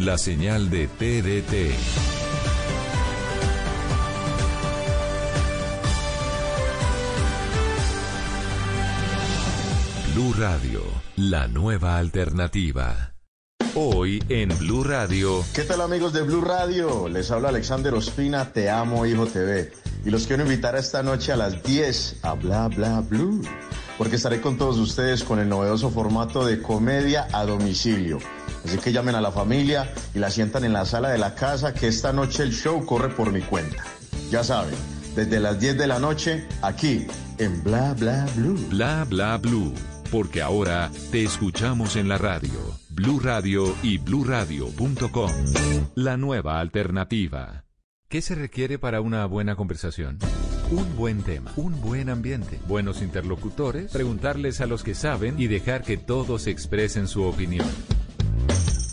La 0.00 0.16
señal 0.16 0.70
de 0.70 0.88
TDT. 0.88 1.74
Blue 10.14 10.34
Radio, 10.38 10.82
la 11.16 11.46
nueva 11.46 11.98
alternativa. 11.98 13.14
Hoy 13.74 14.22
en 14.28 14.48
Blue 14.58 14.82
Radio. 14.82 15.44
¿Qué 15.54 15.62
tal 15.62 15.80
amigos 15.80 16.12
de 16.12 16.22
Blue 16.22 16.40
Radio? 16.40 17.08
Les 17.08 17.30
habla 17.30 17.50
Alexander 17.50 17.94
Ospina, 17.94 18.52
Te 18.52 18.70
Amo 18.70 19.06
Hijo 19.06 19.26
TV. 19.26 19.72
Y 20.04 20.10
los 20.10 20.26
quiero 20.26 20.42
invitar 20.42 20.74
a 20.74 20.80
esta 20.80 21.02
noche 21.02 21.32
a 21.32 21.36
las 21.36 21.62
10 21.62 22.20
a 22.22 22.32
Bla 22.34 22.68
Bla 22.68 23.00
Blue. 23.00 23.42
Porque 23.98 24.16
estaré 24.16 24.40
con 24.40 24.56
todos 24.58 24.78
ustedes 24.78 25.22
con 25.22 25.38
el 25.38 25.48
novedoso 25.48 25.90
formato 25.90 26.44
de 26.44 26.60
comedia 26.60 27.28
a 27.32 27.44
domicilio. 27.44 28.18
Así 28.64 28.78
que 28.78 28.92
llamen 28.92 29.14
a 29.14 29.20
la 29.20 29.32
familia 29.32 29.92
y 30.14 30.18
la 30.18 30.30
sientan 30.30 30.64
en 30.64 30.72
la 30.72 30.84
sala 30.84 31.10
de 31.10 31.18
la 31.18 31.34
casa 31.34 31.74
que 31.74 31.88
esta 31.88 32.12
noche 32.12 32.42
el 32.42 32.52
show 32.52 32.84
corre 32.84 33.08
por 33.08 33.32
mi 33.32 33.40
cuenta. 33.40 33.84
Ya 34.30 34.44
saben, 34.44 34.74
desde 35.14 35.40
las 35.40 35.58
10 35.60 35.78
de 35.78 35.86
la 35.86 35.98
noche, 35.98 36.46
aquí 36.62 37.06
en 37.38 37.62
Bla 37.62 37.94
Bla 37.94 38.26
Blue. 38.36 38.58
Bla 38.70 39.04
Bla 39.08 39.36
Blue. 39.38 39.74
Porque 40.10 40.42
ahora 40.42 40.90
te 41.10 41.24
escuchamos 41.24 41.96
en 41.96 42.06
la 42.08 42.18
radio, 42.18 42.78
Blue 42.90 43.18
Radio 43.18 43.74
y 43.82 43.96
bluradio.com. 43.96 45.32
La 45.94 46.18
nueva 46.18 46.60
alternativa. 46.60 47.64
¿Qué 48.08 48.20
se 48.20 48.34
requiere 48.34 48.78
para 48.78 49.00
una 49.00 49.24
buena 49.24 49.56
conversación? 49.56 50.18
Un 50.70 50.96
buen 50.96 51.22
tema, 51.22 51.50
un 51.56 51.80
buen 51.80 52.10
ambiente, 52.10 52.60
buenos 52.68 53.00
interlocutores, 53.00 53.90
preguntarles 53.90 54.60
a 54.60 54.66
los 54.66 54.82
que 54.82 54.94
saben 54.94 55.40
y 55.40 55.46
dejar 55.46 55.82
que 55.82 55.96
todos 55.96 56.46
expresen 56.46 57.08
su 57.08 57.22
opinión. 57.22 57.66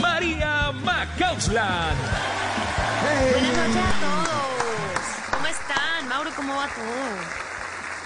María 0.00 0.72
Macausland. 0.84 1.98
Buenas 3.02 3.58
noches 3.58 3.76
a 3.76 4.00
todos. 4.00 5.30
¿Cómo 5.32 5.46
están? 5.46 6.08
Mauro, 6.08 6.30
¿cómo 6.36 6.54
va 6.56 6.66
todo? 6.66 7.42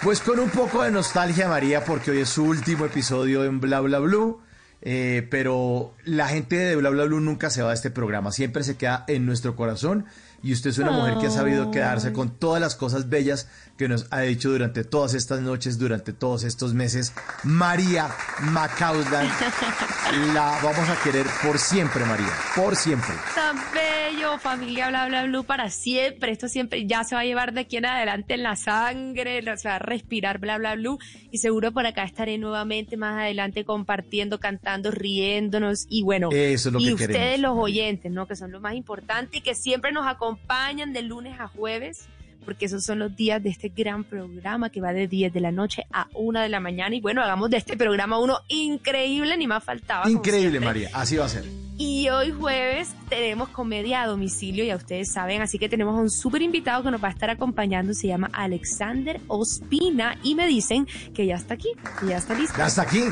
Pues 0.02 0.20
con 0.20 0.38
un 0.38 0.50
poco 0.50 0.82
de 0.82 0.90
nostalgia, 0.90 1.48
María, 1.48 1.84
porque 1.84 2.10
hoy 2.12 2.20
es 2.20 2.28
su 2.28 2.44
último 2.44 2.84
episodio 2.86 3.44
en 3.44 3.60
Bla 3.60 3.80
Bla 3.80 3.98
Blue. 3.98 4.40
eh, 4.82 5.26
pero 5.30 5.94
la 6.04 6.28
gente 6.28 6.56
de 6.56 6.76
Bla 6.76 6.90
Bla 6.90 7.04
Blue 7.04 7.18
nunca 7.20 7.50
se 7.50 7.62
va 7.62 7.70
de 7.70 7.74
este 7.74 7.90
programa, 7.90 8.30
siempre 8.30 8.62
se 8.62 8.76
queda 8.76 9.04
en 9.08 9.26
nuestro 9.26 9.56
corazón. 9.56 10.06
Y 10.42 10.52
usted 10.52 10.70
es 10.70 10.78
una 10.78 10.92
mujer 10.92 11.16
que 11.18 11.26
ha 11.26 11.30
sabido 11.30 11.70
quedarse 11.72 12.12
con 12.12 12.30
todas 12.38 12.60
las 12.60 12.76
cosas 12.76 13.08
bellas 13.08 13.48
que 13.76 13.88
nos 13.88 14.06
ha 14.10 14.20
dicho 14.20 14.50
durante 14.50 14.84
todas 14.84 15.14
estas 15.14 15.40
noches, 15.40 15.78
durante 15.78 16.12
todos 16.12 16.44
estos 16.44 16.72
meses. 16.74 17.12
María 17.44 18.08
Macausland, 18.40 19.30
la 20.34 20.58
vamos 20.62 20.88
a 20.88 20.96
querer 21.02 21.26
por 21.44 21.58
siempre, 21.58 22.04
María, 22.04 22.32
por 22.54 22.74
siempre. 22.76 23.14
Tan 23.34 23.56
bello, 23.74 24.38
familia 24.38 24.88
bla 24.88 25.06
bla 25.08 25.24
blue 25.24 25.44
para 25.44 25.70
siempre. 25.70 26.32
Esto 26.32 26.48
siempre 26.48 26.86
ya 26.86 27.04
se 27.04 27.14
va 27.14 27.20
a 27.20 27.24
llevar 27.24 27.52
de 27.52 27.60
aquí 27.60 27.76
en 27.76 27.86
adelante 27.86 28.34
en 28.34 28.42
la 28.42 28.56
sangre, 28.56 29.42
se 29.56 29.68
va 29.68 29.76
a 29.76 29.78
respirar 29.78 30.38
bla 30.38 30.58
bla 30.58 30.74
blue. 30.74 30.98
Y 31.30 31.38
seguro 31.38 31.72
por 31.72 31.86
acá 31.86 32.04
estaré 32.04 32.38
nuevamente 32.38 32.96
más 32.96 33.18
adelante 33.20 33.64
compartiendo, 33.64 34.40
cantando, 34.40 34.90
riéndonos. 34.90 35.86
Y 35.88 36.02
bueno, 36.02 36.30
Eso 36.32 36.68
es 36.70 36.72
lo 36.72 36.80
y 36.80 36.86
que 36.86 36.92
ustedes 36.94 37.16
queremos. 37.16 37.40
los 37.40 37.64
oyentes, 37.64 38.10
¿no? 38.10 38.26
Que 38.26 38.36
son 38.36 38.52
lo 38.52 38.60
más 38.60 38.74
importante 38.74 39.38
y 39.38 39.40
que 39.42 39.54
siempre 39.54 39.92
nos 39.92 40.06
acompañan 40.06 40.92
de 40.92 41.02
lunes 41.02 41.38
a 41.40 41.48
jueves. 41.48 42.06
Porque 42.46 42.64
esos 42.64 42.82
son 42.84 43.00
los 43.00 43.14
días 43.14 43.42
de 43.42 43.50
este 43.50 43.68
gran 43.68 44.04
programa 44.04 44.70
que 44.70 44.80
va 44.80 44.94
de 44.94 45.06
10 45.06 45.34
de 45.34 45.40
la 45.40 45.52
noche 45.52 45.86
a 45.92 46.06
1 46.14 46.40
de 46.40 46.48
la 46.48 46.60
mañana. 46.60 46.96
Y 46.96 47.02
bueno, 47.02 47.22
hagamos 47.22 47.50
de 47.50 47.58
este 47.58 47.76
programa 47.76 48.18
uno 48.18 48.38
increíble, 48.48 49.36
ni 49.36 49.46
más 49.46 49.62
faltaba. 49.62 50.08
Increíble. 50.08 50.60
María, 50.60 50.88
así 50.94 51.16
va 51.16 51.26
a 51.26 51.28
ser. 51.28 51.44
Y 51.78 52.08
hoy 52.08 52.30
jueves 52.30 52.94
tenemos 53.10 53.50
comedia 53.50 54.02
a 54.02 54.06
domicilio, 54.06 54.64
ya 54.64 54.76
ustedes 54.76 55.12
saben, 55.12 55.42
así 55.42 55.58
que 55.58 55.68
tenemos 55.68 55.94
a 55.94 56.00
un 56.00 56.08
súper 56.08 56.40
invitado 56.40 56.82
que 56.82 56.90
nos 56.90 57.04
va 57.04 57.08
a 57.08 57.10
estar 57.10 57.28
acompañando, 57.28 57.92
se 57.92 58.06
llama 58.06 58.30
Alexander 58.32 59.20
Ospina 59.26 60.16
y 60.22 60.34
me 60.34 60.46
dicen 60.46 60.86
que 61.14 61.26
ya 61.26 61.34
está 61.34 61.52
aquí, 61.52 61.68
que 62.00 62.06
ya 62.06 62.16
está 62.16 62.32
listo. 62.32 62.62
Hasta 62.62 62.80
aquí. 62.80 63.02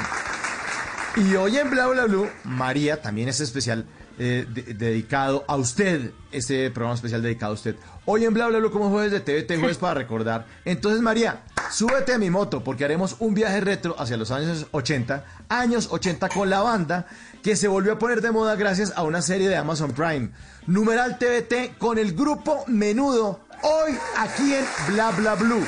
Y 1.17 1.35
hoy 1.35 1.59
en 1.59 1.71
Bla 1.71 1.89
Bla 1.89 2.07
Blue, 2.07 2.27
María 2.45 3.03
también 3.03 3.29
es 3.29 3.41
especial 3.41 3.85
eh, 4.19 4.47
de- 4.49 4.75
dedicado 4.75 5.45
a 5.49 5.57
usted, 5.57 6.11
este 6.33 6.71
programa 6.71 6.95
especial 6.95 7.23
dedicado 7.23 7.53
a 7.53 7.55
usted. 7.55 7.77
Hoy 8.07 8.25
en 8.25 8.35
Bla 8.35 8.47
Bla 8.49 8.59
Blue 8.59 8.71
como 8.71 8.91
jueves 8.91 9.13
de 9.13 9.21
TVT, 9.21 9.59
jueves 9.59 9.79
para 9.79 9.95
recordar. 9.95 10.47
Entonces 10.65 11.01
María, 11.01 11.43
súbete 11.71 12.13
a 12.15 12.19
mi 12.19 12.31
moto 12.31 12.63
porque 12.63 12.85
haremos 12.85 13.17
un 13.19 13.35
viaje 13.35 13.61
retro 13.61 13.95
hacia 13.99 14.17
los 14.17 14.31
años 14.31 14.67
80, 14.73 15.25
años 15.49 15.89
80 15.91 16.29
con 16.29 16.51
la 16.51 16.61
banda 16.61 17.07
que 17.43 17.57
se 17.57 17.69
volvió 17.69 17.93
a 17.93 17.99
poner 17.99 18.21
de 18.21 18.31
moda 18.31 18.57
gracias 18.57 18.93
a 18.97 19.03
una 19.03 19.23
serie 19.23 19.49
de 19.49 19.57
Amazon 19.57 19.93
Prime. 19.93 20.31
Numeral 20.67 21.19
TVT 21.19 21.77
con 21.79 21.99
el 21.99 22.15
grupo 22.15 22.65
Menudo, 22.69 23.41
hoy 23.63 23.93
aquí 24.19 24.55
en 24.55 24.65
Bla 24.95 25.11
Bla 25.13 25.35
Blue 25.35 25.65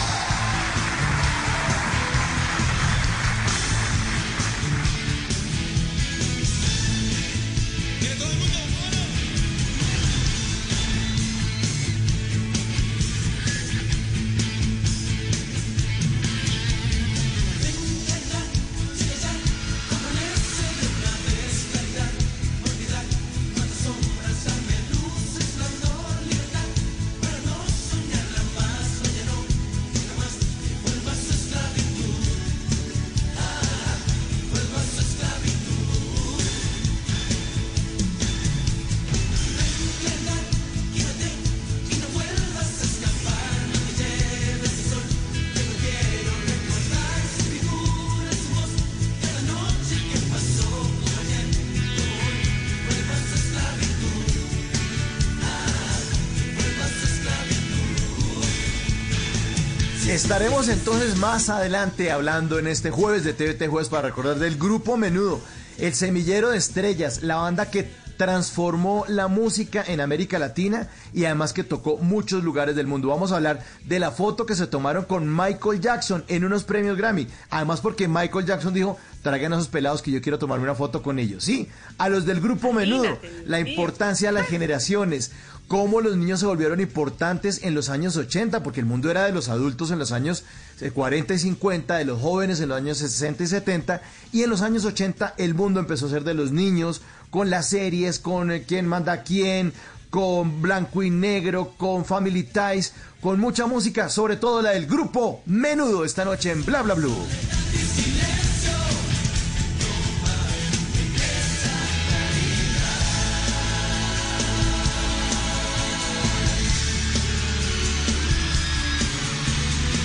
Estaremos 60.65 60.87
entonces 60.89 61.19
más 61.19 61.51
adelante 61.51 62.11
hablando 62.11 62.59
en 62.59 62.67
este 62.67 62.91
jueves 62.91 63.23
de 63.23 63.35
TVT 63.35 63.69
Jueves 63.69 63.91
para 63.91 64.09
recordar 64.09 64.39
del 64.39 64.57
grupo 64.57 64.97
Menudo, 64.97 65.39
el 65.77 65.93
semillero 65.93 66.49
de 66.49 66.57
estrellas, 66.57 67.23
la 67.23 67.37
banda 67.37 67.71
que 67.71 67.91
transformó 68.17 69.05
la 69.07 69.29
música 69.29 69.85
en 69.87 70.01
América 70.01 70.39
Latina 70.39 70.89
y 71.13 71.27
además 71.27 71.53
que 71.53 71.65
tocó 71.65 71.99
muchos 71.99 72.45
lugares 72.45 72.77
del 72.77 72.87
mundo. 72.87 73.09
Vamos 73.09 73.33
a 73.33 73.37
hablar 73.37 73.63
de 73.85 73.99
la 73.99 74.11
foto 74.11 74.47
que 74.47 74.55
se 74.55 74.67
tomaron 74.67 75.05
con 75.05 75.29
Michael 75.29 75.83
Jackson 75.83 76.25
en 76.29 76.47
unos 76.47 76.65
premios 76.65 76.97
Grammy. 76.97 77.27
Además 77.51 77.83
porque 77.83 78.09
Michael 78.09 78.47
Jackson 78.47 78.73
dijo, 78.73 78.97
traigan 79.23 79.53
a 79.53 79.57
esos 79.57 79.69
pelados 79.69 80.01
que 80.01 80.13
yo 80.13 80.23
quiero 80.23 80.39
tomarme 80.39 80.65
una 80.65 80.75
foto 80.75 81.03
con 81.03 81.19
ellos. 81.19 81.45
Sí, 81.45 81.69
a 81.99 82.09
los 82.09 82.25
del 82.25 82.41
grupo 82.41 82.73
Menudo, 82.73 83.19
la 83.47 83.61
importancia 83.61 84.29
de 84.29 84.35
las 84.35 84.47
generaciones, 84.47 85.33
cómo 85.69 86.01
los 86.01 86.17
niños 86.17 86.41
se 86.41 86.47
volvieron 86.47 86.81
importantes 86.81 87.61
en 87.63 87.75
los 87.75 87.89
años 87.89 88.17
80, 88.17 88.63
porque 88.63 88.81
el 88.81 88.87
mundo 88.87 89.11
era 89.11 89.25
de 89.25 89.33
los 89.33 89.49
adultos 89.49 89.91
en 89.91 89.99
los 89.99 90.13
años 90.13 90.45
eh, 90.81 90.91
40 90.91 91.35
y 91.35 91.39
50, 91.39 91.97
de 91.97 92.05
los 92.05 92.21
jóvenes 92.21 92.61
en 92.61 92.69
los 92.69 92.79
años 92.79 92.99
60 92.99 93.45
y 93.45 93.47
70, 93.47 94.03
y 94.33 94.43
en 94.43 94.51
los 94.51 94.63
años 94.63 94.85
80 94.85 95.35
el 95.39 95.55
mundo 95.55 95.81
empezó 95.81 96.07
a 96.07 96.11
ser 96.11 96.25
de 96.25 96.35
los 96.35 96.53
niños, 96.53 97.03
con 97.31 97.51
las 97.51 97.69
series, 97.69 98.19
con 98.19 98.51
eh, 98.51 98.65
quién 98.67 98.87
manda 98.87 99.13
a 99.13 99.23
quién, 99.23 99.73
con 100.11 100.63
blanco 100.63 101.03
y 101.03 101.11
negro, 101.11 101.75
con 101.77 102.05
Family 102.05 102.45
Ties, 102.45 102.93
con 103.21 103.41
mucha 103.41 103.67
música, 103.67 104.09
sobre 104.09 104.37
todo 104.37 104.63
la 104.63 104.71
del 104.71 104.87
grupo 104.87 105.43
Menudo 105.47 106.05
esta 106.05 106.25
noche 106.25 106.53
en 106.53 106.65
Bla 106.65 106.83
Bla 106.83 106.95
Blue. 106.95 107.17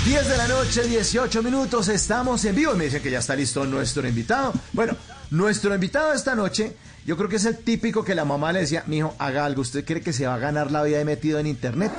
Diez 0.10 0.28
de 0.28 0.38
la 0.38 0.48
noche, 0.48 0.82
18 0.86 1.44
minutos, 1.44 1.88
estamos 1.88 2.44
en 2.44 2.56
vivo. 2.56 2.74
Me 2.74 2.86
dicen 2.86 3.00
que 3.00 3.12
ya 3.12 3.20
está 3.20 3.36
listo 3.36 3.64
nuestro 3.66 4.08
invitado. 4.08 4.52
Bueno, 4.74 4.96
nuestro 5.30 5.72
invitado 5.72 6.14
esta 6.14 6.34
noche, 6.34 6.76
yo 7.06 7.16
creo 7.16 7.30
que 7.30 7.36
es 7.36 7.46
el 7.46 7.60
típico 7.60 8.04
que 8.04 8.16
la 8.16 8.26
mamá 8.26 8.52
le 8.52 8.62
decía, 8.62 8.84
mijo, 8.88 9.14
haga 9.20 9.46
algo, 9.46 9.62
¿usted 9.62 9.86
cree 9.86 10.02
que 10.02 10.12
se 10.12 10.26
va 10.26 10.34
a 10.34 10.40
ganar 10.40 10.72
la 10.72 10.82
vida 10.82 10.98
de 10.98 11.06
metido 11.06 11.38
en 11.38 11.46
internet? 11.46 11.92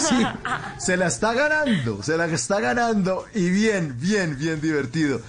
Sí, 0.00 0.16
se 0.78 0.96
la 0.96 1.06
está 1.06 1.32
ganando, 1.32 2.02
se 2.02 2.16
la 2.16 2.24
está 2.24 2.58
ganando 2.58 3.24
y 3.34 3.50
bien, 3.50 3.94
bien, 4.00 4.36
bien 4.36 4.60
divertido. 4.60 5.20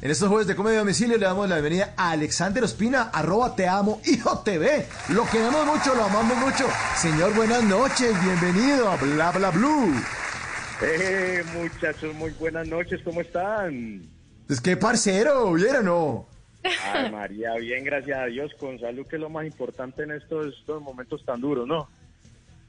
En 0.00 0.12
estos 0.12 0.28
jueves 0.28 0.46
de 0.46 0.54
Comedia 0.54 0.78
Domicilio 0.78 1.18
le 1.18 1.26
damos 1.26 1.48
la 1.48 1.56
bienvenida 1.56 1.94
a 1.96 2.12
Alexander 2.12 2.62
Ospina, 2.62 3.10
arroba 3.12 3.56
te 3.56 3.66
amo, 3.66 4.00
hijo 4.04 4.38
TV. 4.44 4.86
Lo 5.08 5.28
queremos 5.28 5.66
mucho, 5.66 5.96
lo 5.96 6.04
amamos 6.04 6.36
mucho. 6.36 6.68
Señor, 6.96 7.34
buenas 7.34 7.64
noches, 7.64 8.14
bienvenido 8.22 8.88
a 8.88 8.96
Bla 8.98 9.32
Bla 9.32 9.50
Blue. 9.50 9.92
Eh, 10.82 11.42
muchachos, 11.54 12.14
muy 12.14 12.30
buenas 12.32 12.66
noches, 12.68 13.00
¿cómo 13.02 13.20
están? 13.20 14.02
Es 14.48 14.60
que 14.60 14.76
parcero, 14.76 15.52
¿vieron 15.52 15.88
o 15.88 16.26
no? 16.62 16.70
Ay, 16.92 17.10
María, 17.10 17.54
bien, 17.54 17.84
gracias 17.84 18.18
a 18.18 18.26
Dios, 18.26 18.52
con 18.58 18.78
salud, 18.78 19.06
que 19.06 19.16
es 19.16 19.22
lo 19.22 19.28
más 19.30 19.44
importante 19.46 20.02
en 20.02 20.12
estos, 20.12 20.54
estos 20.58 20.80
momentos 20.82 21.24
tan 21.24 21.40
duros, 21.40 21.66
¿no? 21.66 21.88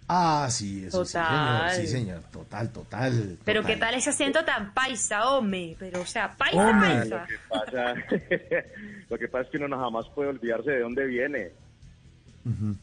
Ah, 0.08 0.48
sí, 0.50 0.86
eso 0.88 1.04
Total. 1.04 1.70
sí, 1.70 1.76
señor. 1.76 1.86
Sí, 1.86 1.88
señor. 1.88 2.24
Total, 2.32 2.72
total. 2.72 3.38
Pero 3.46 3.62
total. 3.62 3.76
qué 3.76 3.80
tal 3.80 3.94
ese 3.94 4.10
acento 4.10 4.44
tan 4.44 4.74
paisa, 4.74 5.30
hombre. 5.30 5.76
Pero, 5.78 6.02
o 6.02 6.06
sea, 6.06 6.36
paisa, 6.36 6.58
Hombre. 6.68 7.06
Lo 7.06 7.18
paisa. 7.18 7.28
que 7.28 7.38
pasa, 7.48 7.94
lo 9.10 9.18
que 9.20 9.28
pasa 9.28 9.44
es 9.44 9.50
que 9.52 9.58
uno 9.58 9.68
no 9.68 9.78
jamás 9.80 10.08
puede 10.16 10.30
olvidarse 10.30 10.72
de 10.72 10.80
dónde 10.80 11.06
viene. 11.06 11.52
Pero, 12.44 12.76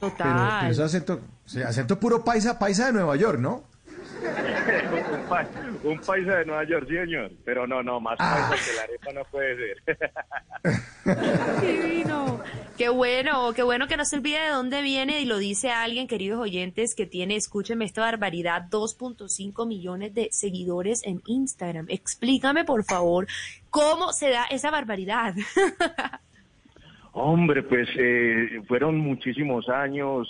Total. 0.00 0.58
pero 0.60 0.72
ese 0.72 0.82
acento, 0.82 1.20
sí, 1.46 1.62
acento 1.62 2.00
puro 2.00 2.24
paisa, 2.24 2.58
paisa 2.58 2.86
de 2.86 2.92
Nueva 2.92 3.14
York, 3.14 3.38
¿no? 3.38 3.62
Un, 4.22 5.28
pa- 5.28 5.46
un 5.84 5.98
paisa 6.00 6.36
de 6.38 6.44
Nueva 6.46 6.64
York, 6.64 6.88
señor. 6.88 7.30
Pero 7.44 7.66
no, 7.66 7.82
no, 7.82 8.00
más 8.00 8.16
Ah. 8.18 8.46
paisa 8.48 8.64
que 8.70 8.76
la 8.76 8.82
arepa 8.82 9.12
no 9.12 9.24
puede 9.30 9.56
ser. 9.56 9.82
Divino. 11.60 12.40
Qué 12.76 12.88
bueno, 12.90 13.52
qué 13.54 13.62
bueno 13.62 13.86
que 13.88 13.96
no 13.96 14.04
se 14.04 14.16
olvide 14.16 14.38
de 14.38 14.48
dónde 14.48 14.82
viene 14.82 15.20
y 15.22 15.24
lo 15.24 15.38
dice 15.38 15.70
alguien, 15.70 16.06
queridos 16.06 16.38
oyentes, 16.40 16.94
que 16.94 17.06
tiene, 17.06 17.34
escúcheme 17.36 17.86
esta 17.86 18.02
barbaridad, 18.02 18.66
2.5 18.70 19.66
millones 19.66 20.12
de 20.14 20.28
seguidores 20.30 21.02
en 21.04 21.22
Instagram. 21.26 21.86
Explícame, 21.88 22.64
por 22.64 22.84
favor, 22.84 23.26
cómo 23.70 24.12
se 24.12 24.28
da 24.28 24.44
esa 24.50 24.70
barbaridad. 24.70 25.34
Hombre, 27.12 27.62
pues 27.62 27.88
eh, 27.96 28.60
fueron 28.68 28.98
muchísimos 28.98 29.70
años 29.70 30.28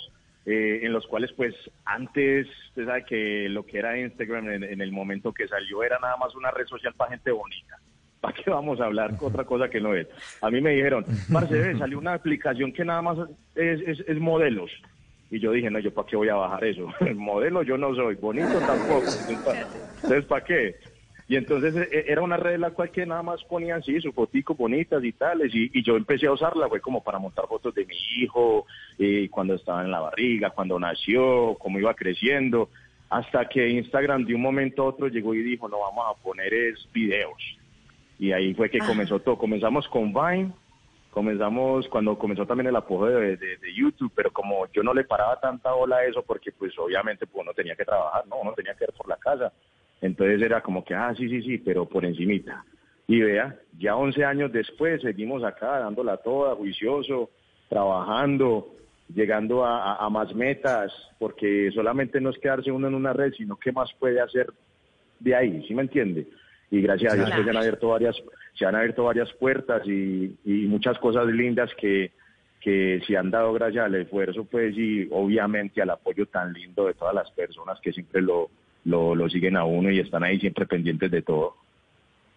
eh, 0.49 0.79
en 0.83 0.93
los 0.93 1.05
cuales, 1.07 1.33
pues 1.33 1.53
antes, 1.83 2.47
usted 2.69 2.85
sabe 2.85 3.03
que 3.03 3.49
lo 3.49 3.65
que 3.65 3.79
era 3.79 3.99
Instagram 3.99 4.49
en, 4.49 4.63
en 4.63 4.79
el 4.79 4.93
momento 4.93 5.33
que 5.33 5.45
salió 5.45 5.83
era 5.83 5.99
nada 5.99 6.15
más 6.15 6.33
una 6.35 6.51
red 6.51 6.65
social 6.67 6.93
para 6.93 7.11
gente 7.11 7.31
bonita. 7.31 7.77
¿Para 8.21 8.33
qué 8.33 8.49
vamos 8.49 8.79
a 8.79 8.85
hablar 8.85 9.13
otra 9.19 9.43
cosa 9.43 9.69
que 9.69 9.81
no 9.81 9.93
es? 9.93 10.07
A 10.41 10.49
mí 10.49 10.61
me 10.61 10.71
dijeron, 10.71 11.05
parce, 11.33 11.53
ve, 11.53 11.77
salió 11.77 11.99
una 11.99 12.13
aplicación 12.13 12.71
que 12.71 12.85
nada 12.85 13.01
más 13.01 13.17
es, 13.55 13.81
es, 13.81 13.99
es 14.07 14.19
modelos. 14.19 14.71
Y 15.29 15.39
yo 15.39 15.51
dije, 15.51 15.69
no, 15.69 15.79
yo 15.79 15.93
para 15.93 16.07
qué 16.07 16.15
voy 16.15 16.29
a 16.29 16.35
bajar 16.35 16.63
eso. 16.63 16.87
Modelo 17.15 17.61
yo 17.63 17.77
no 17.77 17.93
soy, 17.93 18.15
bonito 18.15 18.57
tampoco. 18.59 19.03
Entonces, 19.27 20.25
¿para 20.25 20.45
qué? 20.45 20.75
Y 21.29 21.35
entonces 21.35 21.75
eh, 21.75 22.05
era 22.07 22.21
una 22.21 22.37
red 22.37 22.53
en 22.55 22.61
la 22.61 22.71
cual 22.71 22.89
que 22.89 23.05
nada 23.05 23.21
más 23.21 23.43
ponían 23.43 23.83
sí, 23.83 23.99
sus 23.99 24.13
foticos 24.15 24.55
bonitas 24.57 25.03
y 25.03 25.11
tales. 25.11 25.53
Y, 25.53 25.69
y 25.77 25.83
yo 25.83 25.97
empecé 25.97 26.27
a 26.27 26.31
usarla, 26.31 26.69
fue 26.69 26.79
como 26.79 27.03
para 27.03 27.19
montar 27.19 27.47
fotos 27.47 27.75
de 27.75 27.85
mi 27.85 27.95
hijo, 28.21 28.65
eh, 28.97 29.27
cuando 29.29 29.53
estaba 29.55 29.83
en 29.83 29.91
la 29.91 29.99
barriga, 29.99 30.51
cuando 30.51 30.79
nació, 30.79 31.55
cómo 31.59 31.79
iba 31.79 31.93
creciendo. 31.93 32.69
Hasta 33.09 33.47
que 33.49 33.67
Instagram 33.69 34.25
de 34.25 34.35
un 34.35 34.41
momento 34.41 34.83
a 34.83 34.87
otro 34.87 35.07
llegó 35.07 35.33
y 35.33 35.41
dijo, 35.41 35.67
no, 35.67 35.79
vamos 35.79 36.05
a 36.09 36.21
poner 36.23 36.53
es 36.53 36.87
videos. 36.93 37.41
Y 38.19 38.31
ahí 38.31 38.53
fue 38.53 38.69
que 38.69 38.79
comenzó 38.79 39.19
todo. 39.19 39.37
Comenzamos 39.37 39.87
con 39.89 40.13
Vine, 40.13 40.51
comenzamos 41.11 41.87
cuando 41.89 42.17
comenzó 42.17 42.45
también 42.45 42.67
el 42.67 42.75
apoyo 42.75 43.17
de, 43.17 43.37
de- 43.37 43.57
de 43.57 43.73
YouTube, 43.75 44.11
pero 44.15 44.31
como 44.31 44.65
yo 44.71 44.81
no 44.83 44.93
le 44.93 45.03
paraba 45.03 45.39
tanta 45.39 45.71
bola 45.73 45.97
a 45.97 46.05
eso, 46.05 46.21
porque 46.23 46.51
pues 46.51 46.77
obviamente 46.79 47.25
pues 47.27 47.43
uno 47.43 47.53
tenía 47.53 47.75
que 47.75 47.85
trabajar, 47.85 48.25
¿no? 48.27 48.37
Uno 48.37 48.53
tenía 48.53 48.73
que 48.75 48.85
ir 48.85 48.93
por 48.93 49.07
la 49.07 49.17
casa. 49.17 49.51
Entonces 50.01 50.41
era 50.41 50.61
como 50.61 50.83
que, 50.83 50.93
ah, 50.93 51.13
sí, 51.17 51.27
sí, 51.29 51.41
sí, 51.41 51.57
pero 51.57 51.85
por 51.85 52.05
encimita. 52.05 52.63
Y 53.07 53.21
vea, 53.21 53.55
ya 53.77 53.95
11 53.95 54.23
años 54.25 54.51
después 54.51 55.01
seguimos 55.01 55.43
acá 55.43 55.79
dándola 55.79 56.17
toda, 56.17 56.55
juicioso, 56.55 57.29
trabajando, 57.69 58.73
llegando 59.13 59.65
a, 59.65 59.93
a- 59.93 60.05
a 60.05 60.09
más 60.09 60.33
metas, 60.35 60.91
porque 61.19 61.71
solamente 61.73 62.19
no 62.19 62.29
es 62.31 62.37
quedarse 62.39 62.71
uno 62.71 62.87
en 62.87 62.95
una 62.95 63.13
red, 63.13 63.31
sino 63.33 63.55
qué 63.57 63.71
más 63.71 63.89
puede 63.99 64.19
hacer 64.19 64.47
de 65.19 65.35
ahí, 65.35 65.65
¿sí 65.67 65.73
me 65.73 65.83
entiende? 65.83 66.27
Y 66.69 66.81
gracias 66.81 67.13
a 67.13 67.15
Dios 67.15 67.29
pues, 67.29 67.45
se 67.45 67.49
han 67.49 67.57
abierto 67.57 67.87
varias, 67.87 68.15
se 68.53 68.65
han 68.65 68.75
abierto 68.75 69.03
varias 69.05 69.31
puertas 69.33 69.87
y, 69.87 70.35
y 70.43 70.51
muchas 70.67 70.99
cosas 70.99 71.25
lindas 71.27 71.71
que, 71.79 72.11
que 72.59 73.01
se 73.07 73.15
han 73.15 73.31
dado 73.31 73.53
gracias 73.53 73.85
al 73.85 73.95
esfuerzo, 73.95 74.43
pues, 74.43 74.77
y 74.77 75.07
obviamente 75.11 75.81
al 75.81 75.91
apoyo 75.91 76.25
tan 76.25 76.51
lindo 76.51 76.85
de 76.87 76.93
todas 76.93 77.15
las 77.15 77.31
personas 77.31 77.79
que 77.79 77.93
siempre 77.93 78.21
lo, 78.21 78.49
lo, 78.87 79.13
lo 79.13 79.29
siguen 79.29 79.57
a 79.57 79.65
uno 79.65 79.91
y 79.91 79.99
están 79.99 80.23
ahí 80.23 80.39
siempre 80.39 80.65
pendientes 80.65 81.11
de 81.11 81.21
todo. 81.21 81.55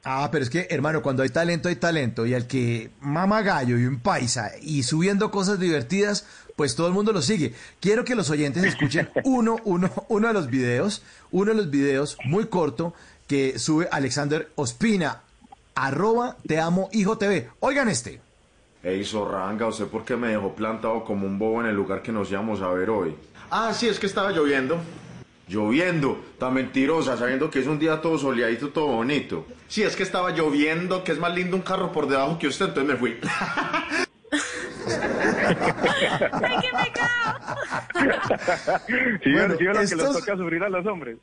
Ah, 0.03 0.29
pero 0.33 0.43
es 0.43 0.51
que, 0.51 0.67
hermano, 0.71 1.03
cuando 1.03 1.23
hay 1.23 1.29
talento, 1.29 1.69
hay 1.69 1.77
talento. 1.77 2.27
Y 2.27 2.35
al 2.35 2.47
que 2.47 2.91
mama 3.01 3.43
gallo 3.43 3.79
y 3.79 3.85
un 3.85 4.01
paisa 4.01 4.51
y 4.61 4.83
subiendo 4.83 5.31
cosas 5.31 5.61
divertidas, 5.61 6.27
pues 6.57 6.75
todo 6.75 6.89
el 6.89 6.93
mundo 6.93 7.13
lo 7.13 7.23
sigue. 7.23 7.55
Quiero 7.81 8.05
que 8.05 8.15
los 8.15 8.31
oyentes 8.31 8.65
escuchen 8.65 9.09
uno, 9.25 9.57
uno, 9.65 9.91
uno 10.09 10.29
de 10.29 10.35
los 10.35 10.49
videos, 10.49 11.03
uno 11.31 11.53
de 11.53 11.57
los 11.57 11.71
videos 11.71 12.17
muy 12.25 12.47
corto 12.47 12.95
que 13.29 13.59
sube 13.59 13.89
Alexander 13.93 14.49
Ospina, 14.57 15.21
arroba 15.75 16.37
te 16.47 16.59
amo 16.59 16.89
hijo 16.93 17.17
TV. 17.17 17.49
Oigan 17.61 17.89
este. 17.89 18.21
Ey, 18.83 19.05
Zorranga, 19.05 19.67
¿usted 19.67 19.87
por 19.87 20.05
qué 20.05 20.17
me 20.17 20.29
dejó 20.29 20.55
plantado 20.55 21.05
como 21.05 21.27
un 21.27 21.39
bobo 21.39 21.61
en 21.61 21.67
el 21.67 21.77
lugar 21.77 22.03
que 22.03 22.11
nos 22.11 22.31
íbamos 22.31 22.63
a 22.63 22.69
ver 22.71 22.89
hoy? 22.89 23.15
Ah, 23.51 23.73
sí, 23.75 23.87
es 23.87 23.99
que 23.99 24.07
estaba 24.07 24.33
lloviendo. 24.33 24.79
Lloviendo, 25.51 26.25
tan 26.39 26.55
mentirosa, 26.55 27.17
sabiendo 27.17 27.51
que 27.51 27.59
es 27.59 27.67
un 27.67 27.81
día 27.81 28.01
todo 28.01 28.17
soleadito, 28.17 28.69
todo 28.69 28.87
bonito. 28.87 29.45
Sí, 29.67 29.83
es 29.83 29.97
que 29.97 30.05
estaba 30.05 30.31
lloviendo, 30.31 31.03
que 31.03 31.11
es 31.11 31.19
más 31.19 31.35
lindo 31.35 31.57
un 31.57 31.63
carro 31.63 31.91
por 31.91 32.09
debajo 32.09 32.39
que 32.39 32.47
usted, 32.47 32.67
entonces 32.67 32.93
me 32.93 32.97
fui. 32.97 33.19
¡Ay, 36.33 36.57
qué 36.61 36.69
pecado! 36.85 37.57
Sí, 39.25 39.33
Bueno, 39.33 39.57
sí, 39.59 39.65
es 39.67 39.75
lo 39.75 39.75
que 39.75 39.97
les 39.97 40.13
toca 40.21 40.37
sufrir 40.37 40.63
a 40.63 40.69
los 40.69 40.87
hombres. 40.87 41.19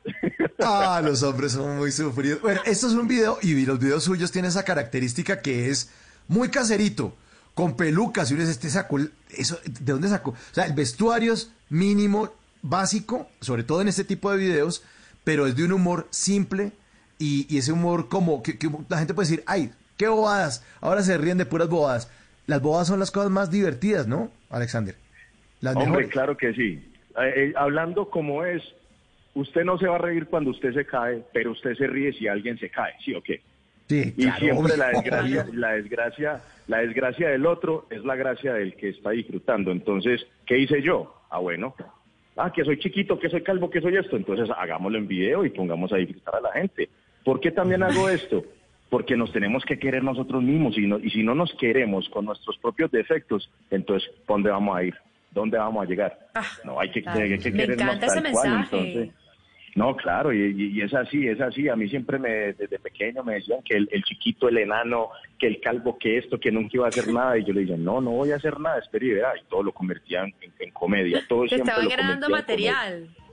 Ah, 0.62 1.00
los 1.02 1.22
hombres 1.22 1.52
son 1.52 1.78
muy 1.78 1.90
sufridos. 1.90 2.42
Bueno, 2.42 2.60
esto 2.66 2.86
es 2.88 2.92
un 2.92 3.08
video 3.08 3.38
y 3.40 3.64
los 3.64 3.78
videos 3.78 4.04
suyos 4.04 4.30
tienen 4.30 4.50
esa 4.50 4.62
característica 4.62 5.40
que 5.40 5.70
es 5.70 5.90
muy 6.26 6.50
caserito, 6.50 7.14
con 7.54 7.76
pelucas. 7.76 8.30
Y 8.30 8.34
uno 8.34 8.42
dice, 8.42 8.52
este 8.52 8.68
sacó, 8.68 8.98
eso, 9.30 9.58
¿de 9.64 9.92
dónde 9.92 10.08
sacó? 10.08 10.32
O 10.32 10.36
sea, 10.52 10.66
el 10.66 10.74
vestuario 10.74 11.32
es 11.32 11.50
mínimo, 11.70 12.30
básico, 12.62 13.28
sobre 13.40 13.62
todo 13.62 13.80
en 13.82 13.88
este 13.88 14.04
tipo 14.04 14.30
de 14.30 14.38
videos, 14.38 14.84
pero 15.24 15.46
es 15.46 15.56
de 15.56 15.64
un 15.64 15.72
humor 15.72 16.06
simple 16.10 16.72
y, 17.18 17.46
y 17.54 17.58
ese 17.58 17.72
humor 17.72 18.08
como 18.08 18.42
que, 18.42 18.58
que 18.58 18.68
la 18.88 18.98
gente 18.98 19.14
puede 19.14 19.28
decir, 19.28 19.44
ay, 19.46 19.70
qué 19.96 20.08
bobadas, 20.08 20.64
ahora 20.80 21.02
se 21.02 21.16
ríen 21.18 21.38
de 21.38 21.46
puras 21.46 21.68
bobadas. 21.68 22.10
Las 22.46 22.62
bobadas 22.62 22.88
son 22.88 22.98
las 22.98 23.10
cosas 23.10 23.30
más 23.30 23.50
divertidas, 23.50 24.06
¿no, 24.06 24.30
Alexander? 24.48 24.94
Las 25.60 25.74
Hombre, 25.74 25.90
mejores. 25.90 26.10
claro 26.10 26.36
que 26.36 26.54
sí. 26.54 26.92
Eh, 27.20 27.32
eh, 27.36 27.52
hablando 27.56 28.08
como 28.08 28.44
es, 28.44 28.62
usted 29.34 29.64
no 29.64 29.76
se 29.78 29.86
va 29.86 29.96
a 29.96 29.98
reír 29.98 30.26
cuando 30.26 30.50
usted 30.50 30.72
se 30.72 30.86
cae, 30.86 31.22
pero 31.32 31.50
usted 31.52 31.74
se 31.76 31.86
ríe 31.86 32.12
si 32.12 32.26
alguien 32.28 32.58
se 32.58 32.70
cae, 32.70 32.94
¿sí 33.04 33.14
o 33.14 33.22
qué? 33.22 33.42
Sí, 33.88 34.14
Y 34.16 34.24
claro, 34.24 34.38
siempre 34.38 34.76
la 34.76 34.88
desgracia, 34.90 35.46
la 35.52 35.72
desgracia, 35.72 36.40
la 36.68 36.78
desgracia 36.78 37.28
del 37.28 37.46
otro 37.46 37.86
es 37.90 38.04
la 38.04 38.16
gracia 38.16 38.54
del 38.54 38.74
que 38.76 38.90
está 38.90 39.10
disfrutando. 39.10 39.70
Entonces, 39.72 40.26
¿qué 40.46 40.58
hice 40.58 40.80
yo? 40.82 41.22
Ah, 41.30 41.38
bueno. 41.38 41.74
Ah, 42.38 42.52
que 42.52 42.64
soy 42.64 42.78
chiquito, 42.78 43.18
que 43.18 43.28
soy 43.28 43.42
calvo, 43.42 43.68
que 43.68 43.80
soy 43.80 43.96
esto. 43.96 44.16
Entonces, 44.16 44.48
hagámoslo 44.56 44.96
en 44.98 45.08
video 45.08 45.44
y 45.44 45.50
pongamos 45.50 45.92
a 45.92 45.96
disfrutar 45.96 46.36
a 46.36 46.40
la 46.40 46.52
gente. 46.52 46.88
¿Por 47.24 47.40
qué 47.40 47.50
también 47.50 47.82
hago 47.82 48.08
esto? 48.08 48.44
Porque 48.88 49.16
nos 49.16 49.32
tenemos 49.32 49.64
que 49.64 49.78
querer 49.78 50.02
nosotros 50.04 50.42
mismos 50.42 50.78
y, 50.78 50.86
no- 50.86 50.98
y 50.98 51.10
si 51.10 51.22
no 51.22 51.34
nos 51.34 51.52
queremos 51.54 52.08
con 52.10 52.24
nuestros 52.24 52.56
propios 52.58 52.90
defectos, 52.90 53.50
entonces, 53.70 54.08
¿pa' 54.26 54.34
¿dónde 54.34 54.50
vamos 54.50 54.76
a 54.76 54.84
ir? 54.84 54.94
¿Dónde 55.32 55.58
vamos 55.58 55.84
a 55.84 55.88
llegar? 55.88 56.16
Ah, 56.34 56.46
no, 56.64 56.80
hay 56.80 56.90
que, 56.90 57.02
hay 57.06 57.38
que 57.38 57.50
Me 57.50 57.58
querernos 57.58 57.84
encanta 57.96 58.06
ese 58.06 58.22
tal 58.22 58.32
cual, 58.32 58.48
mensaje. 58.48 58.64
entonces, 58.76 59.14
no, 59.78 59.94
claro, 59.94 60.32
y, 60.32 60.82
es 60.82 60.92
así, 60.92 61.28
es 61.28 61.40
así. 61.40 61.68
A 61.68 61.76
mí 61.76 61.88
siempre 61.88 62.18
me, 62.18 62.52
desde 62.52 62.80
pequeño 62.80 63.22
me 63.22 63.34
decían 63.34 63.62
que 63.62 63.76
el, 63.76 63.88
el 63.92 64.02
chiquito, 64.02 64.48
el 64.48 64.58
enano, 64.58 65.10
que 65.38 65.46
el 65.46 65.60
calvo, 65.60 65.96
que 65.96 66.18
esto, 66.18 66.40
que 66.40 66.50
nunca 66.50 66.70
iba 66.72 66.86
a 66.86 66.88
hacer 66.88 67.06
nada. 67.06 67.38
Y 67.38 67.44
yo 67.44 67.52
le 67.52 67.60
dije, 67.60 67.76
no, 67.78 68.00
no 68.00 68.10
voy 68.10 68.32
a 68.32 68.36
hacer 68.36 68.58
nada, 68.58 68.80
espera 68.80 69.04
y 69.04 69.10
verá. 69.10 69.32
Y 69.38 69.48
todo 69.48 69.62
lo 69.62 69.72
convertía 69.72 70.24
en, 70.24 70.70
comedia. 70.72 71.24
Todo 71.28 71.42
Te 71.44 71.50
siempre 71.50 71.70
estaban 71.70 71.84
lo 71.84 71.90
ganando 71.96 72.26
convertía 72.26 72.88
en 72.88 73.06
comedia. 73.06 73.27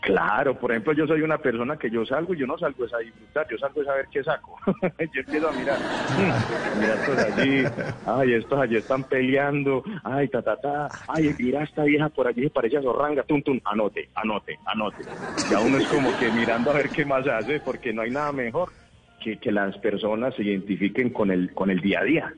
Claro, 0.00 0.54
por 0.54 0.70
ejemplo, 0.70 0.92
yo 0.92 1.06
soy 1.06 1.22
una 1.22 1.38
persona 1.38 1.76
que 1.76 1.90
yo 1.90 2.04
salgo 2.06 2.34
y 2.34 2.38
yo 2.38 2.46
no 2.46 2.56
salgo 2.58 2.84
es 2.84 2.94
a 2.94 2.98
disfrutar, 2.98 3.46
yo 3.50 3.58
salgo 3.58 3.82
es 3.82 3.88
a 3.88 3.94
ver 3.94 4.08
qué 4.10 4.22
saco. 4.22 4.56
yo 4.98 5.20
empiezo 5.20 5.48
a 5.48 5.52
mirar, 5.52 5.78
mira 6.74 6.94
estos 6.94 7.18
allí, 7.18 7.64
ay, 8.06 8.34
estos 8.34 8.58
allí 8.58 8.76
están 8.76 9.04
peleando, 9.04 9.82
ay, 10.04 10.28
ta, 10.28 10.42
ta, 10.42 10.56
ta, 10.56 10.88
ay, 11.08 11.34
mira 11.38 11.64
esta 11.64 11.84
vieja 11.84 12.08
por 12.08 12.26
allí 12.26 12.42
se 12.42 12.50
parece 12.50 12.76
a 12.76 12.82
Zorranga, 12.82 13.22
tum, 13.24 13.42
tum, 13.42 13.60
anote, 13.64 14.08
anote, 14.14 14.58
anote. 14.66 15.04
Ya 15.50 15.60
uno 15.60 15.78
es 15.78 15.88
como 15.88 16.16
que 16.16 16.30
mirando 16.30 16.70
a 16.70 16.74
ver 16.74 16.90
qué 16.90 17.04
más 17.04 17.26
hace, 17.26 17.60
porque 17.60 17.92
no 17.92 18.02
hay 18.02 18.10
nada 18.10 18.32
mejor 18.32 18.70
que 19.20 19.38
que 19.38 19.50
las 19.50 19.76
personas 19.78 20.34
se 20.36 20.44
identifiquen 20.44 21.10
con 21.10 21.30
el, 21.30 21.52
con 21.54 21.70
el 21.70 21.80
día 21.80 22.00
a 22.00 22.04
día. 22.04 22.34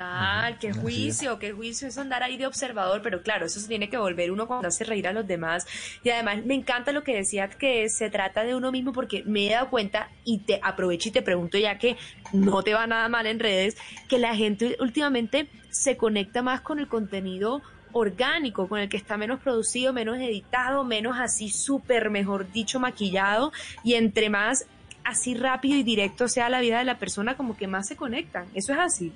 Ah, 0.00 0.50
qué 0.60 0.72
juicio, 0.72 1.38
qué 1.38 1.52
juicio 1.52 1.86
es 1.86 1.98
andar 1.98 2.22
ahí 2.22 2.36
de 2.36 2.46
observador, 2.46 3.00
pero 3.02 3.22
claro, 3.22 3.46
eso 3.46 3.60
se 3.60 3.68
tiene 3.68 3.88
que 3.88 3.96
volver 3.96 4.32
uno 4.32 4.46
cuando 4.46 4.68
hace 4.68 4.84
reír 4.84 5.06
a 5.06 5.12
los 5.12 5.26
demás. 5.26 5.66
Y 6.02 6.10
además 6.10 6.44
me 6.44 6.54
encanta 6.54 6.92
lo 6.92 7.04
que 7.04 7.14
decía 7.14 7.48
que 7.48 7.88
se 7.88 8.10
trata 8.10 8.42
de 8.42 8.54
uno 8.54 8.72
mismo 8.72 8.92
porque 8.92 9.22
me 9.24 9.46
he 9.46 9.52
dado 9.52 9.70
cuenta 9.70 10.10
y 10.24 10.38
te 10.38 10.58
aprovecho 10.62 11.10
y 11.10 11.12
te 11.12 11.22
pregunto 11.22 11.58
ya 11.58 11.78
que 11.78 11.96
no 12.32 12.62
te 12.62 12.74
va 12.74 12.86
nada 12.86 13.08
mal 13.08 13.26
en 13.26 13.38
redes, 13.38 13.76
que 14.08 14.18
la 14.18 14.34
gente 14.34 14.76
últimamente 14.80 15.48
se 15.70 15.96
conecta 15.96 16.42
más 16.42 16.60
con 16.60 16.78
el 16.78 16.88
contenido 16.88 17.62
orgánico, 17.92 18.68
con 18.68 18.80
el 18.80 18.88
que 18.88 18.96
está 18.96 19.16
menos 19.16 19.40
producido, 19.40 19.92
menos 19.92 20.18
editado, 20.18 20.84
menos 20.84 21.16
así 21.18 21.48
súper, 21.50 22.10
mejor 22.10 22.50
dicho, 22.50 22.80
maquillado 22.80 23.52
y 23.84 23.94
entre 23.94 24.28
más 24.28 24.66
así 25.04 25.34
rápido 25.34 25.78
y 25.78 25.84
directo 25.84 26.26
sea 26.26 26.48
la 26.48 26.60
vida 26.60 26.78
de 26.78 26.84
la 26.84 26.98
persona, 26.98 27.36
como 27.36 27.56
que 27.56 27.68
más 27.68 27.86
se 27.86 27.96
conectan. 27.96 28.48
Eso 28.54 28.72
es 28.72 28.78
así. 28.80 29.12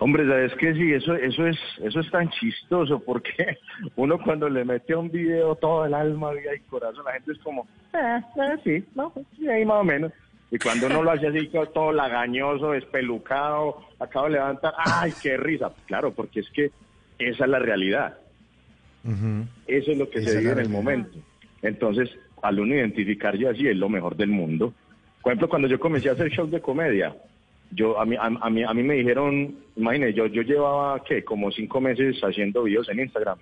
Hombre, 0.00 0.26
sabes 0.26 0.54
que 0.54 0.74
sí, 0.74 0.92
eso, 0.92 1.14
eso 1.14 1.46
es, 1.46 1.58
eso 1.82 2.00
es 2.00 2.10
tan 2.10 2.30
chistoso 2.30 2.98
porque 3.00 3.58
uno 3.96 4.18
cuando 4.22 4.48
le 4.48 4.64
mete 4.64 4.92
a 4.92 4.98
un 4.98 5.10
video 5.10 5.54
todo 5.56 5.84
el 5.84 5.94
alma, 5.94 6.32
vida 6.32 6.54
y 6.54 6.60
corazón, 6.60 7.04
la 7.04 7.12
gente 7.12 7.32
es 7.32 7.38
como, 7.38 7.66
eh, 7.92 8.20
eh, 8.36 8.56
sí, 8.64 8.84
no, 8.94 9.12
sí, 9.36 9.48
ahí 9.48 9.64
más 9.64 9.80
o 9.80 9.84
menos. 9.84 10.12
Y 10.50 10.58
cuando 10.58 10.86
uno 10.86 11.02
lo 11.02 11.10
hace 11.10 11.26
así, 11.26 11.50
todo 11.72 11.92
lagañoso, 11.92 12.70
despelucado, 12.70 13.80
acabo 13.98 14.26
de 14.26 14.32
levantar, 14.32 14.72
¡ay, 14.78 15.12
qué 15.20 15.36
risa! 15.36 15.72
Claro, 15.86 16.12
porque 16.12 16.40
es 16.40 16.50
que 16.50 16.70
esa 17.18 17.44
es 17.44 17.50
la 17.50 17.58
realidad. 17.58 18.18
Eso 19.66 19.90
es 19.90 19.98
lo 19.98 20.08
que 20.08 20.20
Esa 20.20 20.30
se 20.30 20.38
vive 20.38 20.52
en 20.52 20.58
el 20.60 20.68
momento. 20.68 21.18
Entonces, 21.60 22.10
al 22.42 22.60
uno 22.60 22.74
identificar 22.74 23.36
yo 23.36 23.50
así 23.50 23.66
es 23.66 23.76
lo 23.76 23.88
mejor 23.88 24.16
del 24.16 24.28
mundo. 24.28 24.72
Por 25.22 25.32
ejemplo, 25.32 25.48
cuando 25.48 25.66
yo 25.66 25.80
comencé 25.80 26.08
a 26.08 26.12
hacer 26.12 26.30
shows 26.30 26.50
de 26.50 26.60
comedia, 26.60 27.16
yo 27.74 27.98
a 28.00 28.04
mí, 28.04 28.16
a, 28.16 28.26
a 28.26 28.50
mí, 28.50 28.62
a 28.62 28.72
mí 28.72 28.82
me 28.82 28.94
dijeron, 28.94 29.56
imagínate, 29.76 30.14
yo, 30.14 30.26
yo 30.26 30.42
llevaba, 30.42 31.02
¿qué? 31.04 31.24
Como 31.24 31.50
cinco 31.50 31.80
meses 31.80 32.20
haciendo 32.22 32.62
videos 32.62 32.88
en 32.88 33.00
Instagram. 33.00 33.38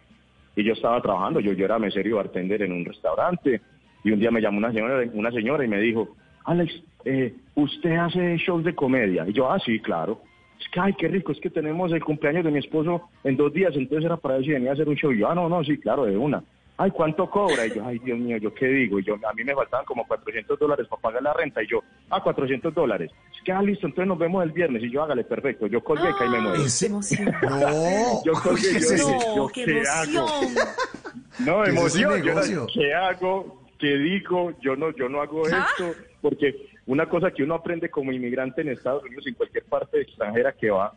Y 0.57 0.65
yo 0.65 0.73
estaba 0.73 1.01
trabajando, 1.01 1.41
yo, 1.41 1.53
yo 1.53 1.65
era 1.65 1.79
mesero 1.79 2.09
y 2.09 2.12
bartender 2.12 2.62
en 2.62 2.73
un 2.73 2.85
restaurante. 2.85 3.61
Y 4.05 4.11
un 4.11 4.21
día 4.21 4.31
me 4.31 4.41
llamó 4.41 4.59
una 4.59 4.73
señora, 4.73 5.09
una 5.12 5.31
señora 5.31 5.65
y 5.65 5.69
me 5.69 5.81
dijo, 5.81 6.17
Alex, 6.45 6.83
eh, 7.05 7.35
¿usted 7.55 7.97
hace 7.97 8.37
shows 8.39 8.65
de 8.65 8.75
comedia? 8.75 9.27
Y 9.29 9.33
yo, 9.33 9.51
ah, 9.51 9.59
sí, 9.59 9.79
claro. 9.81 10.21
Es 10.61 10.69
que, 10.69 10.81
ay, 10.81 10.95
qué 10.99 11.09
rico, 11.09 11.33
es 11.33 11.41
que 11.41 11.51
tenemos 11.51 11.93
el 11.93 12.05
cumpleaños 12.05 12.45
de 12.45 12.51
mi 12.51 12.59
esposo 12.59 13.09
en 13.25 13.37
dos 13.37 13.53
días, 13.53 13.75
entonces 13.75 14.05
era 14.05 14.17
para 14.17 14.37
ver 14.37 14.45
si 14.45 14.53
venía 14.53 14.71
a 14.71 14.75
hacer 14.75 14.89
un 14.89 14.97
show. 14.97 15.12
Y 15.12 15.19
yo, 15.19 15.29
ah, 15.29 15.35
no, 15.35 15.49
no, 15.49 15.62
sí, 15.65 15.79
claro, 15.79 16.05
de 16.05 16.17
una. 16.17 16.43
Ay, 16.83 16.91
¿cuánto 16.91 17.31
cobra? 17.31 17.65
Y 17.65 17.75
yo, 17.77 17.87
ay, 17.87 18.01
Dios 18.01 18.19
mío, 18.19 18.37
¿yo 18.39 18.53
qué 18.53 18.67
digo? 18.67 18.99
Y 18.99 19.05
yo, 19.05 19.15
a 19.15 19.33
mí 19.35 19.45
me 19.45 19.55
faltaban 19.55 19.87
como 19.87 20.05
400 20.05 20.59
dólares 20.59 20.89
para 20.89 21.01
pagar 21.01 21.23
la 21.23 21.33
renta. 21.33 21.62
Y 21.62 21.69
yo, 21.69 21.81
ah, 22.11 22.21
400 22.21 22.75
dólares. 22.75 23.09
Es 23.37 23.43
que, 23.45 23.53
ah, 23.53 23.62
listo, 23.62 23.87
entonces 23.87 24.09
nos 24.09 24.19
vemos 24.19 24.43
el 24.43 24.51
viernes. 24.51 24.83
Y 24.83 24.91
yo, 24.91 25.01
hágale, 25.05 25.23
perfecto. 25.23 25.69
Yo 25.69 25.81
colgué 25.85 26.11
y 26.11 26.15
caí 26.15 26.29
me 26.29 26.41
muero. 26.41 26.57
Emoción. 26.57 27.03
No, 27.43 28.25
Yo 28.25 28.33
colgué, 28.33 28.62
¿qué 28.62 28.73
yo 28.73 28.79
es 28.79 28.91
dije, 29.07 29.19
yo, 29.25 29.37
No, 29.37 29.47
qué 29.47 29.65
¿qué 29.65 29.83
hago? 29.89 30.27
emoción. 30.43 30.67
No, 31.47 31.62
¿Qué 31.62 31.71
es 31.71 31.77
emoción. 31.77 32.23
Yo 32.25 32.33
era? 32.33 32.43
¿Qué 32.75 32.95
hago? 32.95 33.62
¿Qué 33.79 33.97
digo? 33.99 34.53
Yo 34.61 34.75
no, 34.75 34.91
yo 34.91 35.09
no 35.09 35.21
hago 35.23 35.45
¿Ah? 35.53 35.69
esto. 35.71 35.95
Porque 36.21 36.69
una 36.87 37.09
cosa 37.09 37.31
que 37.31 37.45
uno 37.45 37.55
aprende 37.55 37.91
como 37.91 38.11
inmigrante 38.11 38.62
en 38.62 38.71
Estados 38.71 39.05
Unidos, 39.05 39.25
en 39.29 39.35
cualquier 39.35 39.65
parte 39.67 40.01
extranjera 40.01 40.51
que 40.53 40.71
va, 40.71 40.95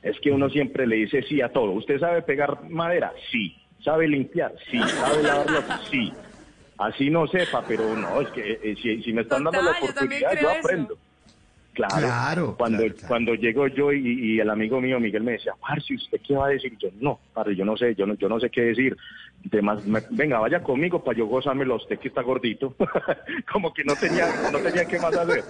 es 0.00 0.16
que 0.20 0.30
uno 0.30 0.48
siempre 0.48 0.86
le 0.86 0.94
dice 0.94 1.22
sí 1.24 1.40
a 1.42 1.48
todo. 1.52 1.72
¿Usted 1.72 1.98
sabe 1.98 2.22
pegar 2.22 2.70
madera? 2.70 3.12
Sí. 3.32 3.56
¿Sabe 3.82 4.08
limpiar? 4.08 4.54
Sí. 4.70 4.78
¿Sabe 4.78 5.22
lavar 5.22 5.48
ropa? 5.48 5.80
Sí. 5.90 6.12
Así 6.78 7.10
no 7.10 7.26
sepa, 7.26 7.66
pero 7.66 7.96
no, 7.96 8.20
es 8.20 8.30
que 8.30 8.52
eh, 8.62 8.76
si, 8.80 9.02
si 9.02 9.12
me 9.12 9.22
están 9.22 9.42
dando 9.44 9.62
la 9.62 9.72
yo 9.72 9.84
oportunidad, 9.86 10.32
yo, 10.40 10.50
eso. 10.50 10.58
aprendo. 10.60 10.98
Claro, 11.74 12.08
Claro, 12.08 12.56
cuando, 12.56 12.78
claro, 12.78 12.94
claro. 12.94 13.08
cuando 13.08 13.34
llego 13.34 13.66
yo 13.68 13.92
y, 13.92 14.34
y 14.34 14.40
el 14.40 14.50
amigo 14.50 14.80
mío 14.80 14.98
Miguel 14.98 15.22
me 15.22 15.32
decía, 15.32 15.52
Parce, 15.60 15.94
¿usted 15.94 16.20
qué 16.26 16.34
va 16.34 16.46
a 16.46 16.50
decir? 16.50 16.76
Yo, 16.78 16.88
no, 16.94 17.20
parce, 17.32 17.54
yo 17.54 17.64
no 17.64 17.76
sé, 17.76 17.94
yo 17.94 18.04
no, 18.06 18.14
yo 18.14 18.28
no 18.28 18.40
sé 18.40 18.50
qué 18.50 18.62
decir. 18.62 18.96
Me- 19.84 20.02
venga, 20.10 20.40
vaya 20.40 20.60
conmigo 20.62 21.04
para 21.04 21.16
yo 21.18 21.26
gozármelo 21.26 21.74
a 21.74 21.76
usted 21.76 21.98
que 22.00 22.08
está 22.08 22.22
gordito. 22.22 22.74
Como 23.52 23.72
que 23.72 23.84
no 23.84 23.94
tenía, 23.96 24.26
no 24.50 24.60
tenía 24.60 24.86
qué 24.86 24.98
más 24.98 25.14
hacer. 25.14 25.44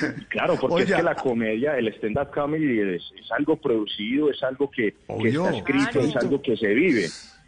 Claro, 0.28 0.56
porque 0.60 0.82
es 0.84 0.92
que 0.94 1.02
la 1.02 1.14
comedia, 1.14 1.76
el 1.78 1.88
stand-up 1.94 2.30
comedy 2.32 2.80
es, 2.96 3.02
es 3.20 3.30
algo 3.32 3.56
producido, 3.56 4.30
es 4.30 4.42
algo 4.42 4.70
que, 4.70 4.88
está 5.08 5.50
escrito, 5.56 5.90
Claro. 5.92 6.06
es 6.08 6.16
algo 6.16 6.42
que 6.42 6.56
se 6.56 6.68
vive. 6.74 7.06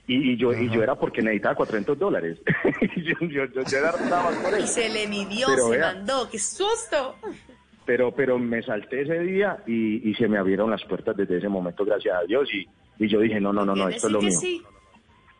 Y, 0.09 0.33
y 0.33 0.37
yo 0.37 0.53
y 0.53 0.71
yo 0.71 0.83
era 0.85 0.95
porque 0.95 1.21
necesitaba 1.21 1.57
400 1.57 1.99
dólares. 1.99 2.39
Y 2.97 3.03
yo, 3.03 3.15
yo, 3.21 3.45
yo, 3.47 3.63
yo 3.65 3.79
era 3.79 3.91
por 3.93 4.53
Y 4.59 4.63
eso. 4.63 4.67
se 4.75 4.89
le 4.89 5.09
midió, 5.09 5.47
Pero 5.49 5.65
se 5.71 5.79
vea. 5.79 5.93
mandó, 5.95 6.29
qué 6.31 6.39
susto. 6.39 7.17
pero 7.85 8.13
pero 8.15 8.39
me 8.39 8.63
salté 8.63 9.03
ese 9.03 9.19
día 9.21 9.59
y, 9.67 10.09
y 10.09 10.15
se 10.15 10.29
me 10.29 10.39
abrieron 10.39 10.71
las 10.71 10.85
puertas 10.85 11.17
desde 11.17 11.39
ese 11.39 11.49
momento, 11.49 11.85
gracias 11.85 12.17
a 12.17 12.25
Dios, 12.25 12.49
y, 12.55 12.67
y 13.05 13.09
yo 13.09 13.19
dije, 13.21 13.41
no, 13.41 13.53
no, 13.53 13.65
no, 13.65 13.75
no, 13.75 13.89
esto 13.89 14.07
es 14.07 14.13
lo 14.13 14.21
mío. 14.23 14.31
sí, 14.39 14.63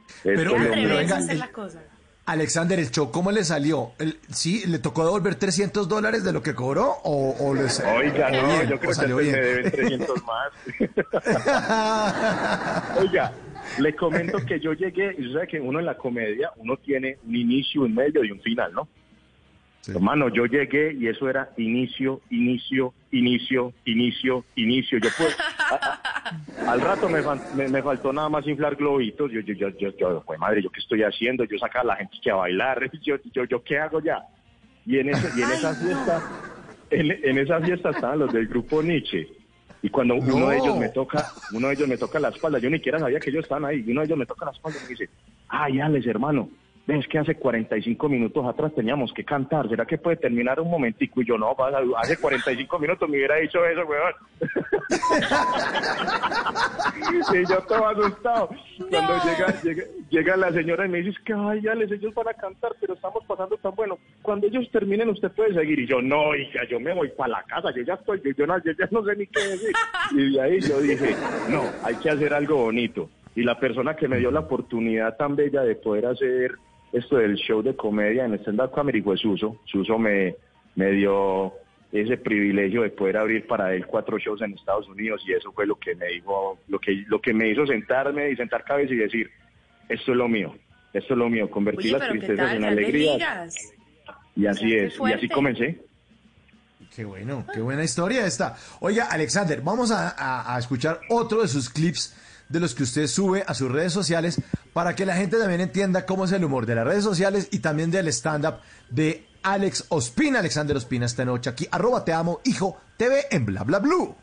Esto 0.09 0.21
Pero- 0.25 0.41
es 0.41 0.47
lo 0.47 0.71
pero 0.75 0.97
venga, 0.97 1.17
hacer 1.17 1.37
las 1.37 1.51
cosas. 1.51 1.83
Alexander, 2.27 2.79
¿el 2.81 2.91
show 2.91 3.11
cómo 3.13 3.31
le 3.31 3.45
salió? 3.45 3.93
¿El- 3.99 4.19
¿Sí? 4.31 4.65
¿Le 4.67 4.79
tocó 4.81 5.05
devolver 5.05 5.37
300 5.37 5.89
dólares 5.89 6.25
de 6.25 6.33
lo 6.33 6.43
que 6.43 6.55
cobró? 6.55 6.97
¿O, 7.05 7.37
o 7.39 7.55
les, 7.55 7.79
Oiga, 7.81 8.31
no, 8.31 8.47
bien, 8.49 8.69
yo 8.69 8.75
o 8.75 8.79
creo 8.79 8.91
que 8.91 8.95
salió 8.95 9.19
antes 9.19 9.33
me 9.33 9.41
bien? 9.41 9.55
deben 9.55 9.71
300 9.73 10.23
más. 10.25 10.53
Oiga, 12.99 13.33
le 13.79 13.95
comento 13.95 14.39
que 14.45 14.59
yo 14.61 14.73
llegué, 14.73 15.15
y 15.19 15.33
sabe 15.33 15.47
que 15.47 15.61
uno 15.61 15.79
en 15.79 15.87
la 15.87 15.97
comedia, 15.97 16.51
uno 16.57 16.77
tiene 16.79 17.19
un 17.27 17.37
inicio, 17.37 17.83
un 17.83 17.95
medio 17.95 18.25
y 18.25 18.33
un 18.33 18.41
final, 18.41 18.73
¿no? 18.73 18.89
Sí. 19.87 19.93
Hermano, 19.93 20.29
yo 20.31 20.47
llegué 20.47 20.95
y 20.95 21.07
eso 21.07 21.31
era 21.31 21.51
inicio, 21.59 22.21
inicio, 22.31 22.93
inicio, 23.13 23.73
inicio, 23.85 24.45
inicio. 24.57 24.99
Yo 24.99 25.09
a- 25.71 25.75
a- 25.77 26.73
al 26.73 26.81
rato 26.81 27.09
me, 27.09 27.23
me, 27.53 27.69
me 27.69 27.83
faltó 27.85 28.13
nada 28.13 28.29
más 28.29 28.45
inflar 28.49 28.75
globitos. 28.75 29.31
Yo, 29.31 29.39
yo, 29.43 29.55
yo, 29.55 29.69
yo, 29.79 29.97
yo, 29.97 30.25
pues 30.27 30.41
madre, 30.41 30.61
¿yo 30.61 30.71
qué 30.71 30.81
estoy 30.81 31.05
haciendo? 31.05 31.45
Yo 31.45 31.57
sacaba 31.59 31.83
a 31.83 31.87
la 31.95 31.97
gente 31.97 32.17
que 32.21 32.31
a 32.33 32.35
bailar. 32.35 32.91
Yo, 33.03 33.15
yo, 33.33 33.45
yo, 33.45 33.63
¿qué 33.63 33.79
hago 33.79 34.01
ya? 34.01 34.25
Y 34.85 34.99
en, 34.99 35.11
ese, 35.11 35.29
y 35.37 35.43
en 35.43 35.53
esa 35.53 35.73
fiesta, 35.77 36.21
en, 36.91 37.11
en 37.13 37.39
esa 37.39 37.61
fiesta 37.61 37.91
estaban 37.91 38.19
los 38.19 38.33
del 38.33 38.49
grupo 38.49 38.83
Nietzsche. 38.83 39.29
Y 39.83 39.89
cuando 39.89 40.17
uno 40.17 40.37
No. 40.41 40.49
de 40.49 40.57
ellos 40.59 40.77
me 40.77 40.89
toca, 40.89 41.25
uno 41.53 41.69
de 41.69 41.75
ellos 41.75 41.87
me 41.87 41.97
toca 41.97 42.19
la 42.19 42.31
espalda, 42.31 42.59
yo 42.59 42.69
ni 42.71 42.79
siquiera 42.79 42.99
sabía 42.99 43.21
que 43.21 43.31
ellos 43.31 43.45
estaban 43.45 43.65
ahí, 43.67 43.85
y 43.87 43.91
uno 43.93 44.01
de 44.01 44.07
ellos 44.07 44.19
me 44.19 44.27
toca 44.27 44.47
la 44.47 44.51
espalda 44.51 44.79
y 44.81 44.83
me 44.83 44.89
dice, 44.89 45.09
ay, 45.49 45.79
Alex, 45.79 46.05
hermano, 46.09 46.51
ves 46.87 47.07
que 47.09 47.19
hace 47.19 47.35
45 47.35 48.09
minutos 48.09 48.47
atrás 48.47 48.73
teníamos 48.75 49.13
que 49.13 49.25
cantar, 49.25 49.69
¿será 49.69 49.85
que 49.85 49.99
puede 49.99 50.17
terminar 50.17 50.61
un 50.61 50.71
momentico? 50.71 51.21
Y 51.21 51.27
yo, 51.27 51.37
no, 51.37 51.57
hace 51.97 52.17
45 52.17 52.79
minutos 52.79 53.09
me 53.09 53.17
hubiera 53.17 53.37
dicho 53.37 53.65
eso, 53.67 53.85
weón. 53.87 54.15
y 57.35 57.49
yo 57.49 57.59
todo 57.63 57.89
asustado. 57.89 58.51
Cuando 58.89 59.15
llega, 59.25 59.61
llega, 59.63 59.83
llega 60.11 60.37
la 60.37 60.53
señora 60.53 60.87
y 60.87 60.89
me 60.89 60.99
dice, 60.99 61.11
es 61.11 61.19
que, 61.21 61.33
ay, 61.33 61.67
Alex, 61.67 61.93
ellos 61.93 62.15
van 62.15 62.29
a 62.29 62.35
cantar, 62.35 62.73
pero 62.81 62.95
estamos 62.95 63.25
pasando 63.27 63.57
tan 63.57 63.75
bueno. 63.75 63.99
Cuando 64.23 64.47
ellos 64.47 64.71
terminen, 64.71 65.11
usted 65.11 65.33
puede 65.33 65.55
seguir. 65.55 65.81
Y 65.81 65.87
yo, 65.87 66.01
no, 66.01 66.37
hija, 66.37 66.61
yo 66.71 66.79
me 66.79 66.95
voy 66.95 67.09
para 67.09 67.31
la 67.31 67.43
casa, 67.45 67.71
yo 67.75 67.83
ya 67.83 67.95
estoy, 67.95 68.21
yo, 68.25 68.31
yo 68.31 68.47
no, 68.47 68.63
yo 68.63 68.73
ya 68.73 68.89
no 68.93 69.05
sé 69.05 69.17
ni 69.17 69.27
qué 69.27 69.41
decir. 69.41 69.73
Y 70.13 70.35
de 70.35 70.41
ahí 70.41 70.61
yo 70.61 70.81
dije, 70.81 71.17
no, 71.51 71.65
hay 71.83 71.97
que 71.97 72.11
hacer 72.11 72.33
algo 72.33 72.57
bonito. 72.57 73.11
Y 73.35 73.43
la 73.43 73.59
persona 73.59 73.97
que 73.97 74.09
me 74.09 74.19
dio 74.19 74.31
la 74.31 74.41
oportunidad 74.41 75.17
tan 75.17 75.37
bella 75.37 75.63
de 75.63 75.75
poder 75.75 76.07
hacer 76.07 76.57
esto 76.99 77.17
del 77.17 77.37
show 77.37 77.63
de 77.63 77.75
comedia 77.77 78.25
en 78.25 78.35
stand-up 78.35 78.71
comedy 78.73 79.03
fue 79.03 79.17
Suso. 79.17 79.61
Suso 79.67 79.99
me, 79.99 80.37
me 80.75 80.91
dio 80.93 81.53
ese 81.93 82.17
privilegio 82.17 82.83
de 82.83 82.91
poder 82.91 83.17
abrir 83.17 83.47
para 83.47 83.73
él 83.75 83.87
cuatro 83.87 84.19
shows 84.19 84.43
en 84.43 84.53
Estados 84.55 84.89
Unidos 84.89 85.23
y 85.27 85.33
eso 85.33 85.53
fue 85.53 85.67
lo 85.67 85.77
que 85.77 85.95
me 85.95 86.07
dijo, 86.07 86.59
lo 86.69 86.79
que, 86.79 87.05
lo 87.07 87.21
que 87.21 87.33
me 87.33 87.49
hizo 87.49 87.67
sentarme 87.67 88.31
y 88.31 88.37
sentar 88.37 88.65
cabeza 88.65 88.93
y 88.93 88.97
decir, 88.97 89.31
esto 89.89 90.11
es 90.13 90.17
lo 90.19 90.29
mío, 90.29 90.55
esto 90.93 91.15
es 91.15 91.19
lo 91.19 91.29
mío, 91.29 91.51
convertir 91.51 91.95
Oye, 91.95 91.99
las 91.99 92.01
pero 92.09 92.13
¿qué 92.15 92.19
tristezas 92.27 92.47
tal? 92.49 92.57
en 92.57 92.63
Grandes 92.63 92.85
alegría. 92.85 93.13
ligas. 93.15 93.73
Y 94.35 94.47
así 94.47 94.75
es, 94.75 94.99
y 95.01 95.13
así 95.13 95.29
comencé. 95.29 95.81
Qué 96.95 97.05
bueno, 97.05 97.45
qué 97.53 97.61
buena 97.61 97.85
historia 97.85 98.27
esta. 98.27 98.57
Oiga, 98.81 99.07
Alexander, 99.11 99.61
vamos 99.63 99.91
a, 99.91 100.11
a- 100.11 100.55
a 100.55 100.59
escuchar 100.59 101.01
otro 101.09 101.43
de 101.43 101.49
sus 101.49 101.69
clips 101.71 102.15
de 102.49 102.61
los 102.61 102.75
que 102.75 102.85
usted 102.85 103.07
sube 103.07 103.45
a 103.47 103.55
sus 103.55 103.71
redes 103.71 103.93
sociales 103.93 104.41
para 104.73 104.95
que 104.95 105.07
la 105.07 105.17
gente 105.17 105.39
también 105.39 105.61
entienda 105.61 106.07
cómo 106.07 106.25
es 106.25 106.33
el 106.33 106.45
humor 106.45 106.67
de 106.67 106.75
las 106.75 106.87
redes 106.87 107.05
sociales 107.05 107.49
y 107.51 107.59
también 107.61 107.91
del 107.91 108.09
stand-up 108.09 108.57
de 108.91 109.27
Alex 109.43 109.87
Ospina, 109.89 110.41
Alexander 110.41 110.77
Ospina 110.77 111.07
esta 111.07 111.25
noche 111.25 111.51
aquí, 111.51 111.67
arroba 111.71 112.05
te 112.05 112.13
amo, 112.13 112.41
hijo, 112.45 112.81
TV 112.97 113.27
en 113.31 113.47
bla 113.47 113.65
bla 113.65 113.79
blue. 113.79 114.15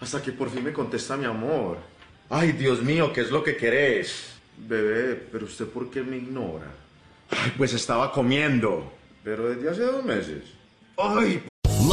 Hasta 0.00 0.20
que 0.20 0.32
por 0.32 0.50
fin 0.50 0.64
me 0.64 0.72
contesta 0.72 1.16
mi 1.16 1.24
amor. 1.24 1.78
Ay, 2.30 2.52
Dios 2.52 2.82
mío, 2.82 3.12
¿qué 3.12 3.22
es 3.22 3.30
lo 3.30 3.42
que 3.42 3.56
querés? 3.56 4.34
Bebé, 4.56 5.14
pero 5.32 5.46
usted 5.46 5.66
por 5.66 5.90
qué 5.90 6.02
me 6.02 6.16
ignora? 6.16 6.66
Ay, 7.30 7.52
pues 7.56 7.72
estaba 7.72 8.12
comiendo. 8.12 8.92
Pero 9.22 9.48
desde 9.48 9.70
hace 9.70 9.82
dos 9.82 10.04
meses. 10.04 10.44
Ay, 10.96 11.42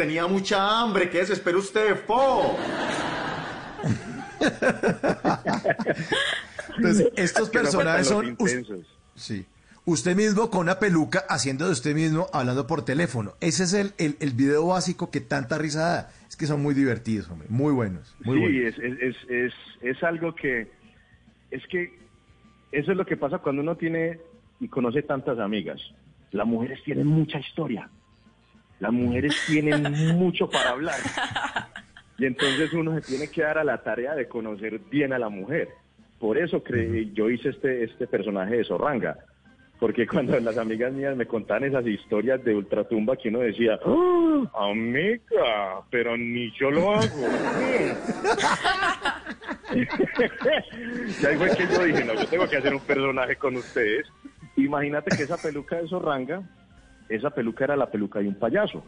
Tenía 0.00 0.26
mucha 0.26 0.80
hambre. 0.80 1.10
¿Qué 1.10 1.18
desespera 1.18 1.58
usted, 1.58 2.06
po? 2.06 2.56
Entonces, 6.76 7.08
estos 7.16 7.50
Que 7.50 7.58
personajes 7.58 8.06
son... 8.06 8.34
us- 8.38 8.56
sí. 9.14 9.44
Usted 9.86 10.14
mismo 10.14 10.50
con 10.50 10.60
una 10.62 10.78
peluca 10.78 11.24
haciendo 11.28 11.66
de 11.66 11.72
usted 11.72 11.94
mismo 11.94 12.28
hablando 12.32 12.66
por 12.66 12.84
teléfono. 12.84 13.34
Ese 13.40 13.64
es 13.64 13.72
el, 13.74 13.92
el, 13.98 14.16
el 14.20 14.32
video 14.32 14.66
básico 14.68 15.10
que 15.10 15.20
tanta 15.20 15.58
risa 15.58 15.80
da. 15.80 16.10
Es 16.28 16.36
que 16.36 16.46
son 16.46 16.62
muy 16.62 16.74
divertidos, 16.74 17.28
hombre. 17.30 17.48
Muy 17.50 17.72
buenos. 17.72 18.14
Muy 18.20 18.36
sí, 18.38 18.40
buenos. 18.42 18.78
es, 18.78 18.78
es, 18.78 18.98
es, 19.02 19.16
es, 19.30 19.52
es 19.96 20.02
algo 20.02 20.34
que, 20.34 20.70
es 21.50 21.66
que 21.66 21.98
eso 22.72 22.92
es 22.92 22.96
lo 22.96 23.04
que 23.04 23.16
pasa 23.16 23.38
cuando 23.38 23.62
uno 23.62 23.76
tiene 23.76 24.20
y 24.60 24.68
conoce 24.68 25.02
tantas 25.02 25.38
amigas. 25.38 25.80
Las 26.30 26.46
mujeres 26.46 26.78
tienen 26.84 27.06
mucha 27.06 27.38
historia. 27.40 27.90
Las 28.80 28.92
mujeres 28.92 29.34
tienen 29.46 29.82
mucho 30.18 30.50
para 30.50 30.70
hablar. 30.70 30.98
Y 32.18 32.26
entonces 32.26 32.72
uno 32.72 32.94
se 32.94 33.02
tiene 33.02 33.28
que 33.28 33.42
dar 33.42 33.58
a 33.58 33.64
la 33.64 33.82
tarea 33.82 34.14
de 34.14 34.28
conocer 34.28 34.78
bien 34.90 35.12
a 35.12 35.18
la 35.18 35.28
mujer. 35.28 35.68
Por 36.18 36.36
eso 36.36 36.62
creí, 36.62 37.12
yo 37.14 37.30
hice 37.30 37.50
este, 37.50 37.84
este 37.84 38.06
personaje 38.06 38.56
de 38.56 38.64
Zorranga. 38.64 39.16
Porque 39.78 40.06
cuando 40.06 40.38
las 40.38 40.58
amigas 40.58 40.92
mías 40.92 41.16
me 41.16 41.24
contaban 41.24 41.64
esas 41.64 41.86
historias 41.86 42.44
de 42.44 42.54
ultratumba 42.54 43.16
que 43.16 43.30
uno 43.30 43.38
decía, 43.38 43.78
"Ah, 43.82 44.68
amiga, 44.70 45.80
pero 45.90 46.18
ni 46.18 46.52
yo 46.52 46.70
lo 46.70 46.92
hago. 46.92 47.00
y 49.74 51.26
ahí 51.26 51.36
fue 51.36 51.56
que 51.56 51.66
yo 51.72 51.84
dije, 51.84 52.04
no, 52.04 52.14
yo 52.14 52.26
tengo 52.26 52.46
que 52.46 52.58
hacer 52.58 52.74
un 52.74 52.80
personaje 52.80 53.36
con 53.36 53.56
ustedes. 53.56 54.06
Imagínate 54.56 55.16
que 55.16 55.22
esa 55.22 55.38
peluca 55.38 55.76
de 55.76 55.88
Zorranga, 55.88 56.42
esa 57.10 57.30
peluca 57.30 57.64
era 57.64 57.76
la 57.76 57.90
peluca 57.90 58.20
de 58.20 58.28
un 58.28 58.34
payaso. 58.36 58.82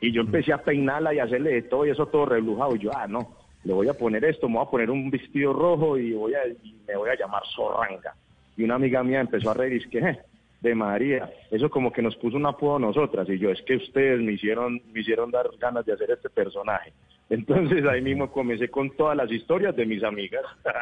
Y 0.00 0.12
yo 0.12 0.22
empecé 0.22 0.52
a 0.52 0.62
peinarla 0.62 1.12
y 1.14 1.18
hacerle 1.18 1.52
de 1.54 1.62
todo 1.62 1.86
y 1.86 1.90
eso 1.90 2.06
todo 2.06 2.26
reblujado. 2.26 2.74
Y 2.76 2.80
yo, 2.80 2.90
ah, 2.94 3.06
no, 3.06 3.34
le 3.64 3.72
voy 3.72 3.88
a 3.88 3.94
poner 3.94 4.24
esto, 4.24 4.48
me 4.48 4.56
voy 4.56 4.66
a 4.66 4.70
poner 4.70 4.90
un 4.90 5.10
vestido 5.10 5.52
rojo 5.52 5.98
y, 5.98 6.12
voy 6.12 6.34
a, 6.34 6.46
y 6.46 6.76
me 6.86 6.96
voy 6.96 7.10
a 7.10 7.16
llamar 7.16 7.42
Zorranga. 7.54 8.14
Y 8.56 8.64
una 8.64 8.76
amiga 8.76 9.02
mía 9.02 9.20
empezó 9.20 9.50
a 9.50 9.54
reír 9.54 9.74
y 9.74 9.76
es 9.78 9.86
que, 9.88 9.98
"Eh, 9.98 10.18
de 10.60 10.74
María, 10.74 11.30
eso 11.50 11.70
como 11.70 11.92
que 11.92 12.02
nos 12.02 12.16
puso 12.16 12.36
un 12.36 12.46
apodo 12.46 12.76
a 12.76 12.80
nosotras. 12.80 13.28
Y 13.28 13.38
yo, 13.38 13.50
es 13.50 13.62
que 13.62 13.76
ustedes 13.76 14.20
me 14.20 14.32
hicieron, 14.32 14.80
me 14.92 15.00
hicieron 15.00 15.30
dar 15.30 15.48
ganas 15.58 15.84
de 15.86 15.92
hacer 15.92 16.10
este 16.10 16.30
personaje. 16.30 16.92
Entonces 17.30 17.84
ahí 17.86 18.00
mismo 18.00 18.30
comencé 18.32 18.68
con 18.70 18.90
todas 18.96 19.16
las 19.16 19.30
historias 19.30 19.76
de 19.76 19.84
mis 19.86 20.02
amigas. 20.02 20.42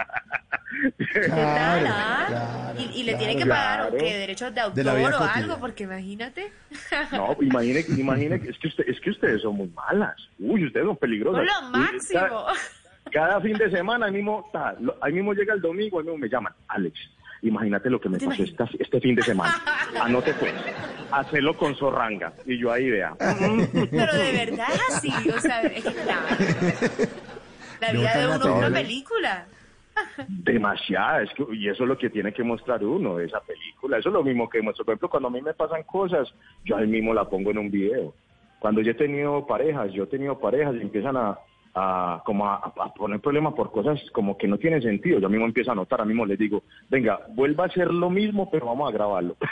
Claro, 1.12 1.86
Ah, 1.88 2.24
claro, 2.28 2.80
y, 2.80 3.00
y 3.00 3.02
le 3.04 3.14
tiene 3.14 3.36
que 3.36 3.46
pagar 3.46 3.94
¿o 3.94 3.96
qué, 3.96 4.18
derechos 4.18 4.54
de 4.54 4.60
autor 4.60 4.86
o 4.86 4.90
algo, 4.90 5.18
cotidiana. 5.18 5.56
porque 5.58 5.84
imagínate. 5.84 6.52
No, 7.12 7.36
imagine, 7.40 7.84
imagine, 7.96 8.40
que- 8.40 8.50
es 8.50 8.58
que, 8.58 8.68
usted, 8.68 8.84
es 8.88 9.00
que 9.00 9.10
ustedes 9.10 9.42
son 9.42 9.56
muy 9.56 9.68
malas. 9.68 10.16
Uy, 10.38 10.66
ustedes 10.66 10.84
son 10.86 10.96
peligrosas. 10.96 11.46
Son 11.48 11.62
lo 11.72 11.78
Uy, 11.78 11.84
máximo. 11.84 12.20
Cada, 12.20 12.52
cada 13.12 13.40
fin 13.40 13.56
de 13.56 13.70
semana, 13.70 14.06
ahí 14.06 14.12
mismo, 14.12 14.50
ta, 14.52 14.74
lo- 14.80 14.96
ahí 15.00 15.12
mismo 15.12 15.32
llega 15.32 15.54
el 15.54 15.60
domingo, 15.60 15.98
ahí 15.98 16.04
mismo 16.04 16.18
me 16.18 16.28
llaman, 16.28 16.52
Alex, 16.68 16.98
imagínate 17.42 17.90
lo 17.90 18.00
que 18.00 18.08
me 18.08 18.18
¿Te 18.18 18.26
pasó 18.26 18.42
esta- 18.42 18.68
este 18.78 19.00
fin 19.00 19.14
de 19.14 19.22
semana. 19.22 19.54
Anote 20.00 20.32
pues, 20.34 20.52
hacelo 21.10 21.56
con 21.56 21.74
Zorranga. 21.76 22.32
Y 22.44 22.58
yo 22.58 22.72
ahí 22.72 22.90
vea. 22.90 23.14
Pero 23.18 24.14
de 24.14 24.32
verdad 24.32 24.68
es 24.74 24.96
así, 24.96 25.30
o 25.30 25.40
sea, 25.40 25.62
es 25.62 25.84
que 25.84 25.92
claro. 25.94 26.26
La 27.80 27.92
No 27.92 28.00
vida 28.00 28.18
de 28.18 28.26
uno 28.26 28.36
es 28.36 28.44
una 28.44 28.70
película. 28.70 29.46
Demasiada, 30.28 31.22
es 31.22 31.30
que, 31.34 31.44
y 31.54 31.68
eso 31.68 31.84
es 31.84 31.88
lo 31.88 31.96
que 31.96 32.10
tiene 32.10 32.32
que 32.32 32.42
mostrar 32.42 32.84
uno 32.84 33.18
esa 33.18 33.40
película. 33.40 33.98
Eso 33.98 34.10
es 34.10 34.12
lo 34.12 34.22
mismo 34.22 34.48
que 34.48 34.60
muestro. 34.60 34.84
Por 34.84 34.92
ejemplo, 34.92 35.08
cuando 35.08 35.28
a 35.28 35.30
mí 35.30 35.40
me 35.40 35.54
pasan 35.54 35.82
cosas, 35.84 36.28
yo 36.64 36.76
ahí 36.76 36.86
mismo 36.86 37.14
la 37.14 37.24
pongo 37.28 37.50
en 37.50 37.58
un 37.58 37.70
video. 37.70 38.14
Cuando 38.58 38.80
yo 38.82 38.90
he 38.90 38.94
tenido 38.94 39.46
parejas, 39.46 39.92
yo 39.92 40.04
he 40.04 40.06
tenido 40.06 40.38
parejas 40.38 40.74
y 40.76 40.82
empiezan 40.82 41.16
a, 41.16 41.38
a, 41.78 42.22
como 42.24 42.46
a, 42.46 42.54
a 42.56 42.94
poner 42.94 43.20
problemas 43.20 43.52
por 43.54 43.70
cosas 43.70 44.00
como 44.12 44.38
que 44.38 44.48
no 44.48 44.56
tienen 44.58 44.80
sentido. 44.80 45.18
Yo 45.20 45.28
mismo 45.28 45.44
empiezo 45.44 45.72
a 45.72 45.74
notar, 45.74 46.00
a 46.00 46.04
mismo 46.06 46.24
les 46.24 46.38
digo, 46.38 46.62
venga, 46.88 47.20
vuelva 47.34 47.64
a 47.64 47.66
hacer 47.66 47.92
lo 47.92 48.08
mismo, 48.08 48.48
pero 48.50 48.64
vamos 48.66 48.88
a 48.88 48.92
grabarlo. 48.94 49.36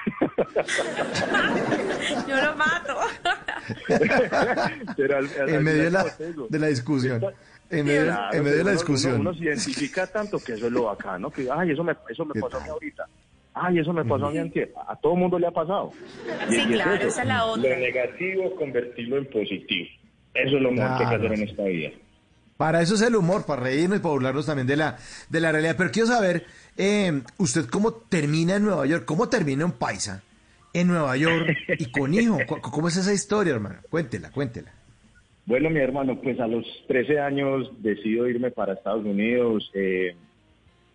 Yo 2.28 2.36
lo 2.36 2.56
mato. 2.56 2.94
Pero 4.96 5.16
al- 5.18 5.26
al- 5.26 5.42
al 5.42 5.48
En 5.54 5.64
medio 5.64 5.82
de 5.84 5.90
la, 5.90 6.04
de 6.48 6.58
la 6.58 6.66
discusión. 6.68 7.24
En 7.70 7.86
medio, 7.86 8.04
Claro, 8.04 8.36
en 8.36 8.44
medio 8.44 8.58
de 8.58 8.64
la 8.64 8.72
discusión. 8.72 9.14
Uno, 9.14 9.30
uno 9.30 9.34
se 9.38 9.44
identifica 9.44 10.06
tanto 10.06 10.38
que 10.38 10.52
eso 10.52 10.66
es 10.66 10.72
lo 10.72 10.84
bacano, 10.84 11.30
que 11.30 11.48
ay, 11.50 11.70
eso 11.72 11.82
me, 11.82 11.94
eso 12.08 12.24
me 12.24 12.34
¿Qué 12.34 12.40
pasó 12.40 12.58
a 12.58 12.60
mí 12.60 12.68
ahorita. 12.68 13.06
Ay, 13.54 13.78
eso 13.78 13.92
me 13.92 14.04
pasó 14.04 14.26
a 14.26 14.30
mí 14.30 14.38
antier. 14.38 14.72
A 14.86 14.96
todo 14.96 15.16
mundo 15.16 15.38
le 15.38 15.46
ha 15.46 15.50
pasado. 15.50 15.92
Sí, 16.48 16.56
es 16.58 16.66
claro, 16.66 16.94
eso. 16.94 17.08
esa 17.08 17.22
es 17.22 17.28
la 17.28 17.44
otra. 17.46 17.70
Lo 17.70 17.76
negativo, 17.78 18.54
convertirlo 18.56 19.16
en 19.18 19.26
positivo. 19.30 19.88
Eso 20.34 20.56
es 20.56 20.62
lo 20.62 20.72
mejor 20.72 20.88
que 20.98 21.04
hay 21.04 21.08
que 21.10 21.14
Claro. 21.18 21.24
hacer 21.26 21.32
en 21.32 21.48
esta 21.48 21.62
vida. 21.64 21.90
Para 22.56 22.80
eso 22.82 22.94
es 22.94 23.02
el 23.02 23.16
humor, 23.16 23.44
para 23.46 23.62
reírnos 23.62 23.98
y 23.98 24.02
para 24.02 24.12
burlarnos 24.12 24.46
también 24.46 24.66
de 24.68 24.76
la, 24.76 24.96
de 25.28 25.40
la 25.40 25.50
realidad. 25.52 25.74
Pero 25.76 25.90
quiero 25.90 26.06
saber, 26.08 26.44
eh, 26.76 27.22
usted 27.38 27.66
cómo 27.66 27.92
termina 27.92 28.56
en 28.56 28.64
Nueva 28.64 28.86
York, 28.86 29.04
cómo 29.04 29.28
termina 29.28 29.64
un 29.64 29.72
paisa 29.72 30.22
en 30.72 30.88
Nueva 30.88 31.16
York 31.16 31.56
y 31.78 31.90
con 31.90 32.14
hijo. 32.14 32.38
¿Cu- 32.46 32.60
¿Cómo 32.60 32.88
es 32.88 32.96
esa 32.96 33.12
historia, 33.12 33.54
hermano? 33.54 33.76
Cuéntela, 33.90 34.30
cuéntela. 34.30 34.72
Bueno, 35.46 35.68
mi 35.68 35.80
hermano, 35.80 36.20
pues 36.22 36.38
a 36.40 36.46
los 36.46 36.64
13 36.88 37.18
años 37.20 37.70
decido 37.82 38.26
irme 38.28 38.50
para 38.50 38.74
Estados 38.74 39.04
Unidos. 39.04 39.70
eh, 39.74 40.16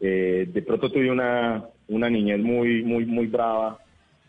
eh, 0.02 0.48
de 0.52 0.62
pronto 0.62 0.90
tuve 0.90 1.12
una, 1.12 1.66
una 1.90 2.10
niñez 2.10 2.40
muy, 2.40 2.84
muy, 2.84 3.06
muy 3.06 3.28
brava, 3.28 3.80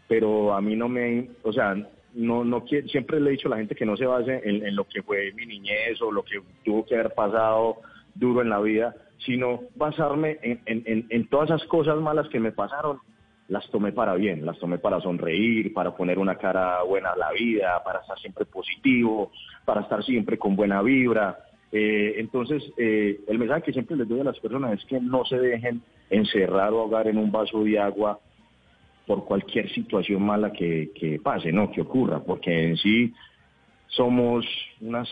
pero 0.08 0.52
a 0.52 0.60
mí 0.60 0.74
no 0.74 0.88
me, 0.88 1.30
o 1.44 1.52
sea, 1.52 1.76
no, 2.14 2.44
no 2.44 2.64
siempre 2.66 3.20
le 3.20 3.30
he 3.30 3.32
dicho 3.32 3.48
a 3.48 3.52
la 3.52 3.56
gente 3.58 3.74
que 3.74 3.86
no 3.86 3.96
se 3.96 4.06
base 4.06 4.40
en, 4.44 4.74
lo 4.74 4.84
que 4.84 5.02
fue 5.02 5.32
mi 5.32 5.46
niñez 5.46 6.00
o 6.02 6.10
lo 6.10 6.24
que 6.24 6.40
tuvo 6.64 6.84
que 6.84 6.94
haber 6.94 7.14
pasado 7.14 7.78
duro 8.14 8.42
en 8.42 8.50
la 8.50 8.60
vida, 8.60 8.94
sino 9.18 9.62
basarme 9.76 10.38
en 10.42 11.28
todas 11.28 11.50
esas 11.50 11.64
cosas 11.68 11.98
malas 12.00 12.28
que 12.28 12.40
me 12.40 12.52
pasaron 12.52 13.00
las 13.50 13.68
tomé 13.70 13.90
para 13.92 14.14
bien, 14.14 14.46
las 14.46 14.58
tomé 14.58 14.78
para 14.78 15.00
sonreír, 15.00 15.74
para 15.74 15.96
poner 15.96 16.20
una 16.20 16.36
cara 16.36 16.84
buena 16.84 17.10
a 17.10 17.16
la 17.16 17.32
vida, 17.32 17.82
para 17.84 17.98
estar 17.98 18.16
siempre 18.20 18.44
positivo, 18.44 19.32
para 19.64 19.80
estar 19.80 20.04
siempre 20.04 20.38
con 20.38 20.54
buena 20.54 20.80
vibra. 20.82 21.36
Eh, 21.72 22.14
entonces, 22.18 22.62
eh, 22.78 23.20
el 23.26 23.38
mensaje 23.40 23.62
que 23.62 23.72
siempre 23.72 23.96
les 23.96 24.08
doy 24.08 24.20
a 24.20 24.24
las 24.24 24.38
personas 24.38 24.78
es 24.78 24.84
que 24.84 25.00
no 25.00 25.24
se 25.24 25.36
dejen 25.36 25.82
encerrar 26.10 26.72
o 26.72 26.80
ahogar 26.82 27.08
en 27.08 27.18
un 27.18 27.32
vaso 27.32 27.64
de 27.64 27.76
agua 27.78 28.20
por 29.10 29.24
cualquier 29.24 29.68
situación 29.74 30.22
mala 30.22 30.52
que, 30.52 31.20
pase, 31.20 31.50
¿no? 31.50 31.72
Que 31.72 31.80
ocurra, 31.80 32.20
porque 32.20 32.68
en 32.68 32.76
sí 32.76 33.12
somos 33.88 34.46
unas, 34.80 35.08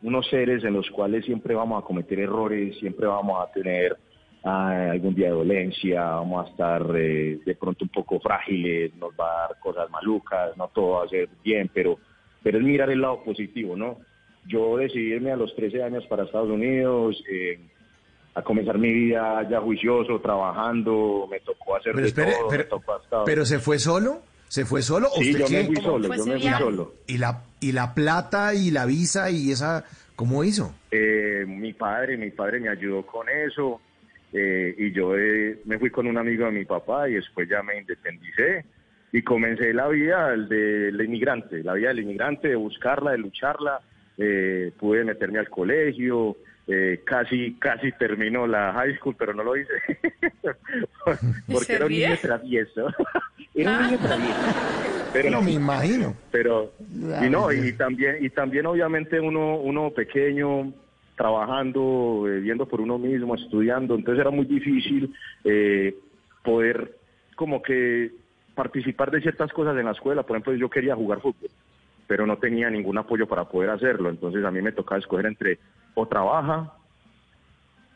unos 0.00 0.26
seres 0.30 0.64
en 0.64 0.72
los 0.72 0.88
cuales 0.88 1.26
siempre 1.26 1.54
vamos 1.54 1.82
a 1.82 1.86
cometer 1.86 2.18
errores, 2.18 2.78
siempre 2.78 3.06
vamos 3.06 3.46
a 3.46 3.52
tener 3.52 3.94
ah, 4.42 4.92
algún 4.92 5.14
día 5.14 5.26
de 5.26 5.34
dolencia, 5.34 6.02
vamos 6.02 6.46
a 6.46 6.50
estar 6.50 6.96
eh, 6.96 7.40
de 7.44 7.54
pronto 7.56 7.84
un 7.84 7.90
poco 7.90 8.18
frágiles, 8.20 8.94
nos 8.94 9.10
va 9.20 9.28
a 9.28 9.48
dar 9.48 9.58
cosas 9.60 9.90
malucas, 9.90 10.56
no 10.56 10.68
todo 10.68 10.92
va 10.92 11.04
a 11.04 11.08
ser 11.08 11.28
bien, 11.44 11.70
pero, 11.74 11.98
pero 12.42 12.56
es 12.56 12.64
mirar 12.64 12.88
el 12.88 13.02
lado 13.02 13.22
positivo, 13.22 13.76
¿no? 13.76 13.98
Yo 14.46 14.78
decidí 14.78 15.12
irme 15.12 15.30
a 15.30 15.36
los 15.36 15.54
13 15.54 15.82
años 15.82 16.06
para 16.06 16.24
Estados 16.24 16.48
Unidos, 16.48 17.22
eh, 17.30 17.60
a 18.34 18.42
comenzar 18.42 18.78
mi 18.78 18.92
vida 18.92 19.46
ya 19.50 19.60
juicioso, 19.60 20.20
trabajando, 20.20 21.28
me 21.30 21.40
tocó 21.40 21.76
hacer 21.76 21.92
Pero 21.92 22.02
de 22.02 22.08
espere, 22.08 22.32
todo, 22.32 22.48
pero- 22.48 22.64
me 22.64 22.70
tocó 22.70 22.94
hasta- 22.94 23.24
¿Pero 23.24 23.44
se 23.44 23.58
fue 23.58 23.78
solo? 23.78 24.22
¿Se 24.48 24.64
fue 24.64 24.82
solo? 24.82 25.08
¿O 25.08 25.16
Sí, 25.22 25.30
usted 25.32 25.44
yo 25.46 25.50
me 25.58 25.64
fui 25.64 25.76
solo, 25.76 26.14
yo 26.14 26.24
me 26.26 26.38
fui 26.40 26.50
solo. 26.52 26.92
¿Y 27.06 27.18
la, 27.18 27.42
¿Y 27.60 27.72
la 27.72 27.94
plata 27.94 28.54
y 28.54 28.70
la 28.70 28.84
visa 28.86 29.30
y 29.30 29.50
esa, 29.50 29.84
cómo 30.16 30.44
hizo? 30.44 30.74
Eh, 30.90 31.44
mi 31.46 31.72
padre, 31.72 32.16
mi 32.16 32.30
padre 32.30 32.60
me 32.60 32.68
ayudó 32.68 33.04
con 33.06 33.28
eso 33.28 33.80
eh, 34.32 34.74
y 34.78 34.92
yo 34.92 35.16
eh, 35.16 35.60
me 35.64 35.78
fui 35.78 35.90
con 35.90 36.06
un 36.06 36.16
amigo 36.18 36.46
de 36.46 36.52
mi 36.52 36.64
papá 36.64 37.08
y 37.08 37.14
después 37.14 37.48
ya 37.48 37.62
me 37.62 37.78
independicé 37.78 38.64
y 39.12 39.22
comencé 39.22 39.72
la 39.74 39.88
vida 39.88 40.30
del 40.30 40.48
del 40.48 41.00
inmigrante, 41.04 41.62
la 41.62 41.74
vida 41.74 41.88
del 41.88 42.00
inmigrante, 42.00 42.48
de 42.48 42.56
buscarla, 42.56 43.12
de 43.12 43.18
lucharla. 43.18 43.80
Eh, 44.18 44.72
pude 44.78 45.04
meterme 45.04 45.38
al 45.38 45.48
colegio, 45.48 46.36
eh, 46.74 47.00
casi 47.04 47.54
casi 47.58 47.92
terminó 47.92 48.46
la 48.46 48.72
high 48.72 48.96
school, 48.96 49.14
pero 49.18 49.34
no 49.34 49.42
lo 49.44 49.56
hice 49.56 49.70
porque 51.46 51.64
¿Se 51.66 51.74
era 51.74 51.86
un 51.86 51.92
niño 51.92 52.16
travieso. 52.20 52.88
era 53.54 53.78
un 53.78 53.86
niño 53.86 53.98
travieso. 53.98 54.40
Pero 55.12 55.30
No 55.30 55.42
me 55.42 55.50
imagino. 55.52 56.16
pero 56.30 56.72
y 57.22 57.28
no 57.28 57.52
y 57.52 57.72
también 57.74 58.16
y 58.24 58.30
también 58.30 58.64
obviamente 58.66 59.20
uno 59.20 59.56
uno 59.56 59.90
pequeño 59.90 60.72
trabajando 61.16 62.24
eh, 62.28 62.40
viendo 62.40 62.66
por 62.66 62.80
uno 62.80 62.98
mismo 62.98 63.34
estudiando 63.34 63.94
entonces 63.94 64.20
era 64.22 64.30
muy 64.30 64.46
difícil 64.46 65.14
eh, 65.44 65.94
poder 66.42 66.96
como 67.36 67.60
que 67.60 68.10
participar 68.54 69.10
de 69.10 69.20
ciertas 69.20 69.52
cosas 69.52 69.76
en 69.76 69.84
la 69.84 69.92
escuela 69.92 70.22
por 70.22 70.36
ejemplo 70.36 70.54
yo 70.54 70.70
quería 70.70 70.94
jugar 70.96 71.20
fútbol 71.20 71.50
pero 72.12 72.26
no 72.26 72.36
tenía 72.36 72.68
ningún 72.68 72.98
apoyo 72.98 73.26
para 73.26 73.46
poder 73.46 73.70
hacerlo 73.70 74.10
entonces 74.10 74.44
a 74.44 74.50
mí 74.50 74.60
me 74.60 74.72
tocaba 74.72 74.98
escoger 74.98 75.24
entre 75.24 75.58
o 75.94 76.06
trabaja 76.06 76.74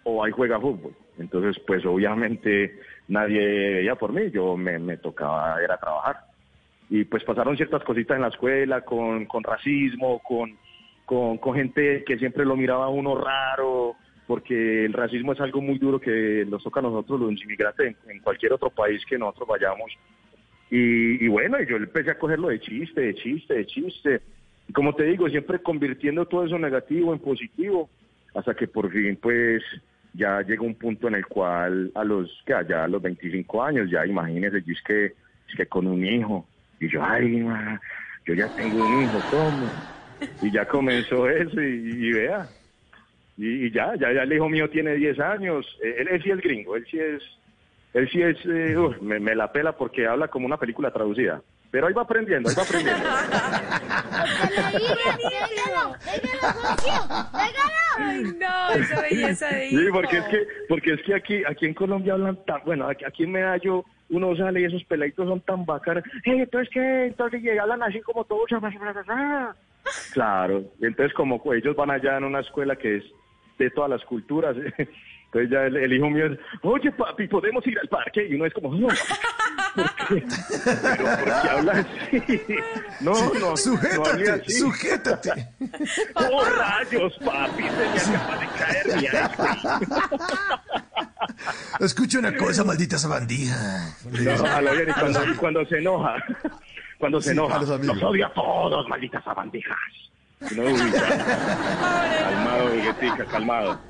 o 0.04 0.24
ahí 0.24 0.30
juega 0.30 0.60
fútbol. 0.60 0.94
Entonces, 1.18 1.60
pues 1.66 1.84
obviamente 1.84 2.78
nadie 3.08 3.40
veía 3.74 3.96
por 3.96 4.12
mí, 4.12 4.30
yo 4.30 4.56
me, 4.56 4.78
me 4.78 4.96
tocaba 4.98 5.60
era 5.60 5.76
trabajar. 5.78 6.16
Y 6.88 7.04
pues 7.04 7.24
pasaron 7.24 7.56
ciertas 7.56 7.82
cositas 7.82 8.14
en 8.14 8.22
la 8.22 8.28
escuela 8.28 8.82
con, 8.82 9.26
con 9.26 9.42
racismo, 9.42 10.20
con, 10.20 10.56
con, 11.04 11.54
gente 11.54 12.04
que 12.04 12.18
siempre 12.18 12.44
lo 12.44 12.56
miraba 12.56 12.88
uno 12.88 13.16
raro, 13.16 13.96
porque 14.28 14.84
el 14.84 14.92
racismo 14.92 15.32
es 15.32 15.40
algo 15.40 15.60
muy 15.60 15.78
duro 15.78 16.00
que 16.00 16.46
nos 16.48 16.62
toca 16.62 16.78
a 16.78 16.84
nosotros 16.84 17.20
los 17.20 17.42
inmigrantes 17.42 17.96
en 18.08 18.20
cualquier 18.20 18.52
otro 18.52 18.70
país 18.70 19.04
que 19.06 19.18
nosotros 19.18 19.48
vayamos. 19.48 19.90
Y, 20.70 21.24
y 21.24 21.28
bueno, 21.28 21.62
yo 21.62 21.76
empecé 21.76 22.10
a 22.10 22.18
cogerlo 22.18 22.48
de 22.48 22.60
chiste, 22.60 23.00
de 23.00 23.14
chiste, 23.14 23.54
de 23.54 23.66
chiste. 23.66 24.20
Y 24.68 24.72
como 24.72 24.94
te 24.94 25.04
digo, 25.04 25.28
siempre 25.28 25.60
convirtiendo 25.60 26.26
todo 26.26 26.44
eso 26.44 26.58
negativo 26.58 27.12
en 27.12 27.20
positivo, 27.20 27.88
hasta 28.34 28.54
que 28.54 28.66
por 28.66 28.90
fin, 28.90 29.16
pues, 29.20 29.62
ya 30.12 30.40
llega 30.42 30.62
un 30.62 30.74
punto 30.74 31.08
en 31.08 31.14
el 31.14 31.26
cual 31.26 31.92
a 31.94 32.04
los, 32.04 32.42
que 32.44 32.54
allá 32.54 32.84
a 32.84 32.88
los 32.88 33.00
25 33.02 33.62
años, 33.62 33.90
ya 33.90 34.04
imagínese, 34.06 34.58
es 34.58 34.82
que, 34.82 35.06
es 35.06 35.56
que 35.56 35.66
con 35.66 35.86
un 35.86 36.04
hijo, 36.04 36.46
y 36.80 36.88
yo, 36.88 37.02
ay, 37.04 37.40
ma, 37.42 37.80
yo 38.26 38.34
ya 38.34 38.48
tengo 38.48 38.78
un 38.78 39.02
hijo, 39.02 39.22
¿cómo? 39.22 39.82
Y 40.40 40.50
ya 40.50 40.66
comenzó 40.66 41.28
eso, 41.28 41.62
y, 41.62 42.08
y 42.08 42.12
vea, 42.12 42.48
y, 43.36 43.70
ya, 43.70 43.94
ya, 43.96 44.12
ya 44.12 44.22
el 44.22 44.32
hijo 44.32 44.48
mío 44.48 44.68
tiene 44.70 44.94
10 44.94 45.20
años, 45.20 45.78
él 45.82 46.22
sí 46.22 46.30
es 46.30 46.40
gringo, 46.40 46.76
él 46.76 46.86
sí 46.90 46.98
es, 46.98 47.22
él 47.96 48.08
sí 48.10 48.20
es, 48.22 48.36
eh, 48.44 48.76
me, 49.00 49.18
me 49.18 49.34
la 49.34 49.50
pela 49.52 49.72
porque 49.72 50.06
habla 50.06 50.28
como 50.28 50.46
una 50.46 50.58
película 50.58 50.90
traducida. 50.90 51.40
Pero 51.70 51.86
ahí 51.86 51.94
va 51.94 52.02
aprendiendo, 52.02 52.48
ahí 52.48 52.54
va 52.54 52.62
aprendiendo. 52.62 53.04
Ay, 57.98 58.22
no, 58.38 58.70
esa 58.74 59.00
belleza 59.00 59.48
de 59.48 59.70
Sí, 59.70 59.76
hijo. 59.76 59.92
porque 59.94 60.18
es 60.18 60.24
que, 60.26 60.46
porque 60.68 60.92
es 60.92 61.02
que 61.02 61.14
aquí, 61.14 61.42
aquí 61.48 61.66
en 61.66 61.74
Colombia 61.74 62.12
hablan 62.12 62.38
tan, 62.44 62.60
bueno, 62.64 62.86
aquí, 62.88 63.04
aquí 63.04 63.22
en 63.24 63.32
Medallo 63.32 63.84
uno 64.10 64.36
sale 64.36 64.60
y 64.60 64.64
esos 64.64 64.84
peladitos 64.84 65.26
son 65.26 65.40
tan 65.40 65.64
bacanas. 65.64 66.04
Hey, 66.24 66.40
entonces 66.40 66.68
qué, 66.72 67.06
entonces 67.06 67.42
hablan 67.58 67.82
así 67.82 68.00
como 68.02 68.24
todos. 68.24 68.44
Claro, 70.12 70.62
entonces 70.80 71.14
como 71.14 71.40
ellos 71.54 71.74
van 71.74 71.90
allá 71.90 72.18
en 72.18 72.24
una 72.24 72.40
escuela 72.40 72.76
que 72.76 72.98
es 72.98 73.04
de 73.58 73.70
todas 73.70 73.90
las 73.90 74.04
culturas. 74.04 74.54
Entonces 75.26 75.50
ya 75.50 75.62
el, 75.64 75.76
el 75.76 75.92
hijo 75.92 76.08
mío 76.08 76.26
es, 76.26 76.38
oye 76.62 76.90
papi, 76.92 77.26
podemos 77.28 77.66
ir 77.66 77.78
al 77.78 77.88
parque. 77.88 78.26
Y 78.28 78.34
uno 78.34 78.46
es 78.46 78.54
como, 78.54 78.74
no, 78.74 78.86
¿por 78.88 79.94
qué? 80.08 80.26
Pero 80.64 81.04
¿por 81.04 81.24
qué 81.42 81.48
habla 81.50 81.72
así? 81.72 82.22
No, 83.00 83.12
no, 83.12 83.50
no 83.50 83.56
Sujétate, 83.58 84.30
así. 84.30 84.52
sujétate. 84.52 85.30
¡Oh, 86.14 86.44
rayos, 86.44 87.12
papi! 87.22 87.64
Se 87.98 88.10
me 88.10 88.16
acaba 88.16 88.38
de 88.38 88.46
caer 88.58 88.86
mi 88.96 89.06
iPhone. 89.06 89.80
Escucha 91.80 92.18
una 92.18 92.34
cosa, 92.36 92.64
maldita 92.64 92.96
sabandija. 92.98 93.92
No, 94.10 94.46
a 94.46 94.60
lo 94.62 94.72
bien, 94.72 94.88
y 94.88 94.92
cuando, 94.94 95.24
y 95.30 95.34
cuando 95.34 95.66
se 95.66 95.78
enoja, 95.78 96.14
cuando 96.98 97.20
se 97.20 97.30
Sí, 97.30 97.32
enoja, 97.32 97.58
los 97.60 97.68
los 97.84 98.02
odio 98.02 98.26
a 98.26 98.32
todos, 98.32 98.88
malditas 98.88 99.22
sabandijas. 99.24 99.76
No, 100.52 100.62
calmado, 102.18 102.70
Viguetica, 102.72 103.24
calmado. 103.26 103.80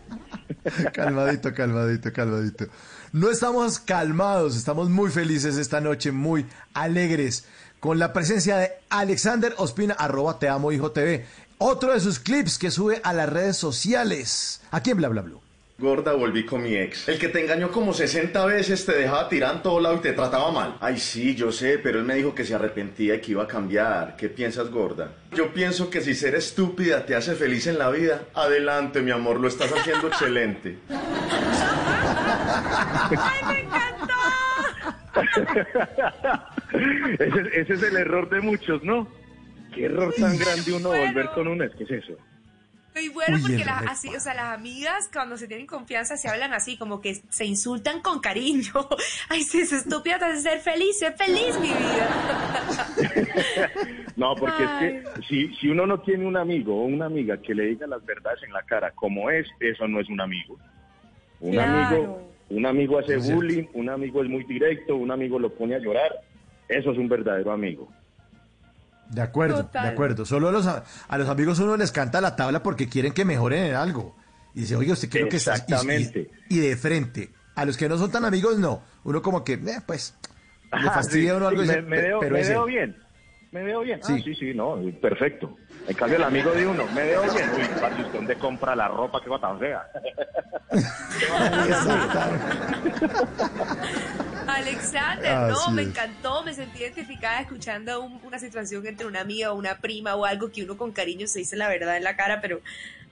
Calmadito, 0.93 1.55
calmadito, 1.55 2.13
calmadito. 2.13 2.67
No 3.13 3.31
estamos 3.31 3.79
calmados, 3.79 4.57
estamos 4.57 4.91
muy 4.91 5.11
felices 5.11 5.57
esta 5.57 5.81
noche, 5.81 6.13
muy 6.13 6.47
alegres, 6.75 7.45
con 7.81 7.99
la 7.99 8.13
presencia 8.13 8.57
de 8.57 8.73
Alexander 8.91 9.55
Ospina, 9.59 9.95
arroba 9.95 10.39
Te 10.39 10.49
Amo 10.49 10.73
Hijo 10.73 10.93
TV. 10.93 11.25
Otro 11.59 11.93
de 11.93 12.01
sus 12.01 12.19
clips 12.19 12.59
que 12.59 12.71
sube 12.71 13.01
a 13.05 13.13
las 13.13 13.29
redes 13.29 13.57
sociales. 13.57 14.61
Aquí 14.71 14.91
en 14.91 14.99
Bla 14.99 15.09
Bla 15.09 15.23
Blue. 15.23 15.46
Gorda, 15.79 16.15
volví 16.15 16.47
con 16.47 16.63
mi 16.63 16.75
ex. 16.75 17.07
El 17.07 17.19
que 17.19 17.29
te 17.29 17.43
engañó 17.43 17.71
como 17.71 17.93
60 17.93 18.47
veces, 18.47 18.87
te 18.87 18.97
dejaba 18.97 19.29
tirar 19.29 19.57
en 19.57 19.63
todo 19.63 19.79
lado 19.79 19.97
y 19.97 19.99
te 19.99 20.15
trataba 20.15 20.51
mal. 20.51 20.79
Ay, 20.81 20.97
sí, 20.97 21.35
yo 21.35 21.53
sé, 21.53 21.79
pero 21.79 21.99
él 21.99 22.07
me 22.07 22.15
dijo 22.15 22.35
que 22.35 22.47
se 22.47 22.55
arrepentía 22.55 23.17
y 23.17 23.21
que 23.21 23.33
iba 23.33 23.43
a 23.43 23.47
cambiar. 23.47 24.17
¿Qué 24.17 24.31
piensas, 24.31 24.71
gorda? 24.71 25.13
Yo 25.33 25.53
pienso 25.53 25.91
que 25.91 26.01
si 26.01 26.15
ser 26.15 26.35
estúpida 26.35 27.05
te 27.05 27.15
hace 27.15 27.35
feliz 27.35 27.67
en 27.67 27.79
la 27.79 27.91
vida, 27.91 28.23
adelante, 28.33 29.03
mi 29.03 29.11
amor, 29.11 29.39
lo 29.39 29.49
estás 29.49 29.71
haciendo 29.71 30.09
excelente. 30.09 30.79
ese, 37.19 37.61
ese 37.61 37.75
es 37.75 37.83
el 37.83 37.97
error 37.97 38.31
de 38.31 38.41
muchos, 38.41 38.83
¿no? 38.83 39.07
Qué 39.75 39.85
error 39.85 40.15
tan 40.19 40.39
grande 40.39 40.73
uno 40.73 40.89
volver 40.89 41.29
con 41.35 41.49
un 41.49 41.63
ex. 41.63 41.75
¿Qué 41.77 41.85
es 41.85 41.91
eso? 41.91 42.17
Y 43.01 43.09
bueno, 43.11 43.37
Uy, 43.37 43.43
porque 43.43 43.65
las, 43.65 43.83
así, 43.89 44.09
o 44.15 44.21
sea, 44.21 44.33
las 44.35 44.55
amigas 44.55 45.11
cuando 45.13 45.37
se 45.37 45.47
tienen 45.47 45.67
confianza 45.67 46.17
se 46.17 46.29
hablan 46.29 46.53
así, 46.55 46.77
como 46.79 47.01
que 47.01 47.15
se 47.29 47.45
insultan 47.45 48.01
con 48.01 48.21
cariño. 48.21 48.73
Ay, 49.29 49.43
si 49.43 49.61
es 49.61 49.73
estúpida, 49.73 50.19
te 50.19 50.25
hace 50.27 50.41
ser 50.41 50.61
feliz, 50.61 50.99
sé 50.99 51.13
feliz, 51.13 51.59
mi 51.61 51.69
vida. 51.69 52.65
No, 54.17 54.35
porque 54.35 54.65
Ay. 54.67 54.87
es 54.87 55.05
que 55.11 55.23
si, 55.29 55.55
si 55.57 55.69
uno 55.69 55.87
no 55.87 56.01
tiene 56.01 56.25
un 56.27 56.39
amigo 56.39 56.75
o 56.75 56.85
una 56.87 57.05
amiga 57.05 57.37
que 57.37 57.55
le 57.55 57.65
diga 57.67 57.87
las 57.87 58.03
verdades 58.07 58.43
en 58.45 58.53
la 58.55 58.63
cara 58.63 58.91
como 58.93 59.29
es, 59.31 59.47
eso 59.61 59.87
no 59.87 60.01
es 60.01 60.09
un 60.09 60.23
amigo. 60.23 60.59
Un 61.41 61.53
Claro. 61.53 61.87
amigo, 61.97 62.31
un 62.49 62.65
amigo 62.65 62.99
hace 62.99 63.19
bullying, 63.19 63.65
un 63.75 63.91
amigo 63.91 64.23
es 64.23 64.31
muy 64.31 64.43
directo, 64.45 64.97
un 64.97 65.11
amigo 65.11 65.39
lo 65.39 65.51
pone 65.55 65.75
a 65.75 65.81
llorar. 65.81 66.19
Eso 66.67 66.93
es 66.93 66.99
un 66.99 67.09
verdadero 67.11 67.53
amigo. 67.53 67.93
De 69.11 69.23
acuerdo, 69.23 69.65
Total. 69.65 69.83
de 69.85 69.89
acuerdo. 69.91 70.25
Solo 70.25 70.49
a 70.49 70.53
los, 70.53 70.67
a, 70.67 70.85
los 71.19 71.29
amigos 71.29 71.59
uno 71.61 71.77
les 71.77 71.93
canta 71.93 72.21
la 72.21 72.35
tabla 72.37 72.63
porque 72.63 72.89
quieren 72.89 73.13
que 73.13 73.25
mejoren 73.25 73.65
en 73.67 73.75
algo. 73.75 74.17
Y 74.55 74.61
dice, 74.61 74.77
oye, 74.77 74.93
usted 74.93 75.09
creo 75.11 75.29
que 75.29 75.37
está... 75.37 75.53
Exactamente. 75.55 76.31
Y, 76.49 76.57
y 76.57 76.61
de 76.61 76.77
frente. 76.77 77.31
A 77.55 77.65
los 77.65 77.77
que 77.77 77.89
no 77.89 77.99
son 77.99 78.11
tan 78.11 78.25
amigos, 78.25 78.59
no. 78.59 78.83
Uno 79.05 79.23
como 79.23 79.45
que, 79.45 79.55
eh, 79.55 79.81
pues, 79.87 80.15
le 80.73 80.91
fastidia 80.91 81.31
sí, 81.33 81.37
uno 81.37 81.49
algo. 81.49 81.63
y 81.63 81.67
dice, 81.67 81.83
me, 81.83 81.89
me 81.97 82.03
veo, 82.03 82.21
pero 82.21 82.35
me 82.37 82.43
veo 82.43 82.65
bien. 82.65 82.97
Me 83.53 83.63
veo 83.63 83.81
bien. 83.81 84.01
Ah, 84.03 84.07
Sí. 84.07 84.23
sí, 84.23 84.35
sí, 84.35 84.55
no, 84.55 84.77
perfecto. 85.01 85.57
En 85.89 85.95
cambio, 85.95 86.17
el 86.17 86.25
amigo 86.25 86.51
de 86.53 86.67
uno, 86.67 86.85
me 86.89 87.05
veo 87.05 87.23
bien. 87.23 87.49
Uy, 87.57 87.63
parce, 87.81 88.03
¿usted 88.03 88.15
dónde 88.15 88.37
compra 88.37 88.75
la 88.75 88.89
ropa? 88.89 89.21
Qué 89.23 89.31
va 89.31 89.39
tan 89.41 89.59
fea. 89.59 89.87
Alexander, 94.47 95.37
no, 95.49 95.55
Así 95.61 95.71
me 95.73 95.83
es. 95.83 95.89
encantó, 95.89 96.43
me 96.43 96.55
sentí 96.55 96.81
identificada 96.81 97.41
escuchando 97.41 98.01
un- 98.01 98.21
una 98.25 98.39
situación 98.39 98.87
entre 98.87 99.07
una 99.07 99.21
amiga 99.21 99.53
o 99.53 99.57
una 99.57 99.79
prima 99.79 100.15
o 100.15 100.25
algo 100.25 100.51
que 100.51 100.63
uno 100.63 100.77
con 100.77 100.93
cariño 100.93 101.27
se 101.27 101.41
dice 101.41 101.57
la 101.57 101.69
verdad 101.69 101.97
en 101.97 102.05
la 102.05 102.17
cara, 102.17 102.41
pero, 102.41 102.61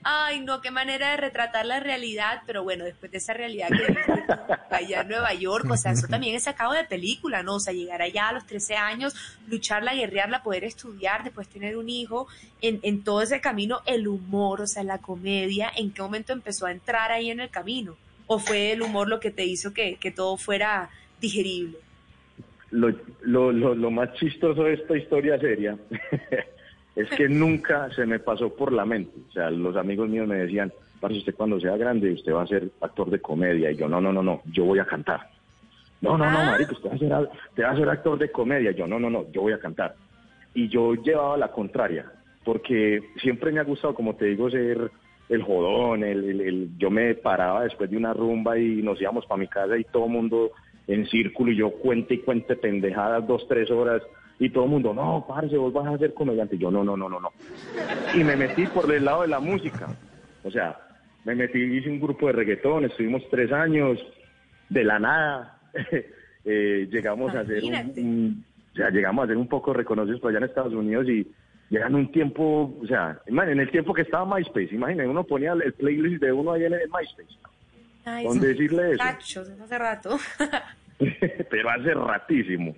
ay, 0.05 0.39
no, 0.39 0.61
qué 0.61 0.71
manera 0.71 1.11
de 1.11 1.17
retratar 1.17 1.65
la 1.65 1.81
realidad, 1.81 2.43
pero 2.45 2.63
bueno, 2.63 2.85
después 2.85 3.11
de 3.11 3.17
esa 3.17 3.33
realidad 3.33 3.67
que 3.69 4.73
allá 4.75 5.01
en 5.01 5.07
Nueva 5.09 5.33
York, 5.33 5.65
o 5.69 5.75
sea, 5.75 5.91
eso 5.91 6.07
también 6.07 6.35
es 6.35 6.43
sacado 6.43 6.71
de 6.71 6.85
película, 6.85 7.43
¿no? 7.43 7.55
O 7.55 7.59
sea, 7.59 7.73
llegar 7.73 8.01
allá 8.01 8.29
a 8.29 8.33
los 8.33 8.45
13 8.45 8.75
años, 8.75 9.15
lucharla, 9.49 9.93
guerrearla, 9.93 10.43
poder 10.43 10.63
estudiar, 10.63 11.23
después 11.23 11.49
tener 11.49 11.75
un 11.75 11.89
hijo, 11.89 12.27
en, 12.61 12.79
en 12.83 13.03
todo 13.03 13.21
ese 13.21 13.41
camino, 13.41 13.81
el 13.85 14.07
humor, 14.07 14.61
o 14.61 14.67
sea, 14.67 14.83
la 14.83 14.99
comedia, 14.99 15.71
¿en 15.75 15.91
qué 15.91 16.01
momento 16.01 16.31
empezó 16.31 16.67
a 16.67 16.71
entrar 16.71 17.11
ahí 17.11 17.29
en 17.31 17.41
el 17.41 17.49
camino? 17.49 17.97
o 18.27 18.39
fue 18.39 18.71
el 18.71 18.81
humor 18.81 19.07
lo 19.07 19.19
que 19.19 19.31
te 19.31 19.45
hizo 19.45 19.73
que, 19.73 19.95
que 19.95 20.11
todo 20.11 20.37
fuera 20.37 20.89
digerible? 21.21 21.77
Lo, 22.71 22.89
lo, 23.21 23.51
lo, 23.51 23.75
lo 23.75 23.91
más 23.91 24.13
chistoso 24.15 24.63
de 24.63 24.73
esta 24.73 24.97
historia 24.97 25.39
seria 25.39 25.77
es 26.95 27.09
que 27.09 27.27
nunca 27.29 27.89
se 27.91 28.05
me 28.05 28.19
pasó 28.19 28.55
por 28.55 28.71
la 28.71 28.85
mente. 28.85 29.11
O 29.29 29.31
sea, 29.31 29.49
los 29.51 29.75
amigos 29.75 30.09
míos 30.09 30.27
me 30.27 30.37
decían, 30.37 30.71
parce, 30.99 31.17
usted 31.17 31.35
cuando 31.35 31.59
sea 31.59 31.75
grande, 31.77 32.11
usted 32.13 32.33
va 32.33 32.43
a 32.43 32.47
ser 32.47 32.69
actor 32.81 33.09
de 33.09 33.19
comedia. 33.19 33.71
Y 33.71 33.75
yo, 33.75 33.87
no, 33.87 33.99
no, 33.99 34.13
no, 34.13 34.23
no, 34.23 34.41
yo 34.51 34.65
voy 34.65 34.79
a 34.79 34.85
cantar. 34.85 35.29
No, 36.01 36.17
no, 36.17 36.29
no, 36.29 36.37
marico, 36.45 36.73
usted 36.73 36.89
va 36.89 36.95
a 36.95 36.97
ser, 36.97 37.13
usted 37.49 37.63
va 37.63 37.71
a 37.71 37.75
ser 37.77 37.89
actor 37.89 38.17
de 38.17 38.31
comedia. 38.31 38.71
Yo, 38.71 38.87
no, 38.87 38.99
no, 38.99 39.09
no, 39.09 39.25
yo 39.31 39.41
voy 39.41 39.53
a 39.53 39.59
cantar. 39.59 39.95
Y 40.53 40.67
yo 40.69 40.93
llevaba 40.95 41.35
la 41.37 41.49
contraria, 41.51 42.05
porque 42.43 43.01
siempre 43.17 43.51
me 43.51 43.59
ha 43.59 43.63
gustado, 43.63 43.93
como 43.95 44.15
te 44.15 44.25
digo, 44.25 44.49
ser 44.49 44.91
el 45.27 45.41
jodón, 45.41 46.03
el, 46.03 46.23
el- 46.23 46.41
el- 46.41 46.69
yo 46.77 46.89
me 46.91 47.15
paraba 47.15 47.63
después 47.63 47.89
de 47.89 47.97
una 47.97 48.13
rumba 48.13 48.57
y 48.59 48.81
nos 48.83 49.01
íbamos 49.01 49.25
para 49.25 49.39
mi 49.39 49.47
casa 49.47 49.77
y 49.77 49.83
todo 49.85 50.05
el 50.05 50.11
mundo 50.11 50.51
en 50.87 51.07
círculo 51.07 51.51
y 51.51 51.55
yo 51.57 51.71
cuente 51.71 52.13
y 52.13 52.19
cuente 52.19 52.55
pendejadas 52.55 53.25
dos, 53.27 53.47
tres 53.47 53.71
horas 53.71 54.03
y 54.39 54.49
todo 54.49 54.65
el 54.65 54.69
mundo, 54.71 54.93
no, 54.93 55.25
parce, 55.27 55.55
vos 55.57 55.71
vas 55.73 55.87
a 55.87 55.97
ser 55.97 56.13
comediante. 56.13 56.55
Y 56.55 56.59
yo, 56.59 56.69
no, 56.71 56.83
no, 56.83 56.97
no, 56.97 57.07
no, 57.09 57.19
no. 57.19 57.31
Y 58.13 58.23
me 58.23 58.35
metí 58.35 58.65
por 58.67 58.91
el 58.93 59.05
lado 59.05 59.21
de 59.21 59.29
la 59.29 59.39
música. 59.39 59.87
O 60.43 60.51
sea, 60.51 60.77
me 61.23 61.35
metí, 61.35 61.59
hice 61.59 61.89
un 61.89 61.99
grupo 61.99 62.27
de 62.27 62.33
reggaetón, 62.33 62.85
estuvimos 62.85 63.23
tres 63.31 63.51
años, 63.51 63.97
de 64.69 64.83
la 64.83 64.99
nada. 64.99 65.59
eh, 66.45 66.87
llegamos 66.91 67.33
a 67.35 67.39
hacer 67.41 67.63
un, 67.63 67.73
un- 68.03 68.45
o 68.73 68.75
sea, 68.75 68.89
llegamos 68.89 69.23
a 69.23 69.27
ser 69.27 69.37
un 69.37 69.47
poco 69.47 69.71
reconocidos 69.73 70.19
por 70.19 70.29
allá 70.31 70.39
en 70.39 70.43
Estados 70.43 70.73
Unidos 70.73 71.07
y 71.07 71.25
llegan 71.69 71.95
un 71.95 72.11
tiempo, 72.11 72.77
o 72.81 72.85
sea, 72.85 73.19
en 73.25 73.59
el 73.59 73.71
tiempo 73.71 73.93
que 73.93 74.01
estaba 74.01 74.25
MySpace, 74.35 74.75
imagínate, 74.75 75.07
uno 75.07 75.23
ponía 75.23 75.53
el 75.53 75.73
playlist 75.73 76.21
de 76.21 76.31
uno 76.33 76.51
ahí 76.51 76.65
en 76.65 76.73
el 76.73 76.81
MySpace. 76.89 77.39
Ay, 78.03 78.27
sí. 78.29 78.39
decirle 78.39 78.91
eso. 78.91 78.97
Cachos, 79.03 79.49
eso 79.49 79.63
hace 79.63 79.77
rato. 79.79 80.17
pero 81.49 81.69
hace 81.69 81.93
ratísimo. 81.93 82.75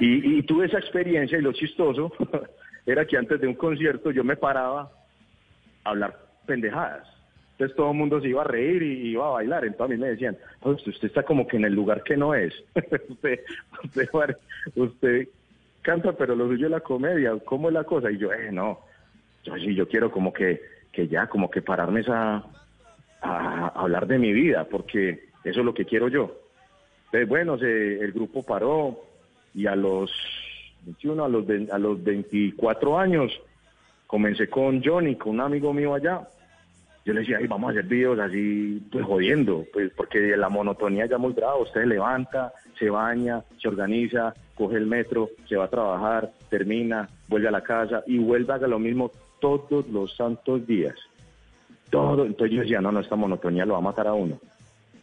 Y, 0.00 0.38
y 0.38 0.42
tuve 0.42 0.66
esa 0.66 0.78
experiencia 0.78 1.38
y 1.38 1.42
lo 1.42 1.52
chistoso 1.52 2.12
era 2.86 3.06
que 3.06 3.16
antes 3.16 3.40
de 3.40 3.46
un 3.46 3.54
concierto 3.54 4.10
yo 4.10 4.24
me 4.24 4.36
paraba 4.36 4.90
a 5.84 5.90
hablar 5.90 6.18
pendejadas. 6.46 7.06
Entonces 7.52 7.76
todo 7.76 7.92
el 7.92 7.96
mundo 7.96 8.20
se 8.20 8.28
iba 8.28 8.42
a 8.42 8.46
reír 8.46 8.82
y 8.82 9.10
iba 9.12 9.26
a 9.28 9.32
bailar. 9.32 9.64
Entonces 9.64 9.84
a 9.94 9.96
mí 9.96 10.00
me 10.02 10.10
decían, 10.10 10.36
"Oye, 10.62 10.74
usted, 10.76 10.90
usted 10.92 11.08
está 11.08 11.22
como 11.22 11.46
que 11.46 11.56
en 11.56 11.64
el 11.64 11.72
lugar 11.74 12.02
que 12.02 12.16
no 12.16 12.34
es. 12.34 12.52
usted, 13.08 13.40
usted, 13.84 14.08
usted 14.74 15.28
canta, 15.82 16.12
pero 16.14 16.34
lo 16.34 16.48
suyo 16.48 16.66
es 16.66 16.70
la 16.72 16.80
comedia. 16.80 17.32
¿Cómo 17.44 17.68
es 17.68 17.74
la 17.74 17.84
cosa? 17.84 18.10
Y 18.10 18.18
yo, 18.18 18.32
eh, 18.32 18.50
no. 18.50 18.80
Yo 19.44 19.54
sí, 19.56 19.74
yo 19.74 19.86
quiero 19.86 20.10
como 20.10 20.32
que, 20.32 20.60
que 20.90 21.06
ya, 21.06 21.28
como 21.28 21.48
que 21.50 21.62
pararme 21.62 22.00
esa, 22.00 22.42
a 23.20 23.68
hablar 23.68 24.06
de 24.08 24.18
mi 24.18 24.32
vida, 24.32 24.64
porque 24.64 25.28
eso 25.44 25.60
es 25.60 25.64
lo 25.64 25.74
que 25.74 25.84
quiero 25.84 26.08
yo. 26.08 26.34
Entonces, 27.06 27.28
bueno, 27.28 27.56
se- 27.58 28.00
el 28.00 28.10
grupo 28.12 28.42
paró 28.42 28.98
y 29.54 29.66
a 29.66 29.76
los 29.76 30.10
21, 30.84 31.24
a 31.24 31.28
los, 31.28 31.44
a 31.72 31.78
los 31.78 32.02
24 32.02 32.98
años, 32.98 33.32
comencé 34.06 34.48
con 34.48 34.82
Johnny, 34.82 35.16
con 35.16 35.34
un 35.34 35.40
amigo 35.40 35.72
mío 35.72 35.94
allá. 35.94 36.28
Yo 37.04 37.12
le 37.12 37.20
decía, 37.20 37.38
"Ay, 37.38 37.46
vamos 37.46 37.68
a 37.68 37.70
hacer 37.72 37.84
videos 37.84 38.18
así, 38.18 38.82
pues 38.90 39.04
jodiendo, 39.04 39.64
pues 39.72 39.92
porque 39.94 40.36
la 40.36 40.48
monotonía 40.48 41.06
ya 41.06 41.18
muy 41.18 41.32
brava. 41.32 41.56
Usted 41.56 41.82
se 41.82 41.86
levanta, 41.86 42.52
se 42.78 42.88
baña, 42.88 43.42
se 43.60 43.68
organiza, 43.68 44.34
coge 44.54 44.76
el 44.76 44.86
metro, 44.86 45.30
se 45.48 45.56
va 45.56 45.64
a 45.64 45.70
trabajar, 45.70 46.30
termina, 46.48 47.08
vuelve 47.28 47.48
a 47.48 47.52
la 47.52 47.62
casa 47.62 48.02
y 48.06 48.18
vuelve 48.18 48.52
a 48.52 48.56
hacer 48.56 48.68
lo 48.68 48.78
mismo 48.78 49.10
todos 49.40 49.86
los 49.88 50.16
santos 50.16 50.66
días. 50.66 50.94
Todo. 51.90 52.24
Entonces 52.24 52.56
yo 52.56 52.62
decía, 52.62 52.80
no, 52.80 52.90
no, 52.90 53.00
esta 53.00 53.16
monotonía 53.16 53.66
lo 53.66 53.74
va 53.74 53.80
a 53.80 53.82
matar 53.82 54.06
a 54.06 54.14
uno. 54.14 54.38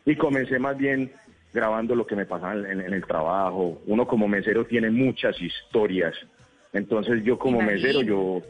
Y 0.06 0.16
comencé 0.16 0.58
más 0.58 0.78
bien 0.78 1.12
grabando 1.54 1.96
lo 1.96 2.06
que 2.06 2.16
me 2.16 2.26
pasaba 2.26 2.54
en, 2.56 2.82
en 2.82 2.94
el 2.94 3.06
trabajo. 3.06 3.82
Uno 3.88 4.08
como 4.08 4.28
mesero 4.28 4.66
tiene 4.66 4.90
muchas 4.90 5.40
historias. 5.42 6.16
Entonces 6.74 7.24
yo 7.24 7.38
como 7.38 7.62
mesero, 7.62 8.02
yo, 8.02 8.42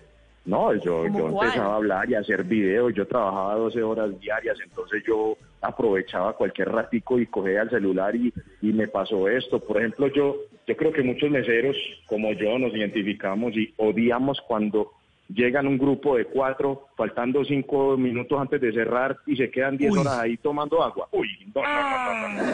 no, 0.45 0.73
yo, 0.75 1.03
¿Cómo 1.03 1.17
yo 1.17 1.27
empezaba 1.29 1.73
a 1.73 1.75
hablar 1.77 2.09
y 2.09 2.15
a 2.15 2.19
hacer 2.19 2.43
videos. 2.43 2.93
Yo 2.93 3.07
trabajaba 3.07 3.55
12 3.55 3.83
horas 3.83 4.19
diarias, 4.19 4.57
entonces 4.63 5.03
yo 5.07 5.37
aprovechaba 5.61 6.33
cualquier 6.33 6.69
ratico 6.69 7.19
y 7.19 7.27
cogía 7.27 7.63
el 7.63 7.69
celular 7.69 8.15
y, 8.15 8.33
y 8.61 8.73
me 8.73 8.87
pasó 8.87 9.27
esto. 9.27 9.59
Por 9.59 9.77
ejemplo, 9.77 10.07
yo, 10.07 10.35
yo 10.67 10.77
creo 10.77 10.91
que 10.91 11.03
muchos 11.03 11.29
meseros 11.29 11.75
como 12.07 12.31
yo 12.33 12.57
nos 12.57 12.73
identificamos 12.73 13.55
y 13.55 13.73
odiamos 13.77 14.39
cuando 14.47 14.91
llegan 15.33 15.67
un 15.67 15.77
grupo 15.77 16.17
de 16.17 16.25
cuatro, 16.25 16.87
faltando 16.97 17.43
cinco 17.45 17.95
minutos 17.97 18.39
antes 18.39 18.59
de 18.61 18.71
cerrar 18.73 19.17
y 19.25 19.35
se 19.35 19.49
quedan 19.51 19.77
10 19.77 19.91
Uy. 19.93 19.99
horas 19.99 20.19
ahí 20.19 20.37
tomando 20.37 20.83
agua. 20.83 21.07
Uy, 21.11 21.27
no, 21.55 21.61
no, 21.61 21.67
no, 21.67 22.29
no, 22.29 22.43
no. 22.43 22.43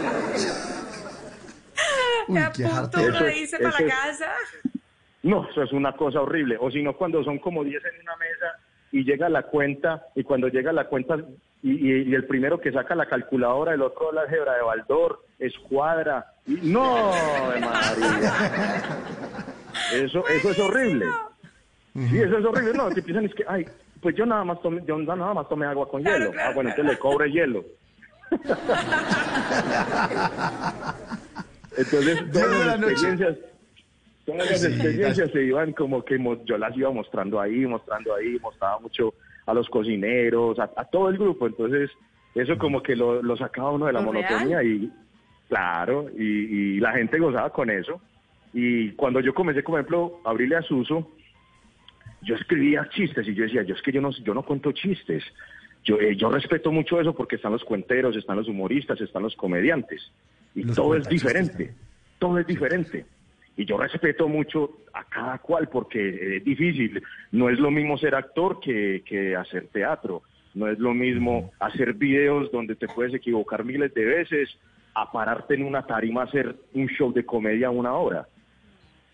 Uy, 2.28 2.38
a 2.40 2.52
qué 2.52 2.64
punto 2.66 3.00
uno 3.02 3.30
irse 3.30 3.58
para 3.58 3.70
eso 3.70 3.80
la 3.80 3.86
es- 3.88 3.94
casa. 3.94 4.32
No, 5.24 5.50
eso 5.50 5.64
es 5.64 5.72
una 5.74 5.94
cosa 5.94 6.22
horrible. 6.22 6.58
O 6.60 6.70
si 6.72 6.82
no, 6.84 6.94
cuando 6.96 7.24
son 7.24 7.40
como 7.40 7.64
10 7.64 7.84
en 7.84 8.02
una 8.02 8.16
mesa 8.18 8.60
y 8.92 9.04
llega 9.04 9.28
la 9.30 9.44
cuenta, 9.44 10.06
y 10.16 10.24
cuando 10.24 10.48
llega 10.48 10.72
la 10.72 10.88
cuenta, 10.88 11.18
y, 11.64 11.72
y- 11.72 12.04
y 12.10 12.14
el 12.16 12.26
primero 12.26 12.60
que 12.60 12.72
saca 12.72 12.96
la 12.96 13.08
calculadora, 13.08 13.74
el 13.74 13.82
otro 13.82 14.12
la 14.12 14.22
álgebra 14.22 14.54
de 14.56 14.62
Baldor, 14.62 15.26
escuadra. 15.40 16.34
Y, 16.46 16.54
¡No, 16.72 17.12
de 17.54 17.60
María! 17.60 18.34
Eso, 19.94 20.28
eso 20.28 20.52
es 20.52 20.60
horrible. 20.60 21.06
Sí, 22.10 22.20
eso 22.20 22.38
es 22.38 22.46
horrible. 22.46 22.74
No, 22.74 22.90
te 22.92 23.02
piensan 23.02 23.26
es 23.26 23.34
que, 23.34 23.44
ay, 23.48 23.66
pues 24.02 24.16
yo 24.16 24.26
nada 24.26 24.44
más 24.44 24.62
tomé, 24.62 24.84
yo 24.86 24.98
nada 24.98 25.34
más 25.34 25.50
tomé 25.50 25.66
agua 25.66 25.90
con 25.90 26.04
hielo. 26.04 26.32
ah, 26.40 26.52
bueno, 26.54 26.70
entonces 26.70 26.94
le 26.94 27.00
cobre 27.00 27.32
hielo. 27.32 27.66
Entonces, 31.78 32.32
todas 32.32 32.66
la 32.66 32.78
las 32.78 32.92
experiencias, 32.92 33.38
todas 34.26 34.52
las 34.52 34.64
experiencias 34.66 35.32
se 35.32 35.44
iban 35.44 35.74
como 35.74 36.04
que 36.04 36.18
yo 36.46 36.58
las 36.58 36.76
iba 36.76 36.92
mostrando 36.92 37.40
ahí, 37.40 37.66
mostrando 37.66 38.16
ahí, 38.16 38.38
mostraba 38.42 38.80
mucho 38.80 39.14
a 39.46 39.54
los 39.54 39.70
cocineros, 39.70 40.60
a, 40.60 40.72
a 40.76 40.86
todo 40.86 41.10
el 41.10 41.18
grupo. 41.18 41.48
Entonces, 41.48 41.92
eso 42.36 42.58
como 42.58 42.82
que 42.84 42.96
lo, 42.96 43.22
lo 43.22 43.38
sacaba 43.38 43.72
uno 43.72 43.86
de 43.86 43.94
la 43.94 44.02
¿Lo 44.02 44.08
monotonía 44.08 44.64
y, 44.64 44.92
claro, 45.48 46.08
y, 46.18 46.24
y 46.24 46.80
la 46.80 46.94
gente 46.94 47.20
gozaba 47.20 47.52
con 47.52 47.70
eso. 47.70 48.02
Y 48.54 48.92
cuando 48.94 49.20
yo 49.20 49.34
comencé, 49.34 49.62
por 49.64 49.80
ejemplo, 49.80 50.20
a 50.26 50.32
abrirle 50.32 50.56
a 50.58 50.62
Suso, 50.64 51.12
yo 52.28 52.36
escribía 52.36 52.90
chistes 52.90 53.26
y 53.26 53.34
yo 53.34 53.44
decía, 53.44 53.64
yo 53.64 53.74
es 53.74 53.82
que 53.82 53.94
yo 53.94 54.02
no, 54.02 54.12
yo 54.12 54.34
no 54.34 54.44
cuento 54.44 54.74
chistes. 54.74 55.24
Yo, 55.86 55.98
eh, 56.02 56.18
yo 56.18 56.30
respeto 56.30 56.74
mucho 56.74 57.00
eso 57.00 57.16
porque 57.16 57.38
están 57.38 57.54
los 57.54 57.64
cuenteros, 57.64 58.18
están 58.18 58.36
los 58.36 58.50
humoristas, 58.50 59.00
están 59.00 59.24
los 59.24 59.36
comediantes. 59.38 60.12
Y 60.54 60.64
Los 60.64 60.76
todo 60.76 60.96
es 60.96 61.08
diferente, 61.08 61.74
todo 62.20 62.38
es 62.38 62.46
diferente. 62.46 63.06
Y 63.56 63.64
yo 63.64 63.78
respeto 63.78 64.28
mucho 64.28 64.80
a 64.94 65.06
cada 65.06 65.38
cual 65.38 65.70
porque 65.70 66.38
es 66.38 66.44
difícil. 66.44 67.02
No 67.32 67.50
es 67.50 67.58
lo 67.60 67.72
mismo 67.72 67.98
ser 67.98 68.14
actor 68.14 68.60
que, 68.60 69.04
que 69.06 69.36
hacer 69.36 69.68
teatro. 69.68 70.22
No 70.54 70.68
es 70.68 70.78
lo 70.80 70.94
mismo 70.94 71.52
hacer 71.60 71.94
videos 71.94 72.52
donde 72.52 72.76
te 72.76 72.88
puedes 72.88 73.14
equivocar 73.14 73.64
miles 73.64 73.94
de 73.94 74.04
veces 74.04 74.50
a 74.94 75.10
pararte 75.12 75.54
en 75.54 75.64
una 75.64 75.84
tarima 75.84 76.22
a 76.22 76.26
hacer 76.26 76.56
un 76.74 76.88
show 76.90 77.14
de 77.14 77.26
comedia 77.26 77.70
una 77.70 77.94
hora. 77.94 78.28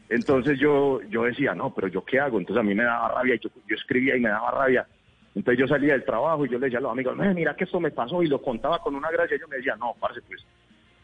Entonces 0.10 0.60
yo, 0.60 1.00
yo 1.10 1.24
decía, 1.24 1.56
no, 1.56 1.74
pero 1.74 1.88
yo 1.88 2.04
qué 2.04 2.20
hago? 2.20 2.38
Entonces 2.40 2.60
a 2.62 2.64
mí 2.64 2.76
me 2.76 2.84
daba 2.84 3.10
rabia, 3.16 3.36
yo, 3.42 3.50
yo 3.68 3.76
escribía 3.76 4.16
y 4.16 4.20
me 4.20 4.30
daba 4.30 4.52
rabia. 4.52 4.86
Entonces 5.36 5.60
yo 5.60 5.68
salía 5.68 5.94
del 5.94 6.04
trabajo 6.06 6.46
y 6.46 6.50
yo 6.50 6.60
le 6.60 6.66
decía 6.68 6.78
a 6.80 6.82
los 6.82 6.92
amigos, 6.92 7.18
"Eh, 7.20 7.34
mira 7.34 7.56
que 7.56 7.64
esto 7.64 7.80
me 7.80 7.90
pasó 7.92 8.22
y 8.22 8.28
lo 8.28 8.42
contaba 8.42 8.80
con 8.80 8.94
una 8.96 9.10
gracia. 9.10 9.36
Y 9.36 9.38
ellos 9.38 9.50
me 9.50 9.58
decían, 9.58 9.80
no, 9.80 9.96
parce, 10.00 10.22
pues 10.22 10.46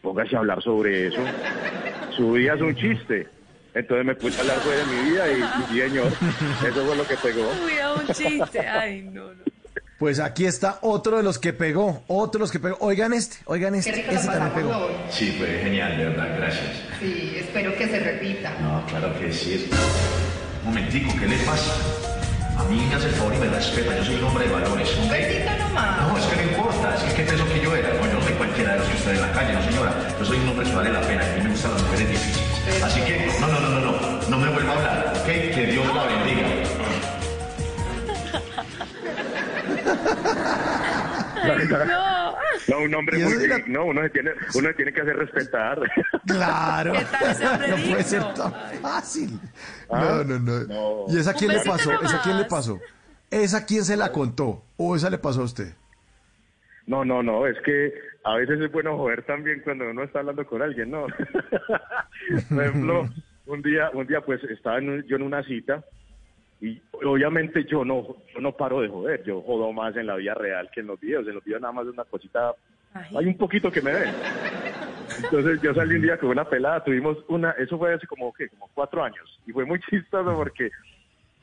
póngase 0.02 0.36
a 0.36 0.40
hablar 0.40 0.62
sobre 0.62 1.08
eso. 1.08 1.20
Su 2.16 2.32
vida 2.32 2.54
es 2.54 2.60
un 2.60 2.74
chiste. 2.76 3.26
Entonces 3.74 4.04
me 4.06 4.14
puse 4.14 4.36
a 4.36 4.40
hablar 4.40 4.58
de 4.62 4.84
mi 4.86 5.10
vida 5.10 5.24
y, 5.32 5.74
y 5.76 5.80
señor, 5.80 6.06
eso 6.06 6.86
fue 6.86 6.96
lo 6.96 7.06
que 7.06 7.16
pegó. 7.16 7.48
Cuidado, 7.62 7.96
un 8.00 8.06
chiste. 8.14 8.60
Ay, 8.60 9.02
no, 9.02 9.34
no. 9.34 9.42
Pues 10.00 10.18
aquí 10.18 10.46
está 10.46 10.78
otro 10.80 11.18
de 11.18 11.22
los 11.22 11.38
que 11.38 11.52
pegó, 11.52 12.02
otro 12.06 12.38
de 12.38 12.44
los 12.44 12.50
que 12.50 12.58
pegó. 12.58 12.78
Oigan 12.80 13.12
este, 13.12 13.36
oigan 13.44 13.74
este, 13.74 13.90
Qué 13.90 13.96
rico 13.98 14.12
este 14.12 14.28
también 14.28 14.52
pegó. 14.54 14.78
hoy. 14.86 14.92
Sí, 15.10 15.34
fue 15.36 15.46
genial, 15.62 15.98
de 15.98 16.04
verdad, 16.06 16.36
gracias. 16.38 16.64
Sí, 17.00 17.34
espero 17.36 17.76
que 17.76 17.86
se 17.86 18.00
repita. 18.00 18.50
No, 18.62 18.82
claro 18.86 19.12
que 19.20 19.30
sí. 19.30 19.52
Es... 19.68 19.78
Un 20.62 20.68
momentico, 20.70 21.12
¿qué 21.20 21.26
le 21.28 21.36
pasa? 21.44 21.70
A 22.56 22.64
mí 22.64 22.82
me 22.88 22.94
hace 22.94 23.08
el 23.08 23.12
favor 23.12 23.34
y 23.34 23.38
me 23.40 23.48
respeta, 23.50 23.94
yo 23.98 24.04
soy 24.04 24.14
un 24.16 24.24
hombre 24.24 24.46
de 24.46 24.52
valores. 24.54 24.88
Un 25.02 25.08
besito 25.10 25.50
nomás. 25.58 26.00
No, 26.00 26.16
es 26.16 26.24
que 26.24 26.36
no 26.36 26.42
importa, 26.50 26.94
es 26.96 27.02
que 27.02 27.14
qué 27.16 27.22
pensó 27.28 27.44
que 27.52 27.60
yo 27.60 27.76
era. 27.76 27.88
No, 27.90 28.06
yo 28.06 28.12
no 28.14 28.22
soy 28.22 28.32
cualquiera 28.32 28.72
de 28.72 28.78
los 28.78 28.88
que 28.88 28.96
usted 28.96 29.14
en 29.16 29.20
la 29.20 29.32
calle, 29.32 29.52
no 29.52 29.62
señora. 29.64 29.92
Yo 30.18 30.24
soy 30.24 30.38
un 30.38 30.48
hombre 30.48 30.66
que 30.66 30.74
vale 30.76 30.92
la 30.92 31.00
pena, 31.02 31.22
a 31.30 31.36
mí 31.36 31.44
me 31.44 31.50
gustan 31.50 31.72
las 31.74 31.82
mujeres 31.82 32.08
difíciles. 32.08 32.82
Así 32.82 33.00
que, 33.02 33.26
no, 33.38 33.46
no, 33.48 33.60
no, 33.60 33.68
no, 33.68 33.80
no, 33.80 34.28
no 34.30 34.38
me 34.38 34.48
vuelva 34.48 34.72
a 34.72 34.76
hablar, 34.76 35.12
¿ok? 35.20 35.26
Que 35.26 35.66
Dios 35.70 35.86
la 35.94 36.04
bendiga. 36.06 36.48
No. 41.86 42.36
No, 42.68 42.78
un 42.84 42.94
hombre 42.94 43.18
muy 43.24 43.46
la- 43.46 43.56
digno, 43.56 43.84
uno 43.86 44.02
se 44.02 44.10
tiene, 44.10 44.30
uno 44.54 44.68
se 44.68 44.74
tiene 44.74 44.92
que 44.92 45.00
hacer 45.00 45.16
respetar. 45.16 45.78
Claro. 46.26 46.92
¿Qué 46.92 47.04
tal 47.10 47.30
ese 47.30 47.46
hombre 47.48 47.68
no 47.70 47.76
puede 47.76 48.02
ser 48.02 48.34
tan 48.34 48.52
fácil. 48.82 49.40
Ah, 49.88 50.00
No, 50.00 50.24
no, 50.24 50.38
no, 50.38 50.60
no. 50.64 51.04
¿Y 51.08 51.18
esa 51.18 51.32
quién 51.34 51.52
le 51.52 51.60
pasó? 51.60 51.90
¿Esa 52.02 52.20
quién 52.22 52.36
le 52.38 52.44
pasó? 52.44 52.78
¿Esa 53.30 53.64
quién 53.64 53.84
se 53.84 53.96
la 53.96 54.12
contó? 54.12 54.62
¿O 54.76 54.94
esa 54.96 55.08
le 55.10 55.18
pasó 55.18 55.40
a 55.40 55.44
usted? 55.44 55.72
No, 56.86 57.04
no, 57.04 57.22
no, 57.22 57.46
es 57.46 57.56
que 57.64 57.92
a 58.24 58.34
veces 58.36 58.60
es 58.60 58.70
bueno 58.72 58.96
joder 58.96 59.24
también 59.24 59.60
cuando 59.64 59.88
uno 59.88 60.02
está 60.02 60.18
hablando 60.20 60.44
con 60.46 60.60
alguien, 60.60 60.90
¿no? 60.90 61.06
Por 62.48 62.64
ejemplo, 62.64 63.08
un 63.46 63.62
día, 63.62 63.90
un 63.94 64.06
día 64.06 64.20
pues 64.20 64.42
estaba 64.44 64.78
en 64.78 64.90
un- 64.90 65.02
yo 65.04 65.16
en 65.16 65.22
una 65.22 65.42
cita 65.44 65.82
y 66.60 66.80
obviamente 67.04 67.64
yo 67.64 67.84
no, 67.84 68.16
yo 68.34 68.40
no 68.40 68.52
paro 68.52 68.80
de 68.80 68.88
joder, 68.88 69.22
yo 69.24 69.40
jodo 69.42 69.72
más 69.72 69.96
en 69.96 70.06
la 70.06 70.16
vida 70.16 70.34
real 70.34 70.70
que 70.72 70.80
en 70.80 70.88
los 70.88 71.00
videos, 71.00 71.26
en 71.26 71.34
los 71.34 71.44
videos 71.44 71.62
nada 71.62 71.72
más 71.72 71.86
es 71.86 71.94
una 71.94 72.04
cosita, 72.04 72.52
hay 72.94 73.26
un 73.26 73.36
poquito 73.36 73.70
que 73.70 73.80
me 73.80 73.92
ven. 73.92 74.14
Entonces 75.24 75.60
yo 75.62 75.74
salí 75.74 75.96
un 75.96 76.02
día 76.02 76.18
con 76.18 76.30
una 76.30 76.44
pelada, 76.44 76.84
tuvimos 76.84 77.18
una, 77.28 77.52
eso 77.52 77.78
fue 77.78 77.94
hace 77.94 78.06
como, 78.06 78.32
¿qué? 78.32 78.48
como 78.48 78.68
cuatro 78.74 79.02
años 79.02 79.40
y 79.46 79.52
fue 79.52 79.64
muy 79.64 79.80
chistoso 79.90 80.34
porque 80.34 80.70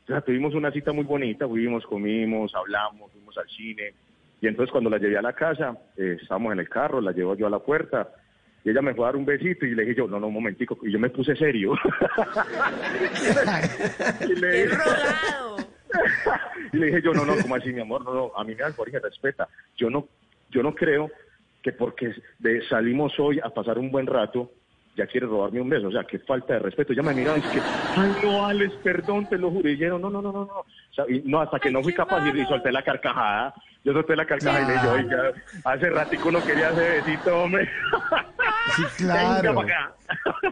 o 0.03 0.07
sea, 0.07 0.21
tuvimos 0.21 0.53
una 0.53 0.71
cita 0.71 0.93
muy 0.93 1.03
bonita, 1.03 1.45
fuimos, 1.47 1.85
comimos, 1.85 2.55
hablamos, 2.55 3.11
fuimos 3.11 3.37
al 3.37 3.49
cine. 3.49 3.93
Y 4.39 4.47
entonces 4.47 4.71
cuando 4.71 4.89
la 4.89 4.99
llevé 4.99 5.17
a 5.17 5.21
la 5.21 5.33
casa, 5.33 5.75
eh, 5.97 6.17
estábamos 6.21 6.53
en 6.53 6.59
el 6.59 6.69
carro, 6.69 7.01
la 7.01 7.11
llevo 7.11 7.35
yo 7.35 7.47
a 7.47 7.49
la 7.49 7.59
puerta. 7.59 8.07
Y 8.67 8.71
ella 8.71 8.81
me 8.81 8.93
fue 8.93 9.05
a 9.05 9.07
dar 9.07 9.15
un 9.15 9.23
besito 9.23 9.65
y 9.65 9.73
le 9.73 9.83
dije 9.83 9.95
yo, 9.95 10.09
no, 10.09 10.19
no, 10.19 10.27
un 10.27 10.33
momentico. 10.33 10.77
Y 10.83 10.91
yo 10.91 10.99
me 10.99 11.09
puse 11.09 11.33
serio. 11.37 11.71
y, 14.27 14.35
le, 14.35 14.65
y 16.73 16.77
le 16.77 16.85
dije 16.87 17.01
yo, 17.01 17.13
no, 17.13 17.25
no, 17.25 17.37
¿cómo 17.41 17.55
así, 17.55 17.71
mi 17.71 17.79
amor? 17.79 18.03
No, 18.03 18.13
no, 18.13 18.31
a 18.35 18.43
mí 18.43 18.53
me 18.55 18.63
da 18.63 18.73
Jorge, 18.73 18.99
respeta. 18.99 19.47
Yo 19.77 19.89
no, 19.89 20.09
yo 20.51 20.61
no 20.63 20.75
creo 20.75 21.09
que 21.63 21.71
porque 21.71 22.13
de- 22.39 22.61
salimos 22.67 23.17
hoy 23.21 23.39
a 23.41 23.51
pasar 23.51 23.79
un 23.79 23.89
buen 23.89 24.05
rato, 24.05 24.51
ya 24.97 25.05
quiere 25.05 25.27
robarme 25.27 25.61
un 25.61 25.69
beso. 25.69 25.87
O 25.87 25.91
sea, 25.91 26.03
qué 26.03 26.17
falta 26.19 26.53
de 26.53 26.59
respeto. 26.59 26.91
Ella 26.91 27.03
me 27.03 27.13
miraba 27.13 27.37
y 27.37 27.41
dice 27.41 27.53
que, 27.53 27.61
ay, 27.95 28.11
no, 28.23 28.45
Alex, 28.45 28.73
perdón, 28.83 29.29
te 29.29 29.37
lo 29.37 29.51
juro. 29.51 29.69
Y 29.69 29.77
yo, 29.77 29.99
no, 29.99 30.09
no, 30.09 30.09
no, 30.09 30.21
no, 30.21 30.31
no. 30.31 30.41
O 30.41 30.65
sea, 30.93 31.05
y 31.07 31.21
no, 31.23 31.39
hasta 31.39 31.59
que 31.59 31.69
no 31.71 31.83
fui 31.83 31.93
capaz 31.93 32.25
y, 32.25 32.29
y 32.39 32.45
solté 32.45 32.71
la 32.71 32.81
carcajada. 32.83 33.53
Yo 33.83 33.93
solté 33.93 34.15
la 34.15 34.25
carcajada 34.25 34.63
y 34.63 34.67
le 34.67 34.73
dije, 34.73 34.87
oiga, 34.87 35.31
hace 35.63 35.89
ratico 35.91 36.31
no 36.31 36.43
quería 36.43 36.71
ese 36.71 37.01
besito, 37.01 37.43
hombre. 37.43 37.69
Sí, 38.75 38.83
Venga 38.99 39.39
claro. 39.39 39.55
para 39.55 39.67
acá. 39.67 39.95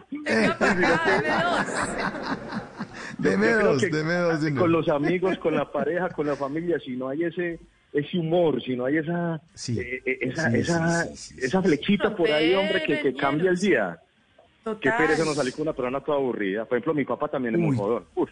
Deme 3.18 3.46
Yo 3.46 3.58
creo 3.58 3.72
dos, 3.72 3.82
que 3.82 3.90
deme 3.90 4.14
dos. 4.14 4.40
Con 4.56 4.72
los 4.72 4.88
amigos, 4.88 5.36
con 5.38 5.54
la 5.54 5.70
pareja, 5.70 6.08
con 6.08 6.26
la 6.26 6.34
familia, 6.34 6.78
si 6.78 6.96
no 6.96 7.10
hay 7.10 7.24
ese 7.24 7.60
ese 7.92 8.18
humor, 8.18 8.62
si 8.62 8.76
no 8.76 8.84
hay 8.84 8.98
esa 8.98 9.36
eh, 9.36 10.02
esa, 10.20 10.50
Sí, 10.50 10.58
esa, 10.58 11.04
sí, 11.04 11.16
sí, 11.16 11.34
esa 11.42 11.62
flechita 11.62 12.14
por 12.14 12.30
ahí, 12.30 12.54
hombre, 12.54 12.82
que, 12.82 13.14
cambia 13.14 13.50
el 13.50 13.58
día. 13.58 13.98
Qué 14.66 14.90
Total. 14.90 14.96
pereza 14.98 15.24
nos 15.24 15.36
salir 15.36 15.52
con 15.52 15.62
una 15.62 15.72
persona 15.72 16.00
toda 16.00 16.18
aburrida. 16.18 16.64
Por 16.64 16.76
ejemplo, 16.76 16.92
mi 16.94 17.04
papá 17.04 17.28
también 17.28 17.54
es 17.54 17.60
muy 17.60 17.70
Uy. 17.70 17.76
jodón. 17.76 18.04
Uf, 18.16 18.30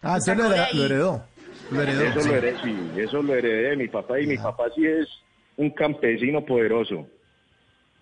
Ah, 0.00 0.16
usted 0.18 0.36
lo, 0.36 0.44
heredó. 0.84 1.22
Lo 1.70 1.82
heredó. 1.82 2.02
eso, 2.04 2.20
sí. 2.20 2.28
lo 2.28 2.34
heredé, 2.36 2.56
sí, 2.62 2.76
eso 3.00 3.22
lo 3.22 3.34
heredé 3.34 3.70
de 3.70 3.76
mi 3.76 3.88
papá 3.88 4.20
y 4.20 4.26
mi 4.26 4.36
papá 4.38 4.64
sí 4.74 4.86
es 4.86 5.08
un 5.56 5.70
campesino 5.70 6.44
poderoso. 6.44 7.06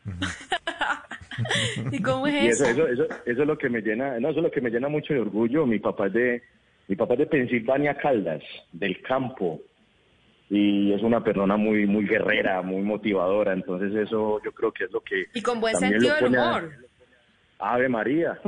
¿Y 1.91 2.01
cómo 2.03 2.27
es 2.27 2.61
eso, 2.61 2.65
eso? 2.67 2.87
eso, 2.87 3.05
eso, 3.05 3.15
eso 3.25 3.43
es 3.43 3.47
lo 3.49 3.57
que 3.59 3.69
me 3.69 3.81
llena, 3.81 4.21
no, 4.21 4.29
eso 4.29 4.39
es 4.41 4.45
lo 4.45 4.51
que 4.51 4.61
me 4.61 4.71
llena 4.71 4.89
mucho 4.89 5.15
de 5.15 5.21
orgullo. 5.21 5.67
Mi 5.67 5.79
papá 5.79 6.07
es 6.09 6.13
de, 6.13 6.43
mi 6.89 6.95
papá 6.97 7.15
es 7.15 7.21
de 7.21 7.27
Pensilvania 7.27 7.97
Caldas, 7.97 8.43
del 8.73 9.01
campo. 9.03 9.61
Y 10.51 10.93
es 10.93 11.03
una 11.03 11.25
persona 11.25 11.57
muy, 11.57 11.87
muy 11.87 12.07
guerrera, 12.07 12.61
muy 12.63 12.83
motivadora. 12.83 13.53
Entonces 13.53 13.95
eso 13.95 14.41
yo 14.45 14.53
creo 14.53 14.73
que 14.73 14.85
es 14.85 14.93
lo 14.93 15.01
que 15.01 15.25
Y 15.35 15.43
con 15.43 15.61
buen 15.61 15.75
sentido 15.77 16.15
del 16.17 16.25
a- 16.25 16.29
humor. 16.29 16.71
Ave 17.59 17.89
María. 17.89 18.39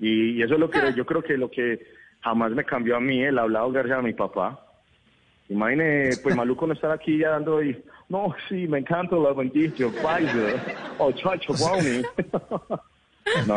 Y, 0.00 0.32
y 0.32 0.42
eso 0.42 0.54
es 0.54 0.60
lo 0.60 0.68
que 0.68 0.80
yo 0.96 1.06
creo 1.06 1.22
que 1.22 1.36
lo 1.36 1.48
que 1.50 1.86
jamás 2.20 2.50
me 2.50 2.64
cambió 2.64 2.96
a 2.96 3.00
mí, 3.00 3.22
el 3.22 3.38
hablado 3.38 3.70
gracias 3.70 3.98
a 3.98 4.02
mi 4.02 4.12
papá. 4.12 4.60
Imagine, 5.48 6.10
pues 6.22 6.34
maluco 6.34 6.66
no 6.66 6.72
estar 6.72 6.90
aquí 6.90 7.18
ya 7.18 7.30
dando 7.30 7.62
y, 7.62 7.80
no, 8.08 8.34
sí, 8.48 8.66
me 8.66 8.78
encanta 8.78 9.14
la 9.16 9.32
bendición, 9.32 9.92
Pfizer, 9.92 10.56
o 10.98 11.12
chacho 11.12 11.52
brownie. 11.52 12.02
No, 13.46 13.56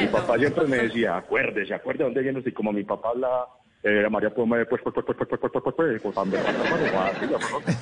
mi 0.00 0.06
papá 0.08 0.38
siempre 0.38 0.66
me 0.66 0.76
decía, 0.78 1.16
acuérdese, 1.16 1.74
acuérdese 1.74 2.04
dónde 2.04 2.22
viene 2.22 2.38
usted. 2.38 2.52
Como 2.54 2.72
mi 2.72 2.84
papá 2.84 3.10
habla, 3.10 3.44
eh, 3.82 4.06
María, 4.10 4.30
pues, 4.30 4.48
pues, 4.48 4.66
pues, 4.68 4.94
pues, 4.94 5.04
pues, 5.04 5.16
pues, 5.16 5.28
pues, 5.28 5.40
pues, 5.40 5.62
pues, 5.62 5.74
pues, 5.74 6.02
pues, 6.02 6.02
pues, 6.02 6.14
pues, 6.14 6.90
pues, 7.20 7.30
pues, 7.30 7.64
pues, 7.64 7.78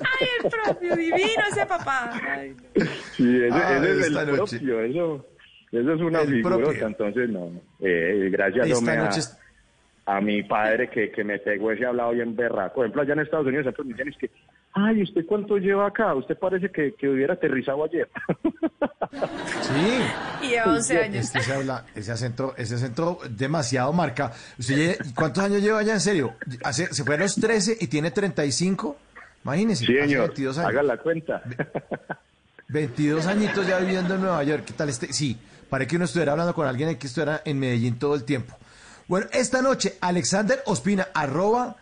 Ay, 0.00 0.28
el 0.44 0.50
propio 0.50 0.96
divino 0.96 1.42
ese 1.50 1.66
papá. 1.66 2.10
Ay, 2.28 2.54
no. 2.74 2.84
Sí, 3.16 3.44
ese, 3.44 3.50
Ah, 3.52 3.76
ese 3.78 3.90
es 4.00 4.06
el 4.06 4.12
noche. 4.14 4.58
propio, 4.58 4.80
eso, 4.80 5.26
eso 5.72 5.92
es 5.94 6.00
una 6.00 6.20
El 6.22 6.28
figura, 6.28 6.56
propio. 6.58 6.86
entonces 6.86 7.28
no. 7.30 7.50
Eh, 7.80 8.28
gracias 8.30 8.66
Esta 8.66 8.78
hombre, 8.78 8.94
a, 8.96 9.04
noche 9.04 9.20
es- 9.20 9.38
a 10.06 10.20
mi 10.20 10.42
padre 10.42 10.88
que, 10.90 11.10
que 11.10 11.24
me 11.24 11.38
pegó 11.38 11.72
ese 11.72 11.86
hablado 11.86 12.12
bien 12.12 12.36
berraco. 12.36 12.74
Por 12.76 12.84
ejemplo, 12.86 13.02
allá 13.02 13.14
en 13.14 13.20
Estados 13.20 13.46
Unidos 13.46 13.64
siempre 13.64 13.84
me 13.84 13.92
dicen 13.92 14.08
es 14.08 14.16
que, 14.18 14.30
ay, 14.74 15.02
¿usted 15.02 15.24
cuánto 15.26 15.56
lleva 15.56 15.86
acá? 15.86 16.14
Usted 16.14 16.36
parece 16.36 16.70
que, 16.70 16.94
que 16.94 17.08
hubiera 17.08 17.34
aterrizado 17.34 17.84
ayer. 17.84 18.08
Sí. 19.62 20.46
Y 20.46 20.48
lleva 20.48 20.72
11 20.72 20.98
años. 20.98 21.24
Este 21.24 21.40
se 21.40 21.52
habla, 21.52 21.86
ese 21.94 22.10
acento, 22.10 22.52
ese 22.56 22.74
acento 22.74 23.20
demasiado 23.30 23.92
marca. 23.92 24.32
Usted 24.58 24.98
¿Cuántos 25.14 25.44
años 25.44 25.62
lleva 25.62 25.82
ya 25.84 25.94
en 25.94 26.00
serio? 26.00 26.34
Hace, 26.64 26.92
se 26.92 27.04
fue 27.04 27.14
a 27.14 27.18
los 27.18 27.36
13 27.36 27.76
y 27.80 27.86
tiene 27.86 28.10
35. 28.10 28.96
Imagínese. 29.44 29.86
Sí, 29.86 29.96
hace 29.96 30.08
señor, 30.08 30.28
22 30.28 30.58
años. 30.58 30.68
haga 30.70 30.82
la 30.82 30.96
cuenta. 30.96 31.42
22 32.68 33.26
añitos 33.26 33.66
ya 33.66 33.78
viviendo 33.78 34.14
en 34.16 34.22
Nueva 34.22 34.42
York. 34.42 34.64
¿Qué 34.66 34.72
tal 34.72 34.88
este? 34.88 35.12
Sí, 35.12 35.38
parece 35.70 35.90
que 35.90 35.96
uno 35.96 36.06
estuviera 36.06 36.32
hablando 36.32 36.54
con 36.54 36.66
alguien 36.66 36.96
que 36.98 37.06
estuviera 37.06 37.42
en 37.44 37.58
Medellín 37.58 37.98
todo 37.98 38.16
el 38.16 38.24
tiempo. 38.24 38.56
Bueno, 39.06 39.26
esta 39.32 39.62
noche, 39.62 39.94
Alexander 40.00 40.60
Ospina, 40.66 41.08
arroba 41.14 41.76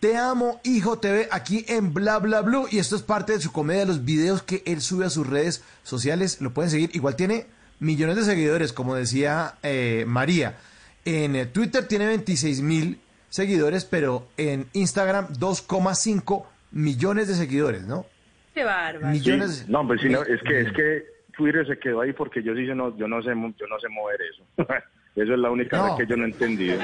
Te 0.00 0.16
Amo 0.16 0.60
Hijo 0.62 0.98
TV, 1.00 1.28
aquí 1.32 1.64
en 1.68 1.92
Bla 1.92 2.18
Bla 2.18 2.42
Blue. 2.42 2.66
Y 2.70 2.78
esto 2.78 2.94
es 2.94 3.02
parte 3.02 3.32
de 3.32 3.40
su 3.40 3.50
comedia, 3.52 3.84
los 3.84 4.04
videos 4.04 4.42
que 4.42 4.62
él 4.64 4.80
sube 4.80 5.04
a 5.06 5.10
sus 5.10 5.26
redes 5.26 5.64
sociales. 5.82 6.40
Lo 6.40 6.50
pueden 6.50 6.70
seguir. 6.70 6.90
Igual 6.94 7.16
tiene 7.16 7.46
millones 7.80 8.16
de 8.16 8.22
seguidores, 8.22 8.72
como 8.72 8.94
decía 8.94 9.54
eh, 9.62 10.04
María. 10.06 10.56
En 11.04 11.34
eh, 11.34 11.46
Twitter 11.46 11.86
tiene 11.88 12.06
26 12.06 12.60
mil 12.62 13.00
seguidores, 13.28 13.84
pero 13.84 14.28
en 14.36 14.66
Instagram 14.72 15.28
2,5 15.34 16.44
millones 16.70 17.26
de 17.28 17.34
seguidores, 17.34 17.82
¿no? 17.82 18.06
Qué 18.54 18.62
bárbaro. 18.64 19.08
Millones. 19.12 19.64
Sí, 19.66 19.72
no, 19.72 19.86
pues 19.86 20.00
sí, 20.00 20.08
no, 20.08 20.22
es 20.22 20.40
que 20.42 20.60
es 20.60 20.72
que 20.72 21.06
Twitter 21.36 21.66
se 21.66 21.78
quedó 21.78 22.02
ahí 22.02 22.12
porque 22.12 22.42
yo 22.42 22.54
sí 22.54 22.66
yo 22.66 22.74
no, 22.74 22.96
yo 22.96 23.08
no 23.08 23.20
sé 23.22 23.30
yo 23.30 23.66
no 23.66 23.80
sé 23.80 23.88
mover 23.88 24.20
eso. 24.32 24.44
eso 25.16 25.32
es 25.34 25.38
la 25.38 25.50
única 25.50 25.76
No. 25.76 25.84
vez 25.84 25.92
que 25.98 26.06
yo 26.06 26.16
no 26.16 26.24
he 26.24 26.28
entendido. 26.28 26.78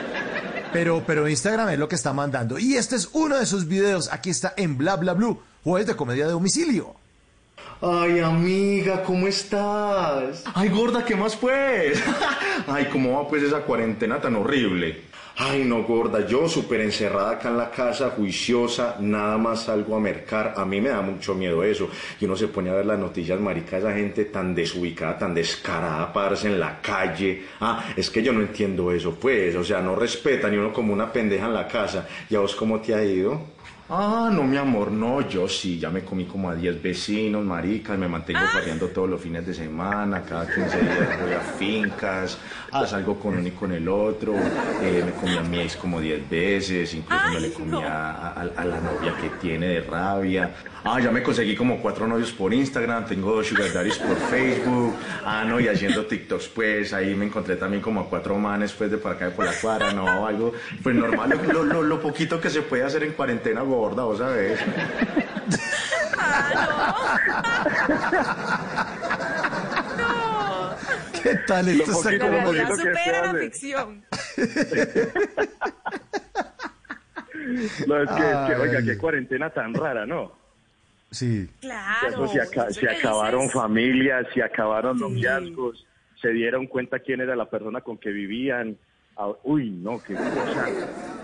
Pero, 0.75 1.05
pero 1.07 1.29
Instagram 1.29 1.69
es 1.69 1.79
lo 1.79 1.89
que 1.89 1.95
está 1.95 2.13
mandando. 2.13 2.59
Y 2.59 2.75
este 2.75 2.97
es 2.97 3.09
uno 3.13 3.39
de 3.39 3.47
sus 3.47 3.69
videos. 3.69 4.13
Aquí 4.13 4.31
está 4.31 4.55
en 4.57 4.77
Bla 4.77 4.97
Bla 4.97 5.13
Blue, 5.13 5.41
jueves 5.63 5.87
de 5.87 5.95
comedia 5.95 6.27
de 6.27 6.33
domicilio. 6.33 6.97
Ay, 7.81 8.19
amiga, 8.19 9.05
¿cómo 9.05 9.29
estás? 9.29 10.43
Ay, 10.53 10.71
gorda, 10.71 11.05
¿qué 11.05 11.15
más 11.15 11.37
pues? 11.37 12.03
Ay, 12.67 12.89
¿cómo 12.91 13.23
va 13.23 13.29
pues 13.29 13.45
esa 13.45 13.61
cuarentena 13.61 14.21
tan 14.21 14.35
horrible? 14.35 15.05
Ay, 15.37 15.65
no, 15.65 15.83
gorda, 15.83 16.25
yo 16.27 16.49
súper 16.49 16.81
encerrada 16.83 17.33
acá 17.33 17.49
en 17.49 17.57
la 17.57 17.69
casa, 17.71 18.11
juiciosa, 18.11 18.99
nada 19.01 19.37
más 19.37 19.65
salgo 19.65 19.97
a 19.97 20.01
mercar. 20.01 20.55
A 20.57 20.65
mí 20.65 20.81
me 20.81 20.91
da 20.91 21.03
mucho 21.03 21.35
miedo 21.35 21.65
eso. 21.65 21.89
Y 22.21 22.25
uno 22.25 22.37
se 22.37 22.47
pone 22.47 22.71
a 22.71 22.75
ver 22.75 22.87
las 22.87 22.99
noticias, 23.01 23.41
marica, 23.41 23.79
esa 23.79 23.93
gente 23.93 24.27
tan 24.27 24.55
desubicada, 24.55 25.19
tan 25.19 25.35
descarada, 25.35 26.13
pararse 26.13 26.47
en 26.47 26.61
la 26.61 26.81
calle. 26.81 27.43
Ah, 27.61 27.85
es 27.97 28.11
que 28.11 28.23
yo 28.23 28.33
no 28.33 28.43
entiendo 28.43 28.93
eso, 28.93 29.17
pues. 29.19 29.57
O 29.57 29.65
sea, 29.65 29.81
no 29.81 29.97
respetan 29.97 30.55
y 30.55 30.57
uno 30.57 30.73
como 30.73 30.93
una 30.93 31.13
pendeja 31.13 31.47
en 31.47 31.55
la 31.55 31.67
casa. 31.67 32.07
¿Y 32.31 32.37
a 32.37 32.41
vos 32.41 32.55
cómo 32.55 32.81
te 32.81 32.95
ha 32.95 33.03
ido? 33.05 33.54
Ah, 33.87 34.31
no, 34.33 34.45
mi 34.45 34.57
amor, 34.57 34.91
no, 34.91 35.21
yo 35.29 35.47
sí, 35.47 35.79
ya 35.79 35.91
me 35.91 36.03
comí 36.03 36.25
como 36.25 36.49
a 36.49 36.55
10 36.55 36.83
vecinos, 36.83 37.45
maricas, 37.45 37.99
me 37.99 38.09
mantengo 38.09 38.41
farreando 38.51 38.89
todos 38.89 39.11
los 39.11 39.21
fines 39.21 39.47
de 39.47 39.53
semana, 39.53 40.23
cada 40.23 40.47
15 40.47 40.79
días 40.81 41.21
voy 41.23 41.33
a 41.33 41.41
fincas, 41.41 42.39
ah, 42.73 42.87
salgo 42.87 43.19
con 43.21 43.37
uno 43.37 43.47
y 43.47 43.51
con 43.51 43.73
el 43.73 43.87
otro, 43.87 44.33
eh, 44.83 45.03
me 45.05 45.13
comí 45.13 45.37
a 45.37 45.43
mi 45.43 45.61
ex 45.61 45.77
como 45.77 46.01
10 46.01 46.31
veces, 46.31 46.95
incluso 46.95 47.29
me 47.35 47.41
le 47.41 47.53
comí 47.53 47.83
a, 47.83 48.13
a- 48.29 48.33
a 48.57 48.65
la 48.65 48.81
novia 48.81 49.15
que 49.21 49.29
tiene 49.39 49.67
de 49.67 49.81
rabia. 49.83 50.55
Ah, 50.87 51.01
ya 51.01 51.11
me 51.11 51.23
conseguí 51.23 51.57
como 51.57 51.81
cuatro 51.81 52.07
novios 52.07 52.31
por 52.33 52.53
Instagram, 52.53 53.07
tengo 53.07 53.35
dos 53.35 53.47
sugar 53.47 53.73
daddies 53.73 53.99
por 53.99 54.17
Facebook, 54.17 54.95
ah, 55.25 55.43
no, 55.47 55.59
y 55.59 55.67
haciendo 55.67 56.05
TikToks, 56.05 56.49
pues, 56.49 56.93
ahí 56.93 57.15
me 57.15 57.25
encontré 57.25 57.57
también 57.57 57.83
como 57.83 58.01
a 58.01 58.09
cuatro 58.09 58.37
manes, 58.37 58.73
pues, 58.75 58.91
de 58.91 58.99
por 58.99 59.13
acá, 59.13 59.27
de 59.27 59.31
por 59.31 59.47
la 59.47 59.55
cuadra, 59.63 59.93
no, 59.95 60.27
algo, 60.27 60.53
pues 60.83 60.95
normal, 60.95 61.41
lo, 61.51 61.65
lo, 61.65 61.83
lo 61.83 62.01
poquito 62.03 62.39
que 62.39 62.51
se 62.51 62.61
puede 62.61 62.83
hacer 62.85 63.03
en 63.03 63.13
cuarentena 63.15 63.63
gorda, 63.63 64.05
vos 64.05 64.19
sabés. 64.19 64.61
¿Qué 71.23 71.35
tal? 71.47 71.69
Esto 71.69 71.91
Lo 71.91 71.99
está 71.99 72.11
poquito, 72.11 72.27
como 72.27 72.37
La 72.39 72.45
poquito 72.45 72.69
que 72.69 72.77
supera 72.77 73.23
la 73.23 73.31
hace. 73.31 73.39
ficción. 73.41 74.05
No, 77.87 78.03
es 78.03 78.11
que, 78.11 78.31
es 78.31 78.37
que, 78.49 78.55
oiga, 78.57 78.83
qué 78.83 78.97
cuarentena 78.99 79.51
tan 79.51 79.75
rara, 79.75 80.07
¿no? 80.07 80.33
Sí. 81.15 81.49
Claro. 81.61 82.29
Se, 82.29 82.41
aca- 82.41 82.69
acabaron 82.99 83.43
dices. 83.43 83.55
familias, 83.55 84.27
se 84.35 84.43
acabaron 84.43 84.97
Sí. 84.99 85.03
noviazgos, 85.05 85.87
se 86.21 86.29
dieron 86.31 86.67
cuenta 86.67 86.99
quién 86.99 87.21
era 87.21 87.35
la 87.37 87.49
persona 87.49 87.81
con 87.81 87.97
que 87.99 88.11
vivían. 88.11 88.77
Ah, 89.17 89.31
Uy, 89.45 89.71
no, 89.71 90.03
qué 90.03 90.15
cosa 90.15 90.67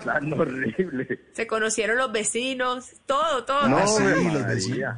tan 0.05 0.33
horrible. 0.33 1.19
Se 1.33 1.47
conocieron 1.49 1.99
los 1.99 2.13
vecinos, 2.13 2.93
todo, 3.05 3.45
todo. 3.45 3.69
No, 3.69 3.85
sí, 3.87 4.05
los 4.33 4.47
vecinos. 4.47 4.95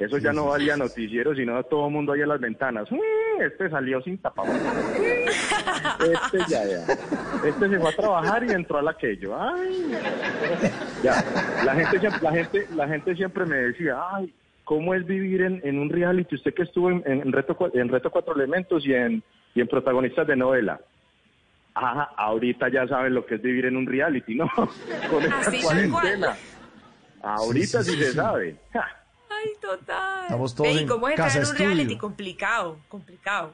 Eso 0.00 0.18
ya 0.18 0.32
no 0.32 0.46
valía 0.46 0.76
noticiero, 0.76 1.34
sino 1.34 1.62
todo 1.64 1.86
el 1.86 1.92
mundo 1.92 2.12
ahí 2.12 2.22
en 2.22 2.28
las 2.28 2.40
ventanas. 2.40 2.90
"Mm, 2.90 3.42
Este 3.42 3.68
salió 3.70 4.00
sin 4.02 4.18
tapabocas. 4.18 4.60
Este 6.00 6.38
ya, 6.48 6.64
ya. 6.64 6.84
Este 7.46 7.68
se 7.68 7.78
fue 7.78 7.88
a 7.90 7.92
trabajar 7.96 8.44
y 8.44 8.50
entró 8.52 8.78
al 8.78 8.88
aquello. 8.88 9.38
Ay. 9.40 9.92
Ya. 11.02 11.22
La 11.64 11.74
gente, 11.74 11.98
siempre- 12.00 12.20
la 12.22 12.32
gente, 12.32 12.66
la 12.74 12.88
gente 12.88 13.14
siempre 13.14 13.44
me 13.46 13.56
decía, 13.56 13.98
ay, 14.12 14.32
¿cómo 14.64 14.94
es 14.94 15.06
vivir 15.06 15.42
en, 15.42 15.60
en 15.64 15.78
un 15.78 15.90
reality? 15.90 16.34
Usted 16.36 16.54
que 16.54 16.62
estuvo 16.62 16.90
en, 16.90 17.02
en 17.06 17.32
reto, 17.32 17.56
en 17.74 17.88
reto 17.88 18.10
Cuatro 18.10 18.34
Elementos 18.34 18.84
y 18.86 18.94
en, 18.94 19.22
y 19.54 19.60
en 19.60 19.68
protagonistas 19.68 20.26
de 20.26 20.36
novela. 20.36 20.80
Ajá, 21.74 22.10
ahorita 22.16 22.68
ya 22.68 22.86
saben 22.88 23.14
lo 23.14 23.24
que 23.26 23.36
es 23.36 23.42
vivir 23.42 23.66
en 23.66 23.76
un 23.76 23.86
reality, 23.86 24.34
¿no? 24.34 24.50
Con 25.10 25.22
esta 25.22 25.52
cuarentena. 25.62 26.36
Ahorita 27.22 27.82
sí, 27.82 27.92
Sí, 27.92 27.96
sí, 27.98 28.04
se 28.04 28.12
sabe. 28.12 28.56
Ja. 28.72 28.86
Ay, 29.42 29.52
total. 29.60 30.22
Estamos 30.24 30.54
todos 30.54 30.68
Ve, 30.74 30.74
¿y 30.80 30.82
en 30.82 30.88
cómo 30.88 31.08
es 31.08 31.12
estar 31.14 31.26
casa 31.26 31.38
en 31.38 31.44
un 31.44 31.50
estudio. 31.52 31.70
reality? 31.70 31.96
Complicado, 31.98 32.78
complicado. 32.88 33.52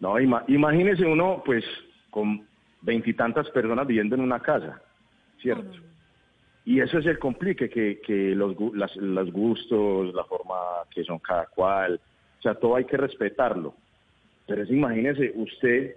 No, 0.00 0.18
ima- 0.20 0.44
imagínese 0.48 1.04
uno, 1.04 1.42
pues, 1.44 1.64
con 2.10 2.46
veintitantas 2.82 3.48
personas 3.50 3.86
viviendo 3.86 4.14
en 4.14 4.20
una 4.22 4.40
casa, 4.40 4.80
¿cierto? 5.40 5.78
Y 6.64 6.80
eso 6.80 6.98
es 6.98 7.06
el 7.06 7.18
complique, 7.18 7.68
que, 7.70 8.00
que 8.04 8.34
los, 8.34 8.54
las- 8.74 8.96
los 8.96 9.30
gustos, 9.32 10.12
la 10.14 10.24
forma 10.24 10.54
que 10.90 11.04
son 11.04 11.18
cada 11.20 11.46
cual, 11.46 12.00
o 12.38 12.42
sea, 12.42 12.54
todo 12.54 12.76
hay 12.76 12.84
que 12.84 12.96
respetarlo. 12.96 13.74
Pero 14.46 14.62
es, 14.62 14.70
imagínese 14.70 15.32
usted 15.36 15.96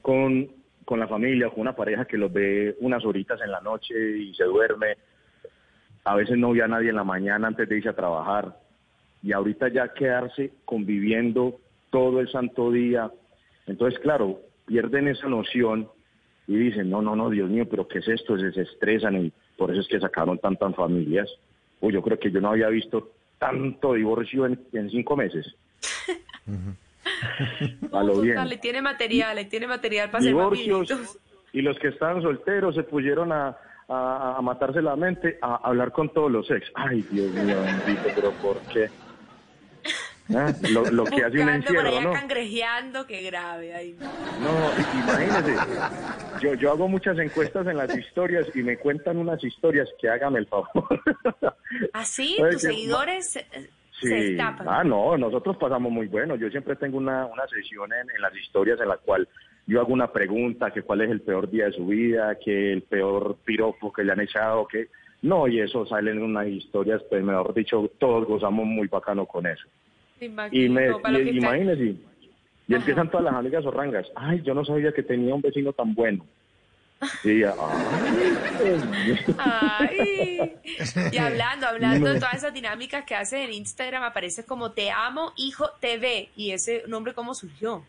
con, 0.00 0.50
con 0.84 0.98
la 0.98 1.06
familia, 1.08 1.48
con 1.50 1.60
una 1.60 1.76
pareja 1.76 2.04
que 2.06 2.18
los 2.18 2.32
ve 2.32 2.76
unas 2.80 3.04
horitas 3.04 3.40
en 3.40 3.50
la 3.50 3.60
noche 3.60 3.94
y 4.18 4.34
se 4.34 4.44
duerme, 4.44 4.96
a 6.04 6.14
veces 6.14 6.36
no 6.36 6.52
ve 6.52 6.62
a 6.62 6.68
nadie 6.68 6.90
en 6.90 6.96
la 6.96 7.04
mañana 7.04 7.48
antes 7.48 7.68
de 7.68 7.76
irse 7.76 7.88
a 7.88 7.94
trabajar, 7.96 8.56
y 9.22 9.32
ahorita 9.32 9.68
ya 9.68 9.92
quedarse 9.92 10.52
conviviendo 10.64 11.60
todo 11.90 12.20
el 12.20 12.30
santo 12.30 12.72
día. 12.72 13.10
Entonces, 13.66 14.00
claro, 14.00 14.40
pierden 14.66 15.08
esa 15.08 15.28
noción 15.28 15.88
y 16.46 16.56
dicen, 16.56 16.90
no, 16.90 17.02
no, 17.02 17.14
no, 17.14 17.30
Dios 17.30 17.48
mío, 17.48 17.66
pero 17.70 17.86
¿qué 17.86 17.98
es 17.98 18.08
esto? 18.08 18.36
Se, 18.36 18.60
estresan 18.60 19.26
y 19.26 19.32
por 19.56 19.70
eso 19.70 19.80
es 19.80 19.88
que 19.88 20.00
sacaron 20.00 20.38
tantas 20.38 20.74
familias. 20.74 21.30
Uy, 21.80 21.92
yo 21.92 22.02
creo 22.02 22.18
que 22.18 22.32
yo 22.32 22.40
no 22.40 22.50
había 22.50 22.68
visto 22.68 23.12
tanto 23.38 23.94
divorcio 23.94 24.46
en, 24.46 24.60
en 24.72 24.90
cinco 24.90 25.16
meses. 25.16 25.54
A 27.92 28.02
lo 28.04 28.20
bien. 28.20 28.48
Le 28.48 28.58
tiene 28.58 28.82
material, 28.82 29.36
le 29.36 29.44
tiene 29.44 29.68
material 29.68 30.10
para 30.10 30.24
Divorcios 30.24 31.18
y 31.52 31.60
los 31.60 31.78
que 31.78 31.88
estaban 31.88 32.22
solteros 32.22 32.74
se 32.74 32.82
pusieron 32.82 33.30
a, 33.30 33.56
a, 33.88 34.36
a 34.38 34.42
matarse 34.42 34.80
la 34.82 34.96
mente, 34.96 35.38
a 35.42 35.56
hablar 35.56 35.92
con 35.92 36.12
todos 36.12 36.30
los 36.30 36.50
ex. 36.50 36.70
Ay, 36.74 37.02
Dios 37.10 37.30
mío, 37.32 37.56
bendito, 37.62 38.08
pero 38.14 38.30
¿por 38.32 38.58
qué? 38.72 38.88
Ah, 40.34 40.50
Lo, 40.70 40.84
lo 40.90 41.04
que 41.04 41.24
hace 41.24 41.40
un 41.40 41.46
Buscando 41.46 41.66
por 41.66 41.76
encierro, 41.76 41.88
allá 41.88 42.00
¿no? 42.00 42.12
cangrejeando, 42.12 43.06
qué 43.06 43.22
grave. 43.22 43.96
No. 44.40 45.00
Imagínese. 45.02 45.56
Yo, 46.40 46.54
yo 46.54 46.70
hago 46.70 46.88
muchas 46.88 47.18
encuestas 47.18 47.66
en 47.66 47.76
las 47.76 47.94
historias 47.96 48.46
y 48.54 48.62
me 48.62 48.78
cuentan 48.78 49.18
unas 49.18 49.42
historias 49.44 49.88
que 50.00 50.08
hágame 50.08 50.38
el 50.38 50.46
favor. 50.46 50.70
Así, 51.92 52.36
Ay, 52.42 52.52
tus 52.52 52.62
seguidores 52.62 53.32
se, 53.32 53.40
se 53.50 53.68
Sí. 54.00 54.08
destapan. 54.08 54.66
Ah, 54.70 54.82
no, 54.84 55.16
nosotros 55.18 55.56
pasamos 55.58 55.92
muy 55.92 56.06
bueno. 56.06 56.34
Yo 56.36 56.48
siempre 56.50 56.76
tengo 56.76 56.96
una, 56.98 57.26
una 57.26 57.46
sesión 57.48 57.92
en, 57.92 58.08
en 58.14 58.22
las 58.22 58.34
historias 58.36 58.80
en 58.80 58.88
la 58.88 58.96
cual 58.96 59.28
yo 59.66 59.80
hago 59.80 59.92
una 59.92 60.12
pregunta, 60.12 60.70
que 60.72 60.82
cuál 60.82 61.02
es 61.02 61.10
el 61.10 61.20
peor 61.20 61.48
día 61.50 61.66
de 61.66 61.72
su 61.72 61.86
vida, 61.86 62.36
que 62.44 62.72
el 62.72 62.82
peor 62.82 63.36
piropo 63.44 63.92
que 63.92 64.04
le 64.04 64.12
han 64.12 64.20
echado, 64.20 64.66
que... 64.66 64.88
No, 65.22 65.46
y 65.46 65.60
eso 65.60 65.86
salen 65.86 66.20
unas 66.20 66.48
historias, 66.48 67.00
pues 67.08 67.22
mejor 67.22 67.54
dicho, 67.54 67.88
todos 67.98 68.26
gozamos 68.26 68.66
muy 68.66 68.88
bacano 68.88 69.24
con 69.24 69.46
eso. 69.46 69.62
Me 70.20 70.26
Y 70.26 70.64
imagino, 70.64 70.98
me, 71.00 71.20
y- 71.20 71.24
que 71.24 71.30
imagínese, 71.30 71.94
y 72.66 72.74
empiezan 72.74 73.08
todas 73.08 73.24
las 73.26 73.34
amigas 73.34 73.64
orrangas. 73.64 74.06
Ay, 74.16 74.42
yo 74.42 74.52
no 74.52 74.64
sabía 74.64 74.92
que 74.92 75.02
tenía 75.04 75.32
un 75.34 75.40
vecino 75.40 75.72
tan 75.72 75.94
bueno. 75.94 76.26
Y 77.24 77.42
ay, 77.42 77.52
Dios 78.64 78.84
mío. 78.86 79.16
Ay. 79.38 80.56
Y 81.12 81.18
hablando, 81.18 81.66
hablando 81.66 82.08
de 82.12 82.20
todas 82.20 82.34
esas 82.34 82.54
dinámicas 82.54 83.04
que 83.04 83.14
hacen 83.16 83.42
en 83.42 83.52
Instagram, 83.52 84.02
aparece 84.04 84.44
como 84.44 84.72
Te 84.72 84.90
Amo 84.90 85.32
Hijo 85.36 85.68
TV. 85.80 86.30
¿Y 86.36 86.52
ese 86.52 86.84
nombre 86.86 87.12
cómo 87.14 87.34
surgió? 87.34 87.84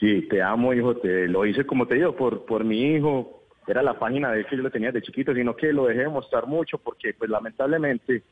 Sí, 0.00 0.22
te 0.28 0.42
amo, 0.42 0.72
hijo. 0.74 0.96
Te, 0.96 1.28
lo 1.28 1.46
hice, 1.46 1.64
como 1.64 1.86
te 1.86 1.94
digo, 1.94 2.14
por, 2.16 2.44
por 2.44 2.64
mi 2.64 2.80
hijo. 2.94 3.42
Era 3.66 3.82
la 3.82 3.98
página 3.98 4.30
de 4.32 4.40
él 4.40 4.46
que 4.46 4.56
yo 4.56 4.62
lo 4.62 4.70
tenía 4.70 4.92
de 4.92 5.00
chiquito, 5.02 5.32
sino 5.34 5.56
que 5.56 5.72
lo 5.72 5.86
dejé 5.86 6.00
de 6.02 6.08
mostrar 6.08 6.46
mucho 6.46 6.78
porque, 6.78 7.14
pues, 7.14 7.30
lamentablemente, 7.30 8.22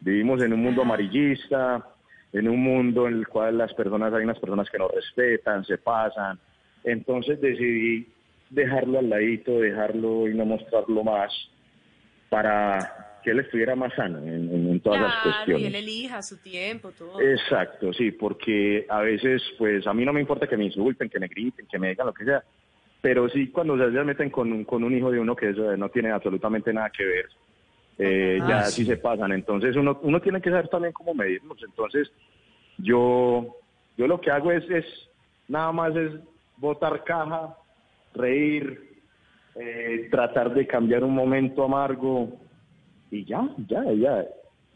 vivimos 0.00 0.42
en 0.42 0.52
un 0.54 0.60
mundo 0.62 0.82
amarillista, 0.82 1.86
en 2.32 2.48
un 2.48 2.60
mundo 2.62 3.06
en 3.08 3.14
el 3.14 3.28
cual 3.28 3.58
las 3.58 3.74
personas, 3.74 4.12
hay 4.14 4.24
unas 4.24 4.38
personas 4.38 4.70
que 4.70 4.78
no 4.78 4.88
respetan, 4.88 5.64
se 5.64 5.76
pasan. 5.78 6.38
Entonces 6.84 7.40
decidí 7.40 8.08
dejarlo 8.50 8.98
al 8.98 9.10
ladito, 9.10 9.60
dejarlo 9.60 10.28
y 10.28 10.34
no 10.34 10.44
mostrarlo 10.46 11.04
más 11.04 11.30
para 12.28 13.18
que 13.22 13.30
él 13.30 13.40
estuviera 13.40 13.76
más 13.76 13.94
sano 13.94 14.18
en, 14.18 14.28
en- 14.28 14.61
todas 14.82 15.00
las 15.00 15.12
Claro, 15.14 15.30
y 15.30 15.34
cuestiones. 15.34 15.68
él 15.68 15.74
elija 15.76 16.22
su 16.22 16.40
tiempo, 16.42 16.92
todo. 16.92 17.20
Exacto, 17.20 17.92
sí, 17.92 18.10
porque 18.12 18.86
a 18.88 19.00
veces, 19.00 19.42
pues 19.58 19.86
a 19.86 19.94
mí 19.94 20.04
no 20.04 20.12
me 20.12 20.20
importa 20.20 20.46
que 20.46 20.56
me 20.56 20.64
insulten, 20.64 21.08
que 21.08 21.20
me 21.20 21.28
griten, 21.28 21.66
que 21.66 21.78
me 21.78 21.90
digan 21.90 22.06
lo 22.06 22.14
que 22.14 22.24
sea, 22.24 22.42
pero 23.00 23.28
sí 23.28 23.48
cuando 23.50 23.76
se 23.78 24.04
meten 24.04 24.30
con, 24.30 24.52
un- 24.52 24.64
con 24.64 24.84
un 24.84 24.96
hijo 24.96 25.10
de 25.10 25.18
uno 25.20 25.34
que 25.36 25.50
eso 25.50 25.76
no 25.76 25.88
tiene 25.88 26.10
absolutamente 26.10 26.72
nada 26.72 26.90
que 26.90 27.04
ver, 27.04 27.28
eh, 27.98 28.38
ya 28.48 28.58
Ah, 28.60 28.64
sí 28.64 28.82
sí. 28.82 28.86
se 28.86 28.96
pasan. 28.96 29.32
Entonces 29.32 29.76
uno, 29.76 29.98
uno 30.02 30.20
tiene 30.20 30.40
que 30.40 30.50
saber 30.50 30.68
también 30.68 30.92
cómo 30.92 31.14
medirnos. 31.14 31.62
Entonces 31.62 32.10
yo, 32.78 33.56
yo 33.96 34.06
lo 34.06 34.20
que 34.20 34.30
hago 34.30 34.50
es, 34.52 34.68
es 34.70 34.84
nada 35.48 35.72
más 35.72 35.94
es 35.96 36.12
botar 36.56 37.04
caja, 37.04 37.56
reír, 38.14 39.02
eh, 39.54 40.08
tratar 40.10 40.54
de 40.54 40.66
cambiar 40.66 41.04
un 41.04 41.14
momento 41.14 41.64
amargo 41.64 42.40
y 43.10 43.24
ya, 43.24 43.46
ya, 43.68 43.84
ya. 43.92 44.26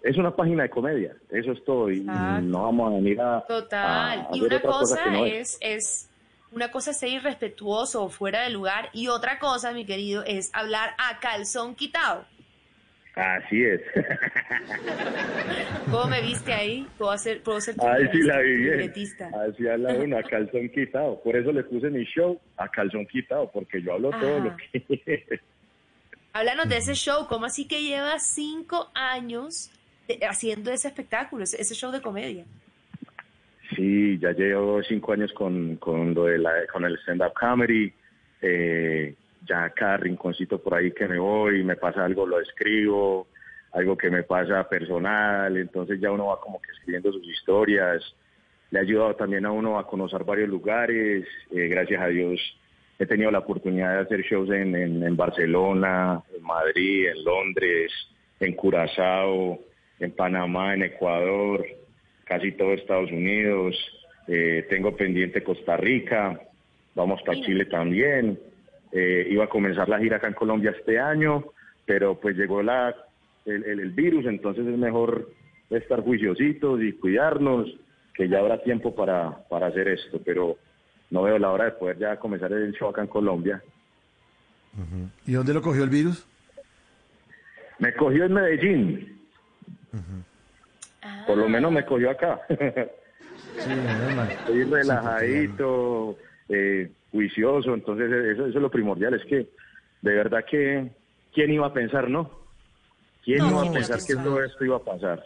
Es 0.02 0.16
una 0.16 0.34
página 0.34 0.64
de 0.64 0.70
comedia, 0.70 1.16
eso 1.30 1.52
es 1.52 1.64
todo. 1.64 1.90
Y, 1.90 2.00
Exacto. 2.00 2.42
no 2.42 2.62
vamos 2.62 2.92
a 2.92 2.94
venir 2.96 3.20
a. 3.20 3.44
Total. 3.46 4.20
a 4.20 4.28
y 4.32 4.38
hacer 4.38 4.52
una 4.52 4.60
cosa 4.60 5.06
no 5.10 5.26
es, 5.26 5.58
es, 5.60 6.10
una 6.52 6.70
cosa 6.70 6.92
es 6.92 6.98
ser 6.98 7.08
irrespetuoso 7.10 8.04
o 8.04 8.08
fuera 8.08 8.42
de 8.42 8.50
lugar, 8.50 8.90
y 8.92 9.08
otra 9.08 9.38
cosa, 9.38 9.72
mi 9.72 9.84
querido, 9.84 10.22
es 10.24 10.50
hablar 10.54 10.90
a 10.98 11.18
calzón 11.18 11.74
quitado. 11.74 12.24
Así 13.16 13.64
es. 13.64 13.80
¿Cómo 15.90 16.04
me 16.04 16.20
viste 16.20 16.52
ahí? 16.52 16.86
Puedo 16.98 17.16
ser, 17.16 17.42
puedo 17.42 17.62
ser 17.62 17.74
Ay, 17.78 18.06
sí 18.12 18.20
la 18.22 18.40
vi 18.40 18.56
bien. 18.56 18.70
libretista. 18.72 19.30
Así 19.48 19.66
habla 19.66 19.94
uno, 19.94 20.18
a 20.18 20.22
calzón 20.22 20.68
quitado. 20.68 21.22
Por 21.22 21.34
eso 21.34 21.50
le 21.50 21.64
puse 21.64 21.88
mi 21.88 22.04
show 22.04 22.38
a 22.58 22.68
calzón 22.68 23.06
quitado, 23.06 23.50
porque 23.50 23.80
yo 23.80 23.94
hablo 23.94 24.10
todo 24.10 24.36
Ajá. 24.36 24.44
lo 24.44 24.56
que. 24.56 25.40
Háblanos 26.34 26.68
de 26.68 26.76
ese 26.76 26.92
show, 26.92 27.26
¿cómo 27.26 27.46
así 27.46 27.66
que 27.66 27.82
llevas 27.82 28.26
cinco 28.26 28.90
años 28.92 29.70
haciendo 30.28 30.70
ese 30.70 30.88
espectáculo, 30.88 31.44
ese, 31.44 31.74
show 31.74 31.90
de 31.90 32.00
comedia? 32.00 32.44
Sí, 33.74 34.18
ya 34.18 34.32
llevo 34.32 34.82
cinco 34.82 35.12
años 35.12 35.32
con, 35.32 35.76
con, 35.76 36.14
lo 36.14 36.24
de 36.24 36.38
la, 36.38 36.52
con 36.72 36.84
el 36.84 36.96
stand-up 36.98 37.32
comedy. 37.34 37.92
Eh, 38.42 39.14
ya 39.46 39.70
cada 39.70 39.96
rinconcito 39.98 40.60
por 40.60 40.74
ahí 40.74 40.92
que 40.92 41.08
me 41.08 41.18
voy, 41.18 41.62
me 41.64 41.76
pasa 41.76 42.04
algo, 42.04 42.26
lo 42.26 42.40
escribo, 42.40 43.28
algo 43.72 43.96
que 43.96 44.10
me 44.10 44.22
pasa 44.22 44.68
personal, 44.68 45.56
entonces 45.56 46.00
ya 46.00 46.10
uno 46.10 46.26
va 46.26 46.40
como 46.40 46.60
que 46.60 46.72
escribiendo 46.72 47.12
sus 47.12 47.26
historias. 47.26 48.02
Le 48.70 48.80
ha 48.80 48.82
ayudado 48.82 49.14
también 49.14 49.46
a 49.46 49.52
uno 49.52 49.78
a 49.78 49.86
conocer 49.86 50.24
varios 50.24 50.48
lugares. 50.48 51.26
eh, 51.50 51.68
gracias 51.68 52.00
a 52.02 52.08
Dios 52.08 52.40
he 52.98 53.06
tenido 53.06 53.30
la 53.30 53.40
oportunidad 53.40 53.94
de 53.94 54.00
hacer 54.00 54.22
shows 54.22 54.50
en, 54.50 54.74
en 54.74 55.16
Barcelona, 55.16 56.22
en 56.34 56.42
Madrid, 56.42 57.08
en 57.08 57.24
Londres, 57.24 57.92
en 58.40 58.54
Curazao, 58.54 59.60
en 60.00 60.12
Panamá, 60.12 60.74
en 60.74 60.82
Ecuador, 60.82 61.64
casi 62.24 62.52
todo 62.52 62.72
Estados 62.72 63.10
Unidos. 63.10 63.76
eh, 64.28 64.66
tengo 64.68 64.96
pendiente 64.96 65.44
Costa 65.44 65.76
Rica, 65.76 66.40
vamos 66.96 67.22
para 67.22 67.40
Chile 67.42 67.64
también. 67.66 68.38
Eh, 68.92 69.28
iba 69.30 69.44
a 69.44 69.48
comenzar 69.48 69.88
la 69.88 69.98
gira 70.00 70.16
acá 70.16 70.26
en 70.26 70.34
Colombia 70.34 70.74
este 70.76 70.98
año, 70.98 71.44
pero 71.84 72.18
pues 72.18 72.36
llegó 72.36 72.60
la, 72.62 72.92
el, 73.44 73.62
el- 73.64 73.80
el 73.80 73.90
virus, 73.92 74.26
entonces 74.26 74.66
es 74.66 74.76
mejor 74.76 75.30
estar 75.70 76.00
juiciositos 76.00 76.82
y 76.82 76.92
cuidarnos, 76.94 77.68
que 78.14 78.28
ya 78.28 78.38
habrá 78.40 78.60
tiempo 78.62 78.94
para, 78.96 79.36
para 79.48 79.66
hacer 79.68 79.86
esto, 79.88 80.20
pero 80.24 80.56
no 81.10 81.22
veo 81.22 81.38
la 81.38 81.50
hora 81.52 81.66
de 81.66 81.72
poder 81.72 81.98
ya 81.98 82.16
comenzar 82.16 82.50
el 82.52 82.72
show 82.72 82.88
acá 82.88 83.02
en 83.02 83.08
Colombia. 83.08 83.62
¿Y 85.26 85.32
dónde 85.32 85.54
lo 85.54 85.62
cogió 85.62 85.84
el 85.84 85.90
virus? 85.90 86.26
Me 87.78 87.92
cogió 87.94 88.24
en 88.24 88.32
Medellín, 88.32 89.15
por 91.26 91.36
lo 91.36 91.48
menos 91.48 91.72
me 91.72 91.84
cogió 91.84 92.10
acá. 92.10 92.40
Sí. 93.58 93.70
Estoy 94.30 94.64
relajadito, 94.64 96.16
eh, 96.48 96.90
juicioso, 97.10 97.72
entonces 97.74 98.10
eso, 98.10 98.46
eso 98.46 98.58
es 98.58 98.62
lo 98.62 98.70
primordial, 98.70 99.14
es 99.14 99.24
que 99.24 99.48
de 100.02 100.14
verdad 100.14 100.44
que, 100.48 100.90
¿quién 101.32 101.52
iba 101.52 101.66
a 101.66 101.72
pensar, 101.72 102.08
no? 102.10 102.30
¿Quién 103.24 103.38
No, 103.38 103.48
iba 103.48 103.62
a 103.62 103.72
pensar 103.72 103.98
que 104.06 104.14
todo 104.14 104.42
esto 104.42 104.64
iba 104.64 104.76
a 104.76 104.84
pasar? 104.84 105.22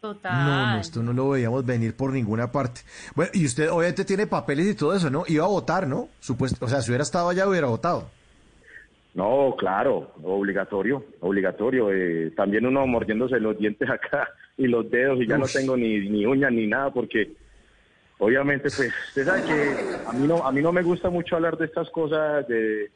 Total. 0.00 0.32
No, 0.46 0.66
no, 0.74 0.80
esto 0.80 1.02
no 1.02 1.12
lo 1.12 1.30
veíamos 1.30 1.64
venir 1.64 1.96
por 1.96 2.12
ninguna 2.12 2.50
parte. 2.50 2.80
Bueno, 3.14 3.30
y 3.34 3.46
usted 3.46 3.70
obviamente 3.70 4.04
tiene 4.04 4.26
papeles 4.26 4.66
y 4.66 4.74
todo 4.74 4.94
eso, 4.94 5.08
¿no? 5.10 5.24
Iba 5.26 5.44
a 5.44 5.48
votar, 5.48 5.86
¿no? 5.86 6.08
Supuesto, 6.20 6.64
o 6.64 6.68
sea, 6.68 6.80
si 6.82 6.90
hubiera 6.90 7.02
estado 7.04 7.28
allá 7.28 7.48
hubiera 7.48 7.68
votado. 7.68 8.10
No, 9.18 9.56
claro, 9.58 10.12
obligatorio, 10.22 11.04
obligatorio. 11.18 11.90
eh, 11.92 12.30
también 12.36 12.64
uno 12.66 12.86
mordiéndose 12.86 13.40
los 13.40 13.58
dientes 13.58 13.90
acá 13.90 14.28
y 14.56 14.68
los 14.68 14.88
dedos 14.88 15.20
y 15.20 15.26
ya 15.26 15.36
no 15.36 15.48
tengo 15.48 15.76
ni, 15.76 16.08
ni 16.08 16.24
uñas 16.24 16.52
ni 16.52 16.68
nada 16.68 16.92
porque 16.92 17.32
obviamente 18.18 18.70
pues 18.70 18.94
usted 19.08 19.26
sabe 19.26 19.42
que 19.42 19.80
a 20.04 20.12
mí 20.12 20.24
no 20.28 20.46
a 20.46 20.52
mí 20.52 20.62
no 20.62 20.70
me 20.70 20.84
gusta 20.84 21.10
mucho 21.10 21.34
hablar 21.34 21.58
de 21.58 21.64
estas 21.64 21.90
cosas 21.90 22.46
de, 22.46 22.56
de, 22.56 22.90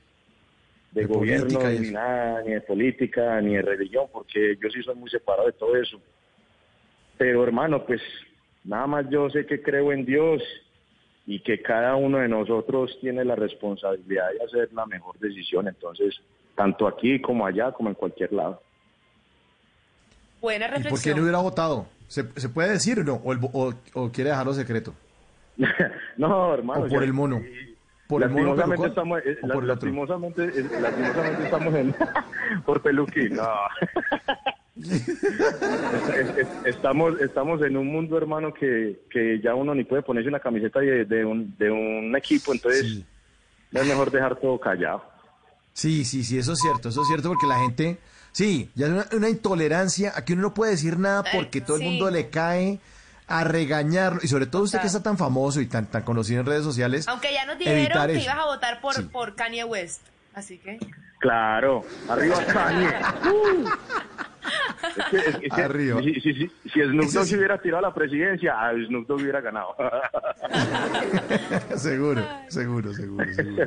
De 0.93 1.07
gobierno 1.07 1.59
ni 1.69 1.91
nada, 1.91 2.41
ni 2.45 2.53
de 2.53 2.61
política, 2.61 3.41
ni 3.41 3.57
de 3.57 3.63
religión 3.63 4.07
porque 4.13 4.57
yo 4.63 4.71
sí 4.71 4.81
soy 4.85 4.95
muy 4.95 5.11
separado 5.11 5.49
de 5.49 5.55
todo 5.55 5.75
eso. 5.77 6.01
Pero 7.19 7.43
hermano, 7.43 7.85
pues 7.85 8.01
nada 8.63 8.87
más 8.87 9.11
yo 9.11 9.29
sé 9.29 9.45
que 9.45 9.61
creo 9.61 9.91
en 9.93 10.05
Dios 10.05 10.41
y 11.27 11.41
que 11.41 11.63
cada 11.63 11.95
uno 11.97 12.19
de 12.19 12.29
nosotros 12.29 12.99
tiene 13.01 13.25
la 13.25 13.37
responsabilidad 13.37 14.29
de 14.39 14.45
hacer 14.45 14.73
la 14.73 14.87
mejor 14.87 15.19
decisión. 15.19 15.69
Entonces, 15.69 16.15
tanto 16.57 16.87
aquí 16.87 17.21
como 17.21 17.47
allá, 17.47 17.73
como 17.73 17.89
en 17.89 17.95
cualquier 17.95 18.33
lado. 18.33 18.61
Buena 20.41 20.67
¿Y 20.67 20.69
por 20.71 20.79
qué 20.79 20.85
reflexión. 20.85 21.17
no 21.17 21.23
hubiera 21.23 21.39
votado? 21.39 21.87
¿Se, 22.09 22.25
se 22.39 22.49
puede 22.49 22.71
decir 22.73 22.99
o 23.01 23.05
no? 23.05 23.15
¿O, 23.25 23.33
el 23.33 23.39
o- 23.53 23.75
o 23.95 24.11
quiere 24.13 24.31
dejarlo 24.31 24.53
secreto? 24.53 24.93
no, 26.17 26.53
hermano. 26.55 26.81
¿O 26.85 26.89
por 26.89 27.01
ya- 27.01 27.05
el 27.07 27.13
mono? 27.13 27.41
¿Por 28.09 28.23
el 28.25 28.29
mono 28.31 28.55
lastimosamente 28.57 28.67
pelucón? 28.67 28.89
estamos, 28.91 29.21
eh, 29.25 29.39
¿O 29.43 29.49
por 29.49 29.65
el 29.65 29.71
otro? 29.71 29.89
lastimosamente, 29.89 30.45
eh, 30.45 30.81
lastimosamente 30.81 31.45
estamos 31.45 31.75
en 31.75 31.95
por 32.67 32.83
peluquín, 32.83 33.35
no. 33.37 33.49
Es- 34.91 35.09
es- 35.09 36.39
es- 36.39 36.49
estamos 36.67 37.21
estamos 37.21 37.63
en 37.63 37.77
un 37.77 37.87
mundo 37.89 38.17
hermano 38.17 38.53
que, 38.53 39.01
que 39.11 39.41
ya 39.43 39.55
uno 39.55 39.75
ni 39.75 39.85
puede 39.85 40.03
ponerse 40.03 40.29
una 40.29 40.41
camiseta 40.41 40.81
de, 40.81 41.05
de 41.05 41.25
un, 41.25 41.55
de 41.59 41.71
un 41.71 42.15
equipo 42.17 42.53
entonces 42.53 42.83
Sí. 42.83 43.05
es 43.73 43.87
mejor 43.87 44.11
dejar 44.11 44.37
todo 44.41 44.59
callado 44.59 45.05
Sí, 45.75 46.05
sí, 46.05 46.23
sí, 46.25 46.37
eso 46.39 46.53
es 46.53 46.59
cierto, 46.61 46.91
eso 46.91 47.01
es 47.01 47.09
cierto 47.09 47.29
porque 47.31 47.47
la 47.47 47.59
gente, 47.61 47.97
sí, 48.33 48.69
ya 48.75 48.87
es 48.89 48.93
una, 48.93 49.07
una 49.17 49.29
intolerancia, 49.31 50.13
aquí 50.15 50.35
uno 50.35 50.43
no 50.43 50.53
puede 50.55 50.73
decir 50.73 50.99
nada 50.99 51.25
porque 51.33 51.63
todo 51.63 51.79
el 51.79 51.85
mundo 51.85 52.11
le 52.11 52.29
cae 52.29 52.79
a 53.27 53.43
regañarlo, 53.45 54.21
y 54.23 54.29
sobre 54.29 54.45
todo 54.45 54.65
usted 54.65 54.81
que 54.83 54.87
está 54.89 55.03
tan 55.03 55.17
famoso 55.17 55.63
y 55.63 55.67
tan, 55.67 55.87
tan 55.87 56.03
conocido 56.03 56.41
en 56.41 56.47
redes 56.47 56.63
sociales. 56.65 57.09
Aunque 57.09 57.33
ya 57.33 57.47
nos 57.47 57.57
dijeron 57.57 58.07
que 58.07 58.13
eso. 58.17 58.25
ibas 58.25 58.37
a 58.39 58.45
votar 58.45 58.81
por, 58.83 58.95
Sí. 58.95 59.03
por 59.05 59.35
Kanye 59.35 59.65
West. 59.65 60.03
Así 60.35 60.59
que. 60.59 60.79
Claro 61.23 61.83
arriba 62.11 62.45
Kanye 62.53 62.89
Uh. 63.31 63.65
Es 64.99 65.05
que- 65.11 65.17
es- 65.19 65.27
es 65.45 65.55
que 65.55 65.63
Arriba. 65.63 66.01
si, 66.03 66.15
si, 66.15 66.35
si, 66.35 66.51
si 66.65 66.81
Snoop 66.83 67.11
Dogg 67.13 67.25
sí. 67.25 67.31
se 67.31 67.37
hubiera 67.39 67.59
tirado 67.63 67.79
a 67.87 67.89
la 67.89 67.95
presidencia 67.95 68.55
ah, 68.59 68.73
Snoop 68.89 69.07
Dogg 69.07 69.23
hubiera 69.23 69.41
ganado 69.41 69.69
seguro, 71.77 72.23
seguro, 72.49 72.93
seguro, 72.93 73.35
seguro. 73.35 73.67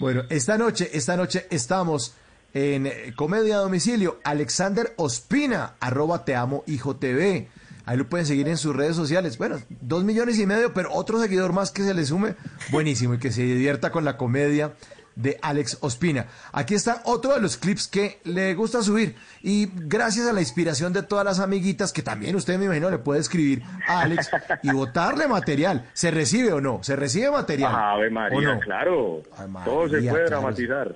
Bueno, 0.00 0.22
esta 0.28 0.58
noche, 0.58 0.90
esta 0.92 1.16
noche 1.16 1.46
estamos 1.50 2.14
en 2.52 2.90
Comedia 3.14 3.56
a 3.56 3.60
Domicilio. 3.60 4.18
Alexander 4.24 4.92
Ospina, 4.96 5.74
arroba 5.80 6.24
te 6.24 6.34
amo 6.34 6.64
hijo 6.66 6.96
TV. 6.96 7.48
Ahí 7.86 7.96
lo 7.98 8.08
pueden 8.08 8.26
seguir 8.26 8.48
en 8.48 8.56
sus 8.56 8.74
redes 8.74 8.96
sociales. 8.96 9.38
Bueno, 9.38 9.58
dos 9.68 10.04
millones 10.04 10.38
y 10.38 10.46
medio, 10.46 10.72
pero 10.74 10.92
otro 10.92 11.20
seguidor 11.22 11.52
más 11.52 11.70
que 11.70 11.82
se 11.82 11.94
le 11.94 12.04
sume. 12.04 12.34
Buenísimo 12.70 13.14
y 13.14 13.18
que 13.18 13.30
se 13.30 13.42
divierta 13.42 13.90
con 13.92 14.04
la 14.04 14.16
comedia 14.16 14.72
de 15.16 15.38
Alex 15.42 15.78
Ospina. 15.80 16.26
Aquí 16.52 16.74
está 16.74 17.02
otro 17.04 17.34
de 17.34 17.40
los 17.40 17.56
clips 17.56 17.88
que 17.88 18.20
le 18.24 18.54
gusta 18.54 18.82
subir. 18.82 19.16
Y 19.42 19.70
gracias 19.74 20.26
a 20.26 20.32
la 20.32 20.40
inspiración 20.40 20.92
de 20.92 21.02
todas 21.02 21.24
las 21.24 21.40
amiguitas, 21.40 21.92
que 21.92 22.02
también 22.02 22.36
usted 22.36 22.58
me 22.58 22.66
imagino 22.66 22.90
le 22.90 22.98
puede 22.98 23.20
escribir 23.20 23.62
a 23.86 24.00
Alex 24.00 24.30
y 24.62 24.70
votarle 24.72 25.28
material. 25.28 25.88
¿Se 25.92 26.10
recibe 26.10 26.52
o 26.52 26.60
no? 26.60 26.82
¿Se 26.82 26.96
recibe 26.96 27.30
material? 27.30 27.74
Ave 27.74 28.08
¿O 28.08 28.10
María 28.10 28.54
no? 28.54 28.60
claro 28.60 29.22
Ave 29.36 29.48
María, 29.48 29.72
todo 29.72 29.88
se 29.88 29.96
puede 29.98 30.10
claro. 30.10 30.26
dramatizar 30.26 30.94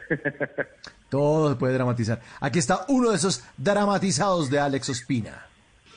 Todo 1.09 1.51
se 1.51 1.57
puede 1.57 1.75
dramatizar. 1.75 2.21
Aquí 2.41 2.59
está 2.59 2.85
uno 2.89 3.11
de 3.11 3.17
esos 3.17 3.43
dramatizados 3.57 4.51
de 4.51 4.61
Alex 4.61 4.91
Ospina. 4.91 5.48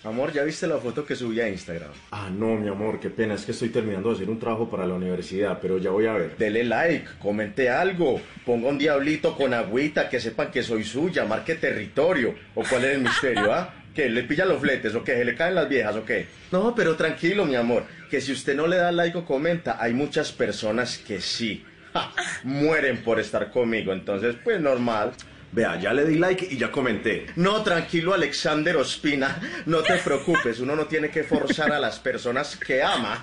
Amor, 0.03 0.33
¿ya 0.33 0.43
viste 0.43 0.65
la 0.65 0.77
foto 0.79 1.05
que 1.05 1.15
subí 1.15 1.39
a 1.41 1.47
Instagram? 1.47 1.91
Ah, 2.09 2.27
no, 2.35 2.55
mi 2.55 2.67
amor, 2.67 2.99
qué 2.99 3.11
pena, 3.11 3.35
es 3.35 3.45
que 3.45 3.51
estoy 3.51 3.69
terminando 3.69 4.09
de 4.09 4.15
hacer 4.15 4.31
un 4.31 4.39
trabajo 4.39 4.67
para 4.67 4.87
la 4.87 4.95
universidad, 4.95 5.59
pero 5.61 5.77
ya 5.77 5.91
voy 5.91 6.07
a 6.07 6.13
ver. 6.13 6.37
Dele 6.37 6.63
like, 6.63 7.07
comente 7.19 7.69
algo, 7.69 8.19
ponga 8.43 8.69
un 8.69 8.79
diablito 8.79 9.37
con 9.37 9.53
agüita, 9.53 10.09
que 10.09 10.19
sepan 10.19 10.49
que 10.49 10.63
soy 10.63 10.83
suya, 10.83 11.25
marque 11.25 11.53
territorio. 11.53 12.33
¿O 12.55 12.63
cuál 12.63 12.85
es 12.85 12.95
el 12.95 13.01
misterio, 13.01 13.53
ah? 13.53 13.75
¿Que 13.93 14.09
le 14.09 14.23
pilla 14.23 14.45
los 14.45 14.59
fletes 14.59 14.95
o 14.95 15.03
que 15.03 15.13
se 15.13 15.23
le 15.23 15.35
caen 15.35 15.53
las 15.53 15.69
viejas 15.69 15.95
o 15.95 16.03
qué? 16.03 16.25
No, 16.51 16.73
pero 16.73 16.95
tranquilo, 16.95 17.45
mi 17.45 17.55
amor, 17.55 17.83
que 18.09 18.21
si 18.21 18.31
usted 18.31 18.55
no 18.55 18.65
le 18.65 18.77
da 18.77 18.91
like 18.91 19.19
o 19.19 19.25
comenta, 19.25 19.77
hay 19.79 19.93
muchas 19.93 20.31
personas 20.31 20.97
que 20.97 21.21
sí. 21.21 21.63
Ja, 21.93 22.11
mueren 22.43 23.03
por 23.03 23.19
estar 23.19 23.51
conmigo, 23.51 23.93
entonces 23.93 24.35
pues 24.43 24.59
normal. 24.59 25.11
Vea, 25.53 25.77
ya 25.77 25.91
le 25.91 26.05
di 26.05 26.17
like 26.17 26.47
y 26.49 26.57
ya 26.57 26.71
comenté. 26.71 27.27
No, 27.35 27.61
tranquilo, 27.61 28.13
Alexander 28.13 28.77
Ospina, 28.77 29.37
no 29.65 29.81
te 29.81 29.97
preocupes, 29.97 30.61
uno 30.61 30.77
no 30.77 30.85
tiene 30.85 31.09
que 31.09 31.25
forzar 31.25 31.73
a 31.73 31.79
las 31.79 31.99
personas 31.99 32.55
que 32.55 32.81
ama 32.81 33.19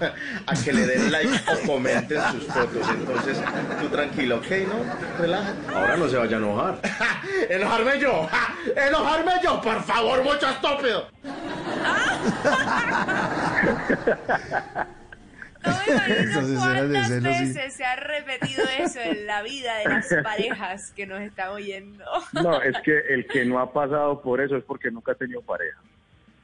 a 0.47 0.55
que 0.55 0.73
le 0.75 0.87
den 0.87 1.11
like 1.11 1.41
o 1.51 1.67
comenten 1.67 2.21
sus 2.33 2.45
fotos. 2.45 2.87
Entonces, 2.91 3.39
tú 3.81 3.89
tranquilo, 3.89 4.37
¿ok? 4.37 4.51
¿No? 4.69 5.19
Relájate. 5.19 5.75
Ahora 5.75 5.97
no 5.97 6.07
se 6.09 6.17
vaya 6.19 6.37
a 6.37 6.39
enojar. 6.39 6.81
¡Enojarme 7.49 7.99
yo! 7.99 8.29
¡Ja! 8.31 8.55
¡Enojarme 8.89 9.33
yo! 9.43 9.61
¡Por 9.63 9.83
favor, 9.83 10.23
mucho 10.23 10.49
estúpido! 10.51 11.09
No 15.65 15.73
me 15.73 15.93
imagino 15.93 16.47
de 16.47 16.55
cuántas 16.57 17.09
celos, 17.09 17.37
sí. 17.37 17.45
veces 17.45 17.75
se 17.75 17.85
ha 17.85 17.97
repetido 17.97 18.65
eso 18.79 19.01
en 19.01 19.27
la 19.27 19.43
vida 19.43 19.77
de 19.79 19.85
las 19.85 20.09
parejas 20.23 20.93
que 20.93 21.07
nos 21.07 21.21
están 21.21 21.51
oyendo. 21.51 22.05
no 22.33 22.63
es 22.63 22.77
que 22.83 22.99
el 23.11 23.27
que 23.27 23.45
no 23.45 23.59
ha 23.59 23.73
pasado 23.73 24.21
por 24.23 24.41
eso 24.41 24.57
es 24.57 24.65
porque 24.65 24.91
nunca 24.91 25.13
ha 25.13 25.15
tenido 25.15 25.43
pareja 25.43 25.79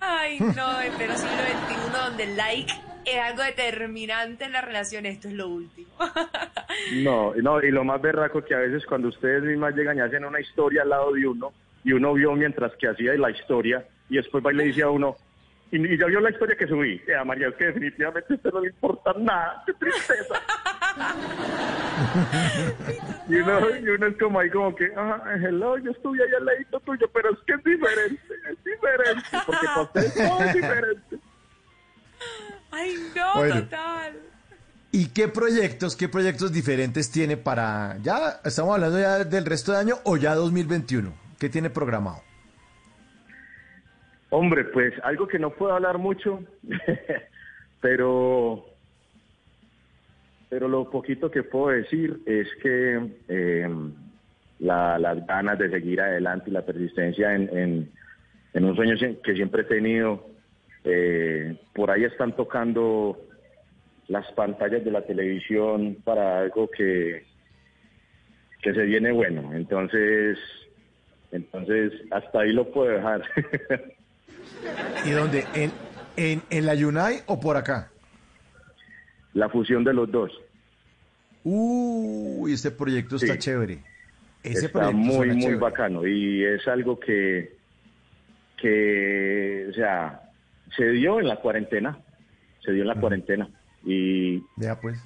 Ay, 0.00 0.38
no, 0.38 0.80
en 0.82 0.92
pleno 0.94 1.16
siglo 1.16 1.32
XXI 1.32 2.04
donde 2.04 2.24
el 2.24 2.36
like 2.36 2.72
es 3.06 3.18
algo 3.18 3.42
determinante 3.42 4.44
en 4.44 4.52
la 4.52 4.60
relación, 4.60 5.06
esto 5.06 5.28
es 5.28 5.34
lo 5.34 5.48
último. 5.48 5.88
No, 6.92 7.32
no, 7.36 7.62
y 7.62 7.70
lo 7.70 7.84
más 7.84 8.02
berraco 8.02 8.44
que 8.44 8.54
a 8.54 8.58
veces 8.58 8.84
cuando 8.84 9.08
ustedes 9.08 9.44
mismas 9.44 9.76
llegan 9.76 9.96
y 9.96 10.00
hacen 10.00 10.24
una 10.24 10.40
historia 10.40 10.82
al 10.82 10.88
lado 10.88 11.12
de 11.12 11.26
uno, 11.26 11.52
y 11.84 11.92
uno 11.92 12.12
vio 12.14 12.32
mientras 12.32 12.72
que 12.76 12.88
hacía 12.88 13.14
la 13.14 13.30
historia, 13.30 13.86
y 14.08 14.16
después 14.16 14.44
va 14.44 14.52
y 14.52 14.56
le 14.56 14.64
dice 14.64 14.82
a 14.82 14.90
uno, 14.90 15.16
y, 15.74 15.94
y 15.94 15.98
ya 15.98 16.06
vio 16.06 16.20
la 16.20 16.30
historia 16.30 16.56
que 16.56 16.66
subí, 16.68 17.02
eh, 17.06 17.16
a 17.16 17.24
María, 17.24 17.48
es 17.48 17.54
que 17.56 17.66
definitivamente 17.66 18.32
a 18.32 18.36
usted 18.36 18.52
no 18.52 18.60
le 18.60 18.68
importa 18.68 19.12
nada, 19.18 19.62
qué 19.66 19.72
tristeza. 19.74 20.34
y, 23.28 23.34
uno, 23.34 23.76
y 23.76 23.88
uno 23.88 24.06
es 24.06 24.16
como 24.16 24.38
ahí 24.38 24.48
como 24.50 24.72
que, 24.76 24.92
ah, 24.96 25.20
hello, 25.36 25.76
yo 25.78 25.90
estuve 25.90 26.22
ahí 26.22 26.32
al 26.38 26.44
ladito 26.44 26.78
tuyo, 26.80 27.08
pero 27.12 27.32
es 27.32 27.38
que 27.44 27.54
es 27.54 27.64
diferente, 27.64 28.22
es 28.50 28.64
diferente, 28.64 29.26
porque 29.46 29.66
para 29.66 29.82
ustedes 29.82 30.14
todo 30.14 30.44
es 30.44 30.54
diferente. 30.54 31.18
Ay, 32.70 33.10
no, 33.16 33.34
Bueno. 33.34 33.54
total. 33.62 34.20
¿Y 34.92 35.08
qué 35.08 35.26
proyectos, 35.26 35.96
qué 35.96 36.08
proyectos 36.08 36.52
diferentes 36.52 37.10
tiene 37.10 37.36
para... 37.36 37.96
Ya 38.00 38.40
estamos 38.44 38.74
hablando 38.74 39.00
ya 39.00 39.24
del 39.24 39.44
resto 39.44 39.72
de 39.72 39.78
año 39.78 39.96
o 40.04 40.16
ya 40.16 40.36
2021? 40.36 41.12
¿Qué 41.36 41.48
tiene 41.48 41.68
programado? 41.68 42.22
Hombre, 44.36 44.64
pues 44.64 44.92
algo 45.04 45.28
que 45.28 45.38
no 45.38 45.50
puedo 45.50 45.72
hablar 45.74 45.96
mucho, 45.96 46.40
pero 47.80 48.64
pero 50.48 50.66
lo 50.66 50.90
poquito 50.90 51.30
que 51.30 51.44
puedo 51.44 51.68
decir 51.68 52.20
es 52.26 52.48
que 52.60 53.00
eh, 53.28 53.68
la- 54.58 54.98
las 54.98 55.24
ganas 55.24 55.56
de 55.60 55.70
seguir 55.70 56.00
adelante 56.00 56.50
y 56.50 56.52
la 56.52 56.66
persistencia 56.66 57.32
en, 57.32 57.92
en- 58.54 58.64
un 58.64 58.74
sueño 58.74 58.94
que 59.22 59.34
siempre 59.34 59.62
he 59.62 59.66
tenido, 59.66 60.26
eh, 60.82 61.56
por 61.72 61.92
ahí 61.92 62.02
están 62.04 62.34
tocando 62.34 63.16
las 64.08 64.26
pantallas 64.32 64.84
de 64.84 64.90
la 64.90 65.02
televisión 65.02 65.96
para 66.04 66.40
algo 66.40 66.68
que, 66.76 67.22
que 68.62 68.74
se 68.74 68.82
viene 68.82 69.12
bueno. 69.12 69.54
Entonces, 69.54 70.38
entonces 71.30 71.92
hasta 72.10 72.40
ahí 72.40 72.52
lo 72.52 72.70
puedo 72.72 72.90
dejar. 72.92 73.22
¿Y 75.04 75.10
dónde? 75.10 75.46
¿En, 75.54 75.72
en, 76.16 76.42
en 76.50 76.66
la 76.66 76.74
Yunai 76.74 77.22
o 77.26 77.38
por 77.40 77.56
acá? 77.56 77.90
la 79.34 79.48
fusión 79.48 79.82
de 79.82 79.92
los 79.92 80.08
dos. 80.12 80.30
Uy, 81.42 82.52
este 82.52 82.70
proyecto 82.70 83.16
está 83.16 83.32
Sí. 83.34 83.38
chévere. 83.40 83.82
Ese 84.44 84.66
está 84.66 84.78
proyecto 84.80 84.96
muy, 84.96 85.28
muy 85.28 85.40
chévere. 85.40 85.58
bacano 85.58 86.06
y 86.06 86.44
es 86.44 86.66
algo 86.68 87.00
que, 87.00 87.56
que, 88.56 89.66
o 89.70 89.72
sea, 89.74 90.20
se 90.76 90.88
dio 90.90 91.18
en 91.20 91.26
la 91.28 91.36
cuarentena, 91.36 91.98
se 92.64 92.72
dio 92.72 92.82
en 92.82 92.88
la 92.88 92.94
cuarentena 93.00 93.48
y, 93.84 94.40
Ya 94.56 94.78
pues. 94.80 95.02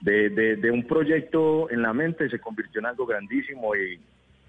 de, 0.00 0.30
de, 0.30 0.56
de 0.56 0.70
un 0.70 0.86
proyecto 0.86 1.68
en 1.70 1.82
la 1.82 1.92
mente 1.92 2.30
se 2.30 2.38
convirtió 2.38 2.78
en 2.80 2.86
algo 2.86 3.04
grandísimo 3.04 3.74
y 3.74 3.98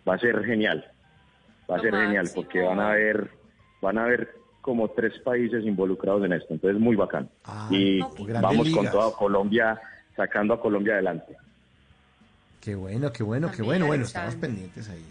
va 0.07 0.15
a 0.15 0.19
ser 0.19 0.43
genial. 0.45 0.85
Va 1.69 1.75
a 1.75 1.77
Lo 1.77 1.83
ser 1.83 1.93
genial 1.95 2.29
porque 2.35 2.61
van 2.61 2.79
a 2.79 2.91
haber, 2.91 3.29
van 3.81 3.97
a 3.97 4.03
haber 4.03 4.33
como 4.61 4.89
tres 4.89 5.17
países 5.19 5.65
involucrados 5.65 6.23
en 6.23 6.33
esto, 6.33 6.53
entonces 6.53 6.79
muy 6.79 6.95
bacán. 6.95 7.29
Ah, 7.45 7.67
y 7.71 7.99
grandes 7.99 8.41
vamos 8.41 8.69
con 8.69 8.83
ligas. 8.83 8.91
toda 8.91 9.11
Colombia, 9.13 9.81
sacando 10.15 10.53
a 10.53 10.61
Colombia 10.61 10.93
adelante. 10.93 11.35
Qué 12.61 12.75
bueno, 12.75 13.11
qué 13.11 13.23
bueno, 13.23 13.51
qué 13.51 13.63
bueno. 13.63 13.87
Bueno, 13.87 14.03
estamos 14.03 14.35
pendientes 14.35 14.87
ahí. 14.89 15.03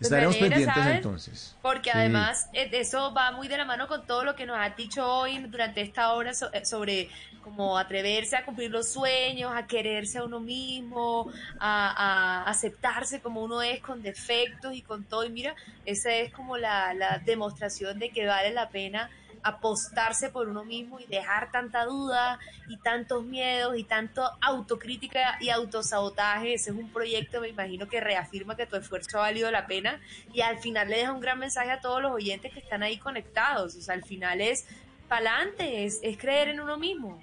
Estaremos 0.00 0.36
pendientes 0.36 0.86
entonces. 0.86 1.56
Porque 1.62 1.90
Sí. 1.90 1.98
además 1.98 2.48
eh, 2.52 2.68
eso 2.72 3.12
va 3.12 3.32
muy 3.32 3.48
de 3.48 3.58
la 3.58 3.64
mano 3.64 3.86
con 3.86 4.06
todo 4.06 4.24
lo 4.24 4.34
que 4.34 4.46
nos 4.46 4.58
has 4.58 4.76
dicho 4.76 5.06
hoy 5.06 5.38
durante 5.38 5.80
esta 5.82 6.12
hora 6.14 6.32
eh, 6.52 6.64
sobre 6.64 7.08
como 7.42 7.78
atreverse 7.78 8.36
a 8.36 8.44
cumplir 8.44 8.70
los 8.70 8.88
sueños, 8.92 9.52
a 9.54 9.66
quererse 9.66 10.18
a 10.18 10.24
uno 10.24 10.40
mismo, 10.40 11.30
a, 11.58 12.42
a 12.44 12.50
aceptarse 12.50 13.20
como 13.20 13.42
uno 13.42 13.62
es 13.62 13.80
con 13.80 14.02
defectos 14.02 14.74
y 14.74 14.82
con 14.82 15.04
todo. 15.04 15.24
Y 15.24 15.30
mira, 15.30 15.54
esa 15.86 16.12
es 16.14 16.32
como 16.32 16.56
la, 16.58 16.92
la 16.94 17.18
demostración 17.24 17.98
de 17.98 18.10
que 18.10 18.26
vale 18.26 18.50
la 18.52 18.68
pena 18.68 19.10
apostarse 19.42 20.30
por 20.30 20.48
uno 20.48 20.64
mismo 20.64 21.00
y 21.00 21.06
dejar 21.06 21.50
tanta 21.50 21.84
duda 21.84 22.38
y 22.68 22.76
tantos 22.78 23.24
miedos 23.24 23.76
y 23.76 23.84
tanto 23.84 24.22
autocrítica 24.40 25.38
y 25.40 25.50
autosabotaje. 25.50 26.54
Ese 26.54 26.70
es 26.70 26.76
un 26.76 26.92
proyecto, 26.92 27.40
me 27.40 27.48
imagino, 27.48 27.88
que 27.88 28.00
reafirma 28.00 28.56
que 28.56 28.66
tu 28.66 28.76
esfuerzo 28.76 29.18
ha 29.18 29.22
valido 29.22 29.50
la 29.50 29.66
pena 29.66 30.00
y 30.32 30.40
al 30.42 30.58
final 30.58 30.88
le 30.88 30.98
deja 30.98 31.12
un 31.12 31.20
gran 31.20 31.38
mensaje 31.38 31.70
a 31.70 31.80
todos 31.80 32.02
los 32.02 32.12
oyentes 32.12 32.52
que 32.52 32.60
están 32.60 32.82
ahí 32.82 32.98
conectados. 32.98 33.74
O 33.76 33.80
sea, 33.80 33.94
al 33.94 34.04
final 34.04 34.40
es 34.40 34.66
pa'lante, 35.08 35.84
es, 35.84 36.00
es 36.02 36.18
creer 36.18 36.48
en 36.48 36.60
uno 36.60 36.76
mismo. 36.76 37.20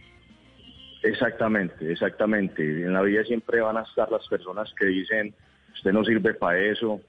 Exactamente, 1.03 1.91
exactamente. 1.91 2.63
En 2.63 2.93
la 2.93 3.01
vida 3.01 3.23
siempre 3.23 3.61
van 3.61 3.77
a 3.77 3.83
estar 3.83 4.11
las 4.11 4.27
personas 4.27 4.73
que 4.77 4.85
dicen, 4.85 5.33
usted 5.73 5.91
no 5.93 6.03
sirve 6.03 6.33
para 6.33 6.59
eso, 6.59 6.99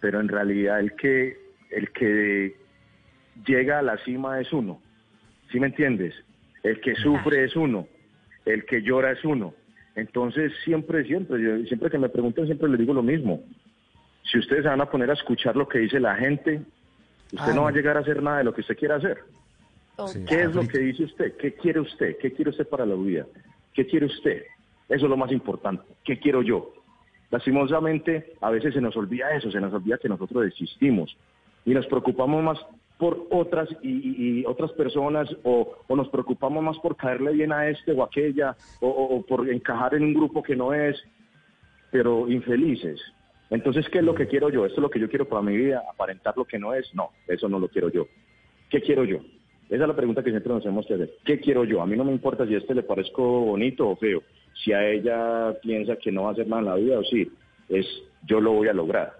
pero 0.00 0.20
en 0.20 0.28
realidad 0.28 0.80
el 0.80 0.94
que, 0.94 1.36
el 1.70 1.90
que 1.92 2.59
llega 3.46 3.78
a 3.78 3.82
la 3.82 3.96
cima 3.98 4.40
es 4.40 4.52
uno. 4.52 4.80
¿Sí 5.50 5.58
me 5.60 5.66
entiendes? 5.68 6.14
El 6.62 6.80
que 6.80 6.94
sufre 6.96 7.44
es 7.44 7.56
uno, 7.56 7.86
el 8.44 8.64
que 8.66 8.82
llora 8.82 9.12
es 9.12 9.24
uno. 9.24 9.54
Entonces, 9.96 10.52
siempre, 10.64 11.04
siempre, 11.04 11.42
yo- 11.42 11.64
siempre 11.66 11.90
que 11.90 11.98
me 11.98 12.08
preguntan, 12.08 12.46
siempre 12.46 12.68
les 12.68 12.78
digo 12.78 12.94
lo 12.94 13.02
mismo. 13.02 13.42
Si 14.22 14.38
ustedes 14.38 14.62
se 14.62 14.68
van 14.68 14.80
a 14.80 14.90
poner 14.90 15.10
a 15.10 15.14
escuchar 15.14 15.56
lo 15.56 15.66
que 15.66 15.78
dice 15.80 15.98
la 15.98 16.14
gente, 16.16 16.60
usted 17.32 17.50
Ah, 17.50 17.54
no 17.54 17.62
va 17.62 17.68
a 17.68 17.72
no. 17.72 17.76
llegar 17.76 17.96
a 17.96 18.00
hacer 18.00 18.22
nada 18.22 18.38
de 18.38 18.44
lo 18.44 18.54
que 18.54 18.60
usted 18.60 18.76
quiera 18.76 18.96
hacer. 18.96 19.18
Sí. 20.12 20.24
¿Qué 20.26 20.42
es 20.42 20.54
lo 20.54 20.66
que 20.66 20.78
dice 20.78 21.04
usted? 21.04 21.36
¿Qué 21.36 21.54
quiere 21.54 21.80
usted? 21.80 22.16
¿Qué 22.18 22.32
quiere 22.32 22.50
usted 22.50 22.66
para 22.68 22.86
la 22.86 22.94
vida? 22.94 23.26
¿Qué 23.74 23.86
quiere 23.86 24.06
usted? 24.06 24.44
Eso 24.88 25.04
es 25.06 25.10
lo 25.10 25.16
más 25.16 25.30
importante. 25.32 25.82
¿Qué 26.04 26.18
quiero 26.18 26.42
yo? 26.42 26.72
Lastimosamente, 27.30 28.34
a 28.40 28.50
veces 28.50 28.74
se 28.74 28.80
nos 28.80 28.96
olvida 28.96 29.30
eso, 29.34 29.50
se 29.50 29.60
nos 29.60 29.72
olvida 29.72 29.98
que 29.98 30.08
nosotros 30.08 30.46
existimos 30.46 31.16
y 31.64 31.70
nos 31.74 31.86
preocupamos 31.86 32.42
más 32.42 32.58
por 33.00 33.26
otras 33.30 33.66
y, 33.82 34.44
otras 34.44 34.70
personas 34.72 35.26
o, 35.42 35.74
nos 35.88 36.08
preocupamos 36.10 36.62
más 36.62 36.78
por 36.78 36.96
caerle 36.96 37.32
bien 37.32 37.50
a 37.50 37.68
este 37.68 37.92
o 37.92 38.04
aquella 38.04 38.54
o, 38.80 39.24
por 39.26 39.48
encajar 39.48 39.94
en 39.94 40.04
un 40.04 40.14
grupo 40.14 40.42
que 40.42 40.54
no 40.54 40.74
es, 40.74 41.02
pero 41.90 42.28
infelices. 42.28 43.00
Entonces, 43.48 43.88
¿qué 43.88 43.98
es 43.98 44.04
lo 44.04 44.14
que 44.14 44.28
quiero 44.28 44.50
yo? 44.50 44.66
¿Esto 44.66 44.76
es 44.76 44.82
lo 44.82 44.90
que 44.90 45.00
yo 45.00 45.08
quiero 45.08 45.26
para 45.26 45.42
mi 45.42 45.56
vida? 45.56 45.82
¿Aparentar 45.90 46.36
lo 46.36 46.44
que 46.44 46.58
no 46.58 46.74
es? 46.74 46.94
No, 46.94 47.10
eso 47.26 47.48
no 47.48 47.58
lo 47.58 47.68
quiero 47.68 47.88
yo. 47.88 48.06
¿Qué 48.68 48.82
quiero 48.82 49.04
yo? 49.04 49.16
Esa 49.70 49.82
es 49.82 49.88
la 49.88 49.96
pregunta 49.96 50.22
que 50.22 50.30
siempre 50.30 50.52
nos 50.52 50.66
hemos 50.66 50.86
que 50.86 50.94
hacer. 50.94 51.10
¿Qué 51.24 51.40
quiero 51.40 51.64
yo? 51.64 51.80
A 51.80 51.86
mí 51.86 51.96
no 51.96 52.04
me 52.04 52.12
importa 52.12 52.46
si 52.46 52.54
a 52.54 52.58
este 52.58 52.74
le 52.74 52.82
parezco 52.82 53.22
bonito 53.22 53.88
o 53.88 53.96
feo. 53.96 54.22
Si 54.62 54.72
a 54.72 54.86
ella 54.86 55.58
piensa 55.62 55.96
que 55.96 56.12
no 56.12 56.24
va 56.24 56.28
a 56.28 56.32
hacer 56.32 56.46
nada 56.46 56.60
en 56.60 56.68
la 56.68 56.74
vida 56.76 56.98
o 56.98 57.04
sí, 57.04 57.32
es 57.70 57.86
yo 58.26 58.40
lo 58.40 58.52
voy 58.52 58.68
a 58.68 58.74
lograr. 58.74 59.19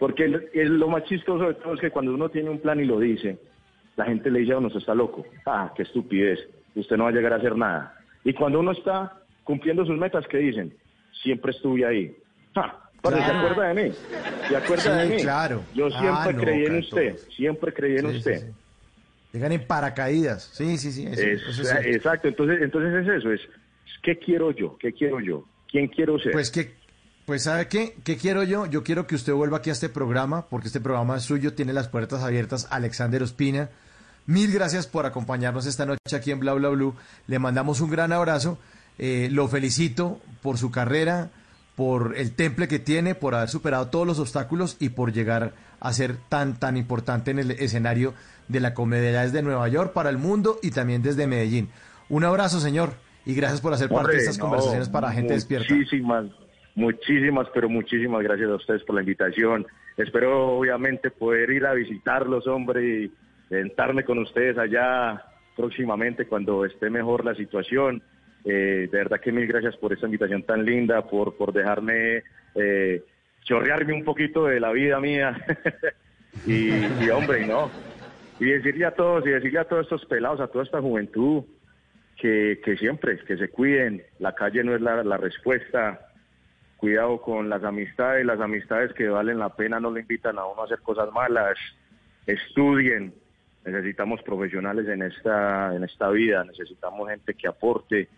Porque 0.00 0.24
el- 0.24 0.48
el- 0.54 0.78
lo 0.78 0.88
más 0.88 1.04
chistoso 1.04 1.46
de 1.46 1.54
todo 1.54 1.74
es 1.74 1.80
que 1.80 1.90
cuando 1.90 2.12
uno 2.14 2.28
tiene 2.30 2.50
un 2.50 2.58
plan 2.60 2.80
y 2.80 2.84
lo 2.86 2.98
dice, 2.98 3.38
la 3.96 4.06
gente 4.06 4.30
le 4.30 4.40
dice 4.40 4.52
a 4.54 4.58
uno, 4.58 4.68
está 4.68 4.94
loco. 4.94 5.24
Ah, 5.46 5.72
qué 5.76 5.82
estupidez. 5.82 6.40
Usted 6.74 6.96
no 6.96 7.04
va 7.04 7.10
a 7.10 7.12
llegar 7.12 7.34
a 7.34 7.36
hacer 7.36 7.54
nada. 7.54 7.94
Y 8.24 8.32
cuando 8.32 8.58
uno 8.60 8.72
está 8.72 9.12
cumpliendo 9.44 9.84
sus 9.84 9.98
metas, 9.98 10.26
¿qué 10.28 10.38
dicen? 10.38 10.74
Siempre 11.22 11.50
estuve 11.52 11.84
ahí. 11.84 12.16
Ah, 12.56 12.80
pero 13.02 13.16
¿se 13.18 13.22
Claro. 13.24 13.38
acuerda 13.40 13.68
de 13.74 13.82
mí? 13.82 13.94
¿Se 14.48 14.56
acuerda 14.56 14.82
Sí, 14.82 15.08
de 15.08 15.16
mí? 15.16 15.22
claro. 15.22 15.62
Yo 15.74 15.86
Ah, 15.92 16.00
siempre 16.00 16.32
no, 16.32 16.40
creí 16.42 16.64
en 16.66 16.78
usted. 16.78 17.16
Siempre 17.36 17.72
creí 17.74 17.96
en 17.98 18.10
Sí, 18.10 18.16
usted. 18.16 18.38
sí. 18.40 18.46
Llegan 19.32 19.52
en 19.52 19.66
paracaídas. 19.66 20.44
Sí, 20.54 20.76
sí, 20.78 20.90
sí. 20.92 21.06
eso- 21.06 21.20
Es- 21.22 21.42
eso 21.42 21.62
es 21.62 21.68
cierto. 21.68 21.88
exacto, 21.88 22.28
entonces, 22.28 22.62
entonces 22.62 23.06
es 23.06 23.16
eso, 23.18 23.32
es 23.32 23.40
¿qué 24.02 24.18
quiero 24.18 24.50
yo? 24.52 24.76
¿Qué 24.78 24.92
quiero 24.92 25.20
yo? 25.20 25.44
¿Quién 25.70 25.86
quiero 25.88 26.18
ser? 26.18 26.32
Pues 26.32 26.50
que, 26.50 26.72
pues 27.30 27.44
sabe 27.44 27.68
qué, 27.68 27.94
qué 28.02 28.16
quiero 28.16 28.42
yo. 28.42 28.66
Yo 28.66 28.82
quiero 28.82 29.06
que 29.06 29.14
usted 29.14 29.32
vuelva 29.32 29.58
aquí 29.58 29.70
a 29.70 29.72
este 29.72 29.88
programa, 29.88 30.46
porque 30.46 30.66
este 30.66 30.80
programa 30.80 31.16
es 31.16 31.22
suyo, 31.22 31.54
tiene 31.54 31.72
las 31.72 31.86
puertas 31.86 32.24
abiertas. 32.24 32.66
Alexander 32.70 33.22
Ospina, 33.22 33.68
mil 34.26 34.50
gracias 34.50 34.88
por 34.88 35.06
acompañarnos 35.06 35.64
esta 35.66 35.86
noche 35.86 36.00
aquí 36.12 36.32
en 36.32 36.40
Bla 36.40 36.54
Bla 36.54 36.70
Blue. 36.70 36.96
Le 37.28 37.38
mandamos 37.38 37.80
un 37.80 37.88
gran 37.88 38.12
abrazo. 38.12 38.58
Eh, 38.98 39.28
lo 39.30 39.46
felicito 39.46 40.18
por 40.42 40.58
su 40.58 40.72
carrera, 40.72 41.30
por 41.76 42.14
el 42.16 42.32
temple 42.32 42.66
que 42.66 42.80
tiene, 42.80 43.14
por 43.14 43.36
haber 43.36 43.48
superado 43.48 43.86
todos 43.90 44.08
los 44.08 44.18
obstáculos 44.18 44.76
y 44.80 44.88
por 44.88 45.12
llegar 45.12 45.52
a 45.78 45.92
ser 45.92 46.16
tan 46.28 46.58
tan 46.58 46.76
importante 46.76 47.30
en 47.30 47.38
el 47.38 47.52
escenario 47.52 48.12
de 48.48 48.58
la 48.58 48.74
comedia 48.74 49.20
desde 49.20 49.40
Nueva 49.40 49.68
York 49.68 49.92
para 49.92 50.10
el 50.10 50.18
mundo 50.18 50.58
y 50.64 50.72
también 50.72 51.00
desde 51.00 51.28
Medellín. 51.28 51.68
Un 52.08 52.24
abrazo, 52.24 52.58
señor, 52.58 52.94
y 53.24 53.36
gracias 53.36 53.60
por 53.60 53.72
hacer 53.72 53.88
parte 53.88 54.16
de 54.16 54.18
estas 54.18 54.38
no, 54.38 54.46
conversaciones 54.46 54.88
para 54.88 55.12
gente 55.12 55.34
despierta. 55.34 55.72
Muchísimas, 55.72 56.26
muchísimas, 56.74 57.48
pero 57.52 57.68
muchísimas 57.68 58.22
gracias 58.22 58.50
a 58.50 58.54
ustedes 58.54 58.82
por 58.84 58.94
la 58.94 59.02
invitación. 59.02 59.66
Espero, 59.96 60.56
obviamente, 60.56 61.10
poder 61.10 61.50
ir 61.50 61.66
a 61.66 61.74
visitarlos, 61.74 62.46
hombre, 62.46 62.84
y 62.84 63.12
sentarme 63.48 64.04
con 64.04 64.18
ustedes 64.18 64.56
allá 64.58 65.22
próximamente 65.56 66.26
cuando 66.26 66.64
esté 66.64 66.88
mejor 66.90 67.24
la 67.24 67.34
situación. 67.34 68.02
Eh, 68.44 68.88
de 68.90 68.98
verdad 68.98 69.20
que 69.20 69.32
mil 69.32 69.46
gracias 69.46 69.76
por 69.76 69.92
esta 69.92 70.06
invitación 70.06 70.42
tan 70.44 70.64
linda, 70.64 71.06
por, 71.06 71.36
por 71.36 71.52
dejarme 71.52 72.22
eh, 72.54 73.04
chorrearme 73.42 73.92
un 73.92 74.04
poquito 74.04 74.46
de 74.46 74.60
la 74.60 74.72
vida 74.72 75.00
mía. 75.00 75.36
y, 76.46 77.08
hombre, 77.10 77.46
no. 77.46 77.70
Y 78.38 78.46
decirle 78.46 78.86
a 78.86 78.92
todos, 78.92 79.26
y 79.26 79.30
decirle 79.30 79.58
a 79.58 79.64
todos 79.64 79.82
estos 79.82 80.06
pelados, 80.06 80.40
a 80.40 80.46
toda 80.46 80.64
esta 80.64 80.80
juventud, 80.80 81.42
que, 82.16 82.60
que 82.64 82.76
siempre, 82.76 83.18
que 83.18 83.36
se 83.36 83.48
cuiden, 83.48 84.02
la 84.18 84.34
calle 84.34 84.64
no 84.64 84.74
es 84.74 84.80
la 84.80 85.16
respuesta, 85.16 86.09
cuidado 86.80 87.20
con 87.20 87.50
las 87.50 87.62
amistades, 87.62 88.24
las 88.24 88.40
amistades 88.40 88.94
que 88.94 89.08
valen 89.08 89.38
la 89.38 89.50
pena 89.50 89.78
no 89.78 89.90
le 89.92 90.00
invitan 90.00 90.38
a 90.38 90.46
uno 90.46 90.62
a 90.62 90.64
hacer 90.64 90.80
cosas 90.80 91.12
malas, 91.12 91.58
estudien, 92.26 93.12
necesitamos 93.64 94.22
profesionales 94.22 94.88
en 94.88 95.02
esta, 95.02 95.74
en 95.76 95.84
esta 95.84 96.08
vida, 96.08 96.42
necesitamos 96.44 97.10
gente 97.10 97.34
que 97.34 97.48
aporte. 97.48 98.08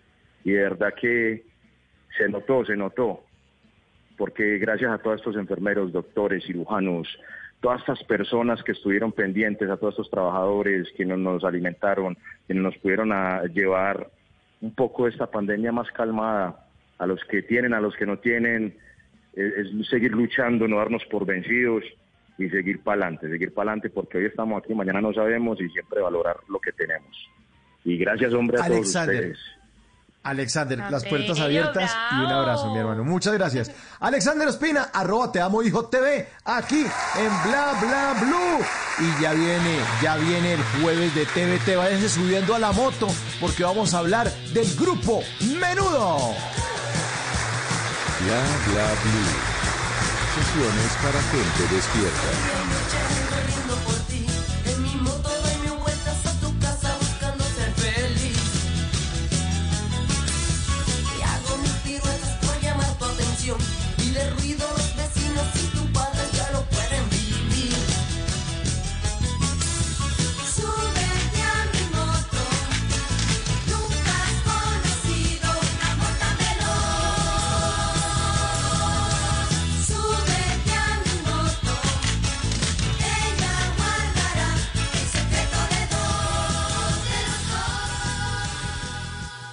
Y 0.45 0.53
de 0.53 0.63
verdad 0.63 0.95
que 0.95 1.45
se 2.17 2.29
notó, 2.29 2.65
se 2.65 2.77
notó, 2.77 3.25
porque 4.17 4.59
gracias 4.59 4.93
a 4.93 4.99
todos 4.99 5.17
estos 5.17 5.37
enfermeros, 5.37 5.93
doctores, 5.93 6.45
cirujanos, 6.45 7.09
todas 7.61 7.81
estas 7.81 8.05
personas 8.05 8.63
que 8.63 8.73
estuvieron 8.73 9.11
pendientes, 9.11 9.69
a 9.71 9.77
todos 9.77 9.95
estos 9.95 10.11
trabajadores 10.11 10.89
que 10.97 11.05
nos, 11.05 11.43
alimentaron, 11.43 12.17
que 12.47 12.55
nos 12.55 12.77
pudieron 12.79 13.11
llevar 13.53 14.09
un 14.61 14.73
poco 14.73 15.09
esta 15.09 15.27
pandemia 15.27 15.73
más 15.73 15.91
calmada, 15.91 16.65
a 16.99 17.07
los 17.07 17.20
que 17.24 17.43
tienen, 17.43 17.74
a 17.74 17.80
los 17.80 17.95
que 17.97 18.07
no 18.07 18.18
tienen, 18.18 18.76
es, 19.34 19.55
es 19.55 19.88
seguir 19.88 20.12
luchando, 20.12 20.68
no 20.68 20.78
darnos 20.78 21.05
por 21.11 21.26
vencidos 21.26 21.84
y 22.38 22.49
seguir 22.49 22.80
para 22.82 23.03
adelante, 23.03 23.28
seguir 23.28 23.53
para 23.53 23.70
adelante 23.70 23.90
porque 23.90 24.18
hoy 24.18 24.26
estamos 24.26 24.62
aquí, 24.62 24.74
mañana 24.74 25.01
no 25.01 25.12
sabemos 25.12 25.61
y 25.61 25.68
siempre 25.68 26.01
valorar 26.01 26.36
lo 26.49 26.59
que 26.61 26.72
tenemos. 26.72 27.16
Y 27.84 27.97
gracias, 27.99 28.32
hombre, 28.32 28.59
a 28.61 28.64
Alexander. 28.64 29.16
todos 29.16 29.30
ustedes. 29.32 29.62
Alexander, 30.24 30.78
las 30.88 31.05
puertas 31.05 31.40
abiertas 31.40 31.97
y 32.12 32.14
un 32.14 32.30
abrazo, 32.30 32.72
mi 32.72 32.78
hermano. 32.78 33.03
Muchas 33.03 33.34
gracias. 33.34 33.72
Alexander 33.99 34.47
Ospina, 34.47 34.82
arroba 34.93 35.32
te 35.32 35.40
amo 35.40 35.62
hijo 35.64 35.86
TV, 35.86 36.28
aquí 36.45 36.80
en 36.80 37.51
Bla 37.51 37.74
Bla 37.80 38.14
Blue. 38.20 38.64
Y 39.01 39.22
ya 39.22 39.32
viene, 39.32 39.78
ya 40.01 40.16
viene 40.18 40.55
el 40.55 40.61
jueves 40.80 41.12
de 41.16 41.24
TVT. 41.24 41.76
Váyanse 41.76 42.09
subiendo 42.09 42.55
a 42.55 42.61
la 42.61 42.70
moto 42.70 43.09
porque 43.40 43.64
vamos 43.64 43.95
a 43.95 43.99
hablar 43.99 44.30
del 44.55 44.72
grupo 44.76 45.22
Menudo. 45.59 46.36
Bla 48.25 48.41
bla 48.66 48.87
blue. 49.03 49.35
Sesiones 50.35 50.93
para 51.03 51.20
gente 51.23 51.75
despierta. 51.75 53.22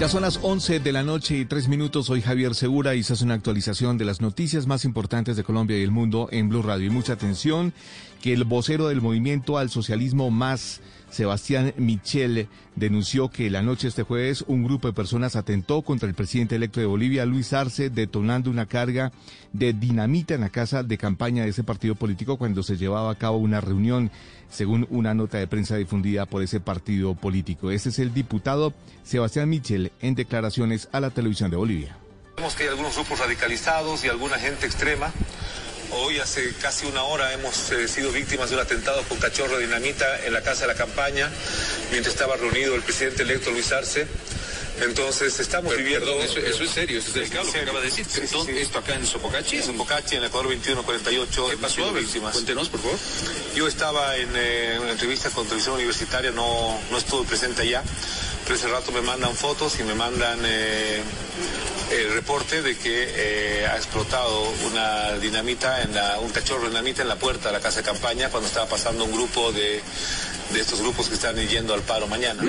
Ya 0.00 0.08
son 0.08 0.22
las 0.22 0.38
11 0.40 0.78
de 0.78 0.92
la 0.92 1.02
noche 1.02 1.38
y 1.38 1.44
3 1.44 1.66
minutos. 1.66 2.06
Soy 2.06 2.22
Javier 2.22 2.54
Segura 2.54 2.94
y 2.94 3.02
se 3.02 3.14
hace 3.14 3.24
una 3.24 3.34
actualización 3.34 3.98
de 3.98 4.04
las 4.04 4.20
noticias 4.20 4.68
más 4.68 4.84
importantes 4.84 5.36
de 5.36 5.42
Colombia 5.42 5.76
y 5.76 5.82
el 5.82 5.90
mundo 5.90 6.28
en 6.30 6.48
Blue 6.48 6.62
Radio. 6.62 6.86
Y 6.86 6.90
mucha 6.90 7.14
atención 7.14 7.72
que 8.22 8.32
el 8.32 8.44
vocero 8.44 8.86
del 8.86 9.00
movimiento 9.00 9.58
al 9.58 9.70
socialismo 9.70 10.30
más, 10.30 10.82
Sebastián 11.10 11.72
Michel, 11.76 12.48
denunció 12.76 13.28
que 13.28 13.50
la 13.50 13.62
noche 13.62 13.88
este 13.88 14.02
jueves 14.02 14.44
un 14.46 14.64
grupo 14.64 14.88
de 14.88 14.94
personas 14.94 15.36
atentó 15.36 15.82
contra 15.82 16.08
el 16.08 16.14
presidente 16.14 16.56
electo 16.56 16.80
de 16.80 16.86
Bolivia, 16.86 17.26
Luis 17.26 17.52
Arce, 17.52 17.90
detonando 17.90 18.50
una 18.50 18.66
carga 18.66 19.12
de 19.52 19.72
dinamita 19.72 20.34
en 20.34 20.42
la 20.42 20.50
casa 20.50 20.82
de 20.82 20.98
campaña 20.98 21.44
de 21.44 21.50
ese 21.50 21.64
partido 21.64 21.94
político 21.94 22.36
cuando 22.36 22.62
se 22.62 22.76
llevaba 22.76 23.10
a 23.10 23.14
cabo 23.14 23.38
una 23.38 23.60
reunión, 23.60 24.10
según 24.50 24.86
una 24.90 25.14
nota 25.14 25.38
de 25.38 25.46
prensa 25.46 25.76
difundida 25.76 26.26
por 26.26 26.42
ese 26.42 26.60
partido 26.60 27.14
político. 27.14 27.70
Ese 27.70 27.88
es 27.88 27.98
el 27.98 28.12
diputado 28.12 28.74
Sebastián 29.02 29.48
Michel 29.48 29.92
en 30.00 30.14
declaraciones 30.14 30.88
a 30.92 31.00
la 31.00 31.10
televisión 31.10 31.50
de 31.50 31.56
Bolivia. 31.56 31.96
Vemos 32.36 32.54
que 32.54 32.64
hay 32.64 32.68
algunos 32.68 32.94
grupos 32.94 33.18
radicalizados 33.18 34.04
y 34.04 34.08
alguna 34.08 34.38
gente 34.38 34.66
extrema. 34.66 35.12
Hoy, 35.90 36.18
hace 36.18 36.52
casi 36.60 36.86
una 36.86 37.02
hora, 37.04 37.32
hemos 37.32 37.70
eh, 37.72 37.88
sido 37.88 38.12
víctimas 38.12 38.50
de 38.50 38.56
un 38.56 38.62
atentado 38.62 39.02
con 39.04 39.18
cachorro 39.18 39.56
de 39.58 39.64
dinamita 39.66 40.24
en 40.24 40.32
la 40.32 40.42
casa 40.42 40.62
de 40.62 40.68
la 40.68 40.74
campaña, 40.74 41.30
mientras 41.90 42.14
estaba 42.14 42.36
reunido 42.36 42.74
el 42.74 42.82
presidente 42.82 43.22
electo 43.22 43.50
Luis 43.50 43.72
Arce. 43.72 44.06
Entonces, 44.80 45.40
estamos 45.40 45.76
viviendo... 45.76 46.06
Perdón, 46.06 46.22
eso, 46.22 46.38
eso 46.38 46.62
es 46.62 46.70
serio, 46.70 46.98
eso 47.00 47.08
es 47.08 47.14
delicado 47.14 47.44
lo 47.46 47.52
que 47.52 47.58
acaba 47.60 47.80
de 47.80 47.86
decir. 47.86 48.06
¿Dónde- 48.30 48.62
¿Esto 48.62 48.78
acá 48.78 48.94
en 48.94 49.04
Sopocachi? 49.06 49.56
En 49.56 49.62
Sopocachi, 49.64 50.16
en 50.16 50.24
Ecuador 50.24 50.52
2148. 50.52 51.48
¿Qué 51.50 51.56
pasó? 51.56 51.92
víctimas. 51.92 52.32
Cuéntenos, 52.34 52.68
por 52.68 52.80
favor. 52.80 52.96
Yo 53.56 53.66
estaba 53.66 54.16
en 54.16 54.28
eh, 54.36 54.78
una 54.80 54.92
entrevista 54.92 55.30
con 55.30 55.46
televisión 55.46 55.74
universitaria, 55.74 56.30
no, 56.30 56.80
no 56.92 56.98
estuve 56.98 57.26
presente 57.26 57.62
allá, 57.62 57.82
ese 58.54 58.68
rato 58.68 58.92
me 58.92 59.00
mandan 59.02 59.34
fotos 59.34 59.78
y 59.80 59.84
me 59.84 59.94
mandan 59.94 60.38
eh, 60.44 61.02
el 61.90 62.12
reporte 62.14 62.62
de 62.62 62.76
que 62.76 63.06
eh, 63.62 63.66
ha 63.66 63.76
explotado 63.76 64.42
una 64.70 65.12
dinamita, 65.18 65.82
en 65.82 65.94
la- 65.94 66.18
un 66.20 66.30
cachorro 66.30 66.62
de 66.64 66.68
dinamita 66.68 67.02
en 67.02 67.08
la 67.08 67.16
puerta 67.16 67.48
de 67.48 67.54
la 67.54 67.60
casa 67.60 67.78
de 67.80 67.86
campaña 67.86 68.28
cuando 68.30 68.46
estaba 68.48 68.66
pasando 68.66 69.04
un 69.04 69.12
grupo 69.12 69.52
de, 69.52 69.80
de 70.52 70.60
estos 70.60 70.80
grupos 70.80 71.08
que 71.08 71.14
están 71.14 71.36
yendo 71.36 71.74
al 71.74 71.82
paro 71.82 72.06
mañana. 72.06 72.42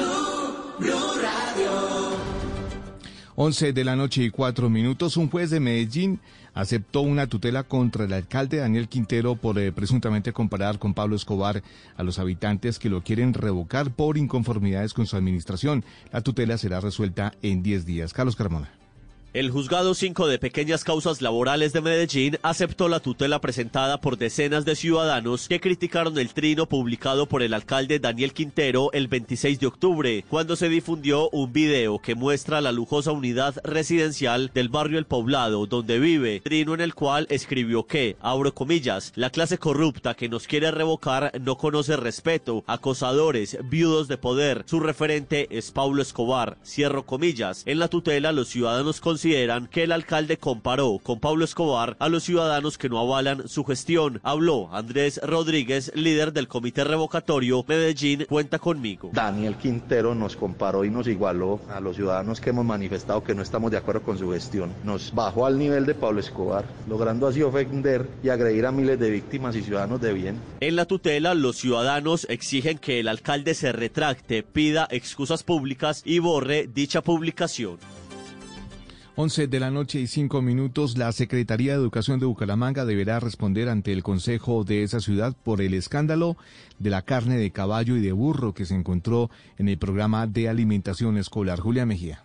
11 3.35 3.71
de 3.73 3.83
la 3.85 3.95
noche 3.95 4.23
y 4.23 4.29
4 4.31 4.69
minutos, 4.69 5.15
un 5.17 5.29
juez 5.29 5.49
de 5.49 5.59
Medellín 5.59 6.19
aceptó 6.53 7.01
una 7.01 7.27
tutela 7.27 7.63
contra 7.63 8.05
el 8.05 8.13
alcalde 8.13 8.57
Daniel 8.57 8.87
Quintero 8.87 9.35
por 9.35 9.59
eh, 9.59 9.71
presuntamente 9.71 10.33
comparar 10.33 10.79
con 10.79 10.93
Pablo 10.93 11.15
Escobar 11.15 11.63
a 11.97 12.03
los 12.03 12.19
habitantes 12.19 12.79
que 12.79 12.89
lo 12.89 13.01
quieren 13.01 13.33
revocar 13.33 13.91
por 13.91 14.17
inconformidades 14.17 14.93
con 14.93 15.05
su 15.05 15.15
administración. 15.15 15.83
La 16.11 16.21
tutela 16.21 16.57
será 16.57 16.79
resuelta 16.79 17.33
en 17.41 17.63
10 17.63 17.85
días. 17.85 18.13
Carlos 18.13 18.35
Carmona. 18.35 18.78
El 19.31 19.51
juzgado 19.51 19.93
5 19.93 20.25
de 20.25 20.39
pequeñas 20.39 20.83
causas 20.83 21.21
laborales 21.21 21.71
de 21.71 21.81
Medellín 21.81 22.39
aceptó 22.41 22.89
la 22.89 22.99
tutela 22.99 23.39
presentada 23.39 24.01
por 24.01 24.17
decenas 24.17 24.65
de 24.65 24.75
ciudadanos 24.75 25.47
que 25.47 25.59
criticaron 25.59 26.17
el 26.17 26.33
trino 26.33 26.65
publicado 26.65 27.27
por 27.27 27.43
el 27.43 27.53
alcalde 27.53 27.99
Daniel 27.99 28.33
Quintero 28.33 28.91
el 28.91 29.07
26 29.07 29.59
de 29.59 29.67
octubre, 29.67 30.25
cuando 30.27 30.55
se 30.55 30.67
difundió 30.67 31.29
un 31.29 31.53
video 31.53 31.99
que 31.99 32.15
muestra 32.15 32.59
la 32.59 32.71
lujosa 32.71 33.11
unidad 33.11 33.53
residencial 33.63 34.49
del 34.51 34.69
barrio 34.69 34.97
El 34.97 35.05
Poblado, 35.05 35.67
donde 35.67 35.99
vive, 35.99 36.39
trino 36.39 36.73
en 36.73 36.81
el 36.81 36.95
cual 36.95 37.27
escribió 37.29 37.85
que, 37.85 38.17
abro 38.21 38.55
comillas, 38.55 39.13
la 39.15 39.29
clase 39.29 39.59
corrupta 39.59 40.15
que 40.15 40.27
nos 40.27 40.47
quiere 40.47 40.71
revocar 40.71 41.33
no 41.39 41.55
conoce 41.55 41.97
respeto, 41.97 42.63
acosadores, 42.65 43.59
viudos 43.65 44.07
de 44.07 44.17
poder, 44.17 44.63
su 44.65 44.79
referente 44.79 45.47
es 45.51 45.69
Pablo 45.69 46.01
Escobar, 46.01 46.57
cierro 46.65 47.05
comillas. 47.05 47.61
En 47.67 47.77
la 47.77 47.89
tutela 47.89 48.31
los 48.31 48.47
ciudadanos 48.47 48.99
consideran 49.19 49.67
que 49.67 49.83
el 49.83 49.91
alcalde 49.91 50.37
comparó 50.37 50.97
con 51.03 51.19
Pablo 51.19 51.43
Escobar 51.43 51.97
a 51.99 52.07
los 52.07 52.23
ciudadanos 52.23 52.77
que 52.77 52.87
no 52.87 52.99
avalan 52.99 53.49
su 53.49 53.65
gestión. 53.65 54.21
Habló 54.23 54.73
Andrés 54.73 55.19
Rodríguez, 55.21 55.91
líder 55.93 56.31
del 56.31 56.47
comité 56.47 56.85
revocatorio 56.85 57.65
Medellín 57.67 58.27
Cuenta 58.29 58.59
conmigo. 58.59 59.09
Daniel 59.11 59.57
Quintero 59.57 60.15
nos 60.15 60.37
comparó 60.37 60.85
y 60.85 60.89
nos 60.89 61.05
igualó 61.07 61.59
a 61.69 61.81
los 61.81 61.97
ciudadanos 61.97 62.39
que 62.39 62.51
hemos 62.51 62.63
manifestado 62.63 63.21
que 63.21 63.35
no 63.35 63.41
estamos 63.41 63.71
de 63.71 63.77
acuerdo 63.77 64.03
con 64.03 64.17
su 64.17 64.31
gestión. 64.31 64.73
Nos 64.85 65.13
bajó 65.13 65.45
al 65.45 65.59
nivel 65.59 65.85
de 65.85 65.95
Pablo 65.95 66.21
Escobar, 66.21 66.63
logrando 66.87 67.27
así 67.27 67.41
ofender 67.41 68.07
y 68.23 68.29
agredir 68.29 68.67
a 68.67 68.71
miles 68.71 68.97
de 69.01 69.09
víctimas 69.09 69.53
y 69.57 69.63
ciudadanos 69.63 69.99
de 69.99 70.13
bien. 70.13 70.39
En 70.61 70.77
la 70.77 70.85
tutela, 70.85 71.33
los 71.33 71.57
ciudadanos 71.57 72.25
exigen 72.29 72.77
que 72.77 73.01
el 73.01 73.09
alcalde 73.09 73.53
se 73.53 73.73
retracte, 73.73 74.43
pida 74.43 74.87
excusas 74.89 75.43
públicas 75.43 76.03
y 76.05 76.19
borre 76.19 76.69
dicha 76.73 77.01
publicación. 77.01 77.79
11 79.21 79.47
de 79.47 79.59
la 79.59 79.69
noche 79.69 79.99
y 79.99 80.07
5 80.07 80.41
minutos, 80.41 80.97
la 80.97 81.11
Secretaría 81.11 81.73
de 81.73 81.77
Educación 81.77 82.21
de 82.21 82.25
Bucaramanga 82.25 82.85
deberá 82.85 83.19
responder 83.19 83.67
ante 83.67 83.91
el 83.91 84.01
Consejo 84.01 84.63
de 84.63 84.83
esa 84.83 85.01
ciudad 85.01 85.35
por 85.43 85.59
el 85.59 85.73
escándalo 85.73 86.37
de 86.77 86.89
la 86.89 87.01
carne 87.01 87.35
de 87.35 87.51
caballo 87.51 87.97
y 87.97 87.99
de 87.99 88.13
burro 88.13 88.53
que 88.53 88.63
se 88.63 88.75
encontró 88.75 89.29
en 89.57 89.67
el 89.67 89.77
programa 89.77 90.25
de 90.25 90.47
alimentación 90.47 91.17
escolar. 91.17 91.59
Julia 91.59 91.85
Mejía. 91.85 92.23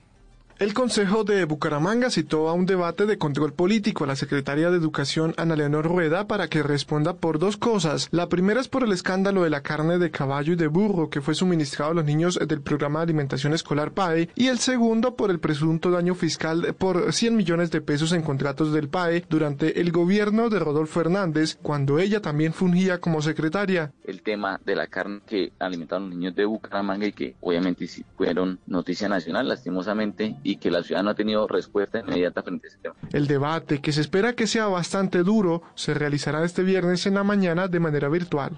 El 0.60 0.72
Consejo 0.72 1.24
de 1.24 1.44
Bucaramanga 1.46 2.10
citó 2.10 2.48
a 2.48 2.52
un 2.52 2.64
debate 2.64 3.06
de 3.06 3.18
control 3.18 3.52
político 3.52 4.04
a 4.04 4.06
la 4.06 4.14
Secretaría 4.14 4.70
de 4.70 4.76
Educación 4.76 5.34
Ana 5.36 5.56
Leonor 5.56 5.84
Rueda 5.84 6.28
para 6.28 6.46
que 6.46 6.62
responda 6.62 7.14
por 7.14 7.40
dos 7.40 7.56
cosas. 7.56 8.06
La 8.12 8.28
primera 8.28 8.60
es 8.60 8.68
por 8.68 8.84
el 8.84 8.92
escándalo 8.92 9.42
de 9.42 9.50
la 9.50 9.62
carne 9.62 9.98
de 9.98 10.12
caballo 10.12 10.52
y 10.52 10.56
de 10.56 10.68
burro 10.68 11.10
que 11.10 11.20
fue 11.20 11.34
suministrado 11.34 11.90
a 11.90 11.94
los 11.94 12.04
niños 12.04 12.38
del 12.38 12.60
programa 12.60 13.00
de 13.00 13.04
alimentación 13.04 13.52
escolar 13.52 13.90
PAE 13.90 14.28
y 14.36 14.46
el 14.46 14.60
segundo 14.60 15.16
por 15.16 15.32
el 15.32 15.40
presunto 15.40 15.90
daño 15.90 16.14
fiscal 16.14 16.72
por 16.78 17.12
100 17.12 17.34
millones 17.34 17.72
de 17.72 17.80
pesos 17.80 18.12
en 18.12 18.22
contratos 18.22 18.72
del 18.72 18.88
PAE 18.88 19.24
durante 19.28 19.80
el 19.80 19.90
gobierno 19.90 20.50
de 20.50 20.60
Rodolfo 20.60 21.00
Hernández 21.00 21.58
cuando 21.62 21.98
ella 21.98 22.22
también 22.22 22.52
fungía 22.52 23.00
como 23.00 23.22
secretaria. 23.22 23.92
el 24.04 24.22
tema 24.22 24.60
de 24.64 24.76
la 24.76 24.86
carne 24.86 25.20
que 25.26 25.52
alimentaron 25.58 26.10
los 26.10 26.16
niños 26.16 26.36
de 26.36 26.44
Bucaramanga 26.44 27.06
y 27.06 27.12
que 27.12 27.34
obviamente 27.40 27.88
fueron 28.16 28.60
noticia 28.68 29.08
nacional 29.08 29.48
lastimosamente 29.48 30.36
y 30.44 30.56
que 30.56 30.70
la 30.70 30.84
ciudad 30.84 31.02
no 31.02 31.10
ha 31.10 31.14
tenido 31.14 31.48
respuesta 31.48 31.98
inmediata 31.98 32.42
frente 32.42 32.68
a 32.68 32.70
ese 32.70 32.78
tema. 32.78 32.94
El 33.12 33.26
debate, 33.26 33.80
que 33.80 33.92
se 33.92 34.02
espera 34.02 34.34
que 34.34 34.46
sea 34.46 34.66
bastante 34.66 35.24
duro, 35.24 35.62
se 35.74 35.94
realizará 35.94 36.44
este 36.44 36.62
viernes 36.62 37.06
en 37.06 37.14
la 37.14 37.24
mañana 37.24 37.66
de 37.66 37.80
manera 37.80 38.08
virtual. 38.08 38.52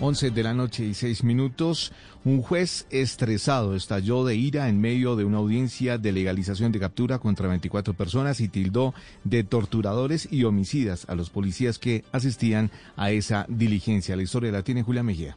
11 0.00 0.30
de 0.30 0.42
la 0.44 0.54
noche 0.54 0.84
y 0.84 0.94
6 0.94 1.24
minutos, 1.24 1.92
un 2.24 2.40
juez 2.40 2.86
estresado 2.90 3.74
estalló 3.74 4.24
de 4.24 4.36
ira 4.36 4.68
en 4.68 4.80
medio 4.80 5.16
de 5.16 5.24
una 5.24 5.38
audiencia 5.38 5.98
de 5.98 6.12
legalización 6.12 6.70
de 6.70 6.78
captura 6.78 7.18
contra 7.18 7.48
24 7.48 7.94
personas 7.94 8.40
y 8.40 8.48
tildó 8.48 8.94
de 9.24 9.42
torturadores 9.42 10.28
y 10.30 10.44
homicidas 10.44 11.04
a 11.08 11.16
los 11.16 11.30
policías 11.30 11.80
que 11.80 12.04
asistían 12.12 12.70
a 12.96 13.10
esa 13.10 13.44
diligencia. 13.48 14.14
La 14.14 14.22
historia 14.22 14.52
la 14.52 14.62
tiene 14.62 14.84
Julia 14.84 15.02
Mejía. 15.02 15.36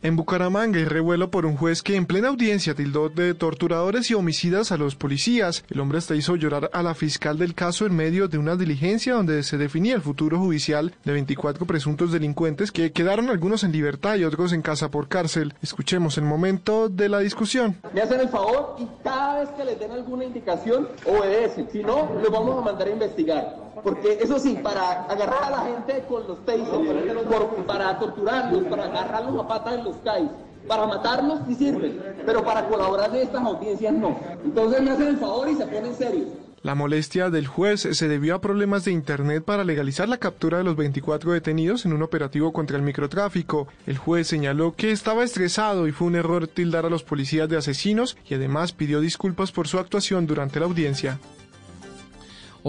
En 0.00 0.14
Bucaramanga 0.14 0.78
hay 0.78 0.84
revuelo 0.84 1.28
por 1.32 1.44
un 1.44 1.56
juez 1.56 1.82
que 1.82 1.96
en 1.96 2.06
plena 2.06 2.28
audiencia 2.28 2.72
tildó 2.76 3.08
de 3.08 3.34
torturadores 3.34 4.08
y 4.12 4.14
homicidas 4.14 4.70
a 4.70 4.76
los 4.76 4.94
policías. 4.94 5.64
El 5.68 5.80
hombre 5.80 5.98
hasta 5.98 6.14
hizo 6.14 6.36
llorar 6.36 6.70
a 6.72 6.84
la 6.84 6.94
fiscal 6.94 7.36
del 7.36 7.56
caso 7.56 7.84
en 7.84 7.96
medio 7.96 8.28
de 8.28 8.38
una 8.38 8.54
diligencia 8.54 9.14
donde 9.14 9.42
se 9.42 9.58
definía 9.58 9.96
el 9.96 10.00
futuro 10.00 10.38
judicial 10.38 10.94
de 11.04 11.12
24 11.12 11.66
presuntos 11.66 12.12
delincuentes 12.12 12.70
que 12.70 12.92
quedaron 12.92 13.28
algunos 13.28 13.64
en 13.64 13.72
libertad 13.72 14.14
y 14.14 14.24
otros 14.24 14.52
en 14.52 14.62
casa 14.62 14.88
por 14.88 15.08
cárcel. 15.08 15.54
Escuchemos 15.62 16.16
el 16.16 16.24
momento 16.24 16.88
de 16.88 17.08
la 17.08 17.18
discusión. 17.18 17.76
Me 17.92 18.00
hacen 18.00 18.20
el 18.20 18.28
favor 18.28 18.76
y 18.78 18.86
cada 19.02 19.40
vez 19.40 19.48
que 19.50 19.64
les 19.64 19.80
den 19.80 19.90
alguna 19.90 20.24
indicación, 20.24 20.86
obedecen. 21.06 21.68
Si 21.72 21.82
no, 21.82 22.08
los 22.22 22.30
vamos 22.30 22.56
a 22.56 22.64
mandar 22.64 22.86
a 22.86 22.92
investigar. 22.92 23.67
Porque 23.82 24.18
eso 24.20 24.38
sí, 24.38 24.58
para 24.62 25.04
agarrar 25.04 25.44
a 25.44 25.50
la 25.50 25.58
gente 25.64 26.04
con 26.08 26.26
los 26.26 26.44
tasers, 26.44 26.68
por- 26.68 27.66
para 27.66 27.98
torturarlos, 27.98 28.64
para 28.64 28.84
agarrarlos 28.84 29.44
a 29.44 29.48
patas 29.48 29.74
en 29.78 29.84
los 29.84 29.96
CAIs, 30.04 30.28
para 30.66 30.86
matarlos 30.86 31.40
sí 31.46 31.54
sirven, 31.54 32.00
pero 32.26 32.44
para 32.44 32.66
colaborar 32.68 33.10
en 33.14 33.22
estas 33.22 33.42
audiencias 33.44 33.92
no. 33.94 34.18
Entonces 34.44 34.82
me 34.82 34.90
hacen 34.90 35.08
el 35.08 35.16
favor 35.16 35.48
y 35.48 35.54
se 35.54 35.66
ponen 35.66 35.94
serios. 35.94 36.28
La 36.62 36.74
molestia 36.74 37.30
del 37.30 37.46
juez 37.46 37.82
se 37.92 38.08
debió 38.08 38.34
a 38.34 38.40
problemas 38.40 38.84
de 38.84 38.90
Internet 38.90 39.44
para 39.44 39.62
legalizar 39.62 40.08
la 40.08 40.16
captura 40.18 40.58
de 40.58 40.64
los 40.64 40.74
24 40.74 41.32
detenidos 41.32 41.86
en 41.86 41.92
un 41.92 42.02
operativo 42.02 42.52
contra 42.52 42.76
el 42.76 42.82
microtráfico. 42.82 43.68
El 43.86 43.96
juez 43.96 44.26
señaló 44.26 44.74
que 44.76 44.90
estaba 44.90 45.22
estresado 45.22 45.86
y 45.86 45.92
fue 45.92 46.08
un 46.08 46.16
error 46.16 46.48
tildar 46.48 46.84
a 46.84 46.90
los 46.90 47.04
policías 47.04 47.48
de 47.48 47.56
asesinos 47.58 48.16
y 48.28 48.34
además 48.34 48.72
pidió 48.72 49.00
disculpas 49.00 49.52
por 49.52 49.68
su 49.68 49.78
actuación 49.78 50.26
durante 50.26 50.58
la 50.58 50.66
audiencia. 50.66 51.20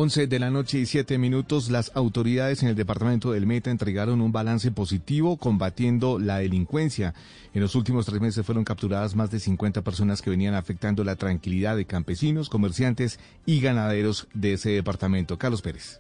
11 0.02 0.28
de 0.28 0.40
la 0.40 0.50
noche 0.50 0.80
y 0.80 0.86
7 0.86 1.18
minutos, 1.18 1.70
las 1.70 1.92
autoridades 1.94 2.64
en 2.64 2.70
el 2.70 2.76
departamento 2.76 3.34
del 3.34 3.46
Meta 3.46 3.70
entregaron 3.70 4.22
un 4.22 4.32
balance 4.32 4.72
positivo 4.72 5.36
combatiendo 5.36 6.20
la 6.20 6.38
delincuencia. 6.38 7.14
En 7.54 7.60
los 7.62 7.76
últimos 7.76 8.06
tres 8.06 8.22
meses 8.22 8.46
fueron 8.46 8.64
capturadas 8.64 9.14
más 9.18 9.30
de 9.30 9.42
50 9.42 9.82
personas 9.82 10.22
que 10.22 10.30
venían 10.30 10.54
afectando 10.54 11.04
la 11.04 11.18
tranquilidad 11.18 11.76
de 11.76 11.84
campesinos, 11.84 12.48
comerciantes 12.48 13.20
y 13.46 13.60
ganaderos 13.60 14.30
de 14.34 14.54
ese 14.54 14.70
departamento. 14.70 15.38
Carlos 15.38 15.62
Pérez. 15.62 16.00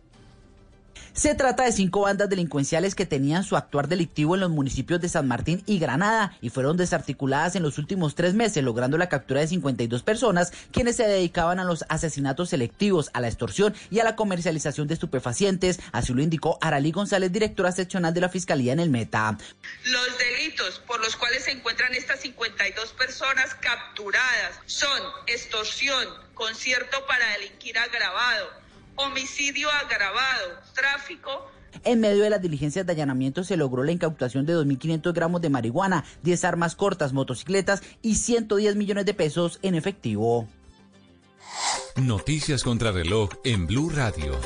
Se 1.13 1.35
trata 1.35 1.63
de 1.63 1.71
cinco 1.71 2.01
bandas 2.01 2.29
delincuenciales 2.29 2.95
que 2.95 3.05
tenían 3.05 3.43
su 3.43 3.55
actuar 3.57 3.87
delictivo 3.87 4.35
en 4.35 4.41
los 4.41 4.49
municipios 4.49 5.01
de 5.01 5.09
San 5.09 5.27
Martín 5.27 5.63
y 5.65 5.79
Granada 5.79 6.37
y 6.41 6.49
fueron 6.49 6.77
desarticuladas 6.77 7.55
en 7.55 7.63
los 7.63 7.77
últimos 7.77 8.15
tres 8.15 8.33
meses, 8.33 8.63
logrando 8.63 8.97
la 8.97 9.09
captura 9.09 9.41
de 9.41 9.47
52 9.47 10.03
personas 10.03 10.51
quienes 10.71 10.95
se 10.95 11.07
dedicaban 11.07 11.59
a 11.59 11.63
los 11.63 11.83
asesinatos 11.89 12.49
selectivos, 12.49 13.09
a 13.13 13.21
la 13.21 13.27
extorsión 13.27 13.73
y 13.89 13.99
a 13.99 14.03
la 14.03 14.15
comercialización 14.15 14.87
de 14.87 14.93
estupefacientes. 14.93 15.79
Así 15.91 16.13
lo 16.13 16.21
indicó 16.21 16.57
Aralí 16.61 16.91
González, 16.91 17.31
directora 17.31 17.71
seccional 17.71 18.13
de 18.13 18.21
la 18.21 18.29
Fiscalía 18.29 18.73
en 18.73 18.79
el 18.79 18.89
Meta. 18.89 19.37
Los 19.85 20.17
delitos 20.17 20.79
por 20.87 21.01
los 21.01 21.15
cuales 21.15 21.43
se 21.43 21.51
encuentran 21.51 21.93
estas 21.93 22.19
52 22.21 22.93
personas 22.93 23.55
capturadas 23.55 24.59
son 24.65 25.01
extorsión, 25.27 26.07
concierto 26.33 27.05
para 27.07 27.27
delinquir 27.33 27.77
agravado, 27.77 28.47
homicidio 28.99 29.69
agravado, 29.69 30.61
tráfico, 30.73 31.51
En 31.83 31.99
medio 31.99 32.23
de 32.23 32.29
las 32.31 32.41
diligencias 32.41 32.85
de 32.85 32.91
allanamiento 32.91 33.43
se 33.43 33.55
logró 33.55 33.83
la 33.83 33.91
incautación 33.91 34.45
de 34.45 34.55
2.500 34.55 35.13
gramos 35.13 35.41
de 35.41 35.49
marihuana, 35.49 36.03
10 36.23 36.43
armas 36.43 36.75
cortas, 36.75 37.13
motocicletas 37.13 37.81
y 38.01 38.15
110 38.15 38.75
millones 38.75 39.05
de 39.05 39.13
pesos 39.13 39.59
en 39.61 39.75
efectivo. 39.75 40.47
Noticias 41.95 42.63
contra 42.63 42.91
reloj 42.91 43.29
en 43.43 43.67
Blue 43.67 43.89
Radio. 43.89 44.37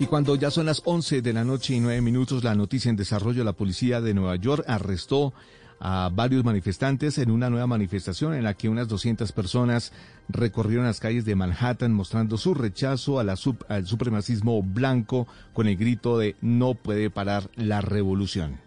Y 0.00 0.06
cuando 0.06 0.36
ya 0.36 0.50
son 0.50 0.66
las 0.66 0.82
11 0.84 1.22
de 1.22 1.32
la 1.32 1.44
noche 1.44 1.74
y 1.74 1.80
9 1.80 2.00
minutos, 2.00 2.44
la 2.44 2.54
noticia 2.54 2.88
en 2.88 2.96
desarrollo, 2.96 3.44
la 3.44 3.52
policía 3.52 4.00
de 4.00 4.14
Nueva 4.14 4.36
York 4.36 4.64
arrestó 4.68 5.32
a 5.80 6.10
varios 6.12 6.44
manifestantes 6.44 7.18
en 7.18 7.30
una 7.30 7.50
nueva 7.50 7.66
manifestación 7.66 8.34
en 8.34 8.44
la 8.44 8.54
que 8.54 8.68
unas 8.68 8.88
200 8.88 9.30
personas 9.32 9.92
recorrieron 10.28 10.86
las 10.86 11.00
calles 11.00 11.24
de 11.24 11.36
Manhattan 11.36 11.92
mostrando 11.92 12.36
su 12.36 12.54
rechazo 12.54 13.20
al 13.20 13.86
supremacismo 13.86 14.62
blanco 14.62 15.26
con 15.52 15.68
el 15.68 15.76
grito 15.76 16.18
de 16.18 16.36
no 16.40 16.74
puede 16.74 17.10
parar 17.10 17.50
la 17.56 17.80
revolución. 17.80 18.58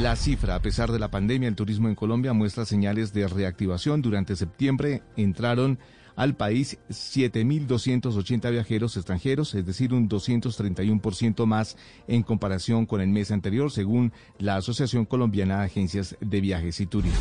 La 0.00 0.16
cifra, 0.16 0.56
a 0.56 0.62
pesar 0.62 0.90
de 0.90 0.98
la 0.98 1.10
pandemia, 1.10 1.48
el 1.48 1.54
turismo 1.54 1.88
en 1.88 1.94
Colombia 1.94 2.32
muestra 2.32 2.64
señales 2.64 3.12
de 3.12 3.28
reactivación. 3.28 4.02
Durante 4.02 4.34
septiembre 4.34 5.02
entraron 5.16 5.78
al 6.16 6.34
país 6.34 6.78
7.280 6.88 8.50
viajeros 8.50 8.96
extranjeros, 8.96 9.54
es 9.54 9.64
decir, 9.64 9.92
un 9.92 10.08
231% 10.08 11.46
más 11.46 11.76
en 12.08 12.22
comparación 12.22 12.86
con 12.86 13.00
el 13.00 13.08
mes 13.08 13.30
anterior, 13.30 13.70
según 13.70 14.12
la 14.38 14.56
Asociación 14.56 15.04
Colombiana 15.04 15.60
de 15.60 15.66
Agencias 15.66 16.16
de 16.20 16.40
Viajes 16.40 16.80
y 16.80 16.86
Turismo. 16.86 17.18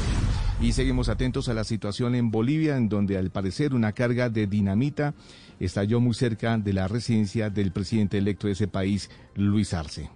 Y 0.62 0.72
seguimos 0.72 1.10
atentos 1.10 1.50
a 1.50 1.54
la 1.54 1.66
situación 1.66 2.16
en 2.16 2.32
Bolivia, 2.32 2.78
en 2.78 2.88
donde 2.88 3.18
al 3.18 3.30
parecer 3.30 3.74
una 3.74 3.92
carga 3.92 4.30
de 4.30 4.48
dinamita 4.48 5.14
estalló 5.60 6.00
muy 6.00 6.14
cerca 6.14 6.58
de 6.58 6.74
la 6.74 6.88
residencia 6.88 7.50
del 7.50 7.72
presidente 7.72 8.18
electo 8.18 8.48
de 8.48 8.54
ese 8.54 8.70
país, 8.70 9.10
Luis 9.36 9.74
Arce. 9.74 10.10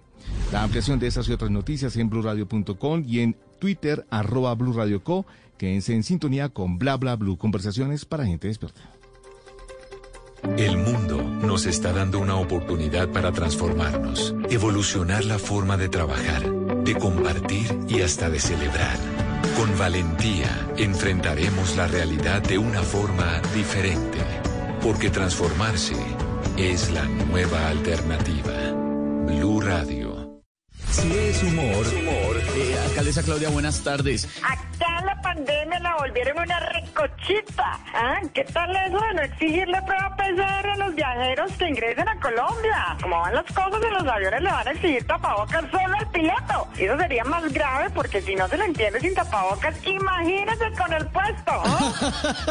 La 0.52 0.62
ampliación 0.62 0.98
de 0.98 1.06
esas 1.06 1.28
y 1.28 1.32
otras 1.32 1.50
noticias 1.50 1.96
en 1.96 2.08
blurradio.com 2.08 3.04
y 3.06 3.20
en 3.20 3.36
Twitter, 3.58 4.06
arroba. 4.10 4.56
Quédense 5.60 5.92
en 5.92 6.04
sintonía 6.04 6.48
con 6.48 6.78
Bla 6.78 6.96
Bla 6.96 7.16
Blue, 7.16 7.36
conversaciones 7.36 8.06
para 8.06 8.24
gente 8.24 8.48
despierta. 8.48 8.80
El 10.56 10.78
mundo 10.78 11.22
nos 11.22 11.66
está 11.66 11.92
dando 11.92 12.18
una 12.18 12.36
oportunidad 12.36 13.10
para 13.10 13.30
transformarnos, 13.30 14.34
evolucionar 14.48 15.26
la 15.26 15.38
forma 15.38 15.76
de 15.76 15.90
trabajar, 15.90 16.50
de 16.82 16.94
compartir 16.94 17.78
y 17.90 18.00
hasta 18.00 18.30
de 18.30 18.40
celebrar. 18.40 18.96
Con 19.58 19.78
valentía 19.78 20.48
enfrentaremos 20.78 21.76
la 21.76 21.86
realidad 21.88 22.40
de 22.40 22.56
una 22.56 22.80
forma 22.80 23.42
diferente, 23.54 24.16
porque 24.80 25.10
transformarse 25.10 25.94
es 26.56 26.90
la 26.90 27.04
nueva 27.04 27.68
alternativa. 27.68 28.72
Blue 29.26 29.60
Radio. 29.60 30.40
Si 30.90 31.12
es 31.12 31.42
humor. 31.42 31.99
Alcaldesa 33.00 33.22
Claudia, 33.22 33.48
buenas 33.48 33.80
tardes. 33.80 34.28
Acá 34.42 35.02
la 35.06 35.18
pandemia 35.22 35.80
la 35.80 35.96
volvieron 35.96 36.36
una 36.36 36.60
recochita. 36.60 37.80
¿Ah? 37.94 38.20
¿Qué 38.34 38.44
tal 38.44 38.76
eso 38.76 38.98
de 39.00 39.14
no 39.14 39.22
exigirle 39.22 39.80
prueba 39.86 40.14
PCR 40.16 40.68
a 40.68 40.76
los 40.76 40.94
viajeros 40.94 41.50
que 41.52 41.66
ingresen 41.66 42.06
a 42.06 42.20
Colombia? 42.20 42.98
Como 43.00 43.18
van 43.18 43.34
las 43.36 43.46
cosas 43.46 43.82
en 43.82 43.94
los 43.94 44.06
aviones, 44.06 44.42
le 44.42 44.50
van 44.50 44.68
a 44.68 44.70
exigir 44.72 45.06
tapabocas 45.06 45.64
solo 45.70 45.96
al 45.98 46.10
piloto. 46.10 46.68
Eso 46.76 46.98
sería 46.98 47.24
más 47.24 47.50
grave 47.50 47.88
porque 47.94 48.20
si 48.20 48.34
no 48.34 48.46
se 48.48 48.58
le 48.58 48.66
entiende 48.66 49.00
sin 49.00 49.14
tapabocas, 49.14 49.74
imagínese 49.86 50.70
con 50.76 50.92
el 50.92 51.06
puesto. 51.06 51.52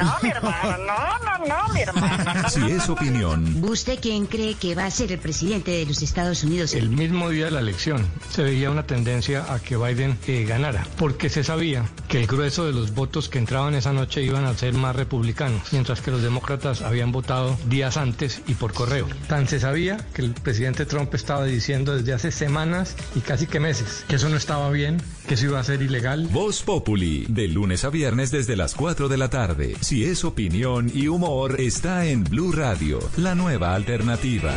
¿ah? 0.00 0.04
No, 0.04 0.16
mi 0.22 0.30
hermano, 0.30 0.78
no, 0.78 1.18
no, 1.18 1.46
no, 1.46 1.74
mi 1.74 1.82
hermano. 1.82 2.48
Si 2.48 2.70
es 2.70 2.88
opinión, 2.88 3.62
¿Usted 3.62 3.98
quién 4.00 4.26
cree 4.26 4.54
que 4.54 4.74
va 4.74 4.86
a 4.86 4.90
ser 4.90 5.12
el 5.12 5.18
presidente 5.18 5.72
de 5.72 5.84
los 5.84 6.00
Estados 6.00 6.42
Unidos? 6.42 6.72
El 6.72 6.85
mismo 6.90 7.30
día 7.30 7.46
de 7.46 7.50
la 7.50 7.60
elección 7.60 8.06
se 8.30 8.42
veía 8.42 8.70
una 8.70 8.86
tendencia 8.86 9.52
a 9.52 9.58
que 9.60 9.76
Biden 9.76 10.18
eh, 10.26 10.44
ganara, 10.44 10.86
porque 10.98 11.28
se 11.28 11.44
sabía 11.44 11.84
que 12.08 12.20
el 12.20 12.26
grueso 12.26 12.66
de 12.66 12.72
los 12.72 12.94
votos 12.94 13.28
que 13.28 13.38
entraban 13.38 13.74
esa 13.74 13.92
noche 13.92 14.22
iban 14.22 14.44
a 14.44 14.56
ser 14.56 14.74
más 14.74 14.96
republicanos, 14.96 15.72
mientras 15.72 16.00
que 16.00 16.10
los 16.10 16.22
demócratas 16.22 16.82
habían 16.82 17.12
votado 17.12 17.56
días 17.68 17.96
antes 17.96 18.42
y 18.46 18.54
por 18.54 18.72
correo. 18.72 19.06
Tan 19.28 19.48
se 19.48 19.60
sabía 19.60 19.96
que 20.14 20.22
el 20.22 20.32
presidente 20.32 20.86
Trump 20.86 21.14
estaba 21.14 21.44
diciendo 21.44 21.96
desde 21.96 22.12
hace 22.12 22.30
semanas 22.30 22.96
y 23.14 23.20
casi 23.20 23.46
que 23.46 23.60
meses 23.60 24.04
que 24.08 24.16
eso 24.16 24.28
no 24.28 24.36
estaba 24.36 24.70
bien, 24.70 25.00
que 25.26 25.34
eso 25.34 25.46
iba 25.46 25.60
a 25.60 25.64
ser 25.64 25.82
ilegal. 25.82 26.28
Voz 26.32 26.62
Populi, 26.62 27.26
de 27.28 27.48
lunes 27.48 27.84
a 27.84 27.90
viernes 27.90 28.30
desde 28.30 28.56
las 28.56 28.74
4 28.74 29.08
de 29.08 29.16
la 29.16 29.30
tarde. 29.30 29.76
Si 29.80 30.04
es 30.04 30.24
opinión 30.24 30.90
y 30.92 31.08
humor, 31.08 31.60
está 31.60 32.06
en 32.06 32.24
Blue 32.24 32.52
Radio, 32.52 33.00
la 33.16 33.34
nueva 33.34 33.74
alternativa. 33.74 34.54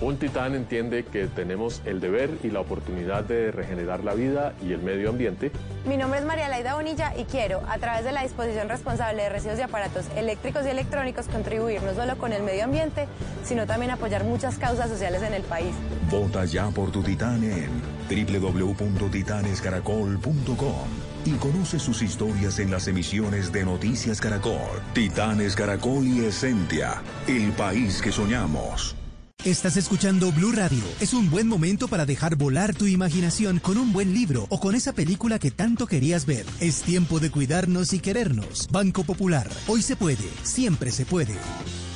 Un 0.00 0.16
titán 0.18 0.54
entiende 0.54 1.04
que 1.04 1.26
tenemos 1.26 1.82
el 1.86 2.00
deber 2.00 2.30
y 2.42 2.50
la 2.50 2.60
oportunidad 2.60 3.24
de 3.24 3.50
regenerar 3.50 4.04
la 4.04 4.12
vida 4.12 4.52
y 4.62 4.72
el 4.72 4.82
medio 4.82 5.08
ambiente. 5.08 5.50
Mi 5.86 5.96
nombre 5.96 6.20
es 6.20 6.26
María 6.26 6.50
Laida 6.50 6.74
Bonilla 6.74 7.14
y 7.16 7.24
quiero, 7.24 7.62
a 7.66 7.78
través 7.78 8.04
de 8.04 8.12
la 8.12 8.22
disposición 8.22 8.68
responsable 8.68 9.22
de 9.22 9.30
residuos 9.30 9.58
y 9.58 9.62
aparatos 9.62 10.04
eléctricos 10.14 10.66
y 10.66 10.68
electrónicos, 10.68 11.28
contribuir 11.28 11.82
no 11.82 11.94
solo 11.94 12.18
con 12.18 12.34
el 12.34 12.42
medio 12.42 12.64
ambiente, 12.64 13.08
sino 13.42 13.66
también 13.66 13.90
apoyar 13.90 14.24
muchas 14.24 14.58
causas 14.58 14.90
sociales 14.90 15.22
en 15.22 15.32
el 15.32 15.44
país. 15.44 15.74
Vota 16.10 16.44
ya 16.44 16.68
por 16.70 16.90
tu 16.90 17.02
titán 17.02 17.42
en 17.44 17.70
www.titanescaracol.com 18.08 20.88
y 21.24 21.32
conoce 21.36 21.78
sus 21.78 22.02
historias 22.02 22.58
en 22.58 22.70
las 22.70 22.86
emisiones 22.86 23.50
de 23.50 23.64
Noticias 23.64 24.20
Caracol. 24.20 24.82
Titanes 24.92 25.56
Caracol 25.56 26.06
y 26.06 26.26
Esencia, 26.26 27.02
el 27.26 27.52
país 27.52 28.02
que 28.02 28.12
soñamos. 28.12 28.95
Estás 29.44 29.76
escuchando 29.76 30.32
Blue 30.32 30.50
Radio. 30.50 30.82
Es 31.00 31.14
un 31.14 31.30
buen 31.30 31.46
momento 31.46 31.86
para 31.86 32.04
dejar 32.04 32.34
volar 32.34 32.74
tu 32.74 32.86
imaginación 32.86 33.60
con 33.60 33.78
un 33.78 33.92
buen 33.92 34.12
libro 34.12 34.46
o 34.48 34.58
con 34.58 34.74
esa 34.74 34.92
película 34.92 35.38
que 35.38 35.52
tanto 35.52 35.86
querías 35.86 36.26
ver. 36.26 36.44
Es 36.58 36.82
tiempo 36.82 37.20
de 37.20 37.30
cuidarnos 37.30 37.92
y 37.92 38.00
querernos. 38.00 38.66
Banco 38.72 39.04
Popular. 39.04 39.48
Hoy 39.68 39.82
se 39.82 39.94
puede, 39.94 40.28
siempre 40.42 40.90
se 40.90 41.06
puede. 41.06 41.36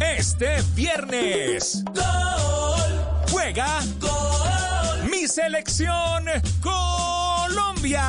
Este 0.00 0.62
viernes. 0.74 1.82
Gol. 1.84 3.24
Juega. 3.30 3.80
Gol. 4.00 5.10
Mi 5.10 5.26
selección 5.26 6.24
Colombia. 6.60 8.02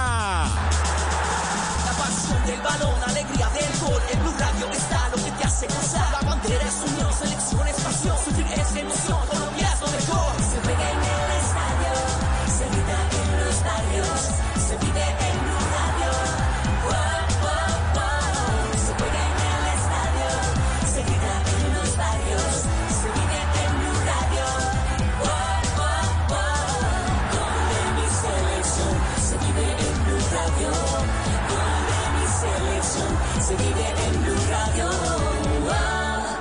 La 1.86 1.92
pasión 1.98 2.46
del 2.46 2.62
balón, 2.62 3.04
alegría 3.08 3.50
del 3.50 3.80
gol. 3.80 4.02
El 4.12 4.20
Blue 4.20 4.34
Radio 4.38 4.70
está 4.72 5.10
lo 5.10 5.24
que 5.24 5.32
te 5.32 5.44
hace 5.46 5.68
gozar. 5.68 6.12
La 6.12 6.30
bandera 6.30 6.64
es 6.64 6.92
unión, 6.92 7.14
selección 7.14 7.68
es 7.68 7.76
pasión. 7.76 8.18
Sufrir 8.26 8.48
es 8.60 8.76
emoción. 8.76 9.37
Se 33.48 33.56
vive 33.56 33.88
en 34.06 34.24
Blue 34.24 34.36
Radio. 34.50 34.89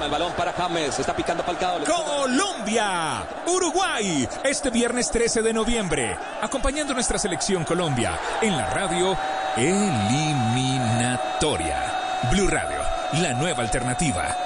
El 0.03 0.11
balón 0.11 0.33
para 0.33 0.53
James, 0.53 0.99
está 0.99 1.15
picando 1.15 1.45
Falcao. 1.45 1.79
Colombia, 1.85 3.25
Uruguay, 3.47 4.29
este 4.43 4.71
viernes 4.71 5.09
13 5.13 5.41
de 5.43 5.53
noviembre, 5.53 6.19
acompañando 6.43 6.95
nuestra 6.95 7.17
selección 7.17 7.63
Colombia 7.63 8.19
en 8.41 8.57
la 8.57 8.67
radio 8.71 9.17
Eliminatoria. 9.57 10.21
Blue 12.33 12.49
Radio, 12.49 12.79
la 13.23 13.35
nueva 13.35 13.63
alternativa. 13.63 14.37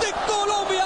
¡De 0.00 0.12
Colombia! 0.32 0.84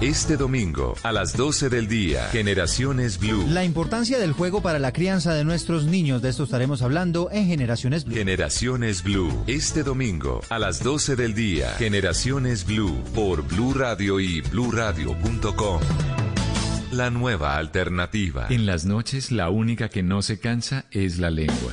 Este 0.00 0.36
domingo, 0.36 0.94
a 1.04 1.10
las 1.10 1.34
12 1.34 1.70
del 1.70 1.88
día, 1.88 2.28
Generaciones 2.28 3.18
Blue. 3.18 3.46
La 3.48 3.64
importancia 3.64 4.18
del 4.18 4.32
juego 4.32 4.60
para 4.60 4.78
la 4.78 4.92
crianza 4.92 5.32
de 5.32 5.42
nuestros 5.42 5.86
niños, 5.86 6.20
de 6.20 6.28
esto 6.28 6.44
estaremos 6.44 6.82
hablando 6.82 7.30
en 7.32 7.46
Generaciones 7.46 8.04
Blue. 8.04 8.14
Generaciones 8.14 9.02
Blue. 9.02 9.32
Este 9.46 9.82
domingo, 9.82 10.42
a 10.50 10.58
las 10.58 10.82
12 10.82 11.16
del 11.16 11.32
día, 11.32 11.70
Generaciones 11.78 12.66
Blue, 12.66 13.02
por 13.14 13.40
Blue 13.48 13.72
Radio 13.72 14.20
y 14.20 14.42
bluradio.com. 14.42 15.80
La 16.92 17.08
nueva 17.08 17.56
alternativa. 17.56 18.48
En 18.50 18.66
las 18.66 18.84
noches, 18.84 19.32
la 19.32 19.48
única 19.48 19.88
que 19.88 20.02
no 20.02 20.20
se 20.20 20.38
cansa 20.38 20.84
es 20.90 21.18
la 21.18 21.30
lengua. 21.30 21.72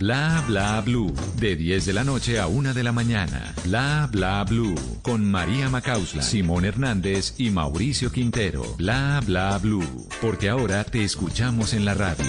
Bla 0.00 0.42
Bla 0.46 0.80
Blue, 0.80 1.12
de 1.36 1.56
10 1.56 1.84
de 1.84 1.92
la 1.92 2.04
noche 2.04 2.40
a 2.40 2.46
1 2.46 2.72
de 2.72 2.82
la 2.82 2.90
mañana. 2.90 3.52
Bla 3.64 4.08
Bla 4.10 4.42
Blue, 4.44 4.74
con 5.02 5.30
María 5.30 5.68
Macausla, 5.68 6.22
Simón 6.22 6.64
Hernández 6.64 7.34
y 7.36 7.50
Mauricio 7.50 8.10
Quintero. 8.10 8.62
Bla 8.78 9.20
Bla 9.26 9.58
Blue, 9.58 10.08
porque 10.22 10.48
ahora 10.48 10.84
te 10.84 11.04
escuchamos 11.04 11.74
en 11.74 11.84
la 11.84 11.92
radio. 11.92 12.24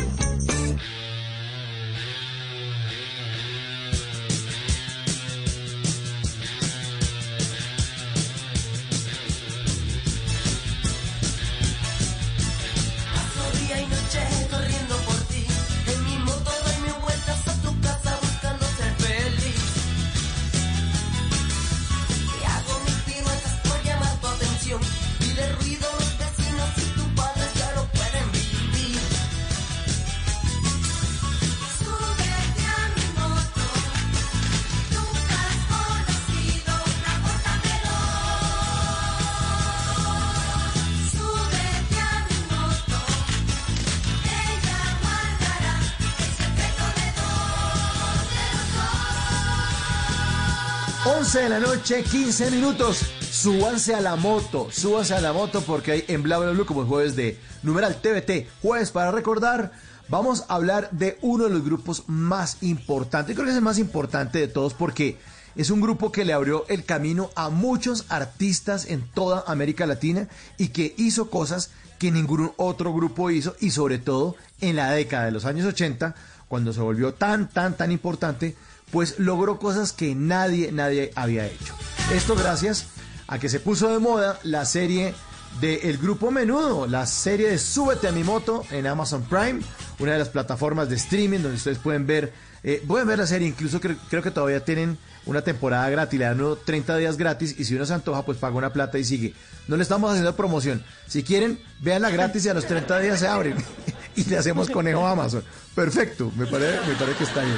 Noche, 51.91 52.03
15 52.03 52.51
minutos. 52.51 53.01
Súbanse 53.19 53.93
a 53.93 54.01
la 54.01 54.15
moto, 54.15 54.69
súbanse 54.71 55.13
a 55.13 55.21
la 55.21 55.33
moto 55.33 55.61
porque 55.61 55.91
hay 55.91 56.05
en 56.07 56.23
Bla 56.23 56.37
Bla 56.37 56.51
Blue 56.51 56.65
como 56.65 56.85
jueves 56.85 57.15
de 57.15 57.37
numeral 57.63 57.99
TVT, 58.01 58.47
jueves 58.61 58.91
para 58.91 59.11
recordar. 59.11 59.73
Vamos 60.07 60.45
a 60.47 60.55
hablar 60.55 60.89
de 60.91 61.17
uno 61.21 61.45
de 61.45 61.49
los 61.49 61.65
grupos 61.65 62.03
más 62.07 62.57
importantes. 62.61 63.35
Creo 63.35 63.45
que 63.45 63.51
es 63.51 63.57
el 63.57 63.63
más 63.63 63.77
importante 63.77 64.39
de 64.39 64.47
todos 64.47 64.73
porque 64.73 65.17
es 65.55 65.69
un 65.69 65.81
grupo 65.81 66.11
que 66.11 66.23
le 66.23 66.33
abrió 66.33 66.65
el 66.69 66.85
camino 66.85 67.29
a 67.35 67.49
muchos 67.49 68.05
artistas 68.09 68.85
en 68.85 69.01
toda 69.01 69.43
América 69.47 69.85
Latina 69.85 70.29
y 70.57 70.69
que 70.69 70.93
hizo 70.97 71.29
cosas 71.29 71.71
que 71.99 72.11
ningún 72.11 72.53
otro 72.55 72.93
grupo 72.93 73.31
hizo 73.31 73.55
y 73.59 73.71
sobre 73.71 73.99
todo 73.99 74.35
en 74.61 74.77
la 74.77 74.91
década 74.91 75.25
de 75.25 75.31
los 75.31 75.45
años 75.45 75.65
80, 75.65 76.15
cuando 76.47 76.71
se 76.73 76.79
volvió 76.79 77.13
tan, 77.13 77.49
tan, 77.49 77.75
tan 77.75 77.91
importante, 77.91 78.55
pues 78.91 79.15
logró 79.19 79.57
cosas 79.59 79.93
que 79.93 80.15
nadie, 80.15 80.71
nadie 80.71 81.11
había 81.15 81.45
hecho. 81.47 81.73
Esto 82.13 82.35
gracias 82.35 82.87
a 83.27 83.39
que 83.39 83.49
se 83.49 83.59
puso 83.59 83.89
de 83.89 83.99
moda 83.99 84.39
la 84.43 84.65
serie 84.65 85.13
del 85.59 85.97
grupo 85.97 86.31
Menudo, 86.31 86.87
la 86.87 87.05
serie 87.05 87.49
de 87.49 87.57
Súbete 87.57 88.07
a 88.07 88.11
mi 88.11 88.23
moto 88.23 88.63
en 88.71 88.87
Amazon 88.87 89.23
Prime, 89.23 89.61
una 89.99 90.13
de 90.13 90.19
las 90.19 90.29
plataformas 90.29 90.89
de 90.89 90.95
streaming 90.95 91.39
donde 91.39 91.57
ustedes 91.57 91.77
pueden 91.77 92.05
ver, 92.07 92.31
eh, 92.63 92.81
pueden 92.87 93.07
ver 93.07 93.19
la 93.19 93.27
serie, 93.27 93.47
incluso 93.47 93.79
cre- 93.81 93.97
creo 94.09 94.21
que 94.23 94.31
todavía 94.31 94.63
tienen 94.63 94.97
una 95.25 95.41
temporada 95.41 95.89
gratis, 95.89 96.17
le 96.19 96.25
dan 96.25 96.39
uno 96.41 96.55
30 96.55 96.97
días 96.97 97.17
gratis 97.17 97.55
y 97.59 97.65
si 97.65 97.75
uno 97.75 97.85
se 97.85 97.93
antoja 97.93 98.23
pues 98.25 98.37
paga 98.37 98.55
una 98.55 98.71
plata 98.73 98.97
y 98.97 99.03
sigue. 99.03 99.33
No 99.67 99.75
le 99.77 99.83
estamos 99.83 100.09
haciendo 100.09 100.35
promoción. 100.35 100.83
Si 101.07 101.21
quieren, 101.23 101.59
véanla 101.81 102.09
gratis 102.09 102.45
y 102.45 102.49
a 102.49 102.53
los 102.53 102.65
30 102.65 102.99
días 102.99 103.19
se 103.19 103.27
abren 103.27 103.55
y 104.15 104.23
le 104.25 104.37
hacemos 104.37 104.69
conejo 104.69 105.05
a 105.05 105.11
Amazon. 105.11 105.43
Perfecto, 105.75 106.31
me 106.37 106.45
parece, 106.47 106.79
me 106.87 106.95
parece 106.95 107.17
que 107.17 107.23
está 107.25 107.41
bien. 107.43 107.57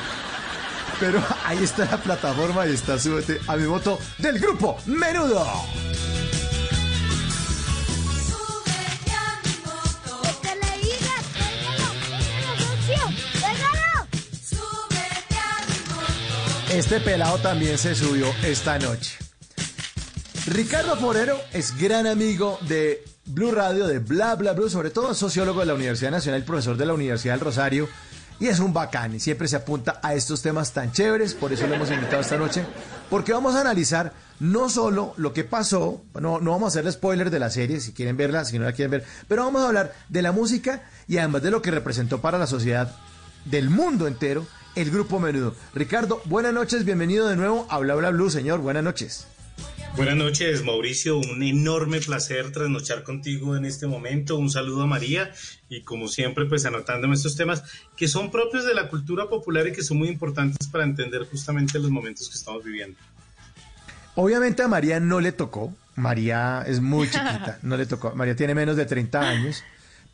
Pero 1.05 1.21
ahí 1.43 1.61
está 1.61 1.83
la 1.83 1.97
plataforma 1.97 2.65
y 2.65 2.71
está 2.71 2.97
súbete 2.97 3.37
a 3.47 3.57
mi 3.57 3.67
moto 3.67 3.99
del 4.19 4.39
grupo 4.39 4.77
Menudo. 4.85 5.45
Este 16.69 17.01
pelado 17.01 17.37
también 17.39 17.77
se 17.77 17.95
subió 17.95 18.33
esta 18.41 18.79
noche. 18.79 19.17
Ricardo 20.47 20.95
Forero 20.95 21.37
es 21.51 21.77
gran 21.77 22.07
amigo 22.07 22.59
de 22.61 23.03
Blue 23.25 23.51
Radio, 23.51 23.87
de 23.87 23.99
Bla 23.99 24.35
Bla 24.35 24.53
Blue, 24.53 24.69
sobre 24.69 24.89
todo 24.89 25.13
sociólogo 25.13 25.59
de 25.59 25.65
la 25.65 25.73
Universidad 25.73 26.11
Nacional, 26.11 26.45
profesor 26.45 26.77
de 26.77 26.85
la 26.85 26.93
Universidad 26.93 27.33
del 27.33 27.41
Rosario. 27.41 27.89
Y 28.39 28.47
es 28.47 28.59
un 28.59 28.73
bacán 28.73 29.15
y 29.15 29.19
siempre 29.19 29.47
se 29.47 29.55
apunta 29.55 29.99
a 30.01 30.13
estos 30.13 30.41
temas 30.41 30.71
tan 30.71 30.91
chéveres, 30.91 31.33
por 31.33 31.53
eso 31.53 31.67
lo 31.67 31.75
hemos 31.75 31.91
invitado 31.91 32.21
esta 32.21 32.37
noche, 32.37 32.65
porque 33.09 33.33
vamos 33.33 33.55
a 33.55 33.61
analizar 33.61 34.13
no 34.39 34.69
solo 34.69 35.13
lo 35.17 35.33
que 35.33 35.43
pasó, 35.43 36.01
no, 36.19 36.39
no 36.39 36.51
vamos 36.51 36.75
a 36.75 36.79
hacer 36.79 36.91
spoiler 36.91 37.29
de 37.29 37.39
la 37.39 37.49
serie, 37.49 37.79
si 37.79 37.93
quieren 37.93 38.17
verla, 38.17 38.45
si 38.45 38.57
no 38.59 38.65
la 38.65 38.73
quieren 38.73 38.91
ver, 38.91 39.05
pero 39.27 39.43
vamos 39.43 39.61
a 39.61 39.67
hablar 39.67 39.93
de 40.09 40.21
la 40.21 40.31
música 40.31 40.83
y 41.07 41.17
además 41.17 41.43
de 41.43 41.51
lo 41.51 41.61
que 41.61 41.71
representó 41.71 42.21
para 42.21 42.37
la 42.37 42.47
sociedad 42.47 42.95
del 43.45 43.69
mundo 43.69 44.07
entero 44.07 44.45
el 44.75 44.89
grupo 44.89 45.19
Menudo. 45.19 45.55
Ricardo, 45.73 46.21
buenas 46.25 46.53
noches, 46.53 46.85
bienvenido 46.85 47.27
de 47.27 47.35
nuevo 47.35 47.67
a 47.69 47.77
Bla 47.79 47.95
Bla 47.95 48.09
Blue, 48.09 48.29
señor, 48.29 48.59
buenas 48.59 48.83
noches. 48.83 49.27
Buenas 49.95 50.15
noches, 50.15 50.63
Mauricio. 50.65 51.19
Un 51.19 51.43
enorme 51.43 51.99
placer 51.99 52.51
trasnochar 52.51 53.03
contigo 53.03 53.55
en 53.55 53.63
este 53.63 53.85
momento. 53.85 54.37
Un 54.37 54.49
saludo 54.49 54.81
a 54.81 54.87
María 54.87 55.31
y 55.69 55.81
como 55.81 56.07
siempre, 56.07 56.45
pues 56.45 56.65
anotándome 56.65 57.13
estos 57.13 57.35
temas 57.35 57.63
que 57.95 58.07
son 58.07 58.31
propios 58.31 58.65
de 58.65 58.73
la 58.73 58.89
cultura 58.89 59.29
popular 59.29 59.67
y 59.67 59.71
que 59.71 59.83
son 59.83 59.97
muy 59.97 60.07
importantes 60.07 60.67
para 60.67 60.83
entender 60.83 61.27
justamente 61.29 61.77
los 61.77 61.91
momentos 61.91 62.27
que 62.27 62.35
estamos 62.35 62.63
viviendo. 62.63 62.97
Obviamente 64.15 64.63
a 64.63 64.67
María 64.67 64.99
no 64.99 65.19
le 65.19 65.31
tocó. 65.31 65.71
María 65.95 66.63
es 66.65 66.81
muy 66.81 67.05
chiquita, 67.05 67.59
no 67.61 67.77
le 67.77 67.85
tocó. 67.85 68.15
María 68.15 68.35
tiene 68.35 68.55
menos 68.55 68.75
de 68.75 68.87
30 68.87 69.19
años 69.21 69.63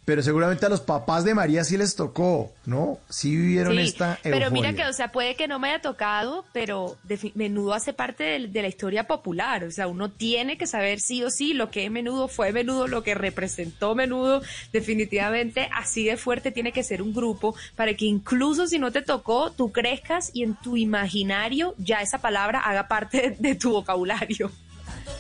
pero 0.09 0.23
seguramente 0.23 0.65
a 0.65 0.69
los 0.69 0.81
papás 0.81 1.23
de 1.23 1.35
María 1.35 1.63
sí 1.63 1.77
les 1.77 1.95
tocó, 1.95 2.51
¿no? 2.65 2.97
Sí 3.09 3.35
vivieron 3.35 3.73
Sí, 3.75 3.81
esta 3.81 4.13
euforia. 4.15 4.31
Pero 4.39 4.49
mira 4.49 4.73
que, 4.73 4.83
o 4.85 4.91
sea, 4.91 5.11
puede 5.11 5.35
que 5.35 5.47
no 5.47 5.59
me 5.59 5.69
haya 5.69 5.83
tocado, 5.83 6.45
pero 6.51 6.97
de- 7.03 7.31
menudo 7.35 7.75
hace 7.75 7.93
parte 7.93 8.23
de, 8.23 8.47
de 8.47 8.61
la 8.63 8.67
historia 8.69 9.05
popular. 9.05 9.63
O 9.65 9.69
sea, 9.69 9.87
uno 9.87 10.09
tiene 10.09 10.57
que 10.57 10.65
saber 10.65 10.99
sí 10.99 11.23
o 11.23 11.29
sí 11.29 11.53
lo 11.53 11.69
que 11.69 11.85
es 11.85 11.91
menudo, 11.91 12.27
fue 12.27 12.51
menudo, 12.51 12.87
lo 12.87 13.03
que 13.03 13.13
representó 13.13 13.93
menudo. 13.93 14.41
Definitivamente, 14.73 15.69
así 15.75 16.05
de 16.05 16.17
fuerte 16.17 16.49
tiene 16.51 16.71
que 16.71 16.81
ser 16.81 17.03
un 17.03 17.13
grupo 17.13 17.53
para 17.75 17.93
que 17.93 18.05
incluso 18.05 18.65
si 18.65 18.79
no 18.79 18.91
te 18.91 19.03
tocó, 19.03 19.51
tú 19.51 19.71
crezcas 19.71 20.31
y 20.33 20.41
en 20.41 20.55
tu 20.55 20.75
imaginario 20.75 21.75
ya 21.77 22.01
esa 22.01 22.17
palabra 22.17 22.61
haga 22.61 22.87
parte 22.87 23.21
de, 23.21 23.49
de 23.49 23.53
tu 23.53 23.69
vocabulario. 23.73 24.51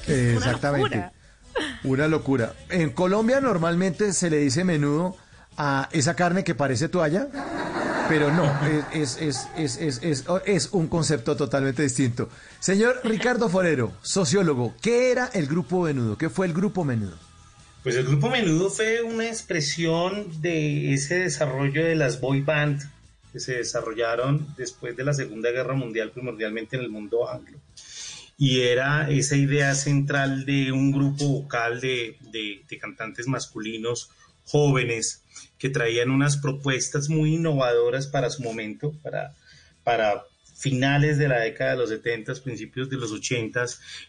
Eh, 0.07 0.33
Exactamente. 0.35 0.95
locura. 0.95 1.13
Una 1.83 2.07
locura. 2.07 2.53
En 2.69 2.91
Colombia 2.91 3.41
normalmente 3.41 4.13
se 4.13 4.29
le 4.29 4.37
dice 4.37 4.63
menudo 4.63 5.15
a 5.57 5.89
esa 5.91 6.15
carne 6.15 6.43
que 6.43 6.55
parece 6.55 6.89
toalla, 6.89 7.27
pero 8.07 8.31
no, 8.31 8.51
es, 8.93 9.17
es, 9.21 9.47
es, 9.57 10.01
es, 10.45 10.69
un 10.71 10.87
concepto 10.87 11.35
totalmente 11.35 11.83
distinto. 11.83 12.29
Señor 12.59 13.01
Ricardo 13.03 13.49
Forero, 13.49 13.91
sociólogo, 14.01 14.73
¿qué 14.81 15.11
era 15.11 15.29
el 15.33 15.47
grupo 15.47 15.83
menudo? 15.83 16.17
¿Qué 16.17 16.29
fue 16.29 16.47
el 16.47 16.53
grupo 16.53 16.83
menudo? 16.83 17.17
Pues 17.83 17.95
el 17.95 18.05
grupo 18.05 18.29
Menudo 18.29 18.69
fue 18.69 19.01
una 19.01 19.25
expresión 19.25 20.41
de 20.41 20.93
ese 20.93 21.19
desarrollo 21.19 21.85
de 21.85 21.95
las 21.95 22.19
boy 22.19 22.41
band 22.41 22.81
que 23.31 23.39
se 23.39 23.55
desarrollaron 23.55 24.47
después 24.57 24.97
de 24.97 25.05
la 25.05 25.13
Segunda 25.13 25.49
Guerra 25.51 25.75
Mundial, 25.75 26.11
primordialmente 26.11 26.75
en 26.75 26.81
el 26.81 26.89
mundo 26.89 27.29
anglo. 27.29 27.57
Y 28.39 28.61
era 28.61 29.07
esa 29.11 29.35
idea 29.35 29.75
central 29.75 30.45
de 30.45 30.71
un 30.71 30.91
grupo 30.91 31.25
vocal 31.27 31.79
de, 31.79 32.17
de- 32.31 32.63
cantantes 32.79 33.27
masculinos 33.27 34.09
jóvenes 34.45 35.23
que 35.59 35.69
traían 35.69 36.09
unas 36.09 36.37
propuestas 36.37 37.09
muy 37.09 37.35
innovadoras 37.35 38.07
para 38.07 38.31
su 38.31 38.41
momento, 38.41 38.93
para, 39.03 39.35
para 39.83 40.23
finales 40.59 41.17
de 41.17 41.29
la 41.29 41.39
década 41.39 41.71
de 41.71 41.77
los 41.77 41.89
70, 41.89 42.33
principios 42.43 42.89
de 42.89 42.97
los 42.97 43.13
80, 43.13 43.65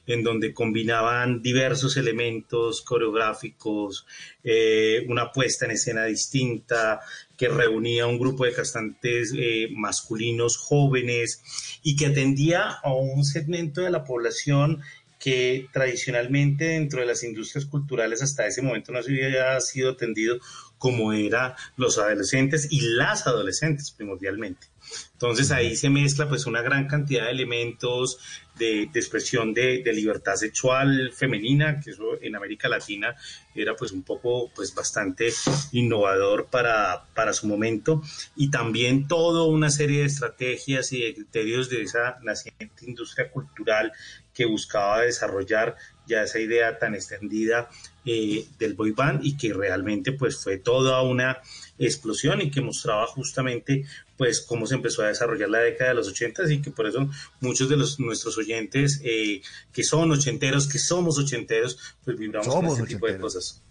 en 0.09 0.25
donde 0.25 0.53
combinaban 0.53 1.43
diversos 1.43 1.97
elementos 1.97 2.83
coreográficos, 2.83 4.05
eh, 4.43 5.07
una 5.09 5.31
puesta 5.31 5.65
en 5.67 5.71
escena 5.71 6.05
distinta, 6.07 7.01
que 7.37 7.49
reunía 7.49 8.07
un 8.07 8.19
grupo 8.19 8.45
de 8.45 8.53
cantantes 8.53 9.33
eh, 9.37 9.69
masculinos 9.77 10.57
jóvenes 10.57 11.43
y 11.83 11.95
que 11.95 12.07
atendía 12.07 12.69
a 12.83 12.93
un 12.93 13.25
segmento 13.25 13.83
de 13.83 13.91
la 13.91 14.05
población 14.05 14.83
que 15.21 15.69
tradicionalmente 15.73 16.65
dentro 16.65 17.01
de 17.01 17.07
las 17.07 17.23
industrias 17.23 17.67
culturales 17.67 18.23
hasta 18.23 18.47
ese 18.47 18.63
momento 18.63 18.91
no 18.91 19.03
se 19.03 19.11
había 19.13 19.61
sido 19.61 19.91
atendido 19.91 20.41
como 20.81 21.13
era 21.13 21.57
los 21.77 21.99
adolescentes 21.99 22.69
y 22.71 22.81
las 22.81 23.27
adolescentes 23.27 23.91
primordialmente. 23.91 24.69
Entonces 25.13 25.51
ahí 25.51 25.77
se 25.77 25.91
mezcla 25.91 26.27
pues 26.27 26.47
una 26.47 26.63
gran 26.63 26.89
cantidad 26.89 27.27
de 27.27 27.33
elementos 27.33 28.19
de, 28.57 28.89
de 28.91 28.99
expresión 28.99 29.53
de, 29.53 29.83
de 29.83 29.93
libertad 29.93 30.37
sexual 30.37 31.13
femenina, 31.15 31.81
que 31.81 31.91
eso 31.91 32.19
en 32.23 32.35
América 32.35 32.67
Latina 32.67 33.15
era 33.55 33.77
pues 33.77 33.93
un 33.93 34.03
poco 34.03 34.51
pues 34.55 34.75
bastante 34.75 35.31
innovador 35.73 36.47
para, 36.47 37.05
para 37.15 37.35
su 37.35 37.47
momento 37.47 38.03
y 38.35 38.51
también 38.51 39.07
toda 39.07 39.45
una 39.45 39.69
serie 39.69 40.01
de 40.01 40.07
estrategias 40.07 40.93
y 40.93 41.03
de 41.03 41.15
criterios 41.15 41.69
de 41.69 41.83
esa 41.83 42.19
naciente 42.23 42.87
industria 42.87 43.31
cultural 43.31 43.93
que 44.33 44.47
buscaba 44.47 45.03
desarrollar 45.03 45.77
ya 46.07 46.23
esa 46.23 46.39
idea 46.39 46.79
tan 46.79 46.95
extendida 46.95 47.69
eh, 48.05 48.47
del 48.59 48.75
boy 48.75 48.93
band 48.93 49.25
y 49.25 49.37
que 49.37 49.53
realmente 49.53 50.13
pues 50.13 50.43
fue 50.43 50.57
toda 50.59 51.03
una 51.03 51.39
explosión 51.79 52.41
y 52.41 52.51
que 52.51 52.61
mostraba 52.61 53.07
justamente 53.07 53.85
pues 54.17 54.41
cómo 54.43 54.67
se 54.67 54.75
empezó 54.75 55.03
a 55.03 55.09
desarrollar 55.09 55.49
la 55.49 55.61
década 55.61 55.91
de 55.91 55.97
los 55.97 56.09
80 56.09 56.53
y 56.53 56.61
que 56.61 56.71
por 56.71 56.87
eso 56.87 57.09
muchos 57.41 57.69
de 57.69 57.77
los 57.77 57.99
nuestros 58.01 58.37
oyentes 58.37 59.01
eh, 59.03 59.41
que 59.73 59.83
son 59.83 60.11
ochenteros, 60.11 60.69
que 60.69 60.79
somos 60.79 61.19
ochenteros, 61.19 61.79
pues 62.05 62.19
vibramos 62.19 62.47
Somos 62.47 62.75
con 62.75 62.83
este 62.83 62.95
tipo 62.95 63.07
de 63.07 63.19
cosas. 63.19 63.63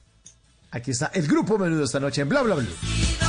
Aquí 0.71 0.91
está 0.91 1.11
el 1.13 1.27
grupo 1.27 1.57
menudo 1.57 1.83
esta 1.83 1.99
noche 1.99 2.21
en 2.21 2.29
Bla 2.29 2.41
Bla 2.41 2.55
Blue. 2.55 3.28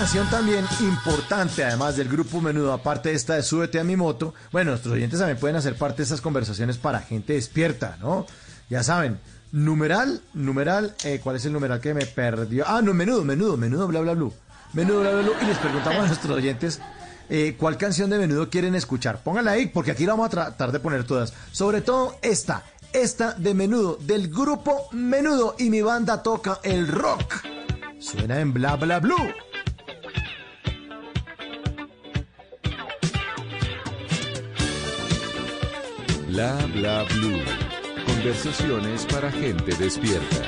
Canción 0.00 0.30
también 0.30 0.64
importante, 0.80 1.62
además 1.62 1.94
del 1.94 2.08
grupo 2.08 2.40
Menudo, 2.40 2.72
aparte 2.72 3.10
de 3.10 3.16
esta 3.16 3.34
de 3.34 3.42
Súbete 3.42 3.78
a 3.78 3.84
mi 3.84 3.96
moto. 3.96 4.32
Bueno, 4.50 4.70
nuestros 4.70 4.94
oyentes 4.94 5.18
también 5.18 5.38
pueden 5.38 5.56
hacer 5.56 5.74
parte 5.74 5.98
de 5.98 6.04
estas 6.04 6.22
conversaciones 6.22 6.78
para 6.78 7.00
gente 7.00 7.34
despierta, 7.34 7.98
¿no? 8.00 8.24
Ya 8.70 8.82
saben, 8.82 9.18
numeral, 9.52 10.22
numeral, 10.32 10.94
eh, 11.04 11.20
¿cuál 11.22 11.36
es 11.36 11.44
el 11.44 11.52
numeral 11.52 11.82
que 11.82 11.92
me 11.92 12.06
perdió? 12.06 12.64
Ah, 12.66 12.80
no, 12.80 12.94
menudo, 12.94 13.24
menudo, 13.24 13.58
menudo, 13.58 13.86
bla, 13.88 14.00
bla, 14.00 14.14
bla. 14.14 14.30
Menudo, 14.72 15.00
bla, 15.00 15.10
bla, 15.10 15.20
bla. 15.20 15.32
Y 15.42 15.46
les 15.46 15.58
preguntamos 15.58 16.04
a 16.04 16.06
nuestros 16.06 16.34
oyentes 16.34 16.80
eh, 17.28 17.56
cuál 17.58 17.76
canción 17.76 18.08
de 18.08 18.18
menudo 18.18 18.48
quieren 18.48 18.74
escuchar. 18.74 19.22
Pónganla 19.22 19.50
ahí, 19.50 19.66
porque 19.66 19.90
aquí 19.90 20.06
la 20.06 20.14
vamos 20.14 20.28
a 20.28 20.30
tratar 20.30 20.72
de 20.72 20.80
poner 20.80 21.04
todas. 21.04 21.34
Sobre 21.52 21.82
todo 21.82 22.16
esta, 22.22 22.64
esta 22.94 23.34
de 23.34 23.52
menudo, 23.52 23.98
del 24.00 24.30
grupo 24.30 24.88
Menudo. 24.92 25.56
Y 25.58 25.68
mi 25.68 25.82
banda 25.82 26.22
toca 26.22 26.58
el 26.62 26.88
rock. 26.88 27.34
Suena 27.98 28.40
en 28.40 28.54
Bla, 28.54 28.76
Bla, 28.76 28.98
Blue. 28.98 29.49
Bla 36.40 36.56
bla 36.72 37.02
blue. 37.02 37.42
Conversaciones 38.06 39.04
para 39.04 39.30
gente 39.30 39.74
despierta. 39.76 40.40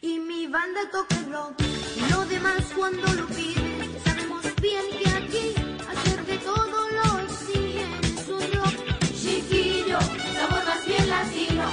Y 0.00 0.18
mi 0.18 0.48
banda 0.48 0.80
toca 0.90 1.14
el 1.14 1.32
rock 1.32 1.62
y 1.96 2.10
lo 2.10 2.24
demás 2.24 2.60
cuando 2.76 3.06
lo 3.12 3.24
piden. 3.28 3.88
Sabemos 4.04 4.42
bien 4.60 4.84
que 4.98 5.08
aquí 5.10 5.54
hacer 5.88 6.26
de 6.26 6.38
todo 6.38 6.76
lo 6.90 7.20
exigen. 7.20 7.88
Es 8.02 8.28
un 8.28 8.42
rock 8.58 8.74
chiquillo, 9.14 10.00
sabor 10.34 10.64
más 10.66 10.86
bien 10.88 11.08
latino. 11.08 11.64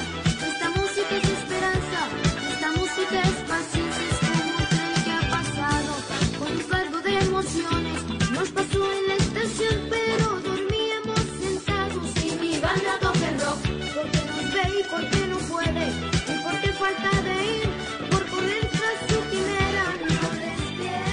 Esta 0.52 0.70
música 0.70 1.18
es 1.24 1.30
esperanza, 1.40 2.02
esta 2.52 2.72
música 2.74 3.22
es 3.24 3.38
paciencia. 3.50 4.04
Es 4.12 4.20
como 4.30 4.58
un 4.60 4.66
tren 4.70 5.04
que 5.06 5.12
ha 5.12 5.30
pasado 5.32 5.92
con 6.38 6.52
un 6.52 6.64
cargo 6.66 7.02
de 7.02 7.18
emociones. 7.18 8.30
Nos 8.30 8.50
pasó 8.50 8.92
en 8.94 9.08
la 9.08 9.16
estación, 9.16 9.90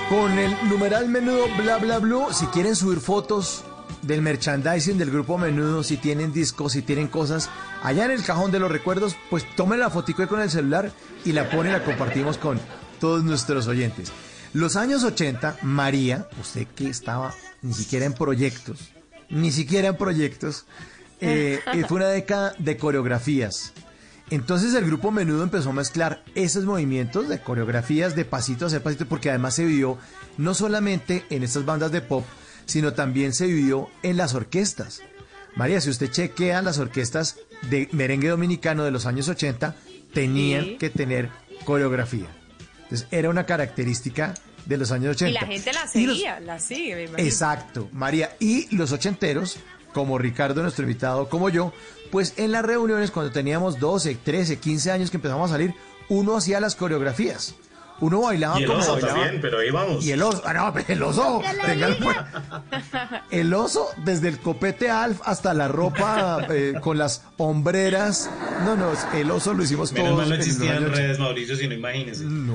Con 0.09 0.39
el 0.39 0.57
numeral 0.69 1.09
menudo 1.09 1.47
bla 1.57 1.79
bla 1.79 1.99
blue, 1.99 2.33
si 2.33 2.47
quieren 2.47 2.77
subir 2.77 3.01
fotos 3.01 3.65
del 4.03 4.23
merchandising 4.23 4.99
del 4.99 5.11
grupo 5.11 5.37
menudo, 5.37 5.83
si 5.83 5.97
tienen 5.97 6.33
discos, 6.33 6.75
si 6.75 6.83
tienen 6.83 7.09
cosas, 7.09 7.51
allá 7.83 8.05
en 8.05 8.13
el 8.13 8.23
cajón 8.23 8.53
de 8.53 8.61
los 8.61 8.71
recuerdos, 8.71 9.17
pues 9.31 9.45
tomen 9.57 9.81
la 9.81 9.91
fotico 9.91 10.27
con 10.29 10.41
el 10.41 10.49
celular 10.49 10.93
y 11.25 11.33
la 11.33 11.51
ponen, 11.51 11.73
la 11.73 11.83
compartimos 11.83 12.39
con 12.39 12.61
todos 13.01 13.25
nuestros 13.25 13.67
oyentes. 13.67 14.13
Los 14.53 14.77
años 14.77 15.03
80, 15.03 15.59
María, 15.63 16.29
usted 16.41 16.69
que 16.69 16.89
estaba 16.89 17.35
ni 17.63 17.75
siquiera 17.75 18.07
en 18.07 18.13
proyectos, 18.13 18.93
ni 19.29 19.51
siquiera 19.51 19.89
en 19.89 19.97
proyectos, 19.97 20.67
eh, 21.21 21.59
eh, 21.75 21.85
fue 21.89 21.97
una 21.97 22.09
década 22.09 22.55
de 22.59 22.77
coreografías. 22.77 23.73
Entonces 24.31 24.75
el 24.75 24.85
grupo 24.87 25.11
Menudo 25.13 25.43
empezó 25.45 25.71
a 25.71 25.75
mezclar 25.75 26.23
esos 26.35 26.65
movimientos 26.65 27.29
de 27.29 27.41
coreografías 27.41 28.17
de 28.17 28.25
pasito 28.25 28.67
a 28.67 28.81
pasito, 28.81 29.07
porque 29.07 29.31
además 29.31 29.55
se 29.55 29.65
vio 29.65 29.99
no 30.37 30.53
solamente 30.55 31.25
en 31.31 31.45
estas 31.45 31.65
bandas 31.65 31.93
de 31.93 32.01
pop, 32.01 32.25
sino 32.65 32.93
también 32.93 33.33
se 33.33 33.47
vivió 33.47 33.89
en 34.03 34.17
las 34.17 34.35
orquestas. 34.35 35.01
María, 35.55 35.81
si 35.81 35.91
usted 35.91 36.11
chequea 36.11 36.61
las 36.61 36.79
orquestas 36.79 37.37
de 37.71 37.89
merengue 37.93 38.29
dominicano 38.29 38.85
de 38.85 38.91
los 38.91 39.07
años 39.07 39.29
80, 39.29 39.77
tenían 40.13 40.65
Sí. 40.65 40.77
que 40.79 40.91
tener 40.91 41.31
coreografía. 41.65 42.27
Entonces, 42.83 43.07
era 43.13 43.31
una 43.31 43.47
característica 43.47 44.35
de 44.67 44.77
los 44.77 44.91
años 44.91 45.13
80. 45.17 45.31
Y 45.31 45.33
la 45.35 45.47
gente 45.47 45.73
la 45.73 45.83
los- 45.83 45.91
seguía, 45.93 46.41
la 46.41 46.59
sigue, 46.59 46.95
me 46.97 47.03
imagino. 47.05 47.29
Exacto, 47.29 47.89
María. 47.93 48.37
Y 48.41 48.75
los 48.75 48.91
ochenteros, 48.93 49.59
como 49.95 50.19
Ricardo, 50.19 50.63
nuestro 50.63 50.83
invitado, 50.83 51.29
como 51.29 51.49
yo, 51.49 51.73
pues 52.11 52.35
en 52.37 52.53
las 52.53 52.65
reuniones, 52.65 53.11
cuando 53.11 53.33
teníamos 53.33 53.79
12, 53.79 54.17
13, 54.23 54.59
15 54.59 54.91
años 54.93 55.11
que 55.11 55.17
empezamos 55.17 55.51
a 55.51 55.55
salir, 55.55 55.75
uno 56.09 56.37
hacía 56.37 56.61
las 56.61 56.75
coreografías. 56.77 57.55
Uno 57.99 58.21
bailaba 58.21 58.61
Y 58.61 58.65
el 58.65 58.69
como 58.69 58.81
oso 58.81 58.93
bailaba. 58.93 59.15
también, 59.15 59.41
pero 59.41 59.59
ahí 59.59 59.71
vamos. 59.71 60.05
Y 60.05 60.13
el 60.13 60.21
oso, 60.23 60.43
ah, 60.45 60.53
no, 60.53 60.75
el 60.89 61.03
oso, 61.03 61.41
tenga- 61.65 61.97
el 63.31 63.55
oso, 63.55 63.89
desde 64.05 64.29
el 64.29 64.39
copete 64.39 64.91
Alf 64.91 65.21
hasta 65.25 65.55
la 65.55 65.69
ropa 65.69 66.47
eh, 66.51 66.75
con 66.83 66.99
las 66.99 67.23
hombreras. 67.39 68.29
No, 68.65 68.77
no, 68.77 68.91
el 69.15 69.31
oso 69.31 69.55
lo 69.55 69.63
hicimos 69.63 69.93
Menos 69.93 70.09
todos. 70.11 70.19
mal 70.21 70.29
no 70.29 70.35
en 70.35 70.41
existían 70.43 70.77
años 70.77 70.91
redes, 70.97 71.19
Mauricio, 71.19 71.57
si 71.57 71.69
no 71.69 71.75
imagínese. 71.75 72.25
No. 72.25 72.55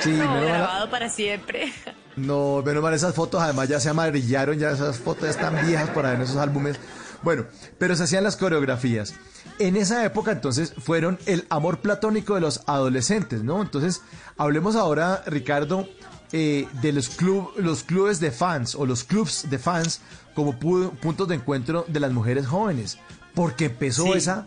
Sí, 0.00 0.10
No, 0.10 0.18
menos 0.18 0.34
mal- 0.34 0.44
grabado 0.44 0.90
para 0.90 1.08
siempre. 1.08 1.72
no, 2.14 2.62
menos 2.64 2.82
mal 2.82 2.94
esas 2.94 3.12
fotos 3.14 3.42
además 3.42 3.68
ya 3.68 3.80
se 3.80 3.88
amarillaron, 3.88 4.56
ya 4.58 4.70
esas 4.70 4.98
fotos 4.98 5.24
ya 5.24 5.30
están 5.30 5.66
viejas 5.66 5.90
para 5.90 6.10
ver 6.10 6.18
en 6.18 6.24
esos 6.24 6.36
álbumes. 6.36 6.76
Bueno, 7.22 7.46
pero 7.78 7.96
se 7.96 8.04
hacían 8.04 8.24
las 8.24 8.36
coreografías. 8.36 9.14
En 9.58 9.76
esa 9.76 10.04
época 10.04 10.32
entonces 10.32 10.74
fueron 10.78 11.18
el 11.26 11.46
amor 11.48 11.80
platónico 11.80 12.34
de 12.34 12.40
los 12.40 12.62
adolescentes, 12.66 13.42
¿no? 13.42 13.62
Entonces, 13.62 14.02
hablemos 14.36 14.76
ahora, 14.76 15.22
Ricardo, 15.26 15.88
eh, 16.32 16.66
de 16.82 16.92
los, 16.92 17.08
club, 17.08 17.50
los 17.56 17.82
clubes 17.84 18.20
de 18.20 18.30
fans 18.32 18.74
o 18.74 18.84
los 18.84 19.04
clubs 19.04 19.48
de 19.48 19.58
fans 19.58 20.00
como 20.34 20.58
pu- 20.58 20.90
puntos 20.98 21.28
de 21.28 21.36
encuentro 21.36 21.84
de 21.88 22.00
las 22.00 22.12
mujeres 22.12 22.46
jóvenes. 22.46 22.98
Porque 23.34 23.66
empezó 23.66 24.04
Sí. 24.04 24.12
esa, 24.18 24.46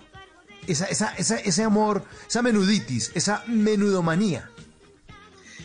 esa, 0.68 0.86
esa, 0.86 1.14
esa- 1.18 1.40
ese 1.40 1.64
amor, 1.64 2.04
esa 2.28 2.42
menuditis, 2.42 3.12
esa 3.16 3.44
menudomanía. 3.48 4.50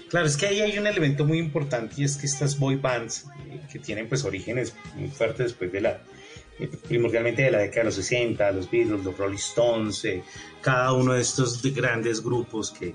Claro, 0.08 0.26
es 0.26 0.36
que 0.36 0.46
ahí 0.46 0.60
hay 0.60 0.78
un 0.78 0.86
elemento 0.86 1.24
muy 1.24 1.38
importante 1.38 1.94
y 1.98 2.04
es 2.04 2.16
que 2.16 2.26
estas 2.26 2.58
boy 2.58 2.76
bands 2.76 3.24
eh, 3.48 3.60
que 3.72 3.78
tienen 3.78 4.08
pues 4.08 4.24
orígenes 4.24 4.72
muy 4.94 5.08
fuertes 5.10 5.46
después 5.48 5.72
de 5.72 5.80
la, 5.80 6.02
primordialmente 6.88 7.42
de 7.42 7.50
la 7.50 7.58
década 7.58 7.80
de 7.80 7.84
los 7.86 7.94
60, 7.96 8.52
los 8.52 8.70
Beatles, 8.70 9.04
los 9.04 9.16
Rolling 9.16 9.36
Stones, 9.36 10.04
eh, 10.04 10.22
cada 10.60 10.92
uno 10.92 11.14
de 11.14 11.20
estos 11.20 11.62
de 11.62 11.70
grandes 11.70 12.22
grupos 12.22 12.70
que, 12.70 12.94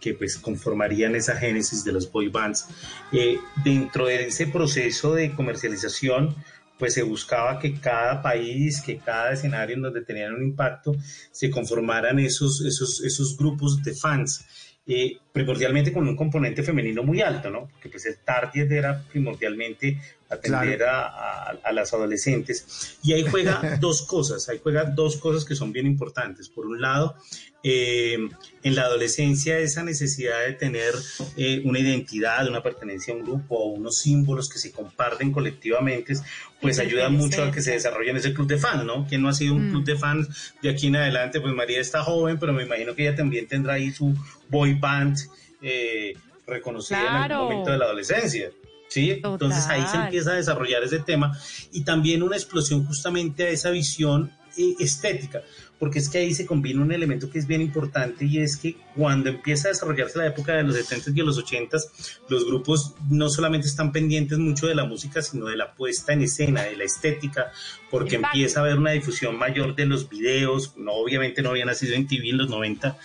que 0.00 0.14
pues 0.14 0.36
conformarían 0.36 1.14
esa 1.14 1.36
génesis 1.36 1.84
de 1.84 1.92
los 1.92 2.10
boy 2.10 2.28
bands. 2.28 2.68
Eh, 3.12 3.38
dentro 3.64 4.06
de 4.06 4.26
ese 4.26 4.46
proceso 4.46 5.14
de 5.14 5.32
comercialización, 5.32 6.36
pues 6.78 6.94
se 6.94 7.02
buscaba 7.02 7.58
que 7.58 7.80
cada 7.80 8.22
país, 8.22 8.80
que 8.80 8.98
cada 8.98 9.32
escenario 9.32 9.76
en 9.76 9.82
donde 9.82 10.02
tenían 10.02 10.34
un 10.34 10.42
impacto, 10.42 10.94
se 11.32 11.50
conformaran 11.50 12.18
esos, 12.18 12.60
esos, 12.60 13.02
esos 13.02 13.36
grupos 13.36 13.82
de 13.82 13.94
fans. 13.94 14.44
eh, 14.90 15.18
primordialmente 15.32 15.92
con 15.92 16.08
un 16.08 16.16
componente 16.16 16.62
femenino 16.62 17.02
muy 17.02 17.20
alto, 17.20 17.50
¿no? 17.50 17.68
Porque 17.68 17.90
pues 17.90 18.06
el 18.06 18.16
target 18.24 18.72
era 18.72 19.02
primordialmente 19.12 20.00
atender 20.30 20.82
a, 20.84 21.06
a- 21.06 21.58
a 21.64 21.72
las 21.72 21.92
adolescentes. 21.94 22.98
Y 23.02 23.12
ahí 23.14 23.24
juega 23.28 23.76
dos 23.80 24.02
cosas, 24.02 24.48
ahí 24.48 24.60
juega 24.62 24.84
dos 24.84 25.16
cosas 25.16 25.44
que 25.44 25.54
son 25.54 25.72
bien 25.72 25.86
importantes. 25.86 26.48
Por 26.48 26.66
un 26.66 26.80
lado, 26.80 27.16
eh, 27.64 28.18
en 28.62 28.74
la 28.76 28.82
adolescencia 28.82 29.58
esa 29.58 29.82
necesidad 29.82 30.44
de 30.46 30.52
tener 30.52 30.94
eh, 31.36 31.60
una 31.64 31.80
identidad, 31.80 32.46
una 32.48 32.62
pertenencia 32.62 33.12
a 33.12 33.16
un 33.16 33.24
grupo 33.24 33.56
o 33.56 33.68
unos 33.70 33.98
símbolos 33.98 34.48
que 34.48 34.58
se 34.58 34.70
comparten 34.70 35.32
colectivamente, 35.32 36.14
pues 36.60 36.78
ayuda 36.78 37.08
mucho 37.08 37.42
a 37.42 37.50
que 37.50 37.62
se 37.62 37.72
desarrolle 37.72 38.10
en 38.10 38.16
ese 38.18 38.32
club 38.34 38.46
de 38.46 38.58
fans, 38.58 38.84
¿no? 38.84 39.06
¿Quién 39.08 39.22
no 39.22 39.28
ha 39.28 39.34
sido 39.34 39.54
un 39.54 39.70
club 39.70 39.84
de 39.84 39.96
fans 39.96 40.54
de 40.62 40.70
aquí 40.70 40.86
en 40.88 40.96
adelante? 40.96 41.40
Pues 41.40 41.52
María 41.54 41.80
está 41.80 42.02
joven, 42.04 42.38
pero 42.38 42.52
me 42.52 42.62
imagino 42.64 42.94
que 42.94 43.08
ella 43.08 43.16
también 43.16 43.46
tendrá 43.48 43.74
ahí 43.74 43.90
su 43.92 44.14
boy 44.48 44.74
band 44.74 45.16
eh, 45.62 46.14
reconocida 46.46 47.00
en 47.00 47.06
algún 47.32 47.48
momento 47.48 47.70
de 47.72 47.78
la 47.78 47.84
adolescencia. 47.86 48.50
Sí, 48.88 49.20
entonces 49.22 49.66
ahí 49.66 49.84
se 49.86 49.96
empieza 49.98 50.32
a 50.32 50.34
desarrollar 50.34 50.82
ese 50.82 50.98
tema 51.00 51.38
y 51.72 51.84
también 51.84 52.22
una 52.22 52.36
explosión 52.36 52.86
justamente 52.86 53.44
a 53.44 53.50
esa 53.50 53.70
visión 53.70 54.32
eh, 54.56 54.74
estética, 54.80 55.42
porque 55.78 56.00
es 56.00 56.08
que 56.08 56.18
ahí 56.18 56.34
se 56.34 56.46
combina 56.46 56.82
un 56.82 56.92
elemento 56.92 57.30
que 57.30 57.38
es 57.38 57.46
bien 57.46 57.60
importante 57.60 58.24
y 58.24 58.38
es 58.38 58.56
que 58.56 58.76
cuando 58.96 59.30
empieza 59.30 59.68
a 59.68 59.70
desarrollarse 59.70 60.18
la 60.18 60.26
época 60.26 60.54
de 60.54 60.64
los 60.64 60.76
70s 60.76 61.16
y 61.16 61.22
los 61.22 61.38
80s, 61.38 62.18
los 62.28 62.44
grupos 62.44 62.94
no 63.08 63.28
solamente 63.30 63.68
están 63.68 63.92
pendientes 63.92 64.38
mucho 64.38 64.66
de 64.66 64.74
la 64.74 64.84
música, 64.84 65.22
sino 65.22 65.46
de 65.46 65.56
la 65.56 65.74
puesta 65.74 66.12
en 66.12 66.22
escena, 66.22 66.62
de 66.62 66.76
la 66.76 66.84
estética, 66.84 67.52
porque 67.90 68.16
empieza 68.16 68.60
a 68.60 68.64
haber 68.64 68.78
una 68.78 68.90
difusión 68.90 69.38
mayor 69.38 69.74
de 69.76 69.86
los 69.86 70.08
videos, 70.08 70.76
no 70.76 70.92
obviamente 70.92 71.42
no 71.42 71.50
había 71.50 71.64
nacido 71.64 71.94
en 71.94 72.06
TV 72.06 72.30
en 72.30 72.38
los 72.38 72.50
90, 72.50 72.98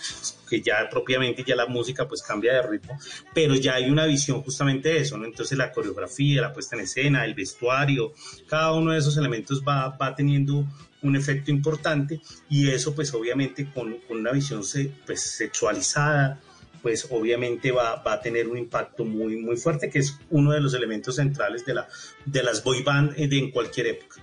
que 0.48 0.60
ya 0.60 0.88
propiamente 0.90 1.44
ya 1.44 1.56
la 1.56 1.66
música 1.66 2.08
pues 2.08 2.22
cambia 2.22 2.54
de 2.54 2.62
ritmo, 2.62 2.98
pero 3.32 3.54
ya 3.54 3.74
hay 3.74 3.88
una 3.88 4.04
visión 4.06 4.42
justamente 4.42 4.88
de 4.88 4.98
eso, 4.98 5.16
¿no? 5.16 5.24
Entonces 5.24 5.56
la 5.56 5.72
coreografía, 5.72 6.42
la 6.42 6.52
puesta 6.52 6.76
en 6.76 6.82
escena, 6.82 7.24
el 7.24 7.34
vestuario, 7.34 8.12
cada 8.48 8.72
uno 8.72 8.92
de 8.92 8.98
esos 8.98 9.16
elementos 9.16 9.62
va, 9.66 9.90
va 9.90 10.14
teniendo 10.14 10.64
un 11.04 11.14
efecto 11.16 11.50
importante 11.52 12.20
y 12.48 12.68
eso 12.70 12.94
pues 12.94 13.14
obviamente 13.14 13.70
con, 13.72 13.96
con 14.08 14.18
una 14.18 14.32
visión 14.32 14.64
se- 14.64 14.90
pues, 15.06 15.20
sexualizada 15.22 16.40
pues 16.82 17.06
obviamente 17.10 17.70
va, 17.72 18.02
va 18.02 18.14
a 18.14 18.20
tener 18.20 18.46
un 18.48 18.58
impacto 18.58 19.04
muy 19.04 19.36
muy 19.36 19.56
fuerte 19.56 19.88
que 19.88 20.00
es 20.00 20.18
uno 20.30 20.50
de 20.52 20.60
los 20.60 20.74
elementos 20.74 21.16
centrales 21.16 21.64
de, 21.64 21.74
la, 21.74 21.88
de 22.26 22.42
las 22.42 22.62
boy 22.64 22.82
band 22.82 23.12
eh, 23.16 23.28
de 23.28 23.38
en 23.38 23.50
cualquier 23.50 23.86
época. 23.86 24.20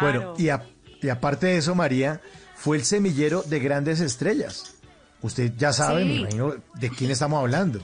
Bueno, 0.00 0.34
y, 0.38 0.48
a- 0.48 0.64
y 1.02 1.08
aparte 1.10 1.46
de 1.46 1.58
eso, 1.58 1.74
María, 1.74 2.20
fue 2.56 2.76
el 2.78 2.84
semillero 2.84 3.42
de 3.42 3.58
grandes 3.60 4.00
estrellas. 4.00 4.76
Usted 5.20 5.52
ya 5.56 5.72
sabe, 5.72 6.02
Sí. 6.02 6.08
me 6.08 6.14
imagino, 6.20 6.54
de 6.74 6.90
quién 6.90 7.10
estamos 7.10 7.38
hablando. 7.40 7.80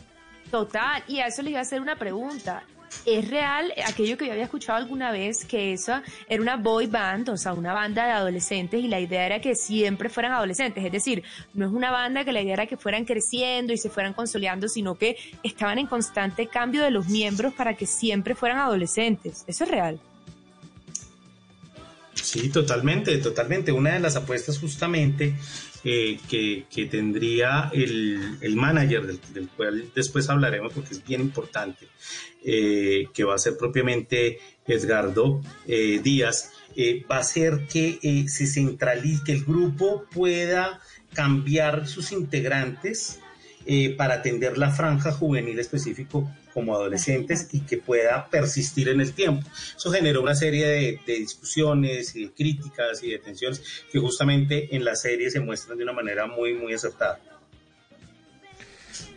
Total, 0.50 1.02
y 1.06 1.20
a 1.20 1.26
eso 1.26 1.42
les 1.42 1.50
iba 1.52 1.58
a 1.60 1.62
hacer 1.62 1.80
una 1.80 1.96
pregunta. 1.96 2.62
¿Es 3.06 3.30
real 3.30 3.72
aquello 3.86 4.18
que 4.18 4.26
yo 4.26 4.32
había 4.32 4.44
escuchado 4.44 4.76
alguna 4.76 5.10
vez, 5.10 5.44
que 5.44 5.72
eso 5.72 6.00
era 6.28 6.42
una 6.42 6.56
boy 6.56 6.86
band, 6.86 7.30
o 7.30 7.36
sea, 7.36 7.54
una 7.54 7.72
banda 7.72 8.04
de 8.04 8.12
adolescentes 8.12 8.82
y 8.82 8.88
la 8.88 9.00
idea 9.00 9.24
era 9.24 9.40
que 9.40 9.54
siempre 9.54 10.08
fueran 10.08 10.32
adolescentes? 10.32 10.84
Es 10.84 10.92
decir, 10.92 11.22
no 11.54 11.66
es 11.66 11.72
una 11.72 11.90
banda 11.90 12.24
que 12.24 12.32
la 12.32 12.42
idea 12.42 12.54
era 12.54 12.66
que 12.66 12.76
fueran 12.76 13.04
creciendo 13.04 13.72
y 13.72 13.78
se 13.78 13.88
fueran 13.90 14.12
consolidando, 14.12 14.68
sino 14.68 14.96
que 14.96 15.16
estaban 15.42 15.78
en 15.78 15.86
constante 15.86 16.46
cambio 16.46 16.82
de 16.82 16.90
los 16.90 17.08
miembros 17.08 17.54
para 17.54 17.74
que 17.74 17.86
siempre 17.86 18.34
fueran 18.34 18.58
adolescentes. 18.58 19.44
¿Eso 19.46 19.64
es 19.64 19.70
real? 19.70 20.00
Sí, 22.14 22.50
totalmente, 22.50 23.16
totalmente. 23.18 23.72
Una 23.72 23.94
de 23.94 24.00
las 24.00 24.16
apuestas 24.16 24.58
justamente 24.58 25.34
que, 25.82 26.88
tendría 26.90 27.70
el, 27.72 28.38
el 28.40 28.56
manager, 28.56 29.06
del, 29.06 29.20
del 29.32 29.48
cual 29.48 29.90
después 29.94 30.28
hablaremos 30.28 30.72
porque 30.72 30.94
es 30.94 31.04
bien 31.04 31.20
importante, 31.20 31.88
eh, 32.44 33.06
que 33.12 33.24
va 33.24 33.34
a 33.34 33.38
ser 33.38 33.56
propiamente 33.58 34.38
Edgardo 34.66 35.42
eh, 35.66 36.00
Díaz, 36.02 36.52
eh, 36.76 37.04
va 37.10 37.18
a 37.18 37.22
ser 37.24 37.66
que 37.66 37.98
se 38.28 38.46
centralice, 38.46 39.22
que 39.26 39.32
el 39.32 39.44
grupo 39.44 40.04
pueda 40.10 40.80
cambiar 41.12 41.86
sus 41.86 42.12
integrantes 42.12 43.20
para 43.96 44.14
atender 44.14 44.56
la 44.58 44.70
franja 44.70 45.12
juvenil 45.12 45.58
específico 45.58 46.28
como 46.52 46.74
adolescentes 46.74 47.48
y 47.52 47.60
que 47.60 47.78
pueda 47.78 48.28
persistir 48.28 48.88
en 48.88 49.00
el 49.00 49.12
tiempo. 49.12 49.46
Eso 49.76 49.90
generó 49.90 50.22
una 50.22 50.34
serie 50.34 50.66
de, 50.66 51.00
de 51.06 51.14
discusiones 51.14 52.14
y 52.16 52.24
de 52.24 52.32
críticas 52.32 53.02
y 53.02 53.10
de 53.10 53.18
tensiones 53.18 53.62
que 53.90 53.98
justamente 53.98 54.74
en 54.74 54.84
la 54.84 54.96
serie 54.96 55.30
se 55.30 55.40
muestran 55.40 55.78
de 55.78 55.84
una 55.84 55.92
manera 55.92 56.26
muy, 56.26 56.54
muy 56.54 56.74
acertada. 56.74 57.20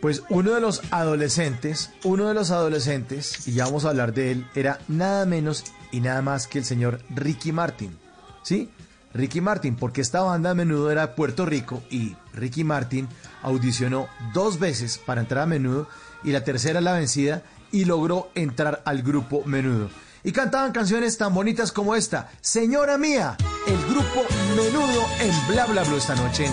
Pues 0.00 0.22
uno 0.28 0.52
de 0.52 0.60
los 0.60 0.82
adolescentes, 0.90 1.90
uno 2.04 2.28
de 2.28 2.34
los 2.34 2.50
adolescentes, 2.50 3.48
y 3.48 3.52
ya 3.52 3.64
vamos 3.64 3.84
a 3.84 3.90
hablar 3.90 4.12
de 4.12 4.32
él, 4.32 4.46
era 4.54 4.78
nada 4.88 5.24
menos 5.24 5.64
y 5.92 6.00
nada 6.00 6.20
más 6.22 6.46
que 6.46 6.58
el 6.58 6.64
señor 6.64 7.00
Ricky 7.08 7.52
Martin. 7.52 7.96
¿Sí? 8.42 8.68
Ricky 9.14 9.40
Martin, 9.40 9.76
porque 9.76 10.00
esta 10.00 10.22
banda 10.22 10.50
a 10.50 10.54
menudo 10.54 10.90
era 10.90 11.06
de 11.06 11.14
Puerto 11.14 11.46
Rico 11.46 11.82
y 11.88 12.16
Ricky 12.34 12.64
Martin 12.64 13.08
audicionó 13.42 14.08
dos 14.34 14.58
veces 14.58 14.98
para 14.98 15.20
entrar 15.20 15.44
a 15.44 15.46
menudo 15.46 15.88
y 16.24 16.32
la 16.32 16.42
tercera 16.44 16.80
la 16.80 16.92
vencida 16.92 17.42
y 17.70 17.84
logró 17.84 18.30
entrar 18.34 18.82
al 18.84 19.02
grupo 19.02 19.42
menudo. 19.44 19.90
Y 20.22 20.32
cantaban 20.32 20.72
canciones 20.72 21.18
tan 21.18 21.34
bonitas 21.34 21.70
como 21.70 21.94
esta, 21.94 22.30
Señora 22.40 22.96
Mía, 22.96 23.36
el 23.66 23.84
grupo 23.92 24.24
menudo 24.56 25.04
en 25.20 25.48
Bla 25.48 25.66
Bla 25.66 25.84
Blue 25.84 25.98
esta 25.98 26.14
noche. 26.14 26.48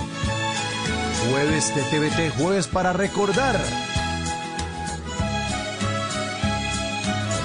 Jueves 1.29 1.73
de 1.75 1.81
TVT, 1.83 2.37
jueves 2.37 2.67
para 2.67 2.91
recordar. 2.91 3.59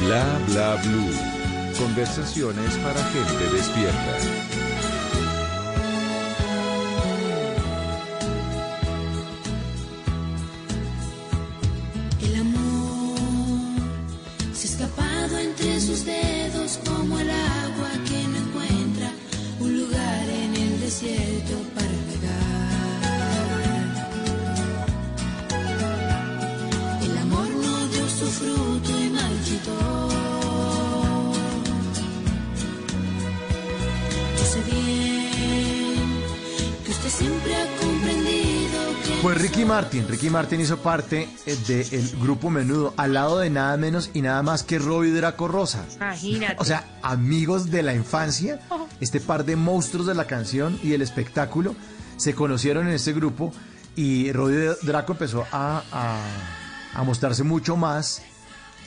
Bla 0.00 0.24
bla 0.48 0.76
blue. 0.82 1.10
Conversaciones 1.78 2.74
para 2.78 3.02
gente 3.04 3.54
despierta. 3.54 4.55
El 15.96 16.25
Pues 39.22 39.40
Ricky 39.40 39.64
Martin, 39.64 40.06
Ricky 40.06 40.30
Martin 40.30 40.60
hizo 40.60 40.78
parte 40.78 41.28
eh, 41.46 41.56
del 41.66 42.16
grupo 42.20 42.48
Menudo, 42.48 42.94
al 42.96 43.14
lado 43.14 43.38
de 43.38 43.50
nada 43.50 43.76
menos 43.76 44.10
y 44.14 44.22
nada 44.22 44.40
más 44.42 44.62
que 44.62 44.78
Robbie 44.78 45.10
Draco 45.10 45.48
Rosa. 45.48 45.84
Imagínate. 45.96 46.56
O 46.58 46.64
sea, 46.64 46.84
amigos 47.02 47.70
de 47.70 47.82
la 47.82 47.92
infancia, 47.94 48.60
este 49.00 49.20
par 49.20 49.44
de 49.44 49.56
monstruos 49.56 50.06
de 50.06 50.14
la 50.14 50.26
canción 50.26 50.78
y 50.82 50.92
el 50.92 51.02
espectáculo 51.02 51.74
se 52.16 52.34
conocieron 52.34 52.86
en 52.86 52.94
este 52.94 53.12
grupo 53.14 53.52
y 53.96 54.30
Robbie 54.32 54.70
Draco 54.82 55.12
empezó 55.14 55.44
a, 55.50 55.82
a- 55.90 56.20
a 56.94 57.02
mostrarse 57.02 57.42
mucho 57.42 57.76
más 57.76 58.22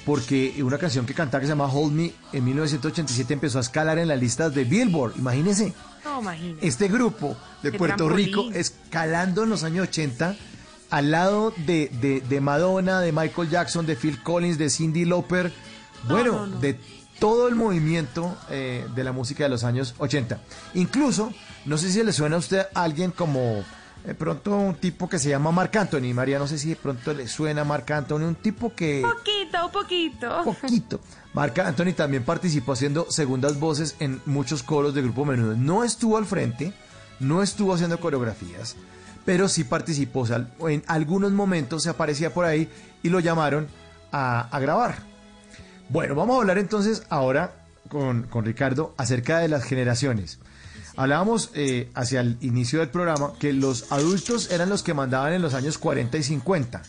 porque 0.09 0.55
una 0.63 0.79
canción 0.79 1.05
que 1.05 1.13
cantaba 1.13 1.39
que 1.39 1.45
se 1.45 1.51
llama 1.51 1.67
Hold 1.71 1.93
Me 1.93 2.11
en 2.33 2.43
1987 2.43 3.31
empezó 3.35 3.59
a 3.59 3.61
escalar 3.61 3.99
en 3.99 4.07
las 4.07 4.19
listas 4.19 4.55
de 4.55 4.63
Billboard. 4.63 5.13
Imagínense, 5.19 5.71
No, 6.03 6.19
imagínate. 6.21 6.67
este 6.67 6.87
grupo 6.87 7.37
de 7.61 7.71
Qué 7.71 7.77
Puerto 7.77 7.97
trampolín. 8.07 8.25
Rico 8.25 8.49
escalando 8.51 9.43
en 9.43 9.51
los 9.51 9.63
años 9.63 9.87
80 9.87 10.35
al 10.89 11.11
lado 11.11 11.53
de, 11.57 11.91
de- 12.01 12.21
de 12.21 12.41
Madonna, 12.41 13.01
de 13.01 13.11
Michael 13.11 13.49
Jackson, 13.51 13.85
de 13.85 13.95
Phil 13.95 14.23
Collins, 14.23 14.57
de 14.57 14.71
Cindy 14.71 15.05
Lauper, 15.05 15.53
bueno, 16.07 16.47
de 16.47 16.79
todo 17.19 17.47
el 17.47 17.53
movimiento 17.53 18.35
eh, 18.49 18.87
de 18.95 19.03
la 19.03 19.11
música 19.11 19.43
de 19.43 19.49
los 19.49 19.63
años 19.63 19.93
80. 19.99 20.39
Incluso, 20.73 21.31
no 21.65 21.77
sé 21.77 21.91
si 21.91 22.01
le 22.03 22.13
suena 22.13 22.37
a 22.37 22.39
usted 22.39 22.65
a 22.73 22.81
alguien 22.83 23.11
como 23.11 23.63
de 24.05 24.15
pronto 24.15 24.55
un 24.57 24.75
tipo 24.75 25.09
que 25.09 25.19
se 25.19 25.29
llama 25.29 25.51
Marc 25.51 25.75
Anthony, 25.75 26.13
María, 26.13 26.39
no 26.39 26.47
sé 26.47 26.57
si 26.57 26.69
de 26.69 26.75
pronto 26.75 27.13
le 27.13 27.27
suena 27.27 27.63
Marc 27.63 27.91
Anthony, 27.91 28.23
un 28.23 28.35
tipo 28.35 28.73
que... 28.73 29.01
Poquito, 29.01 29.71
poquito. 29.71 30.43
Poquito. 30.43 30.99
Marc 31.33 31.59
Anthony 31.59 31.93
también 31.93 32.23
participó 32.23 32.73
haciendo 32.73 33.11
segundas 33.11 33.59
voces 33.59 33.95
en 33.99 34.21
muchos 34.25 34.63
coros 34.63 34.93
de 34.93 35.01
Grupo 35.01 35.25
Menudo. 35.25 35.55
No 35.55 35.83
estuvo 35.83 36.17
al 36.17 36.25
frente, 36.25 36.73
no 37.19 37.43
estuvo 37.43 37.73
haciendo 37.73 37.99
coreografías, 37.99 38.75
pero 39.25 39.47
sí 39.47 39.63
participó. 39.63 40.21
O 40.21 40.25
sea, 40.25 40.47
en 40.67 40.83
algunos 40.87 41.31
momentos 41.31 41.83
se 41.83 41.89
aparecía 41.89 42.33
por 42.33 42.45
ahí 42.45 42.69
y 43.03 43.09
lo 43.09 43.19
llamaron 43.19 43.67
a, 44.11 44.41
a 44.49 44.59
grabar. 44.59 44.95
Bueno, 45.89 46.15
vamos 46.15 46.37
a 46.37 46.39
hablar 46.39 46.57
entonces 46.57 47.03
ahora 47.09 47.53
con, 47.89 48.23
con 48.23 48.45
Ricardo 48.45 48.93
acerca 48.97 49.39
de 49.39 49.49
las 49.49 49.63
generaciones. 49.63 50.39
Hablábamos 50.99 51.51
eh, 51.53 51.89
hacia 51.93 52.19
el 52.19 52.35
inicio 52.41 52.79
del 52.79 52.89
programa 52.89 53.31
que 53.39 53.53
los 53.53 53.89
adultos 53.89 54.51
eran 54.51 54.67
los 54.67 54.83
que 54.83 54.93
mandaban 54.93 55.31
en 55.31 55.41
los 55.41 55.53
años 55.53 55.77
40 55.77 56.17
y 56.17 56.23
50. 56.23 56.81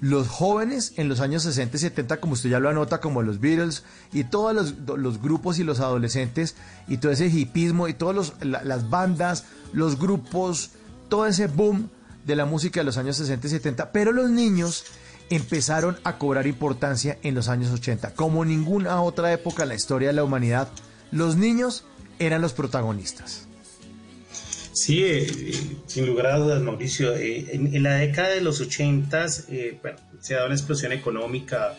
Los 0.00 0.26
jóvenes 0.26 0.94
en 0.96 1.08
los 1.08 1.20
años 1.20 1.44
60 1.44 1.76
y 1.76 1.78
70, 1.78 2.16
como 2.16 2.32
usted 2.32 2.50
ya 2.50 2.58
lo 2.58 2.68
anota, 2.68 3.00
como 3.00 3.22
los 3.22 3.38
Beatles 3.38 3.84
y 4.12 4.24
todos 4.24 4.56
los, 4.56 4.98
los 4.98 5.22
grupos 5.22 5.60
y 5.60 5.62
los 5.62 5.78
adolescentes 5.78 6.56
y 6.88 6.96
todo 6.96 7.12
ese 7.12 7.28
hipismo 7.28 7.86
y 7.86 7.94
todas 7.94 8.32
las 8.40 8.90
bandas, 8.90 9.44
los 9.72 10.00
grupos, 10.00 10.72
todo 11.08 11.24
ese 11.24 11.46
boom 11.46 11.90
de 12.26 12.34
la 12.34 12.46
música 12.46 12.80
de 12.80 12.84
los 12.84 12.96
años 12.96 13.18
60 13.18 13.46
y 13.46 13.50
70. 13.50 13.92
Pero 13.92 14.10
los 14.10 14.30
niños 14.30 14.82
empezaron 15.30 15.96
a 16.02 16.18
cobrar 16.18 16.48
importancia 16.48 17.18
en 17.22 17.36
los 17.36 17.48
años 17.48 17.70
80. 17.70 18.16
Como 18.16 18.44
ninguna 18.44 19.00
otra 19.00 19.32
época 19.32 19.62
en 19.62 19.68
la 19.68 19.76
historia 19.76 20.08
de 20.08 20.14
la 20.14 20.24
humanidad, 20.24 20.66
los 21.12 21.36
niños 21.36 21.84
eran 22.18 22.42
los 22.42 22.52
protagonistas. 22.52 23.46
Sí, 24.72 25.04
eh, 25.04 25.26
eh, 25.28 25.76
sin 25.86 26.06
lugar 26.06 26.26
a 26.26 26.38
dudas, 26.38 26.60
Mauricio. 26.60 27.14
eh, 27.14 27.46
en, 27.52 27.74
en 27.74 27.82
la 27.82 27.94
década 27.94 28.30
de 28.30 28.40
los 28.40 28.60
80 28.60 29.26
bueno, 29.80 29.98
se 30.20 30.34
da 30.34 30.46
una 30.46 30.54
explosión 30.54 30.92
económica 30.92 31.78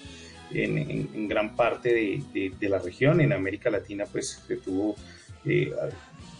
en, 0.52 1.28
gran 1.28 1.56
parte 1.56 2.22
de 2.30 2.70
la 2.70 2.80
región. 2.80 3.20
En 3.20 3.34
América 3.34 3.70
Latina, 3.70 4.06
pues, 4.10 4.42
se 4.48 4.56
tuvo 4.58 4.96
eh, 5.46 5.74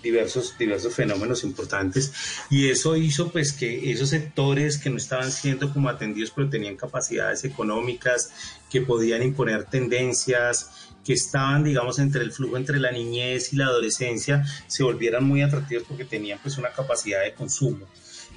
diversos, 0.02 0.56
diversos 0.58 0.94
fenómenos 0.94 1.44
importantes 1.44 2.14
y 2.52 2.70
eso 2.70 2.96
hizo 2.96 3.32
pues 3.32 3.54
que 3.54 3.92
esos 3.92 4.10
sectores 4.10 4.78
que 4.78 4.92
no 4.92 4.98
estaban 4.98 5.32
siendo 5.32 5.74
como 5.74 5.90
atendidos 5.90 6.32
pero 6.36 6.48
tenían 6.48 6.76
capacidades 6.76 7.44
económicas 7.44 8.32
que 8.70 8.82
podían 8.82 9.24
imponer 9.24 9.64
tendencias 9.64 10.85
que 11.06 11.14
estaban 11.14 11.64
digamos 11.64 12.00
entre 12.00 12.22
el 12.24 12.32
flujo 12.32 12.58
entre 12.58 12.80
la 12.80 12.92
niñez 12.92 13.54
y 13.54 13.58
la 13.58 13.66
adolescencia 13.68 14.44
se 14.68 14.84
volvieran 14.84 15.24
muy 15.24 15.42
atractivos 15.42 15.84
porque 15.88 16.04
tenían 16.06 16.40
pues 16.42 16.58
una 16.58 16.70
capacidad 16.72 17.24
de 17.24 17.34
consumo 17.34 17.86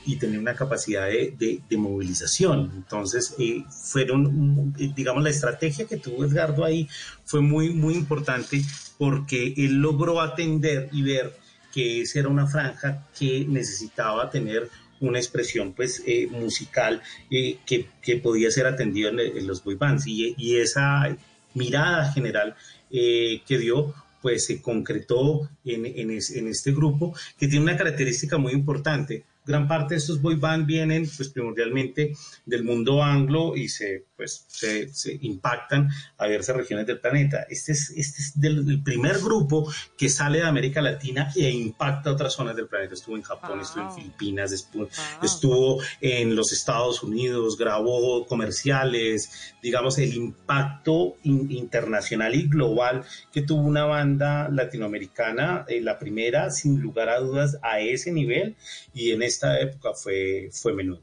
y 0.07 0.17
tenían 0.17 0.41
una 0.41 0.55
capacidad 0.55 1.07
de, 1.07 1.35
de- 1.69 1.77
movilización. 1.77 2.73
Entonces, 2.75 3.35
eh, 3.39 3.65
fueron, 3.69 4.75
eh, 4.79 4.91
digamos, 4.97 5.23
la 5.23 5.29
estrategia 5.29 5.87
que 5.87 5.99
tuvo 5.99 6.25
Edgardo 6.25 6.65
ahí 6.65 6.89
fue 7.27 7.43
muy, 7.43 7.71
muy 7.75 7.95
importante 7.95 8.63
porque 8.97 9.53
él 9.57 9.83
logró 9.83 10.21
atender 10.23 10.89
y 10.93 11.03
ver 11.03 11.37
que 11.75 12.01
esa 12.03 12.21
era 12.21 12.29
una 12.29 12.47
franja 12.47 13.07
que 13.19 13.45
necesitaba 13.49 14.31
tener 14.31 14.71
una 15.01 15.19
expresión 15.19 15.75
pues 15.75 16.03
eh, 16.07 16.27
musical 16.31 17.03
eh, 17.31 17.59
que, 17.67 17.89
que 18.01 18.17
podía 18.17 18.51
ser 18.51 18.67
atendida 18.67 19.11
en, 19.11 19.21
en 19.21 19.47
los 19.47 19.63
boy 19.63 19.75
bands 19.75 20.07
y, 20.07 20.35
y 20.39 20.57
esa 20.57 21.15
mirada 21.59 22.11
general 22.13 22.55
eh, 22.91 23.43
que 23.47 23.59
dio 23.59 23.93
pues 24.23 24.47
se 24.47 24.61
concretó 24.63 25.49
en, 25.65 25.87
en 25.87 26.11
es- 26.11 26.31
en 26.31 26.49
este 26.49 26.73
grupo 26.73 27.15
que 27.39 27.47
tiene 27.49 27.65
una 27.65 27.77
característica 27.77 28.37
muy 28.39 28.53
importante 28.53 29.25
gran 29.49 29.67
parte 29.67 29.95
de 29.95 29.99
estos 29.99 30.21
boy 30.23 30.37
band 30.37 30.67
vienen 30.67 31.09
pues 31.17 31.31
primordialmente 31.31 32.15
del 32.47 32.63
mundo 32.63 33.03
anglo 33.03 33.57
y 33.57 33.69
se 33.69 34.05
pues 34.17 34.45
se, 34.49 34.93
se 34.93 35.17
impactan 35.23 35.89
a 36.17 36.27
diversas 36.27 36.57
regiones 36.57 36.87
del 36.89 36.99
planeta. 36.99 37.47
Este 37.49 37.71
es, 37.71 37.91
este 37.91 38.21
es 38.21 38.41
del, 38.41 38.67
del 38.67 38.83
primer 38.83 39.19
grupo 39.21 39.73
que 39.97 40.09
sale 40.09 40.39
de 40.39 40.45
América 40.45 40.83
Latina 40.83 41.33
e 41.37 41.49
impacta 41.51 42.11
a 42.11 42.15
otras 42.15 42.33
zonas 42.33 42.57
del 42.57 42.67
planeta. 42.67 42.95
Estuvo 42.95 43.17
en 43.17 43.23
Japón, 43.23 43.61
estuvo 43.61 43.85
en 43.85 43.93
Filipinas, 43.95 44.51
estuvo, 44.51 44.89
estuvo 45.23 45.81
en 46.01 46.35
los 46.35 46.53
Estados 46.53 47.05
Unidos, 47.05 47.57
grabó 47.57 48.27
comerciales, 48.27 49.55
digamos, 49.63 49.99
el 49.99 50.13
impacto 50.15 51.15
in- 51.23 51.51
internacional 51.53 52.35
y 52.35 52.49
global 52.49 53.05
que 53.33 53.43
tuvo 53.43 53.63
una 53.63 53.85
banda 53.85 54.49
latinoamericana, 54.49 55.65
eh, 55.69 55.81
la 55.81 55.97
primera, 56.01 56.51
sin 56.51 56.81
lugar 56.81 57.09
a 57.09 57.21
dudas, 57.21 57.59
a 57.63 57.79
ese 57.79 58.11
nivel, 58.11 58.57
y 58.93 59.13
en 59.13 59.23
esta 59.39 59.61
época 59.61 59.91
fue, 59.95 60.51
fue 60.53 60.73
menudo. 60.75 61.01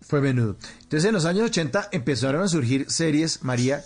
Fue 0.00 0.20
menudo. 0.20 0.56
Entonces 0.82 1.04
en 1.06 1.12
los 1.14 1.24
años 1.24 1.46
80 1.46 1.88
empezaron 1.90 2.42
a 2.42 2.48
surgir 2.48 2.88
series, 2.88 3.42
María, 3.42 3.82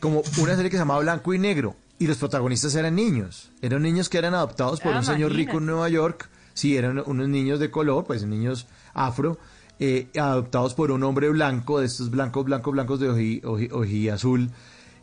como 0.00 0.22
una 0.38 0.54
serie 0.54 0.70
que 0.70 0.76
se 0.76 0.82
llamaba 0.82 1.00
Blanco 1.00 1.32
y 1.32 1.38
Negro. 1.38 1.76
Y 1.98 2.06
los 2.06 2.18
protagonistas 2.18 2.74
eran 2.74 2.94
niños. 2.94 3.50
Eran 3.62 3.80
niños 3.82 4.10
que 4.10 4.18
eran 4.18 4.34
adoptados 4.34 4.80
por 4.80 4.92
Ah, 4.92 4.98
un 4.98 5.04
señor 5.04 5.30
imagínate. 5.30 5.46
rico 5.52 5.58
en 5.58 5.66
Nueva 5.66 5.88
York. 5.88 6.28
Sí, 6.52 6.76
eran 6.76 7.02
unos 7.06 7.28
niños 7.28 7.58
de 7.58 7.70
color, 7.70 8.04
pues 8.04 8.22
niños 8.26 8.66
afro, 8.92 9.38
eh, 9.78 10.08
adoptados 10.18 10.74
por 10.74 10.90
un 10.90 11.02
hombre 11.04 11.30
blanco, 11.30 11.80
de 11.80 11.86
estos 11.86 12.10
blancos, 12.10 12.44
blancos, 12.44 12.72
blancos 12.74 13.00
de 13.00 13.10
oji- 13.10 13.70
oji 13.72 14.08
azul, 14.10 14.50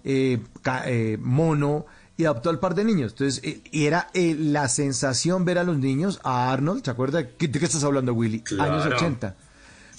eh, 0.03 0.40
ca- 0.61 0.84
eh, 0.88 1.18
mono, 1.19 1.85
y 2.18 2.26
adoptó 2.26 2.49
al 2.49 2.60
par 2.60 2.76
de 2.76 2.84
niños. 2.84 3.14
Entonces, 3.14 3.41
eh, 3.44 3.61
y 3.72 3.85
era 3.85 4.10
eh, 4.14 4.35
la 4.38 4.68
sensación 4.69 5.45
ver 5.45 5.57
a 5.57 5.64
los 5.64 5.77
niños, 5.77 6.19
a 6.23 6.52
Arnold, 6.52 6.84
¿te 6.84 6.91
acuerdas? 6.91 7.26
¿De 7.40 7.49
qué 7.52 7.65
estás 7.65 7.84
hablando, 7.84 8.14
Willy? 8.14 8.41
Claro. 8.41 8.73
Años 8.73 8.85
80. 8.95 9.35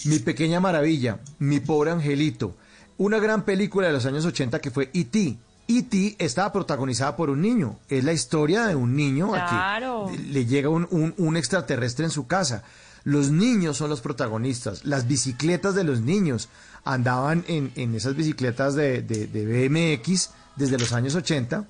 Mi 0.06 0.18
pequeña 0.18 0.60
maravilla, 0.60 1.18
Mi 1.38 1.60
pobre 1.60 1.90
angelito. 1.90 2.56
Una 2.98 3.18
gran 3.18 3.44
película 3.44 3.86
de 3.88 3.92
los 3.92 4.06
años 4.06 4.24
80 4.24 4.60
que 4.60 4.70
fue 4.70 4.90
E.T. 4.94 5.36
E.T. 5.66 6.16
estaba 6.18 6.52
protagonizada 6.52 7.16
por 7.16 7.30
un 7.30 7.40
niño. 7.40 7.78
Es 7.88 8.04
la 8.04 8.12
historia 8.12 8.66
de 8.66 8.74
un 8.76 8.94
niño 8.94 9.34
a 9.34 9.46
Claro. 9.48 10.10
que 10.12 10.18
le 10.18 10.44
llega 10.46 10.68
un, 10.68 10.86
un- 10.90 11.14
un 11.16 11.36
extraterrestre 11.36 12.04
en 12.04 12.10
su 12.10 12.26
casa. 12.26 12.62
Los 13.02 13.30
niños 13.30 13.76
son 13.78 13.90
los 13.90 14.00
protagonistas. 14.00 14.84
Las 14.84 15.08
bicicletas 15.08 15.74
de 15.74 15.84
los 15.84 16.00
niños 16.02 16.48
andaban 16.84 17.44
en, 17.48 17.72
en 17.76 17.94
esas 17.94 18.14
bicicletas 18.14 18.74
de, 18.74 19.02
de- 19.02 19.26
de 19.26 19.68
BMX 19.68 20.30
desde 20.56 20.78
los 20.78 20.92
años 20.92 21.14
80 21.14 21.64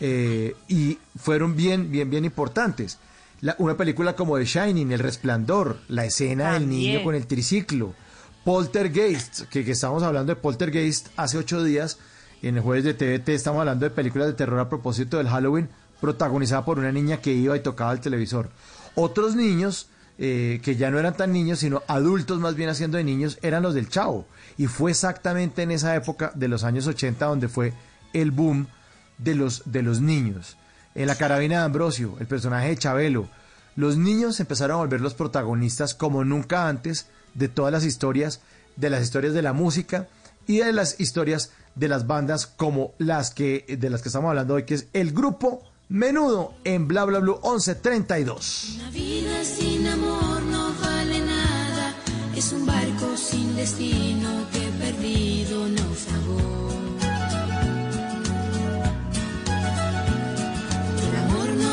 eh, 0.00 0.54
y 0.68 0.98
fueron 1.16 1.56
bien, 1.56 1.90
bien, 1.90 2.08
bien 2.10 2.24
importantes. 2.24 2.98
La- 3.40 3.56
una 3.58 3.76
película 3.76 4.14
como 4.16 4.36
The 4.38 4.44
Shining, 4.44 4.92
El 4.92 4.98
Resplandor, 5.00 5.78
la 5.88 6.04
escena 6.04 6.52
del 6.54 6.68
niño 6.68 7.02
con 7.04 7.14
el 7.14 7.26
triciclo, 7.26 7.94
Poltergeist, 8.44 9.42
que, 9.50 9.64
que 9.64 9.72
estamos 9.72 10.02
hablando 10.02 10.34
de 10.34 10.40
Poltergeist 10.40 11.08
hace 11.16 11.38
ocho 11.38 11.62
días, 11.62 11.98
en 12.42 12.56
el 12.56 12.62
jueves 12.62 12.84
de 12.84 12.94
TVT 12.94 13.28
estamos 13.30 13.60
hablando 13.60 13.84
de 13.84 13.90
películas 13.90 14.26
de 14.28 14.32
terror 14.32 14.58
a 14.58 14.68
propósito 14.68 15.18
del 15.18 15.28
Halloween, 15.28 15.68
protagonizada 16.00 16.64
por 16.64 16.78
una 16.78 16.90
niña 16.92 17.18
que 17.18 17.32
iba 17.32 17.56
y 17.56 17.60
tocaba 17.60 17.92
el 17.92 18.00
televisor. 18.00 18.48
Otros 18.94 19.34
niños, 19.36 19.88
eh, 20.18 20.60
que 20.62 20.76
ya 20.76 20.90
no 20.90 20.98
eran 20.98 21.16
tan 21.16 21.32
niños, 21.32 21.58
sino 21.58 21.82
adultos 21.88 22.38
más 22.40 22.54
bien 22.54 22.68
haciendo 22.70 22.96
de 22.96 23.04
niños, 23.04 23.38
eran 23.42 23.62
los 23.62 23.74
del 23.74 23.88
Chavo. 23.88 24.26
Y 24.56 24.66
fue 24.66 24.92
exactamente 24.92 25.62
en 25.62 25.70
esa 25.72 25.94
época 25.94 26.32
de 26.34 26.48
los 26.48 26.64
años 26.64 26.86
80 26.86 27.26
donde 27.26 27.48
fue 27.48 27.74
el 28.12 28.30
boom 28.30 28.66
de 29.18 29.34
los, 29.34 29.62
de 29.66 29.82
los 29.82 30.00
niños. 30.00 30.56
En 30.94 31.06
la 31.06 31.16
carabina 31.16 31.58
de 31.58 31.64
Ambrosio, 31.64 32.16
el 32.20 32.26
personaje 32.26 32.68
de 32.68 32.76
Chabelo, 32.76 33.28
los 33.76 33.96
niños 33.96 34.40
empezaron 34.40 34.74
a 34.76 34.80
volver 34.80 35.00
los 35.00 35.14
protagonistas 35.14 35.94
como 35.94 36.24
nunca 36.24 36.68
antes 36.68 37.06
de 37.34 37.48
todas 37.48 37.72
las 37.72 37.84
historias, 37.84 38.40
de 38.76 38.90
las 38.90 39.02
historias 39.02 39.34
de 39.34 39.42
la 39.42 39.52
música 39.52 40.08
y 40.46 40.58
de 40.58 40.72
las 40.72 40.98
historias 40.98 41.52
de 41.74 41.88
las 41.88 42.06
bandas 42.06 42.46
como 42.46 42.94
las 42.98 43.30
que 43.30 43.64
de 43.78 43.90
las 43.90 44.02
que 44.02 44.08
estamos 44.08 44.30
hablando 44.30 44.54
hoy, 44.54 44.64
que 44.64 44.74
es 44.74 44.88
el 44.92 45.12
grupo 45.12 45.62
Menudo 45.88 46.54
en 46.64 46.88
Bla 46.88 47.04
Bla 47.04 47.20
Blue 47.20 47.38
1132. 47.42 48.78
Una 48.80 48.90
vida 48.90 49.44
sin 49.44 49.86
amor 49.86 50.42
no 50.42 50.74
vale 50.82 51.20
nada, 51.20 51.94
es 52.34 52.52
un 52.52 52.66
barco 52.66 53.16
sin 53.16 53.54
destino 53.54 54.44
que 54.52 54.84
perdido. 54.84 55.68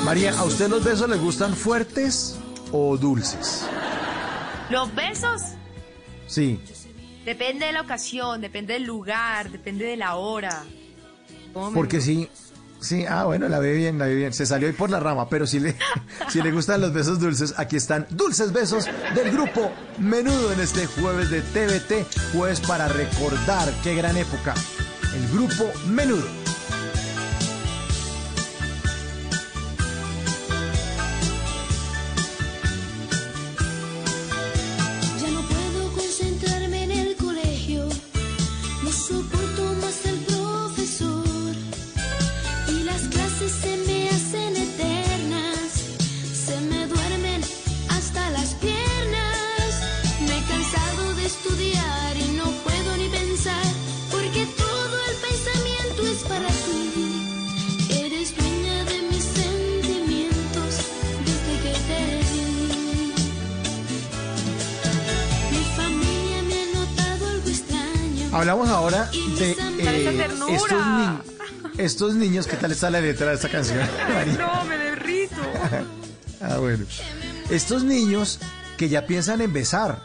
María, 0.05 0.37
¿a 0.37 0.43
usted 0.43 0.69
los 0.69 0.83
besos 0.83 1.09
les 1.09 1.19
gustan 1.19 1.55
fuertes 1.55 2.37
o 2.71 2.95
dulces? 2.95 3.65
Los 4.69 4.93
besos 4.93 5.41
Sí. 6.27 6.59
depende 7.25 7.65
de 7.65 7.71
la 7.71 7.81
ocasión, 7.81 8.39
depende 8.39 8.73
del 8.73 8.83
lugar, 8.83 9.49
depende 9.49 9.83
de 9.85 9.97
la 9.97 10.15
hora. 10.15 10.63
¿Cómo 11.53 11.71
me 11.71 11.75
Porque 11.75 12.01
sí, 12.01 12.29
sí, 12.79 13.03
ah, 13.09 13.23
bueno, 13.25 13.49
la 13.49 13.57
ve 13.59 13.73
bien, 13.73 13.97
la 13.97 14.05
ve 14.05 14.13
bien. 14.15 14.31
Se 14.33 14.45
salió 14.45 14.67
ahí 14.67 14.73
por 14.75 14.91
la 14.91 14.99
rama, 14.99 15.27
pero 15.27 15.47
si 15.47 15.59
le, 15.59 15.75
si 16.29 16.39
le 16.41 16.51
gustan 16.51 16.81
los 16.81 16.93
besos 16.93 17.19
dulces, 17.19 17.55
aquí 17.57 17.75
están 17.75 18.05
dulces 18.11 18.53
besos 18.53 18.85
del 19.15 19.31
grupo 19.31 19.71
Menudo 19.97 20.53
en 20.53 20.59
este 20.59 20.85
jueves 20.85 21.31
de 21.31 21.41
TVT, 21.41 22.05
jueves 22.31 22.59
para 22.61 22.87
recordar 22.87 23.73
qué 23.83 23.95
gran 23.95 24.17
época. 24.17 24.53
El 25.15 25.27
grupo 25.29 25.65
Menudo. 25.87 26.44
De 69.11 69.51
eh, 69.51 70.27
estos, 70.49 70.71
ni- 70.85 71.83
estos 71.83 72.15
niños. 72.15 72.47
¿Qué 72.47 72.57
tal 72.57 72.71
está 72.71 72.89
la 72.89 73.01
letra 73.01 73.27
de 73.29 73.35
esta 73.35 73.49
canción? 73.49 73.79
No, 74.37 74.63
me 74.65 74.77
derrito. 74.77 75.35
Ah, 76.41 76.57
bueno. 76.57 76.85
Estos 77.49 77.83
niños 77.83 78.39
que 78.77 78.87
ya 78.89 79.07
piensan 79.07 79.41
en 79.41 79.51
besar. 79.53 80.01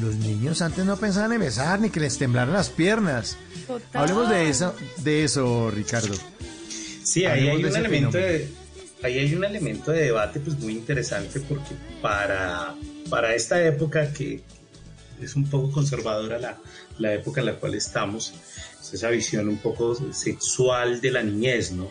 Los 0.00 0.16
niños 0.16 0.60
antes 0.62 0.84
no 0.84 0.96
pensaban 0.96 1.32
en 1.34 1.40
besar 1.40 1.78
ni 1.80 1.90
que 1.90 2.00
les 2.00 2.18
temblaran 2.18 2.52
las 2.52 2.70
piernas. 2.70 3.36
Total. 3.66 4.02
Hablemos 4.02 4.28
de 4.28 4.48
eso, 4.48 4.74
de 4.98 5.24
eso, 5.24 5.70
Ricardo. 5.70 6.14
Sí, 7.04 7.24
ahí 7.24 7.48
hay 7.48 7.62
de 7.62 7.68
un 7.68 7.76
elemento 7.76 8.18
de, 8.18 8.50
ahí 9.02 9.18
hay 9.18 9.34
un 9.34 9.44
elemento 9.44 9.92
de 9.92 10.02
debate 10.04 10.40
pues 10.40 10.58
muy 10.58 10.72
interesante 10.72 11.40
porque 11.40 11.74
para, 12.02 12.74
para 13.08 13.34
esta 13.34 13.62
época 13.64 14.12
que 14.12 14.42
es 15.22 15.36
un 15.36 15.48
poco 15.48 15.70
conservadora 15.70 16.38
la, 16.38 16.58
la 16.98 17.14
época 17.14 17.40
en 17.40 17.46
la 17.46 17.54
cual 17.54 17.74
estamos, 17.74 18.34
es 18.80 18.94
esa 18.94 19.10
visión 19.10 19.48
un 19.48 19.58
poco 19.58 19.96
sexual 20.12 21.00
de 21.00 21.10
la 21.10 21.22
niñez, 21.22 21.72
¿no? 21.72 21.88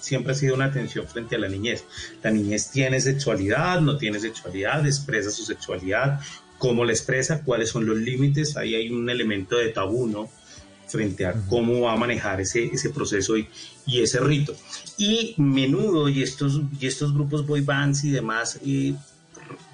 Siempre 0.00 0.32
ha 0.32 0.34
sido 0.34 0.54
una 0.54 0.66
atención 0.66 1.06
frente 1.06 1.36
a 1.36 1.38
la 1.38 1.48
niñez. 1.48 1.84
La 2.22 2.30
niñez 2.30 2.70
tiene 2.70 3.00
sexualidad, 3.00 3.80
no 3.80 3.96
tiene 3.96 4.20
sexualidad, 4.20 4.86
expresa 4.86 5.30
su 5.30 5.44
sexualidad, 5.44 6.20
cómo 6.58 6.84
la 6.84 6.92
expresa, 6.92 7.42
cuáles 7.42 7.70
son 7.70 7.86
los 7.86 7.96
límites, 7.96 8.56
ahí 8.56 8.74
hay 8.74 8.90
un 8.90 9.08
elemento 9.08 9.56
de 9.56 9.68
tabú, 9.68 10.06
¿no? 10.06 10.28
frente 10.92 11.24
a 11.24 11.32
cómo 11.48 11.80
va 11.80 11.94
a 11.94 11.96
manejar 11.96 12.40
ese, 12.40 12.66
ese 12.66 12.90
proceso 12.90 13.36
y, 13.36 13.48
y 13.86 14.02
ese 14.02 14.20
rito. 14.20 14.54
Y 14.98 15.34
menudo 15.38 16.08
y 16.08 16.22
estos, 16.22 16.60
y 16.78 16.86
estos 16.86 17.14
grupos 17.14 17.46
boy 17.46 17.62
bands 17.62 18.04
y 18.04 18.10
demás, 18.10 18.60
eh, 18.64 18.94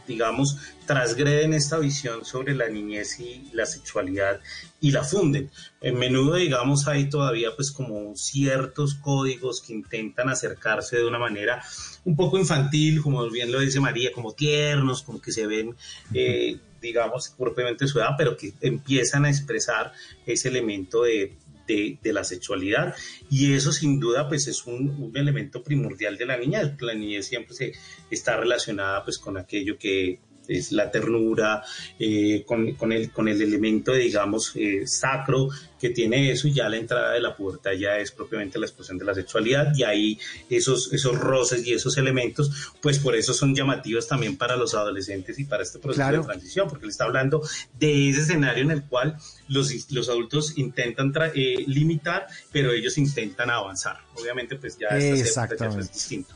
digamos, 0.09 0.57
transgreden 0.87 1.55
esta 1.55 1.79
visión 1.79 2.25
sobre 2.25 2.55
la 2.55 2.69
niñez 2.69 3.21
y 3.21 3.49
la 3.53 3.67
sexualidad 3.67 4.41
y 4.81 4.91
la 4.91 5.05
funden. 5.05 5.51
En 5.81 5.99
menudo, 5.99 6.35
digamos, 6.35 6.89
hay 6.89 7.09
todavía 7.09 7.51
pues 7.55 7.71
como 7.71 8.17
ciertos 8.17 8.95
códigos 8.95 9.63
que 9.63 9.75
intentan 9.75 10.29
acercarse 10.29 10.97
de 10.97 11.07
una 11.07 11.19
manera 11.19 11.63
un 12.05 12.17
poco 12.17 12.39
infantil, 12.39 13.03
como 13.03 13.29
bien 13.31 13.53
lo 13.53 13.61
dice 13.61 13.79
María, 13.79 14.11
como 14.13 14.33
tiernos, 14.33 15.03
como 15.03 15.21
que 15.21 15.31
se 15.31 15.47
ven, 15.47 15.77
eh, 16.15 16.59
digamos, 16.81 17.29
propiamente 17.37 17.87
su 17.87 17.99
edad, 17.99 18.15
pero 18.17 18.37
que 18.37 18.55
empiezan 18.63 19.27
a 19.27 19.31
expresar 19.31 19.93
ese 20.27 20.49
elemento 20.49 21.03
de, 21.03 21.37
de, 21.69 22.13
la 22.13 22.25
sexualidad 22.25 22.95
y 23.31 23.53
eso 23.53 23.71
sin 23.71 24.01
duda 24.01 24.29
pues 24.29 24.49
es 24.49 24.67
un, 24.67 24.89
un, 24.89 25.17
elemento 25.17 25.63
primordial 25.63 26.17
de 26.17 26.27
la 26.27 26.37
niñez. 26.37 26.73
La 26.81 26.95
niñez 26.95 27.27
siempre 27.27 27.55
se 27.55 27.73
está 28.11 28.37
relacionada 28.37 29.05
pues 29.05 29.19
con 29.19 29.37
aquello 29.37 29.79
que 29.79 30.21
es 30.49 30.73
la 30.73 30.91
ternura, 30.91 31.63
eh, 31.99 32.43
con, 32.47 32.73
con, 32.73 32.93
el, 32.93 33.11
con 33.13 33.29
el 33.29 33.41
elemento, 33.41 33.93
digamos, 33.93 34.53
eh, 34.57 34.87
sacro 34.87 35.51
que 35.79 35.91
tiene 35.91 36.33
eso 36.33 36.49
y 36.49 36.55
ya 36.55 36.69
la 36.69 36.77
entrada 36.77 37.13
de 37.13 37.21
la 37.21 37.37
pubertad 37.37 37.73
ya 37.73 37.99
es 37.99 38.11
propiamente 38.11 38.59
la 38.59 38.67
expresión 38.67 38.99
de 38.99 39.05
la 39.05 39.15
sexualidad 39.15 39.73
y 39.77 39.85
ahí 39.85 40.19
esos, 40.51 40.93
esos 40.93 41.19
roces 41.19 41.65
y 41.67 41.73
esos 41.73 41.97
elementos, 41.99 42.73
pues 42.81 42.99
por 42.99 43.15
eso 43.15 43.33
son 43.33 43.55
llamativos 43.55 44.09
también 44.09 44.37
para 44.37 44.57
los 44.57 44.75
adolescentes 44.75 45.39
y 45.39 45.45
para 45.45 45.63
este 45.63 45.79
proceso 45.79 46.03
claro. 46.03 46.23
de 46.23 46.27
transición, 46.27 46.69
porque 46.69 46.87
le 46.87 46.91
está 46.91 47.05
hablando 47.05 47.43
de 47.79 48.11
ese 48.11 48.23
escenario 48.23 48.65
en 48.65 48.71
el 48.73 48.83
cual 48.85 49.17
los, 49.49 49.73
los 49.93 50.09
adultos 50.09 50.59
intentan 50.59 51.13
eh, 51.35 51.65
limitar, 51.67 52.27
pero 52.51 52.73
ellos 52.73 52.99
intentan 52.99 53.51
avanzar. 53.51 53.99
Obviamente, 54.15 54.57
pues 54.57 54.77
ya 54.79 54.89
esta 54.89 55.45
es 55.79 55.93
distinto. 55.93 56.35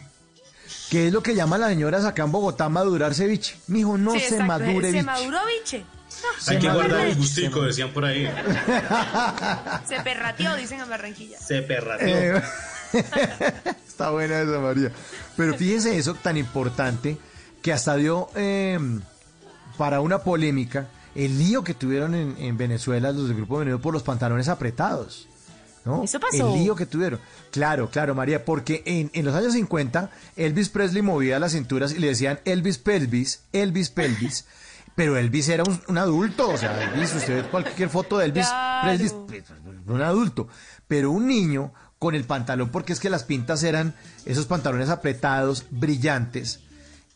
¿Qué 0.92 1.06
es 1.06 1.12
lo 1.14 1.22
que 1.22 1.34
llaman 1.34 1.62
las 1.62 1.70
señoras 1.70 2.04
acá 2.04 2.22
en 2.24 2.32
Bogotá 2.32 2.68
madurar 2.68 3.14
ceviche? 3.14 3.56
Mijo, 3.68 3.96
no 3.96 4.12
sí, 4.12 4.18
se 4.18 4.24
exacto. 4.26 4.44
madure 4.44 4.88
Se 4.88 4.92
biche. 4.92 5.02
maduró 5.02 5.38
biche. 5.46 5.78
No, 5.78 6.52
Hay 6.52 6.58
que 6.58 6.68
guardar 6.68 7.06
el 7.06 7.16
gustico, 7.16 7.62
decían 7.62 7.88
por 7.94 8.04
ahí. 8.04 8.26
Se 9.88 9.98
perrateó, 10.02 10.54
dicen 10.54 10.80
en 10.80 10.90
Barranquilla. 10.90 11.38
Se 11.38 11.62
perrateó. 11.62 12.36
Eh, 12.36 12.42
Está 13.88 14.10
buena 14.10 14.42
esa, 14.42 14.58
María. 14.60 14.92
Pero 15.34 15.54
fíjense 15.56 15.96
eso 15.96 16.12
tan 16.12 16.36
importante 16.36 17.16
que 17.62 17.72
hasta 17.72 17.96
dio 17.96 18.28
eh, 18.34 18.78
para 19.78 20.02
una 20.02 20.18
polémica 20.18 20.88
el 21.14 21.38
lío 21.38 21.64
que 21.64 21.72
tuvieron 21.72 22.14
en, 22.14 22.36
en 22.36 22.58
Venezuela 22.58 23.12
los 23.12 23.28
del 23.28 23.38
Grupo 23.38 23.56
Venezuela 23.60 23.82
por 23.82 23.94
los 23.94 24.02
pantalones 24.02 24.48
apretados. 24.48 25.26
¿No? 25.84 26.04
Eso 26.04 26.20
pasó. 26.20 26.54
El 26.54 26.62
lío 26.62 26.74
que 26.74 26.86
tuvieron. 26.86 27.20
Claro, 27.50 27.90
claro, 27.90 28.14
María, 28.14 28.44
porque 28.44 28.82
en, 28.86 29.10
en, 29.12 29.24
los 29.24 29.34
años 29.34 29.52
50 29.52 30.10
Elvis 30.36 30.68
Presley 30.68 31.02
movía 31.02 31.38
las 31.38 31.52
cinturas 31.52 31.92
y 31.92 31.98
le 31.98 32.08
decían 32.08 32.40
Elvis 32.44 32.78
Pelvis, 32.78 33.42
Elvis 33.52 33.90
Pelvis. 33.90 34.46
pero 34.94 35.16
Elvis 35.16 35.48
era 35.48 35.64
un, 35.64 35.80
un, 35.88 35.98
adulto, 35.98 36.50
o 36.50 36.56
sea, 36.56 36.92
Elvis, 36.92 37.14
usted 37.14 37.42
ve 37.42 37.48
cualquier 37.48 37.88
foto 37.88 38.18
de 38.18 38.26
Elvis 38.26 38.46
claro. 38.46 38.88
Presley, 38.88 39.10
pues, 39.26 39.44
un 39.86 40.02
adulto. 40.02 40.48
Pero 40.86 41.10
un 41.10 41.26
niño 41.26 41.72
con 41.98 42.14
el 42.14 42.24
pantalón, 42.24 42.70
porque 42.70 42.92
es 42.92 43.00
que 43.00 43.10
las 43.10 43.24
pintas 43.24 43.62
eran 43.62 43.94
esos 44.24 44.46
pantalones 44.46 44.88
apretados, 44.88 45.66
brillantes, 45.70 46.60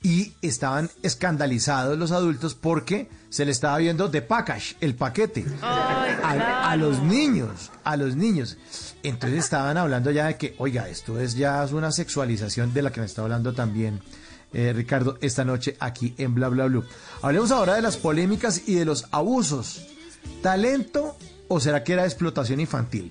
y 0.02 0.34
estaban 0.42 0.90
escandalizados 1.02 1.98
los 1.98 2.12
adultos 2.12 2.54
porque 2.54 3.08
se 3.28 3.44
le 3.44 3.52
estaba 3.52 3.78
viendo 3.78 4.08
de 4.08 4.22
package, 4.22 4.76
el 4.80 4.94
paquete, 4.94 5.44
Ay, 5.62 6.12
a, 6.22 6.34
claro. 6.34 6.64
a, 6.68 6.76
los 6.76 7.02
niños, 7.02 7.70
a 7.82 7.96
los 7.96 8.14
niños. 8.16 8.56
Entonces 9.02 9.40
estaban 9.40 9.76
hablando 9.76 10.10
ya 10.10 10.26
de 10.26 10.36
que, 10.36 10.54
oiga, 10.58 10.88
esto 10.88 11.18
es 11.18 11.34
ya 11.34 11.66
una 11.72 11.92
sexualización 11.92 12.72
de 12.72 12.82
la 12.82 12.92
que 12.92 13.00
me 13.00 13.06
está 13.06 13.22
hablando 13.22 13.52
también 13.52 14.00
eh, 14.52 14.72
Ricardo 14.72 15.18
esta 15.20 15.44
noche 15.44 15.76
aquí 15.80 16.14
en 16.18 16.34
Bla 16.34 16.48
Bla 16.48 16.66
Blue. 16.66 16.84
Hablemos 17.22 17.50
ahora 17.50 17.74
de 17.74 17.82
las 17.82 17.96
polémicas 17.96 18.62
y 18.66 18.74
de 18.74 18.84
los 18.84 19.06
abusos. 19.10 19.86
¿Talento 20.42 21.16
o 21.48 21.60
será 21.60 21.82
que 21.84 21.92
era 21.94 22.04
explotación 22.04 22.60
infantil? 22.60 23.10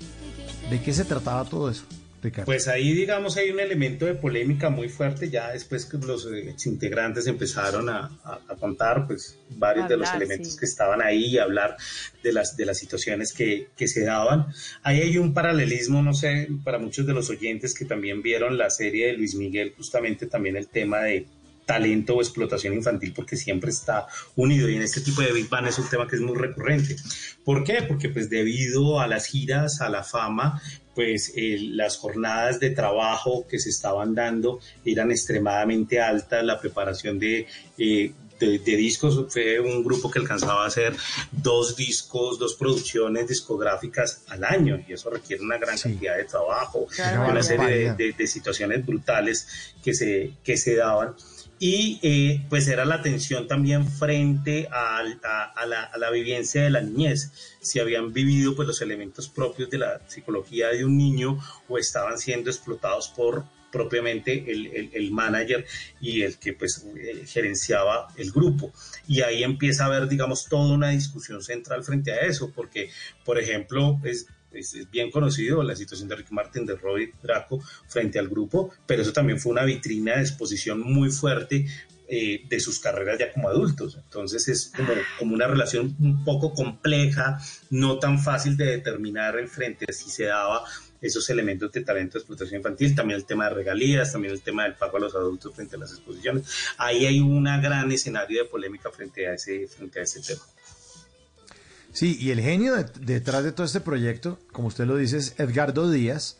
¿De 0.70 0.82
qué 0.82 0.94
se 0.94 1.06
trataba 1.06 1.46
todo 1.46 1.70
eso? 1.70 1.84
Ricardo. 2.26 2.46
Pues 2.46 2.68
ahí, 2.68 2.94
digamos, 2.94 3.38
hay 3.38 3.50
un 3.52 3.60
elemento 3.60 4.06
de 4.06 4.16
polémica 4.16 4.70
muy 4.70 4.90
fuerte. 4.90 5.30
Ya 5.30 5.52
después 5.52 5.86
que 5.86 5.98
los 5.98 6.26
eh, 6.32 6.54
integrantes 6.66 7.28
empezaron 7.28 7.88
a, 7.90 8.12
a- 8.24 8.40
a 8.50 8.56
contar, 8.56 9.08
pues, 9.08 9.38
varios 9.52 9.88
de 9.88 9.98
los 9.98 10.14
elementos 10.14 10.54
sí. 10.54 10.60
que 10.60 10.66
estaban 10.66 11.02
ahí 11.02 11.26
y 11.26 11.38
hablar 11.38 11.78
de 12.24 12.34
las, 12.34 12.58
de 12.58 12.66
las 12.66 12.78
situaciones 12.78 13.32
que, 13.34 13.70
que 13.78 13.88
se 13.88 14.04
daban. 14.04 14.48
Ahí 14.84 15.02
hay 15.02 15.18
un 15.18 15.34
paralelismo, 15.34 16.02
no 16.04 16.14
sé, 16.14 16.48
para 16.64 16.78
muchos 16.80 17.06
de 17.06 17.14
los 17.14 17.30
oyentes 17.30 17.74
que 17.74 17.86
también 17.86 18.22
vieron 18.22 18.58
la 18.58 18.70
serie 18.70 19.08
de 19.08 19.14
Luis 19.14 19.36
Miguel, 19.36 19.74
justamente 19.78 20.26
también 20.28 20.56
el 20.58 20.68
tema 20.68 21.00
de 21.02 21.26
talento 21.66 22.14
o 22.16 22.22
explotación 22.22 22.76
infantil 22.76 23.12
porque 23.16 23.36
siempre 23.36 23.72
está 23.72 24.06
unido 24.36 24.70
y 24.70 24.76
en 24.76 24.84
este 24.84 25.02
tipo 25.02 25.22
de 25.24 25.32
Big 25.34 25.50
Bang 25.50 25.66
es 25.66 25.80
un 25.80 25.90
tema 25.90 26.08
que 26.08 26.16
es 26.16 26.22
muy 26.22 26.38
recurrente. 26.38 26.96
¿Por 27.44 27.64
qué? 27.64 27.82
Porque 27.88 28.10
pues 28.10 28.30
debido 28.30 29.00
a 29.00 29.08
las 29.08 29.26
giras, 29.26 29.82
a 29.82 29.90
la 29.90 30.04
fama, 30.04 30.62
pues 30.96 31.34
eh, 31.36 31.58
las 31.60 31.98
jornadas 31.98 32.60
de 32.60 32.70
trabajo 32.72 33.46
que 33.48 33.60
se 33.60 33.70
estaban 33.70 34.16
dando 34.16 34.60
eran 34.86 35.12
extremadamente 35.12 36.00
altas, 36.00 36.44
la 36.44 36.60
preparación 36.60 37.20
de, 37.20 37.46
eh, 37.78 38.14
de, 38.40 38.60
de 38.60 38.76
discos 38.76 39.26
fue 39.32 39.60
un 39.60 39.84
grupo 39.84 40.10
que 40.10 40.20
alcanzaba 40.20 40.64
a 40.64 40.68
hacer 40.68 40.96
dos 41.32 41.76
discos, 41.76 42.40
dos 42.40 42.56
producciones 42.56 43.28
discográficas 43.28 44.24
al 44.28 44.44
año 44.44 44.84
y 44.88 44.94
eso 44.94 45.10
requiere 45.10 45.44
una 45.44 45.58
gran 45.58 45.78
cantidad 45.78 46.18
de 46.18 46.24
trabajo, 46.26 46.86
Claro. 46.96 47.32
una 47.32 47.44
serie 47.44 47.94
de- 47.94 48.14
de 48.14 48.28
situaciones 48.28 48.86
brutales 48.86 49.48
que 49.84 49.94
se, 49.94 50.34
que 50.44 50.58
se 50.58 50.76
daban. 50.76 51.14
Y 51.58 52.00
eh, 52.04 52.46
pues 52.50 52.68
era 52.68 52.84
la 52.84 52.96
atención 52.96 53.48
también 53.48 53.88
frente 53.88 54.68
a, 54.72 55.02
la, 55.66 55.84
a 55.84 56.12
vivencia 56.12 56.64
de 56.64 56.70
la 56.70 56.82
niñez, 56.82 57.32
si 57.62 57.80
habían 57.80 58.12
vivido 58.14 58.56
pues 58.56 58.68
los 58.68 58.82
elementos 58.82 59.30
propios 59.30 59.70
de 59.70 59.78
la 59.78 60.02
psicología 60.08 60.68
de 60.70 60.84
un 60.84 60.98
niño 60.98 61.40
o 61.70 61.78
estaban 61.78 62.18
siendo 62.18 62.50
explotados 62.50 63.08
por 63.10 63.46
propiamente 63.72 64.50
el, 64.52 64.68
el- 64.68 64.90
el 64.94 65.12
manager 65.12 65.66
y 66.00 66.22
el 66.22 66.38
que 66.38 66.54
pues 66.54 66.86
eh, 66.96 67.24
gerenciaba 67.28 68.08
el 68.16 68.32
grupo. 68.32 68.72
Y 69.08 69.22
ahí 69.22 69.44
empieza 69.44 69.84
a 69.84 69.88
haber, 69.88 70.08
digamos, 70.08 70.46
toda 70.48 70.74
una 70.74 70.90
discusión 70.92 71.42
central 71.42 71.84
frente 71.84 72.14
a 72.14 72.22
eso, 72.22 72.52
porque, 72.56 72.90
por 73.26 73.38
ejemplo, 73.38 74.00
es, 74.06 74.28
es- 74.56 74.90
bien 74.92 75.12
conocido 75.12 75.62
la 75.64 75.76
situación 75.76 76.10
de 76.10 76.16
Ricky 76.16 76.34
Martin, 76.34 76.66
de 76.66 76.76
Robbie 76.76 77.14
Draco 77.22 77.62
frente 77.88 78.20
al 78.20 78.28
grupo, 78.28 78.72
pero 78.86 79.02
eso 79.02 79.14
también 79.14 79.40
fue 79.40 79.52
una 79.52 79.64
vitrina 79.64 80.16
de 80.16 80.22
exposición 80.22 80.80
muy 80.82 81.12
fuerte 81.12 81.66
eh, 82.08 82.44
de 82.48 82.60
sus 82.60 82.80
carreras 82.80 83.18
ya 83.18 83.34
como 83.34 83.50
adultos. 83.50 83.96
Entonces 83.98 84.48
es 84.48 84.72
como, 85.20 85.34
una 85.34 85.48
relación 85.48 85.96
un 86.00 86.24
poco 86.24 86.54
compleja, 86.54 87.40
no 87.72 87.98
tan 87.98 88.20
fácil 88.20 88.56
de 88.58 88.66
determinar 88.66 89.40
en 89.40 89.48
frente 89.48 89.92
si 89.92 90.12
se 90.12 90.26
daba 90.26 90.64
esos 91.02 91.28
elementos 91.32 91.72
de 91.72 91.82
talento 91.82 92.14
de 92.14 92.20
explotación 92.20 92.60
infantil, 92.60 92.96
también 92.96 93.20
el 93.20 93.26
tema 93.26 93.50
de 93.50 93.56
regalías, 93.56 94.12
también 94.12 94.34
el 94.34 94.42
tema 94.42 94.64
del 94.64 94.76
pago 94.76 94.98
a 94.98 95.00
los 95.00 95.16
adultos 95.16 95.54
frente 95.56 95.76
a 95.78 95.80
las 95.80 95.92
exposiciones. 95.92 96.46
Ahí 96.78 97.06
hay 97.08 97.20
un 97.20 97.44
gran 97.44 97.92
escenario 97.92 98.44
de 98.44 98.50
polémica 98.50 98.92
frente 98.92 99.28
a 99.28 99.34
ese, 99.34 99.68
frente 99.68 100.00
a 100.00 100.04
ese 100.04 100.22
tema. 100.22 100.42
Sí, 101.96 102.18
y 102.20 102.32
el 102.32 102.42
genio 102.42 102.76
de- 102.76 102.84
detrás 103.00 103.46
de 103.46 103.54
todo 103.54 103.66
este 103.66 103.80
proyecto, 103.80 104.38
como 104.52 104.68
usted 104.68 104.86
lo 104.86 104.98
dice, 104.98 105.16
es 105.16 105.34
Edgardo 105.38 105.90
Díaz, 105.90 106.36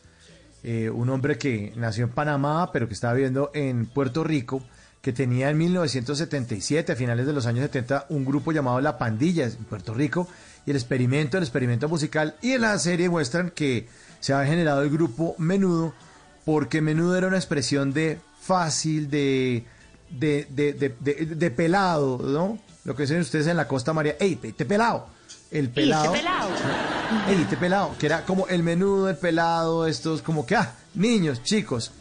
eh, 0.62 0.90
un 0.90 1.08
hombre 1.08 1.38
que 1.38 1.72
nació 1.76 2.04
en 2.04 2.10
Panamá, 2.10 2.70
pero 2.72 2.88
que 2.88 2.92
estaba 2.92 3.14
viviendo 3.14 3.50
en 3.54 3.86
Puerto 3.86 4.22
Rico, 4.22 4.62
que 5.00 5.14
tenía 5.14 5.48
en 5.48 5.56
1977, 5.56 6.92
a 6.92 6.96
finales 6.96 7.24
de 7.26 7.32
los 7.32 7.46
años 7.46 7.62
70, 7.62 8.04
un 8.10 8.26
grupo 8.26 8.52
llamado 8.52 8.82
La 8.82 8.98
Pandilla 8.98 9.46
en 9.46 9.52
Puerto 9.64 9.94
Rico, 9.94 10.28
y 10.66 10.72
el 10.72 10.76
experimento, 10.76 11.38
el 11.38 11.44
experimento 11.44 11.88
musical, 11.88 12.34
y 12.42 12.52
en 12.52 12.60
la 12.60 12.78
serie 12.78 13.08
muestran 13.08 13.48
que 13.48 13.88
se 14.20 14.34
ha 14.34 14.44
generado 14.44 14.82
el 14.82 14.90
grupo 14.90 15.36
Menudo, 15.38 15.94
porque 16.44 16.82
Menudo 16.82 17.16
era 17.16 17.28
una 17.28 17.38
expresión 17.38 17.94
de 17.94 18.18
fácil, 18.42 19.08
de, 19.08 19.64
de, 20.10 20.46
de, 20.50 20.74
de, 21.34 21.50
pelado, 21.50 22.18
¿no? 22.22 22.58
Lo 22.84 22.94
que 22.94 23.04
dicen 23.04 23.20
ustedes 23.20 23.46
en 23.46 23.56
la 23.56 23.66
Costa 23.66 23.94
María, 23.94 24.16
¡ey, 24.20 24.36
te 24.36 24.66
pelado! 24.66 25.15
El 25.58 25.70
pelado. 25.70 26.12
pelado. 26.12 26.50
¡Ey, 27.28 27.46
te 27.48 27.56
pelado! 27.56 27.94
Que 27.98 28.06
era 28.06 28.24
como 28.24 28.46
el 28.48 28.62
menudo, 28.62 29.08
el 29.08 29.16
pelado, 29.16 29.86
estos 29.86 30.20
como 30.22 30.44
que, 30.44 30.56
ah, 30.56 30.74
niños, 30.94 31.42
chicos. 31.42 31.92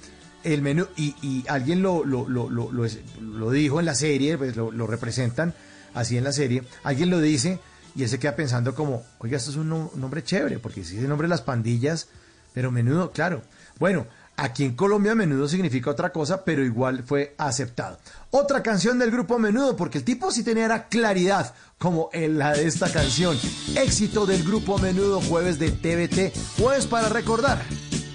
El 0.44 0.62
menú, 0.62 0.88
y, 0.98 1.16
y 1.22 1.46
alguien 1.48 1.82
lo, 1.82 2.04
lo, 2.06 2.28
lo, 2.30 2.50
lo, 2.50 3.52
dijo 3.52 3.80
en 3.80 3.86
la 3.86 3.96
serie, 3.96 4.38
pues 4.38 4.56
lo, 4.56 4.72
representan 4.88 5.54
así 5.94 6.18
en 6.18 6.24
la 6.24 6.32
serie. 6.34 6.64
Alguien 6.84 7.10
lo 7.10 7.20
dice 7.20 7.60
y 7.96 8.04
él 8.04 8.10
se 8.10 8.20
queda 8.20 8.36
pensando 8.36 8.76
como, 8.76 9.04
oiga, 9.20 9.38
esto 9.38 9.52
es 9.52 9.58
un, 9.58 9.70
no- 9.70 9.90
un 9.94 10.02
nombre 10.02 10.24
chévere, 10.24 10.60
porque 10.60 10.84
si 10.84 10.98
es 10.98 11.04
el 11.04 11.10
nombre 11.10 11.26
de 11.28 11.30
las 11.30 11.42
pandillas, 11.42 12.10
pero 12.54 12.70
menudo, 12.72 13.12
claro. 13.12 13.42
Bueno, 13.80 14.06
aquí 14.38 14.64
en 14.64 14.76
Colombia 14.76 15.16
menudo 15.16 15.48
significa 15.48 15.90
otra 15.90 16.12
cosa, 16.12 16.44
pero 16.44 16.64
igual 16.64 17.04
fue 17.06 17.36
aceptado. 17.38 17.98
Otra 18.32 18.62
canción 18.62 19.00
del 19.00 19.12
grupo 19.12 19.40
Menudo, 19.40 19.76
porque 19.78 20.00
el 20.00 20.04
tipo 20.04 20.32
sí 20.32 20.44
tenía 20.44 20.88
claridad, 20.90 21.54
como 21.78 22.10
en 22.14 22.38
la 22.38 22.54
de 22.54 22.68
esta 22.68 22.92
canción. 22.92 23.38
Éxito 23.76 24.26
del 24.26 24.44
grupo 24.44 24.78
Menudo, 24.78 25.22
jueves 25.22 25.58
de 25.58 25.72
TVT, 25.72 26.34
jueves 26.58 26.86
para 26.86 27.10
recordar 27.10 27.62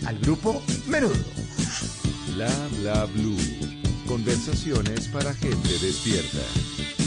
al 0.07 0.19
grupo 0.19 0.63
Menudo. 0.87 1.15
Bla 2.35 2.51
bla 2.81 3.05
blue. 3.07 3.37
Conversaciones 4.07 5.09
para 5.09 5.33
gente 5.35 5.69
despierta. 5.81 7.00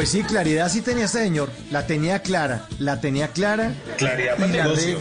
Pues 0.00 0.12
sí, 0.12 0.22
claridad 0.22 0.70
sí 0.70 0.80
tenía 0.80 1.04
este 1.04 1.18
señor, 1.18 1.50
la 1.70 1.86
tenía 1.86 2.22
clara, 2.22 2.66
la 2.78 3.02
tenía 3.02 3.28
clara. 3.28 3.74
Claridad 3.98 4.38
pa'l 4.38 4.50
la 4.50 4.62
negocio. 4.64 4.98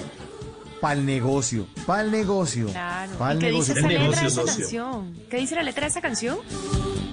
Para 0.82 0.94
el 0.96 1.06
negocio, 1.06 1.68
para 1.88 2.02
el 2.02 2.12
negocio. 2.12 2.66
Claro. 2.68 3.12
Pa'l 3.18 3.38
¿Y 3.38 3.40
qué 3.40 3.52
dice 3.52 3.76
negocio. 3.76 3.88
esa 3.88 3.88
letra 3.88 4.22
de 4.22 4.28
esa 4.28 4.44
canción? 4.44 5.14
¿Qué 5.30 5.38
dice 5.38 5.56
la 5.56 5.64
letra 5.64 5.86
de 5.86 5.92
esa 5.92 6.02
canción? 6.02 6.40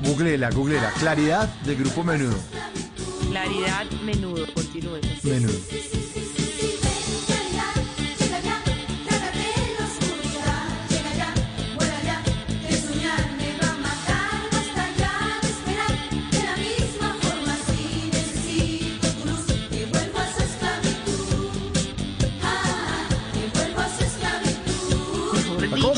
Googleela, 0.04 0.50
googleela. 0.50 0.90
Claridad 0.98 1.48
del 1.64 1.76
grupo 1.76 2.02
Menudo. 2.02 2.36
Claridad, 3.30 3.88
menudo, 4.04 4.44
continúe. 4.52 4.98
Menudo. 5.22 5.54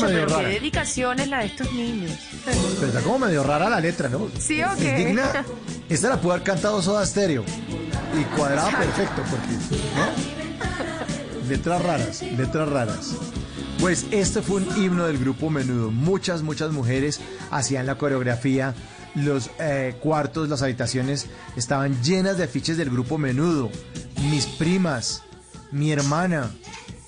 Medio 0.07 0.25
pero 0.27 0.39
qué 0.39 0.45
dedicación 0.47 1.19
es 1.19 1.27
la 1.27 1.39
de 1.39 1.45
estos 1.47 1.71
niños. 1.73 2.11
Pero 2.45 2.87
está 2.87 3.01
como 3.01 3.19
medio 3.19 3.43
rara 3.43 3.69
la 3.69 3.79
letra, 3.79 4.09
¿no? 4.09 4.29
¿Sí 4.39 4.61
o 4.63 4.71
Es 4.73 4.77
qué? 4.79 4.95
digna. 4.95 5.45
Esta 5.89 6.09
la 6.09 6.21
pudo 6.21 6.33
haber 6.33 6.43
cantado 6.43 6.81
Soda 6.81 7.05
Stereo. 7.05 7.43
Y 8.19 8.23
cuadraba 8.35 8.69
perfecto, 8.71 9.23
porque. 9.29 9.53
¿no? 9.95 11.47
Letras 11.49 11.81
raras, 11.81 12.21
letras 12.21 12.69
raras. 12.69 13.15
Pues 13.79 14.05
este 14.11 14.41
fue 14.41 14.57
un 14.57 14.67
himno 14.83 15.07
del 15.07 15.17
grupo 15.17 15.49
Menudo. 15.49 15.89
Muchas, 15.89 16.41
muchas 16.43 16.71
mujeres 16.71 17.19
hacían 17.49 17.85
la 17.85 17.95
coreografía. 17.95 18.75
Los 19.15 19.49
eh, 19.59 19.95
cuartos, 20.01 20.49
las 20.49 20.61
habitaciones 20.61 21.27
estaban 21.55 22.01
llenas 22.03 22.37
de 22.37 22.43
afiches 22.43 22.77
del 22.77 22.89
grupo 22.91 23.17
Menudo. 23.17 23.71
Mis 24.29 24.45
primas, 24.45 25.23
mi 25.71 25.91
hermana, 25.91 26.51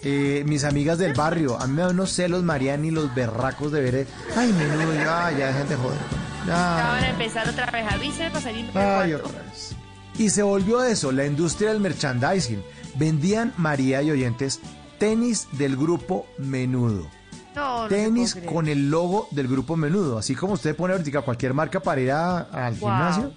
eh, 0.04 0.44
mis 0.48 0.64
amigas 0.64 0.98
del 0.98 1.14
barrio. 1.14 1.60
A 1.60 1.68
mí 1.68 1.74
me 1.74 1.82
da 1.84 1.90
unos 1.90 2.12
celos, 2.12 2.44
Mariani, 2.44 2.92
los 2.92 3.14
berracos 3.14 3.72
de 3.72 3.82
ver. 3.82 3.96
eh, 3.96 4.08
Ay, 4.36 4.52
Menudo, 4.54 4.94
ya, 4.96 5.32
ya, 5.38 5.54
gente 5.54 5.76
joder. 5.76 6.00
Ya. 6.48 6.78
Acaban 6.80 7.02
de 7.02 7.10
empezar 7.10 7.48
otra 7.50 7.70
vez. 7.72 7.86
Para 7.86 8.42
salir. 8.42 8.66
Ay, 8.76 9.14
otra 9.14 9.42
vez. 9.44 9.76
Y 10.18 10.30
se 10.30 10.44
volvió 10.44 10.84
eso, 10.84 11.12
la 11.12 11.26
industria 11.26 11.70
del 11.72 11.80
merchandising. 11.82 12.62
Vendían, 12.96 13.54
María 13.58 14.02
y 14.02 14.12
oyentes, 14.12 14.60
tenis 14.98 15.48
del 15.54 15.78
grupo 15.78 16.26
Menudo. 16.38 17.08
No, 17.56 17.84
no 17.84 17.88
tenis 17.90 18.36
con 18.46 18.68
el 18.68 18.90
logo 18.90 19.28
del 19.32 19.48
grupo 19.48 19.76
Menudo. 19.76 20.18
Así 20.18 20.36
como 20.36 20.54
usted 20.54 20.76
pone 20.76 20.94
ahorita 20.94 21.22
cualquier 21.22 21.54
marca 21.54 21.80
para 21.80 22.02
ir 22.02 22.12
a- 22.12 22.40
al 22.40 22.74
Wow. 22.76 22.90
gimnasio. 22.90 23.32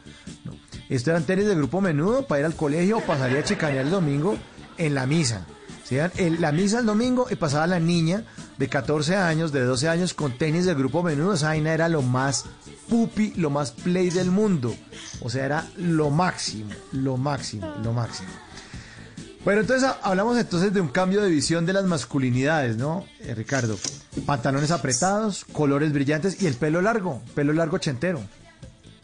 No. 0.44 0.52
Estos 0.88 1.08
eran 1.08 1.24
tenis 1.24 1.46
del 1.46 1.56
grupo 1.58 1.80
Menudo 1.80 2.26
para 2.26 2.40
ir 2.40 2.46
al 2.46 2.54
colegio 2.54 2.98
o 2.98 3.16
salir 3.16 3.38
a 3.38 3.44
chicanear 3.44 3.84
el 3.86 3.90
domingo 3.90 4.36
en 4.78 4.94
la 4.94 5.06
misa. 5.06 5.46
El- 5.90 6.40
la 6.40 6.50
misa 6.52 6.78
el 6.80 6.86
domingo 6.86 7.26
y 7.30 7.36
pasaba 7.36 7.66
la 7.66 7.78
niña 7.78 8.24
de 8.58 8.68
14 8.68 9.16
años, 9.16 9.52
de 9.52 9.64
12 9.64 9.88
años, 9.88 10.14
con 10.14 10.36
tenis 10.38 10.64
del 10.64 10.76
grupo 10.76 11.02
menudo. 11.02 11.34
Esa 11.34 11.48
vaina 11.48 11.72
era 11.74 11.88
lo 11.88 12.02
más 12.02 12.46
pupi, 12.88 13.32
lo 13.36 13.50
más 13.50 13.72
play 13.72 14.10
del 14.10 14.30
mundo. 14.30 14.74
O 15.20 15.28
sea, 15.30 15.44
era 15.44 15.66
lo 15.76 16.10
máximo, 16.10 16.70
lo 16.92 17.16
máximo, 17.16 17.72
lo 17.82 17.92
máximo. 17.92 18.28
Bueno, 19.44 19.60
entonces 19.60 19.86
ha- 19.86 19.98
hablamos 20.02 20.38
entonces 20.38 20.72
de 20.72 20.80
un 20.80 20.88
cambio 20.88 21.20
de 21.22 21.28
visión 21.28 21.66
de 21.66 21.74
las 21.74 21.84
masculinidades, 21.84 22.78
¿no, 22.78 23.04
eh, 23.20 23.34
Ricardo? 23.34 23.76
Pantalones 24.24 24.70
apretados, 24.70 25.44
colores 25.52 25.92
brillantes 25.92 26.40
y 26.40 26.46
el 26.46 26.54
pelo 26.54 26.80
largo, 26.80 27.20
pelo 27.34 27.52
largo 27.52 27.76
ochentero. 27.76 28.22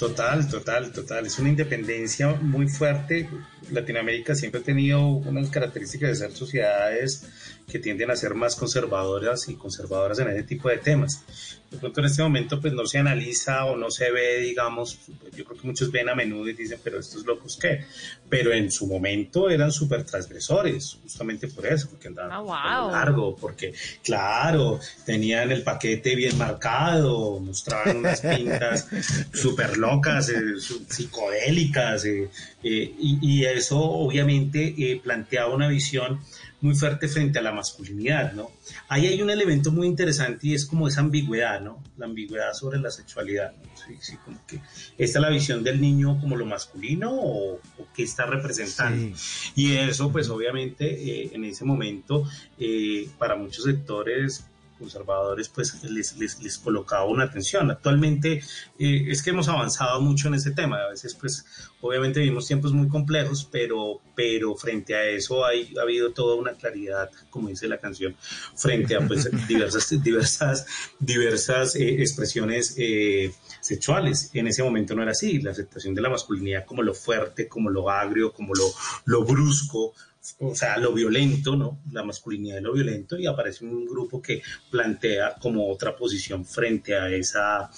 Total, 0.01 0.49
total, 0.49 0.93
total. 0.93 1.27
Es 1.27 1.39
una 1.39 1.51
independencia 1.51 2.29
muy 2.33 2.69
fuerte. 2.71 3.29
Latinoamérica 3.71 4.35
siempre 4.35 4.63
ha 4.63 4.65
tenido 4.65 5.07
unas 5.07 5.51
características 5.51 6.09
de 6.09 6.15
ser 6.15 6.33
sociedades 6.33 7.29
que 7.71 7.79
tienden 7.79 8.11
a 8.11 8.17
ser 8.17 8.35
más 8.35 8.57
conservadoras 8.57 9.49
y 9.49 9.55
conservadoras 9.55 10.19
en 10.19 10.29
ese 10.29 10.43
tipo 10.43 10.69
de 10.69 10.79
temas. 10.79 11.25
De 11.71 11.79
pronto 11.79 12.01
en 12.01 12.07
este 12.07 12.23
momento 12.23 12.61
pues 12.61 12.73
no 12.73 12.85
se 12.85 12.99
analiza 12.99 13.65
o 13.65 13.77
no 13.77 13.91
se 13.91 14.11
ve, 14.11 14.41
digamos, 14.41 14.99
yo 15.37 15.45
creo 15.45 15.61
que 15.61 15.67
muchos 15.67 15.93
ven 15.93 16.09
a 16.09 16.17
menudo 16.17 16.49
y 16.49 16.53
dicen, 16.55 16.81
pero 16.83 16.99
estos 16.99 17.25
locos 17.25 17.57
qué. 17.61 17.85
Pero 18.29 18.53
en 18.53 18.73
su 18.73 18.89
momento 18.89 19.49
eran 19.49 19.71
súper 19.71 20.05
transgresores, 20.05 20.99
justamente 21.03 21.47
por 21.47 21.67
eso, 21.67 21.89
porque 21.89 22.09
andaban 22.09 22.39
con 22.39 22.47
wow. 22.47 22.91
largo, 22.91 23.37
porque 23.37 23.73
claro, 24.03 24.81
tenían 25.07 25.53
el 25.53 25.63
paquete 25.63 26.17
bien 26.17 26.37
marcado, 26.37 27.39
mostraban 27.39 27.99
unas 27.99 28.21
pintas 28.21 28.89
súper 29.33 29.79
locas, 29.79 30.29
eh, 30.31 30.41
psicodélicas, 30.89 32.05
eh, 32.05 32.29
eh, 32.63 32.95
y, 32.99 33.19
y 33.23 33.45
eso 33.45 33.81
obviamente 33.81 34.75
eh, 34.77 35.01
planteaba 35.03 35.55
una 35.55 35.69
visión 35.69 36.21
muy 36.61 36.75
fuerte 36.75 37.09
frente 37.09 37.39
a 37.39 37.43
la 37.43 37.53
masculinidad, 37.53 38.33
¿no? 38.33 38.51
Ahí 38.89 39.07
hay 39.07 39.23
un 39.23 39.31
elemento 39.31 39.73
muy 39.73 39.87
interesante 39.87 40.49
y 40.49 40.55
es 40.55 40.67
como 40.67 40.89
esa 40.89 41.01
ambigüedad, 41.01 41.61
¿no? 41.61 41.83
La 41.97 42.07
ambigüedad 42.07 42.53
sobre 42.53 42.79
la 42.79 42.91
sexualidad. 42.91 43.53
¿no? 43.53 43.71
Sí, 43.75 43.97
sí, 44.01 44.17
como 44.25 44.39
que 44.47 44.61
esta 44.99 45.19
es 45.19 45.23
la 45.23 45.31
visión 45.31 45.65
del 45.65 45.81
niño 45.81 46.21
como 46.21 46.37
lo 46.37 46.45
masculino 46.45 47.13
o, 47.13 47.55
o 47.55 47.87
qué 47.95 48.03
está 48.03 48.27
representando. 48.27 49.17
Y 49.57 49.75
eso, 49.77 50.13
pues 50.13 50.29
obviamente, 50.29 50.87
eh, 50.87 51.31
en 51.33 51.45
ese 51.45 51.65
momento, 51.65 52.25
eh, 52.59 53.09
para 53.19 53.37
muchos 53.37 53.65
sectores 53.65 54.45
conservadores, 54.81 55.49
pues 55.51 55.85
les, 55.85 56.17
les, 56.17 56.43
les 56.43 56.59
colocaba 56.59 57.05
una 57.05 57.31
tensión. 57.31 57.71
Actualmente 57.71 58.43
eh, 58.79 59.05
es 59.09 59.23
que 59.23 59.31
hemos 59.31 59.49
avanzado 59.49 60.01
mucho 60.01 60.29
en 60.29 60.35
ese 60.35 60.51
tema. 60.51 60.79
A 60.79 60.89
veces, 60.89 61.15
pues, 61.15 61.45
obviamente 61.81 62.21
vivimos 62.21 62.47
tiempos 62.47 62.73
muy 62.73 62.89
complejos, 62.89 63.49
pero, 63.51 64.01
pero 64.15 64.55
frente 64.55 64.95
a 64.95 65.05
eso 65.05 65.45
hay, 65.45 65.73
ha 65.79 65.83
habido 65.83 66.13
toda 66.13 66.37
una 66.37 66.53
claridad, 66.53 67.11
como 67.31 67.49
dice 67.49 67.69
la 67.69 67.79
canción, 67.79 68.15
frente 68.57 68.97
a 68.97 69.07
pues, 69.07 69.29
diversas, 69.49 70.03
diversas, 70.03 70.67
diversas 70.99 71.77
eh, 71.77 72.01
expresiones 72.01 72.75
eh, 72.79 73.33
sexuales. 73.61 74.31
En 74.35 74.47
ese 74.47 74.63
momento 74.63 74.95
no 74.95 75.03
era 75.03 75.13
así. 75.13 75.41
La 75.41 75.53
aceptación 75.53 75.95
de 75.95 76.03
la 76.03 76.11
masculinidad 76.11 76.65
como 76.65 76.83
lo 76.83 76.95
fuerte, 76.95 77.49
como 77.49 77.71
lo 77.71 77.91
agrio, 77.91 78.33
como 78.33 78.55
lo, 78.55 78.71
lo 79.07 79.25
brusco, 79.25 79.95
o 80.41 80.55
sea, 80.55 80.77
lo 80.77 80.93
violento, 80.93 81.57
¿no? 81.57 81.81
La 81.93 82.03
masculinidad 82.03 82.59
y 82.59 82.63
lo 82.63 82.73
violento, 82.73 83.19
y 83.19 83.27
aparece 83.27 83.65
un 83.65 83.87
grupo 83.87 84.21
que 84.21 84.43
plantea 84.71 85.37
como 85.41 85.69
otra 85.69 85.97
posición 85.97 86.45
frente 86.45 86.95
a 86.95 87.09
esa, 87.09 87.71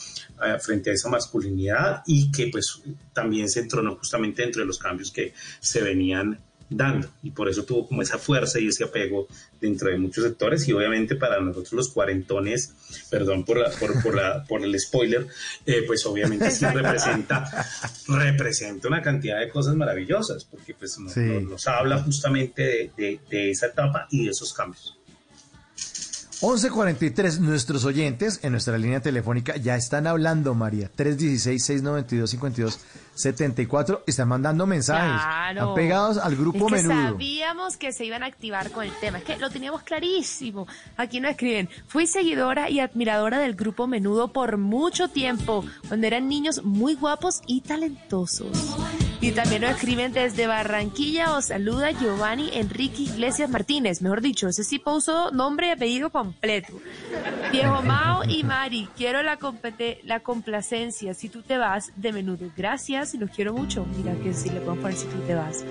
frente 0.60 0.90
a 0.90 0.94
esa 0.94 1.08
masculinidad 1.08 2.02
y 2.06 2.30
que 2.32 2.48
pues 2.48 2.82
también 3.12 3.48
se 3.48 3.60
entronó 3.60 3.96
justamente 3.96 4.42
dentro 4.42 4.62
de 4.62 4.66
los 4.66 4.78
cambios 4.78 5.12
que 5.12 5.34
se 5.60 5.82
venían 5.82 6.40
dando 6.72 7.08
y 7.22 7.30
por 7.30 7.48
eso 7.48 7.64
tuvo 7.64 7.86
como 7.88 8.02
esa 8.02 8.18
fuerza 8.18 8.58
y 8.60 8.68
ese 8.68 8.84
apego 8.84 9.26
dentro 9.60 9.88
de 9.90 9.98
muchos 9.98 10.24
sectores 10.24 10.66
y 10.68 10.72
obviamente 10.72 11.16
para 11.16 11.40
nosotros 11.40 11.72
los 11.72 11.88
cuarentones, 11.90 12.72
perdón 13.10 13.44
por, 13.44 13.58
la, 13.58 13.70
por, 13.70 14.02
por, 14.02 14.14
la, 14.14 14.44
por 14.44 14.62
el 14.64 14.78
spoiler, 14.80 15.26
eh, 15.66 15.84
pues 15.86 16.04
obviamente 16.06 16.50
sí 16.50 16.64
representa, 16.72 17.66
representa 18.08 18.88
una 18.88 19.02
cantidad 19.02 19.38
de 19.40 19.48
cosas 19.48 19.74
maravillosas 19.76 20.44
porque 20.44 20.74
pues 20.74 20.98
nos, 20.98 21.12
Sí. 21.12 21.20
nos- 21.20 21.42
nos 21.44 21.66
habla 21.68 21.98
justamente 22.02 22.62
de, 22.62 22.90
de- 22.96 23.20
de 23.30 23.50
esa 23.50 23.66
etapa 23.66 24.06
y 24.10 24.24
de 24.24 24.30
esos 24.30 24.52
cambios. 24.52 24.98
1143, 26.42 27.38
nuestros 27.38 27.84
oyentes 27.84 28.40
en 28.42 28.50
nuestra 28.50 28.76
línea 28.76 28.98
telefónica 29.00 29.56
ya 29.58 29.76
están 29.76 30.08
hablando, 30.08 30.54
María. 30.54 30.90
316-692-5274. 33.22 34.02
Están 34.06 34.28
mandando 34.28 34.66
mensajes. 34.66 35.20
Claro. 35.22 35.60
Están 35.60 35.74
pegados 35.74 36.18
al 36.18 36.36
grupo 36.36 36.66
es 36.66 36.82
que 36.82 36.88
menudo. 36.88 37.10
sabíamos 37.12 37.76
que 37.76 37.92
se 37.92 38.04
iban 38.04 38.22
a 38.22 38.26
activar 38.26 38.70
con 38.70 38.84
el 38.84 38.92
tema. 39.00 39.18
Es 39.18 39.24
que 39.24 39.36
lo 39.36 39.50
teníamos 39.50 39.82
clarísimo. 39.82 40.66
Aquí 40.96 41.20
nos 41.20 41.32
escriben. 41.32 41.68
Fui 41.86 42.06
seguidora 42.06 42.70
y 42.70 42.80
admiradora 42.80 43.38
del 43.38 43.54
grupo 43.54 43.86
menudo 43.86 44.32
por 44.32 44.56
mucho 44.56 45.08
tiempo, 45.08 45.64
cuando 45.88 46.06
eran 46.06 46.28
niños 46.28 46.62
muy 46.64 46.94
guapos 46.94 47.42
y 47.46 47.60
talentosos. 47.60 48.76
Y 49.20 49.30
también 49.30 49.62
nos 49.62 49.70
escriben 49.70 50.12
desde 50.12 50.48
Barranquilla. 50.48 51.36
Os 51.36 51.46
saluda 51.46 51.92
Giovanni 51.92 52.50
Enrique 52.54 53.02
Iglesias 53.02 53.48
Martínez. 53.48 54.02
Mejor 54.02 54.20
dicho, 54.20 54.48
ese 54.48 54.64
sí 54.64 54.80
puso 54.80 55.30
nombre 55.30 55.68
y 55.68 55.70
apellido 55.70 56.10
completo. 56.10 56.72
Viejo 57.52 57.82
Mao 57.84 58.24
y 58.24 58.42
Mari, 58.42 58.88
quiero 58.96 59.22
la, 59.22 59.38
la 60.02 60.20
complacencia. 60.20 61.14
Si 61.14 61.28
tú 61.28 61.42
te 61.42 61.56
vas, 61.56 61.92
de 61.94 62.12
menudo. 62.12 62.50
Gracias 62.56 63.11
y 63.14 63.18
los 63.18 63.30
quiero 63.30 63.52
mucho. 63.52 63.86
Mira 63.96 64.14
que 64.22 64.32
sí 64.34 64.48
le 64.50 64.60
podemos 64.60 64.78
poner 64.78 64.96
si 64.96 65.06
tú 65.06 65.18
te 65.26 65.34
vas. 65.34 65.64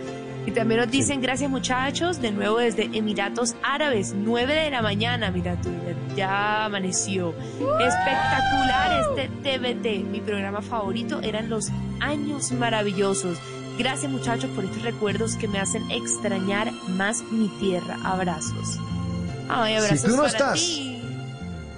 Y 0.46 0.52
también 0.52 0.80
nos 0.82 0.90
dicen 0.90 1.22
gracias 1.22 1.52
muchachos, 1.52 2.20
de 2.20 2.32
nuevo 2.32 2.58
desde 2.58 2.86
Emiratos 2.98 3.54
Árabes, 3.62 4.16
9 4.18 4.54
de 4.56 4.72
la 4.72 4.82
mañana, 4.82 5.30
mira 5.30 5.56
tú, 5.62 5.70
ya, 5.70 6.16
ya 6.16 6.66
amaneció. 6.66 7.36
Espectacular 7.80 9.18
este 9.18 9.28
TBT, 9.44 10.04
mi 10.10 10.20
programa 10.20 10.62
favorito 10.64 11.22
eran 11.22 11.50
los 11.50 11.70
años 12.00 12.52
maravillosos. 12.54 13.38
Gracias 13.78 14.12
muchachos 14.12 14.50
por 14.56 14.64
estos 14.66 14.82
recuerdos 14.82 15.36
que 15.36 15.48
me 15.48 15.60
hacen 15.60 15.90
extrañar 15.92 16.72
más 16.90 17.22
mi 17.32 17.48
tierra. 17.60 17.98
Abrazos. 18.04 18.80
Ay, 19.48 19.76
abrazos 19.76 20.00
Si 20.02 20.08
tú 20.08 20.12
no 20.16 20.24
para 20.24 20.30
estás, 20.30 20.60
ti. 20.60 21.02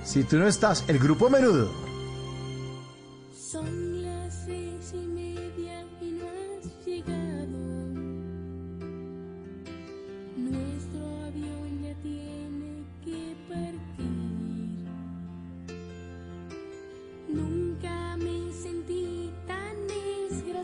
si 0.06 0.24
tú 0.24 0.38
no 0.38 0.48
estás, 0.48 0.86
el 0.88 1.00
grupo 1.00 1.30
menudo. 1.30 1.70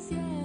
Yeah. 0.07 0.38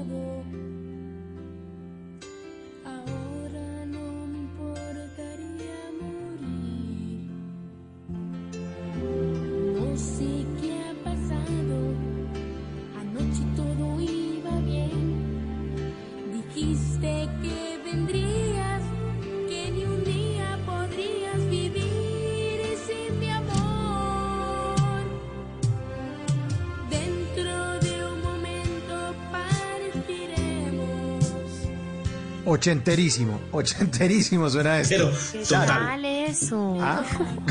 Ochenterísimo, 32.46 33.40
ochenterísimo 33.52 34.50
suena 34.50 34.80
esto. 34.80 35.10
¿Qué 35.32 35.42
Claro, 35.42 35.66
tal 35.66 36.04
eso? 36.04 36.76
Ah, 36.80 37.02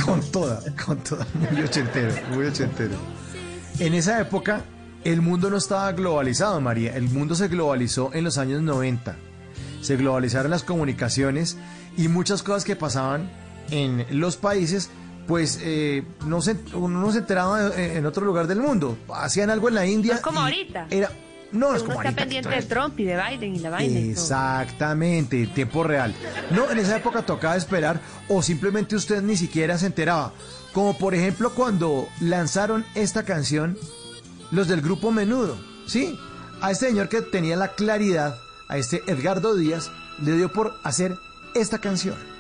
con 0.06 0.22
toda, 0.32 0.62
con 0.86 0.98
toda, 0.98 1.26
muy 1.52 1.62
ochentero, 1.62 2.14
muy 2.32 2.46
ochentero. 2.46 2.96
En 3.80 3.94
esa 3.96 4.22
época, 4.22 4.62
el 5.04 5.22
mundo 5.22 5.50
no 5.50 5.58
estaba 5.58 5.92
globalizado, 5.92 6.62
María. 6.62 6.96
El 6.96 7.10
mundo 7.10 7.36
se 7.36 7.48
globalizó 7.48 8.12
en 8.14 8.24
los 8.24 8.38
años 8.38 8.62
90. 8.62 9.16
Se 9.82 9.98
globalizaron 9.98 10.52
las 10.52 10.64
comunicaciones 10.64 11.58
y 11.98 12.08
muchas 12.08 12.44
cosas 12.44 12.64
que 12.64 12.76
pasaban 12.76 13.30
en 13.72 14.06
los 14.12 14.38
países, 14.38 14.90
pues 15.28 15.60
eh, 15.62 16.04
no 16.26 16.42
se, 16.42 16.56
uno 16.74 17.02
no 17.02 17.12
se 17.12 17.20
enteraba 17.20 17.72
en, 17.76 18.06
otro 18.06 18.26
lugar 18.26 18.48
del 18.48 18.60
mundo. 18.60 18.98
Hacían 19.14 19.50
algo 19.50 19.70
en 19.70 19.76
la 19.76 19.86
India. 19.86 20.14
No 20.14 20.18
es 20.18 20.24
como 20.24 20.40
y 20.40 20.44
ahorita. 20.44 20.88
Era, 20.90 21.12
no, 21.54 21.70
uno 21.70 21.76
está 21.76 22.12
pendiente 22.12 22.50
de 22.50 22.62
Trump 22.64 23.00
y 23.00 23.04
de 23.06 23.16
Biden 23.16 23.56
y 23.56 23.60
la 23.60 23.70
todo. 23.70 23.80
Exactamente, 23.80 25.48
tiempo 25.48 25.84
real. 25.84 26.14
No, 26.50 26.70
en 26.70 26.80
esa 26.80 26.98
época 26.98 27.26
tocaba 27.26 27.56
esperar 27.56 28.02
o 28.28 28.42
simplemente 28.42 28.96
usted 28.96 29.22
ni 29.22 29.38
siquiera 29.38 29.78
se 29.78 29.86
enteraba. 29.86 30.34
Como 30.74 30.98
por 30.98 31.14
ejemplo 31.14 31.54
cuando 31.54 32.08
lanzaron 32.20 32.84
esta 32.96 33.24
canción 33.24 33.78
los 34.52 34.68
del 34.68 34.82
grupo 34.82 35.12
Menudo, 35.12 35.58
¿sí? 35.86 36.18
A 36.62 36.72
este 36.72 36.88
señor 36.88 37.10
que 37.10 37.22
tenía 37.22 37.56
la 37.56 37.70
claridad, 37.70 38.36
a 38.68 38.78
este 38.78 39.04
Edgardo 39.08 39.56
Díaz, 39.56 39.92
le 40.22 40.36
dio 40.36 40.52
por 40.52 40.74
hacer 40.84 41.16
esta 41.54 41.80
canción. 41.80 42.33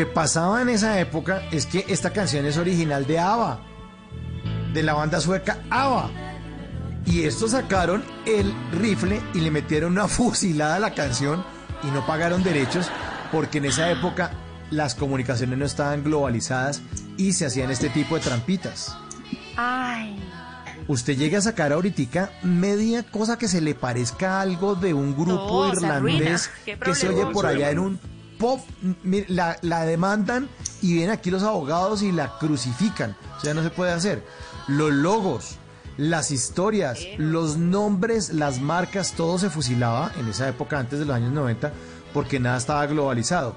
Que 0.00 0.06
pasaba 0.06 0.62
en 0.62 0.70
esa 0.70 0.98
época 0.98 1.42
es 1.52 1.66
que 1.66 1.84
esta 1.86 2.10
canción 2.10 2.46
es 2.46 2.56
original 2.56 3.06
de 3.06 3.18
ABBA, 3.18 3.60
de 4.72 4.82
la 4.82 4.94
banda 4.94 5.20
sueca 5.20 5.58
ABBA. 5.68 6.10
Y 7.04 7.24
estos 7.24 7.50
sacaron 7.50 8.02
el 8.24 8.50
rifle 8.72 9.20
y 9.34 9.40
le 9.40 9.50
metieron 9.50 9.92
una 9.92 10.08
fusilada 10.08 10.76
a 10.76 10.78
la 10.78 10.94
canción 10.94 11.44
y 11.82 11.88
no 11.88 12.06
pagaron 12.06 12.42
derechos 12.42 12.90
porque 13.30 13.58
en 13.58 13.66
esa 13.66 13.90
época 13.90 14.30
las 14.70 14.94
comunicaciones 14.94 15.58
no 15.58 15.66
estaban 15.66 16.02
globalizadas 16.02 16.80
y 17.18 17.34
se 17.34 17.44
hacían 17.44 17.70
este 17.70 17.90
tipo 17.90 18.14
de 18.14 18.22
trampitas. 18.22 18.96
Ay. 19.58 20.18
Usted 20.88 21.14
llega 21.14 21.40
a 21.40 21.42
sacar 21.42 21.74
ahorita 21.74 22.30
media 22.42 23.02
cosa 23.02 23.36
que 23.36 23.48
se 23.48 23.60
le 23.60 23.74
parezca 23.74 24.40
algo 24.40 24.76
de 24.76 24.94
un 24.94 25.14
grupo 25.14 25.68
irlandés 25.68 26.50
que 26.64 26.94
se 26.94 27.10
oye 27.10 27.26
por 27.26 27.44
allá 27.44 27.70
en 27.70 27.80
un 27.80 28.09
pop, 28.40 28.60
la, 29.28 29.56
la 29.62 29.84
demandan 29.84 30.48
y 30.82 30.94
vienen 30.94 31.10
aquí 31.10 31.30
los 31.30 31.44
abogados 31.44 32.02
y 32.02 32.10
la 32.10 32.36
crucifican. 32.38 33.16
O 33.36 33.40
sea, 33.40 33.54
no 33.54 33.62
se 33.62 33.70
puede 33.70 33.92
hacer. 33.92 34.24
Los 34.66 34.90
logos, 34.92 35.56
las 35.96 36.30
historias, 36.32 36.98
los 37.18 37.56
nombres, 37.58 38.30
las 38.30 38.60
marcas, 38.60 39.12
todo 39.12 39.38
se 39.38 39.50
fusilaba 39.50 40.10
en 40.18 40.26
esa 40.28 40.48
época 40.48 40.78
antes 40.78 40.98
de 40.98 41.04
los 41.04 41.14
años 41.14 41.32
90 41.32 41.72
porque 42.12 42.40
nada 42.40 42.56
estaba 42.58 42.86
globalizado. 42.86 43.56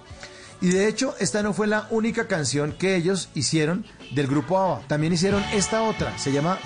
Y 0.61 0.69
de 0.69 0.87
hecho, 0.87 1.15
esta 1.19 1.41
no 1.43 1.53
fue 1.53 1.67
la 1.67 1.87
única 1.89 2.27
canción 2.27 2.71
que 2.71 2.95
ellos 2.95 3.29
hicieron 3.33 3.85
del 4.11 4.27
grupo 4.27 4.57
ABBA. 4.59 4.81
También 4.87 5.11
hicieron 5.11 5.43
esta 5.53 5.81
otra, 5.83 6.17
se 6.17 6.31
llama 6.31 6.57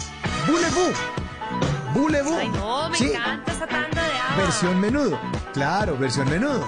Bulebu. 0.45 0.91
Bulebu. 1.95 2.34
Ay, 2.35 2.49
no, 2.49 2.89
me 2.89 2.98
Sí, 2.98 3.06
encanta 3.11 3.52
esa 3.52 3.65
tanda 3.68 4.03
de 4.03 4.11
ABBA. 4.19 4.38
versión 4.44 4.80
menudo. 4.80 5.19
Claro, 5.53 5.98
versión 5.98 6.30
menudo. 6.30 6.68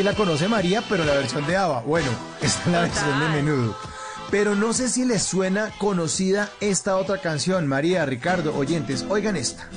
Sí 0.00 0.04
la 0.04 0.14
conoce 0.14 0.48
María, 0.48 0.82
pero 0.88 1.04
la 1.04 1.12
versión 1.12 1.46
de 1.46 1.58
ABBA. 1.58 1.82
Bueno, 1.82 2.08
esta 2.40 2.60
es 2.60 2.66
la 2.68 2.80
versión 2.80 3.20
de 3.20 3.28
menudo. 3.28 3.76
Pero 4.30 4.54
no 4.54 4.72
sé 4.72 4.88
si 4.88 5.04
les 5.04 5.22
suena 5.22 5.70
conocida 5.76 6.48
esta 6.60 6.96
otra 6.96 7.18
canción. 7.18 7.66
María, 7.66 8.06
Ricardo, 8.06 8.56
oyentes, 8.56 9.04
oigan 9.10 9.36
esta. 9.36 9.68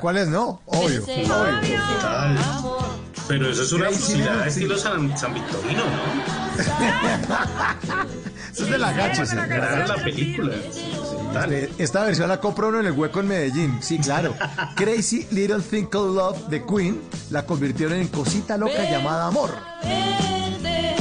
cuál 0.00 0.16
es? 0.18 0.28
No, 0.28 0.60
obvio. 0.66 1.02
Ese 1.02 1.24
obvio. 1.24 1.80
Total. 1.94 2.38
Pero 3.28 3.50
eso 3.50 3.62
es 3.62 3.72
una 3.72 3.90
fusilada 3.90 4.46
estilo 4.46 4.76
San, 4.76 5.16
San 5.16 5.34
Victorino, 5.34 5.82
¿no? 5.84 6.60
Eso 8.52 8.64
es 8.64 8.70
de 8.70 8.78
la 8.78 8.92
gacho, 8.92 9.24
sí. 9.24 9.36
La 9.36 9.94
película. 10.02 10.54
Eh, 11.48 11.70
Esta 11.78 12.02
versión 12.02 12.28
la 12.28 12.40
compró 12.40 12.68
uno 12.68 12.80
en 12.80 12.86
el 12.86 12.92
hueco 12.92 13.20
en 13.20 13.28
Medellín. 13.28 13.78
Sí, 13.80 13.98
claro. 14.00 14.34
Crazy 14.74 15.28
Little 15.30 15.60
Thing 15.60 15.84
Called 15.86 16.16
Love 16.16 16.48
de 16.48 16.66
Queen 16.66 17.00
la 17.30 17.46
convirtieron 17.46 17.98
en 17.98 18.08
cosita 18.08 18.56
loca 18.56 18.82
llamada 18.90 19.28
amor. 19.28 19.50
Verde, 19.84 20.96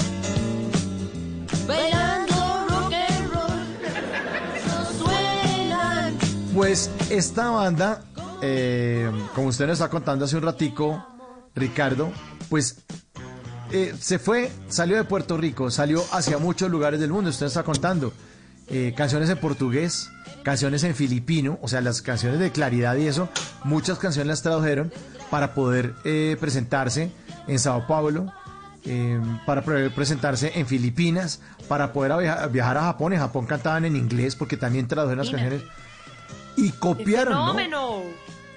bailando 1.68 2.68
rock 2.70 2.94
and 2.94 3.34
roll, 3.34 3.60
no 4.68 4.86
suenan. 5.04 6.18
Pues 6.54 6.92
esta 7.10 7.50
banda, 7.50 8.04
eh, 8.42 9.10
como 9.36 9.48
usted 9.48 9.68
nos 9.68 9.74
está 9.74 9.90
contando 9.90 10.26
hace 10.26 10.38
un 10.38 10.44
ratico, 10.44 11.06
Ricardo, 11.56 12.12
pues 12.50 12.84
eh, 13.72 13.94
se 14.00 14.20
fue, 14.20 14.52
salió 14.70 14.96
de 14.98 15.04
Puerto 15.04 15.38
Rico, 15.38 15.70
salió 15.72 16.04
hacia 16.12 16.38
muchos 16.38 16.70
lugares 16.72 17.00
del 17.00 17.12
mundo. 17.12 17.30
Usted 17.30 17.46
nos 17.46 17.52
está 17.54 17.64
contando 17.64 18.14
eh, 18.68 18.94
canciones 18.96 19.30
en 19.30 19.38
portugués, 19.38 20.10
canciones 20.44 20.84
en 20.84 20.96
filipino, 20.96 21.60
o 21.62 21.68
sea, 21.68 21.82
las 21.82 22.02
canciones 22.02 22.40
de 22.40 22.52
claridad 22.52 22.96
y 22.98 23.08
eso, 23.08 23.30
muchas 23.64 24.00
canciones 24.00 24.28
las 24.28 24.42
tradujeron 24.42 24.92
para 25.30 25.54
poder 25.54 25.94
eh, 26.06 26.38
presentarse 26.40 27.12
en 27.48 27.60
Sao 27.60 27.86
Paulo, 27.88 28.32
eh, 28.86 29.20
para 29.46 29.64
poder 29.64 29.94
presentarse 29.94 30.54
en 30.56 30.66
Filipinas, 30.66 31.42
para 31.68 31.92
poder 31.94 32.14
viaja- 32.18 32.48
viajar 32.48 32.78
a 32.78 32.82
Japón. 32.84 33.14
En 33.14 33.20
Japón 33.20 33.46
cantaban 33.46 33.86
en 33.86 33.96
inglés 33.96 34.36
porque 34.36 34.56
también 34.58 34.88
tradujeron 34.88 35.20
las 35.26 35.30
canciones 35.30 35.62
y 36.58 36.72
copiaron, 36.72 37.34
¿no? 37.34 37.54
Fenómeno. 37.56 38.04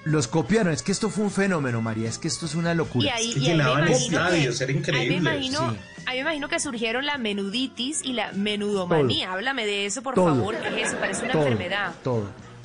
Los 0.04 0.26
copiaron. 0.26 0.72
Es 0.72 0.82
que 0.82 0.90
esto 0.92 1.10
fue 1.10 1.24
un 1.24 1.30
fenómeno, 1.30 1.80
María. 1.80 2.08
Es 2.08 2.18
que 2.18 2.26
esto 2.28 2.46
es 2.46 2.54
una 2.56 2.74
locura. 2.74 3.06
Y 3.06 3.10
ahí, 3.10 3.28
Es 3.28 3.34
que 3.34 3.40
y 3.40 3.42
llenaban 3.44 3.86
imagino 3.88 3.96
estadios, 4.18 4.58
que- 4.58 4.64
era 4.64 4.70
ahí 4.72 4.74
me 4.74 4.80
increíble. 4.80 5.16
imagino, 5.16 5.70
Sí. 5.70 5.76
ahí 6.06 6.16
me 6.16 6.20
imagino 6.22 6.48
que 6.48 6.58
surgieron 6.60 7.06
la 7.06 7.18
menuditis 7.18 8.02
y 8.02 8.12
la 8.14 8.32
menudomanía. 8.32 9.32
Háblame 9.32 9.64
de 9.64 9.86
eso, 9.86 10.02
por 10.02 10.14
Todo. 10.14 10.26
favor, 10.34 10.56
que 10.60 10.80
es 10.82 10.88
eso, 10.88 10.96
parece 10.98 11.22
una 11.24 11.32
Todo, 11.34 11.42
enfermedad. 11.46 11.92
Todo. 12.02 12.28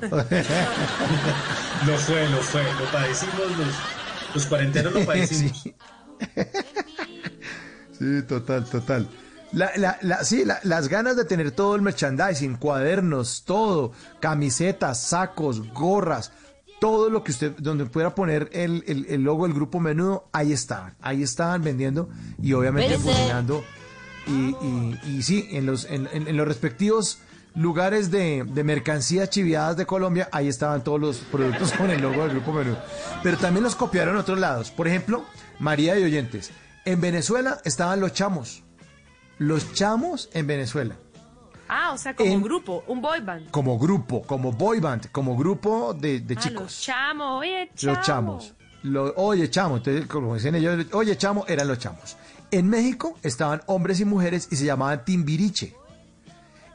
Lo 1.86 1.96
fue, 1.98 2.28
lo 2.28 2.38
fue. 2.38 2.62
Lo 2.62 2.84
padecimos 2.92 3.36
los, 3.56 3.74
los 4.34 4.46
cuarenteros, 4.46 4.92
lo 4.92 5.00
padecimos. 5.06 5.60
Sí. 5.62 5.74
Sí, 7.98 8.22
total, 8.28 8.64
total. 8.64 9.08
La, 9.52 9.70
la, 9.76 9.98
la- 10.02 10.24
sí, 10.24 10.44
la- 10.44 10.60
las 10.62 10.88
ganas 10.88 11.16
de 11.16 11.24
tener 11.24 11.50
todo 11.52 11.74
el 11.74 11.82
merchandising, 11.82 12.56
cuadernos, 12.56 13.44
todo, 13.44 13.92
camisetas, 14.20 15.00
sacos, 15.02 15.72
gorras, 15.72 16.32
todo 16.80 17.08
lo 17.10 17.24
que 17.24 17.32
usted, 17.32 17.52
donde 17.58 17.86
pudiera 17.86 18.14
poner 18.14 18.50
el, 18.52 18.84
el- 18.86 19.06
el 19.08 19.22
logo 19.22 19.44
del 19.46 19.54
grupo 19.54 19.80
menudo, 19.80 20.28
ahí 20.32 20.52
estaban, 20.52 20.94
ahí 21.00 21.22
estaban 21.22 21.62
vendiendo 21.62 22.08
y 22.42 22.52
obviamente 22.52 22.98
funcionando. 22.98 23.64
Y, 24.26 24.54
y, 24.62 25.00
y 25.16 25.22
sí, 25.22 25.48
en 25.52 25.64
los, 25.66 25.86
en, 25.86 26.08
en- 26.12 26.28
en 26.28 26.36
los 26.36 26.46
respectivos 26.46 27.18
lugares 27.54 28.10
de, 28.10 28.44
de 28.46 28.62
mercancías 28.64 29.30
chiviadas 29.30 29.76
de 29.78 29.86
Colombia, 29.86 30.28
ahí 30.30 30.46
estaban 30.48 30.84
todos 30.84 31.00
los 31.00 31.16
productos 31.18 31.72
con 31.78 31.90
el 31.90 32.02
logo 32.02 32.22
del 32.22 32.30
grupo 32.32 32.52
menudo. 32.52 32.78
Pero 33.22 33.38
también 33.38 33.64
los 33.64 33.74
copiaron 33.74 34.14
en 34.14 34.20
otros 34.20 34.38
lados. 34.38 34.70
Por 34.70 34.86
ejemplo, 34.86 35.24
María 35.58 35.94
de 35.94 36.04
Oyentes. 36.04 36.50
En 36.84 37.00
Venezuela 37.00 37.58
estaban 37.64 38.00
los 38.00 38.12
chamos. 38.12 38.62
Los 39.38 39.72
chamos 39.72 40.28
en 40.32 40.46
Venezuela. 40.46 40.96
Ah, 41.68 41.92
o 41.92 41.98
sea, 41.98 42.16
como 42.16 42.30
En- 42.30 42.36
un 42.38 42.42
grupo, 42.42 42.82
un 42.86 43.00
boy 43.02 43.20
band. 43.20 43.50
Como 43.50 43.78
grupo, 43.78 44.22
como 44.22 44.52
boy 44.52 44.80
band, 44.80 45.10
como 45.12 45.36
grupo 45.36 45.92
de, 45.94 46.20
de 46.20 46.34
Ah, 46.36 46.40
chicos. 46.40 46.62
los 46.62 46.80
chamos, 46.80 47.40
oye, 47.40 47.70
chamo. 47.74 47.94
Los 47.96 48.06
chamos. 48.06 48.54
Lo- 48.84 49.12
oye, 49.16 49.50
chamo. 49.50 49.76
Entonces, 49.76 50.06
como 50.06 50.34
dicen 50.34 50.54
ellos, 50.54 50.86
oye, 50.92 51.16
chamo, 51.18 51.44
eran 51.46 51.68
los 51.68 51.78
chamos. 51.78 52.16
En 52.50 52.68
México 52.68 53.18
estaban 53.22 53.60
hombres 53.66 54.00
y 54.00 54.04
mujeres 54.06 54.48
y 54.50 54.56
se 54.56 54.64
llamaban 54.64 55.04
Timbiriche. 55.04 55.74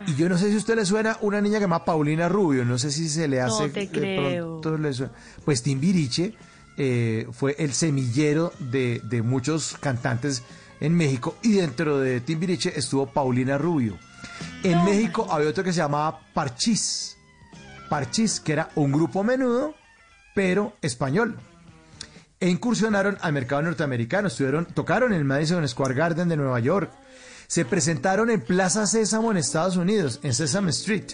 Y 0.05 0.15
yo 0.15 0.27
no 0.29 0.37
sé 0.37 0.49
si 0.49 0.55
a 0.55 0.57
usted 0.57 0.75
le 0.75 0.85
suena 0.85 1.17
una 1.21 1.39
niña 1.41 1.53
que 1.55 1.59
se 1.59 1.65
llama 1.65 1.85
Paulina 1.85 2.27
Rubio, 2.29 2.65
no 2.65 2.77
sé 2.77 2.91
si 2.91 3.07
se 3.09 3.27
le 3.27 3.39
No 3.39 3.45
hace. 3.45 3.69
te 3.69 3.79
de 3.81 3.89
creo. 3.89 4.59
pronto 4.61 4.77
le 4.77 4.93
suena. 4.93 5.13
Pues 5.45 5.63
Timbiriche 5.63 6.35
eh, 6.77 7.27
fue 7.31 7.55
el 7.57 7.73
semillero 7.73 8.51
de, 8.59 9.01
de 9.05 9.21
muchos 9.21 9.75
cantantes 9.79 10.43
en 10.83 10.93
México 10.95 11.37
y 11.41 11.53
dentro 11.53 11.97
de 11.99 12.19
Timbiriche 12.19 12.77
estuvo 12.77 13.07
Paulina 13.07 13.57
Rubio. 13.57 13.97
En 14.63 14.83
México 14.83 15.25
había 15.31 15.49
otro 15.49 15.63
que 15.63 15.71
se 15.71 15.77
llamaba 15.77 16.19
Parchís. 16.33 17.17
Parchís, 17.89 18.39
que 18.41 18.51
era 18.51 18.69
un 18.75 18.91
grupo 18.91 19.23
menudo, 19.23 19.75
pero 20.35 20.73
español. 20.81 21.39
E 22.37 22.49
incursionaron 22.49 23.17
al 23.21 23.31
mercado 23.31 23.61
norteamericano, 23.61 24.27
estuvieron, 24.27 24.65
tocaron 24.65 25.13
en 25.13 25.19
el 25.19 25.25
Madison 25.25 25.65
Square 25.65 25.93
Garden 25.95 26.27
de 26.27 26.35
Nueva 26.35 26.59
York. 26.59 26.91
se 27.47 27.63
presentaron 27.65 28.29
en 28.29 28.41
Plaza 28.41 28.85
Sésamo 28.87 29.29
en 29.31 29.37
Estados 29.37 29.77
Unidos, 29.77 30.19
en 30.23 30.33
Sesame 30.33 30.71
Street, 30.71 31.13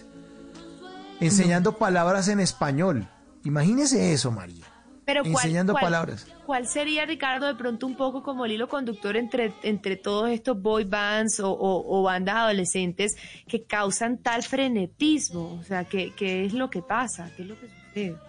enseñando 1.20 1.78
palabras 1.78 2.28
en 2.30 2.40
español. 2.40 3.08
Imagínese 3.44 4.14
eso, 4.14 4.32
María. 4.32 4.66
Pero 5.06 5.22
¿cuál, 5.24 5.34
enseñando 5.34 5.74
cuál- 5.74 5.84
palabras. 5.84 6.26
¿Cuál 6.50 6.66
sería, 6.66 7.06
Ricardo, 7.06 7.46
de 7.46 7.54
pronto 7.54 7.86
un 7.86 7.96
poco 7.96 8.24
como 8.24 8.44
el 8.44 8.54
hilo 8.54 8.68
conductor 8.68 9.16
entre, 9.16 9.54
entre 9.62 9.98
todos 9.98 10.32
estos 10.32 10.60
boy 10.60 10.84
bands 10.84 11.40
o, 11.44 12.02
bandas 12.02 12.38
adolescentes 12.38 13.16
que 13.48 13.66
causan 13.66 14.18
tal 14.18 14.42
frenetismo? 14.42 15.60
O 15.60 15.64
sea, 15.64 15.84
¿qué, 15.84 16.12
qué 16.18 16.46
es 16.46 16.54
lo 16.54 16.72
que 16.72 16.82
pasa? 16.82 17.30
¿Qué 17.38 17.44
es 17.44 17.50
lo 17.50 17.54
que 17.54 17.68
sucede? 17.68 17.79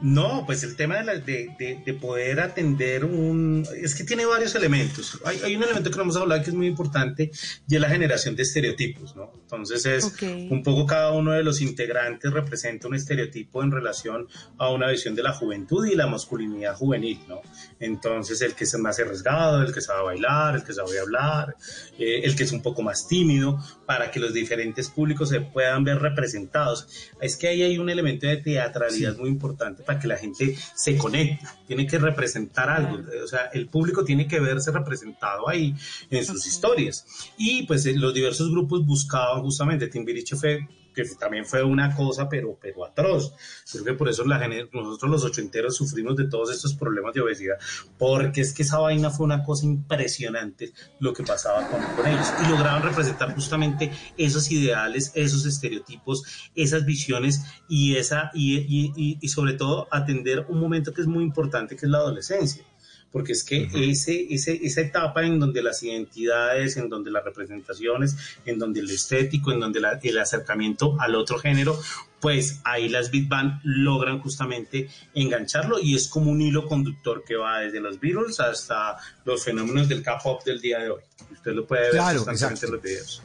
No, 0.01 0.45
pues 0.47 0.63
el 0.65 0.77
tema 0.77 0.97
de, 0.99 1.05
la- 1.05 1.19
de, 1.19 1.55
de- 1.59 1.83
de 1.85 1.95
poder 1.95 2.41
atender 2.41 3.05
un... 3.05 3.67
Es 3.77 3.95
que 3.95 4.05
tiene 4.05 4.25
varios 4.27 4.55
elementos. 4.55 5.19
Hay, 5.25 5.41
hay 5.45 5.57
un 5.57 5.63
elemento 5.63 5.91
que 5.91 5.97
no 5.97 6.03
hemos 6.03 6.17
hablado 6.17 6.43
que 6.43 6.51
es 6.51 6.57
muy 6.57 6.67
importante 6.67 7.31
y 7.69 7.75
es 7.75 7.81
la 7.81 7.89
generación 7.89 8.37
de 8.37 8.43
estereotipos, 8.43 9.15
¿no? 9.17 9.33
Entonces 9.43 9.85
es 9.87 10.05
un 10.51 10.63
poco 10.63 10.87
cada 10.87 11.13
uno 11.13 11.33
de 11.33 11.43
los 11.43 11.61
integrantes 11.61 12.33
representa 12.33 12.89
un 12.89 12.95
estereotipo 12.95 13.63
en 13.63 13.71
relación 13.73 14.29
a 14.59 14.71
una 14.71 14.89
visión 14.91 15.15
de 15.15 15.23
la 15.23 15.33
juventud 15.33 15.85
y 15.87 15.95
la 15.97 16.07
masculinidad 16.07 16.75
juvenil, 16.77 17.19
¿no? 17.29 17.41
Entonces 17.81 18.41
el 18.43 18.55
que 18.55 18.65
es 18.65 18.79
más 18.79 18.99
arriesgado, 19.01 19.63
el 19.63 19.73
que 19.73 19.81
sabe 19.81 20.03
bailar, 20.05 20.55
el 20.57 20.65
que 20.65 20.73
sabe 20.73 20.99
hablar, 20.99 21.57
eh, 21.99 22.21
el 22.25 22.37
que 22.37 22.45
es 22.45 22.53
un 22.53 22.63
poco 22.63 22.83
más 22.83 23.09
tímido, 23.09 23.59
para 23.87 24.11
que 24.11 24.21
los 24.21 24.33
diferentes 24.33 24.89
públicos 24.89 25.29
se 25.29 25.41
puedan 25.41 25.83
ver 25.85 25.99
representados. 25.99 26.87
Es 27.21 27.37
que 27.37 27.49
ahí 27.49 27.63
hay 27.63 27.79
un 27.79 27.91
elemento 27.91 28.27
de 28.27 28.37
teatralidad 28.37 29.17
muy 29.17 29.29
importante 29.29 29.60
para 29.87 29.99
que 29.99 30.09
la 30.09 30.17
gente 30.17 30.57
se 30.75 30.97
conecte, 30.97 31.47
tiene 31.67 31.87
que 31.87 31.99
representar 31.99 32.69
algo, 32.69 32.99
o 33.23 33.27
sea, 33.27 33.51
el 33.53 33.69
público 33.69 34.05
tiene 34.05 34.27
que 34.27 34.41
verse 34.41 34.71
representado 34.71 35.49
ahí 35.49 35.75
en 36.11 36.25
sus 36.25 36.47
historias. 36.47 37.07
Y 37.37 37.65
pues 37.65 37.87
eh, 37.87 37.95
los 37.95 38.15
diversos 38.15 38.51
grupos 38.51 38.85
buscaban 38.85 39.43
justamente, 39.43 39.89
Timbiriche 39.89 40.37
fue 40.37 40.67
que 40.95 41.05
también 41.19 41.45
fue 41.47 41.63
una 41.63 41.95
cosa, 41.95 42.29
pero, 42.29 42.59
pero 42.61 42.85
atroz. 42.85 43.33
Creo 43.71 43.85
que 43.85 43.95
por 43.95 44.09
eso 44.09 44.25
la, 44.25 44.39
nosotros 44.73 45.11
los 45.11 45.25
ochenteros 45.25 45.77
sufrimos 45.77 46.17
de 46.17 46.29
todos 46.29 46.51
estos 46.51 46.75
problemas 46.75 47.15
de 47.15 47.21
obesidad, 47.21 47.57
porque 47.99 48.41
es 48.41 48.53
que 48.53 48.63
esa 48.63 48.79
vaina 48.79 49.11
fue 49.11 49.27
una 49.27 49.43
cosa 49.45 49.67
impresionante 49.67 50.73
lo 50.99 51.13
que 51.13 51.23
pasaba 51.23 51.67
con, 51.69 51.81
con 51.97 52.07
ellos. 52.07 52.27
Y 52.45 52.51
lograban 52.51 52.83
representar 52.83 53.35
justamente 53.35 53.91
esos 54.17 54.51
ideales, 54.51 55.13
esos 55.15 55.47
estereotipos, 55.47 56.51
esas 56.55 56.85
visiones 56.85 57.43
y, 57.69 57.97
esa, 57.97 58.31
y, 58.35 58.57
y- 58.59 58.93
y- 58.97 59.19
y 59.21 59.29
sobre 59.29 59.55
todo 59.55 59.89
atender 59.91 60.47
un 60.49 60.61
momento 60.61 60.93
que 60.93 61.01
es 61.03 61.07
muy 61.07 61.23
importante, 61.25 61.77
que 61.77 61.87
es 61.87 61.91
la 61.91 61.99
adolescencia 61.99 62.65
porque 63.13 63.33
es 63.33 63.43
que 63.45 63.69
ese, 63.75 64.27
ese, 64.33 64.61
esa 64.63 64.81
etapa 64.83 65.25
en 65.25 65.41
donde 65.41 65.63
las 65.63 65.83
identidades, 65.83 66.77
en 66.77 66.89
donde 66.89 67.11
las 67.11 67.25
representaciones, 67.25 68.17
en 68.47 68.59
donde 68.59 68.83
lo 68.83 68.91
estético, 68.91 69.51
en 69.53 69.61
donde 69.61 69.81
la- 69.81 69.99
el 70.03 70.19
acercamiento 70.19 70.97
al 71.01 71.15
otro 71.17 71.39
género, 71.39 71.79
pues 72.21 72.61
ahí 72.65 72.89
las 72.89 73.11
Big 73.11 73.29
Band 73.29 73.61
logran 73.65 74.21
justamente 74.21 74.89
engancharlo 75.15 75.79
y 75.81 75.95
es 75.95 76.07
como 76.07 76.31
un 76.31 76.41
hilo 76.43 76.67
conductor 76.67 77.25
que 77.27 77.35
va 77.37 77.61
desde 77.61 77.81
los 77.81 77.99
Beatles 77.99 78.39
hasta 78.41 78.97
los 79.25 79.43
fenómenos 79.43 79.89
del 79.89 80.03
K-pop 80.03 80.45
del 80.45 80.61
día 80.61 80.79
de 80.81 80.91
hoy. 80.91 81.01
Usted 81.33 81.53
lo 81.53 81.67
puede 81.67 81.83
ver 81.85 81.93
Claro, 81.93 82.25
constantemente 82.25 82.67
en 82.67 82.73
los 82.73 82.83
videos. 82.83 83.23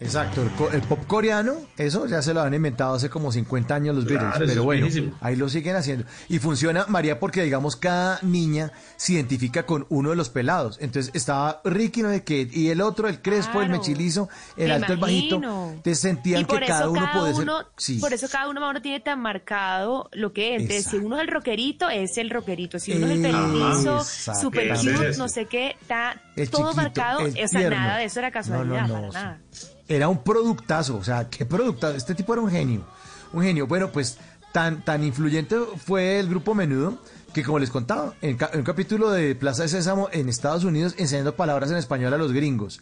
Exacto, 0.00 0.42
el, 0.42 0.50
co- 0.52 0.70
el 0.70 0.80
pop 0.82 1.00
coreano, 1.06 1.54
eso 1.76 2.06
ya 2.06 2.22
se 2.22 2.32
lo 2.32 2.40
han 2.40 2.54
inventado 2.54 2.94
hace 2.94 3.10
como 3.10 3.30
50 3.30 3.74
años 3.74 3.94
los 3.94 4.06
Beatles, 4.06 4.32
pero 4.38 4.64
bueno, 4.64 4.82
buenísimo. 4.86 5.14
ahí 5.20 5.36
lo 5.36 5.48
siguen 5.50 5.76
haciendo. 5.76 6.06
Y 6.28 6.38
funciona, 6.38 6.86
María, 6.88 7.20
porque 7.20 7.42
digamos 7.42 7.76
cada 7.76 8.18
niña 8.22 8.72
se 8.96 9.12
identifica 9.12 9.66
con 9.66 9.84
uno 9.90 10.10
de 10.10 10.16
los 10.16 10.30
pelados. 10.30 10.78
Entonces 10.80 11.10
estaba 11.14 11.60
Ricky, 11.64 12.02
no 12.02 12.08
sé 12.10 12.24
qué, 12.24 12.48
y 12.50 12.68
el 12.70 12.80
otro, 12.80 13.08
el 13.08 13.20
crespo, 13.20 13.60
el 13.60 13.68
mechilizo, 13.68 14.28
el 14.56 14.68
Me 14.68 14.74
alto, 14.74 14.92
el 14.94 14.98
bajito. 14.98 15.36
Entonces 15.36 16.00
sentían 16.00 16.40
y 16.40 16.44
por 16.46 16.58
que 16.60 16.64
eso 16.64 16.72
cada 16.74 16.88
uno 16.88 17.00
cada 17.00 17.20
puede 17.20 17.34
ser... 17.34 17.42
uno, 17.42 17.58
Sí. 17.76 17.98
por 17.98 18.12
eso 18.14 18.26
cada 18.30 18.48
uno 18.48 18.64
ahora 18.64 18.80
tiene 18.80 19.00
tan 19.00 19.20
marcado 19.20 20.08
lo 20.12 20.32
que 20.32 20.56
es. 20.56 20.62
Entonces, 20.62 20.86
si 20.86 20.96
uno 20.96 21.16
es 21.16 21.22
el 21.22 21.28
rockerito, 21.28 21.90
es 21.90 22.16
el 22.16 22.30
rockerito. 22.30 22.78
Si 22.78 22.92
uno 22.92 23.06
es 23.06 23.12
el 23.12 23.22
pelitizo, 23.22 23.98
Exacto. 23.98 24.40
super 24.40 24.68
cute, 24.78 25.16
no 25.18 25.28
sé 25.28 25.44
qué, 25.44 25.76
está 25.80 26.20
El 26.42 26.50
todo 26.50 26.62
chiquito, 26.70 26.82
marcado. 26.82 27.20
el 27.20 27.30
O 27.32 27.48
sea, 27.48 27.60
tierno. 27.60 27.76
nada 27.76 27.98
de 27.98 28.04
eso 28.04 28.18
era 28.18 28.30
casualidad, 28.30 28.86
No, 28.86 28.88
no, 28.88 29.02
no, 29.02 29.12
para 29.12 29.24
nada. 29.24 29.40
Era 29.88 30.08
un 30.08 30.22
productazo, 30.22 30.96
o 30.96 31.04
sea, 31.04 31.28
qué 31.28 31.44
productazo. 31.46 31.96
Este 31.96 32.14
tipo 32.14 32.32
era 32.32 32.42
un 32.42 32.50
genio, 32.50 32.84
un 33.32 33.42
genio. 33.42 33.66
Bueno, 33.66 33.90
pues 33.90 34.18
tan, 34.52 34.84
tan 34.84 35.02
influyente 35.04 35.56
fue 35.84 36.18
el 36.20 36.28
grupo 36.28 36.54
Menudo 36.54 36.98
que 37.32 37.44
como 37.44 37.58
les 37.60 37.70
contaba, 37.70 38.14
en 38.22 38.36
un 38.54 38.62
capítulo 38.64 39.10
de 39.10 39.34
Plaza 39.36 39.62
de 39.62 39.68
Sésamo 39.68 40.08
en 40.12 40.28
Estados 40.28 40.64
Unidos 40.64 40.94
enseñando 40.98 41.36
palabras 41.36 41.70
en 41.70 41.76
español 41.76 42.12
a 42.12 42.18
los 42.18 42.32
gringos. 42.32 42.80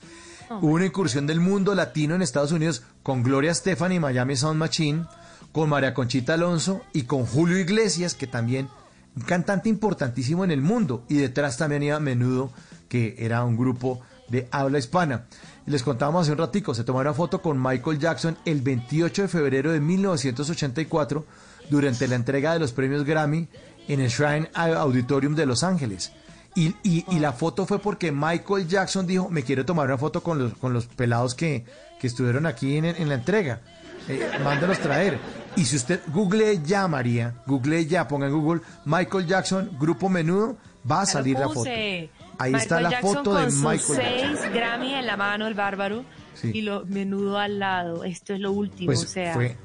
Hubo 0.49 0.73
una 0.73 0.87
incursión 0.87 1.27
del 1.27 1.41
mundo 1.41 1.75
latino 1.75 2.15
en 2.15 2.23
Estados 2.23 2.53
Unidos 2.53 2.83
con 3.03 3.23
Gloria 3.23 3.51
Estefan 3.51 3.93
y 3.93 4.01
Miami 4.01 4.37
Sound 4.37 4.59
Machine, 4.59 5.05
con 5.53 5.69
María 5.69 5.93
Conchita 5.93 6.35
Alonso 6.35 6.81
y 6.95 7.03
con 7.03 7.27
Julio 7.27 7.59
Iglesias, 7.59 8.15
que 8.15 8.27
también 8.27 8.69
un 9.15 9.23
cantante 9.25 9.69
importantísimo 9.69 10.45
en 10.45 10.51
el 10.51 10.63
mundo. 10.63 11.05
Y 11.11 11.17
detrás 11.19 11.59
también 11.59 11.83
iba 11.83 12.01
Menudo, 12.01 12.51
que 12.89 13.15
era 13.19 13.45
un 13.45 13.57
grupo 13.57 14.01
de 14.29 14.49
habla 14.51 14.79
hispana. 14.79 15.27
Les 15.67 15.83
contábamos 15.83 16.23
hace 16.23 16.33
un 16.33 16.39
ratico, 16.39 16.75
se 16.75 16.85
tomó 16.85 16.99
una 17.01 17.13
foto 17.15 17.41
con 17.43 17.61
Michael 17.63 17.99
Jackson 17.99 18.37
el 18.45 18.63
28 18.63 19.23
de 19.23 19.29
febrero 19.29 19.73
de 19.73 19.81
1984 19.81 21.25
durante 21.71 22.09
la 22.09 22.15
entrega 22.15 22.53
de 22.55 22.59
los 22.59 22.73
premios 22.73 23.05
Grammy 23.05 23.49
en 23.89 24.01
el 24.01 24.09
Shrine 24.09 24.51
Auditorium 24.55 25.35
de 25.35 25.47
Los 25.47 25.63
Ángeles. 25.63 26.13
Y, 26.55 26.75
y- 26.83 27.05
y 27.09 27.19
la 27.19 27.33
foto 27.33 27.67
fue 27.67 27.79
porque 27.79 28.11
Michael 28.11 28.67
Jackson 28.67 29.07
dijo, 29.07 29.29
me 29.29 29.43
quiero 29.43 29.65
tomar 29.65 29.87
una 29.87 29.99
foto 29.99 30.23
con 30.23 30.39
los, 30.39 30.55
con 30.55 30.73
los 30.73 30.87
pelados 30.87 31.35
que, 31.35 31.65
que 32.01 32.07
estuvieron 32.07 32.47
aquí 32.47 32.77
en, 32.77 32.85
en 32.87 33.09
la 33.09 33.15
entrega. 33.15 33.61
Eh, 34.09 34.27
mándalos 34.43 34.79
traer. 34.79 35.19
Y 35.57 35.67
si 35.67 35.77
usted 35.77 36.01
google 36.09 36.61
ya, 36.65 36.89
María, 36.89 37.35
google 37.47 37.85
ya, 37.87 38.09
ponga 38.09 38.27
en 38.27 38.33
Google 38.33 38.63
Michael 38.87 39.27
Jackson, 39.27 39.71
grupo 39.79 40.09
menudo, 40.09 40.57
va 40.91 41.03
a 41.03 41.07
salir 41.07 41.39
la 41.39 41.49
foto. 41.49 41.65
Ahí 42.39 42.53
Michael 42.53 42.63
está 42.63 42.81
la 42.81 42.91
Jackson 42.91 43.15
foto 43.17 43.35
de 43.35 43.51
sus 43.51 43.61
Michael 43.63 43.81
seis 43.81 44.23
Jackson. 44.23 44.53
Grammy 44.53 44.95
en 44.95 45.07
la 45.07 45.17
mano, 45.17 45.47
el 45.47 45.55
bárbaro, 45.55 46.05
Sí. 46.35 46.51
y 46.55 46.63
lo 46.63 46.85
menudo 46.87 47.39
al 47.39 47.59
lado. 47.59 48.05
Esto 48.05 48.33
es 48.35 48.41
lo 48.41 48.53
último, 48.53 48.87
Pues 48.87 49.03
o 49.05 49.09
sea, 49.09 49.35
fue 49.35 49.57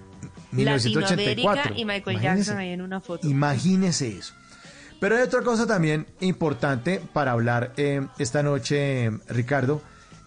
1984. 0.51 1.55
Latinoamérica 1.55 1.79
y 1.79 1.85
Michael 1.85 2.17
Imagínese. 2.17 2.37
Jackson 2.45 2.57
ahí 2.57 2.69
en 2.71 2.81
una 2.81 2.99
foto. 3.01 3.27
Imagínese 3.27 4.17
eso. 4.17 4.33
Pero 4.99 5.17
hay 5.17 5.23
otra 5.23 5.41
cosa 5.41 5.67
también 5.67 6.07
importante 6.21 7.01
para 7.13 7.31
hablar 7.33 7.73
eh, 7.77 8.07
esta 8.19 8.41
noche, 8.41 9.05
eh, 9.05 9.11
Ricardo, 9.27 9.81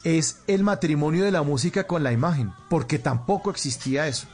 es 0.05 0.41
el 0.47 0.63
matrimonio 0.63 1.25
de 1.25 1.33
la 1.33 1.43
música 1.43 1.85
con 1.85 2.03
la 2.05 2.13
imagen, 2.13 2.53
porque 2.69 2.99
tampoco 2.99 3.51
existía 3.51 4.07
eso. 4.07 4.27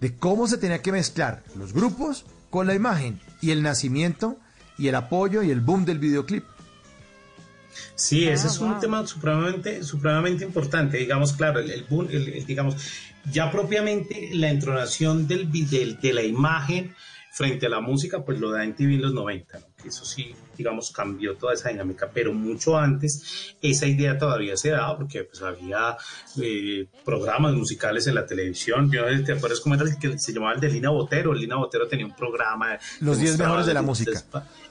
De 0.00 0.16
cómo 0.16 0.46
se 0.46 0.58
tenía 0.58 0.80
que 0.80 0.92
mezclar 0.92 1.42
los 1.56 1.72
grupos 1.72 2.24
con 2.50 2.66
la 2.66 2.74
imagen 2.74 3.20
y 3.40 3.50
el 3.50 3.62
nacimiento 3.62 4.38
y 4.78 4.88
el 4.88 4.94
apoyo 4.94 5.42
y 5.42 5.50
el 5.50 5.60
boom 5.60 5.84
del 5.84 5.98
videoclip. 5.98 6.44
Sí, 7.94 8.26
ese 8.28 8.46
Ah, 8.46 8.50
es 8.50 8.58
un 8.58 8.70
wow. 8.72 8.80
tema 8.80 9.06
supremamente, 9.06 9.82
supremamente 9.82 10.44
importante. 10.44 10.96
Digamos, 10.98 11.32
claro, 11.32 11.60
el, 11.60 11.70
el 11.70 11.84
el- 12.10 12.28
el, 12.28 12.46
digamos, 12.46 12.76
ya 13.30 13.50
propiamente 13.50 14.30
la 14.34 14.50
entronación 14.50 15.26
del, 15.26 15.46
vi- 15.46 15.64
del- 15.66 15.98
de 16.00 16.12
la 16.12 16.22
imagen 16.22 16.94
frente 17.32 17.66
a 17.66 17.68
la 17.68 17.80
música, 17.80 18.24
pues 18.24 18.38
lo 18.38 18.52
da 18.52 18.62
en 18.62 18.74
TV 18.76 18.94
en 18.94 19.02
los 19.02 19.12
90, 19.12 19.58
¿no? 19.58 19.66
que 19.82 19.88
eso 19.88 20.04
sí, 20.04 20.34
digamos, 20.56 20.92
cambió 20.92 21.34
toda 21.34 21.52
esa 21.54 21.68
dinámica, 21.68 22.08
pero 22.14 22.32
mucho 22.32 22.78
antes 22.78 23.56
esa 23.60 23.86
idea 23.86 24.16
todavía 24.16 24.56
se 24.56 24.70
daba 24.70 24.96
porque 24.96 25.24
pues 25.24 25.42
había 25.42 25.96
eh, 26.40 26.86
programas 27.04 27.54
musicales 27.54 28.06
en 28.06 28.14
la 28.14 28.24
televisión. 28.24 28.88
Yo 28.90 29.02
no 29.02 29.08
sé 29.08 29.18
si 29.18 29.24
te 29.24 29.32
acuerdas 29.32 29.58
cómo 29.60 29.74
era 29.74 29.84
el 29.84 29.98
que 29.98 30.16
se 30.18 30.32
llamaba 30.32 30.54
el 30.54 30.60
de 30.60 30.68
Lina 30.70 30.90
Botero. 30.90 31.34
Lina 31.34 31.56
Botero 31.56 31.88
tenía 31.88 32.06
un 32.06 32.14
programa. 32.14 32.78
Los 33.00 33.16
que 33.16 33.22
10 33.24 33.32
mostraba 33.32 33.50
mejores 33.50 33.66
de 33.66 33.74
la 33.74 33.82
música. 33.82 34.24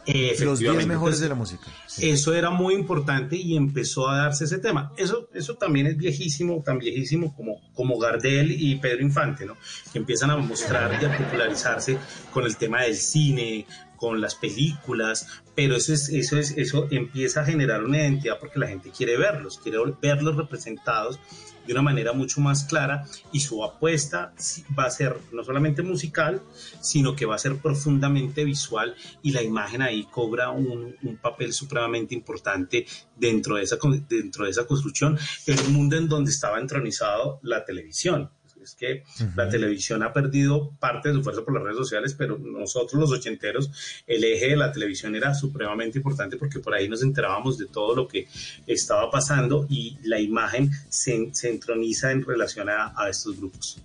Los 0.05 0.15
10 0.15 0.33
efectivamente. 0.33 0.85
mejores 0.87 1.19
de 1.19 1.29
la 1.29 1.35
música. 1.35 1.63
eso 1.99 2.33
era 2.33 2.49
muy 2.49 2.73
importante 2.73 3.37
y 3.37 3.55
empezó 3.55 4.09
a 4.09 4.17
darse 4.17 4.45
ese 4.45 4.59
tema. 4.59 4.91
Eso, 4.97 5.29
eso 5.33 5.55
también 5.55 5.87
es 5.87 5.97
viejísimo, 5.97 6.61
tan 6.63 6.77
viejísimo 6.77 7.33
como, 7.35 7.61
como 7.73 7.97
Gardel 7.97 8.51
y 8.51 8.75
Pedro 8.75 9.01
Infante, 9.01 9.45
¿no? 9.45 9.55
Que 9.91 9.99
empiezan 9.99 10.31
a 10.31 10.37
mostrar 10.37 11.01
y 11.01 11.05
a 11.05 11.17
popularizarse 11.17 11.97
con 12.31 12.43
el 12.45 12.57
tema 12.57 12.81
del 12.81 12.95
cine, 12.95 13.65
con 13.95 14.19
las 14.19 14.35
películas, 14.35 15.27
pero 15.55 15.77
eso 15.77 15.93
es, 15.93 16.09
eso 16.09 16.37
es, 16.37 16.51
eso 16.57 16.89
empieza 16.91 17.39
a 17.39 17.45
generar 17.45 17.85
una 17.85 17.99
identidad 17.99 18.37
porque 18.37 18.59
la 18.59 18.67
gente 18.67 18.89
quiere 18.89 19.17
verlos, 19.17 19.59
quiere 19.59 19.77
verlos 20.01 20.35
representados 20.35 21.21
de 21.65 21.73
una 21.73 21.81
manera 21.81 22.13
mucho 22.13 22.41
más 22.41 22.65
clara 22.65 23.05
y 23.31 23.39
su 23.39 23.63
apuesta 23.63 24.33
va 24.77 24.85
a 24.85 24.91
ser 24.91 25.17
no 25.31 25.43
solamente 25.43 25.81
musical, 25.81 26.41
sino 26.81 27.15
que 27.15 27.25
va 27.25 27.35
a 27.35 27.39
ser 27.39 27.57
profundamente 27.57 28.43
visual 28.43 28.95
y 29.21 29.31
la 29.31 29.41
imagen 29.41 29.81
ahí 29.81 30.05
cobra 30.05 30.49
un, 30.49 30.95
papel 31.21 31.53
supremamente 31.53 32.15
importante 32.15 32.85
dentro 33.15 33.55
de, 33.55 33.63
esa, 33.63 33.77
dentro 34.09 34.45
de 34.45 34.51
esa 34.51 34.65
construcción, 34.65 35.17
en 35.47 35.59
un 35.67 35.73
mundo 35.73 35.95
en 35.95 36.09
donde 36.09 36.31
estaba 36.31 36.59
entronizado 36.59 37.39
la 37.43 37.63
televisión. 37.63 38.29
Es 38.63 38.75
que 38.75 39.03
la 39.35 39.49
televisión 39.49 40.03
ha 40.03 40.13
perdido 40.13 40.71
parte 40.79 41.09
de 41.09 41.15
su 41.15 41.23
fuerza 41.23 41.43
por 41.43 41.53
las 41.53 41.63
redes 41.63 41.77
sociales, 41.77 42.15
pero 42.17 42.37
nosotros 42.37 42.99
los 42.99 43.11
ochenteros, 43.11 43.71
el 44.07 44.23
eje 44.23 44.49
de 44.49 44.57
la 44.57 44.71
televisión 44.71 45.15
era 45.15 45.33
supremamente 45.33 45.97
importante 45.97 46.37
porque 46.37 46.59
por 46.59 46.73
ahí 46.73 46.87
nos 46.87 47.03
enterábamos 47.03 47.57
de 47.57 47.67
todo 47.67 47.95
lo 47.95 48.07
que 48.07 48.27
estaba 48.67 49.09
pasando 49.11 49.65
y 49.69 49.97
la 50.03 50.19
imagen 50.19 50.71
se, 50.89 51.29
se 51.33 51.49
entroniza 51.49 52.11
en 52.11 52.23
relación 52.25 52.69
a, 52.69 52.93
a 52.95 53.09
estos 53.09 53.37
grupos. 53.37 53.81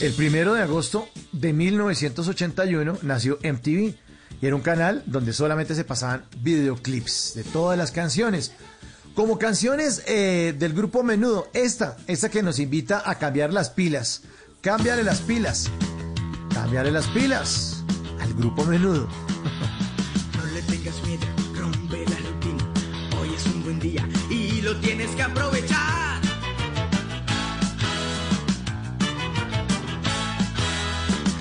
El 0.00 0.12
primero 0.12 0.54
de 0.54 0.62
agosto 0.62 1.08
de 1.32 1.52
1981 1.52 2.98
nació 3.02 3.38
MTV 3.42 3.94
y 4.40 4.46
era 4.46 4.54
un 4.54 4.62
canal 4.62 5.02
donde 5.06 5.32
solamente 5.32 5.74
se 5.74 5.84
pasaban 5.84 6.24
videoclips 6.40 7.32
de 7.34 7.44
todas 7.44 7.76
las 7.76 7.90
canciones. 7.90 8.52
Como 9.18 9.36
canciones 9.36 10.04
eh, 10.06 10.54
del 10.56 10.74
grupo 10.74 11.02
Menudo, 11.02 11.48
esta, 11.52 11.96
esta 12.06 12.28
que 12.28 12.40
nos 12.40 12.60
invita 12.60 13.02
a 13.04 13.16
cambiar 13.16 13.52
las 13.52 13.68
pilas. 13.68 14.22
Cámbiale 14.60 15.02
las 15.02 15.22
pilas. 15.22 15.68
Cámbiale 16.54 16.92
las 16.92 17.08
pilas 17.08 17.82
al 18.20 18.32
grupo 18.34 18.64
Menudo. 18.64 19.08
No 20.36 20.46
le 20.54 20.62
tengas 20.62 21.02
miedo, 21.04 21.26
rompe 21.52 22.04
la 22.08 22.16
rutina. 22.16 22.72
Hoy 23.20 23.34
es 23.34 23.44
un 23.46 23.64
buen 23.64 23.80
día 23.80 24.08
y 24.30 24.60
lo 24.60 24.78
tienes 24.78 25.10
que 25.10 25.22
aprovechar. 25.24 26.20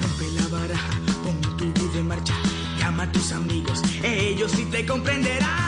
Rompe 0.01 0.31
la 0.31 0.47
baraja, 0.47 0.99
pon 1.23 1.57
tu 1.57 1.65
vida 1.73 1.99
en 1.99 2.07
marcha. 2.07 2.33
Llama 2.79 3.03
a 3.03 3.11
tus 3.11 3.31
amigos, 3.33 3.83
ellos 4.01 4.51
sí 4.51 4.65
te 4.65 4.83
comprenderán. 4.83 5.66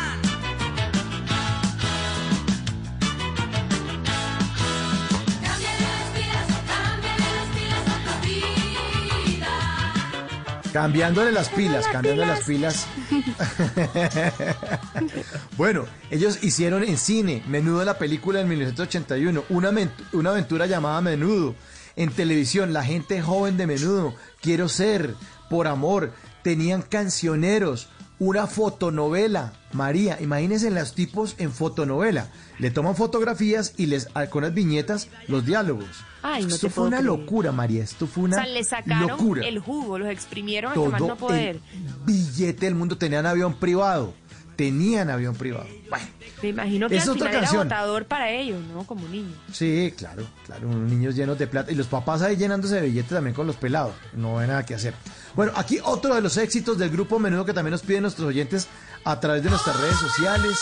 Cambiándole 10.73 11.31
las 11.31 11.49
pilas, 11.49 11.87
cambiándole 11.87 12.27
las 12.27 12.41
pilas. 12.41 12.87
bueno, 15.57 15.85
ellos 16.11 16.43
hicieron 16.43 16.83
en 16.83 16.97
cine 16.97 17.43
Menudo 17.47 17.83
la 17.83 17.97
película 17.97 18.41
en 18.41 18.49
1981, 18.49 19.45
una, 19.49 19.71
una 20.13 20.29
aventura 20.29 20.67
llamada 20.67 21.01
Menudo. 21.01 21.55
En 21.95 22.11
televisión, 22.11 22.71
la 22.71 22.83
gente 22.83 23.21
joven 23.21 23.57
de 23.57 23.67
Menudo, 23.67 24.13
Quiero 24.41 24.69
ser, 24.69 25.15
Por 25.49 25.67
amor, 25.67 26.13
tenían 26.43 26.83
cancioneros, 26.83 27.89
una 28.19 28.47
fotonovela. 28.47 29.53
María, 29.71 30.17
imagínense 30.21 30.69
los 30.69 30.93
tipos 30.93 31.35
en 31.39 31.51
fotonovela. 31.51 32.29
Le 32.59 32.71
toman 32.71 32.95
fotografías 32.95 33.73
y 33.77 33.85
les 33.87 34.07
con 34.29 34.43
las 34.43 34.53
viñetas 34.53 35.07
los 35.27 35.45
diálogos. 35.45 35.87
Ay, 36.21 36.43
no 36.45 36.55
Esto 36.55 36.67
te 36.67 36.73
fue 36.73 36.83
una 36.85 36.97
creer. 36.97 37.05
locura, 37.05 37.51
María. 37.53 37.83
Esto 37.83 38.05
fue 38.05 38.23
O 38.23 38.25
una 38.27 38.35
sea, 38.35 38.45
le 38.47 38.63
sacaron 38.63 39.07
locura. 39.07 39.47
el 39.47 39.59
jugo, 39.59 39.97
los 39.97 40.09
exprimieron 40.09 40.71
hasta 40.73 40.89
más 40.89 40.97
Todo 40.99 41.07
no 41.09 41.15
poder. 41.17 41.55
el 41.55 41.61
billete 42.05 42.65
del 42.65 42.75
mundo. 42.75 42.97
Tenían 42.97 43.25
avión 43.25 43.53
privado. 43.55 44.13
Tenían 44.57 45.09
avión 45.09 45.35
privado. 45.35 45.65
Bueno, 45.89 46.05
Me 46.43 46.49
imagino 46.49 46.89
que 46.89 46.97
Es 46.97 47.03
al 47.03 47.11
otra 47.11 47.27
final 47.29 47.41
canción. 47.43 47.67
era 47.67 47.77
agotador 47.77 48.05
para 48.07 48.29
ellos, 48.29 48.61
¿no? 48.73 48.83
Como 48.85 49.07
niños. 49.07 49.37
sí, 49.53 49.93
claro, 49.97 50.23
claro. 50.45 50.67
Unos 50.67 50.89
niños 50.91 51.15
llenos 51.15 51.39
de 51.39 51.47
plata. 51.47 51.71
Y 51.71 51.75
los 51.75 51.87
papás 51.87 52.21
ahí 52.21 52.35
llenándose 52.35 52.75
de 52.75 52.81
billetes 52.87 53.11
también 53.11 53.33
con 53.33 53.47
los 53.47 53.55
pelados. 53.55 53.93
No 54.11 54.37
hay 54.39 54.49
nada 54.49 54.65
que 54.65 54.75
hacer. 54.75 54.93
Bueno, 55.33 55.53
aquí 55.55 55.79
otro 55.81 56.13
de 56.13 56.19
los 56.21 56.35
éxitos 56.35 56.77
del 56.77 56.89
grupo 56.89 57.19
Menudo 57.19 57.45
que 57.45 57.53
también 57.53 57.71
nos 57.71 57.83
piden 57.83 58.01
nuestros 58.01 58.27
oyentes 58.27 58.67
a 59.05 59.17
través 59.21 59.43
de 59.43 59.49
nuestras 59.49 59.79
redes 59.79 59.95
sociales. 59.95 60.57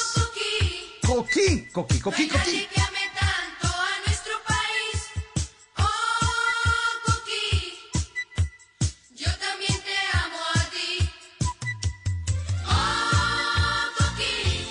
Coqui, 1.08 1.70
Coqui, 1.72 2.00
Coqui, 2.02 2.28
Coqui. 2.28 2.68
Yo 9.16 9.32
también 9.40 9.80
te 9.88 9.96
amo 10.12 10.38
a 10.54 10.60
ti. 10.70 11.10
Oh, 12.68 13.88
Coqui, 13.98 14.66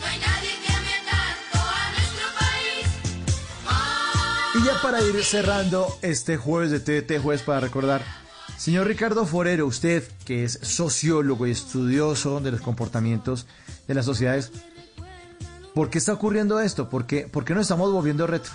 no 0.00 0.04
hay 0.04 0.18
nadie 0.18 0.50
que 0.66 0.72
ame 0.72 0.96
tanto 1.08 1.58
a 1.60 1.90
nuestro 1.92 2.26
país. 2.40 2.86
Y 4.56 4.66
ya 4.66 4.82
para 4.82 5.00
ir 5.00 5.22
cerrando 5.22 5.96
este 6.02 6.36
jueves 6.36 6.72
de 6.72 6.80
TDT, 6.80 7.22
jueves 7.22 7.42
para 7.42 7.60
recordar, 7.60 8.02
señor 8.58 8.88
Ricardo 8.88 9.26
Forero, 9.26 9.68
usted 9.68 10.02
que 10.24 10.42
es 10.42 10.58
sociólogo 10.60 11.46
y 11.46 11.52
estudioso 11.52 12.40
de 12.40 12.50
los 12.50 12.60
comportamientos 12.60 13.46
de 13.86 13.94
las 13.94 14.06
sociedades, 14.06 14.50
¿por 15.74 15.90
qué 15.90 15.98
está 15.98 16.12
ocurriendo 16.12 16.60
esto? 16.60 16.88
¿Por 16.88 17.06
qué, 17.06 17.28
por 17.28 17.44
qué 17.44 17.54
nos 17.54 17.62
estamos 17.62 17.92
volviendo 17.92 18.26
retro? 18.26 18.52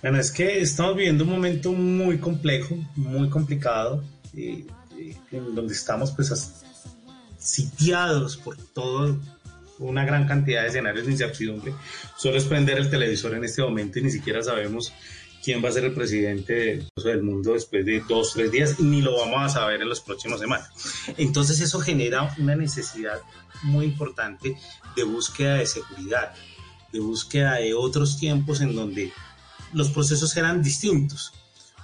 Bueno, 0.00 0.18
es 0.18 0.32
que 0.32 0.60
estamos 0.60 0.96
viviendo 0.96 1.24
un 1.24 1.30
momento 1.30 1.72
muy 1.72 2.18
complejo, 2.18 2.76
muy 2.96 3.28
complicado, 3.28 4.02
eh, 4.34 4.66
eh, 4.98 5.16
en 5.30 5.54
donde 5.54 5.74
estamos 5.74 6.10
pues 6.10 6.64
sitiados 7.38 8.36
por 8.36 8.56
todo 8.56 9.16
una 9.78 10.04
gran 10.04 10.26
cantidad 10.26 10.62
de 10.62 10.68
escenarios 10.68 11.06
de 11.06 11.12
incertidumbre. 11.12 11.72
Solo 12.16 12.36
es 12.38 12.44
prender 12.44 12.78
el 12.78 12.90
televisor 12.90 13.34
en 13.34 13.44
este 13.44 13.62
momento 13.62 13.98
y 13.98 14.02
ni 14.02 14.10
siquiera 14.10 14.42
sabemos 14.42 14.92
quién 15.42 15.62
va 15.62 15.68
a 15.68 15.72
ser 15.72 15.84
el 15.84 15.92
presidente 15.92 16.86
del 17.04 17.22
mundo 17.22 17.54
después 17.54 17.84
de 17.84 18.00
dos, 18.08 18.32
tres 18.34 18.50
días, 18.50 18.80
ni 18.80 19.02
lo 19.02 19.16
vamos 19.18 19.42
a 19.44 19.48
saber 19.48 19.82
en 19.82 19.88
las 19.88 20.00
próximas 20.00 20.40
semanas. 20.40 20.70
Entonces 21.16 21.60
eso 21.60 21.80
genera 21.80 22.34
una 22.38 22.54
necesidad 22.54 23.20
muy 23.62 23.86
importante 23.86 24.56
de 24.96 25.02
búsqueda 25.04 25.54
de 25.54 25.66
seguridad, 25.66 26.34
de 26.92 27.00
búsqueda 27.00 27.54
de 27.54 27.74
otros 27.74 28.18
tiempos 28.18 28.60
en 28.60 28.74
donde 28.74 29.12
los 29.72 29.90
procesos 29.90 30.36
eran 30.36 30.62
distintos, 30.62 31.32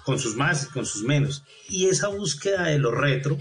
con 0.05 0.19
sus 0.19 0.37
más 0.37 0.65
y 0.65 0.67
con 0.73 0.87
sus 0.87 1.03
menos. 1.03 1.45
Y 1.69 1.87
esa 1.87 2.09
búsqueda 2.09 2.65
de 2.65 2.79
lo 2.79 2.91
retro, 2.91 3.39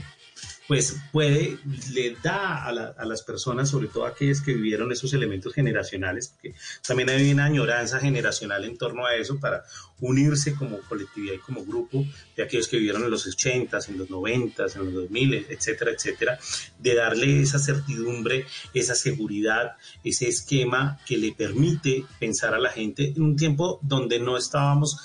pues 0.68 0.98
puede, 1.14 1.57
le 1.94 2.15
da 2.22 2.65
a, 2.65 2.72
la- 2.73 2.94
a 2.98 3.06
las 3.06 3.22
personas, 3.23 3.69
sobre 3.69 3.88
todo 3.88 4.06
a 4.06 4.10
aquellas 4.10 4.41
que 4.41 4.53
vivieron 4.53 4.91
esos 4.91 5.14
elementos 5.14 5.53
generacionales, 5.53 6.27
porque 6.27 6.56
también 6.85 7.10
hay 7.10 7.31
una 7.31 7.45
añoranza 7.45 7.99
generacional 7.99 8.65
en 8.65 8.77
torno 8.77 9.06
a 9.06 9.15
eso 9.15 9.39
para 9.39 9.64
unirse 9.99 10.56
como 10.56 10.80
colectividad 10.81 11.35
y 11.35 11.39
como 11.39 11.64
grupo 11.64 12.06
de 12.35 12.44
aquellos 12.44 12.68
que 12.68 12.77
vivieron 12.77 13.03
en 13.03 13.10
los 13.11 13.26
80s, 13.26 13.88
en 13.89 13.98
los 13.98 14.10
90s, 14.10 14.76
en 14.76 14.85
los 14.85 14.94
2000, 14.94 15.45
etcétera, 15.49 15.91
etcétera, 15.91 16.39
de 16.80 16.95
darle 16.95 17.41
esa 17.41 17.60
certidumbre, 17.60 18.45
esa 18.73 18.94
seguridad, 18.94 19.77
ese 20.03 20.27
esquema 20.27 20.99
que 21.06 21.18
le 21.18 21.31
permite 21.31 22.03
pensar 22.19 22.53
a 22.53 22.60
la 22.60 22.69
gente 22.72 23.14
en 23.15 23.22
un 23.22 23.35
tiempo 23.38 23.80
donde 23.81 24.19
no 24.19 24.38
estábamos 24.38 24.98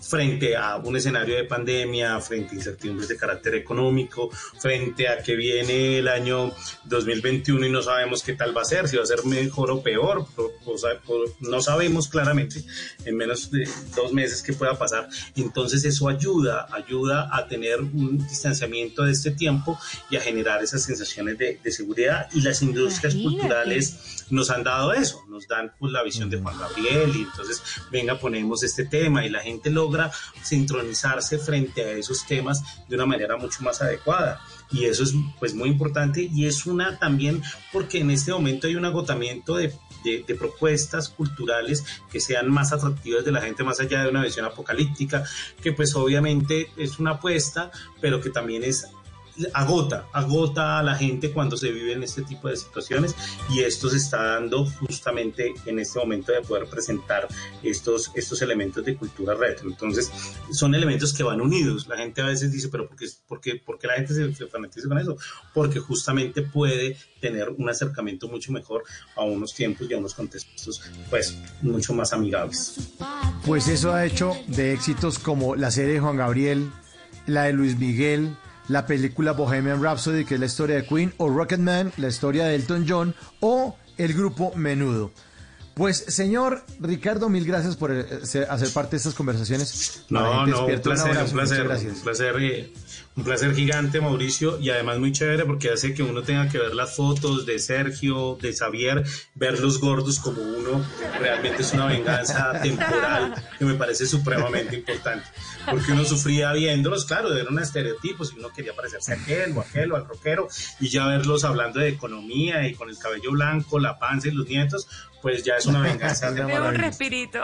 frente 0.00 0.56
a 0.56 0.76
un 0.76 0.96
escenario 0.96 1.34
de 1.36 1.44
pandemia, 1.44 2.20
frente 2.20 2.52
a 2.54 2.58
incertidumbres 2.58 3.08
de 3.08 3.16
carácter 3.16 3.54
económico, 3.56 4.30
frente 4.60 5.08
a 5.08 5.22
que 5.22 5.34
viene 5.36 5.98
el 5.98 6.08
año 6.08 6.52
2021 6.84 7.66
y 7.66 7.70
no 7.70 7.82
sabemos 7.82 8.22
qué 8.22 8.34
tal 8.34 8.56
va 8.56 8.62
a 8.62 8.64
ser, 8.64 8.88
si 8.88 8.96
va 8.96 9.02
a 9.02 9.06
ser 9.06 9.24
mejor 9.24 9.70
o 9.70 9.82
peor, 9.82 10.26
o- 10.36 10.78
sea, 10.78 11.00
no 11.40 11.60
sabemos 11.60 12.08
claramente 12.08 12.62
en 13.04 13.16
menos 13.16 13.50
de 13.50 13.68
dos 13.96 14.12
meses 14.12 14.42
qué 14.42 14.52
pueda 14.52 14.78
pasar. 14.78 15.08
Entonces 15.36 15.84
eso 15.84 16.08
ayuda, 16.08 16.66
ayuda 16.72 17.28
a 17.32 17.48
tener 17.48 17.80
un 17.80 18.18
distanciamiento 18.28 19.02
de 19.04 19.12
este 19.12 19.32
tiempo 19.32 19.78
y 20.10 20.16
a 20.16 20.20
generar 20.20 20.62
esas 20.62 20.82
sensaciones 20.84 21.36
de, 21.38 21.58
de 21.62 21.70
seguridad 21.72 22.28
y 22.32 22.40
las 22.42 22.62
industrias 22.62 23.14
Imagínate. 23.14 23.38
culturales 23.40 24.24
nos 24.30 24.50
han 24.50 24.62
dado 24.62 24.92
eso, 24.92 25.24
nos 25.28 25.48
dan 25.48 25.72
pues 25.78 25.90
la 25.90 26.02
visión 26.02 26.28
de 26.30 26.38
Juan 26.38 26.56
Gabriel 26.58 27.10
y 27.16 27.22
entonces 27.22 27.62
venga 27.90 28.18
ponemos 28.18 28.62
este 28.62 28.84
tema 28.84 29.24
y 29.24 29.30
la 29.30 29.40
gente 29.40 29.70
logra 29.88 30.10
sincronizarse 30.42 31.38
frente 31.38 31.82
a 31.84 31.90
esos 31.92 32.26
temas 32.26 32.62
de 32.88 32.96
una 32.96 33.06
manera 33.06 33.36
mucho 33.36 33.62
más 33.62 33.80
adecuada. 33.80 34.40
Y 34.70 34.84
eso 34.84 35.02
es 35.02 35.14
pues 35.38 35.54
muy 35.54 35.70
importante 35.70 36.28
y 36.30 36.44
es 36.46 36.66
una 36.66 36.98
también 36.98 37.42
porque 37.72 38.00
en 38.00 38.10
este 38.10 38.32
momento 38.32 38.66
hay 38.66 38.76
un 38.76 38.84
agotamiento 38.84 39.56
de, 39.56 39.72
de- 40.04 40.34
propuestas 40.38 41.08
culturales 41.08 41.84
que 42.12 42.20
sean 42.20 42.50
más 42.50 42.72
atractivas 42.72 43.24
de 43.24 43.32
la 43.32 43.40
gente 43.40 43.64
más 43.64 43.80
allá 43.80 44.02
de 44.02 44.10
una 44.10 44.22
visión 44.22 44.44
apocalíptica 44.44 45.24
que 45.62 45.72
pues 45.72 45.94
obviamente 45.96 46.70
es 46.76 46.98
una 46.98 47.12
apuesta 47.12 47.70
pero 48.00 48.20
que 48.20 48.30
también 48.30 48.62
es 48.62 48.86
agota, 49.52 50.06
agota 50.12 50.78
a 50.78 50.82
la 50.82 50.94
gente 50.94 51.30
cuando 51.30 51.56
se 51.56 51.70
vive 51.70 51.92
en 51.92 52.02
este 52.02 52.22
tipo 52.22 52.48
de 52.48 52.56
situaciones 52.56 53.14
y 53.50 53.60
esto 53.60 53.88
se 53.88 53.96
está 53.96 54.22
dando 54.34 54.66
justamente 54.66 55.54
en 55.66 55.78
este 55.78 55.98
momento 55.98 56.32
de 56.32 56.42
poder 56.42 56.66
presentar 56.66 57.28
estos, 57.62 58.10
estos 58.14 58.42
elementos 58.42 58.84
de 58.84 58.96
cultura 58.96 59.34
retro. 59.34 59.68
Entonces, 59.68 60.10
son 60.52 60.74
elementos 60.74 61.12
que 61.12 61.22
van 61.22 61.40
unidos. 61.40 61.86
La 61.88 61.96
gente 61.96 62.20
a 62.20 62.26
veces 62.26 62.52
dice, 62.52 62.68
pero 62.68 62.88
¿por 62.88 63.40
qué, 63.40 63.62
la 63.82 63.94
gente 63.94 64.14
se, 64.14 64.34
se 64.34 64.46
fanatiza 64.46 64.88
con 64.88 64.98
eso? 64.98 65.16
Porque 65.54 65.80
justamente 65.80 66.42
puede 66.42 66.96
tener 67.20 67.50
un 67.50 67.68
acercamiento 67.68 68.28
mucho 68.28 68.52
mejor 68.52 68.84
a 69.16 69.24
unos 69.24 69.54
tiempos 69.54 69.88
y 69.90 69.94
a 69.94 69.98
unos 69.98 70.14
contextos, 70.14 70.80
pues, 71.10 71.36
mucho 71.62 71.94
más 71.94 72.12
amigables. 72.12 72.76
Pues 73.44 73.68
eso 73.68 73.92
ha 73.92 74.04
hecho 74.04 74.36
de 74.46 74.72
éxitos 74.72 75.18
como 75.18 75.56
la 75.56 75.70
serie 75.70 75.94
de 75.94 76.00
Juan 76.00 76.16
Gabriel, 76.16 76.70
la 77.26 77.44
de 77.44 77.52
Luis 77.52 77.78
Miguel, 77.78 78.36
la 78.68 78.86
película 78.86 79.32
Bohemian 79.32 79.82
Rhapsody, 79.82 80.24
que 80.24 80.34
es 80.34 80.40
la 80.40 80.46
historia 80.46 80.76
de 80.76 80.86
Queen, 80.86 81.12
o 81.16 81.28
Rocketman, 81.28 81.92
la 81.96 82.08
historia 82.08 82.46
de 82.46 82.54
Elton 82.54 82.86
John, 82.88 83.14
o 83.40 83.76
el 83.96 84.14
grupo 84.14 84.52
Menudo. 84.54 85.10
Pues, 85.78 86.06
señor 86.08 86.64
Ricardo, 86.80 87.28
mil 87.28 87.44
gracias 87.44 87.76
por 87.76 87.92
eh, 87.92 88.04
hacer 88.50 88.72
parte 88.72 88.90
de 88.90 88.96
estas 88.96 89.14
conversaciones. 89.14 90.04
No, 90.08 90.44
no, 90.44 90.66
un 90.66 90.80
placer, 90.80 91.08
un 91.08 91.30
placer, 91.30 91.68
un 91.68 92.00
placer, 92.02 92.36
eh, 92.40 92.72
un 93.14 93.22
placer 93.22 93.54
gigante, 93.54 94.00
Mauricio, 94.00 94.58
y 94.58 94.70
además 94.70 94.98
muy 94.98 95.12
chévere 95.12 95.44
porque 95.44 95.70
hace 95.70 95.94
que 95.94 96.02
uno 96.02 96.22
tenga 96.22 96.48
que 96.48 96.58
ver 96.58 96.74
las 96.74 96.96
fotos 96.96 97.46
de 97.46 97.60
Sergio, 97.60 98.36
de 98.42 98.52
Xavier, 98.52 99.04
ver 99.36 99.60
los 99.60 99.80
gordos 99.80 100.18
como 100.18 100.42
uno, 100.42 100.84
realmente 101.20 101.62
es 101.62 101.72
una 101.72 101.86
venganza 101.86 102.52
temporal 102.62 103.34
que 103.56 103.64
me 103.64 103.74
parece 103.74 104.04
supremamente 104.04 104.74
importante, 104.74 105.26
porque 105.70 105.92
uno 105.92 106.04
sufría 106.04 106.52
viéndolos, 106.52 107.04
claro, 107.04 107.34
eran 107.34 107.58
estereotipos 107.58 108.32
y 108.32 108.38
uno 108.38 108.50
quería 108.50 108.74
parecerse 108.74 109.12
a 109.12 109.16
aquel 109.16 109.56
o 109.56 109.60
aquel 109.60 109.92
o 109.92 109.96
al 109.96 110.06
rockero, 110.06 110.48
y 110.80 110.88
ya 110.88 111.06
verlos 111.06 111.44
hablando 111.44 111.80
de 111.80 111.88
economía 111.88 112.66
y 112.66 112.74
con 112.74 112.88
el 112.88 112.98
cabello 112.98 113.32
blanco, 113.32 113.78
la 113.78 113.98
panza 113.98 114.28
y 114.28 114.32
los 114.32 114.46
nietos, 114.46 114.88
pues 115.22 115.42
ya 115.42 115.56
es 115.56 115.66
una 115.66 115.80
venganza 115.80 116.30
De 116.38 116.44
un 116.44 116.74
respirito. 116.74 117.40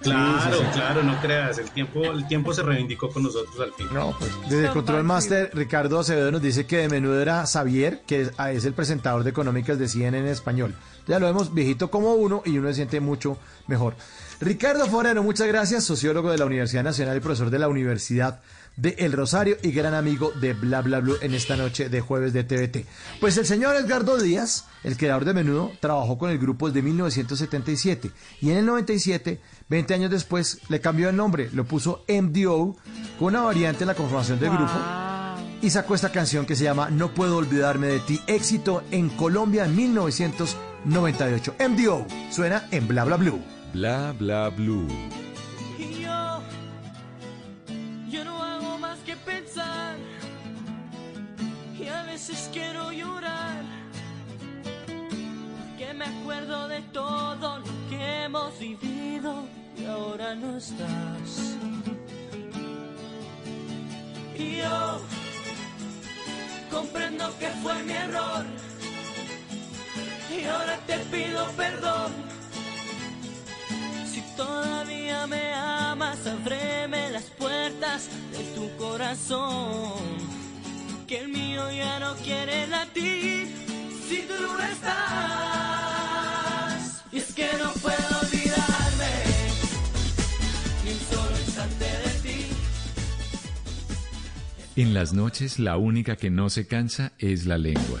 Claro, 0.00 0.58
claro, 0.72 1.02
no 1.02 1.20
creas, 1.20 1.58
el 1.58 1.70
tiempo, 1.70 2.04
el 2.04 2.26
tiempo 2.26 2.54
se 2.54 2.62
reivindicó 2.62 3.10
con 3.10 3.24
nosotros 3.24 3.58
al 3.60 3.72
fin. 3.72 3.88
No, 3.92 4.16
pues 4.18 4.30
Desde 4.48 4.66
el 4.66 4.70
Control 4.70 5.04
Master, 5.04 5.50
Ricardo 5.52 5.98
Acevedo 5.98 6.30
nos 6.30 6.40
dice 6.40 6.66
que 6.66 6.78
de 6.78 6.88
menudo 6.88 7.20
era 7.20 7.46
Xavier, 7.46 8.02
que 8.06 8.22
es, 8.22 8.32
ah, 8.38 8.52
es 8.52 8.64
el 8.64 8.72
presentador 8.72 9.24
de 9.24 9.30
Económicas 9.30 9.78
de 9.78 9.88
CNN 9.88 10.18
en 10.18 10.26
español. 10.28 10.74
Ya 11.06 11.18
lo 11.18 11.26
vemos 11.26 11.52
viejito 11.52 11.90
como 11.90 12.14
uno 12.14 12.42
y 12.44 12.56
uno 12.56 12.68
se 12.68 12.76
siente 12.76 13.00
mucho 13.00 13.36
mejor. 13.66 13.94
Ricardo 14.40 14.86
Forero, 14.86 15.22
muchas 15.22 15.48
gracias, 15.48 15.84
sociólogo 15.84 16.30
de 16.30 16.38
la 16.38 16.46
Universidad 16.46 16.82
Nacional 16.82 17.14
y 17.14 17.20
profesor 17.20 17.50
de 17.50 17.58
la 17.58 17.68
Universidad 17.68 18.40
de 18.74 18.96
El 18.98 19.12
Rosario 19.12 19.58
y 19.62 19.70
gran 19.70 19.92
amigo 19.92 20.32
de 20.40 20.54
Bla 20.54 20.80
Bla 20.80 21.00
Blue 21.00 21.18
en 21.20 21.34
esta 21.34 21.58
noche 21.58 21.90
de 21.90 22.00
jueves 22.00 22.32
de 22.32 22.44
TVT. 22.44 22.86
Pues 23.20 23.36
el 23.36 23.44
señor 23.44 23.76
Edgardo 23.76 24.16
Díaz, 24.16 24.64
el 24.82 24.96
creador 24.96 25.26
de 25.26 25.34
Menudo, 25.34 25.72
trabajó 25.80 26.16
con 26.16 26.30
el 26.30 26.38
grupo 26.38 26.68
desde 26.68 26.80
1977 26.80 28.12
y 28.40 28.50
en 28.50 28.56
el 28.56 28.64
97, 28.64 29.42
20 29.68 29.94
años 29.94 30.10
después, 30.10 30.60
le 30.70 30.80
cambió 30.80 31.10
el 31.10 31.16
nombre, 31.16 31.50
lo 31.52 31.66
puso 31.66 32.06
MDO 32.08 32.78
con 33.18 33.34
una 33.34 33.42
variante 33.42 33.84
en 33.84 33.88
la 33.88 33.94
conformación 33.94 34.40
del 34.40 34.52
grupo 34.52 34.72
y 35.60 35.68
sacó 35.68 35.94
esta 35.94 36.12
canción 36.12 36.46
que 36.46 36.56
se 36.56 36.64
llama 36.64 36.88
No 36.88 37.12
puedo 37.12 37.36
olvidarme 37.36 37.88
de 37.88 38.00
ti, 38.00 38.18
éxito 38.26 38.84
en 38.90 39.10
Colombia 39.10 39.66
en 39.66 39.76
1998. 39.76 41.56
MDO 41.68 42.06
suena 42.30 42.66
en 42.70 42.88
Bla 42.88 43.04
Bla 43.04 43.18
Blue. 43.18 43.59
Bla 43.72 44.12
bla 44.18 44.48
blue. 44.50 44.88
Y 45.78 46.02
yo, 46.02 46.42
yo 48.10 48.24
no 48.24 48.42
hago 48.42 48.78
más 48.78 48.98
que 49.00 49.14
pensar 49.14 49.96
y 51.78 51.86
a 51.86 52.02
veces 52.02 52.50
quiero 52.52 52.90
llorar 52.90 53.62
que 55.78 55.94
me 55.94 56.04
acuerdo 56.04 56.66
de 56.66 56.80
todo 56.92 57.60
lo 57.60 57.88
que 57.88 58.24
hemos 58.24 58.58
vivido 58.58 59.44
y 59.78 59.84
ahora 59.84 60.34
no 60.34 60.56
estás. 60.56 61.56
Y 64.36 64.56
yo 64.56 65.00
comprendo 66.72 67.32
que 67.38 67.48
fue 67.62 67.82
mi 67.84 67.92
error 67.92 68.44
y 70.28 70.44
ahora 70.44 70.76
te 70.88 70.98
pido 70.98 71.46
perdón. 71.52 72.39
Todavía 74.40 75.26
me 75.26 75.52
amas, 75.52 76.26
ábreme 76.26 77.10
las 77.10 77.24
puertas 77.24 78.08
de 78.32 78.42
tu 78.54 78.74
corazón. 78.78 79.92
Que 81.06 81.18
el 81.18 81.28
mío 81.28 81.70
ya 81.70 82.00
no 82.00 82.14
quiere 82.24 82.66
latir 82.66 83.48
si 84.08 84.22
tú 84.22 84.32
no 84.40 84.58
estás. 84.62 84.94
Y 87.12 87.18
es 87.18 87.34
que 87.34 87.50
no 87.62 87.70
puedo 87.82 88.18
olvidarme 88.22 89.12
ni 90.84 90.92
un 90.92 91.00
solo 91.10 91.38
instante 91.44 91.84
de 91.84 92.10
ti. 92.22 92.46
En 94.76 94.94
las 94.94 95.12
noches 95.12 95.58
la 95.58 95.76
única 95.76 96.16
que 96.16 96.30
no 96.30 96.48
se 96.48 96.66
cansa 96.66 97.12
es 97.18 97.44
la 97.44 97.58
lengua. 97.58 98.00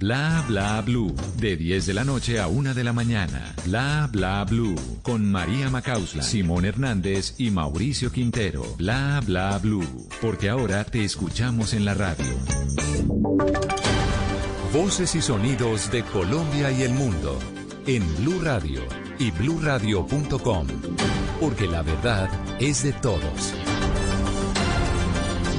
Bla 0.00 0.42
bla 0.48 0.80
blue. 0.80 1.14
De 1.36 1.58
10 1.58 1.84
de 1.84 1.92
la 1.92 2.04
noche 2.04 2.40
a 2.40 2.48
1 2.48 2.72
de 2.72 2.84
la 2.84 2.94
mañana. 2.94 3.54
Bla 3.66 4.08
bla 4.10 4.42
blue. 4.46 4.74
Con 5.02 5.30
María 5.30 5.68
Macausla, 5.68 6.22
Simón 6.22 6.64
Hernández 6.64 7.34
y 7.36 7.50
Mauricio 7.50 8.10
Quintero. 8.10 8.64
Bla 8.78 9.20
bla 9.26 9.58
blue. 9.58 10.08
Porque 10.22 10.48
ahora 10.48 10.84
te 10.84 11.04
escuchamos 11.04 11.74
en 11.74 11.84
la 11.84 11.92
radio. 11.92 12.24
Voces 14.72 15.14
y 15.16 15.20
sonidos 15.20 15.92
de 15.92 16.02
Colombia 16.04 16.70
y 16.70 16.80
el 16.80 16.94
mundo 16.94 17.38
en 17.86 18.02
Blue 18.16 18.40
Radio 18.40 18.80
y 19.18 19.30
bluradio.com, 19.32 20.66
porque 21.40 21.66
la 21.66 21.82
verdad 21.82 22.30
es 22.58 22.84
de 22.84 22.94
todos. 22.94 23.52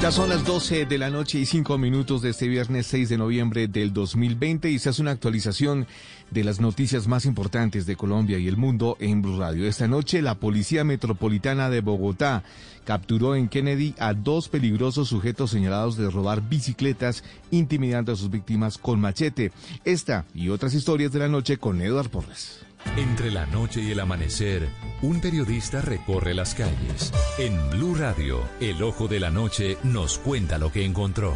Ya 0.01 0.11
son 0.11 0.29
las 0.29 0.43
12 0.43 0.87
de 0.87 0.97
la 0.97 1.11
noche 1.11 1.37
y 1.37 1.45
5 1.45 1.77
minutos 1.77 2.23
de 2.23 2.31
este 2.31 2.47
viernes 2.47 2.87
6 2.87 3.07
de 3.09 3.19
noviembre 3.19 3.67
del 3.67 3.93
2020 3.93 4.71
y 4.71 4.79
se 4.79 4.89
hace 4.89 5.03
una 5.03 5.11
actualización 5.11 5.85
de 6.31 6.43
las 6.43 6.59
noticias 6.59 7.07
más 7.07 7.27
importantes 7.27 7.85
de 7.85 7.95
Colombia 7.95 8.39
y 8.39 8.47
el 8.47 8.57
mundo 8.57 8.97
en 8.99 9.21
Blue 9.21 9.37
Radio. 9.37 9.67
Esta 9.67 9.87
noche 9.87 10.23
la 10.23 10.39
Policía 10.39 10.83
Metropolitana 10.83 11.69
de 11.69 11.81
Bogotá 11.81 12.41
capturó 12.83 13.35
en 13.35 13.47
Kennedy 13.47 13.93
a 13.99 14.15
dos 14.15 14.49
peligrosos 14.49 15.07
sujetos 15.07 15.51
señalados 15.51 15.97
de 15.97 16.09
robar 16.09 16.41
bicicletas 16.49 17.23
intimidando 17.51 18.11
a 18.11 18.15
sus 18.15 18.31
víctimas 18.31 18.79
con 18.79 18.99
machete. 18.99 19.51
Esta 19.85 20.25
y 20.33 20.49
otras 20.49 20.73
historias 20.73 21.11
de 21.11 21.19
la 21.19 21.27
noche 21.27 21.57
con 21.57 21.79
Eduard 21.79 22.09
Porras. 22.09 22.61
Entre 22.97 23.31
la 23.31 23.45
noche 23.45 23.81
y 23.81 23.91
el 23.91 23.99
amanecer, 23.99 24.67
un 25.01 25.21
periodista 25.21 25.81
recorre 25.81 26.33
las 26.33 26.53
calles. 26.53 27.13
En 27.39 27.69
Blue 27.69 27.95
Radio, 27.95 28.43
el 28.59 28.83
ojo 28.83 29.07
de 29.07 29.19
la 29.19 29.29
noche 29.29 29.77
nos 29.83 30.19
cuenta 30.19 30.57
lo 30.57 30.71
que 30.71 30.83
encontró. 30.83 31.35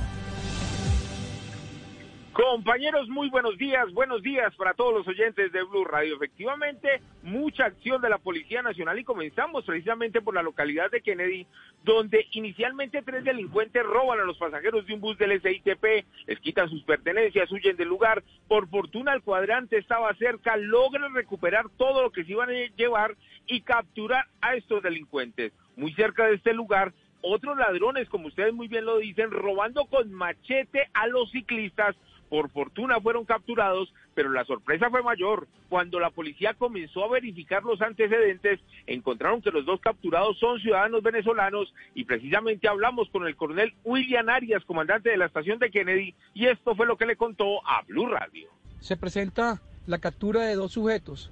Compañeros, 2.35 3.07
muy 3.07 3.29
buenos 3.29 3.57
días, 3.57 3.89
buenos 3.93 4.21
días 4.21 4.53
para 4.57 4.73
todos 4.73 4.93
los 4.93 5.07
oyentes 5.07 5.53
de 5.53 5.63
Blue 5.63 5.85
Radio. 5.85 6.15
Efectivamente, 6.15 7.01
mucha 7.23 7.63
acción 7.63 8.01
de 8.01 8.09
la 8.09 8.17
Policía 8.17 8.61
Nacional 8.61 8.99
y 8.99 9.05
comenzamos 9.05 9.63
precisamente 9.63 10.19
por 10.21 10.35
la 10.35 10.43
localidad 10.43 10.91
de 10.91 10.99
Kennedy, 10.99 11.47
donde 11.85 12.27
inicialmente 12.31 13.03
tres 13.03 13.23
delincuentes 13.23 13.83
roban 13.83 14.19
a 14.19 14.23
los 14.23 14.37
pasajeros 14.37 14.85
de 14.85 14.95
un 14.95 15.01
bus 15.01 15.17
del 15.17 15.39
SITP, 15.39 16.05
les 16.25 16.39
quitan 16.39 16.69
sus 16.69 16.83
pertenencias, 16.83 17.51
huyen 17.51 17.77
del 17.77 17.87
lugar. 17.87 18.23
Por 18.47 18.67
fortuna 18.67 19.13
el 19.13 19.21
cuadrante 19.21 19.77
estaba 19.77 20.13
cerca, 20.15 20.57
logran 20.57 21.13
recuperar 21.13 21.65
todo 21.77 22.01
lo 22.01 22.11
que 22.11 22.25
se 22.25 22.31
iban 22.31 22.49
a 22.49 22.75
llevar 22.75 23.15
y 23.47 23.61
capturar 23.61 24.25
a 24.41 24.55
estos 24.55 24.81
delincuentes. 24.81 25.53
Muy 25.75 25.93
cerca 25.93 26.25
de 26.25 26.35
este 26.35 26.53
lugar 26.53 26.91
otros 27.27 27.57
ladrones, 27.57 28.07
como 28.09 28.27
ustedes 28.27 28.53
muy 28.53 28.67
bien 28.67 28.85
lo 28.85 28.99
dicen, 28.99 29.31
robando 29.31 29.85
con 29.85 30.13
machete 30.13 30.89
a 30.93 31.07
los 31.07 31.31
ciclistas. 31.31 31.95
Por 32.29 32.49
fortuna 32.49 32.99
fueron 32.99 33.25
capturados, 33.25 33.93
pero 34.13 34.31
la 34.31 34.45
sorpresa 34.45 34.89
fue 34.89 35.03
mayor. 35.03 35.47
Cuando 35.69 35.99
la 35.99 36.09
policía 36.09 36.53
comenzó 36.53 37.03
a 37.03 37.09
verificar 37.09 37.63
los 37.63 37.81
antecedentes, 37.81 38.59
encontraron 38.87 39.41
que 39.41 39.51
los 39.51 39.65
dos 39.65 39.79
capturados 39.79 40.37
son 40.39 40.59
ciudadanos 40.59 41.03
venezolanos 41.03 41.73
y 41.93 42.05
precisamente 42.05 42.67
hablamos 42.67 43.09
con 43.09 43.27
el 43.27 43.35
coronel 43.35 43.73
William 43.83 44.27
Arias, 44.29 44.63
comandante 44.65 45.09
de 45.09 45.17
la 45.17 45.25
estación 45.25 45.59
de 45.59 45.69
Kennedy, 45.69 46.15
y 46.33 46.47
esto 46.47 46.75
fue 46.75 46.85
lo 46.85 46.97
que 46.97 47.05
le 47.05 47.15
contó 47.15 47.65
a 47.67 47.83
Blue 47.83 48.07
Radio. 48.07 48.49
Se 48.79 48.97
presenta 48.97 49.61
la 49.85 49.99
captura 49.99 50.41
de 50.41 50.55
dos 50.55 50.73
sujetos, 50.73 51.31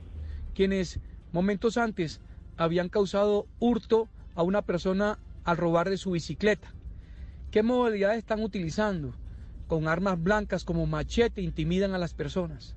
quienes 0.54 1.00
momentos 1.32 1.78
antes 1.78 2.22
habían 2.58 2.90
causado 2.90 3.48
hurto 3.60 4.10
a 4.36 4.44
una 4.44 4.62
persona 4.62 5.18
al 5.44 5.58
robar 5.58 5.90
de 5.90 5.98
su 5.98 6.12
bicicleta. 6.12 6.74
¿Qué 7.52 7.64
modalidades 7.64 8.20
están 8.20 8.44
utilizando? 8.44 9.14
Con 9.74 9.88
armas 9.88 10.22
blancas 10.22 10.66
como 10.66 10.86
machete 10.86 11.42
intimidan 11.42 11.96
a 11.96 11.98
las 11.98 12.14
personas. 12.14 12.76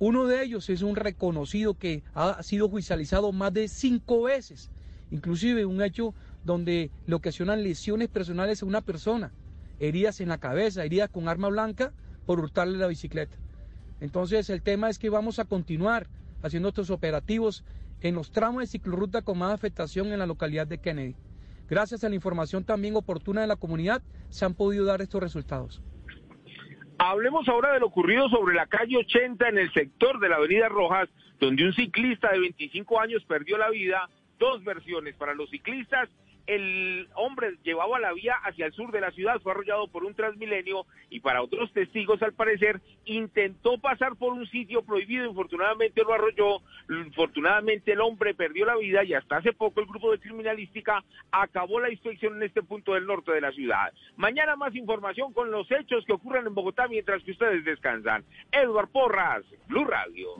Uno 0.00 0.26
de 0.26 0.42
ellos 0.42 0.68
es 0.68 0.82
un 0.82 0.96
reconocido 0.96 1.74
que 1.74 2.02
ha 2.12 2.42
sido 2.42 2.68
judicializado 2.68 3.30
más 3.30 3.52
de 3.52 3.68
cinco 3.68 4.24
veces, 4.24 4.68
inclusive 5.12 5.64
un 5.64 5.80
hecho 5.80 6.12
donde 6.42 6.90
le 7.06 7.14
ocasionan 7.14 7.62
lesiones 7.62 8.08
personales 8.08 8.60
a 8.60 8.66
una 8.66 8.80
persona, 8.80 9.32
heridas 9.78 10.20
en 10.20 10.28
la 10.28 10.38
cabeza, 10.38 10.84
heridas 10.84 11.08
con 11.08 11.28
arma 11.28 11.50
blanca 11.50 11.92
por 12.26 12.40
hurtarle 12.40 12.78
la 12.78 12.88
bicicleta. 12.88 13.36
Entonces 14.00 14.50
el 14.50 14.60
tema 14.60 14.90
es 14.90 14.98
que 14.98 15.10
vamos 15.10 15.38
a 15.38 15.44
continuar 15.44 16.08
haciendo 16.42 16.70
estos 16.70 16.90
operativos 16.90 17.62
en 18.00 18.16
los 18.16 18.32
tramos 18.32 18.62
de 18.62 18.66
ciclorruta 18.66 19.22
con 19.22 19.38
más 19.38 19.54
afectación 19.54 20.12
en 20.12 20.18
la 20.18 20.26
localidad 20.26 20.66
de 20.66 20.78
Kennedy. 20.78 21.14
Gracias 21.70 22.02
a 22.02 22.08
la 22.08 22.16
información 22.16 22.64
también 22.64 22.96
oportuna 22.96 23.42
de 23.42 23.46
la 23.46 23.54
comunidad, 23.54 24.02
se 24.30 24.44
han 24.44 24.54
podido 24.54 24.84
dar 24.84 25.00
estos 25.00 25.22
resultados. 25.22 25.80
Hablemos 26.98 27.48
ahora 27.48 27.72
de 27.72 27.80
lo 27.80 27.86
ocurrido 27.86 28.28
sobre 28.28 28.54
la 28.54 28.66
calle 28.66 28.96
80 28.98 29.48
en 29.48 29.58
el 29.58 29.72
sector 29.72 30.20
de 30.20 30.28
la 30.28 30.36
Avenida 30.36 30.68
Rojas, 30.68 31.08
donde 31.40 31.64
un 31.64 31.72
ciclista 31.74 32.30
de 32.32 32.40
25 32.40 33.00
años 33.00 33.24
perdió 33.24 33.58
la 33.58 33.70
vida. 33.70 34.08
Dos 34.38 34.62
versiones 34.64 35.14
para 35.16 35.34
los 35.34 35.50
ciclistas 35.50 36.08
el 36.46 37.08
hombre 37.14 37.56
llevaba 37.62 37.98
la 37.98 38.12
vía 38.12 38.34
hacia 38.44 38.66
el 38.66 38.72
sur 38.72 38.92
de 38.92 39.00
la 39.00 39.10
ciudad, 39.12 39.40
fue 39.40 39.52
arrollado 39.52 39.88
por 39.88 40.04
un 40.04 40.14
transmilenio 40.14 40.86
y 41.10 41.20
para 41.20 41.42
otros 41.42 41.72
testigos 41.72 42.22
al 42.22 42.34
parecer 42.34 42.80
intentó 43.04 43.78
pasar 43.78 44.16
por 44.16 44.32
un 44.32 44.46
sitio 44.48 44.82
prohibido, 44.82 45.24
infortunadamente 45.26 46.02
lo 46.02 46.12
arrolló, 46.12 46.60
infortunadamente 46.88 47.92
el 47.92 48.00
hombre 48.00 48.34
perdió 48.34 48.66
la 48.66 48.76
vida 48.76 49.04
y 49.04 49.14
hasta 49.14 49.36
hace 49.36 49.52
poco 49.52 49.80
el 49.80 49.86
grupo 49.86 50.10
de 50.10 50.18
criminalística 50.18 51.02
acabó 51.30 51.80
la 51.80 51.90
inspección 51.90 52.36
en 52.36 52.42
este 52.42 52.62
punto 52.62 52.94
del 52.94 53.06
norte 53.06 53.32
de 53.32 53.40
la 53.40 53.52
ciudad. 53.52 53.92
Mañana 54.16 54.56
más 54.56 54.74
información 54.74 55.32
con 55.32 55.50
los 55.50 55.70
hechos 55.70 56.04
que 56.04 56.12
ocurren 56.12 56.46
en 56.46 56.54
Bogotá 56.54 56.88
mientras 56.88 57.22
que 57.22 57.32
ustedes 57.32 57.64
descansan. 57.64 58.24
Edward 58.52 58.88
Porras, 58.88 59.44
Blue 59.68 59.84
Radio. 59.84 60.34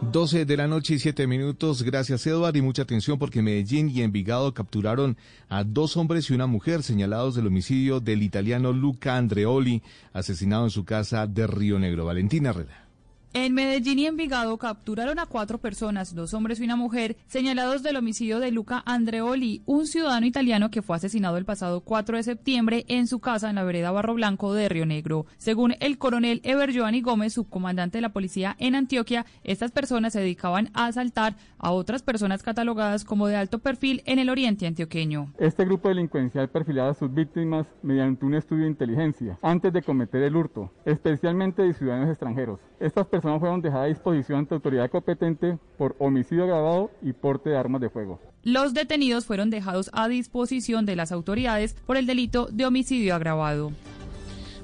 12 0.00 0.44
de 0.44 0.56
la 0.56 0.68
noche 0.68 0.94
y 0.94 0.98
7 0.98 1.26
minutos. 1.26 1.82
Gracias, 1.82 2.26
Edward, 2.26 2.56
y 2.56 2.62
mucha 2.62 2.82
atención 2.82 3.18
porque 3.18 3.42
Medellín 3.48 3.88
y 3.88 4.02
Envigado 4.02 4.52
capturaron 4.52 5.16
a 5.48 5.64
dos 5.64 5.96
hombres 5.96 6.28
y 6.28 6.34
una 6.34 6.46
mujer 6.46 6.82
señalados 6.82 7.34
del 7.34 7.46
homicidio 7.46 7.98
del 8.00 8.22
italiano 8.22 8.74
Luca 8.74 9.16
Andreoli, 9.16 9.82
asesinado 10.12 10.64
en 10.64 10.70
su 10.70 10.84
casa 10.84 11.26
de 11.26 11.46
Río 11.46 11.78
Negro. 11.78 12.04
Valentina 12.04 12.50
Herrera. 12.50 12.87
En 13.34 13.52
Medellín 13.52 13.98
y 13.98 14.06
Envigado 14.06 14.56
capturaron 14.56 15.18
a 15.18 15.26
cuatro 15.26 15.58
personas, 15.58 16.14
dos 16.14 16.32
hombres 16.32 16.60
y 16.60 16.64
una 16.64 16.76
mujer, 16.76 17.18
señalados 17.26 17.82
del 17.82 17.96
homicidio 17.96 18.40
de 18.40 18.50
Luca 18.50 18.82
Andreoli, 18.86 19.62
un 19.66 19.86
ciudadano 19.86 20.24
italiano 20.24 20.70
que 20.70 20.80
fue 20.80 20.96
asesinado 20.96 21.36
el 21.36 21.44
pasado 21.44 21.82
4 21.82 22.16
de 22.16 22.22
septiembre 22.22 22.86
en 22.88 23.06
su 23.06 23.20
casa 23.20 23.50
en 23.50 23.56
la 23.56 23.64
vereda 23.64 23.90
Barro 23.90 24.14
Blanco 24.14 24.54
de 24.54 24.70
Río 24.70 24.86
Negro. 24.86 25.26
Según 25.36 25.74
el 25.80 25.98
coronel 25.98 26.40
Ever 26.42 26.72
Giovanni 26.72 27.02
Gómez, 27.02 27.34
subcomandante 27.34 27.98
de 27.98 28.02
la 28.02 28.14
policía 28.14 28.56
en 28.58 28.74
Antioquia, 28.74 29.26
estas 29.44 29.72
personas 29.72 30.14
se 30.14 30.20
dedicaban 30.20 30.70
a 30.72 30.86
asaltar 30.86 31.36
a 31.58 31.72
otras 31.72 32.02
personas 32.02 32.42
catalogadas 32.42 33.04
como 33.04 33.26
de 33.26 33.36
alto 33.36 33.58
perfil 33.58 34.02
en 34.06 34.18
el 34.18 34.30
oriente 34.30 34.66
antioqueño. 34.66 35.34
Este 35.38 35.66
grupo 35.66 35.90
delincuencial 35.90 36.48
perfilaba 36.48 36.90
a 36.90 36.94
sus 36.94 37.12
víctimas 37.12 37.66
mediante 37.82 38.24
un 38.24 38.34
estudio 38.34 38.64
de 38.64 38.70
inteligencia 38.70 39.38
antes 39.42 39.70
de 39.72 39.82
cometer 39.82 40.22
el 40.22 40.34
hurto, 40.34 40.72
especialmente 40.86 41.62
de 41.62 41.74
ciudadanos 41.74 42.08
extranjeros. 42.08 42.60
Estas 42.80 43.06
fueron 43.20 43.60
dejadas 43.60 43.84
a 43.84 43.88
disposición 43.88 44.40
ante 44.40 44.54
autoridad 44.54 44.90
competente 44.90 45.58
por 45.76 45.96
homicidio 45.98 46.44
agravado 46.44 46.90
y 47.02 47.12
porte 47.12 47.50
de 47.50 47.56
armas 47.56 47.80
de 47.80 47.90
fuego. 47.90 48.20
Los 48.44 48.74
detenidos 48.74 49.26
fueron 49.26 49.50
dejados 49.50 49.90
a 49.92 50.08
disposición 50.08 50.86
de 50.86 50.96
las 50.96 51.12
autoridades 51.12 51.74
por 51.86 51.96
el 51.96 52.06
delito 52.06 52.48
de 52.50 52.66
homicidio 52.66 53.14
agravado. 53.14 53.72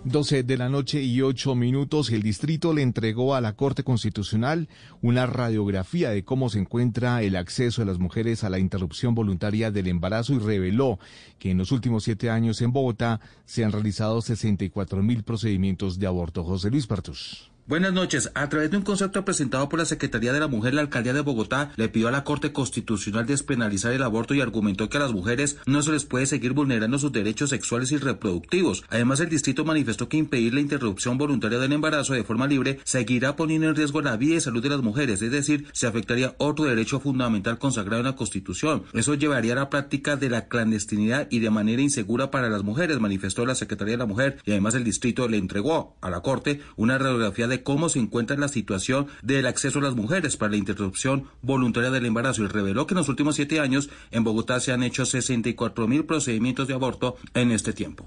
12 0.06 0.42
de 0.42 0.58
la 0.58 0.68
noche 0.68 1.02
y 1.02 1.22
8 1.22 1.54
minutos, 1.54 2.10
el 2.10 2.22
distrito 2.22 2.74
le 2.74 2.82
entregó 2.82 3.34
a 3.34 3.40
la 3.40 3.54
Corte 3.54 3.84
Constitucional 3.84 4.68
una 5.00 5.24
radiografía 5.24 6.10
de 6.10 6.24
cómo 6.24 6.50
se 6.50 6.58
encuentra 6.58 7.22
el 7.22 7.36
acceso 7.36 7.80
de 7.80 7.86
las 7.86 7.98
mujeres 7.98 8.44
a 8.44 8.50
la 8.50 8.58
interrupción 8.58 9.14
voluntaria 9.14 9.70
del 9.70 9.88
embarazo 9.88 10.34
y 10.34 10.40
reveló 10.40 10.98
que 11.38 11.52
en 11.52 11.58
los 11.58 11.72
últimos 11.72 12.04
siete 12.04 12.28
años 12.28 12.60
en 12.60 12.72
Bogotá 12.72 13.20
se 13.46 13.64
han 13.64 13.72
realizado 13.72 14.20
64 14.20 15.02
mil 15.02 15.22
procedimientos 15.22 15.98
de 15.98 16.06
aborto. 16.06 16.44
José 16.44 16.70
Luis 16.70 16.86
Partus. 16.86 17.53
Buenas 17.66 17.94
noches. 17.94 18.30
A 18.34 18.46
través 18.50 18.70
de 18.70 18.76
un 18.76 18.82
concepto 18.82 19.24
presentado 19.24 19.70
por 19.70 19.78
la 19.78 19.86
Secretaría 19.86 20.34
de 20.34 20.40
la 20.40 20.48
Mujer, 20.48 20.74
la 20.74 20.82
Alcaldía 20.82 21.14
de 21.14 21.22
Bogotá 21.22 21.72
le 21.76 21.88
pidió 21.88 22.08
a 22.08 22.10
la 22.10 22.22
Corte 22.22 22.52
Constitucional 22.52 23.24
despenalizar 23.24 23.90
el 23.94 24.02
aborto 24.02 24.34
y 24.34 24.42
argumentó 24.42 24.90
que 24.90 24.98
a 24.98 25.00
las 25.00 25.14
mujeres 25.14 25.56
no 25.64 25.80
se 25.80 25.90
les 25.90 26.04
puede 26.04 26.26
seguir 26.26 26.52
vulnerando 26.52 26.98
sus 26.98 27.10
derechos 27.10 27.48
sexuales 27.48 27.90
y 27.90 27.96
reproductivos. 27.96 28.84
Además, 28.90 29.20
el 29.20 29.30
distrito 29.30 29.64
manifestó 29.64 30.10
que 30.10 30.18
impedir 30.18 30.52
la 30.52 30.60
interrupción 30.60 31.16
voluntaria 31.16 31.58
del 31.58 31.72
embarazo 31.72 32.12
de 32.12 32.22
forma 32.22 32.46
libre 32.46 32.80
seguirá 32.84 33.34
poniendo 33.34 33.66
en 33.70 33.76
riesgo 33.76 34.02
la 34.02 34.18
vida 34.18 34.34
y 34.34 34.40
salud 34.42 34.62
de 34.62 34.68
las 34.68 34.82
mujeres, 34.82 35.22
es 35.22 35.30
decir, 35.30 35.66
se 35.72 35.86
afectaría 35.86 36.34
otro 36.36 36.66
derecho 36.66 37.00
fundamental 37.00 37.58
consagrado 37.58 38.00
en 38.00 38.08
la 38.08 38.16
Constitución. 38.16 38.82
Eso 38.92 39.14
llevaría 39.14 39.54
a 39.54 39.56
la 39.56 39.70
práctica 39.70 40.16
de 40.16 40.28
la 40.28 40.48
clandestinidad 40.48 41.28
y 41.30 41.38
de 41.38 41.48
manera 41.48 41.80
insegura 41.80 42.30
para 42.30 42.50
las 42.50 42.62
mujeres, 42.62 43.00
manifestó 43.00 43.46
la 43.46 43.54
Secretaría 43.54 43.94
de 43.94 43.98
la 43.98 44.06
Mujer 44.06 44.36
y 44.44 44.50
además 44.50 44.74
el 44.74 44.84
distrito 44.84 45.28
le 45.28 45.38
entregó 45.38 45.96
a 46.02 46.10
la 46.10 46.20
Corte 46.20 46.60
una 46.76 46.98
radiografía 46.98 47.48
de 47.48 47.53
cómo 47.62 47.88
se 47.88 47.98
encuentra 47.98 48.36
la 48.36 48.48
situación 48.48 49.06
del 49.22 49.46
acceso 49.46 49.78
a 49.78 49.82
las 49.82 49.94
mujeres 49.94 50.36
para 50.36 50.50
la 50.52 50.56
interrupción 50.56 51.24
voluntaria 51.42 51.90
del 51.90 52.06
embarazo 52.06 52.42
y 52.42 52.48
reveló 52.48 52.86
que 52.86 52.94
en 52.94 52.98
los 52.98 53.08
últimos 53.08 53.36
siete 53.36 53.60
años 53.60 53.90
en 54.10 54.24
Bogotá 54.24 54.60
se 54.60 54.72
han 54.72 54.82
hecho 54.82 55.06
64 55.06 55.86
mil 55.86 56.04
procedimientos 56.04 56.68
de 56.68 56.74
aborto 56.74 57.16
en 57.34 57.50
este 57.50 57.72
tiempo. 57.72 58.06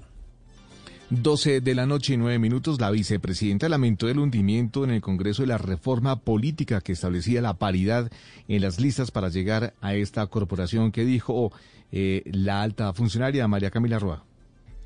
12 1.10 1.62
de 1.62 1.74
la 1.74 1.86
noche 1.86 2.14
y 2.14 2.16
9 2.18 2.38
minutos, 2.38 2.78
la 2.78 2.90
vicepresidenta 2.90 3.70
lamentó 3.70 4.10
el 4.10 4.18
hundimiento 4.18 4.84
en 4.84 4.90
el 4.90 5.00
Congreso 5.00 5.42
de 5.42 5.48
la 5.48 5.56
reforma 5.56 6.20
política 6.20 6.82
que 6.82 6.92
establecía 6.92 7.40
la 7.40 7.54
paridad 7.54 8.10
en 8.46 8.60
las 8.60 8.78
listas 8.78 9.10
para 9.10 9.30
llegar 9.30 9.72
a 9.80 9.94
esta 9.94 10.26
corporación 10.26 10.92
que 10.92 11.06
dijo 11.06 11.50
eh, 11.92 12.22
la 12.26 12.60
alta 12.60 12.92
funcionaria 12.92 13.48
María 13.48 13.70
Camila 13.70 13.98
Roa. 13.98 14.27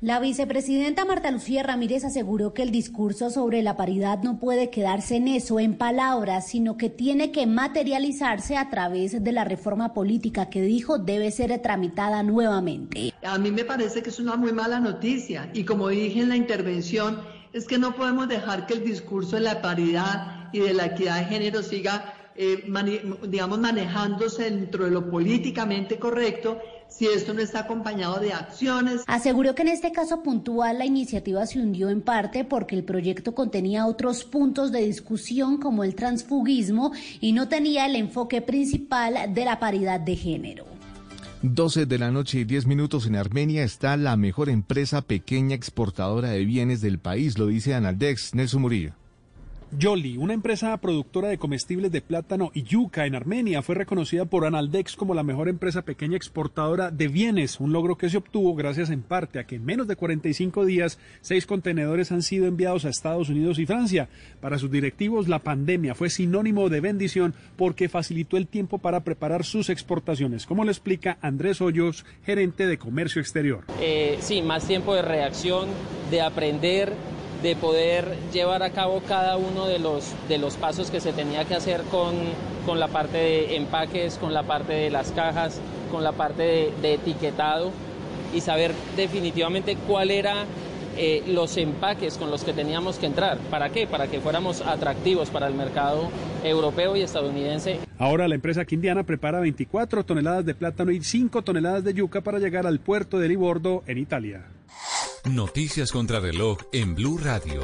La 0.03 0.19
vicepresidenta 0.19 1.05
Marta 1.05 1.31
Lucía 1.31 1.63
Ramírez 1.63 2.03
aseguró 2.03 2.53
que 2.53 2.61
el 2.61 2.71
discurso 2.71 3.29
sobre 3.29 3.63
la 3.63 3.77
paridad 3.77 4.21
no 4.21 4.37
puede 4.37 4.69
quedarse 4.69 5.15
en 5.15 5.29
eso, 5.29 5.61
en 5.61 5.77
palabras, 5.77 6.45
sino 6.45 6.75
que 6.75 6.89
tiene 6.89 7.31
que 7.31 7.47
materializarse 7.47 8.57
a 8.57 8.69
través 8.69 9.23
de 9.23 9.31
la 9.31 9.45
reforma 9.45 9.93
política 9.93 10.49
que 10.49 10.61
dijo 10.61 10.97
debe 10.97 11.31
ser 11.31 11.57
tramitada 11.61 12.21
nuevamente. 12.21 13.13
A 13.23 13.37
mí 13.37 13.49
me 13.49 13.63
parece 13.63 14.03
que 14.03 14.09
es 14.09 14.19
una 14.19 14.35
muy 14.35 14.51
mala 14.51 14.81
noticia 14.81 15.49
y 15.53 15.63
como 15.63 15.87
dije 15.87 16.19
en 16.19 16.27
la 16.27 16.35
intervención, 16.35 17.21
es 17.53 17.65
que 17.65 17.77
no 17.77 17.95
podemos 17.95 18.27
dejar 18.27 18.65
que 18.65 18.73
el 18.73 18.83
discurso 18.83 19.37
de 19.37 19.43
la 19.43 19.61
paridad 19.61 20.49
y 20.51 20.59
de 20.59 20.73
la 20.73 20.87
equidad 20.87 21.19
de 21.19 21.25
género 21.27 21.63
siga 21.63 22.13
eh, 22.35 22.65
digamos, 23.27 23.59
manejándose 23.59 24.49
dentro 24.49 24.85
de 24.85 24.91
lo 24.91 25.09
políticamente 25.09 25.97
correcto 25.97 26.59
si 26.89 27.07
esto 27.07 27.33
no 27.33 27.41
está 27.41 27.59
acompañado 27.59 28.19
de 28.19 28.33
acciones. 28.33 29.01
Aseguró 29.07 29.55
que 29.55 29.63
en 29.63 29.69
este 29.69 29.91
caso 29.91 30.23
puntual 30.23 30.77
la 30.77 30.85
iniciativa 30.85 31.45
se 31.45 31.59
hundió 31.59 31.89
en 31.89 32.01
parte 32.01 32.43
porque 32.43 32.75
el 32.75 32.83
proyecto 32.83 33.33
contenía 33.33 33.85
otros 33.85 34.23
puntos 34.23 34.71
de 34.71 34.85
discusión 34.85 35.57
como 35.57 35.83
el 35.83 35.95
transfugismo 35.95 36.91
y 37.19 37.33
no 37.33 37.47
tenía 37.47 37.85
el 37.85 37.95
enfoque 37.95 38.41
principal 38.41 39.33
de 39.33 39.45
la 39.45 39.59
paridad 39.59 39.99
de 39.99 40.15
género. 40.15 40.65
12 41.41 41.87
de 41.87 41.99
la 41.99 42.09
noche 42.09 42.39
y 42.39 42.43
10 42.45 42.67
minutos 42.67 43.05
en 43.05 43.17
Armenia 43.17 43.63
está 43.63 43.97
la 43.97 44.15
mejor 44.15 44.47
empresa 44.47 45.01
pequeña 45.01 45.55
exportadora 45.55 46.29
de 46.29 46.45
bienes 46.45 46.79
del 46.79 46.99
país, 46.99 47.37
lo 47.37 47.47
dice 47.47 47.73
Analdex, 47.73 48.33
Nelson 48.33 48.61
Murillo. 48.61 48.93
Yoli, 49.77 50.17
una 50.17 50.33
empresa 50.33 50.75
productora 50.77 51.29
de 51.29 51.37
comestibles 51.37 51.91
de 51.91 52.01
plátano 52.01 52.51
y 52.53 52.63
yuca 52.63 53.05
en 53.05 53.15
Armenia, 53.15 53.61
fue 53.61 53.75
reconocida 53.75 54.25
por 54.25 54.45
Analdex 54.45 54.95
como 54.95 55.13
la 55.13 55.23
mejor 55.23 55.49
empresa 55.49 55.81
pequeña 55.81 56.15
exportadora 56.15 56.91
de 56.91 57.07
bienes, 57.07 57.59
un 57.59 57.73
logro 57.73 57.97
que 57.97 58.09
se 58.09 58.17
obtuvo 58.17 58.53
gracias 58.55 58.89
en 58.91 59.01
parte 59.01 59.39
a 59.39 59.45
que 59.45 59.55
en 59.55 59.65
menos 59.65 59.87
de 59.87 59.95
45 59.95 60.65
días 60.65 60.99
seis 61.21 61.45
contenedores 61.45 62.11
han 62.11 62.21
sido 62.21 62.45
enviados 62.45 62.85
a 62.85 62.89
Estados 62.89 63.29
Unidos 63.29 63.57
y 63.57 63.65
Francia. 63.65 64.09
Para 64.41 64.59
sus 64.59 64.69
directivos, 64.69 65.27
la 65.27 65.39
pandemia 65.39 65.95
fue 65.95 66.09
sinónimo 66.09 66.69
de 66.69 66.79
bendición 66.79 67.33
porque 67.55 67.89
facilitó 67.89 68.37
el 68.37 68.47
tiempo 68.47 68.77
para 68.77 69.03
preparar 69.03 69.43
sus 69.43 69.69
exportaciones, 69.69 70.45
como 70.45 70.65
lo 70.65 70.71
explica 70.71 71.17
Andrés 71.21 71.61
Hoyos, 71.61 72.05
gerente 72.25 72.67
de 72.67 72.77
comercio 72.77 73.21
exterior. 73.21 73.63
Eh, 73.81 74.17
sí, 74.19 74.41
más 74.41 74.67
tiempo 74.67 74.93
de 74.93 75.01
reacción, 75.01 75.67
de 76.11 76.21
aprender 76.21 76.93
de 77.43 77.57
poder 77.57 78.15
llevar 78.31 78.63
a 78.63 78.69
cabo 78.69 79.01
cada 79.05 79.35
uno 79.35 79.67
de 79.67 79.77
los, 79.77 80.13
de 80.29 80.37
los 80.37 80.55
pasos 80.55 80.89
que 80.89 81.01
se 81.01 81.11
tenía 81.11 81.43
que 81.43 81.55
hacer 81.55 81.81
con, 81.91 82.15
con 82.65 82.79
la 82.79 82.87
parte 82.87 83.17
de 83.17 83.57
empaques, 83.57 84.17
con 84.17 84.33
la 84.33 84.43
parte 84.43 84.71
de 84.71 84.89
las 84.89 85.11
cajas, 85.11 85.59
con 85.91 86.03
la 86.03 86.13
parte 86.13 86.71
de, 86.81 86.93
etiquetado 86.93 87.71
y 88.33 88.39
saber 88.39 88.73
definitivamente 88.95 89.75
cuál 89.75 90.09
era 90.09 90.45
eh, 90.97 91.23
los 91.27 91.57
empaques 91.57 92.17
con 92.17 92.31
los 92.31 92.45
que 92.45 92.53
teníamos 92.53 92.97
que 92.97 93.07
entrar. 93.07 93.37
¿Para 93.49 93.69
qué? 93.69 93.87
Para 93.87 94.07
que 94.07 94.21
fuéramos 94.21 94.61
atractivos 94.61 95.29
para 95.29 95.47
el 95.47 95.53
mercado 95.53 96.09
europeo 96.45 96.95
y 96.95 97.01
estadounidense. 97.01 97.79
Ahora 97.99 98.27
la 98.29 98.35
empresa 98.35 98.63
quindiana 98.63 99.03
prepara 99.03 99.41
24 99.41 100.05
toneladas 100.05 100.45
de 100.45 100.55
plátano 100.55 100.91
y 100.91 101.03
5 101.03 101.41
toneladas 101.41 101.83
de 101.83 101.93
yuca 101.93 102.21
para 102.21 102.39
llegar 102.39 102.65
al 102.65 102.79
puerto 102.79 103.19
de 103.19 103.27
Livordo 103.27 103.83
en 103.85 103.97
Italia. 103.97 104.45
Noticias 105.29 105.93
contra 105.93 106.19
reloj 106.19 106.57
en 106.73 106.95
Blue 106.95 107.17
Radio. 107.17 107.61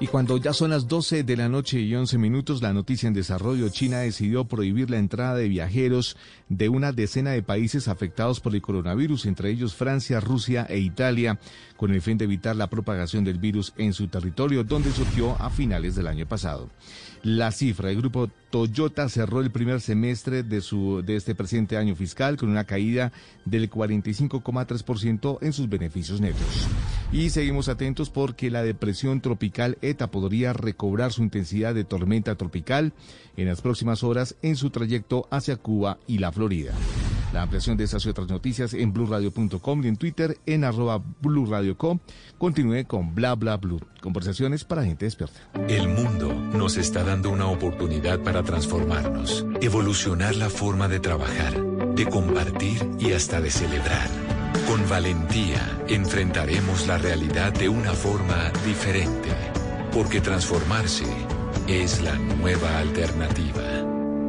Y 0.00 0.08
cuando 0.08 0.38
ya 0.38 0.52
son 0.52 0.70
las 0.70 0.88
12 0.88 1.22
de 1.22 1.36
la 1.36 1.48
noche 1.48 1.78
y 1.78 1.94
11 1.94 2.18
minutos, 2.18 2.62
la 2.62 2.72
noticia 2.72 3.06
en 3.06 3.14
desarrollo, 3.14 3.68
China 3.68 3.98
decidió 3.98 4.44
prohibir 4.44 4.90
la 4.90 4.98
entrada 4.98 5.36
de 5.36 5.46
viajeros 5.46 6.16
de 6.48 6.68
una 6.68 6.90
decena 6.90 7.30
de 7.30 7.44
países 7.44 7.86
afectados 7.86 8.40
por 8.40 8.56
el 8.56 8.62
coronavirus, 8.62 9.26
entre 9.26 9.50
ellos 9.50 9.76
Francia, 9.76 10.18
Rusia 10.18 10.66
e 10.68 10.78
Italia, 10.78 11.38
con 11.76 11.92
el 11.92 12.02
fin 12.02 12.18
de 12.18 12.24
evitar 12.24 12.56
la 12.56 12.68
propagación 12.68 13.22
del 13.22 13.38
virus 13.38 13.72
en 13.76 13.92
su 13.92 14.08
territorio, 14.08 14.64
donde 14.64 14.90
surgió 14.90 15.40
a 15.40 15.48
finales 15.48 15.94
del 15.94 16.08
año 16.08 16.26
pasado. 16.26 16.70
La 17.22 17.52
cifra 17.52 17.88
del 17.88 17.98
grupo 17.98 18.30
Toyota 18.48 19.08
cerró 19.10 19.40
el 19.40 19.50
primer 19.50 19.82
semestre 19.82 20.42
de, 20.42 20.62
su, 20.62 21.02
de 21.04 21.16
este 21.16 21.34
presente 21.34 21.76
año 21.76 21.94
fiscal 21.94 22.38
con 22.38 22.48
una 22.48 22.64
caída 22.64 23.12
del 23.44 23.70
45,3% 23.70 25.38
en 25.42 25.52
sus 25.52 25.68
beneficios 25.68 26.20
netos. 26.20 26.66
Y 27.12 27.28
seguimos 27.28 27.68
atentos 27.68 28.08
porque 28.08 28.50
la 28.50 28.62
depresión 28.62 29.20
tropical 29.20 29.76
ETA 29.82 30.10
podría 30.10 30.54
recobrar 30.54 31.12
su 31.12 31.22
intensidad 31.22 31.74
de 31.74 31.84
tormenta 31.84 32.36
tropical 32.36 32.94
en 33.36 33.48
las 33.48 33.60
próximas 33.60 34.02
horas 34.02 34.36
en 34.40 34.56
su 34.56 34.70
trayecto 34.70 35.28
hacia 35.30 35.56
Cuba 35.56 35.98
y 36.06 36.18
la 36.18 36.32
Florida. 36.32 36.72
La 37.32 37.42
ampliación 37.42 37.76
de 37.76 37.84
estas 37.84 38.04
y 38.06 38.08
otras 38.08 38.28
noticias 38.28 38.74
en 38.74 38.92
blurradio.com 38.92 39.84
y 39.84 39.88
en 39.88 39.96
Twitter 39.96 40.38
en 40.46 40.64
arroba 40.64 41.00
blurradio.com. 41.20 42.00
Continúe 42.38 42.86
con 42.86 43.14
bla 43.14 43.34
bla 43.34 43.56
blue. 43.56 43.80
Conversaciones 44.00 44.64
para 44.64 44.84
gente 44.84 45.04
despierta. 45.04 45.40
El 45.68 45.88
mundo 45.88 46.32
nos 46.32 46.76
está 46.76 47.04
dando 47.04 47.30
una 47.30 47.46
oportunidad 47.46 48.20
para 48.20 48.42
transformarnos, 48.42 49.46
evolucionar 49.60 50.34
la 50.36 50.50
forma 50.50 50.88
de 50.88 50.98
trabajar, 50.98 51.62
de 51.94 52.06
compartir 52.06 52.84
y 52.98 53.12
hasta 53.12 53.40
de 53.40 53.50
celebrar. 53.50 54.08
Con 54.66 54.88
valentía 54.88 55.60
enfrentaremos 55.88 56.86
la 56.86 56.98
realidad 56.98 57.52
de 57.52 57.68
una 57.68 57.92
forma 57.92 58.50
diferente, 58.66 59.30
porque 59.92 60.20
transformarse 60.20 61.06
es 61.68 62.02
la 62.02 62.16
nueva 62.16 62.78
alternativa. 62.78 63.62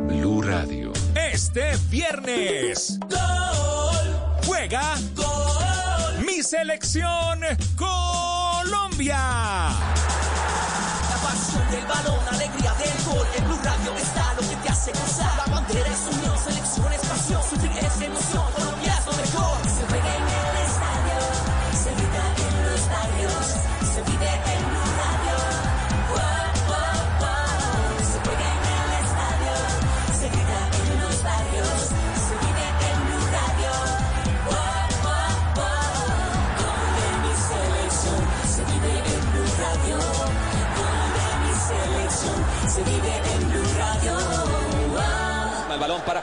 Blue 0.07 0.41
Radio. 0.41 0.90
Este 1.31 1.77
viernes. 1.89 2.99
Gol. 3.07 4.39
Juega. 4.45 4.95
Gol. 5.15 6.25
Mi 6.25 6.43
selección 6.43 7.39
Colombia. 7.77 9.15
La 9.17 11.17
pasión 11.23 11.71
del 11.71 11.85
balón, 11.85 12.19
alegría 12.31 12.73
del 12.73 13.05
gol. 13.05 13.25
En 13.37 13.45
Blue 13.45 13.59
Radio 13.63 13.95
está 13.95 14.33
lo 14.33 14.41
que 14.41 14.55
te 14.57 14.69
hace 14.69 14.91
gozar. 14.91 15.37
La 15.37 15.45
bandera 15.53 15.87
es 15.87 16.15
unión, 16.17 16.37
selección 16.37 16.91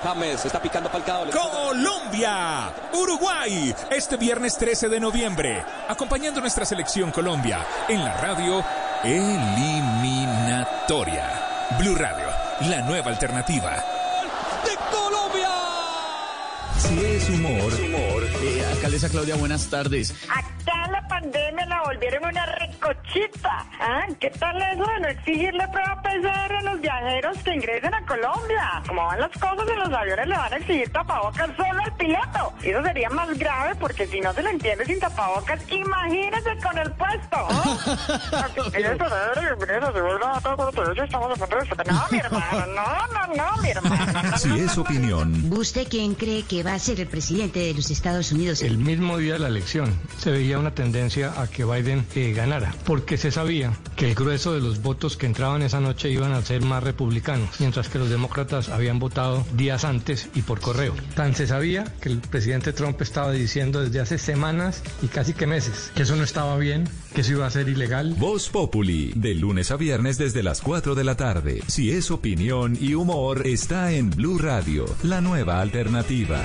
James, 0.09 0.45
está 0.47 0.59
picando 0.59 0.89
Falcao. 0.89 1.27
Colombia, 1.31 2.73
Uruguay, 2.95 3.75
este 3.91 4.17
viernes 4.17 4.57
13 4.57 4.89
de 4.89 4.99
noviembre, 4.99 5.63
acompañando 5.87 6.41
nuestra 6.41 6.65
selección 6.65 7.11
Colombia 7.11 7.67
en 7.89 8.03
la 8.03 8.17
radio 8.17 8.65
eliminatoria. 9.05 11.29
Blue 11.79 11.95
Radio, 11.95 12.25
la 12.71 12.81
nueva 12.81 13.11
alternativa. 13.11 13.85
¡De 14.65 14.75
Colombia! 14.91 15.51
Si 16.79 17.05
es 17.05 17.29
humor. 17.29 17.71
Alcaldesa 18.79 19.09
Claudia, 19.09 19.35
buenas 19.35 19.67
tardes. 19.67 20.15
Acá 20.29 20.89
la 20.93 21.05
pandemia 21.09 21.67
la 21.67 21.83
volvieron 21.83 22.25
una 22.25 22.47
recochita. 22.47 23.67
¿Ah? 23.81 24.07
¿Qué 24.21 24.31
tal 24.31 24.57
eso 24.63 24.87
de 24.87 25.01
no 25.01 25.09
exigirle 25.09 25.67
prueba 25.73 26.01
PCR 26.01 26.55
a 26.55 26.63
los 26.63 26.81
viajeros 26.81 27.39
que 27.39 27.55
ingresen 27.55 27.93
a 27.93 28.07
Colombia? 28.07 28.81
Como 28.87 29.05
van 29.05 29.19
las 29.19 29.33
cosas 29.33 29.69
en 29.69 29.79
los 29.81 29.93
aviones, 29.93 30.29
le 30.29 30.37
van 30.37 30.53
a 30.53 30.57
exigir 30.59 30.89
tapabocas 30.93 31.51
solo 31.57 31.83
al 31.83 31.97
piloto. 31.97 32.55
Eso 32.63 32.83
sería 32.85 33.11
más 33.11 33.37
grave 33.37 33.75
porque 33.81 34.07
si 34.07 34.21
no 34.21 34.33
se 34.33 34.45
le 34.45 34.51
entiende 34.51 34.87
sin 34.87 35.01
tapabocas, 35.01 35.61
imagínese 35.73 36.57
con 36.63 36.79
el 36.79 36.93
puesto. 36.93 37.49
despegar. 41.59 41.95
No, 41.95 42.07
mi 42.13 42.19
hermano, 42.19 42.67
no, 42.67 43.07
no, 43.13 43.35
no, 43.35 43.63
mi 43.63 43.71
hermano. 43.71 44.39
Si 44.39 44.61
es 44.61 44.79
opinión, 44.79 45.53
¿Usted 45.53 45.89
quién 45.89 46.15
cree 46.15 46.45
que 46.45 46.63
va 46.63 46.75
a 46.75 46.79
ser 46.79 47.01
el 47.01 47.09
presidente 47.09 47.59
de 47.59 47.75
los 47.75 47.91
Estados 47.91 48.31
Unidos? 48.31 48.63
El 48.69 48.77
mismo 48.77 49.17
día 49.17 49.33
de 49.33 49.39
la 49.39 49.49
elección 49.49 49.99
se 50.19 50.31
veía 50.31 50.59
una 50.59 50.75
tendencia 50.75 51.41
a 51.41 51.47
que 51.47 51.65
Biden 51.65 52.05
eh, 52.15 52.35
ganara, 52.35 52.75
porque 52.85 53.17
se 53.17 53.31
sabía 53.31 53.73
que 53.97 54.11
el 54.11 54.15
grueso 54.15 54.53
de 54.53 54.61
los 54.61 54.83
votos 54.83 55.17
que 55.17 55.25
entraban 55.25 55.63
esa 55.63 55.81
noche 55.81 56.11
iban 56.11 56.33
a 56.33 56.43
ser 56.43 56.61
más 56.61 56.83
republicanos, 56.83 57.49
mientras 57.61 57.89
que 57.89 57.99
los 57.99 58.11
demócratas 58.11 58.69
habían 58.69 58.99
votado 58.99 59.47
días 59.55 59.87
antes 59.87 60.29
y 60.35 60.43
por 60.43 60.61
correo. 60.61 60.95
Tan 61.15 61.35
se 61.35 61.47
sabía 61.47 61.85
que 62.03 62.11
el 62.11 62.19
presidente 62.19 62.75
Trump 62.75 63.01
estaba 63.01 63.33
diciendo 63.33 63.81
desde 63.81 64.01
hace 64.01 64.19
semanas 64.19 64.83
y 65.01 65.07
casi 65.07 65.33
que 65.33 65.47
meses 65.47 65.91
que 65.95 66.03
eso 66.03 66.15
no 66.17 66.25
estaba 66.25 66.55
bien, 66.59 66.87
que 67.15 67.23
eso 67.23 67.33
iba 67.33 67.47
a 67.47 67.51
ser 67.51 67.71
ilegal. 67.71 68.17
Voz 68.19 68.51
Populi, 68.51 69.15
de 69.17 69.35
lunes 69.35 69.71
a 69.71 69.77
viernes 69.77 70.19
desde 70.19 70.43
las 70.43 70.61
4 70.61 70.95
de 70.95 71.05
la 71.05 71.17
tarde. 71.17 71.63
Si 71.69 71.91
es 71.91 72.11
opinión 72.11 72.77
y 72.79 72.93
humor, 72.93 73.47
está 73.47 73.93
en 73.93 74.11
Blue 74.11 74.37
Radio, 74.37 74.85
la 75.05 75.23
nueva 75.23 75.63
alternativa. 75.63 76.45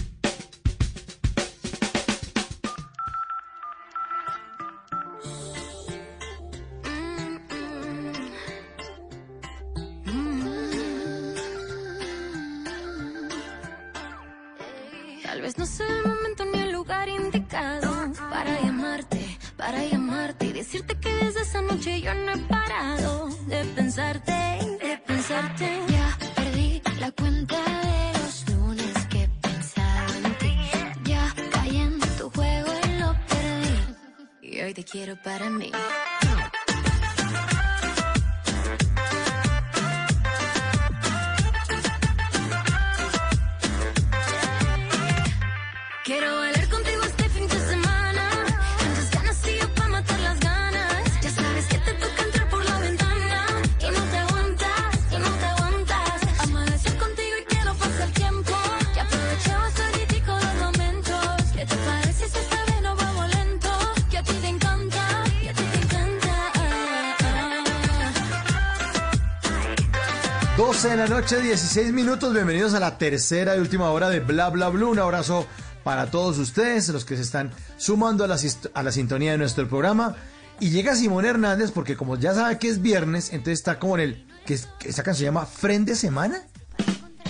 Noche, 71.21 71.39
16 71.41 71.93
minutos. 71.93 72.33
Bienvenidos 72.33 72.73
a 72.73 72.79
la 72.79 72.97
tercera 72.97 73.55
y 73.55 73.59
última 73.59 73.89
hora 73.91 74.09
de 74.09 74.19
Bla 74.21 74.49
Bla 74.49 74.69
Blue. 74.69 74.89
Un 74.89 74.97
abrazo 74.99 75.45
para 75.83 76.09
todos 76.09 76.37
ustedes, 76.39 76.89
los 76.89 77.05
que 77.05 77.15
se 77.15 77.21
están 77.21 77.51
sumando 77.77 78.23
a 78.23 78.27
la, 78.27 78.37
a 78.73 78.83
la 78.83 78.91
sintonía 78.91 79.31
de 79.33 79.37
nuestro 79.37 79.67
programa. 79.67 80.15
Y 80.59 80.69
llega 80.71 80.95
Simón 80.95 81.25
Hernández, 81.25 81.71
porque 81.71 81.95
como 81.95 82.17
ya 82.17 82.33
sabe 82.33 82.57
que 82.57 82.69
es 82.69 82.81
viernes, 82.81 83.29
entonces 83.33 83.59
está 83.59 83.77
como 83.79 83.97
en 83.97 84.01
el. 84.01 84.25
que, 84.45 84.55
es- 84.55 84.67
que 84.79 84.89
esa 84.89 85.03
canción 85.03 85.19
se 85.19 85.25
llama 85.25 85.45
Friend 85.45 85.87
de 85.87 85.95
Semana. 85.95 86.41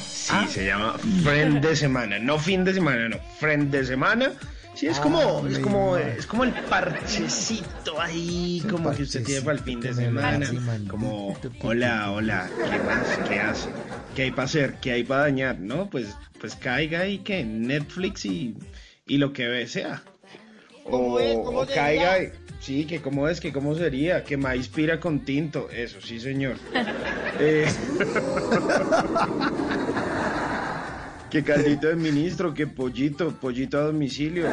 Sí, 0.06 0.36
se 0.50 0.66
llama 0.66 0.96
Friend 1.24 1.60
de 1.62 1.76
Semana. 1.76 2.20
No 2.20 2.40
fin 2.40 2.64
de 2.64 2.74
semana, 2.74 3.10
no. 3.10 3.18
Friend 3.40 3.72
de 3.72 3.86
Semana. 3.86 4.32
Sí, 4.74 4.88
es 4.88 5.00
como, 5.00 5.46
es 5.48 5.60
como, 5.60 5.98
es 5.98 6.26
como 6.26 6.46
el 6.46 6.54
parchecito 6.54 8.00
ahí, 8.00 8.64
como 8.70 8.92
que 8.92 9.04
usted 9.04 9.24
tiene 9.24 9.42
para 9.42 9.58
el 9.58 9.64
fin 9.64 9.82
de 9.82 9.94
semana. 9.94 10.48
Como, 10.88 11.38
hola, 11.62 12.12
hola, 12.12 12.50
¿qué 12.58 12.80
más? 12.80 13.20
¿Qué 13.28 13.40
hace? 13.40 13.70
¿Qué 14.16 14.24
hay 14.24 14.32
para 14.32 14.44
hacer? 14.44 14.76
¿Qué 14.82 14.94
hay 14.94 15.04
para 15.04 15.24
dañar? 15.24 15.60
¿No? 15.60 15.90
Pues, 15.90 16.16
pues 16.40 16.56
caiga 16.56 17.06
y 17.06 17.20
que 17.20 17.44
Netflix 17.44 18.26
y, 18.26 18.56
y 19.06 19.18
lo 19.18 19.34
que 19.34 19.48
ve 19.48 19.68
sea. 19.68 20.04
O, 20.86 21.20
o 21.20 21.68
caiga 21.68 22.24
y, 22.24 22.32
sí, 22.62 22.86
que 22.86 23.02
cómo 23.02 23.28
es, 23.28 23.42
que 23.42 23.52
cómo 23.52 23.76
sería, 23.76 24.24
que 24.24 24.38
maíz 24.38 24.70
pira 24.70 25.00
con 25.00 25.26
tinto, 25.26 25.70
eso 25.70 26.00
sí 26.02 26.20
señor. 26.20 26.56
Eh, 27.40 27.66
que 31.32 31.44
caldito 31.44 31.88
de 31.88 31.96
ministro, 31.96 32.54
que 32.54 32.68
pollito, 32.68 33.32
pollito 33.32 33.80
a 33.80 33.84
domicilio, 33.84 34.46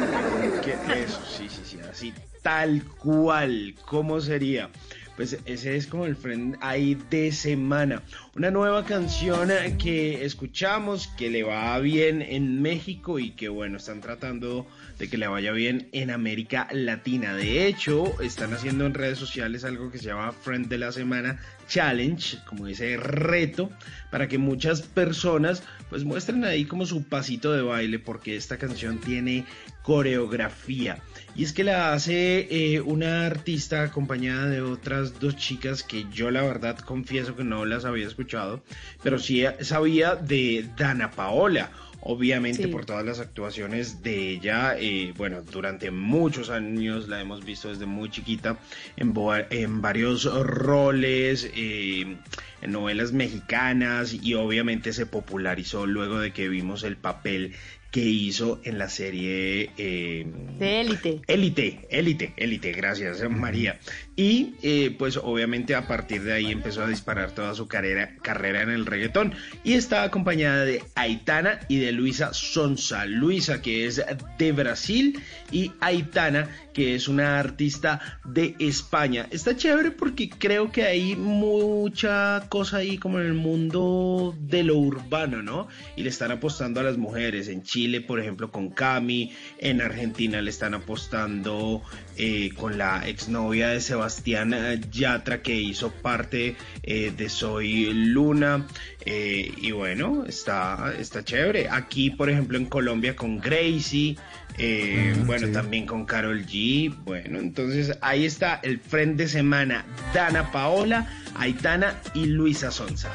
que 0.63 0.71
eso, 1.03 1.21
sí, 1.25 1.49
sí, 1.49 1.61
sí, 1.65 1.77
así, 1.91 2.13
tal 2.41 2.83
cual, 2.83 3.75
¿cómo 3.85 4.21
sería? 4.21 4.69
Pues 5.17 5.37
ese 5.43 5.75
es 5.75 5.85
como 5.87 6.05
el 6.05 6.15
friend 6.15 6.55
ahí 6.61 6.97
de 7.09 7.33
semana. 7.33 8.01
Una 8.37 8.51
nueva 8.51 8.85
canción 8.85 9.49
que 9.77 10.23
escuchamos, 10.23 11.07
que 11.17 11.29
le 11.29 11.43
va 11.43 11.77
bien 11.79 12.21
en 12.21 12.61
México 12.61 13.19
y 13.19 13.31
que 13.31 13.49
bueno, 13.49 13.75
están 13.75 13.99
tratando 13.99 14.65
de 14.97 15.09
que 15.09 15.17
le 15.17 15.27
vaya 15.27 15.51
bien 15.51 15.89
en 15.91 16.11
América 16.11 16.69
Latina. 16.71 17.35
De 17.35 17.67
hecho, 17.67 18.21
están 18.21 18.53
haciendo 18.53 18.85
en 18.85 18.93
redes 18.93 19.19
sociales 19.19 19.65
algo 19.65 19.91
que 19.91 19.97
se 19.97 20.05
llama 20.05 20.31
Friend 20.31 20.69
de 20.69 20.77
la 20.77 20.93
Semana 20.93 21.41
Challenge, 21.69 22.39
como 22.45 22.67
ese 22.67 22.97
reto, 22.97 23.69
para 24.11 24.27
que 24.27 24.37
muchas 24.37 24.81
personas 24.81 25.63
pues 25.89 26.03
muestren 26.03 26.43
ahí 26.43 26.65
como 26.65 26.85
su 26.85 27.03
pasito 27.03 27.53
de 27.53 27.61
baile, 27.61 27.99
porque 27.99 28.35
esta 28.35 28.57
canción 28.57 28.97
tiene 28.97 29.45
coreografía. 29.83 30.99
Y 31.35 31.43
es 31.43 31.53
que 31.53 31.63
la 31.63 31.93
hace 31.93 32.47
eh, 32.49 32.81
una 32.81 33.25
artista 33.25 33.83
acompañada 33.83 34.47
de 34.47 34.61
otras 34.61 35.19
dos 35.19 35.37
chicas 35.37 35.83
que 35.83 36.05
yo 36.11 36.31
la 36.31 36.41
verdad 36.41 36.77
confieso 36.79 37.35
que 37.35 37.43
no 37.43 37.65
las 37.65 37.85
había 37.85 38.07
escuchado, 38.07 38.61
pero 39.03 39.19
sí 39.19 39.43
sabía 39.61 40.15
de 40.15 40.67
Dana 40.75 41.11
Paola 41.11 41.71
obviamente 42.01 42.63
Sí. 42.63 42.67
por 42.69 42.85
todas 42.85 43.05
las 43.05 43.19
actuaciones 43.19 44.01
de 44.03 44.29
ella, 44.31 44.75
eh, 44.79 45.13
bueno, 45.17 45.41
durante 45.41 45.91
muchos 45.91 46.49
años 46.49 47.07
la 47.07 47.19
hemos 47.21 47.43
visto 47.45 47.69
desde 47.69 47.85
muy 47.85 48.09
chiquita 48.09 48.57
en, 48.97 49.13
en 49.49 49.81
varios 49.81 50.23
roles, 50.45 51.49
eh, 51.55 52.17
en 52.61 52.71
novelas 52.71 53.11
mexicanas 53.11 54.13
y 54.13 54.33
obviamente 54.33 54.93
se 54.93 55.05
popularizó 55.05 55.85
luego 55.85 56.19
de 56.19 56.31
que 56.31 56.49
vimos 56.49 56.83
el 56.83 56.97
papel 56.97 57.53
que 57.91 58.01
hizo 58.01 58.59
en 58.63 58.77
la 58.77 58.87
serie 58.89 59.71
eh, 59.77 60.25
De 60.59 60.81
élite. 60.81 61.21
Élite, 61.27 61.87
élite, 61.89 62.33
élite, 62.37 62.71
gracias 62.71 63.27
María. 63.29 63.79
Y 64.15 64.53
eh, 64.61 64.95
pues 64.97 65.17
obviamente 65.17 65.75
a 65.75 65.87
partir 65.87 66.23
de 66.23 66.33
ahí 66.33 66.51
empezó 66.51 66.83
a 66.83 66.87
disparar 66.87 67.31
toda 67.31 67.55
su 67.55 67.67
carrera, 67.67 68.15
carrera 68.21 68.61
en 68.61 68.69
el 68.69 68.85
reggaetón 68.85 69.33
y 69.63 69.73
está 69.73 70.03
acompañada 70.03 70.65
de 70.65 70.83
Aitana 70.95 71.59
y 71.67 71.77
de 71.77 71.91
Luisa 71.91 72.33
Sonsa. 72.33 73.05
Luisa 73.05 73.61
que 73.61 73.87
es 73.87 74.03
de 74.37 74.51
Brasil 74.51 75.19
y 75.51 75.71
Aitana 75.79 76.49
que 76.79 76.95
es 76.95 77.09
una 77.09 77.37
artista 77.37 77.99
de 78.23 78.55
España. 78.57 79.27
Está 79.31 79.57
chévere 79.57 79.91
porque 79.91 80.29
creo 80.29 80.71
que 80.71 80.85
hay 80.85 81.17
mucha 81.17 82.45
cosa 82.47 82.77
ahí 82.77 82.97
como 82.97 83.19
en 83.19 83.25
el 83.25 83.33
mundo 83.33 84.33
de 84.39 84.63
lo 84.63 84.77
urbano, 84.77 85.41
¿no? 85.41 85.67
Y 85.97 86.03
le 86.03 86.09
están 86.09 86.31
apostando 86.31 86.79
a 86.79 86.83
las 86.83 86.95
mujeres. 86.95 87.49
En 87.49 87.63
Chile, 87.63 87.99
por 87.99 88.21
ejemplo, 88.21 88.49
con 88.49 88.69
Cami. 88.69 89.33
En 89.57 89.81
Argentina 89.81 90.41
le 90.41 90.49
están 90.49 90.73
apostando 90.73 91.81
eh, 92.15 92.51
con 92.55 92.77
la 92.77 93.05
exnovia 93.05 93.71
de 93.71 93.81
Sebastián 93.81 94.53
eh, 94.53 94.79
Yatra 94.89 95.41
que 95.41 95.55
hizo 95.55 95.91
parte 95.91 96.55
eh, 96.83 97.11
de 97.11 97.27
Soy 97.27 97.91
Luna. 97.93 98.67
Y 99.05 99.71
bueno, 99.71 100.23
está, 100.27 100.93
está 100.97 101.25
chévere. 101.25 101.67
Aquí, 101.69 102.11
por 102.11 102.29
ejemplo, 102.29 102.57
en 102.57 102.67
Colombia 102.67 103.15
con 103.15 103.39
Gracie. 103.39 104.15
Eh, 104.59 105.15
Mm, 105.17 105.25
bueno, 105.25 105.47
sí. 105.47 105.53
también 105.53 105.85
con 105.85 106.05
Carol 106.05 106.45
G. 106.45 106.93
Bueno, 107.03 107.39
entonces 107.39 107.97
ahí 108.01 108.25
está 108.25 108.59
el 108.61 108.79
friend 108.79 109.17
de 109.17 109.27
semana. 109.27 109.85
Dana 110.13 110.51
Paola, 110.51 111.07
Aitana 111.35 111.95
y 112.13 112.25
Luisa 112.25 112.69
te 112.69 113.09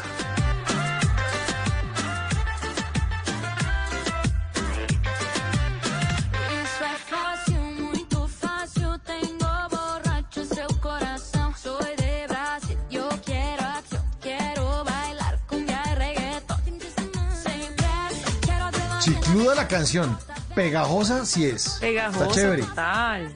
Chicluda 19.00 19.54
la 19.54 19.68
canción. 19.68 20.16
Pegajosa 20.55 21.26
sí 21.26 21.47
es. 21.47 21.78
Pegajosa, 21.81 22.24
Está 22.24 22.35
chévere. 22.35 22.62
total. 22.62 23.35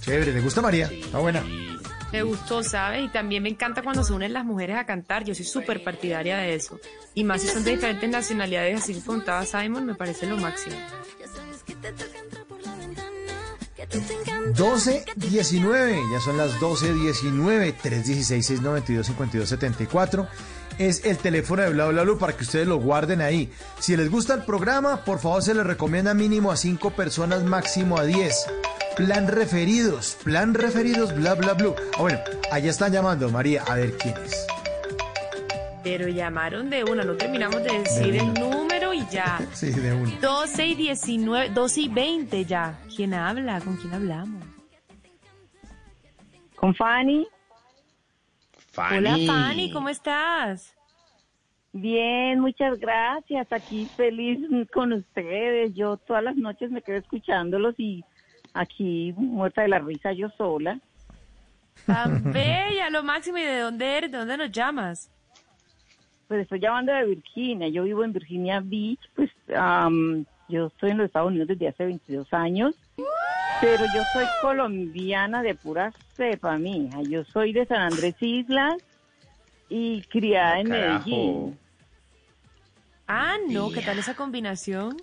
Chévere. 0.00 0.32
¿Te 0.32 0.40
gusta 0.40 0.62
María? 0.62 0.86
Está 0.86 1.18
buena. 1.18 1.42
Me 2.12 2.22
gustó, 2.22 2.62
¿sabes? 2.62 3.04
Y 3.04 3.08
también 3.08 3.42
me 3.42 3.50
encanta 3.50 3.82
cuando 3.82 4.02
se 4.02 4.12
unen 4.14 4.32
las 4.32 4.44
mujeres 4.44 4.78
a 4.78 4.86
cantar. 4.86 5.24
Yo 5.24 5.34
soy 5.34 5.44
súper 5.44 5.84
partidaria 5.84 6.38
de 6.38 6.54
eso. 6.54 6.80
Y 7.14 7.24
más 7.24 7.42
si 7.42 7.48
son 7.48 7.64
de 7.64 7.72
diferentes 7.72 8.08
nacionalidades, 8.08 8.82
así 8.82 8.94
como 8.94 9.06
contaba 9.18 9.44
Simon, 9.44 9.84
me 9.84 9.94
parece 9.94 10.26
lo 10.26 10.38
máximo. 10.38 10.76
12.19, 14.54 16.12
ya 16.12 16.20
son 16.20 16.36
las 16.36 16.52
12.19, 16.60 17.74
316-692-5274. 17.82 20.28
Es 20.78 21.04
el 21.04 21.18
teléfono 21.18 21.62
de 21.62 21.70
Bla 21.70 21.86
Bla 21.88 22.02
Blue 22.02 22.18
para 22.18 22.36
que 22.36 22.44
ustedes 22.44 22.66
lo 22.68 22.76
guarden 22.76 23.20
ahí. 23.20 23.50
Si 23.80 23.96
les 23.96 24.08
gusta 24.10 24.34
el 24.34 24.44
programa, 24.44 25.04
por 25.04 25.18
favor 25.18 25.42
se 25.42 25.52
les 25.54 25.66
recomienda 25.66 26.14
mínimo 26.14 26.52
a 26.52 26.56
5 26.56 26.90
personas, 26.90 27.42
máximo 27.42 27.98
a 27.98 28.04
10. 28.04 28.46
Plan 28.96 29.26
referidos, 29.28 30.16
plan 30.22 30.54
referidos, 30.54 31.14
bla 31.14 31.34
bla 31.34 31.54
blue. 31.54 31.74
Ah, 31.96 32.00
bueno, 32.00 32.18
allá 32.52 32.70
están 32.70 32.92
llamando, 32.92 33.28
María, 33.30 33.62
a 33.66 33.74
ver 33.74 33.96
quién 33.96 34.14
es. 34.24 34.46
Pero 35.82 36.08
llamaron 36.08 36.70
de 36.70 36.84
una, 36.84 37.02
no 37.04 37.14
terminamos 37.16 37.62
de 37.62 37.78
decir 37.78 38.12
De 38.12 38.18
el 38.18 38.24
una. 38.30 38.40
número 38.40 38.92
y 38.94 39.04
ya. 39.10 39.40
Sí, 39.54 39.70
de 39.70 39.92
uno. 39.92 40.10
12 40.20 40.66
y 40.66 40.74
19, 40.74 41.50
12 41.50 41.80
y 41.80 41.88
20 41.88 42.44
ya. 42.44 42.78
¿Quién 42.94 43.14
habla? 43.14 43.60
¿Con 43.60 43.76
quién 43.76 43.94
hablamos? 43.94 44.44
Con 46.56 46.74
Fanny. 46.74 47.26
Hola 48.78 49.16
Fanny, 49.26 49.72
¿cómo 49.72 49.88
estás? 49.88 50.76
Bien, 51.72 52.38
muchas 52.38 52.78
gracias. 52.78 53.52
Aquí 53.52 53.86
feliz 53.96 54.38
con 54.72 54.92
ustedes. 54.92 55.74
Yo 55.74 55.96
todas 55.96 56.22
las 56.22 56.36
noches 56.36 56.70
me 56.70 56.80
quedo 56.80 56.98
escuchándolos 56.98 57.74
y 57.76 58.04
aquí 58.54 59.12
muerta 59.16 59.62
de 59.62 59.68
la 59.68 59.80
risa 59.80 60.12
yo 60.12 60.28
sola. 60.30 60.78
Tan 61.86 62.22
bella, 62.32 62.88
lo 62.90 63.02
máximo. 63.02 63.38
¿Y 63.38 63.42
de 63.42 63.58
dónde 63.58 63.98
eres? 63.98 64.12
¿De 64.12 64.18
dónde 64.18 64.36
nos 64.36 64.52
llamas? 64.52 65.10
Pues 66.28 66.42
estoy 66.42 66.60
llamando 66.60 66.92
de 66.92 67.04
Virginia. 67.04 67.68
Yo 67.68 67.82
vivo 67.82 68.04
en 68.04 68.12
Virginia 68.12 68.60
Beach. 68.64 69.00
Pues 69.16 69.30
am, 69.56 70.24
yo 70.48 70.66
estoy 70.68 70.90
en 70.90 70.98
los 70.98 71.06
Estados 71.06 71.30
Unidos 71.30 71.48
desde 71.48 71.66
hace 71.66 71.84
22 71.84 72.32
años. 72.32 72.76
Pero 73.60 73.84
yo 73.92 74.02
soy 74.12 74.26
colombiana 74.42 75.42
de 75.42 75.54
pura 75.54 75.92
cepa, 76.16 76.56
mija. 76.58 77.02
Yo 77.02 77.24
soy 77.24 77.52
de 77.52 77.66
San 77.66 77.80
Andrés 77.80 78.14
Islas 78.20 78.78
y 79.68 80.02
criada 80.02 80.60
en 80.60 80.68
carajo. 80.68 81.04
Medellín. 81.06 81.58
Ah, 83.08 83.34
no, 83.48 83.70
¿qué 83.70 83.82
tal 83.82 83.98
esa 83.98 84.14
combinación? 84.14 84.96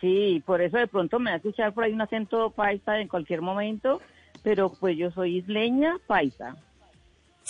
Sí, 0.00 0.42
por 0.46 0.62
eso 0.62 0.78
de 0.78 0.86
pronto 0.86 1.18
me 1.18 1.30
va 1.30 1.34
a 1.34 1.36
escuchar 1.36 1.74
por 1.74 1.84
ahí 1.84 1.92
un 1.92 2.00
acento 2.00 2.50
paisa 2.50 2.98
en 3.00 3.08
cualquier 3.08 3.42
momento, 3.42 4.00
pero 4.42 4.70
pues 4.70 4.96
yo 4.96 5.10
soy 5.10 5.38
isleña 5.38 5.98
paisa. 6.06 6.56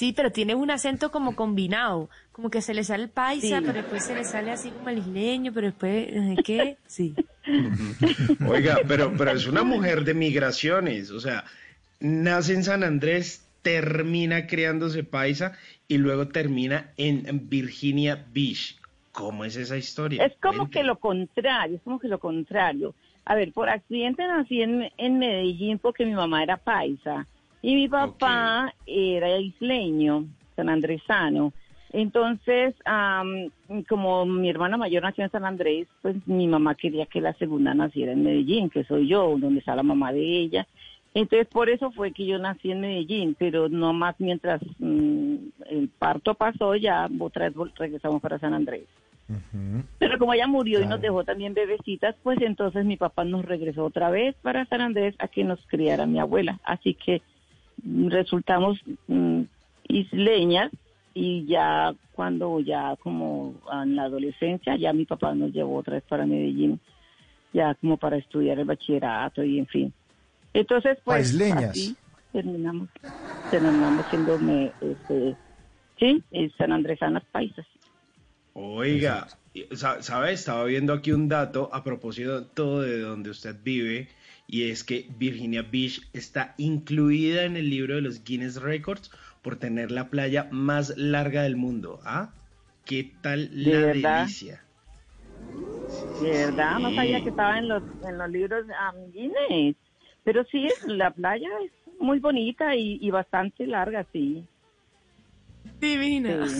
Sí, 0.00 0.14
pero 0.14 0.32
tiene 0.32 0.54
un 0.54 0.70
acento 0.70 1.10
como 1.10 1.36
combinado, 1.36 2.08
como 2.32 2.48
que 2.48 2.62
se 2.62 2.72
le 2.72 2.84
sale 2.84 3.02
el 3.02 3.10
paisa, 3.10 3.58
Sí. 3.58 3.62
pero 3.66 3.74
después 3.82 4.02
se 4.02 4.14
le 4.14 4.24
sale 4.24 4.50
así 4.50 4.70
como 4.70 4.88
el 4.88 4.96
isleño, 4.96 5.52
pero 5.52 5.66
después, 5.66 6.08
¿eh, 6.08 6.36
¿qué? 6.42 6.78
Sí. 6.86 7.14
Oiga, 8.48 8.78
pero, 8.88 9.12
pero 9.18 9.32
es 9.32 9.46
una 9.46 9.62
mujer 9.62 10.04
de 10.04 10.14
migraciones, 10.14 11.10
o 11.10 11.20
sea, 11.20 11.44
nace 12.00 12.54
en 12.54 12.64
San 12.64 12.82
Andrés, 12.82 13.46
termina 13.60 14.46
criándose 14.46 15.04
paisa 15.04 15.52
y 15.86 15.98
luego 15.98 16.28
termina 16.28 16.92
en 16.96 17.50
Virginia 17.50 18.24
Beach. 18.32 18.78
¿Cómo 19.12 19.44
es 19.44 19.56
esa 19.56 19.76
historia? 19.76 20.24
Es 20.24 20.32
como 20.40 20.70
que 20.70 20.82
lo 20.82 20.98
contrario, 20.98 21.76
es 21.76 21.82
como 21.82 21.98
que 21.98 22.08
lo 22.08 22.20
contrario. 22.20 22.94
A 23.26 23.34
ver, 23.34 23.52
por 23.52 23.68
accidente 23.68 24.26
nací 24.26 24.62
en, 24.62 24.90
en 24.96 25.18
Medellín 25.18 25.78
porque 25.78 26.06
mi 26.06 26.12
mamá 26.14 26.42
era 26.42 26.56
paisa 26.56 27.26
y 27.62 27.74
mi 27.74 27.88
papá 27.88 28.74
era 28.86 29.38
isleño, 29.38 30.26
sanandresano. 30.56 31.52
Entonces, 31.92 32.74
am, 32.84 33.50
como 33.88 34.24
mi 34.24 34.48
hermana 34.48 34.76
mayor 34.76 35.02
nació 35.02 35.24
en 35.24 35.30
San 35.30 35.44
Andrés, 35.44 35.88
pues 36.02 36.16
mi 36.26 36.46
mamá 36.46 36.74
quería 36.76 37.06
que 37.06 37.20
la 37.20 37.32
segunda 37.34 37.74
naciera 37.74 38.12
en 38.12 38.22
Medellín, 38.22 38.70
que 38.70 38.84
soy 38.84 39.08
yo, 39.08 39.36
donde 39.38 39.58
está 39.58 39.74
la 39.74 39.82
mamá 39.82 40.12
de 40.12 40.20
ella. 40.20 40.66
Entonces, 41.12 41.48
por 41.48 41.68
eso 41.68 41.90
fue 41.90 42.12
que 42.12 42.24
yo 42.24 42.38
nací 42.38 42.70
en 42.70 42.80
Medellín, 42.80 43.34
pero 43.36 43.68
no 43.68 43.92
más 43.92 44.14
mientras 44.20 44.62
mm, 44.78 45.34
el 45.68 45.88
parto 45.98 46.34
pasó, 46.34 46.76
ya 46.76 47.08
otra 47.18 47.50
vez 47.50 47.56
regresamos 47.76 48.22
para 48.22 48.38
San 48.38 48.54
Andrés. 48.54 48.84
Pero 49.98 50.18
como 50.18 50.34
ella 50.34 50.48
murió 50.48 50.80
y 50.80 50.86
nos 50.86 51.00
dejó 51.00 51.22
también 51.22 51.54
bebecitas, 51.54 52.16
pues 52.22 52.40
entonces 52.40 52.84
mi 52.84 52.96
papá 52.96 53.24
nos 53.24 53.44
regresó 53.44 53.84
otra 53.84 54.10
vez 54.10 54.34
para 54.42 54.66
San 54.66 54.80
Andrés 54.80 55.14
a 55.20 55.28
que 55.28 55.44
nos 55.44 55.60
criara 55.66 56.04
mi 56.04 56.18
abuela. 56.18 56.58
Así 56.64 56.94
que 56.94 57.22
resultamos 57.84 58.78
mm, 59.06 59.42
isleñas 59.88 60.70
y 61.14 61.44
ya 61.46 61.92
cuando 62.12 62.60
ya 62.60 62.96
como 63.02 63.54
en 63.72 63.96
la 63.96 64.04
adolescencia, 64.04 64.76
ya 64.76 64.92
mi 64.92 65.04
papá 65.06 65.34
nos 65.34 65.52
llevó 65.52 65.76
otra 65.78 65.94
vez 65.94 66.04
para 66.08 66.26
Medellín, 66.26 66.78
ya 67.52 67.74
como 67.76 67.96
para 67.96 68.16
estudiar 68.16 68.58
el 68.58 68.64
bachillerato 68.66 69.42
y 69.42 69.58
en 69.58 69.66
fin. 69.66 69.92
Entonces, 70.52 70.98
pues 71.04 71.32
así 71.70 71.96
terminamos, 72.32 72.88
terminamos 73.50 74.06
siendo 74.08 74.38
me- 74.38 74.74
este, 74.80 75.36
sí, 75.98 76.22
San 76.58 76.72
Andresanas 76.72 77.24
paisas. 77.32 77.66
Oiga, 78.52 79.26
sa- 79.72 80.02
¿sabe? 80.02 80.32
Estaba 80.32 80.64
viendo 80.64 80.92
aquí 80.92 81.12
un 81.12 81.28
dato 81.28 81.70
a 81.72 81.82
propósito 81.84 82.40
de 82.40 82.46
todo 82.54 82.82
de 82.82 83.00
donde 83.00 83.30
usted 83.30 83.56
vive 83.62 84.08
y 84.50 84.70
es 84.70 84.82
que 84.82 85.06
Virginia 85.16 85.62
Beach 85.62 86.00
está 86.12 86.54
incluida 86.58 87.44
en 87.44 87.56
el 87.56 87.70
libro 87.70 87.94
de 87.94 88.00
los 88.00 88.24
Guinness 88.24 88.60
Records 88.60 89.10
por 89.42 89.56
tener 89.56 89.92
la 89.92 90.10
playa 90.10 90.48
más 90.50 90.96
larga 90.96 91.42
del 91.42 91.56
mundo. 91.56 92.00
¿Ah? 92.04 92.30
¿Qué 92.84 93.12
tal 93.22 93.48
¿De 93.64 93.70
la 93.70 93.80
verdad? 93.80 94.24
delicia? 94.24 94.64
De 96.20 96.30
verdad, 96.46 96.80
no 96.80 96.90
Sí. 96.90 96.96
sabía 96.96 97.22
que 97.22 97.28
estaba 97.30 97.58
en 97.58 97.68
los, 97.68 97.84
en 98.02 98.18
los 98.18 98.28
libros 98.30 98.66
um, 98.66 99.12
Guinness. 99.12 99.76
Pero 100.24 100.44
sí, 100.44 100.66
la 100.86 101.12
playa 101.12 101.48
es 101.64 101.72
muy 102.00 102.18
bonita 102.18 102.74
y, 102.74 102.98
y 103.00 103.10
bastante 103.10 103.66
larga, 103.66 104.04
sí. 104.12 104.44
Divina. 105.80 106.46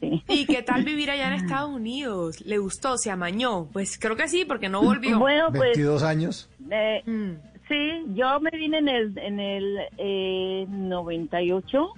Sí. 0.00 0.22
¿Y 0.28 0.46
qué 0.46 0.62
tal 0.62 0.82
vivir 0.84 1.10
allá 1.10 1.28
en 1.28 1.34
Estados 1.34 1.70
Unidos? 1.70 2.40
¿Le 2.44 2.58
gustó? 2.58 2.98
¿Se 2.98 3.10
amañó? 3.10 3.68
Pues 3.72 3.98
creo 3.98 4.16
que 4.16 4.26
sí, 4.28 4.44
porque 4.44 4.68
no 4.68 4.82
volvió. 4.82 5.18
Bueno, 5.18 5.46
pues 5.50 5.76
22 5.76 6.02
años. 6.02 6.50
eh, 6.70 7.02
Mm. 7.06 7.32
sí, 7.68 8.02
yo 8.14 8.40
me 8.40 8.50
vine 8.50 8.78
en 8.78 8.88
el, 8.88 9.18
en 9.18 9.40
el 9.40 9.78
eh, 9.98 10.66
98, 10.68 11.88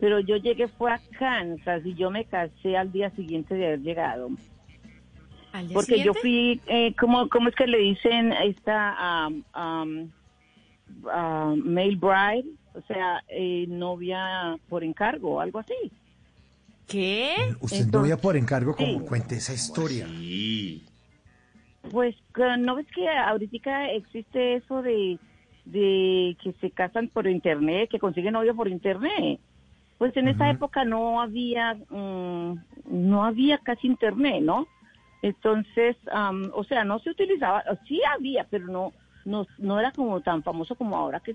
pero 0.00 0.20
yo 0.20 0.36
llegué 0.36 0.66
fue 0.68 0.92
a 0.92 1.00
Kansas 1.18 1.82
y 1.84 1.94
yo 1.94 2.10
me 2.10 2.24
casé 2.24 2.76
al 2.76 2.90
día 2.92 3.10
siguiente 3.10 3.54
de 3.54 3.66
haber 3.66 3.80
llegado. 3.80 4.28
¿Al 5.52 5.68
día 5.68 5.74
Porque 5.74 6.00
yo 6.02 6.12
fui, 6.14 6.60
eh, 6.66 6.94
¿cómo, 6.98 7.28
¿cómo 7.28 7.48
es 7.48 7.54
que 7.54 7.66
le 7.66 7.78
dicen 7.78 8.32
esta 8.32 9.28
um, 9.28 9.42
um, 9.56 10.10
ah, 11.10 11.54
male 11.56 11.96
bride? 11.96 12.48
O 12.76 12.82
sea, 12.86 13.22
eh, 13.28 13.64
novia 13.68 14.56
por 14.68 14.84
encargo, 14.84 15.40
algo 15.40 15.58
así. 15.60 15.74
¿Qué? 16.86 17.34
Usted 17.60 17.78
Entonces- 17.84 17.92
no 17.92 18.00
voy 18.00 18.16
por 18.22 18.36
encargo 18.36 18.76
como 18.76 19.00
Sí. 19.00 19.06
cuente 19.06 19.36
esa 19.36 19.54
historia. 19.54 20.06
Pues 21.90 22.16
que 22.34 22.56
no 22.58 22.74
ves 22.76 22.86
que 22.94 23.08
ahorita 23.08 23.90
existe 23.92 24.56
eso 24.56 24.82
de, 24.82 25.18
de 25.64 26.36
que 26.42 26.52
se 26.60 26.70
casan 26.70 27.08
por 27.08 27.26
internet, 27.28 27.88
que 27.90 27.98
consiguen 27.98 28.32
novio 28.34 28.54
por 28.54 28.68
internet. 28.68 29.40
Pues 29.98 30.14
en 30.16 30.28
esa 30.28 30.50
época 30.50 30.84
no 30.84 31.20
había, 31.22 31.74
mm, 31.74 32.58
no 32.90 33.24
había 33.24 33.58
casi 33.58 33.86
internet, 33.86 34.42
¿no? 34.42 34.66
Entonces, 35.22 35.96
am, 36.12 36.50
o 36.54 36.64
sea, 36.64 36.84
no 36.84 36.98
se 36.98 37.10
utilizaba, 37.10 37.64
sí 37.88 38.00
había, 38.14 38.44
pero 38.44 38.66
no, 38.66 38.92
no, 39.24 39.46
no 39.58 39.80
era 39.80 39.92
como 39.92 40.20
tan 40.20 40.42
famoso 40.42 40.74
como 40.74 40.96
ahora 40.96 41.20
que, 41.20 41.34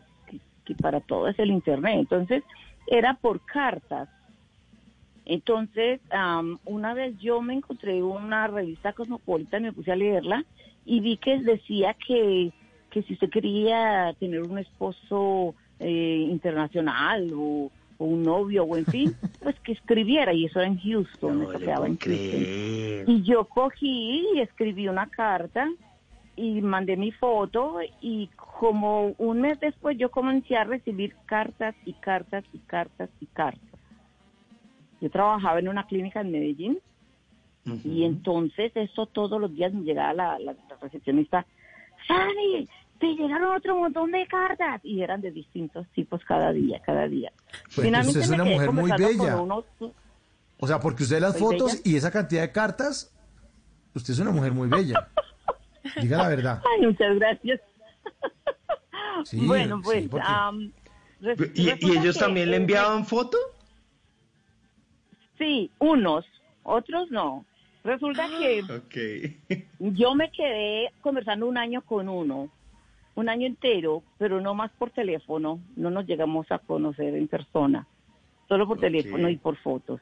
que, 0.66 0.76
para 0.76 1.00
todo 1.00 1.28
es 1.28 1.38
el 1.40 1.52
internet. 1.52 2.00
Entonces, 2.00 2.44
era 2.88 3.16
por 3.16 3.42
cartas. 3.42 4.10
Entonces, 5.26 6.00
am, 6.12 6.60
una 6.66 6.94
vez 6.94 7.18
yo 7.20 7.42
me 7.42 7.54
encontré 7.54 8.02
una 8.02 8.48
revista 8.48 8.94
cosmopolita 8.94 9.58
y 9.58 9.62
me 9.62 9.74
puse 9.74 9.92
a 9.92 9.96
leerla 9.96 10.44
y 10.86 11.00
vi 11.00 11.18
que 11.18 11.40
decía 11.40 11.96
que, 12.08 12.52
que 12.90 13.04
si 13.04 13.14
usted 13.14 13.30
quería 13.30 14.14
tener 14.20 14.42
un 14.42 14.58
esposo 14.58 15.54
eh, 15.80 16.28
internacional 16.30 17.32
o, 17.36 17.72
o 17.98 18.06
un 18.06 18.24
novio 18.24 18.64
o 18.64 18.76
en 18.78 18.86
fin, 18.86 19.16
pues 19.44 19.60
que 19.60 19.74
escribiera 19.74 20.34
y 20.34 20.46
eso 20.46 20.60
era 20.60 20.68
en 20.68 20.80
Houston, 20.80 21.44
eso 21.44 21.60
quedaba 21.60 21.88
en 21.88 21.98
Houston. 21.98 22.42
Y 23.08 23.22
yo 23.24 23.46
cogí 23.46 24.28
y 24.36 24.40
escribí 24.40 24.88
una 24.88 25.08
carta 25.08 25.70
y 26.36 26.62
mandé 26.62 26.96
mi 26.98 27.12
foto 27.12 27.80
y 28.02 28.28
como 28.60 29.14
un 29.18 29.42
mes 29.42 29.60
después 29.60 29.98
yo 29.98 30.10
comencé 30.12 30.56
a 30.56 30.64
recibir 30.64 31.16
cartas 31.26 31.76
y 31.86 31.94
cartas 31.94 32.44
y 32.54 32.60
cartas 32.60 33.10
y 33.20 33.26
cartas. 33.28 33.80
Yo 35.02 35.10
trabajaba 35.10 35.60
en 35.60 35.68
una 35.68 35.86
clínica 35.88 36.22
en 36.22 36.32
Medellín 36.32 36.80
y 37.84 38.04
entonces 38.06 38.72
eso 38.76 39.06
todos 39.08 39.40
los 39.40 39.54
días 39.54 39.74
me 39.74 39.84
llegaba 39.84 40.14
la, 40.14 40.40
la- 40.40 40.54
la 40.54 40.76
recepcionista, 40.82 41.46
Sani, 42.08 42.68
te 43.00 43.08
llegaron 43.08 43.56
otro 43.56 43.76
montón 43.78 44.12
de 44.12 44.26
cartas 44.28 44.80
y 44.84 45.02
eran 45.02 45.22
de 45.22 45.32
distintos 45.32 45.88
tipos 45.90 46.24
cada 46.26 46.52
día, 46.54 46.80
cada 46.86 47.08
día. 47.08 47.32
Pues 47.76 47.88
entonces 47.88 48.08
usted 48.16 48.22
es 48.22 48.30
me 48.30 48.36
una 48.36 48.44
quedé 48.46 48.54
mujer 48.56 48.72
muy 48.72 48.92
bella. 48.92 49.42
unos- 49.42 49.66
O 50.60 50.68
sea, 50.68 50.80
porque 50.80 51.04
usted 51.04 51.20
las 51.20 51.34
¿Soy 51.34 51.42
fotos 51.42 51.72
bella? 51.74 51.82
y 51.86 51.96
esa 51.98 52.12
cantidad 52.12 52.42
de 52.42 52.52
cartas, 52.52 53.12
usted 53.96 54.14
es 54.14 54.20
una 54.20 54.32
mujer 54.32 54.52
muy 54.54 54.68
bella. 54.70 55.08
Diga 56.02 56.18
la 56.18 56.30
verdad. 56.30 56.62
Ay, 56.76 56.86
muchas 56.88 57.16
gracias. 57.18 57.60
Sí, 59.26 59.46
bueno, 59.46 59.78
sí, 59.78 59.84
pues... 59.84 60.10
porque- 60.10 60.26
res- 61.22 61.52
¿Y, 61.56 61.86
y 61.88 61.98
ellos 61.98 62.16
que, 62.16 62.20
también 62.20 62.50
le 62.52 62.58
enviaban 62.58 63.06
foto? 63.06 63.38
Sí, 65.38 65.72
unos, 65.80 66.26
otros 66.64 67.10
no. 67.12 67.46
Resulta 67.84 68.28
que 68.28 68.62
Ok. 69.50 69.58
yo 69.80 70.14
me 70.14 70.32
quedé 70.32 70.92
conversando 71.02 71.48
un 71.48 71.58
año 71.58 71.82
con 71.82 72.08
uno, 72.10 72.50
un 73.16 73.30
año 73.30 73.48
entero, 73.48 74.04
pero 74.20 74.40
no 74.40 74.54
más 74.54 74.72
por 74.74 74.92
teléfono, 74.92 75.60
no 75.76 75.90
nos 75.90 76.06
llegamos 76.06 76.52
a 76.52 76.60
conocer 76.60 77.16
en 77.16 77.28
persona, 77.28 77.88
solo 78.48 78.68
por 78.68 78.80
teléfono 78.80 79.30
y 79.30 79.38
por 79.38 79.58
fotos. 79.58 80.00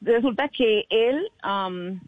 Resulta 0.00 0.48
que 0.48 0.86
él, 0.88 1.28
am, 1.42 2.00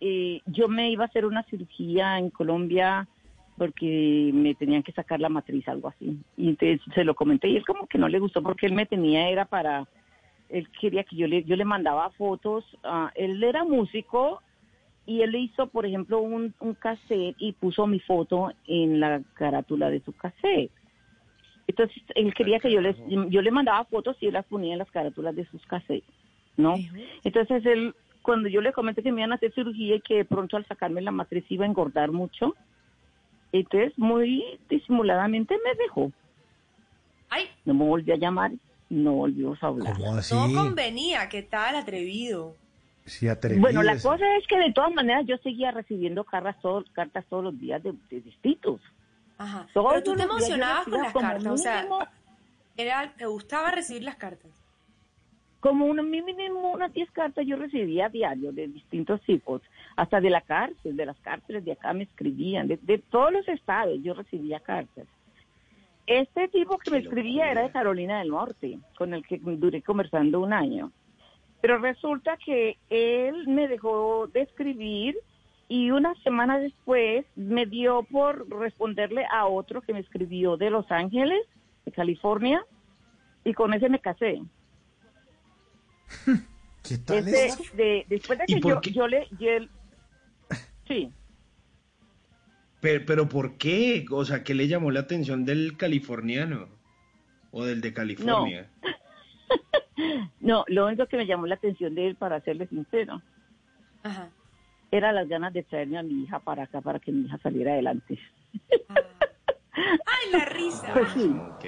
eh, 0.00 0.40
yo 0.46 0.68
me 0.68 0.90
iba 0.90 1.04
a 1.04 1.08
hacer 1.08 1.24
una 1.24 1.42
cirugía 1.44 2.18
en 2.18 2.30
Colombia 2.30 3.08
porque 3.56 4.30
me 4.34 4.54
tenían 4.54 4.82
que 4.82 4.92
sacar 4.92 5.20
la 5.20 5.28
matriz, 5.28 5.66
algo 5.68 5.88
así. 5.88 6.18
Y 6.36 6.48
entonces 6.50 6.80
se 6.94 7.04
lo 7.04 7.14
comenté 7.14 7.48
y 7.48 7.56
él 7.56 7.64
como 7.64 7.86
que 7.86 7.98
no 7.98 8.08
le 8.08 8.18
gustó 8.18 8.42
porque 8.42 8.66
él 8.66 8.74
me 8.74 8.86
tenía, 8.86 9.28
era 9.30 9.46
para, 9.46 9.86
él 10.48 10.68
quería 10.78 11.04
que 11.04 11.16
yo 11.16 11.26
le, 11.26 11.42
yo 11.44 11.56
le 11.56 11.64
mandaba 11.64 12.10
fotos, 12.10 12.64
ah, 12.84 13.10
él 13.14 13.42
era 13.42 13.64
músico 13.64 14.42
y 15.06 15.22
él 15.22 15.34
hizo, 15.36 15.68
por 15.68 15.86
ejemplo, 15.86 16.20
un, 16.20 16.54
un 16.60 16.74
cassette 16.74 17.36
y 17.38 17.52
puso 17.52 17.86
mi 17.86 18.00
foto 18.00 18.52
en 18.66 19.00
la 19.00 19.22
carátula 19.34 19.88
de 19.88 20.00
su 20.00 20.12
cassette. 20.12 20.70
Entonces, 21.68 22.02
él 22.14 22.32
quería 22.34 22.60
que 22.60 22.70
yo 22.70 22.80
les, 22.80 22.96
yo 23.08 23.42
le 23.42 23.50
mandaba 23.50 23.84
fotos 23.84 24.16
y 24.20 24.26
él 24.26 24.34
las 24.34 24.46
ponía 24.46 24.72
en 24.72 24.78
las 24.78 24.90
carátulas 24.90 25.34
de 25.34 25.46
sus 25.46 25.64
cassettes, 25.66 26.08
¿no? 26.56 26.74
Entonces, 27.24 27.64
él, 27.66 27.94
cuando 28.26 28.48
yo 28.48 28.60
le 28.60 28.72
comenté 28.72 29.02
que 29.02 29.12
me 29.12 29.20
iban 29.22 29.32
a 29.32 29.36
hacer 29.36 29.54
cirugía 29.54 29.94
y 29.96 30.00
que 30.00 30.16
de 30.16 30.24
pronto 30.24 30.56
al 30.56 30.66
sacarme 30.66 31.00
la 31.00 31.12
matriz 31.12 31.44
iba 31.48 31.64
a 31.64 31.68
engordar 31.68 32.10
mucho, 32.12 32.54
entonces, 33.52 33.92
muy 33.96 34.44
disimuladamente 34.68 35.56
me 35.64 35.74
dejó. 35.82 36.12
Ay. 37.30 37.48
No 37.64 37.74
me 37.74 37.84
volvió 37.84 38.14
a 38.14 38.18
llamar, 38.18 38.50
no 38.90 39.12
volvimos 39.12 39.62
a 39.62 39.68
hablar. 39.68 39.94
¿Cómo 39.96 40.14
así? 40.16 40.34
No 40.34 40.52
convenía, 40.52 41.28
¿qué 41.28 41.42
tal 41.42 41.76
atrevido? 41.76 42.54
Sí, 43.04 43.28
atrevido. 43.28 43.62
Bueno, 43.62 43.82
la 43.84 43.98
cosa 43.98 44.24
es 44.36 44.46
que 44.48 44.58
de 44.58 44.72
todas 44.72 44.92
maneras 44.92 45.24
yo 45.26 45.36
seguía 45.38 45.70
recibiendo 45.70 46.24
cartas, 46.24 46.56
todo- 46.60 46.84
cartas 46.92 47.24
todos 47.30 47.44
los 47.44 47.58
días 47.58 47.80
de, 47.82 47.92
de 48.10 48.20
distintos. 48.20 48.80
Ajá. 49.38 49.66
Todos 49.72 49.92
Pero 49.92 50.02
tú 50.04 50.14
te 50.16 50.22
emocionabas 50.24 50.84
con 50.84 51.00
las 51.02 51.12
cartas, 51.12 51.46
o 51.46 51.56
sea, 51.56 51.82
mínimo- 51.84 52.06
era, 52.76 53.12
te 53.16 53.26
gustaba 53.26 53.70
recibir 53.70 54.02
las 54.02 54.16
cartas. 54.16 54.50
Como 55.60 55.86
una, 55.86 56.02
mínimo 56.02 56.70
unas 56.70 56.92
10 56.92 57.10
cartas 57.10 57.46
yo 57.46 57.56
recibía 57.56 58.06
a 58.06 58.10
diario 58.10 58.52
de 58.52 58.68
distintos 58.68 59.20
tipos, 59.22 59.62
hasta 59.96 60.20
de 60.20 60.30
la 60.30 60.42
cárcel, 60.42 60.96
de 60.96 61.06
las 61.06 61.18
cárceles 61.20 61.64
de 61.64 61.72
acá 61.72 61.92
me 61.92 62.04
escribían, 62.04 62.68
de, 62.68 62.78
de 62.82 62.98
todos 62.98 63.32
los 63.32 63.48
estados 63.48 63.98
yo 64.02 64.14
recibía 64.14 64.60
cartas. 64.60 65.06
Este 66.06 66.46
tipo 66.48 66.78
que 66.78 66.92
me 66.92 66.98
escribía 66.98 67.50
era 67.50 67.62
de 67.62 67.70
Carolina 67.70 68.20
del 68.20 68.28
Norte, 68.28 68.78
con 68.96 69.12
el 69.12 69.26
que 69.26 69.38
duré 69.38 69.82
conversando 69.82 70.40
un 70.40 70.52
año. 70.52 70.92
Pero 71.60 71.78
resulta 71.78 72.36
que 72.36 72.76
él 72.90 73.48
me 73.48 73.66
dejó 73.66 74.28
de 74.28 74.42
escribir 74.42 75.16
y 75.68 75.90
una 75.90 76.14
semana 76.22 76.58
después 76.58 77.26
me 77.34 77.66
dio 77.66 78.04
por 78.04 78.48
responderle 78.48 79.26
a 79.28 79.46
otro 79.46 79.80
que 79.80 79.92
me 79.92 79.98
escribió 79.98 80.56
de 80.56 80.70
Los 80.70 80.88
Ángeles, 80.92 81.44
de 81.84 81.90
California, 81.90 82.64
y 83.44 83.52
con 83.52 83.74
ese 83.74 83.88
me 83.88 83.98
casé. 83.98 84.40
¿Qué 86.82 86.98
tal 86.98 87.26
esto? 87.28 87.62
de- 87.74 88.04
después 88.08 88.38
de 88.38 88.44
¿Y 88.48 88.54
que 88.54 88.60
yo, 88.60 88.80
yo 88.82 89.08
le... 89.08 89.26
yo 89.38 89.50
el- 89.50 89.70
sí. 90.86 91.12
Pero, 92.80 93.04
pero 93.06 93.28
¿por 93.28 93.56
qué? 93.58 94.04
O 94.10 94.24
sea, 94.24 94.44
¿qué 94.44 94.54
le 94.54 94.68
llamó 94.68 94.90
la 94.90 95.00
atención 95.00 95.44
del 95.44 95.76
californiano? 95.76 96.68
¿O 97.50 97.64
del 97.64 97.80
de 97.80 97.92
California? 97.92 98.70
No, 100.40 100.64
lo 100.68 100.86
único 100.86 101.06
que 101.06 101.16
me 101.16 101.26
llamó 101.26 101.46
la 101.46 101.54
atención 101.56 101.94
de 101.94 102.08
él, 102.08 102.16
para 102.16 102.40
serle 102.42 102.66
sincero, 102.68 103.22
Ajá. 104.02 104.30
era 104.90 105.10
las 105.12 105.26
ganas 105.26 105.52
de 105.54 105.62
traerme 105.64 105.98
a 105.98 106.02
mi 106.02 106.22
hija 106.22 106.38
para 106.38 106.64
acá, 106.64 106.80
para 106.82 107.00
que 107.00 107.10
mi 107.10 107.24
hija 107.26 107.38
saliera 107.38 107.72
adelante. 107.72 108.18
Ay, 108.88 110.30
la 110.30 110.44
risa. 110.44 110.92
Pues 110.92 111.10
sí. 111.12 111.34
Ok. 111.40 111.64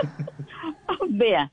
Vea, 1.10 1.52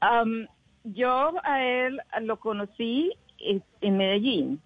am, 0.00 0.46
yo 0.84 1.32
a 1.42 1.64
él 1.64 2.00
lo 2.22 2.38
conocí 2.38 3.12
en, 3.38 3.62
en 3.80 3.96
Medellín, 3.96 4.60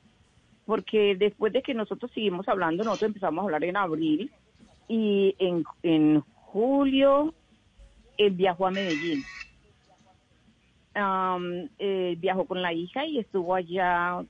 porque 0.66 1.16
después 1.16 1.52
de 1.52 1.62
que 1.62 1.74
nosotros 1.74 2.10
seguimos 2.12 2.48
hablando, 2.48 2.84
nosotros 2.84 3.08
empezamos 3.08 3.42
a 3.42 3.44
hablar 3.44 3.64
en 3.64 3.76
abril 3.76 4.30
y 4.90 5.34
en, 5.38 6.22
julio 6.22 7.32
él 8.18 8.32
viajó 8.32 8.66
a 8.66 8.70
Medellín. 8.72 9.24
Eh, 11.78 12.16
viajó 12.18 12.44
con 12.44 12.60
la 12.60 12.72
hija 12.72 13.06
y 13.06 13.18
estuvo 13.18 13.54
allá 13.54 14.24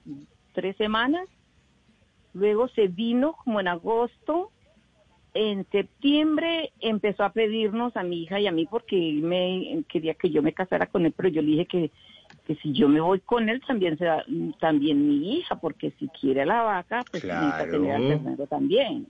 tres 0.53 0.77
semanas. 0.77 1.27
Luego 2.35 2.69
se 2.69 2.89
vino 2.89 3.33
como 3.33 3.59
en 3.59 3.69
agosto 3.69 4.51
en 5.35 5.67
septiembre 5.71 6.73
empezó 6.81 7.25
a 7.25 7.33
pedirnos 7.33 7.97
a 7.97 8.03
mi 8.03 8.23
hija 8.23 8.41
y 8.41 8.47
a 8.47 8.53
mí 8.53 8.67
porque 8.67 8.97
él 8.97 9.23
me 9.23 9.85
quería 9.89 10.15
que 10.15 10.31
yo 10.31 10.43
me 10.43 10.53
casara 10.53 10.87
con 10.87 11.07
él, 11.07 11.13
pero 11.17 11.29
yo 11.29 11.43
le 11.43 11.49
dije 11.49 11.67
que, 11.67 11.91
que 12.47 12.57
si 12.57 12.73
yo 12.73 12.89
me 12.89 13.01
voy 13.01 13.21
con 13.21 13.49
él 13.49 13.61
también 13.67 13.97
será 13.99 14.25
también 14.59 15.09
mi 15.09 15.37
hija, 15.37 15.57
porque 15.57 15.93
si 15.99 16.09
quiere 16.09 16.43
a 16.43 16.47
la 16.47 16.63
vaca, 16.63 17.05
pues 17.11 17.25
necesita 17.25 17.57
Claro. 17.57 17.71
tener 17.71 17.93
al 17.93 18.09
ternero 18.09 18.47
también. 18.47 19.07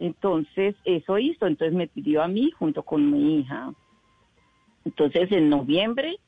Entonces, 0.00 0.76
eso 0.84 1.18
hizo, 1.18 1.46
entonces 1.46 1.74
me 1.74 1.88
pidió 1.88 2.22
a 2.22 2.28
mí 2.28 2.50
junto 2.52 2.82
con 2.82 3.10
mi 3.10 3.40
hija. 3.40 3.72
Entonces, 4.84 5.32
en 5.32 5.48
noviembre 5.48 6.18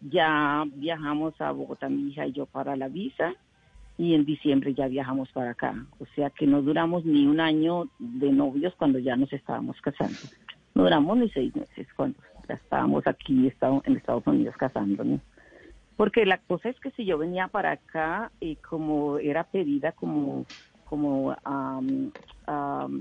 ya 0.00 0.64
viajamos 0.66 1.38
a 1.40 1.50
Bogotá, 1.52 1.88
mi 1.88 2.10
hija 2.10 2.26
y 2.26 2.32
yo, 2.32 2.46
para 2.46 2.76
la 2.76 2.88
visa 2.88 3.34
y 3.98 4.14
en 4.14 4.24
diciembre 4.24 4.72
ya 4.74 4.86
viajamos 4.86 5.28
para 5.32 5.50
acá. 5.50 5.74
O 5.98 6.06
sea 6.14 6.30
que 6.30 6.46
no 6.46 6.62
duramos 6.62 7.04
ni 7.04 7.26
un 7.26 7.40
año 7.40 7.88
de 7.98 8.30
novios 8.32 8.72
cuando 8.76 9.00
ya 9.00 9.16
nos 9.16 9.32
estábamos 9.32 9.78
casando. 9.80 10.16
No 10.74 10.84
duramos 10.84 11.18
ni 11.18 11.28
seis 11.30 11.54
meses 11.54 11.88
cuando 11.96 12.16
ya 12.48 12.54
estábamos 12.54 13.06
aquí 13.08 13.50
en 13.84 13.96
Estados 13.96 14.26
Unidos 14.26 14.54
casándonos. 14.56 15.20
Porque 15.96 16.24
la 16.24 16.38
cosa 16.38 16.68
es 16.68 16.78
que 16.78 16.92
si 16.92 17.04
yo 17.04 17.18
venía 17.18 17.48
para 17.48 17.72
acá 17.72 18.30
y 18.38 18.54
como 18.56 19.18
era 19.18 19.42
pedida 19.44 19.92
como 19.92 20.46
como 20.84 21.36
am, 21.44 22.12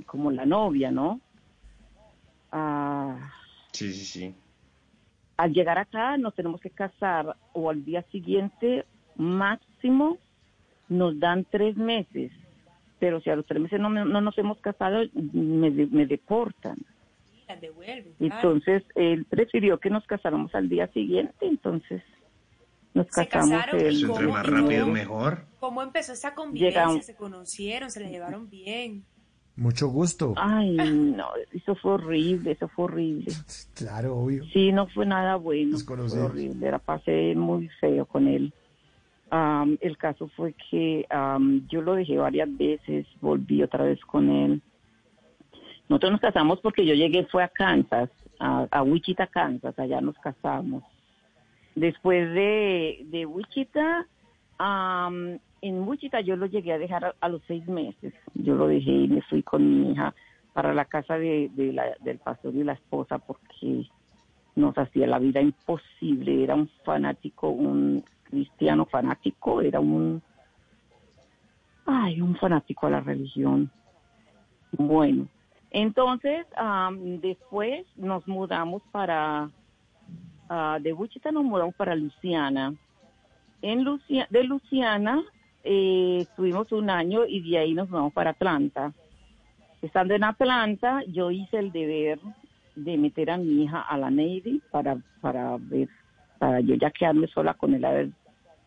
como 0.07 0.31
la 0.31 0.45
novia, 0.45 0.91
¿no? 0.91 1.21
Ah, 2.51 3.17
Sí, 3.71 3.93
sí, 3.93 4.05
sí. 4.05 4.35
al 5.37 5.53
llegar 5.53 5.77
acá 5.77 6.17
nos 6.17 6.33
tenemos 6.33 6.59
que 6.59 6.71
casar 6.71 7.35
o 7.53 7.69
al 7.69 7.85
día 7.85 8.01
siguiente 8.11 8.85
máximo 9.15 10.17
nos 10.89 11.19
dan 11.19 11.45
tres 11.49 11.75
meses, 11.77 12.31
pero 12.99 13.21
si 13.21 13.29
a 13.29 13.35
los 13.35 13.45
tres 13.45 13.61
meses 13.61 13.79
no, 13.79 13.89
me- 13.89 14.05
no 14.05 14.21
nos 14.21 14.37
hemos 14.37 14.59
casado 14.59 14.99
me, 15.13 15.69
me 15.69 16.05
deportan. 16.05 16.77
Entonces 18.19 18.83
él 18.95 19.25
prefirió 19.25 19.79
que 19.79 19.89
nos 19.89 20.05
casáramos 20.05 20.53
al 20.55 20.67
día 20.69 20.87
siguiente, 20.89 21.33
entonces 21.47 22.01
nos 22.93 23.05
Se 23.07 23.27
casamos. 23.27 23.51
casaron, 23.61 23.79
el- 23.81 23.93
¿y 23.93 23.97
Eso 24.03 24.07
entre 24.07 24.25
cómo? 24.25 24.33
más 24.37 24.47
¿Y 24.47 24.51
rápido 24.51 24.87
mejor. 24.87 25.45
¿Cómo 25.59 25.81
empezó 25.81 26.13
esa 26.13 26.33
convivencia? 26.35 26.81
Llegamos. 26.81 27.05
¿Se 27.05 27.15
conocieron? 27.15 27.89
¿Se 27.91 27.99
la 27.99 28.09
llevaron 28.09 28.49
bien? 28.49 29.05
Mucho 29.55 29.87
gusto. 29.87 30.33
Ay, 30.35 30.75
no, 31.15 31.29
eso 31.51 31.75
fue 31.75 31.93
horrible, 31.93 32.51
eso 32.51 32.67
fue 32.69 32.85
horrible. 32.85 33.31
Claro, 33.75 34.17
obvio. 34.17 34.43
Sí, 34.53 34.71
no 34.71 34.87
fue 34.87 35.05
nada 35.05 35.35
bueno. 35.35 35.77
Fue 35.79 36.19
horrible, 36.19 36.71
la 36.71 36.79
pasé 36.79 37.33
muy 37.35 37.69
feo 37.79 38.05
con 38.05 38.27
él. 38.27 38.53
Am, 39.29 39.77
el 39.81 39.97
caso 39.97 40.29
fue 40.29 40.53
que 40.69 41.05
am, 41.09 41.67
yo 41.67 41.81
lo 41.81 41.95
dejé 41.95 42.17
varias 42.17 42.55
veces, 42.57 43.05
volví 43.19 43.61
otra 43.61 43.83
vez 43.83 43.99
con 44.05 44.29
él. 44.29 44.61
Nosotros 45.89 46.13
nos 46.13 46.21
casamos 46.21 46.59
porque 46.61 46.85
yo 46.85 46.93
llegué, 46.93 47.25
fue 47.25 47.43
a 47.43 47.47
Kansas, 47.49 48.09
a, 48.39 48.83
Wichita, 48.83 49.27
Kansas, 49.27 49.77
allá 49.79 49.99
nos 50.01 50.17
casamos. 50.19 50.83
Después 51.75 52.33
de, 52.33 53.05
de 53.05 53.25
Wichita, 53.25 54.05
am, 54.57 55.39
en 55.61 55.87
Wichita 55.87 56.21
yo 56.21 56.35
lo 56.35 56.45
llegué 56.45 56.73
a 56.73 56.77
dejar 56.77 57.05
a, 57.05 57.15
a 57.19 57.29
los 57.29 57.41
seis 57.47 57.65
meses. 57.67 58.13
Yo 58.33 58.55
lo 58.55 58.67
dejé 58.67 58.91
y 58.91 59.07
me 59.07 59.21
fui 59.23 59.43
con 59.43 59.81
mi 59.81 59.91
hija 59.91 60.13
para 60.53 60.73
la 60.73 60.85
casa 60.85 61.17
de, 61.17 61.49
de 61.53 61.73
la- 61.73 61.95
del 61.99 62.17
pastor 62.19 62.53
y 62.55 62.63
la 62.63 62.73
esposa 62.73 63.17
porque 63.19 63.85
nos 64.55 64.77
hacía 64.77 65.05
la 65.07 65.19
vida 65.19 65.41
imposible. 65.41 66.43
Era 66.43 66.55
un 66.55 66.67
fanático, 66.83 67.49
un 67.49 68.03
cristiano 68.29 68.85
fanático, 68.85 69.61
era 69.61 69.79
un, 69.79 70.21
ay, 71.85 72.21
un 72.21 72.35
fanático 72.35 72.87
a 72.87 72.91
la 72.91 72.99
religión. 73.01 73.69
Bueno, 74.71 75.27
entonces 75.71 76.45
am, 76.55 77.19
después 77.21 77.85
nos 77.95 78.27
mudamos 78.27 78.81
para, 78.91 79.49
ah, 80.49 80.77
de 80.81 80.93
Wichita 80.93 81.31
nos 81.31 81.43
mudamos 81.43 81.75
para 81.75 81.95
Luciana. 81.95 82.73
En 83.61 83.83
Lucia- 83.83 84.27
de 84.29 84.43
Luciana 84.43 85.23
eh, 85.63 86.19
estuvimos 86.21 86.71
un 86.71 86.89
año 86.89 87.25
y 87.27 87.41
de 87.49 87.57
ahí 87.57 87.73
nos 87.73 87.89
mudamos 87.89 88.13
para 88.13 88.31
Atlanta. 88.31 88.93
Estando 89.81 90.13
en 90.15 90.23
Atlanta, 90.23 91.01
yo 91.07 91.31
hice 91.31 91.57
el 91.59 91.71
deber 91.71 92.19
de 92.75 92.97
meter 92.97 93.31
a 93.31 93.37
mi 93.37 93.63
hija 93.63 93.81
a 93.81 93.97
la 93.97 94.09
Navy 94.09 94.61
para, 94.71 94.97
para 95.21 95.57
ver, 95.59 95.89
para 96.37 96.59
yo 96.61 96.75
ya 96.75 96.91
quedarme 96.91 97.27
sola 97.27 97.53
con 97.53 97.73
él 97.73 97.83
a 97.85 97.91
ver 97.91 98.09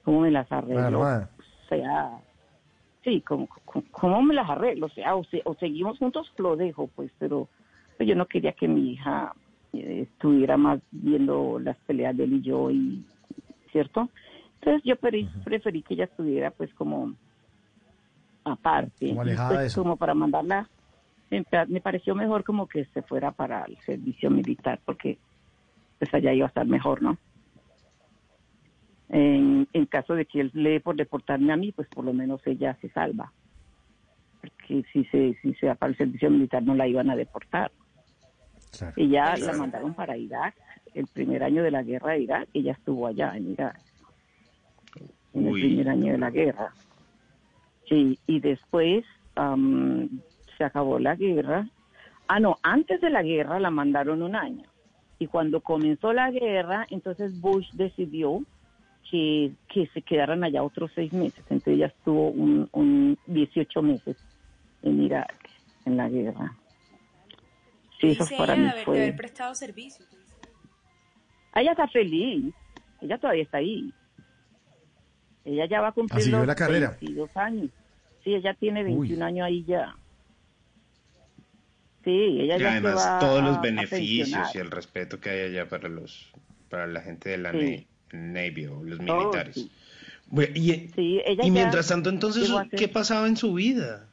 cómo 0.04 0.20
me 0.20 0.30
las 0.30 0.50
arreglo. 0.52 1.00
O 1.38 1.68
sea, 1.68 2.10
sí, 3.04 3.20
¿cómo, 3.22 3.48
cómo, 3.64 3.84
cómo 3.90 4.22
me 4.22 4.34
las 4.34 4.48
arreglo? 4.50 4.86
O 4.86 4.90
sea, 4.90 5.14
o, 5.14 5.24
se- 5.24 5.42
o 5.44 5.54
seguimos 5.54 5.98
juntos, 5.98 6.32
lo 6.38 6.56
dejo, 6.56 6.88
pues, 6.88 7.12
pero 7.18 7.48
pues, 7.96 8.08
yo 8.08 8.14
no 8.14 8.26
quería 8.26 8.52
que 8.52 8.66
mi 8.68 8.92
hija 8.92 9.32
eh, 9.72 10.08
estuviera 10.10 10.56
más 10.56 10.80
viendo 10.90 11.58
las 11.60 11.76
peleas 11.86 12.16
de 12.16 12.24
él 12.24 12.32
y 12.34 12.42
yo, 12.42 12.70
y 12.70 13.04
¿cierto? 13.72 14.10
Entonces 14.54 14.82
yo 14.84 14.96
pre- 14.96 15.28
preferí 15.44 15.82
que 15.82 15.94
ella 15.94 16.04
estuviera 16.04 16.50
pues 16.50 16.72
como 16.74 17.14
aparte, 18.44 19.08
Como 19.10 19.20
alejada 19.22 19.48
pues, 19.50 19.60
de 19.60 19.66
eso. 19.66 19.82
como 19.82 19.96
para 19.96 20.14
mandarla, 20.14 20.68
me 21.30 21.80
pareció 21.80 22.14
mejor 22.14 22.42
como 22.42 22.66
que 22.66 22.84
se 22.86 23.02
fuera 23.02 23.30
para 23.30 23.62
el 23.64 23.76
servicio 23.86 24.30
militar, 24.30 24.80
porque 24.84 25.18
pues 25.98 26.12
allá 26.14 26.32
iba 26.32 26.46
a 26.46 26.48
estar 26.48 26.66
mejor, 26.66 27.02
¿no? 27.02 27.16
En, 29.12 29.66
en 29.72 29.86
caso 29.86 30.14
de 30.14 30.24
que 30.24 30.40
él 30.40 30.50
le 30.54 30.70
dé 30.70 30.80
por 30.80 30.96
deportarme 30.96 31.52
a 31.52 31.56
mí, 31.56 31.72
pues 31.72 31.88
por 31.88 32.04
lo 32.04 32.12
menos 32.12 32.40
ella 32.46 32.76
se 32.80 32.88
salva. 32.90 33.32
Porque 34.40 34.84
si 34.92 35.04
se, 35.06 35.36
si 35.42 35.54
se 35.54 35.66
va 35.66 35.74
para 35.74 35.90
el 35.90 35.98
servicio 35.98 36.30
militar 36.30 36.62
no 36.62 36.74
la 36.74 36.86
iban 36.86 37.10
a 37.10 37.16
deportar. 37.16 37.72
Ella 38.96 39.36
la 39.36 39.52
mandaron 39.54 39.94
para 39.94 40.16
Irak, 40.16 40.54
el 40.94 41.06
primer 41.06 41.42
año 41.42 41.62
de 41.62 41.70
la 41.70 41.82
guerra 41.82 42.12
de 42.12 42.20
Irak, 42.20 42.48
ella 42.54 42.72
estuvo 42.72 43.06
allá 43.06 43.36
en 43.36 43.52
Irak, 43.52 43.78
en 45.34 45.46
el 45.46 45.52
Uy. 45.52 45.60
primer 45.60 45.88
año 45.88 46.12
de 46.12 46.18
la 46.18 46.30
guerra. 46.30 46.72
Sí, 47.88 48.18
y 48.26 48.40
después 48.40 49.04
am, 49.34 50.20
se 50.56 50.64
acabó 50.64 50.98
la 50.98 51.16
guerra. 51.16 51.68
Ah, 52.28 52.38
no, 52.38 52.58
antes 52.62 53.00
de 53.00 53.10
la 53.10 53.22
guerra 53.22 53.58
la 53.58 53.70
mandaron 53.70 54.22
un 54.22 54.36
año. 54.36 54.64
Y 55.18 55.26
cuando 55.26 55.60
comenzó 55.60 56.12
la 56.12 56.30
guerra, 56.30 56.86
entonces 56.90 57.40
Bush 57.40 57.70
decidió 57.72 58.42
que, 59.08 59.52
que 59.72 59.86
se 59.88 60.02
quedaran 60.02 60.42
allá 60.44 60.62
otros 60.62 60.90
seis 60.94 61.12
meses. 61.12 61.38
Entonces 61.50 61.74
ella 61.74 61.86
estuvo 61.86 62.30
un, 62.30 62.68
un 62.72 63.18
18 63.26 63.82
meses 63.82 64.16
en 64.82 65.02
Irak, 65.02 65.34
en 65.84 65.96
la 65.96 66.08
guerra. 66.08 66.56
Sí, 68.00 68.08
eso 68.08 68.24
Dice 68.24 68.36
para 68.36 68.54
ella 68.54 68.62
mí 68.62 68.64
de 68.64 68.70
haber, 68.70 68.78
de 68.80 68.84
fue... 68.84 68.98
haber 69.02 69.16
prestado 69.16 69.54
servicio. 69.54 70.06
Ella 71.54 71.72
está 71.72 71.86
feliz. 71.88 72.54
Ella 73.00 73.18
todavía 73.18 73.42
está 73.42 73.58
ahí. 73.58 73.92
Ella 75.44 75.66
ya 75.66 75.80
va 75.80 75.88
a 75.88 75.92
cumplir 75.92 76.22
siguió 76.22 76.38
los 76.38 76.46
la 76.46 76.54
carrera. 76.54 76.96
22 77.00 77.36
años. 77.36 77.70
Sí, 78.22 78.34
ella 78.34 78.54
tiene 78.54 78.84
21 78.84 79.00
Uy. 79.16 79.22
años 79.22 79.46
ahí 79.46 79.64
ya. 79.64 79.96
Sí, 82.04 82.10
ella 82.40 82.56
Y 82.56 82.58
ya 82.60 82.66
se 82.66 82.66
además 82.68 82.96
va 82.96 83.18
todos 83.18 83.42
los 83.42 83.60
beneficios 83.60 84.54
y 84.54 84.58
el 84.58 84.70
respeto 84.70 85.20
que 85.20 85.30
hay 85.30 85.40
allá 85.50 85.68
para 85.68 85.88
los 85.88 86.30
para 86.70 86.86
la 86.86 87.00
gente 87.02 87.30
de 87.30 87.38
la 87.38 87.52
Sí. 87.52 87.58
Na- 87.58 87.89
Navy 88.12 88.66
o 88.66 88.82
los 88.82 88.98
Oh, 89.00 89.02
militares. 89.04 89.54
sí. 89.54 89.70
Bueno, 90.26 90.52
y, 90.54 90.72
Sí, 90.94 91.20
ella 91.24 91.44
y 91.46 91.50
mientras 91.50 91.88
tanto, 91.88 92.10
entonces, 92.10 92.48
ser- 92.48 92.68
¿qué 92.76 92.88
pasaba 92.88 93.26
en 93.26 93.36
su 93.36 93.54
vida? 93.54 94.08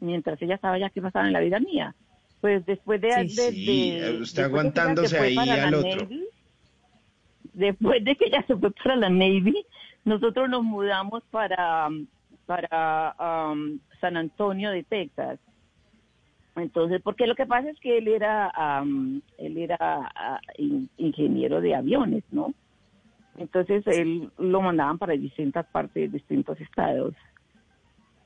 mientras 0.00 0.40
ella 0.42 0.54
estaba 0.54 0.78
ya, 0.78 0.90
¿qué 0.90 1.02
pasaba 1.02 1.26
en 1.26 1.32
la 1.32 1.40
vida 1.40 1.58
mía? 1.60 1.94
Pues 2.40 2.64
después 2.66 3.00
de... 3.00 3.08
Sí, 3.28 3.34
de- 3.36 3.52
sí, 3.52 3.90
de- 3.90 4.20
usted 4.22 4.44
aguantándose 4.44 5.18
ahí 5.18 5.48
al 5.50 5.74
otro. 5.74 6.02
Navy, 6.02 6.28
después 7.52 8.04
de 8.04 8.16
que 8.16 8.26
ella 8.26 8.44
se 8.46 8.56
fue 8.56 8.70
para 8.72 8.96
la 8.96 9.10
Navy, 9.10 9.66
nosotros 10.04 10.48
nos 10.48 10.62
mudamos 10.62 11.22
para, 11.30 11.88
para 12.46 13.14
um, 13.52 13.78
San 14.00 14.16
Antonio 14.16 14.70
de 14.70 14.84
Texas. 14.84 15.40
Entonces, 16.60 17.00
porque 17.02 17.26
lo 17.26 17.34
que 17.34 17.46
pasa 17.46 17.70
es 17.70 17.78
que 17.80 17.98
él 17.98 18.08
era, 18.08 18.52
um, 18.82 19.20
él 19.38 19.58
era 19.58 20.10
in- 20.56 20.88
ingeniero 20.96 21.60
de 21.60 21.74
aviones, 21.74 22.24
¿no? 22.30 22.54
Entonces, 23.36 23.86
él 23.86 24.30
lo 24.38 24.60
mandaban 24.60 24.98
para 24.98 25.14
distintas 25.14 25.66
partes, 25.66 26.12
distintos 26.12 26.60
estados. 26.60 27.14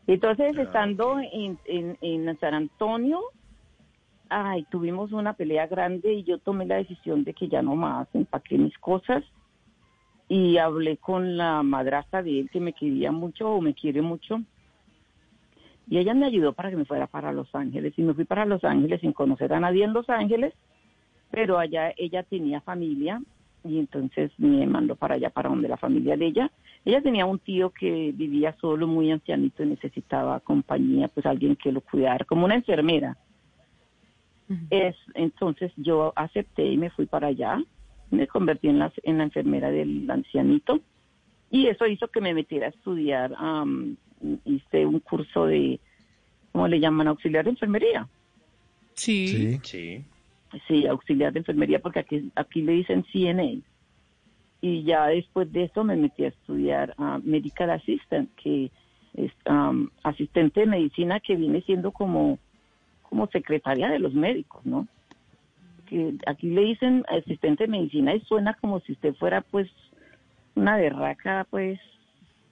Entonces, 0.07 0.57
estando 0.57 1.19
en, 1.21 1.59
en, 1.65 1.99
en 2.01 2.39
San 2.39 2.55
Antonio, 2.55 3.21
ay, 4.29 4.65
tuvimos 4.65 5.13
una 5.13 5.35
pelea 5.35 5.67
grande 5.67 6.15
y 6.15 6.25
yo 6.25 6.39
tomé 6.39 6.67
la 6.67 6.77
decisión 6.77 7.23
de 7.25 7.35
que 7.35 7.49
ya 7.49 7.63
no 7.63 7.77
más, 7.77 8.09
empaqué 8.15 8.57
mis 8.59 8.77
cosas 8.79 9.23
y 10.29 10.57
hablé 10.57 10.97
con 10.97 11.37
la 11.37 11.63
madrastra 11.63 12.23
de 12.23 12.41
él 12.41 12.51
que 12.51 12.59
me 12.61 12.73
quería 12.73 13.13
mucho 13.13 13.51
o 13.51 13.61
me 13.61 13.75
quiere 13.75 14.01
mucho. 14.01 14.41
Y 15.89 15.99
ella 15.99 16.15
me 16.15 16.27
ayudó 16.27 16.53
para 16.53 16.71
que 16.71 16.77
me 16.77 16.85
fuera 16.85 17.07
para 17.07 17.33
Los 17.33 17.55
Ángeles. 17.55 17.93
Y 17.97 18.03
me 18.03 18.15
fui 18.15 18.25
para 18.25 18.45
Los 18.45 18.65
Ángeles 18.65 19.01
sin 19.01 19.13
conocer 19.13 19.53
a 19.53 19.61
nadie 19.61 19.85
en 19.85 19.93
Los 19.93 20.09
Ángeles, 20.09 20.55
pero 21.31 21.59
allá 21.59 21.93
ella 21.97 22.23
tenía 22.23 22.61
familia 22.61 23.21
y 23.65 23.79
entonces 23.79 24.33
me 24.39 24.67
mandó 24.67 24.97
para 24.97 25.15
allá, 25.15 25.31
para 25.31 25.49
donde 25.49 25.69
la 25.69 25.77
familia 25.77 26.17
de 26.17 26.27
ella. 26.27 26.51
Ella 26.85 27.01
tenía 27.01 27.27
un 27.27 27.39
tío 27.39 27.71
que 27.71 28.13
vivía 28.13 28.57
solo, 28.61 28.87
muy 28.87 29.11
ancianito 29.11 29.63
y 29.63 29.67
necesitaba 29.67 30.41
compañía, 30.41 31.09
pues 31.09 31.27
alguien 31.27 31.57
que 31.57 31.73
lo 31.73 31.81
cuidara, 31.81 32.25
como 32.25 32.45
una 32.45 32.57
enfermera. 32.57 33.17
Es, 34.69 34.97
entonces 35.15 35.73
yo 35.77 36.13
acepté 36.15 36.67
y 36.67 36.77
me 36.77 36.91
fui 36.91 37.07
para 37.07 37.29
allá, 37.29 37.63
me 38.11 38.27
convertí 38.27 38.69
en 38.69 38.81
la, 38.81 38.93
en 39.03 39.19
la 39.19 39.25
enfermera 39.25 39.71
del 39.71 40.11
ancianito 40.11 40.81
y 41.51 41.69
eso 41.69 41.87
hizo 41.87 42.09
que 42.09 42.21
me 42.21 42.35
metiera 42.35 42.67
a 42.67 42.71
estudiar, 42.71 43.35
hice 44.45 44.87
un 44.87 45.01
curso 45.01 45.47
de, 45.47 45.81
¿cómo 46.53 46.69
le 46.69 46.81
llaman? 46.81 47.09
Auxiliar 47.09 47.45
de 47.45 47.51
enfermería. 47.51 48.09
Sí. 48.95 49.59
Sí. 49.63 50.05
Sí, 50.69 50.87
auxiliar 50.87 51.33
de 51.33 51.39
enfermería, 51.41 51.79
porque 51.81 52.01
aquí, 52.01 52.31
aquí 52.35 52.63
le 52.63 52.73
dicen 52.73 53.05
CNA. 53.11 53.63
Y 54.61 54.85
ya 54.85 55.07
después 55.07 55.51
de 55.53 55.65
eso 55.65 55.83
me 55.83 55.97
metí 55.97 56.25
a 56.25 56.29
estudiar 56.29 56.95
Medical 57.25 57.71
Assistant, 57.71 58.31
que 58.37 58.71
es 59.15 59.33
asistente 60.03 60.61
de 60.61 60.67
medicina 60.67 61.21
que 61.21 61.37
viene 61.37 61.63
siendo 61.63 61.91
como, 61.91 62.39
como 63.03 63.27
secretaria 63.29 63.89
de 63.89 63.99
los 63.99 64.15
médicos, 64.15 64.65
¿no? 64.65 64.87
Que 65.87 66.15
aquí 66.27 66.49
le 66.49 66.63
dicen 66.63 67.05
asistente 67.09 67.65
de 67.65 67.71
medicina 67.71 68.15
y 68.15 68.21
suena 68.21 68.55
como 68.55 68.81
si 68.81 68.93
usted 68.93 69.15
fuera 69.15 69.41
pues 69.41 69.69
una 70.55 70.77
berraca, 70.77 71.47
pues, 71.51 71.81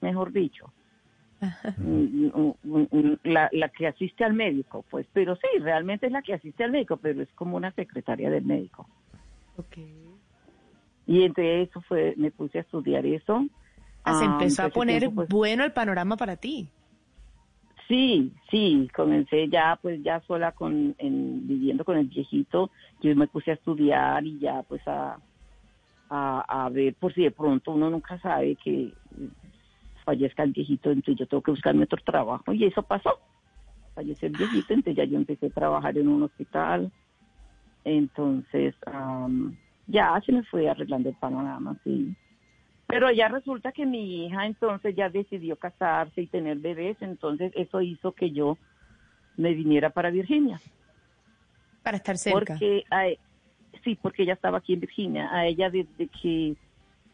mejor 0.01 0.33
dicho. 0.33 0.73
La, 3.25 3.49
la 3.53 3.69
que 3.71 3.87
asiste 3.87 4.25
al 4.25 4.35
médico, 4.35 4.85
pues, 4.91 5.07
pero 5.13 5.37
sí, 5.37 5.47
realmente 5.61 6.07
es 6.07 6.13
la 6.13 6.23
que 6.23 6.35
asiste 6.35 6.65
al 6.65 6.73
médico, 6.73 6.99
pero 6.99 7.23
es 7.23 7.29
como 7.35 7.57
una 7.57 7.73
secretaria 7.73 8.29
del 8.31 8.45
médico. 8.45 8.87
Y 11.07 11.25
entre 11.25 11.63
eso 11.63 11.81
fue, 11.83 12.15
me 12.17 12.31
puse 12.31 12.59
a 12.59 12.61
estudiar 12.63 13.07
eso. 13.07 13.45
Ah, 14.05 14.15
se 14.15 14.25
Ah, 14.25 14.39
empezó 14.43 14.63
a 14.63 14.69
poner 14.69 15.01
tiempo, 15.01 15.17
pues, 15.17 15.29
bueno 15.29 15.65
el 15.65 15.73
panorama 15.73 16.17
para 16.17 16.37
ti. 16.37 16.69
Sí, 17.89 18.33
sí, 18.51 18.89
comencé 18.95 19.49
ya 19.49 19.77
pues 19.83 20.01
ya 20.05 20.21
sola 20.21 20.53
con 20.53 20.95
en, 20.99 21.49
viviendo 21.49 21.85
con 21.85 21.97
el 21.99 22.07
viejito, 22.07 22.71
yo 23.03 23.17
me 23.17 23.27
puse 23.27 23.51
a 23.51 23.55
estudiar 23.55 24.25
y 24.25 24.39
ya 24.39 24.63
pues 24.63 24.81
a, 24.87 25.19
a, 26.09 26.67
a 26.67 26.69
ver 26.69 26.95
por 26.95 27.13
si 27.13 27.23
de 27.23 27.33
pronto 27.33 27.73
uno 27.73 27.91
nunca 27.91 28.17
sabe 28.21 28.57
que 28.63 28.93
fallezca 30.11 30.43
el 30.43 30.51
viejito, 30.51 30.91
entonces 30.91 31.21
yo 31.21 31.27
tengo 31.27 31.43
que 31.43 31.53
buscarme 31.53 31.85
otro 31.85 32.03
trabajo 32.05 32.53
y 32.53 32.65
eso 32.65 32.83
pasó. 32.83 33.21
Falleció 33.95 34.27
el 34.27 34.37
viejito, 34.37 34.75
entonces 34.75 34.97
ya 34.97 35.05
yo 35.05 35.17
empecé 35.17 35.47
a 35.47 35.51
trabajar 35.51 35.97
en 35.97 36.09
un 36.09 36.25
hospital, 36.25 36.91
entonces 37.85 38.75
am, 38.87 39.55
ya 39.87 40.21
se 40.27 40.33
me 40.33 40.43
fue 40.43 40.69
arreglando 40.69 41.11
el 41.11 41.15
panorama, 41.15 41.77
sí. 41.85 42.13
Pero 42.89 43.13
ya 43.13 43.29
resulta 43.29 43.71
que 43.71 43.87
mi 43.87 44.27
hija 44.27 44.47
entonces 44.47 44.97
ya 44.97 45.09
decidió 45.09 45.55
casarse 45.55 46.23
y 46.23 46.27
tener 46.27 46.59
bebés, 46.59 46.97
entonces 47.01 47.53
eso 47.55 47.81
hizo 47.81 48.11
que 48.13 48.33
yo 48.33 48.59
me 49.37 49.55
viniera 49.55 49.91
para 49.91 50.11
Virginia. 50.11 50.61
Para 51.85 51.99
estar 51.99 52.19
cerca. 52.19 52.55
Porque 52.55 52.85
a 52.91 53.07
e- 53.07 53.21
sí, 53.85 53.97
porque 54.03 54.25
ella 54.25 54.35
estaba 54.35 54.59
aquí 54.59 54.75
en 54.75 54.81
Virginia. 54.81 55.29
A 55.33 55.47
ella 55.47 55.71
desde 55.71 56.09
que 56.21 56.57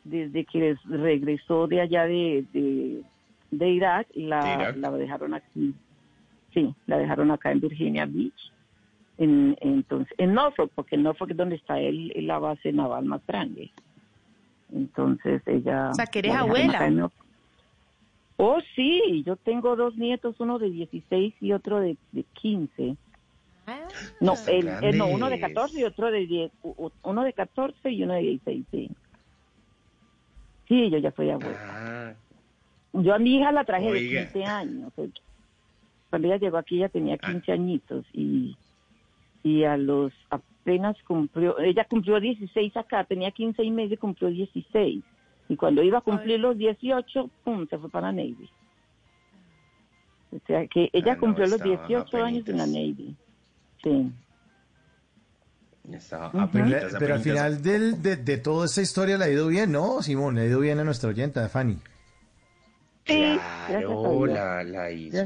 desde 0.09 0.45
que 0.45 0.77
regresó 0.85 1.67
de 1.67 1.81
allá 1.81 2.05
de, 2.07 2.45
de, 2.53 3.03
de 3.51 3.69
Irak, 3.71 4.07
la, 4.15 4.41
De 4.45 4.53
Irak. 4.55 4.77
la 4.77 4.91
dejaron 4.93 5.35
aquí. 5.35 5.75
Sí, 6.55 6.75
la 6.87 6.99
dejaron 6.99 7.31
acá 7.31 7.53
en 7.53 7.61
Virginia 7.61 8.07
Beach. 8.07 8.53
En, 9.19 9.57
entonces, 9.61 10.15
en 10.19 10.35
Norfolk, 10.35 10.71
porque 10.75 10.97
en 10.97 11.03
Norfolk 11.03 11.31
es 11.31 11.37
donde 11.37 11.57
está 11.57 11.79
el, 11.81 12.13
la 12.27 12.39
base 12.39 12.73
naval 12.73 13.05
más 13.07 13.21
grande. 13.27 13.71
Entonces 14.73 15.43
ella... 15.47 15.91
O 15.91 15.95
sea, 15.95 16.07
que 16.07 16.19
eres 16.21 16.33
abuela. 16.35 16.79
Oh, 18.39 18.59
sí, 18.75 19.23
yo 19.25 19.37
tengo 19.37 19.77
dos 19.77 19.97
nietos, 19.97 20.37
uno 20.41 20.59
de 20.59 20.71
16 20.71 21.35
y 21.41 21.53
otro 21.53 21.81
de, 21.81 21.97
de 22.13 22.25
15. 22.35 22.97
No, 24.21 24.35
el, 24.49 24.69
el- 24.83 24.99
no, 24.99 25.07
uno 25.09 25.29
de 25.31 25.39
grandes. 25.39 25.57
14 25.57 25.81
y 25.81 25.85
otro 25.85 26.11
de 26.11 26.27
10, 26.27 26.53
u- 26.63 26.75
u- 26.87 26.93
uno 27.03 27.25
de 27.25 27.33
14 27.33 27.91
y 27.91 28.03
uno 28.03 28.13
de 28.15 28.21
16, 28.21 28.65
sí. 28.71 28.91
Sí, 30.69 30.91
yo 30.91 30.99
ya 30.99 31.11
soy 31.13 31.31
abuela. 31.31 31.59
Ah, 31.61 32.15
Yo 32.93 33.15
a 33.15 33.19
mi 33.19 33.37
hija 33.37 33.53
la 33.53 33.65
traje 33.65 33.89
Oiga. 33.91 34.21
de 34.21 34.27
15 34.33 34.45
años. 34.45 34.93
Cuando 36.11 36.29
ella 36.29 36.37
llegó 36.39 36.57
aquí 36.59 36.77
ella 36.77 36.89
tenía 36.89 37.19
15 37.19 37.53
añitos 37.53 38.05
y, 38.13 38.57
y 39.43 39.65
a 39.65 39.77
los 39.77 40.13
apenas 40.31 40.97
cumplió, 41.07 41.59
ella 41.59 41.85
cumplió 41.85 42.19
16 42.21 42.77
acá, 42.77 43.05
tenía 43.05 43.31
15 43.31 43.63
y 43.63 43.71
medio 43.71 43.95
y 43.95 43.99
cumplió 43.99 44.29
16. 44.29 45.03
Y 45.49 45.57
cuando 45.57 45.83
iba 45.83 45.99
a 45.99 46.03
cumplir 46.03 46.41
los 46.41 46.57
18, 46.59 47.31
pum, 47.45 47.67
se 47.69 47.79
fue 47.79 47.89
para 47.91 48.09
la 48.09 48.13
Navy. 48.15 48.49
O 50.33 50.39
sea 50.47 50.67
que 50.67 50.91
ella 50.93 51.13
Ah, 51.13 51.15
no, 51.15 51.21
cumplió 51.21 51.47
los 51.47 51.61
estaba 51.61 51.77
18 51.87 52.25
años 52.25 52.49
en 52.49 52.57
la 52.59 52.67
Navy. 52.67 53.15
Sí. 53.83 54.11
Pero, 56.33 56.43
apenitas, 56.45 56.95
pero 56.99 57.15
al 57.15 57.21
final 57.21 57.63
del- 57.63 58.03
de, 58.03 58.17
de 58.17 58.37
toda 58.39 58.67
esta 58.67 58.83
historia 58.83 59.17
le 59.19 59.25
ha 59.25 59.31
ido 59.31 59.47
bien, 59.49 59.73
¿no, 59.73 60.03
Simón? 60.03 60.35
Le 60.35 60.43
ha 60.43 60.47
ido 60.47 60.61
bien 60.61 60.79
a 60.79 60.85
nuestra 60.85 61.09
oyenta, 61.11 61.45
a 61.45 61.49
Fanny. 61.49 61.79
Sí, 63.07 63.41
Claro, 63.67 64.27
la, 64.27 64.65
la 64.65 64.91
hizo. 64.93 65.17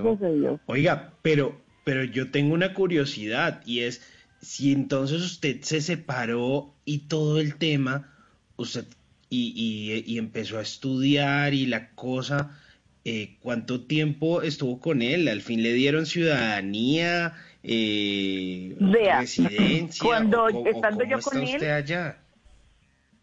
Oiga, 0.66 1.14
pero, 1.22 1.60
pero 1.84 2.04
yo 2.04 2.30
tengo 2.30 2.54
una 2.54 2.74
curiosidad 2.74 3.62
y 3.66 3.80
es 3.80 4.02
si 4.40 4.72
entonces 4.72 5.20
usted 5.22 5.60
se 5.62 5.80
separó 5.80 6.74
y 6.84 7.00
todo 7.08 7.40
el 7.40 7.56
tema, 7.56 8.14
usted 8.56 8.86
y, 9.28 9.52
y- 9.54 10.12
y 10.14 10.18
empezó 10.18 10.58
a 10.58 10.62
estudiar 10.62 11.52
y 11.54 11.66
la 11.66 11.90
cosa, 11.94 12.58
eh, 13.04 13.36
¿cuánto 13.40 13.82
tiempo 13.86 14.42
estuvo 14.42 14.80
con 14.80 15.02
él? 15.02 15.28
¿Al 15.28 15.40
fin 15.42 15.62
le 15.62 15.72
dieron 15.74 16.06
ciudadanía, 16.06 17.34
eh, 17.62 18.74
Vea, 18.80 19.20
residencia? 19.20 20.04
cuando 20.04 20.44
¿O- 20.44 20.48
o- 20.48 20.62
o 20.62 20.66
estando 20.66 21.04
yo 21.04 21.20
con 21.20 21.42
él- 21.42 21.70
allá? 21.70 22.16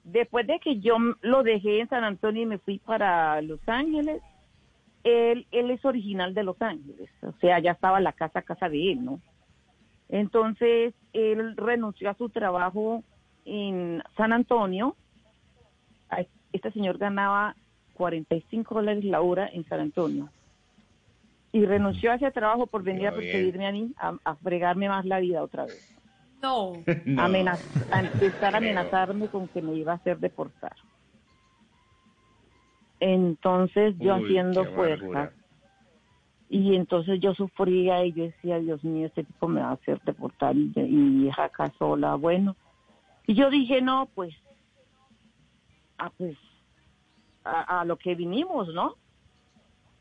Después 0.03 0.47
de 0.47 0.59
que 0.59 0.79
yo 0.79 0.97
lo 1.21 1.43
dejé 1.43 1.81
en 1.81 1.89
San 1.89 2.03
Antonio 2.03 2.43
y 2.43 2.45
me 2.45 2.59
fui 2.59 2.79
para 2.79 3.41
Los 3.41 3.59
Ángeles, 3.67 4.21
él, 5.03 5.45
él 5.51 5.71
es 5.71 5.83
original 5.83 6.33
de 6.33 6.43
Los 6.43 6.61
Ángeles, 6.61 7.09
o 7.21 7.33
sea, 7.41 7.59
ya 7.59 7.71
estaba 7.71 7.99
la 7.99 8.13
casa, 8.13 8.41
casa 8.41 8.69
de 8.69 8.91
él, 8.93 9.03
¿no? 9.03 9.19
Entonces, 10.09 10.93
él 11.11 11.57
renunció 11.57 12.09
a 12.09 12.13
su 12.15 12.29
trabajo 12.29 13.03
en 13.45 14.01
San 14.15 14.31
Antonio. 14.31 14.95
Este 16.53 16.71
señor 16.71 16.97
ganaba 16.97 17.55
45 17.93 18.75
dólares 18.75 19.03
la 19.03 19.19
hora 19.21 19.49
en 19.51 19.65
San 19.65 19.81
Antonio. 19.81 20.29
Y 21.51 21.65
renunció 21.65 22.11
a 22.11 22.15
ese 22.15 22.31
trabajo 22.31 22.67
por 22.67 22.83
venir 22.83 23.07
a 23.07 23.11
perseguirme 23.15 23.67
a 23.67 23.71
mí, 23.71 23.93
a, 23.97 24.17
a 24.23 24.35
fregarme 24.35 24.89
más 24.89 25.05
la 25.05 25.19
vida 25.19 25.43
otra 25.43 25.65
vez. 25.65 25.81
No. 26.41 26.83
No, 27.05 27.23
Amenaz- 27.23 27.61
a 27.91 27.99
empezar 28.01 28.53
a 28.53 28.57
amenazarme 28.57 29.27
con 29.29 29.47
que 29.47 29.61
me 29.61 29.73
iba 29.75 29.93
a 29.93 29.95
hacer 29.95 30.19
deportar. 30.19 30.75
Entonces 32.99 33.95
yo 33.99 34.15
Uy, 34.15 34.23
haciendo 34.23 34.65
fuerza 34.73 35.31
y 36.49 36.75
entonces 36.75 37.19
yo 37.19 37.33
sufría 37.33 38.05
y 38.05 38.13
yo 38.13 38.23
decía, 38.25 38.59
Dios 38.59 38.83
mío, 38.83 39.07
este 39.07 39.23
tipo 39.23 39.47
me 39.47 39.61
va 39.61 39.69
a 39.69 39.73
hacer 39.73 39.99
deportar 40.03 40.55
y, 40.55 40.71
y 40.75 40.81
mi 40.81 41.27
hija 41.27 41.45
acá 41.45 41.71
sola, 41.77 42.15
bueno. 42.15 42.55
Y 43.25 43.35
yo 43.35 43.49
dije, 43.49 43.81
no, 43.81 44.09
pues, 44.15 44.33
ah, 45.97 46.11
pues, 46.17 46.37
a, 47.43 47.81
a 47.81 47.85
lo 47.85 47.97
que 47.97 48.15
vinimos, 48.15 48.69
¿no? 48.73 48.95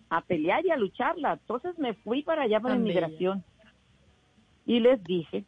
A 0.08 0.20
pelear 0.20 0.64
y 0.64 0.70
a 0.70 0.76
lucharla. 0.76 1.34
Entonces 1.34 1.78
me 1.78 1.94
fui 1.94 2.22
para 2.22 2.42
allá 2.42 2.60
para 2.60 2.74
Tan 2.74 2.84
bella. 2.84 3.00
inmigración 3.00 3.44
y 4.66 4.80
les 4.80 5.02
dije, 5.04 5.44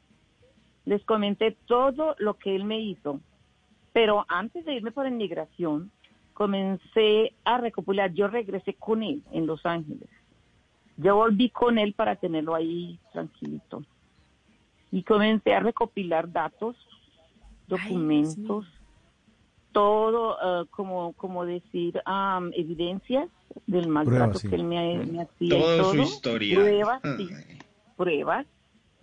les 0.84 1.04
comenté 1.04 1.56
todo 1.66 2.14
lo 2.18 2.34
que 2.34 2.54
él 2.54 2.64
me 2.64 2.80
hizo, 2.80 3.20
Pero 3.92 4.24
antes 4.28 4.64
de 4.64 4.74
irme 4.74 4.92
por 4.92 5.08
inmigración, 5.08 5.90
comencé 6.32 7.32
a 7.44 7.58
recopilar, 7.58 8.12
yo 8.12 8.28
regresé 8.28 8.74
con 8.74 9.02
él 9.02 9.22
en 9.32 9.46
Los 9.46 9.66
Ángeles. 9.66 10.08
Yo 10.96 11.16
volví 11.16 11.50
con 11.50 11.78
él 11.78 11.94
para 11.94 12.14
tenerlo 12.14 12.54
ahí 12.54 13.00
tranquilito. 13.12 13.82
Y 14.92 15.02
comencé 15.02 15.52
a 15.52 15.60
recopilar 15.60 16.30
datos, 16.30 16.76
documentos, 17.66 18.66
todo, 19.72 20.62
eh, 20.62 20.66
como, 20.70 21.12
como 21.14 21.44
decir, 21.44 22.00
am, 22.04 22.50
evidencias 22.54 23.28
del 23.66 23.88
maltrato 23.88 24.38
sí. 24.38 24.48
que 24.48 24.56
él 24.56 24.64
me, 24.64 24.98
me 25.04 25.22
hacía. 25.22 25.46
y 25.46 25.48
Toda 25.60 25.76
su 25.84 25.90
todo. 25.92 26.02
historia. 26.02 26.54
Pruebas, 26.56 27.02
sí, 27.16 27.28
pruebas. 27.96 28.46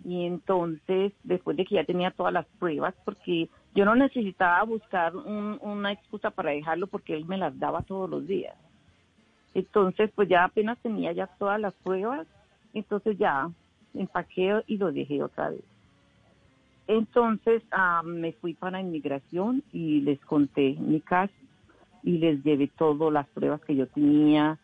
Y 0.04 0.24
entonces, 0.26 1.12
después 1.24 1.56
de 1.56 1.64
que 1.64 1.76
ya 1.76 1.84
tenía 1.84 2.10
todas 2.10 2.32
las 2.32 2.46
pruebas, 2.58 2.94
porque 3.04 3.48
yo 3.74 3.84
no 3.84 3.94
necesitaba 3.96 4.62
buscar 4.64 5.16
un- 5.16 5.58
una 5.62 5.92
excusa 5.92 6.30
para 6.30 6.50
dejarlo 6.52 6.86
porque 6.86 7.14
él 7.14 7.24
me 7.26 7.38
las 7.38 7.58
daba 7.58 7.82
todos 7.82 8.08
los 8.08 8.26
días. 8.26 8.54
Entonces, 9.54 10.10
pues 10.14 10.28
ya 10.28 10.44
apenas 10.44 10.78
tenía 10.80 11.12
ya 11.12 11.26
todas 11.38 11.58
las 11.60 11.72
pruebas, 11.82 12.26
entonces 12.74 13.16
ya 13.18 13.48
empaqué 13.94 14.62
y 14.66 14.76
lo 14.76 14.92
dejé 14.92 15.22
otra 15.22 15.50
vez. 15.50 15.62
Entonces 16.88 17.62
ah, 17.72 18.02
me 18.04 18.32
fui 18.32 18.54
para 18.54 18.80
inmigración 18.80 19.62
y 19.72 20.00
les 20.02 20.20
conté 20.20 20.76
mi 20.78 21.00
caso 21.00 21.34
y 22.02 22.18
les 22.18 22.42
llevé 22.44 22.68
todas 22.68 23.12
las 23.12 23.26
pruebas 23.28 23.60
que 23.62 23.74
yo 23.74 23.88
tenía, 23.88 24.58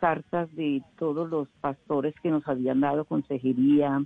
cartas 0.00 0.54
de 0.56 0.82
todos 0.98 1.30
los 1.30 1.46
pastores 1.60 2.14
que 2.20 2.30
nos 2.30 2.46
habían 2.48 2.80
dado 2.80 3.04
consejería, 3.04 4.02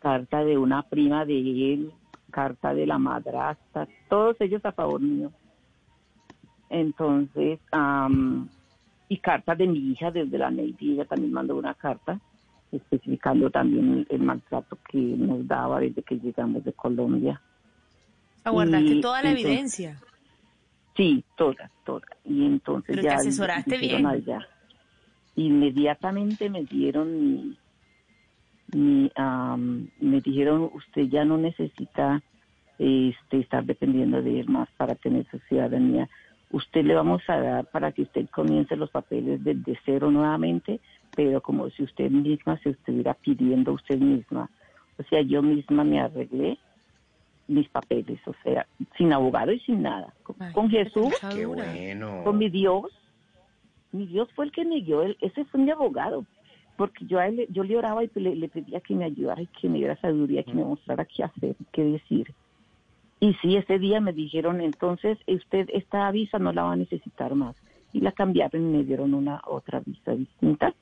carta 0.00 0.44
de 0.44 0.58
una 0.58 0.82
prima 0.82 1.24
de 1.24 1.72
él, 1.72 1.92
carta 2.30 2.74
de 2.74 2.86
la 2.86 2.98
madrastra, 2.98 3.88
todos 4.08 4.36
ellos 4.40 4.62
a 4.64 4.72
favor 4.72 5.00
mío. 5.00 5.32
Entonces, 6.68 7.58
am, 7.72 8.48
y 9.08 9.18
cartas 9.18 9.56
de 9.56 9.66
mi 9.66 9.78
hija 9.78 10.10
desde 10.10 10.38
la 10.38 10.50
Navy, 10.50 10.76
ella 10.80 11.06
también 11.06 11.32
mandó 11.32 11.56
una 11.56 11.74
carta 11.74 12.20
especificando 12.72 13.50
también 13.50 13.92
el, 13.92 14.06
el 14.10 14.22
maltrato 14.22 14.78
que 14.90 14.98
nos 14.98 15.46
daba 15.46 15.80
desde 15.80 16.02
que 16.02 16.16
llegamos 16.18 16.64
de 16.64 16.72
Colombia. 16.72 17.40
Aguardaste 18.44 18.86
Y 18.86 19.00
toda 19.00 19.22
la 19.22 19.30
entonces- 19.30 19.46
evidencia. 19.50 20.00
Sí, 20.96 21.24
todas, 21.36 21.70
todas. 21.84 22.08
Y 22.24 22.44
entonces 22.44 22.86
Pero 22.96 23.02
ya 23.02 23.10
te 23.10 23.14
asesoraste 23.16 23.78
bien. 23.78 24.06
allá. 24.06 24.46
Inmediatamente 25.36 26.50
me 26.50 26.64
dieron 26.64 27.18
mi, 27.18 27.56
mi, 28.74 29.10
am, 29.14 29.88
me 30.00 30.20
dijeron 30.20 30.70
usted 30.74 31.02
ya 31.08 31.24
no 31.24 31.38
necesita 31.38 32.22
este, 32.78 33.38
estar 33.38 33.64
dependiendo 33.64 34.20
de 34.22 34.40
él 34.40 34.48
más 34.48 34.68
para 34.76 34.94
tener 34.96 35.26
su 35.30 35.38
ciudadanía. 35.48 36.08
Usted 36.50 36.84
le 36.84 36.94
vamos 36.94 37.22
a 37.28 37.38
dar 37.40 37.66
para 37.70 37.92
que 37.92 38.02
usted 38.02 38.28
comience 38.28 38.74
los 38.76 38.90
papeles 38.90 39.42
desde 39.44 39.78
cero 39.84 40.10
nuevamente, 40.10 40.80
pero 41.14 41.40
como 41.40 41.68
si 41.70 41.82
usted 41.82 42.10
misma 42.10 42.58
se 42.62 42.70
estuviera 42.70 43.14
pidiendo 43.14 43.72
usted 43.72 43.98
misma. 43.98 44.50
O 44.98 45.02
sea, 45.04 45.22
yo 45.22 45.42
misma 45.42 45.84
me 45.84 46.00
arreglé 46.00 46.58
mis 47.46 47.68
papeles, 47.70 48.20
o 48.26 48.34
sea, 48.44 48.66
sin 48.96 49.12
abogado 49.12 49.52
y 49.52 49.60
sin 49.60 49.82
nada. 49.82 50.14
Con, 50.22 50.36
con 50.52 50.70
Jesús, 50.70 51.12
Qué 51.34 51.44
bueno. 51.46 52.22
con 52.24 52.38
mi 52.38 52.48
Dios. 52.48 52.84
Mi 53.92 54.06
Dios 54.06 54.28
fue 54.34 54.44
el 54.44 54.52
que 54.52 54.64
me 54.64 54.80
guió, 54.80 55.02
él- 55.02 55.16
ese 55.20 55.44
fue 55.46 55.60
mi 55.60 55.70
abogado. 55.70 56.24
Porque 56.76 57.04
yo, 57.06 57.18
a 57.18 57.26
él, 57.26 57.46
yo 57.50 57.64
le 57.64 57.76
oraba 57.76 58.04
y 58.04 58.10
le, 58.14 58.36
le 58.36 58.48
pedía 58.48 58.80
que 58.80 58.94
me 58.94 59.04
ayudara 59.04 59.42
y 59.42 59.48
que 59.48 59.68
me 59.68 59.78
diera 59.78 59.96
sabiduría, 60.00 60.44
que 60.44 60.54
me 60.54 60.64
mostrara 60.64 61.04
qué 61.04 61.24
hacer, 61.24 61.56
qué 61.72 61.82
decir. 61.84 62.32
Y 63.18 63.34
sí, 63.42 63.56
ese 63.56 63.78
día 63.78 64.00
me 64.00 64.12
dijeron, 64.14 64.60
entonces 64.62 65.18
usted 65.26 65.68
esta 65.74 66.10
visa 66.10 66.38
no 66.38 66.52
la 66.52 66.62
va 66.62 66.72
a 66.72 66.76
necesitar 66.76 67.34
más. 67.34 67.54
Y 67.92 68.00
la 68.00 68.12
cambiaron 68.12 68.62
y 68.62 68.78
me 68.78 68.84
dieron 68.84 69.12
una 69.12 69.42
otra 69.46 69.80
visa 69.80 70.12
distinta. 70.14 70.72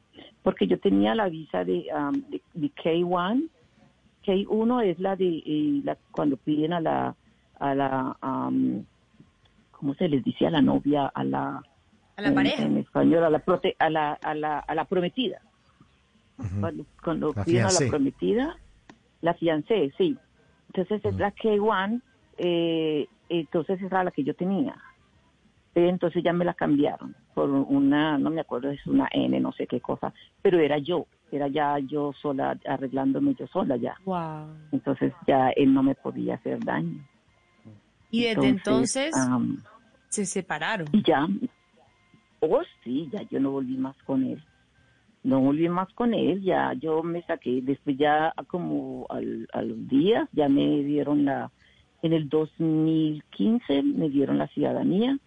Porque 0.43 0.67
yo 0.67 0.79
tenía 0.79 1.15
la 1.15 1.29
visa 1.29 1.65
de, 1.65 1.87
um, 1.95 2.13
de, 2.31 2.43
de 2.55 2.71
K1. 2.73 3.49
K1 4.25 4.85
es 4.85 4.99
la 4.99 5.17
de 5.17 5.43
eh, 5.45 5.81
la, 5.85 5.97
cuando 6.11 6.37
piden 6.37 6.73
a 6.73 6.81
la, 6.81 7.17
a 7.61 7.75
la 7.75 8.17
um, 8.23 8.85
¿cómo 9.71 9.95
se 9.95 10.09
les 10.09 10.25
dice? 10.25 10.47
A 10.47 10.51
la 10.51 10.61
novia, 10.63 11.07
a 11.07 11.25
la... 11.25 11.63
A 12.17 12.21
la 12.21 12.29
en- 12.29 12.35
pareja. 12.35 12.63
En 12.65 12.77
español, 12.79 13.23
a 13.25 13.31
la, 13.31 13.45
prote- 13.45 13.77
a 13.79 13.89
la, 13.91 14.13
a 14.15 14.35
la, 14.35 14.59
a 14.59 14.75
la 14.75 14.85
prometida. 14.85 15.41
Cuando, 16.61 16.85
cuando 17.03 17.33
La 17.35 17.45
piden 17.45 17.65
a 17.67 17.69
fiancé. 17.71 17.85
la 17.85 17.91
prometida, 17.91 18.57
la 19.23 19.35
fiancé, 19.35 19.93
sí. 19.99 20.17
Entonces 20.69 21.05
es 21.05 21.17
la 21.17 21.33
K1, 21.35 22.01
eh, 22.39 23.09
entonces 23.29 23.79
esa 23.79 23.87
era 23.87 24.05
la 24.05 24.11
que 24.11 24.23
yo 24.25 24.35
tenía. 24.35 24.77
Entonces 25.87 26.23
ya 26.25 26.33
me 26.33 26.45
la 26.45 26.55
cambiaron 26.55 27.15
por 27.35 27.51
una, 27.51 28.19
no 28.19 28.31
me 28.31 28.41
acuerdo, 28.41 28.71
es 28.71 28.85
una 28.87 29.09
N, 29.13 29.39
no 29.41 29.53
sé 29.53 29.67
qué 29.67 29.81
cosa, 29.81 30.13
pero 30.43 30.59
era 30.59 30.79
yo, 30.79 31.07
era 31.31 31.49
ya 31.49 31.79
yo 31.79 32.13
sola, 32.21 32.59
arreglándome 32.67 33.35
yo 33.35 33.47
sola 33.47 33.77
ya. 33.77 33.97
Wow. 34.05 34.49
Entonces 34.73 35.13
ya 35.27 35.51
él 35.51 35.73
no 35.73 35.83
me 35.83 35.95
podía 35.95 36.35
hacer 36.35 36.65
daño. 36.65 37.05
Y 38.11 38.25
desde 38.25 38.49
entonces 38.49 39.15
se 40.09 40.25
separaron. 40.25 40.89
y 40.93 41.03
ya, 41.03 41.29
oh 42.41 42.63
sí, 42.83 43.09
ya 43.13 43.23
yo 43.31 43.39
no 43.39 43.51
volví 43.51 43.77
más 43.77 43.97
con 44.05 44.25
él. 44.25 44.43
No 45.23 45.41
volví 45.41 45.69
más 45.69 45.93
con 45.95 46.15
él, 46.15 46.43
ya 46.43 46.73
yo 46.75 47.03
me 47.03 47.23
saqué, 47.23 47.61
después 47.63 47.99
ya 47.99 48.33
como 48.47 49.07
al, 49.11 49.49
a 49.53 49.63
los 49.63 49.87
días 49.89 50.29
ya 50.33 50.49
me 50.49 50.83
dieron 50.85 51.25
la, 51.25 51.51
en 52.03 52.13
el 52.13 52.29
2015 52.29 53.83
me 53.83 54.09
dieron 54.09 54.39
la 54.39 54.47
ciudadanía. 54.49 55.19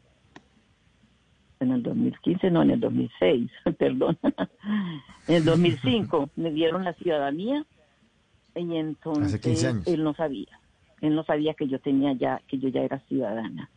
En 1.62 1.72
el 1.72 1.84
2015, 1.84 2.50
no, 2.52 2.62
en 2.64 2.72
el 2.72 2.80
2006, 2.80 3.52
perdón. 3.78 4.18
En 5.28 5.36
el 5.36 5.46
2005 5.46 6.30
me 6.36 6.52
dieron 6.52 6.84
la 6.84 6.94
ciudadanía 6.94 7.66
y 8.56 8.76
entonces 8.76 9.40
15 9.40 9.68
años. 9.68 9.88
él 9.88 10.04
no 10.04 10.14
sabía. 10.16 10.60
Él 11.02 11.16
no 11.16 11.24
sabía 11.24 11.54
que 11.54 11.68
yo 11.68 11.80
tenía 11.80 12.14
ya, 12.14 12.42
que 12.48 12.58
yo 12.60 12.70
ya 12.70 12.82
era 12.82 13.00
ciudadana. 13.08 13.70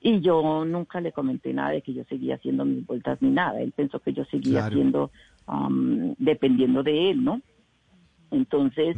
Y 0.00 0.20
yo 0.20 0.64
nunca 0.64 1.00
le 1.00 1.10
comenté 1.12 1.52
nada 1.52 1.70
de 1.70 1.82
que 1.82 1.92
yo 1.94 2.04
seguía 2.04 2.36
haciendo 2.36 2.64
mis 2.64 2.86
vueltas 2.86 3.20
ni 3.20 3.30
nada. 3.30 3.60
Él 3.60 3.72
pensó 3.72 3.98
que 4.00 4.12
yo 4.12 4.24
seguía 4.26 4.60
Claro. 4.60 4.66
haciendo, 4.66 5.10
um, 5.48 6.14
dependiendo 6.18 6.82
de 6.82 7.10
él, 7.10 7.24
¿no? 7.24 7.40
Entonces, 8.30 8.96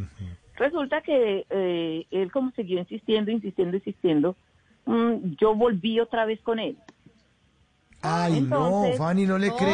resulta 0.55 1.01
que 1.01 1.45
eh, 1.49 2.05
él 2.11 2.31
como 2.31 2.51
siguió 2.51 2.79
insistiendo, 2.79 3.31
insistiendo, 3.31 3.77
insistiendo, 3.77 4.35
mm, 4.85 5.35
yo 5.39 5.55
volví 5.55 5.99
otra 5.99 6.25
vez 6.25 6.39
con 6.41 6.59
él. 6.59 6.77
Ay, 8.01 8.41
no, 8.41 8.85
Fanny, 8.97 9.25
no 9.25 9.37
le 9.37 9.51
creo. 9.55 9.69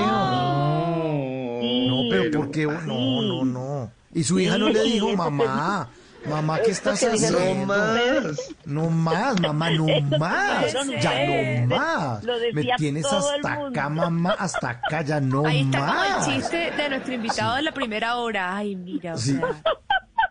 Sí, 1.62 1.88
No, 1.88 2.04
pero 2.10 2.32
¿por 2.40 2.52
qué? 2.52 2.66
No, 2.66 3.22
no, 3.22 3.46
no. 3.46 3.92
Y 4.14 4.24
su 4.24 4.40
hija 4.40 4.58
no 4.58 4.70
le 4.70 4.82
dijo, 4.84 5.16
mamá, 5.16 5.90
mamá, 6.30 6.60
¿qué 6.62 6.72
estás 6.72 7.04
haciendo? 7.04 7.38
ustedes. 7.38 8.56
No 8.66 8.90
más, 8.90 9.40
mamá, 9.42 9.70
no 9.72 9.86
más. 10.18 10.74
Ya 11.02 11.68
no 11.68 11.76
más. 11.76 12.24
Lo 12.24 12.34
Me 12.54 12.64
tienes 12.78 13.04
todo 13.04 13.30
el 13.34 13.46
hasta 13.46 13.56
mundo. 13.60 13.80
acá, 13.80 13.90
mamá, 13.90 14.36
hasta 14.40 14.70
acá, 14.70 15.02
ya 15.02 15.20
no 15.20 15.46
Ahí 15.46 15.62
está 15.62 15.80
como 15.80 15.94
más. 15.94 16.28
el 16.28 16.34
chiste 16.34 16.72
de 16.72 16.90
nuestro 16.90 17.14
invitado 17.14 17.56
de 17.58 17.62
la 17.62 17.72
primera 17.74 18.16
hora. 18.18 18.56
Ay, 18.58 18.76
mira, 18.76 19.14
o 19.14 19.18
Sí. 19.18 19.34
sea. 19.38 19.62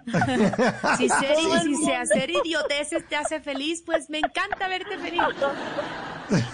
si, 0.98 1.08
ser, 1.08 1.36
si 1.64 1.76
se 1.84 1.94
hacer 1.96 2.28
idioteces 2.30 3.08
te 3.08 3.16
hace 3.16 3.40
feliz, 3.40 3.82
pues 3.86 4.10
me 4.10 4.18
encanta 4.18 4.68
verte 4.68 4.98
feliz. 4.98 5.22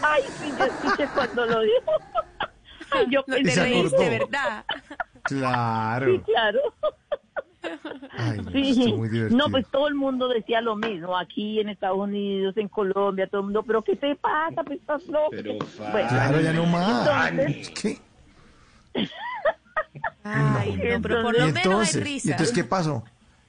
Ay, 0.02 0.22
sí, 0.38 0.52
yo 0.58 0.64
escuché 0.64 1.06
cuando 1.14 1.46
lo 1.46 1.60
dijo. 1.60 1.92
Ay, 2.92 3.06
yo 3.10 3.22
No 3.26 3.36
pensé- 3.36 3.62
reíste, 3.62 4.08
¿verdad? 4.18 4.64
Claro. 5.22 6.06
Sí, 6.12 6.18
claro. 6.26 6.60
Ay, 8.12 8.38
no, 8.38 8.50
Sí. 8.50 8.92
muy. 8.96 9.08
No, 9.30 9.48
pues 9.50 9.66
todo 9.68 9.86
el 9.86 9.94
mundo 9.94 10.28
decía 10.28 10.60
lo 10.60 10.74
mismo, 10.76 11.16
aquí 11.16 11.60
en 11.60 11.68
Estados 11.68 11.98
Unidos, 11.98 12.56
en 12.56 12.68
Colombia, 12.68 13.26
todo 13.28 13.42
el 13.42 13.44
mundo, 13.46 13.62
pero 13.62 13.82
¿qué 13.82 13.94
te 13.96 14.16
pasa? 14.16 14.62
Pues 14.64 14.80
estás 14.80 15.06
loco. 15.06 15.28
Pero, 15.30 15.54
Bueno, 15.92 16.08
Claro, 16.08 16.40
ya 16.40 16.52
no 16.52 16.66
más. 16.66 17.30
entonces- 17.30 17.70
que- 17.70 17.98
Ay, 20.24 20.72
no, 20.76 21.02
pero 21.02 21.22
por 21.22 21.32
lo 21.32 21.38
menos 21.46 21.56
hay 21.56 21.62
entonces, 21.64 21.96
¿y 21.96 22.00
risa. 22.04 22.30
entonces 22.32 22.54
qué 22.54 22.64
pasó? 22.64 23.04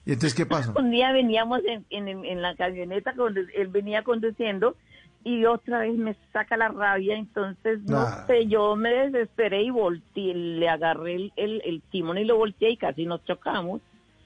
¿Y 0.06 0.14
entonces 0.14 0.34
qué 0.34 0.46
pasó? 0.46 0.74
Un 0.78 0.92
día 0.92 1.12
veníamos 1.12 1.62
en, 1.66 1.86
en, 1.90 2.26
en 2.26 2.42
la 2.42 2.56
camioneta, 2.56 3.14
cuando 3.16 3.40
él 3.40 3.68
venía 3.68 4.04
conduciendo 4.04 4.76
y 5.24 5.46
otra 5.46 5.80
vez 5.80 5.96
me 5.98 6.16
saca 6.34 6.58
la 6.58 6.70
rabia, 6.70 7.16
entonces 7.18 7.82
no 7.84 8.00
Ah. 8.02 8.24
sé, 8.28 8.48
yo 8.48 8.76
me 8.76 8.90
desesperé 8.92 9.64
y 9.64 9.70
volteé, 9.70 10.34
le 10.34 10.68
agarré 10.70 11.16
el, 11.16 11.34
el, 11.36 11.62
el 11.66 11.82
timón 11.92 12.18
y 12.18 12.26
lo 12.26 12.38
volteé 12.38 12.72
y 12.72 12.78
casi 12.78 13.06
nos 13.06 13.24
chocamos. 13.26 13.82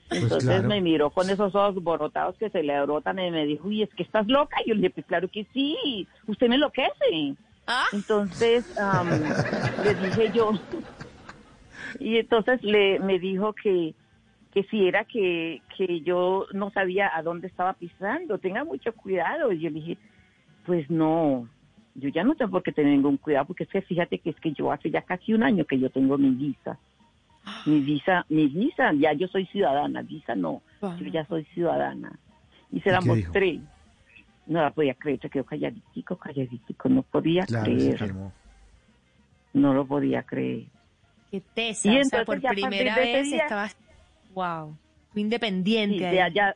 Entonces 0.10 0.30
Pues 0.30 0.44
claro. 0.44 0.68
me 0.68 0.82
miró 0.82 1.10
con 1.10 1.30
esos 1.30 1.54
ojos 1.56 1.84
borotados 1.84 2.36
que 2.38 2.50
se 2.50 2.62
le 2.64 2.80
brotan 2.84 3.18
y 3.20 3.32
me 3.32 3.46
dijo, 3.46 3.68
uy, 3.68 3.82
es 3.84 3.90
que 3.96 4.04
estás 4.04 4.28
loca. 4.28 4.58
Y 4.64 4.70
yo 4.70 4.76
le 4.76 4.82
dije, 4.82 4.94
pues 4.94 5.06
claro 5.08 5.28
que 5.28 5.46
sí, 5.52 6.08
usted 6.28 6.48
me 6.48 6.56
enloquece. 6.56 7.36
Ah. 7.68 7.86
Entonces 7.92 8.64
am, 8.80 9.10
le 9.84 9.96
dije 9.96 10.32
yo, 10.34 10.52
y 12.00 12.18
entonces 12.18 12.62
le 12.64 13.00
me 13.00 13.20
dijo 13.20 13.54
que 13.54 13.94
que 14.54 14.64
si 14.66 14.88
era 14.88 15.04
que, 15.04 15.62
que 15.76 16.00
yo 16.02 16.46
no 16.54 16.70
sabía 16.72 17.12
a 17.14 17.22
dónde 17.22 17.48
estaba 17.48 17.74
pisando, 17.74 18.38
tenga 18.38 18.64
mucho 18.64 18.94
cuidado. 18.94 19.52
Y 19.52 19.60
yo 19.60 19.70
le 19.70 19.82
dije, 19.82 19.98
Pues 20.66 20.90
no, 20.90 21.48
yo 21.96 22.10
ya 22.10 22.24
no 22.24 22.36
tengo 22.36 22.52
por 22.52 22.64
qué 22.64 22.72
tener 22.72 22.92
ningún 22.94 23.18
cuidado, 23.18 23.46
porque 23.48 23.64
es 23.66 23.70
que 23.70 23.82
fíjate 23.82 24.20
que 24.20 24.32
es 24.32 24.40
que 24.40 24.52
yo 24.54 24.72
hace 24.72 24.90
ya 24.90 25.02
casi 25.02 25.34
un 25.34 25.44
año 25.44 25.66
que 25.66 25.80
yo 25.80 25.90
tengo 25.90 26.18
mi 26.18 26.30
visa. 26.32 26.80
Mi 27.66 27.80
visa, 27.80 28.26
mi 28.30 28.48
visa, 28.48 28.92
ya 28.94 29.14
yo 29.14 29.28
soy 29.28 29.46
ciudadana, 29.48 30.02
visa 30.04 30.36
no, 30.36 30.62
yo 31.00 31.08
ya 31.08 31.26
soy 31.26 31.46
ciudadana. 31.46 32.20
Y 32.72 32.80
se 32.82 32.90
¿Y 32.90 32.92
la 32.92 33.00
dijo? 33.00 33.14
mostré. 33.16 33.60
No 34.46 34.62
la 34.62 34.70
podía 34.72 34.94
creer, 34.94 35.20
se 35.20 35.30
quedó 35.32 35.44
calladitico, 35.46 36.16
calladitico, 36.18 36.90
no 36.90 37.02
podía 37.02 37.46
Claro, 37.48 37.66
creer, 37.66 38.14
no 39.54 39.74
lo 39.74 39.88
podía 39.88 40.22
creer. 40.24 40.68
Qué 41.32 41.42
tesa, 41.42 41.88
Y 41.88 41.98
o 42.00 42.04
sea, 42.04 42.20
entonces 42.20 42.26
por 42.26 42.54
primera 42.54 42.96
vez 43.00 43.24
día- 43.32 43.44
estabas, 43.44 43.76
wow, 44.30 44.78
independiente. 45.16 45.98
Sí, 45.98 46.06
de 46.06 46.22
allá, 46.22 46.56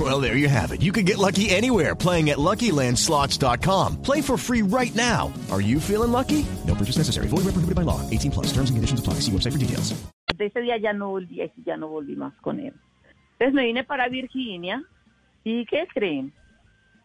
Well, 0.00 0.22
there 0.22 0.38
you 0.38 0.48
have 0.48 0.72
it. 0.72 0.80
You 0.80 0.92
can 0.92 1.04
get 1.04 1.18
lucky 1.18 1.50
anywhere 1.50 1.94
playing 1.94 2.30
at 2.30 2.38
LuckyLandSlots.com. 2.38 4.00
Play 4.00 4.22
for 4.22 4.38
free 4.38 4.62
right 4.62 4.94
now. 4.94 5.30
Are 5.50 5.60
you 5.60 5.78
feeling 5.78 6.12
lucky? 6.12 6.46
No 6.66 6.74
purchase 6.74 6.96
necessary. 6.96 7.26
Void 7.26 7.44
where 7.44 7.52
prohibited 7.52 7.76
by 7.76 7.82
law. 7.82 8.00
18 8.08 8.30
plus. 8.30 8.46
Terms 8.46 8.70
and 8.70 8.76
conditions 8.78 9.00
apply. 9.00 9.20
See 9.20 9.30
website 9.30 9.52
for 9.52 9.58
details. 9.58 9.92
de 10.36 10.46
ese 10.46 10.60
día 10.60 10.76
ya 10.78 10.92
no 10.92 11.10
volví, 11.10 11.40
ya 11.64 11.76
no 11.76 11.88
volví 11.88 12.16
más 12.16 12.32
con 12.40 12.58
él. 12.58 12.74
Entonces 13.32 13.54
me 13.54 13.64
vine 13.64 13.84
para 13.84 14.08
Virginia 14.08 14.82
y 15.44 15.66
¿qué 15.66 15.86
creen? 15.92 16.32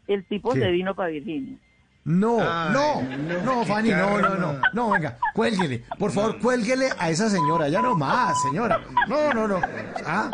El 0.08 0.26
tipo 0.28 0.54
¿Qué? 0.54 0.62
se 0.62 0.72
vino 0.72 0.96
para 0.96 1.10
Virginia. 1.10 1.58
No, 2.06 2.38
Ay, 2.40 2.74
no, 2.74 3.02
no, 3.02 3.42
no, 3.44 3.66
Fanny, 3.66 3.90
no, 3.90 4.22
no, 4.22 4.36
no, 4.36 4.62
no, 4.72 4.92
venga, 4.92 5.18
cuélguele, 5.34 5.84
por 6.00 6.12
favor, 6.12 6.40
cuélguele 6.40 6.88
a 6.98 7.10
esa 7.10 7.30
señora, 7.30 7.68
ya 7.68 7.82
no 7.82 7.96
más, 7.96 8.42
señora, 8.44 8.80
no, 9.10 9.34
no, 9.34 9.46
no, 9.46 9.60
ah, 10.06 10.32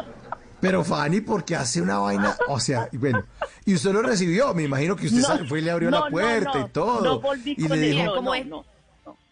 pero 0.64 0.84
Fanny, 0.84 1.22
porque 1.22 1.56
hace 1.56 1.82
una 1.82 2.00
vaina, 2.00 2.36
o 2.48 2.60
sea, 2.60 2.88
y 2.92 2.98
bueno, 2.98 3.24
y 3.66 3.76
usted 3.76 3.92
lo 3.92 4.02
recibió, 4.02 4.54
me 4.54 4.64
imagino 4.64 4.96
que 4.96 5.06
usted 5.08 5.20
No, 5.22 5.28
sal- 5.28 5.48
fue 5.48 5.60
y 5.60 5.62
le 5.62 5.72
abrió 5.72 5.92
no, 5.92 6.00
la 6.00 6.06
no, 6.06 6.12
puerta 6.12 6.52
no, 6.60 6.66
y 6.66 6.70
todo, 6.70 7.02
no 7.02 7.20
volví 7.20 7.52
y 7.58 7.68
con 7.68 7.80
le 7.80 7.90
él, 7.90 7.96
dijo, 7.98 8.16
como 8.16 8.34
es- 8.34 8.48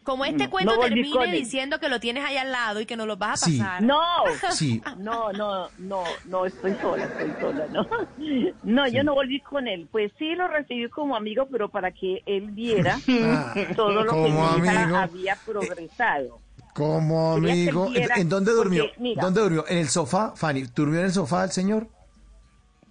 Como 0.04 0.26
este 0.26 0.46
No, 0.46 0.50
cuento 0.50 0.76
no 0.76 0.82
termine 0.82 1.32
diciendo 1.32 1.80
que 1.80 1.88
lo 1.88 2.00
tienes 2.00 2.26
ahí 2.26 2.36
al 2.36 2.52
lado 2.52 2.82
y 2.82 2.88
que 2.88 2.98
nos 2.98 3.06
lo 3.06 3.18
vas 3.18 3.44
a 3.44 3.46
Sí. 3.46 3.60
pasar. 3.60 3.84
No, 3.84 4.00
Sí. 4.52 4.82
no, 4.98 5.32
no, 5.32 5.70
no, 5.78 6.04
no, 6.26 6.46
estoy 6.48 6.76
sola, 6.82 7.06
estoy 7.06 7.32
sola, 7.40 7.66
no. 7.72 7.86
No, 8.64 8.88
yo 8.88 9.04
no 9.04 9.14
volví 9.14 9.40
con 9.42 9.68
él. 9.68 9.88
Pues 9.92 10.12
sí 10.18 10.34
lo 10.36 10.48
recibí 10.48 10.90
como 10.90 11.16
amigo, 11.16 11.48
pero 11.52 11.70
para 11.70 11.92
que 11.92 12.24
él 12.26 12.50
viera 12.52 12.98
Ah, 13.10 13.54
todo 13.76 14.04
lo 14.04 14.12
que 14.12 14.32
mi 14.32 14.66
hija 14.66 15.04
había 15.04 15.36
progresado. 15.46 16.40
Como 16.74 17.34
amigo, 17.34 17.92
¿en 17.94 18.30
dónde 18.30 18.52
durmió? 18.52 18.86
porque, 18.86 19.02
mira. 19.02 19.22
¿Dónde 19.22 19.42
durmió? 19.42 19.66
¿En 19.68 19.78
el 19.80 19.88
sofá, 19.88 20.34
Fanny? 20.36 20.64
¿Durmió 20.76 21.00
en 21.00 21.06
el 21.08 21.12
sofá 21.12 21.44
el 21.44 21.52
señor? 21.52 21.88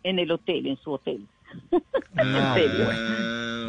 En 0.02 0.18
el 0.18 0.30
hotel, 0.30 0.66
en 0.66 0.76
su 0.78 0.92
hotel. 0.92 1.26
Ah, 2.16 2.56
en 2.58 2.70
serio, 2.70 2.90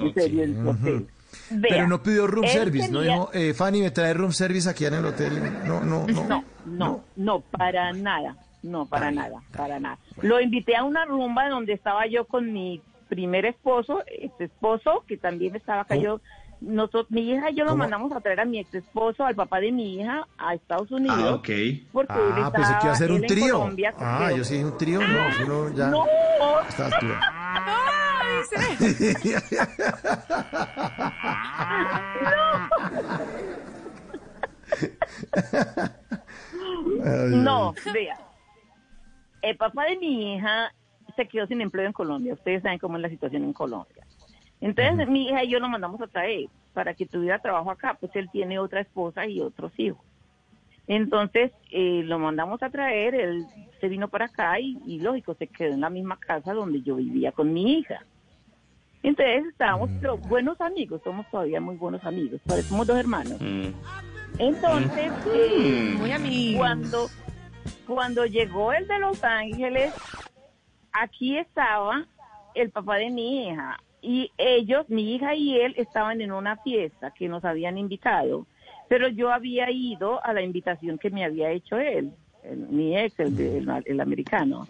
en 0.04 0.14
serio, 0.14 0.44
en 0.44 0.64
su 0.64 0.70
hotel. 0.70 1.08
Vea, 1.50 1.70
Pero 1.70 1.88
no 1.88 2.02
pidió 2.02 2.28
room 2.28 2.48
service, 2.48 2.90
no 2.90 3.02
dijo, 3.02 3.30
eh, 3.34 3.54
Fanny, 3.54 3.82
me 3.82 3.92
trae 3.92 4.14
room 4.14 4.32
service 4.32 4.70
aquí 4.70 4.86
en 4.86 4.96
el 4.96 5.06
hotel. 5.06 5.34
No, 5.66 5.82
no, 5.82 6.08
no. 6.08 6.24
No, 6.28 6.44
no, 6.66 7.04
no, 7.16 7.40
para 7.42 7.92
nada, 7.94 8.38
no, 8.64 8.86
para 8.86 9.12
nada, 9.12 9.42
para 9.56 9.80
nada. 9.80 9.98
Lo 10.22 10.40
invité 10.40 10.76
a 10.76 10.84
una 10.84 11.06
rumba 11.06 11.50
donde 11.50 11.74
estaba 11.74 12.06
yo 12.08 12.26
con 12.26 12.54
mi 12.54 12.82
primer 13.10 13.46
esposo, 13.46 14.04
ex 14.08 14.40
esposo, 14.40 15.04
que 15.08 15.18
también 15.18 15.56
estaba 15.56 15.82
acá. 15.82 15.96
¿Cómo? 15.96 16.06
Yo, 16.06 16.22
nosotros, 16.62 17.08
mi 17.10 17.32
hija 17.32 17.50
y 17.50 17.56
yo 17.56 17.64
lo 17.64 17.72
¿Cómo? 17.72 17.80
mandamos 17.84 18.12
a 18.14 18.22
traer 18.22 18.40
a 18.40 18.46
mi 18.46 18.60
ex 18.60 18.74
esposo, 18.76 19.26
al 19.26 19.36
papá 19.36 19.60
de 19.60 19.72
mi 19.72 19.96
hija, 19.96 20.28
a 20.38 20.54
Estados 20.54 20.92
Unidos. 20.92 21.18
Ah, 21.20 21.34
ok. 21.36 21.50
Porque 21.92 22.14
él 22.14 22.44
Ah, 22.44 22.52
pensé 22.54 22.72
que 22.80 22.86
iba 22.86 22.92
a 22.92 22.94
estaba- 22.94 22.96
ser 22.96 23.12
un 23.12 23.18
él 23.18 23.24
en 23.24 23.28
trío. 23.28 23.54
Colombia, 23.60 23.94
Ah, 23.98 24.32
yo 24.36 24.44
sí 24.44 24.64
un 24.64 24.78
trío, 24.78 25.00
no, 25.02 25.46
no, 25.48 25.74
ya. 25.76 25.88
No. 25.88 26.04
A 26.04 26.68
esta 26.70 26.86
altura. 26.86 27.20
Ay, 37.04 37.36
No, 37.36 37.74
vea. 37.94 38.18
El 39.42 39.58
papá 39.58 39.86
de 39.86 39.98
mi 39.98 40.36
hija 40.36 40.72
se 41.16 41.28
quedó 41.28 41.48
sin 41.48 41.62
empleo 41.62 41.86
en 41.88 41.94
Colombia. 41.94 42.34
Ustedes 42.34 42.62
saben 42.64 42.80
cómo 42.80 42.96
es 42.98 43.02
la 43.02 43.10
situación 43.10 43.44
en 43.44 43.54
Colombia. 43.54 44.06
Entonces 44.62 45.08
mi 45.10 45.28
hija 45.28 45.44
y 45.44 45.50
yo 45.50 45.60
lo 45.60 45.68
mandamos 45.68 46.00
a 46.02 46.08
traer 46.08 46.48
para 46.74 46.94
que 46.94 47.06
tuviera 47.06 47.40
trabajo 47.40 47.72
acá. 47.72 47.98
Pues 48.00 48.16
él 48.16 48.30
tiene 48.32 48.60
otra 48.60 48.82
esposa 48.82 49.26
y 49.26 49.42
otros 49.42 49.72
hijos. 49.78 50.00
Entonces 50.88 51.52
eh, 51.72 52.04
lo 52.06 52.20
mandamos 52.20 52.62
a 52.64 52.70
traer, 52.70 53.16
él 53.16 53.46
se 53.80 53.88
vino 53.88 54.08
para 54.08 54.26
acá 54.26 54.60
y, 54.60 54.78
y 54.86 55.00
lógico, 55.00 55.34
se 55.36 55.48
quedó 55.48 55.74
en 55.74 55.82
la 55.82 55.90
misma 55.90 56.18
casa 56.18 56.54
donde 56.54 56.82
yo 56.82 56.96
vivía 56.96 57.32
con 57.32 57.52
mi 57.54 57.80
hija. 57.80 58.06
Entonces 59.04 59.46
estábamos 59.48 59.90
pero 60.00 60.18
buenos 60.18 60.60
amigos, 60.62 61.02
somos 61.04 61.28
todavía 61.32 61.60
muy 61.60 61.76
buenos 61.76 62.04
amigos, 62.06 62.40
parecemos 62.46 62.86
dos 62.86 62.98
hermanos. 63.00 63.40
Entonces, 64.38 65.12
eh, 65.34 65.96
Muy 65.98 66.12
amigos. 66.12 66.60
cuando, 66.60 67.08
cuando 67.88 68.26
llegó 68.26 68.74
el 68.74 68.88
de 68.88 69.00
Los 69.00 69.24
Ángeles, 69.24 69.94
aquí 70.92 71.38
estaba 71.38 72.06
el 72.54 72.70
papá 72.70 72.98
de 72.98 73.10
mi 73.10 73.48
hija 73.48 73.78
y 74.02 74.32
ellos, 74.38 74.90
mi 74.90 75.14
hija 75.16 75.36
y 75.36 75.56
él, 75.60 75.74
estaban 75.78 76.22
en 76.22 76.32
una 76.32 76.58
fiesta 76.58 77.12
que 77.12 77.28
nos 77.30 77.44
habían 77.46 77.78
invitado, 77.78 78.48
pero 78.88 79.08
yo 79.08 79.32
había 79.32 79.70
ido 79.72 80.24
a 80.26 80.34
la 80.34 80.42
invitación 80.42 80.98
que 80.98 81.10
me 81.12 81.24
había 81.24 81.52
hecho 81.52 81.78
él, 81.78 82.12
el- 82.44 82.58
mi 82.70 82.98
ex, 82.98 83.20
el, 83.20 83.40
el- 83.40 83.84
el 83.86 84.00
americano. 84.02 84.68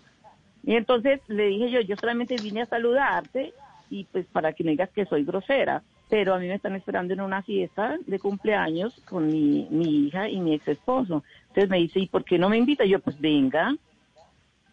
Y 0.63 0.75
entonces 0.75 1.21
le 1.27 1.45
dije 1.47 1.71
yo, 1.71 1.81
yo 1.81 1.95
solamente 1.97 2.37
vine 2.37 2.61
a 2.61 2.65
saludarte 2.67 3.53
y 3.89 4.03
pues 4.05 4.25
para 4.27 4.53
que 4.53 4.63
no 4.63 4.71
digas 4.71 4.89
que 4.93 5.05
soy 5.05 5.23
grosera, 5.23 5.81
pero 6.09 6.33
a 6.33 6.39
mí 6.39 6.47
me 6.47 6.55
están 6.55 6.75
esperando 6.75 7.13
en 7.13 7.21
una 7.21 7.41
fiesta 7.41 7.97
de 8.05 8.19
cumpleaños 8.19 8.93
con 9.05 9.31
mi, 9.31 9.65
mi 9.71 10.07
hija 10.07 10.29
y 10.29 10.39
mi 10.39 10.53
ex 10.55 10.67
esposo. 10.67 11.23
Entonces 11.47 11.69
me 11.69 11.77
dice, 11.77 11.99
¿y 11.99 12.07
por 12.07 12.23
qué 12.25 12.37
no 12.37 12.49
me 12.49 12.57
invita? 12.57 12.85
Yo, 12.85 12.99
pues 12.99 13.19
venga. 13.19 13.73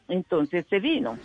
Entonces 0.08 0.66
se 0.68 0.80
vino. 0.80 1.18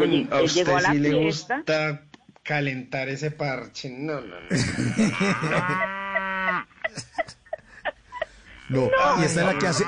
Él 0.00 0.28
usted 0.44 0.64
llegó 0.64 0.76
a 0.76 0.80
la 0.82 0.92
sí 0.92 0.98
le 0.98 1.10
fiesta. 1.10 1.56
gusta 1.58 2.02
calentar 2.48 3.10
ese 3.10 3.30
parche. 3.30 3.90
No, 3.90 4.22
no, 4.22 4.40
no. 4.40 4.48
No, 8.68 8.90
y 9.18 9.24
esta 9.24 9.40
es 9.40 9.46
la 9.46 9.58
que 9.58 9.66
hace. 9.66 9.84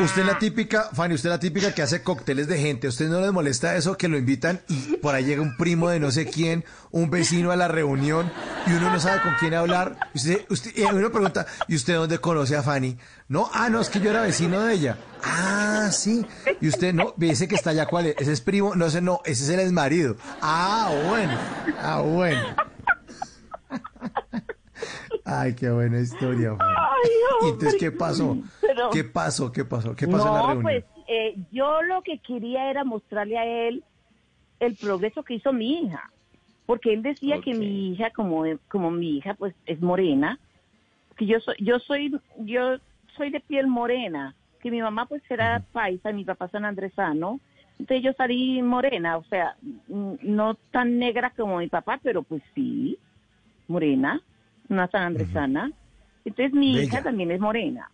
Usted 0.00 0.22
es 0.22 0.26
la 0.26 0.38
típica, 0.38 0.90
Fanny, 0.92 1.14
usted 1.14 1.28
es 1.28 1.34
la 1.34 1.40
típica 1.40 1.74
que 1.74 1.82
hace 1.82 2.02
cócteles 2.02 2.48
de 2.48 2.58
gente. 2.58 2.86
¿A 2.86 2.90
usted 2.90 3.08
no 3.08 3.20
les 3.20 3.32
molesta 3.32 3.76
eso 3.76 3.96
que 3.96 4.08
lo 4.08 4.18
invitan 4.18 4.60
y 4.68 4.96
por 4.96 5.14
ahí 5.14 5.24
llega 5.24 5.42
un 5.42 5.56
primo 5.56 5.88
de 5.88 6.00
no 6.00 6.10
sé 6.10 6.26
quién, 6.26 6.64
un 6.90 7.10
vecino 7.10 7.52
a 7.52 7.56
la 7.56 7.68
reunión 7.68 8.30
y 8.66 8.72
uno 8.72 8.90
no 8.90 9.00
sabe 9.00 9.22
con 9.22 9.34
quién 9.38 9.54
hablar? 9.54 9.98
Y, 10.14 10.18
usted, 10.18 10.46
usted, 10.50 10.72
y 10.76 10.82
uno 10.82 11.10
pregunta, 11.10 11.46
¿y 11.68 11.76
usted 11.76 11.94
dónde 11.94 12.18
conoce 12.18 12.56
a 12.56 12.62
Fanny? 12.62 12.96
No, 13.28 13.50
ah, 13.52 13.68
no, 13.68 13.80
es 13.80 13.88
que 13.88 14.00
yo 14.00 14.10
era 14.10 14.22
vecino 14.22 14.62
de 14.62 14.74
ella. 14.74 14.98
Ah, 15.22 15.88
sí. 15.92 16.26
Y 16.60 16.68
usted 16.68 16.92
no, 16.94 17.14
dice 17.16 17.46
que 17.46 17.54
está 17.54 17.70
allá, 17.70 17.86
¿cuál 17.86 18.06
es? 18.06 18.16
Ese 18.18 18.32
es 18.32 18.40
primo, 18.40 18.74
no 18.74 18.90
sé, 18.90 19.00
no, 19.00 19.20
ese 19.24 19.44
es 19.44 19.50
el 19.50 19.60
exmarido. 19.60 20.16
Ah, 20.42 20.90
bueno, 21.08 21.38
ah, 21.80 22.00
bueno. 22.00 22.56
Ay, 25.30 25.54
qué 25.54 25.70
buena 25.70 26.00
historia. 26.00 26.56
Ay, 26.58 27.10
¿Y 27.42 27.48
entonces 27.52 27.76
qué 27.78 27.92
pasó? 27.92 28.38
Pero- 28.60 28.90
¿Qué 28.90 29.04
pasó? 29.04 29.52
¿Qué 29.52 29.64
pasó? 29.64 29.94
¿Qué 29.94 30.08
pasó 30.08 30.26
en 30.28 30.32
la 30.34 30.40
no, 30.40 30.46
reunión? 30.46 30.62
pues 30.62 30.84
eh, 31.06 31.36
yo 31.52 31.82
lo 31.82 32.02
que 32.02 32.18
quería 32.18 32.70
era 32.70 32.84
mostrarle 32.84 33.36
a 33.38 33.44
él 33.68 33.84
el 34.60 34.74
progreso 34.76 35.22
que 35.22 35.34
hizo 35.34 35.52
mi 35.52 35.82
hija, 35.82 36.10
porque 36.66 36.92
él 36.92 37.02
decía 37.02 37.40
que 37.40 37.54
mi 37.54 37.92
hija, 37.92 38.10
como 38.10 38.44
como 38.68 38.90
mi 38.90 39.18
hija, 39.18 39.34
pues 39.34 39.54
es 39.66 39.80
morena, 39.80 40.38
que 41.16 41.26
yo 41.26 41.40
soy 41.40 41.54
yo 41.60 41.78
soy 41.78 42.18
yo 42.38 42.78
soy 43.16 43.30
de 43.30 43.40
piel 43.40 43.66
morena, 43.66 44.34
que 44.60 44.70
mi 44.70 44.80
mamá 44.80 45.06
pues 45.06 45.22
era 45.30 45.62
paisa, 45.72 46.10
mi 46.12 46.24
papá 46.24 46.48
san 46.48 46.64
andresano, 46.64 47.40
entonces 47.78 48.02
yo 48.04 48.12
salí 48.14 48.60
morena, 48.62 49.16
o 49.18 49.24
sea, 49.24 49.56
no 49.88 50.54
tan 50.72 50.98
negra 50.98 51.30
como 51.36 51.58
mi 51.58 51.68
papá, 51.68 52.00
pero 52.02 52.22
pues 52.22 52.42
sí, 52.54 52.98
morena, 53.68 54.20
una 54.68 54.88
san 54.88 55.02
andresana. 55.02 55.72
Entonces 56.24 56.52
mi 56.52 56.74
Bella. 56.74 56.84
hija 56.84 57.02
también 57.02 57.30
es 57.30 57.40
morena. 57.40 57.90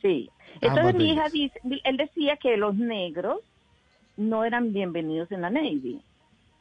Sí. 0.00 0.30
Ambas 0.60 0.76
Entonces 0.76 0.94
mi 0.96 1.12
hija 1.12 1.28
dice, 1.32 1.60
él 1.84 1.96
decía 1.96 2.36
que 2.36 2.56
los 2.56 2.74
negros 2.76 3.40
no 4.16 4.44
eran 4.44 4.72
bienvenidos 4.72 5.30
en 5.32 5.40
la 5.40 5.50
Navy 5.50 6.02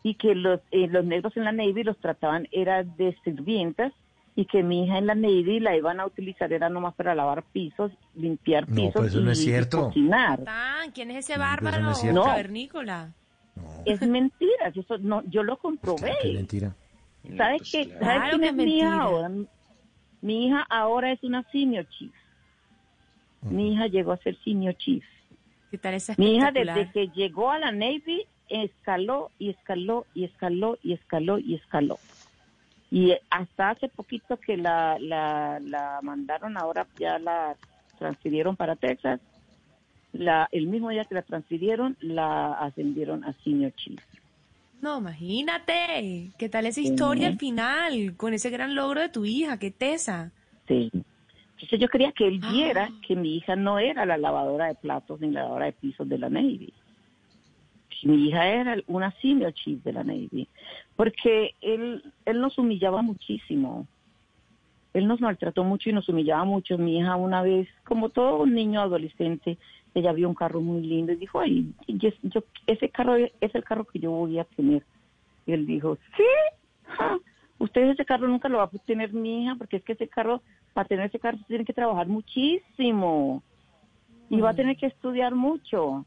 y 0.03 0.15
que 0.15 0.35
los, 0.35 0.61
eh, 0.71 0.87
los 0.87 1.05
negros 1.05 1.35
en 1.35 1.43
la 1.43 1.51
Navy 1.51 1.83
los 1.83 1.97
trataban 1.97 2.47
era 2.51 2.83
de 2.83 3.15
sirvientas 3.23 3.93
y 4.35 4.45
que 4.45 4.63
mi 4.63 4.85
hija 4.85 4.97
en 4.97 5.07
la 5.07 5.15
Navy 5.15 5.59
la 5.59 5.75
iban 5.75 5.99
a 5.99 6.05
utilizar 6.05 6.53
era 6.53 6.69
nomás 6.69 6.95
para 6.95 7.13
lavar 7.13 7.43
pisos, 7.51 7.91
limpiar 8.15 8.69
No, 8.69 8.75
pisos 8.75 8.93
pues 8.93 9.07
eso 9.11 9.19
y, 9.19 9.23
no 9.23 9.31
es 9.31 9.39
y 9.41 9.43
cierto. 9.43 9.85
cocinar. 9.87 10.39
¿Quién 10.93 11.11
es 11.11 11.17
ese 11.25 11.33
eso 11.33 11.41
bárbaro 11.41 11.81
no 11.81 11.91
es 11.91 12.01
cavernícola? 12.01 13.11
Es 13.85 14.01
mentira, 14.01 14.71
eso 14.73 14.97
no, 14.99 15.23
yo 15.25 15.43
lo 15.43 15.57
comprobé. 15.57 16.13
Qué 16.21 16.33
mentira. 16.33 16.73
¿Sabes 17.37 17.59
pues 17.59 17.71
qué? 17.71 17.87
claro. 17.87 18.05
¿Sabes 18.05 18.29
quién 18.29 18.43
es 18.43 18.53
mi 18.53 18.77
hija 18.77 19.01
ahora? 19.01 19.31
Mi 20.21 20.47
hija 20.47 20.65
ahora 20.69 21.11
es 21.11 21.23
una 21.23 21.43
senior 21.51 21.87
chief. 21.89 22.13
Mi 23.41 23.73
hija 23.73 23.87
llegó 23.87 24.11
a 24.11 24.17
ser 24.17 24.37
senior 24.43 24.75
chief. 24.75 25.03
¿Qué 25.71 25.77
tal 25.77 25.95
esa 25.95 26.13
Mi 26.17 26.35
hija 26.35 26.51
desde 26.51 26.91
que 26.91 27.07
llegó 27.09 27.49
a 27.51 27.59
la 27.59 27.71
Navy 27.71 28.27
escaló 28.49 29.31
y 29.39 29.49
escaló 29.49 30.05
y 30.13 30.25
escaló 30.25 30.77
y 30.83 30.93
escaló 30.93 31.39
y 31.39 31.55
escaló. 31.55 31.97
Y 32.91 33.13
hasta 33.29 33.69
hace 33.69 33.87
poquito 33.87 34.37
que 34.37 34.57
la, 34.57 34.97
la, 34.99 35.59
la 35.61 35.99
mandaron, 36.03 36.57
ahora 36.57 36.85
ya 36.99 37.17
la 37.19 37.55
transfirieron 37.97 38.57
para 38.57 38.75
Texas. 38.75 39.21
La, 40.11 40.49
el 40.51 40.67
mismo 40.67 40.89
día 40.89 41.05
que 41.05 41.15
la 41.15 41.21
transfirieron, 41.21 41.95
la 42.01 42.51
ascendieron 42.53 43.23
a 43.23 43.31
senior 43.43 43.71
chief. 43.75 44.01
No, 44.81 44.97
imagínate. 44.99 46.31
¿Qué 46.37 46.49
tal 46.49 46.65
esa 46.65 46.81
historia 46.81 47.27
al 47.27 47.37
final? 47.37 48.15
Con 48.17 48.33
ese 48.33 48.49
gran 48.49 48.73
logro 48.75 49.01
de 49.01 49.09
tu 49.09 49.25
hija. 49.25 49.57
¡Qué 49.59 49.71
tesa! 49.71 50.31
Sí. 50.67 50.89
Entonces 51.53 51.79
yo 51.79 51.87
quería 51.87 52.11
que 52.11 52.27
él 52.27 52.39
Ah. 52.41 52.51
viera 52.51 52.89
que 53.07 53.15
mi 53.15 53.35
hija 53.37 53.55
no 53.55 53.77
era 53.77 54.05
la 54.05 54.17
lavadora 54.17 54.65
de 54.67 54.75
platos 54.75 55.19
ni 55.21 55.29
la 55.29 55.41
lavadora 55.41 55.65
de 55.67 55.73
pisos 55.73 56.09
de 56.09 56.17
la 56.17 56.29
Navy. 56.29 56.73
Mi 58.03 58.29
hija 58.29 58.47
era 58.47 58.77
una 58.87 59.11
senior 59.21 59.53
chief 59.53 59.83
de 59.83 59.93
la 59.93 60.03
Navy. 60.03 60.47
Porque 60.95 61.53
él, 61.61 62.03
él 62.25 62.41
nos 62.41 62.57
humillaba 62.57 63.03
muchísimo. 63.03 63.87
Él 64.93 65.07
nos 65.07 65.21
maltrató 65.21 65.63
mucho 65.63 65.89
y 65.89 65.93
nos 65.93 66.09
humillaba 66.09 66.43
mucho. 66.43 66.79
Mi 66.79 66.97
hija 66.97 67.15
una 67.15 67.43
vez, 67.43 67.67
como 67.85 68.09
todo 68.09 68.45
niño 68.47 68.81
adolescente, 68.81 69.59
ella 69.93 70.13
vio 70.13 70.29
un 70.29 70.35
carro 70.35 70.61
muy 70.61 70.81
lindo 70.81 71.11
y 71.11 71.17
dijo, 71.17 71.39
ay, 71.39 71.73
yo, 71.87 72.09
ese 72.67 72.89
carro 72.89 73.15
es 73.15 73.55
el 73.55 73.63
carro 73.63 73.85
que 73.85 73.99
yo 73.99 74.11
voy 74.11 74.39
a 74.39 74.45
tener. 74.45 74.83
Y 75.45 75.53
él 75.53 75.65
dijo, 75.65 75.97
sí, 76.15 76.23
usted 77.57 77.89
ese 77.89 78.05
carro 78.05 78.27
nunca 78.27 78.47
lo 78.47 78.59
va 78.59 78.65
a 78.65 78.69
tener 78.85 79.13
mi 79.13 79.43
hija, 79.43 79.55
porque 79.55 79.77
es 79.77 79.83
que 79.83 79.93
ese 79.93 80.07
carro, 80.07 80.41
para 80.73 80.87
tener 80.87 81.07
ese 81.07 81.19
carro, 81.19 81.37
tiene 81.47 81.65
que 81.65 81.73
trabajar 81.73 82.07
muchísimo 82.07 83.43
y 84.29 84.39
va 84.39 84.51
a 84.51 84.55
tener 84.55 84.77
que 84.77 84.87
estudiar 84.87 85.35
mucho. 85.35 86.05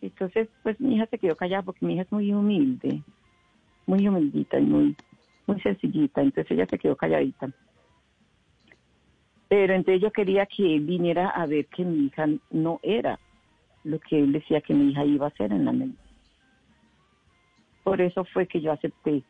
Entonces, 0.00 0.48
pues 0.62 0.80
mi 0.80 0.96
hija 0.96 1.06
se 1.06 1.18
quedó 1.18 1.36
callada 1.36 1.62
porque 1.62 1.86
mi 1.86 1.94
hija 1.94 2.02
es 2.02 2.12
muy 2.12 2.32
humilde, 2.32 3.02
muy 3.86 4.06
humildita 4.08 4.58
y 4.58 4.64
muy, 4.64 4.96
muy 5.46 5.60
sencillita. 5.60 6.20
Entonces 6.20 6.50
ella 6.50 6.66
se 6.66 6.78
quedó 6.78 6.96
calladita. 6.96 7.48
Pero 9.48 9.74
entonces 9.74 10.02
yo 10.02 10.10
quería 10.10 10.46
que 10.46 10.74
él 10.74 10.80
viniera 10.80 11.30
a 11.30 11.46
ver 11.46 11.66
que 11.66 11.84
mi 11.84 12.06
hija 12.06 12.26
no 12.50 12.80
era 12.82 13.18
lo 13.84 14.00
que 14.00 14.18
él 14.18 14.32
decía 14.32 14.60
que 14.60 14.74
mi 14.74 14.90
hija 14.90 15.04
iba 15.04 15.26
a 15.26 15.28
hacer 15.28 15.52
en 15.52 15.64
la 15.64 15.72
mente. 15.72 15.98
Por 17.84 18.00
eso 18.00 18.24
fue 18.24 18.48
que 18.48 18.60
yo 18.60 18.72
acepté 18.72 19.22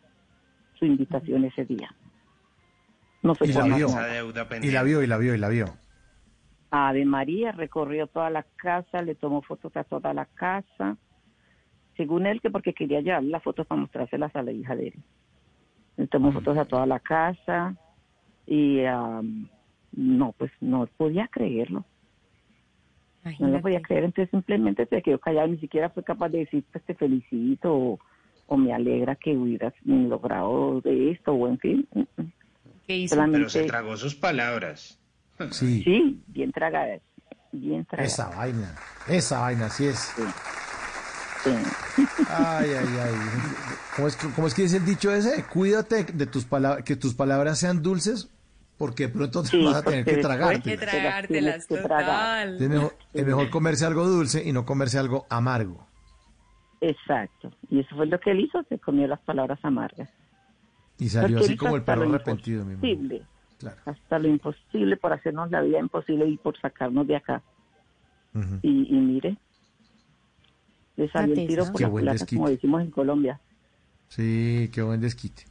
su 0.79 0.87
invitación 0.87 1.45
ese 1.45 1.67
día. 1.67 1.95
No 3.23 3.35
fue 3.35 3.49
Y 3.49 3.53
por 3.53 3.69
la 3.69 3.77
vio. 3.77 3.89
Y 4.63 4.71
la 4.71 4.83
vio, 4.83 5.03
y 5.03 5.07
la 5.07 5.19
vio, 5.19 5.35
y 5.35 5.39
la 5.39 5.49
vio. 5.49 5.67
Ave 6.71 7.05
María 7.05 7.53
recorrió 7.53 8.07
toda 8.07 8.31
la 8.31 8.45
casa, 8.57 9.03
le 9.03 9.15
tomó 9.15 9.43
fotos 9.43 9.77
a 9.77 9.85
toda 9.85 10.15
la 10.15 10.25
casa, 10.25 10.97
según 11.97 12.27
él 12.27 12.41
que 12.41 12.51
porque 12.51 12.73
quería 12.73 13.01
llevar 13.01 13.25
las 13.25 13.43
fotos 13.43 13.67
para 13.67 13.81
mostrárselas 13.81 14.35
a 14.35 14.43
la 14.43 14.53
hija 14.53 14.75
de 14.75 14.89
él. 14.89 14.95
Le 15.97 16.07
tomó 16.07 16.33
fotos 16.33 16.57
a 16.59 16.65
toda 16.65 16.87
la 16.87 17.01
casa 17.01 17.75
y 18.47 18.85
am, 18.85 19.49
no, 19.97 20.33
pues 20.39 20.53
no 20.61 20.87
podía 20.97 21.27
creerlo. 21.29 21.85
No 23.41 23.49
lo 23.49 23.61
podía 23.61 23.83
creer, 23.83 24.05
entonces 24.05 24.31
simplemente 24.31 24.87
se 24.87 25.03
quedó 25.03 25.19
callado, 25.19 25.49
ni 25.49 25.59
siquiera 25.59 25.91
fue 25.91 26.05
capaz 26.05 26.29
de 26.29 26.39
decir 26.39 26.63
pues 26.71 26.85
te 26.85 26.95
felicito 26.95 27.75
o, 27.75 27.99
o 28.47 28.57
me 28.57 28.73
alegra 28.73 29.17
que 29.17 29.37
hubieras 29.37 29.75
logrado 29.85 30.81
de 30.83 31.11
esto 31.11 31.33
o 31.33 31.49
en 31.49 31.59
fin. 31.59 31.89
mm, 31.93 32.01
mm. 32.23 32.33
¿Qué 32.87 32.97
hizo? 32.99 33.17
Pero 33.33 33.49
se 33.49 33.65
tragó 33.65 33.97
sus 33.97 34.15
palabras. 34.15 35.01
Sí. 35.51 35.83
Sí, 35.83 36.23
bien 36.29 36.53
tragadas, 36.53 37.03
bien 37.51 37.85
tragadas. 37.85 38.13
Esa 38.13 38.29
vaina. 38.29 38.75
Esa 39.09 39.41
vaina, 39.41 39.67
así 39.67 39.87
es. 39.87 40.15
Sí. 41.43 41.51
Ay, 42.29 42.71
ay, 42.71 42.87
ay. 43.03 43.15
¿Cómo 43.97 44.09
es, 44.09 44.17
que- 44.17 44.29
cómo 44.31 44.47
es 44.47 44.55
que 44.55 44.63
dice 44.63 44.77
el 44.77 44.85
dicho 44.85 45.13
ese? 45.13 45.45
Cuídate 45.53 46.05
de 46.05 46.27
tus 46.27 46.45
palabras, 46.45 46.85
que 46.85 46.95
tus 46.97 47.15
palabras 47.15 47.59
sean 47.59 47.83
dulces, 47.83 48.31
porque 48.79 49.09
pronto 49.09 49.43
te 49.43 49.49
Sí, 49.49 49.65
vas 49.65 49.77
a 49.77 49.83
tener 49.83 50.05
que 50.05 50.17
tragarte. 50.19 50.71
Que 50.71 50.77
tragártelas, 50.77 51.67
tienes 51.67 51.67
que 51.67 51.77
tragar. 51.89 52.47
total. 52.49 52.63
Es 52.63 52.69
mejor, 52.69 52.97
es 53.15 53.27
mejor 53.27 53.51
comerse 53.51 53.87
algo 53.87 54.07
dulce 54.07 54.43
y 54.47 54.53
no 54.53 54.65
comerse 54.65 54.99
algo 54.99 55.27
amargo. 55.31 55.87
Exacto. 56.81 57.53
Y 57.71 57.81
eso 57.81 57.97
fue 57.97 58.07
lo 58.07 58.21
que 58.21 58.31
él 58.33 58.41
hizo, 58.41 58.63
se 58.69 58.79
comió 58.79 59.07
las 59.09 59.21
palabras 59.21 59.59
amargas. 59.63 60.11
Y 60.99 61.09
salió 61.09 61.37
Porque 61.39 61.45
así 61.47 61.57
como 61.57 61.77
el 61.77 61.83
perro 61.83 62.03
arrepentido, 62.09 62.65
mi 62.65 62.77
Claro. 63.59 63.77
hasta 63.87 64.19
lo 64.19 64.29
imposible 64.29 64.99
por 64.99 65.15
hacernos 65.15 65.51
la 65.51 65.63
vida 65.63 65.79
imposible 65.79 66.27
y 66.29 66.37
por 66.37 66.61
sacarnos 66.61 67.07
de 67.07 67.17
acá. 67.17 67.43
Y, 68.61 68.95
y 68.95 69.01
mire, 69.01 69.39
le 70.97 71.09
salió 71.11 71.35
el 71.35 71.47
tiro 71.49 71.65
por 71.65 71.77
Qué 71.77 71.83
la 71.85 71.89
buen 71.89 72.03
culata, 72.03 72.13
desquite. 72.19 72.37
como 72.37 72.49
decimos 72.51 72.83
en 72.83 72.91
Colombia. 72.91 73.41
Sí, 74.09 74.71
qué 74.75 74.83
buen 74.83 75.01
desquite. 75.01 75.45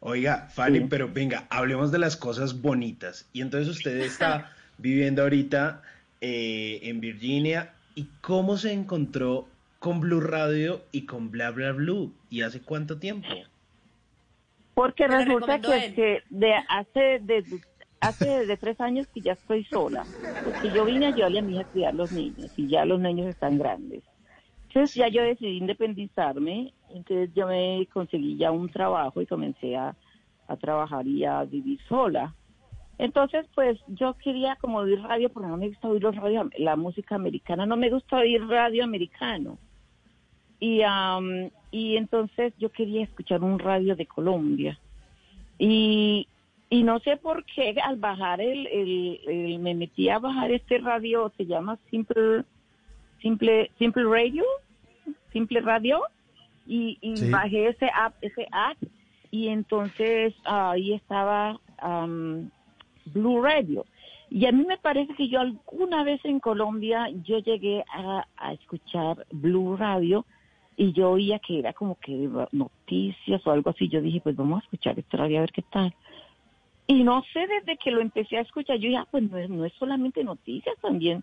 Oiga, 0.00 0.48
Fanny, 0.50 0.80
Sí. 0.80 0.86
pero 0.88 1.08
venga, 1.12 1.46
hablemos 1.50 1.92
de 1.92 1.98
las 1.98 2.16
cosas 2.16 2.60
bonitas. 2.60 3.28
Y 3.32 3.42
entonces 3.42 3.68
usted 3.68 3.96
está 4.00 4.50
viviendo 4.78 5.22
ahorita 5.22 5.82
eh, 6.20 6.80
en 6.84 7.00
Virginia. 7.00 7.72
¿Y 7.94 8.06
cómo 8.20 8.56
se 8.56 8.72
encontró 8.72 9.46
con 9.78 10.00
Blue 10.00 10.20
Radio 10.20 10.82
y 10.92 11.02
con 11.06 11.30
Bla 11.30 11.50
Bla 11.50 11.72
Blue? 11.72 12.12
¿Y 12.30 12.42
hace 12.42 12.60
cuánto 12.60 12.98
tiempo? 12.98 13.28
Porque 14.74 15.06
Me 15.08 15.24
resulta 15.24 15.60
que, 15.60 15.92
que 15.94 16.22
de 16.30 16.54
hace 16.68 17.18
de, 17.20 17.44
hace 18.00 18.46
de 18.46 18.56
tres 18.56 18.80
años 18.80 19.06
que 19.08 19.20
ya 19.20 19.32
estoy 19.32 19.64
sola. 19.64 20.04
Porque 20.44 20.70
yo 20.70 20.84
vine 20.86 21.06
a 21.06 21.08
ayudarle 21.08 21.40
a 21.40 21.42
mi 21.42 21.52
hija 21.54 21.62
a 21.62 21.72
criar 21.72 21.94
los 21.94 22.12
niños 22.12 22.50
y 22.56 22.68
ya 22.68 22.84
los 22.86 23.00
niños 23.00 23.26
están 23.26 23.58
grandes. 23.58 24.02
Entonces 24.68 24.94
ya 24.94 25.08
yo 25.08 25.22
decidí 25.22 25.58
independizarme, 25.58 26.72
entonces 26.94 27.30
yo 27.34 27.46
me 27.46 27.86
conseguí 27.92 28.36
ya 28.36 28.50
un 28.50 28.68
trabajo 28.68 29.20
y 29.20 29.26
comencé 29.26 29.76
a, 29.76 29.94
a 30.48 30.56
trabajar 30.56 31.06
y 31.06 31.24
a 31.24 31.44
vivir 31.44 31.78
sola. 31.88 32.34
Entonces, 32.98 33.46
pues 33.54 33.78
yo 33.88 34.14
quería 34.14 34.56
como 34.56 34.78
oír 34.78 35.00
radio, 35.00 35.30
porque 35.30 35.48
no 35.48 35.56
me 35.56 35.68
gusta 35.68 35.88
oír 35.88 36.02
los 36.02 36.14
radio, 36.16 36.50
la 36.58 36.76
música 36.76 37.14
americana, 37.14 37.64
no 37.64 37.76
me 37.76 37.88
gusta 37.88 38.18
oír 38.18 38.46
radio 38.46 38.84
americano. 38.84 39.58
Y, 40.58 40.82
am, 40.82 41.48
y 41.70 41.96
entonces 41.96 42.52
yo 42.58 42.70
quería 42.70 43.04
escuchar 43.04 43.42
un 43.42 43.58
radio 43.58 43.96
de 43.96 44.04
Colombia. 44.06 44.78
Y, 45.58 46.28
y 46.68 46.82
no 46.82 46.98
sé 47.00 47.16
por 47.16 47.44
qué 47.46 47.74
al 47.82 47.96
bajar 47.96 48.42
el, 48.42 48.66
el, 48.66 49.20
el- 49.26 49.58
me 49.60 49.74
metí 49.74 50.10
a 50.10 50.18
bajar 50.18 50.50
este 50.50 50.76
radio, 50.78 51.32
se 51.38 51.46
llama 51.46 51.78
Simple, 51.90 52.44
Simple, 53.22 53.70
Simple 53.78 54.04
Radio, 54.04 54.44
Simple 55.32 55.60
Radio, 55.62 56.02
y, 56.70 56.96
y 57.00 57.16
Sí. 57.16 57.30
bajé 57.30 57.66
ese 57.68 57.90
app, 57.92 58.14
ese 58.22 58.46
app, 58.52 58.76
y 59.32 59.48
entonces 59.48 60.32
ahí 60.44 60.92
estaba 60.94 61.58
am, 61.78 62.50
Blue 63.06 63.42
Radio. 63.42 63.84
Y 64.30 64.46
a 64.46 64.52
mí 64.52 64.64
me 64.64 64.78
parece 64.78 65.12
que 65.14 65.28
yo 65.28 65.40
alguna 65.40 66.04
vez 66.04 66.24
en 66.24 66.38
Colombia 66.38 67.08
yo 67.24 67.38
llegué 67.40 67.84
a, 67.92 68.24
a 68.36 68.52
escuchar 68.52 69.26
Blue 69.32 69.76
Radio 69.76 70.24
y 70.76 70.92
yo 70.92 71.10
oía 71.10 71.40
que 71.40 71.58
era 71.58 71.72
como 71.72 71.96
que 71.96 72.12
noticias 72.52 73.44
o 73.44 73.50
algo 73.50 73.70
así. 73.70 73.88
Yo 73.88 74.00
dije, 74.00 74.20
pues 74.20 74.36
vamos 74.36 74.60
a 74.60 74.64
escuchar 74.64 74.96
este 74.96 75.16
radio 75.16 75.38
a 75.38 75.40
ver 75.40 75.52
qué 75.52 75.62
tal. 75.62 75.92
Y 76.86 77.02
no 77.02 77.24
sé, 77.32 77.46
desde 77.48 77.76
que 77.78 77.90
lo 77.90 78.00
empecé 78.00 78.36
a 78.36 78.42
escuchar, 78.42 78.78
yo 78.78 78.88
ya, 78.90 79.04
pues 79.10 79.28
no 79.28 79.36
es, 79.38 79.50
no 79.50 79.64
es 79.64 79.72
solamente 79.74 80.22
noticias, 80.22 80.76
también 80.80 81.22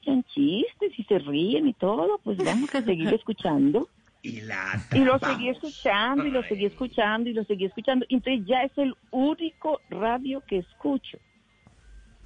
echan 0.00 0.22
chistes 0.34 0.96
y 0.96 1.02
se 1.04 1.18
ríen 1.18 1.66
y 1.68 1.72
todo, 1.72 2.20
pues 2.22 2.36
vamos 2.38 2.72
a 2.74 2.82
seguir 2.82 3.08
escuchando. 3.14 3.88
Y 4.24 4.40
la 4.40 4.82
Y 4.92 5.00
lo 5.00 5.18
seguí 5.18 5.50
escuchando 5.50 6.24
y 6.24 6.30
lo 6.30 6.42
seguí 6.44 6.64
escuchando 6.64 7.28
y 7.28 7.34
lo 7.34 7.44
seguí 7.44 7.66
escuchando. 7.66 8.06
Entonces 8.08 8.46
ya 8.46 8.62
es 8.62 8.72
el 8.78 8.96
único 9.10 9.82
radio 9.90 10.40
que 10.48 10.58
escucho. 10.58 11.18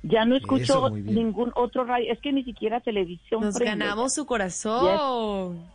Ya 0.05 0.25
no 0.25 0.37
escucho 0.37 0.63
Eso, 0.63 0.91
ningún 0.91 1.51
otro 1.57 1.83
radio. 1.83 2.13
Es 2.13 2.21
que 2.21 2.33
ni 2.33 2.45
siquiera 2.45 2.79
televisión. 2.79 3.41
Nos 3.41 3.59
ganamos 3.59 4.15
su 4.15 4.27
corazón. 4.27 5.67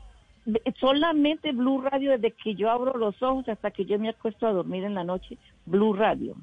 Solamente 0.79 1.51
Blue 1.51 1.81
Radio 1.81 2.11
desde 2.11 2.31
que 2.31 2.55
yo 2.55 2.71
abro 2.71 2.97
los 2.97 3.21
ojos 3.21 3.49
hasta 3.49 3.71
que 3.71 3.83
yo 3.83 3.99
me 3.99 4.07
acuesto 4.07 4.47
a 4.47 4.53
dormir 4.53 4.85
en 4.85 4.93
la 4.93 5.03
noche. 5.03 5.37
Blue 5.65 5.91
Radio. 5.91 6.37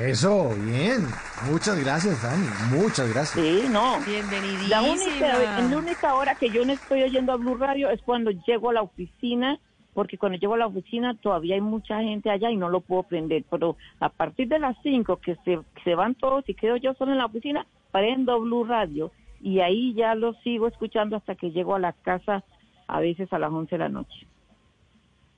Eso, 0.00 0.50
bien. 0.64 1.06
Muchas 1.50 1.78
gracias, 1.82 2.22
Dani. 2.22 2.46
Muchas 2.70 3.12
gracias. 3.12 3.44
Sí, 3.44 3.64
no. 3.70 3.98
Bienvenidísima. 4.06 4.68
La 4.68 4.82
única, 4.82 5.58
en 5.58 5.70
la 5.70 5.76
única 5.76 6.14
hora 6.14 6.34
que 6.36 6.50
yo 6.50 6.64
no 6.64 6.72
estoy 6.72 7.02
oyendo 7.02 7.32
a 7.32 7.36
Blue 7.36 7.56
Radio 7.56 7.90
es 7.90 8.00
cuando 8.02 8.30
llego 8.30 8.70
a 8.70 8.74
la 8.74 8.82
oficina 8.82 9.58
porque 9.98 10.16
cuando 10.16 10.38
llego 10.38 10.54
a 10.54 10.58
la 10.58 10.68
oficina 10.68 11.16
todavía 11.20 11.56
hay 11.56 11.60
mucha 11.60 12.00
gente 12.00 12.30
allá 12.30 12.52
y 12.52 12.56
no 12.56 12.68
lo 12.68 12.82
puedo 12.82 13.02
prender, 13.02 13.44
pero 13.50 13.76
a 13.98 14.08
partir 14.08 14.46
de 14.46 14.60
las 14.60 14.76
5 14.84 15.16
que 15.16 15.34
se, 15.44 15.58
se 15.82 15.94
van 15.96 16.14
todos 16.14 16.48
y 16.48 16.54
quedo 16.54 16.76
yo 16.76 16.94
solo 16.94 17.10
en 17.10 17.18
la 17.18 17.26
oficina, 17.26 17.66
prendo 17.90 18.40
Blue 18.40 18.62
Radio 18.62 19.10
y 19.40 19.58
ahí 19.58 19.94
ya 19.94 20.14
lo 20.14 20.34
sigo 20.44 20.68
escuchando 20.68 21.16
hasta 21.16 21.34
que 21.34 21.50
llego 21.50 21.74
a 21.74 21.80
la 21.80 21.94
casa 21.94 22.44
a 22.86 23.00
veces 23.00 23.32
a 23.32 23.40
las 23.40 23.50
11 23.50 23.74
de 23.74 23.78
la 23.78 23.88
noche. 23.88 24.26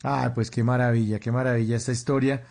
Ah, 0.05 0.33
pues 0.35 0.51
qué 0.51 0.63
maravilla, 0.63 1.19
qué 1.19 1.33
maravilla 1.33 1.77
esta 1.77 1.93
historia. 1.93 2.43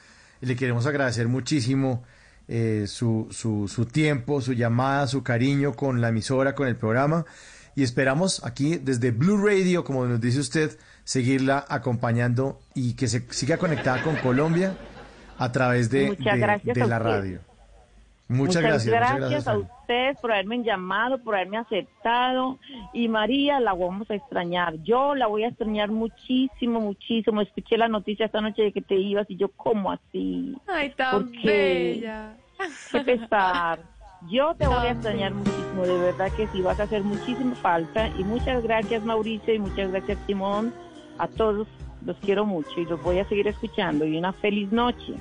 Y 0.41 0.45
le 0.45 0.55
queremos 0.55 0.85
agradecer 0.85 1.27
muchísimo 1.27 2.03
eh, 2.47 2.85
su, 2.87 3.27
su, 3.31 3.67
su 3.67 3.85
tiempo, 3.85 4.41
su 4.41 4.53
llamada, 4.53 5.05
su 5.07 5.21
cariño 5.23 5.73
con 5.73 6.01
la 6.01 6.09
emisora, 6.09 6.55
con 6.55 6.67
el 6.67 6.75
programa. 6.75 7.25
Y 7.75 7.83
esperamos 7.83 8.43
aquí 8.43 8.77
desde 8.77 9.11
Blue 9.11 9.37
Radio, 9.45 9.83
como 9.83 10.05
nos 10.05 10.19
dice 10.19 10.39
usted, 10.39 10.77
seguirla 11.03 11.65
acompañando 11.69 12.59
y 12.73 12.93
que 12.93 13.07
se 13.07 13.25
siga 13.29 13.57
conectada 13.57 14.01
con 14.03 14.15
Colombia 14.17 14.75
a 15.37 15.51
través 15.51 15.89
de, 15.89 16.07
de- 16.35 16.39
de 16.73 16.87
la 16.87 16.99
radio. 16.99 17.39
Muchas, 18.29 18.61
gracias. 18.61 18.85
muchas 18.85 19.17
gracias, 19.17 19.47
a 19.47 19.57
ustedes 19.57 20.19
por 20.19 20.31
haberme 20.31 20.63
llamado, 20.63 21.17
por 21.17 21.33
haberme 21.33 21.57
aceptado. 21.57 22.59
Y 22.93 23.07
María, 23.07 23.59
la 23.59 23.73
vamos 23.73 24.09
a 24.11 24.13
extrañar. 24.13 24.75
Yo 24.83 25.15
la 25.15 25.25
voy 25.25 25.45
a 25.45 25.47
extrañar 25.47 25.89
muchísimo, 25.89 26.79
muchísimo. 26.79 27.41
Escuché 27.41 27.75
la 27.75 27.87
noticia 27.87 28.27
esta 28.27 28.39
noche 28.39 28.61
de 28.61 28.71
que 28.71 28.81
te 28.81 28.93
ibas 28.95 29.25
y 29.31 29.35
yo, 29.35 29.49
¿cómo 29.49 29.91
así? 29.91 30.55
Ay, 30.67 30.91
tan 30.91 31.23
¿Por 31.23 31.31
qué? 31.31 32.01
bella. 32.01 32.37
Qué 32.91 32.99
pesar. 32.99 33.79
Yo 34.29 34.53
te 34.53 34.67
voy 34.67 34.85
a 34.85 34.91
extrañar 34.91 35.33
muchísimo, 35.33 35.83
de 35.83 35.97
verdad 35.97 36.31
que 36.35 36.45
sí, 36.49 36.61
vas 36.61 36.79
a 36.79 36.83
hacer 36.83 37.03
muchísima 37.03 37.55
falta. 37.55 38.09
Y 38.09 38.23
muchas 38.23 38.61
gracias, 38.61 39.03
Mauricio, 39.03 39.55
y 39.55 39.59
muchas 39.59 39.89
gracias, 39.91 40.19
Simón. 40.27 40.71
A 41.17 41.27
todos 41.27 41.67
los 42.05 42.17
quiero 42.17 42.45
mucho 42.45 42.69
y 42.79 42.85
los 42.85 43.01
voy 43.01 43.17
a 43.17 43.27
seguir 43.27 43.47
escuchando. 43.47 44.05
Y 44.05 44.17
una 44.17 44.33
feliz 44.33 44.71
noche. 44.71 45.15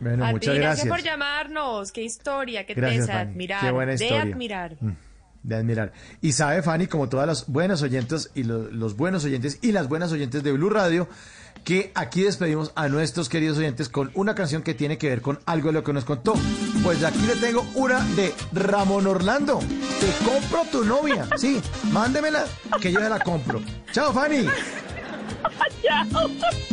Bueno, 0.00 0.24
A 0.24 0.30
muchas 0.32 0.54
ti, 0.54 0.60
gracias. 0.60 0.88
por 0.88 1.02
llamarnos. 1.02 1.92
Qué 1.92 2.02
historia, 2.02 2.64
qué 2.66 2.74
Gracias, 2.74 3.06
tesa, 3.06 3.18
Fanny. 3.18 3.30
admirar. 3.32 3.60
Qué 3.60 3.70
buena 3.70 3.92
de 3.94 4.04
historia. 4.04 4.22
admirar. 4.22 4.76
Mm, 4.80 4.90
De 5.42 5.56
admirar. 5.56 5.92
Y 6.20 6.32
sabe, 6.32 6.62
Fanny, 6.62 6.86
como 6.86 7.08
todas 7.08 7.26
las 7.26 7.46
buenas 7.48 7.80
oyentes 7.82 8.30
y 8.34 8.42
lo- 8.44 8.70
los 8.70 8.96
buenos 8.96 9.24
oyentes 9.24 9.58
y 9.62 9.72
las 9.72 9.88
buenas 9.88 10.12
oyentes 10.12 10.42
de 10.42 10.52
Blue 10.52 10.68
Radio, 10.70 11.08
que 11.64 11.92
aquí 11.94 12.22
despedimos 12.22 12.72
a 12.74 12.88
nuestros 12.88 13.28
queridos 13.30 13.56
oyentes 13.58 13.88
con 13.88 14.10
una 14.14 14.34
canción 14.34 14.62
que 14.62 14.74
tiene 14.74 14.98
que 14.98 15.08
ver 15.08 15.20
con 15.22 15.38
algo 15.46 15.68
de 15.68 15.72
lo 15.74 15.84
que 15.84 15.92
nos 15.94 16.04
contó. 16.04 16.34
Pues 16.82 17.02
aquí 17.04 17.20
le 17.26 17.36
tengo 17.36 17.62
una 17.74 18.00
de 18.16 18.32
Ramón 18.52 19.06
Orlando. 19.06 19.60
Te 20.00 20.24
compro 20.24 20.64
tu 20.70 20.84
novia. 20.84 21.26
Sí, 21.38 21.60
mándemela 21.92 22.44
que 22.80 22.92
yo 22.92 23.00
ya 23.00 23.08
la 23.10 23.20
compro. 23.20 23.62
Chao, 23.92 24.12
Fanny. 24.12 24.46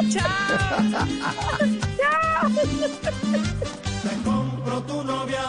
Chao. 0.09 0.27
Te 2.40 4.16
compro 4.24 4.82
tu 4.83 5.03
novia. 5.03 5.41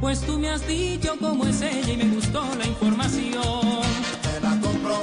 Pues 0.00 0.20
tú 0.22 0.38
me 0.38 0.50
has 0.50 0.66
dicho 0.66 1.14
cómo 1.20 1.46
es 1.46 1.62
ella 1.62 1.92
y 1.92 1.96
me 1.96 2.14
gustó 2.16 2.42
la 2.58 2.66
información. 2.66 3.82
Te 4.22 4.40
la 4.40 4.60
compro. 4.60 5.00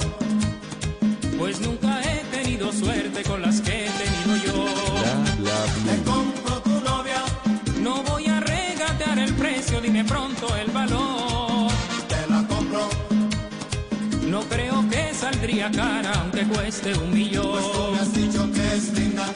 Pues 1.37 1.61
nunca 1.61 2.01
he 2.03 2.25
tenido 2.25 2.73
suerte 2.73 3.23
con 3.23 3.41
las 3.41 3.61
que 3.61 3.85
he 3.85 3.89
tenido 3.89 4.35
yo. 4.45 4.65
Te 5.85 6.03
compro 6.03 6.61
tu 6.61 6.81
novia. 6.81 7.23
No 7.79 8.03
voy 8.03 8.27
a 8.27 8.41
regatear 8.41 9.19
el 9.19 9.33
precio, 9.35 9.79
dime 9.79 10.03
pronto 10.03 10.53
el 10.57 10.71
valor. 10.71 11.71
Te 12.09 12.29
la 12.29 12.45
compro. 12.47 12.89
No 14.27 14.41
creo 14.41 14.83
que 14.89 15.13
saldría 15.13 15.71
cara 15.71 16.11
aunque 16.19 16.43
cueste 16.47 16.93
un 16.97 17.13
millón. 17.13 17.51
Pues 17.51 17.71
tú 17.71 17.91
me 17.93 17.99
has 17.99 18.13
dicho 18.13 18.51
que 18.51 18.75
es 18.75 18.93
linda 18.93 19.33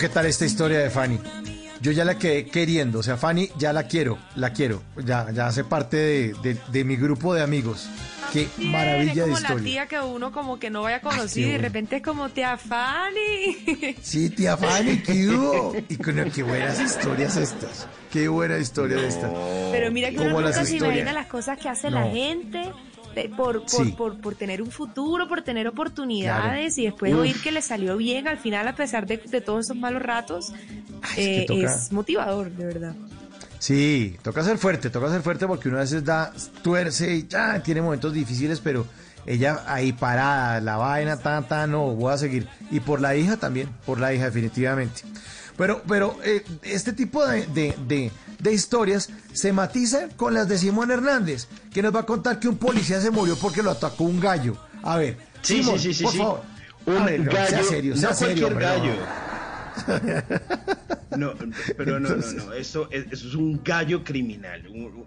¿qué 0.00 0.08
tal 0.08 0.26
esta 0.26 0.44
historia 0.44 0.78
de 0.80 0.90
Fanny? 0.90 1.18
Yo 1.82 1.92
ya 1.92 2.04
la 2.04 2.18
quedé 2.18 2.44
queriendo, 2.46 2.98
o 2.98 3.02
sea, 3.02 3.16
Fanny 3.16 3.48
ya 3.56 3.72
la 3.72 3.84
quiero, 3.84 4.18
la 4.36 4.52
quiero, 4.52 4.82
ya, 5.04 5.30
ya 5.32 5.46
hace 5.46 5.64
parte 5.64 5.96
de, 5.96 6.34
de- 6.42 6.58
de 6.70 6.84
mi 6.84 6.96
grupo 6.96 7.32
de 7.34 7.42
amigos. 7.42 7.88
Qué 8.34 8.44
Tiene 8.56 8.70
maravilla 8.70 9.14
de 9.14 9.20
como 9.22 9.32
la 9.34 9.40
historia. 9.40 9.64
tía 9.64 9.86
que 9.86 9.98
uno 10.00 10.30
como 10.30 10.58
que 10.58 10.68
no 10.70 10.82
vaya 10.82 11.00
conocido 11.00 11.48
qué 11.48 11.48
y 11.48 11.52
de 11.52 11.58
repente 11.58 11.96
es 11.96 12.02
como 12.02 12.28
tía 12.28 12.56
Fanny. 12.58 13.96
Sí, 14.02 14.30
tía 14.30 14.56
Fanny, 14.56 14.98
¿qué 14.98 15.26
hubo? 15.28 15.74
Y 15.88 15.96
con 15.96 16.18
qué 16.30 16.42
buenas 16.42 16.78
historias 16.80 17.36
estas. 17.36 17.88
Qué 18.12 18.28
buena 18.28 18.58
historia 18.58 18.98
de 18.98 19.08
esta. 19.08 19.30
Pero 19.72 19.90
mira 19.90 20.10
que 20.10 20.16
uno 20.18 20.24
Como 20.26 20.40
las 20.42 20.56
nunca 20.56 20.64
se 20.66 20.76
imagina 20.76 20.94
historias. 20.98 21.14
las 21.14 21.26
cosas 21.26 21.58
que 21.58 21.68
hace 21.70 21.90
No. 21.90 22.00
la 22.00 22.10
gente 22.10 22.70
de- 23.14 23.28
por, 23.28 23.60
por, 23.62 23.70
Sí. 23.86 23.92
por, 23.96 24.20
por 24.20 24.34
tener 24.34 24.62
un 24.62 24.70
futuro, 24.70 25.28
por 25.28 25.42
tener 25.42 25.66
oportunidades 25.68 26.74
Claro. 26.74 26.80
y 26.82 26.84
después 26.86 27.14
Uf. 27.14 27.20
oír 27.20 27.40
que 27.42 27.52
le 27.52 27.62
salió 27.62 27.96
bien 27.96 28.28
al 28.28 28.38
final 28.38 28.66
a 28.68 28.74
pesar 28.74 29.06
de, 29.06 29.16
de 29.18 29.40
todos 29.40 29.66
esos 29.66 29.76
malos 29.76 30.02
ratos. 30.02 30.52
eh, 31.16 31.46
es 31.48 31.90
motivador, 31.92 32.50
de 32.50 32.64
verdad. 32.66 32.94
Sí, 33.58 34.16
toca 34.22 34.42
ser 34.42 34.56
fuerte, 34.58 34.88
toca 34.90 35.10
ser 35.10 35.22
fuerte 35.22 35.46
porque 35.46 35.68
uno 35.68 35.78
a 35.78 35.80
veces 35.82 36.04
da, 36.04 36.32
tuerce 36.62 37.14
y 37.14 37.26
ya 37.28 37.62
tiene 37.62 37.82
momentos 37.82 38.12
difíciles, 38.12 38.58
pero 38.60 38.86
ella 39.26 39.62
ahí 39.66 39.92
parada, 39.92 40.60
la 40.60 40.76
vaina, 40.78 41.18
tan, 41.18 41.46
tan, 41.46 41.70
no, 41.70 41.94
voy 41.94 42.12
a 42.12 42.16
seguir. 42.18 42.48
Y 42.70 42.80
por 42.80 43.00
la 43.02 43.14
hija 43.16 43.36
también, 43.36 43.68
por 43.84 44.00
la 44.00 44.14
hija 44.14 44.24
definitivamente. 44.26 45.02
Pero, 45.58 45.82
pero 45.86 46.16
eh, 46.24 46.42
este 46.62 46.94
tipo 46.94 47.26
de, 47.26 47.46
de, 47.48 47.74
de- 47.86 48.10
de 48.42 48.52
historias 48.52 49.08
se 49.32 49.52
matiza 49.52 50.08
con 50.16 50.34
las 50.34 50.48
de 50.48 50.58
Simón 50.58 50.90
Hernández, 50.90 51.46
que 51.72 51.82
nos 51.82 51.94
va 51.94 52.00
a 52.00 52.06
contar 52.06 52.38
que 52.40 52.48
un 52.48 52.56
policía 52.56 53.00
se 53.00 53.10
murió 53.10 53.36
porque 53.36 53.62
lo 53.62 53.70
atacó 53.70 54.04
un 54.04 54.20
gallo. 54.20 54.56
A 54.82 54.96
ver, 54.96 55.18
Sí, 55.42 55.62
Simón, 55.62 55.78
sí, 55.78 55.94
sí, 55.94 56.04
por 56.04 56.14
favor. 56.14 56.42
Un 56.86 57.04
ver, 57.04 57.24
gallo, 57.24 57.48
sea 57.48 57.62
serio, 57.64 57.96
sea 57.96 58.10
no 58.10 58.14
serio, 58.16 58.48
cualquier 58.48 58.52
hombre, 58.52 58.64
gallo. 58.66 59.00
No, 59.00 59.29
pero 61.76 61.98
no, 62.00 62.08
no, 62.16 62.32
no, 62.32 62.52
eso 62.52 62.88
es 62.90 63.34
un 63.34 63.62
gallo 63.64 64.04
criminal, 64.04 64.66
un- 64.68 65.04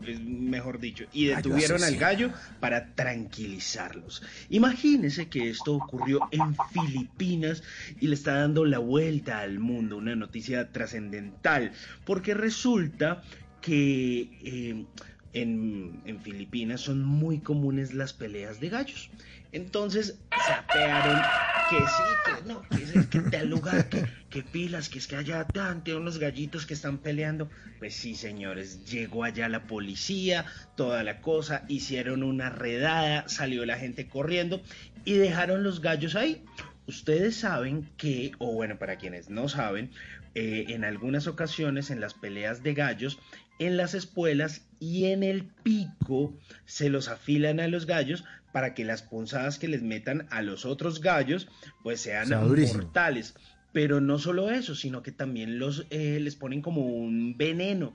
mejor 0.49 0.79
dicho. 0.79 1.05
Y 1.13 1.27
Gallo 1.27 1.37
detuvieron 1.37 1.83
al 1.83 1.95
gallo 1.97 2.31
para 2.59 2.93
tranquilizarlos. 2.93 4.21
Imagínense 4.49 5.27
que 5.29 5.49
esto 5.49 5.75
ocurrió 5.75 6.19
en 6.31 6.55
Filipinas 6.73 7.63
y 7.99 8.07
le 8.07 8.15
está 8.15 8.33
dando 8.35 8.65
la 8.65 8.79
vuelta 8.79 9.39
al 9.39 9.59
mundo, 9.59 9.97
una 9.97 10.15
noticia 10.15 10.71
trascendental, 10.71 11.71
porque 12.05 12.33
resulta 12.33 13.23
que 13.61 14.29
eh, 14.43 14.85
en, 15.31 16.01
en 16.05 16.19
Filipinas 16.21 16.81
son 16.81 17.03
muy 17.03 17.39
comunes 17.39 17.93
las 17.93 18.13
peleas 18.13 18.59
de 18.59 18.69
gallos. 18.69 19.09
Entonces 19.53 20.19
sapearon 20.47 21.21
que 21.69 21.77
sí, 21.77 22.03
que 22.25 22.47
no, 22.47 22.61
que, 22.69 22.83
es, 22.83 23.07
que 23.07 23.19
tal 23.21 23.49
lugar, 23.49 23.87
que, 23.87 24.03
que 24.29 24.43
pilas, 24.43 24.89
que 24.89 24.97
es 24.97 25.07
que 25.07 25.15
allá 25.15 25.45
Dante, 25.53 25.95
unos 25.95 26.17
gallitos 26.17 26.65
que 26.65 26.73
están 26.73 26.97
peleando. 26.97 27.49
Pues 27.77 27.93
sí, 27.93 28.15
señores, 28.15 28.83
llegó 28.85 29.23
allá 29.23 29.47
la 29.49 29.67
policía, 29.67 30.45
toda 30.75 31.03
la 31.03 31.21
cosa, 31.21 31.65
hicieron 31.67 32.23
una 32.23 32.49
redada, 32.49 33.29
salió 33.29 33.65
la 33.65 33.77
gente 33.77 34.07
corriendo 34.07 34.61
y 35.05 35.13
dejaron 35.13 35.63
los 35.63 35.81
gallos 35.81 36.15
ahí. 36.15 36.43
Ustedes 36.87 37.37
saben 37.37 37.89
que, 37.95 38.31
o 38.39 38.53
bueno, 38.53 38.77
para 38.77 38.97
quienes 38.97 39.29
no 39.29 39.47
saben, 39.47 39.91
eh, 40.35 40.65
en 40.69 40.83
algunas 40.83 41.27
ocasiones 41.27 41.91
en 41.91 42.01
las 42.01 42.15
peleas 42.15 42.63
de 42.63 42.73
gallos, 42.73 43.19
en 43.59 43.77
las 43.77 43.93
espuelas 43.93 44.65
y 44.79 45.05
en 45.05 45.21
el 45.23 45.45
pico 45.63 46.35
se 46.65 46.89
los 46.89 47.07
afilan 47.07 47.59
a 47.59 47.67
los 47.67 47.85
gallos 47.85 48.25
para 48.53 48.73
que 48.73 48.85
las 48.85 49.01
punzadas 49.01 49.59
que 49.59 49.67
les 49.67 49.81
metan 49.83 50.27
a 50.29 50.41
los 50.41 50.63
otros 50.63 51.01
gallos 51.01 51.49
pues 51.83 51.99
sean 51.99 52.29
mortales. 52.73 53.33
Pero 53.73 53.99
no 53.99 54.19
solo 54.19 54.51
eso, 54.51 54.75
sino 54.75 55.01
que 55.03 55.11
también 55.11 55.59
los 55.59 55.87
eh, 55.89 56.19
les 56.21 56.35
ponen 56.35 56.61
como 56.61 56.85
un 56.85 57.35
veneno. 57.37 57.93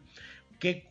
¿Qué, 0.59 0.89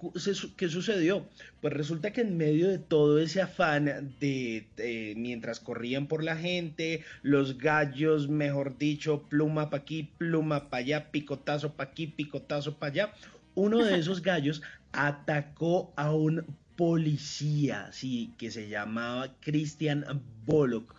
qué 0.56 0.70
sucedió? 0.70 1.28
Pues 1.60 1.74
resulta 1.74 2.14
que 2.14 2.22
en 2.22 2.38
medio 2.38 2.70
de 2.70 2.78
todo 2.80 3.20
ese 3.20 3.42
afán 3.42 4.16
de, 4.22 4.66
de- 4.78 5.14
mientras 5.18 5.60
corrían 5.60 6.08
por 6.08 6.24
la 6.24 6.38
gente, 6.38 7.04
los 7.22 7.58
gallos, 7.58 8.30
mejor 8.30 8.78
dicho, 8.78 9.24
pluma 9.24 9.70
pa' 9.70 9.78
aquí, 9.78 10.14
pluma 10.18 10.70
pa' 10.70 10.78
allá, 10.78 11.12
picotazo 11.12 11.74
pa' 11.74 11.84
aquí, 11.84 12.08
picotazo 12.08 12.78
pa' 12.80 12.88
allá, 12.88 13.14
uno 13.56 13.84
de 13.84 13.98
esos 14.00 14.22
gallos 14.22 14.62
atacó 14.94 15.94
a 15.98 16.14
un 16.14 16.46
policía, 16.78 17.90
sí, 17.92 18.32
que 18.38 18.52
se 18.52 18.70
llamaba 18.70 19.34
Christian 19.42 20.06
Bollock. 20.46 20.96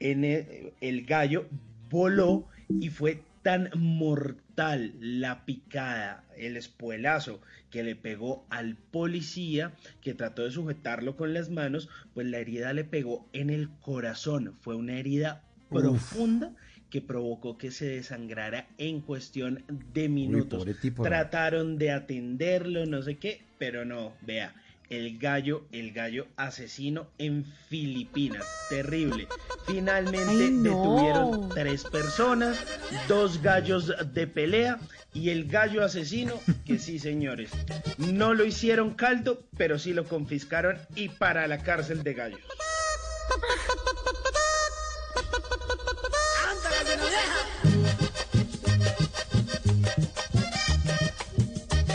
En 0.00 0.24
el, 0.24 0.72
el 0.80 1.04
gallo 1.04 1.46
voló 1.88 2.48
y 2.68 2.90
fue 2.90 3.22
tan 3.42 3.70
mortal 3.76 4.92
la 5.00 5.44
picada, 5.44 6.24
el 6.36 6.56
espuelazo 6.56 7.40
que 7.70 7.82
le 7.82 7.96
pegó 7.96 8.44
al 8.50 8.76
policía 8.76 9.72
que 10.00 10.14
trató 10.14 10.44
de 10.44 10.50
sujetarlo 10.50 11.16
con 11.16 11.34
las 11.34 11.50
manos, 11.50 11.88
pues 12.14 12.26
la 12.26 12.38
herida 12.38 12.72
le 12.72 12.84
pegó 12.84 13.28
en 13.32 13.50
el 13.50 13.68
corazón. 13.80 14.54
Fue 14.60 14.74
una 14.74 14.98
herida 14.98 15.44
Uf. 15.70 15.80
profunda 15.80 16.52
que 16.90 17.02
provocó 17.02 17.58
que 17.58 17.70
se 17.70 17.86
desangrara 17.86 18.66
en 18.78 19.00
cuestión 19.00 19.64
de 19.92 20.08
minutos. 20.08 20.66
Trataron 21.02 21.76
de 21.76 21.90
atenderlo, 21.90 22.86
no 22.86 23.02
sé 23.02 23.16
qué, 23.16 23.42
pero 23.58 23.84
no, 23.84 24.14
vea. 24.22 24.54
El 24.90 25.18
gallo, 25.18 25.66
el 25.70 25.92
gallo 25.92 26.26
asesino 26.36 27.08
en 27.18 27.44
Filipinas. 27.68 28.44
Terrible. 28.70 29.28
Finalmente 29.66 30.44
Ay, 30.44 30.50
no. 30.50 30.70
detuvieron 30.70 31.48
tres 31.50 31.84
personas, 31.84 32.64
dos 33.06 33.42
gallos 33.42 33.92
de 34.14 34.26
pelea 34.26 34.78
y 35.12 35.30
el 35.30 35.46
gallo 35.46 35.84
asesino, 35.84 36.34
que 36.64 36.78
sí, 36.78 36.98
señores, 36.98 37.50
no 37.98 38.34
lo 38.34 38.44
hicieron 38.44 38.94
caldo, 38.94 39.42
pero 39.56 39.78
sí 39.78 39.92
lo 39.92 40.04
confiscaron 40.04 40.78
y 40.94 41.08
para 41.08 41.46
la 41.48 41.58
cárcel 41.58 42.02
de 42.02 42.14
gallos. 42.14 42.40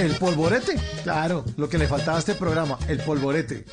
El 0.04 0.16
polvorete, 0.16 0.76
claro, 1.04 1.46
lo 1.58 1.70
que 1.70 1.78
le 1.78 1.88
faltaba 1.88 2.18
a 2.18 2.20
este 2.20 2.36
programa, 2.36 2.78
el 2.88 3.00
polvorete. 3.00 3.66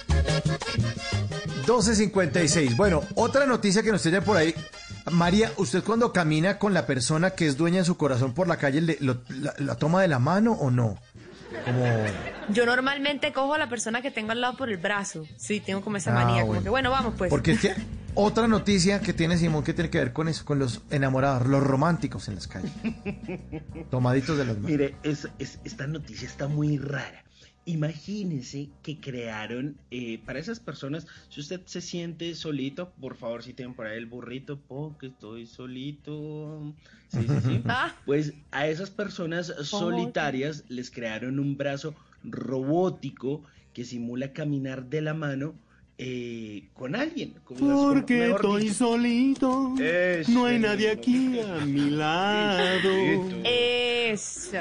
12.56. 1.66 2.76
Bueno, 2.76 3.02
otra 3.14 3.46
noticia 3.46 3.82
que 3.82 3.90
nos 3.92 4.02
tiene 4.02 4.22
por 4.22 4.36
ahí. 4.36 4.54
María, 5.10 5.50
¿usted 5.56 5.82
cuando 5.82 6.12
camina 6.12 6.58
con 6.58 6.74
la 6.74 6.86
persona 6.86 7.30
que 7.30 7.46
es 7.46 7.56
dueña 7.56 7.78
de 7.78 7.84
su 7.84 7.96
corazón 7.96 8.32
por 8.34 8.46
la 8.48 8.56
calle, 8.58 8.80
le- 8.80 8.98
lo- 9.00 9.22
la, 9.28 9.54
la 9.58 9.74
toma 9.76 10.02
de 10.02 10.08
la 10.08 10.18
mano 10.18 10.52
o 10.52 10.70
no? 10.70 10.98
Como... 11.64 11.84
Yo 12.50 12.64
normalmente 12.66 13.32
cojo 13.32 13.54
a 13.54 13.58
la 13.58 13.68
persona 13.68 14.02
que 14.02 14.10
tengo 14.10 14.30
al 14.32 14.40
lado 14.40 14.56
por 14.56 14.68
el 14.70 14.76
brazo. 14.76 15.24
Sí, 15.36 15.60
tengo 15.60 15.80
como 15.82 15.96
esa 15.96 16.10
Ah, 16.12 16.24
manía, 16.24 16.42
como 16.42 16.46
bueno. 16.48 16.62
que 16.62 16.68
bueno, 16.70 16.90
vamos 16.90 17.14
pues. 17.18 17.30
Porque 17.30 17.52
es 17.52 17.60
que 17.60 17.74
otra 18.14 18.48
noticia 18.48 19.00
que 19.00 19.12
tiene 19.12 19.36
Simón 19.38 19.64
que 19.64 19.72
tiene 19.74 19.90
que 19.90 19.98
ver 19.98 20.12
con 20.12 20.28
eso, 20.28 20.44
con 20.44 20.58
los 20.58 20.82
enamorados, 20.90 21.46
los 21.46 21.62
románticos 21.62 22.28
en 22.28 22.34
las 22.36 22.46
calles. 22.48 22.70
Tomaditos 23.90 24.36
de 24.38 24.44
las 24.44 24.56
manos. 24.56 24.70
Mire, 24.70 24.94
es, 25.02 25.28
es- 25.38 25.58
esta 25.64 25.86
noticia 25.86 26.26
está 26.28 26.48
muy 26.48 26.78
rara. 26.78 27.24
Imagínense 27.66 28.68
que 28.82 29.00
crearon 29.00 29.76
eh, 29.90 30.18
para 30.24 30.38
esas 30.38 30.58
personas, 30.60 31.06
si 31.28 31.40
usted 31.40 31.60
se 31.66 31.80
siente 31.80 32.34
solito, 32.34 32.90
por 33.00 33.16
favor, 33.16 33.42
si 33.42 33.52
tienen 33.52 33.74
por 33.74 33.86
ahí 33.86 33.98
el 33.98 34.06
burrito, 34.06 34.58
porque 34.66 35.08
estoy 35.08 35.46
solito. 35.46 36.74
Sí, 37.08 37.20
sí, 37.28 37.34
sí. 37.44 37.62
Ah. 37.66 37.94
Pues 38.06 38.32
a 38.50 38.66
esas 38.66 38.90
personas 38.90 39.52
solitarias 39.62 40.64
les 40.68 40.90
crearon 40.90 41.38
un 41.38 41.56
brazo 41.56 41.94
robótico 42.24 43.42
que 43.74 43.84
simula 43.84 44.32
caminar 44.32 44.86
de 44.86 45.00
la 45.02 45.14
mano 45.14 45.54
eh, 46.02 46.64
con 46.72 46.94
alguien. 46.96 47.34
con- 47.44 47.58
Porque 47.58 48.30
estoy 48.30 48.62
dicho. 48.62 48.74
solito, 48.74 49.74
no 50.28 50.44
hay 50.46 50.58
nadie 50.58 50.90
aquí 50.90 51.38
a 51.40 51.64
mi 51.66 51.90
lado. 51.90 52.90
Eso. 53.44 54.58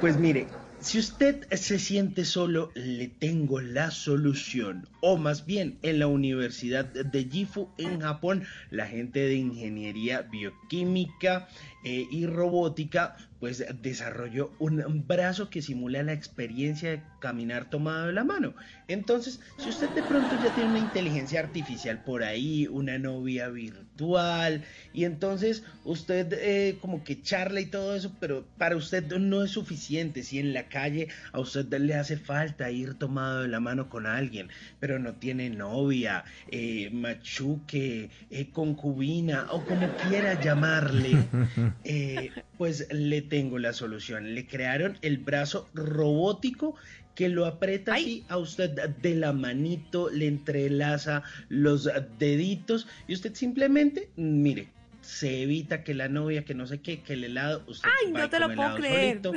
Pues 0.00 0.16
mire, 0.18 0.46
si 0.80 0.98
usted 0.98 1.46
se 1.54 1.78
siente 1.78 2.24
solo, 2.24 2.70
le 2.74 3.08
tengo 3.08 3.60
la 3.60 3.90
solución. 3.90 4.88
O 5.00 5.16
más 5.16 5.44
bien, 5.44 5.78
en 5.82 5.98
la 5.98 6.06
Universidad 6.06 6.84
de 6.86 7.24
Gifu, 7.24 7.68
en 7.78 8.00
Japón, 8.00 8.44
la 8.70 8.86
gente 8.86 9.20
de 9.20 9.34
ingeniería 9.34 10.22
bioquímica 10.22 11.48
eh, 11.88 12.06
y 12.10 12.26
robótica, 12.26 13.16
pues 13.40 13.64
desarrolló 13.80 14.52
un 14.58 15.06
brazo 15.06 15.48
que 15.48 15.62
simula 15.62 16.02
la 16.02 16.12
experiencia 16.12 16.90
de 16.90 17.02
caminar 17.18 17.70
tomado 17.70 18.08
de 18.08 18.12
la 18.12 18.24
mano. 18.24 18.54
Entonces, 18.88 19.40
si 19.58 19.70
usted 19.70 19.88
de 19.90 20.02
pronto 20.02 20.28
ya 20.42 20.52
tiene 20.54 20.70
una 20.70 20.78
inteligencia 20.80 21.40
artificial 21.40 22.02
por 22.04 22.22
ahí, 22.24 22.66
una 22.66 22.98
novia 22.98 23.48
virtual, 23.48 24.64
y 24.92 25.04
entonces 25.04 25.62
usted 25.84 26.32
eh, 26.32 26.78
como 26.80 27.04
que 27.04 27.22
charla 27.22 27.60
y 27.60 27.66
todo 27.66 27.94
eso, 27.94 28.12
pero 28.20 28.44
para 28.58 28.76
usted 28.76 29.04
no 29.18 29.42
es 29.42 29.52
suficiente. 29.52 30.22
Si 30.24 30.38
en 30.38 30.52
la 30.52 30.68
calle 30.68 31.08
a 31.32 31.40
usted 31.40 31.72
le 31.78 31.94
hace 31.94 32.16
falta 32.16 32.70
ir 32.70 32.94
tomado 32.94 33.42
de 33.42 33.48
la 33.48 33.60
mano 33.60 33.88
con 33.88 34.06
alguien, 34.06 34.48
pero 34.80 34.98
no 34.98 35.14
tiene 35.14 35.48
novia, 35.48 36.24
eh, 36.50 36.90
machuque, 36.92 38.10
concubina 38.52 39.46
o 39.50 39.64
como 39.64 39.88
quiera 40.08 40.40
llamarle, 40.40 41.10
eh, 41.84 42.30
pues 42.56 42.86
le 42.92 43.22
tengo 43.22 43.58
la 43.58 43.72
solución. 43.72 44.34
Le 44.34 44.46
crearon 44.46 44.98
el 45.02 45.18
brazo 45.18 45.68
robótico 45.74 46.74
que 47.14 47.28
lo 47.28 47.46
aprieta 47.46 47.94
así 47.94 48.24
a 48.28 48.36
usted 48.36 48.70
de 48.70 49.14
la 49.16 49.32
manito, 49.32 50.08
le 50.10 50.28
entrelaza 50.28 51.24
los 51.48 51.88
deditos 52.18 52.86
y 53.08 53.14
usted 53.14 53.34
simplemente, 53.34 54.08
mire, 54.16 54.68
se 55.00 55.42
evita 55.42 55.82
que 55.84 55.94
la 55.94 56.08
novia, 56.08 56.44
que 56.44 56.54
no 56.54 56.66
sé 56.66 56.80
qué, 56.80 57.00
que 57.00 57.14
el 57.14 57.24
helado, 57.24 57.64
usted 57.66 57.88
Ay, 58.04 58.12
va 58.12 58.20
no 58.20 58.26
y 58.26 58.28
te 58.28 58.38
lo 58.38 58.44
come 58.46 58.56
puedo 58.56 58.68
helado 58.68 58.78
creer. 58.78 59.22
solito, 59.22 59.32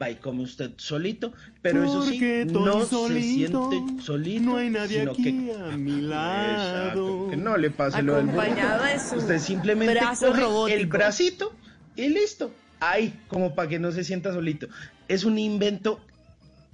va 0.00 0.10
y 0.10 0.14
come 0.16 0.42
usted 0.44 0.70
solito, 0.76 1.32
pero 1.62 1.82
eso 1.84 2.02
sí, 2.04 2.20
no 2.46 2.80
se 2.84 2.86
solito, 2.90 3.70
siente 3.70 4.02
solito, 4.02 4.44
no 4.44 4.56
hay 4.56 4.70
nadie 4.70 5.00
sino 5.00 5.10
aquí 5.10 5.22
que 5.24 5.52
a 5.52 5.76
mi 5.76 6.00
lado. 6.00 6.52
Exacto, 6.52 7.26
que 7.30 7.36
no 7.36 7.56
le 7.56 7.70
pase 7.70 8.02
lo 8.02 8.14
del 8.16 8.28
Acompañado 8.30 8.84
burrito. 8.84 9.10
de 9.10 9.18
Usted 9.18 9.38
simplemente 9.40 9.98
coge 10.00 10.26
el 10.28 10.40
robótico. 10.40 10.88
bracito 10.96 11.55
y 11.96 12.08
listo. 12.08 12.52
Ahí, 12.80 13.18
como 13.28 13.54
para 13.54 13.68
que 13.68 13.78
no 13.78 13.90
se 13.90 14.04
sienta 14.04 14.32
solito. 14.32 14.68
Es 15.08 15.24
un 15.24 15.38
invento 15.38 16.00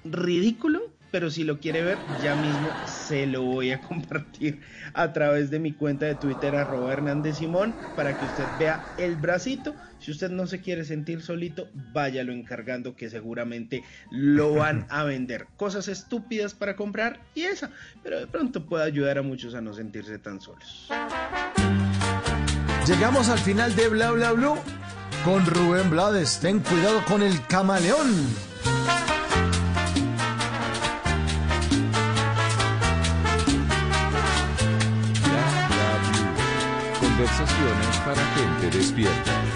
ridículo, 0.04 0.90
pero 1.12 1.30
si 1.30 1.44
lo 1.44 1.60
quiere 1.60 1.82
ver, 1.82 1.98
ya 2.22 2.34
mismo 2.34 2.68
se 2.86 3.26
lo 3.26 3.42
voy 3.42 3.70
a 3.70 3.80
compartir 3.88 4.60
a 4.94 5.12
través 5.12 5.50
de 5.50 5.60
mi 5.60 5.72
cuenta 5.72 6.06
de 6.06 6.14
Twitter, 6.16 6.56
arroba 6.56 6.92
Hernández 6.92 7.38
Simón, 7.38 7.74
para 7.94 8.18
que 8.18 8.24
usted 8.24 8.44
vea 8.58 8.84
el 8.98 9.16
bracito. 9.16 9.74
Si 10.00 10.10
usted 10.10 10.30
no 10.30 10.48
se 10.48 10.60
quiere 10.60 10.84
sentir 10.84 11.22
solito, 11.22 11.68
váyalo 11.92 12.32
encargando 12.32 12.96
que 12.96 13.08
seguramente 13.08 13.84
lo 14.10 14.54
van 14.54 14.86
a 14.90 15.04
vender. 15.04 15.46
Cosas 15.56 15.86
estúpidas 15.86 16.54
para 16.54 16.74
comprar 16.74 17.20
y 17.36 17.42
esa, 17.42 17.70
pero 18.02 18.18
de 18.18 18.26
pronto 18.26 18.66
puede 18.66 18.84
ayudar 18.84 19.18
a 19.18 19.22
muchos 19.22 19.54
a 19.54 19.60
no 19.60 19.72
sentirse 19.72 20.18
tan 20.18 20.40
solos. 20.40 20.88
Llegamos 22.88 23.28
al 23.28 23.38
final 23.38 23.76
de 23.76 23.88
Bla 23.88 24.10
Bla 24.10 24.32
Blue 24.32 24.56
con 25.24 25.44
Rubén 25.46 25.90
Blades. 25.90 26.38
Ten 26.40 26.60
cuidado 26.60 27.04
con 27.04 27.22
el 27.22 27.44
camaleón. 27.46 28.26
Conversaciones 37.00 37.96
para 38.04 38.22
gente 38.34 38.78
despierta. 38.78 39.51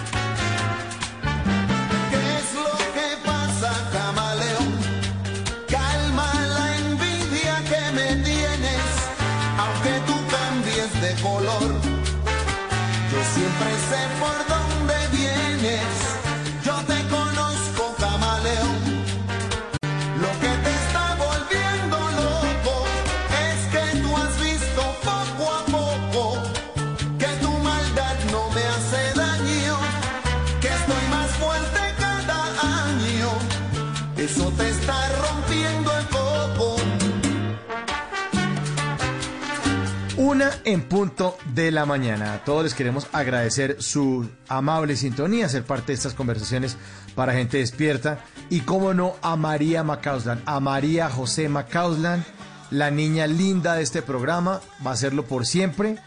En 40.67 40.81
punto 40.81 41.37
de 41.53 41.71
la 41.71 41.85
mañana. 41.85 42.33
A 42.33 42.43
todos 42.43 42.65
les 42.65 42.73
queremos 42.73 43.07
agradecer 43.13 43.77
su 43.79 44.29
amable 44.49 44.97
sintonía, 44.97 45.47
ser 45.47 45.63
parte 45.63 45.87
de 45.87 45.93
estas 45.93 46.13
conversaciones 46.13 46.75
para 47.15 47.31
gente 47.31 47.59
despierta. 47.59 48.19
Y 48.49 48.59
cómo 48.61 48.93
no, 48.93 49.15
a 49.21 49.37
María 49.37 49.85
Macauslan, 49.85 50.43
a 50.45 50.59
María 50.59 51.09
José 51.09 51.47
Macauslan, 51.47 52.25
la 52.69 52.91
niña 52.91 53.27
linda 53.27 53.75
de 53.75 53.83
este 53.83 54.01
programa. 54.01 54.59
Va 54.85 54.91
a 54.91 54.97
serlo 54.97 55.23
por 55.25 55.45
siempre. 55.45 55.99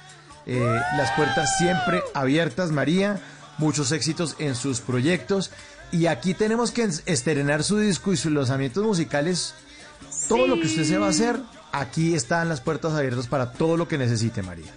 Eh, 0.45 0.61
las 0.99 1.11
puertas 1.13 1.57
siempre 1.57 2.03
abiertas, 2.13 2.71
María. 2.71 3.19
Muchos 3.57 3.93
éxitos 3.93 4.37
en 4.39 4.55
sus 4.55 4.83
proyectos. 4.83 5.53
Y 5.91 6.05
aquí 6.05 6.35
tenemos 6.35 6.71
que 6.71 6.87
estrenar 7.07 7.65
su 7.65 7.79
disco 7.79 8.13
y 8.13 8.19
sus 8.19 8.31
lanzamientos 8.31 8.85
musicales. 8.85 9.55
Todo 10.29 10.47
lo 10.47 10.57
que 10.57 10.67
usted 10.67 10.85
se 10.85 10.99
va 10.99 11.07
a 11.07 11.11
hacer 11.11 11.41
aquí 11.73 12.15
están 12.15 12.49
las 12.49 12.61
puertas 12.61 12.93
abiertas 12.95 13.27
para 13.27 13.53
todo 13.53 13.77
lo 13.77 13.89
que 13.89 13.99
necesite, 13.99 14.43
María. 14.43 14.73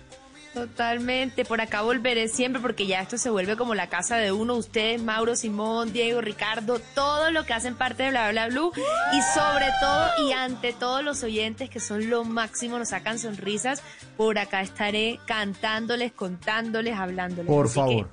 Totalmente, 0.53 1.45
por 1.45 1.61
acá 1.61 1.81
volveré 1.81 2.27
siempre 2.27 2.61
porque 2.61 2.85
ya 2.85 3.01
esto 3.01 3.17
se 3.17 3.31
vuelve 3.31 3.57
como 3.57 3.73
la 3.73 3.89
casa 3.89 4.17
de 4.17 4.31
uno, 4.31 4.53
ustedes, 4.53 5.01
Mauro, 5.01 5.35
Simón, 5.35 5.91
Diego, 5.91 6.22
Ricardo, 6.22 6.80
todo 6.93 7.31
lo 7.31 7.43
que 7.43 7.53
hacen 7.53 7.73
parte 7.73 8.03
de 8.03 8.09
Bla 8.11 8.30
Bla 8.30 8.49
Blue 8.49 8.72
y 8.75 9.22
sobre 9.33 9.65
todo 9.81 10.27
y 10.27 10.31
ante 10.33 10.72
todos 10.73 11.03
los 11.03 11.23
oyentes 11.23 11.72
que 11.72 11.80
son 11.80 12.07
lo 12.07 12.23
máximo, 12.23 12.77
nos 12.77 12.89
sacan 12.89 13.17
sonrisas, 13.17 13.81
por 14.15 14.38
acá 14.38 14.61
estaré 14.61 15.19
cantándoles, 15.25 16.11
contándoles, 16.11 16.99
hablándoles. 16.99 17.47
Por 17.47 17.65
Así 17.65 17.73
favor. 17.75 18.09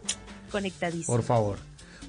conectadísimo. 0.51 1.15
Por 1.15 1.23
favor. 1.23 1.59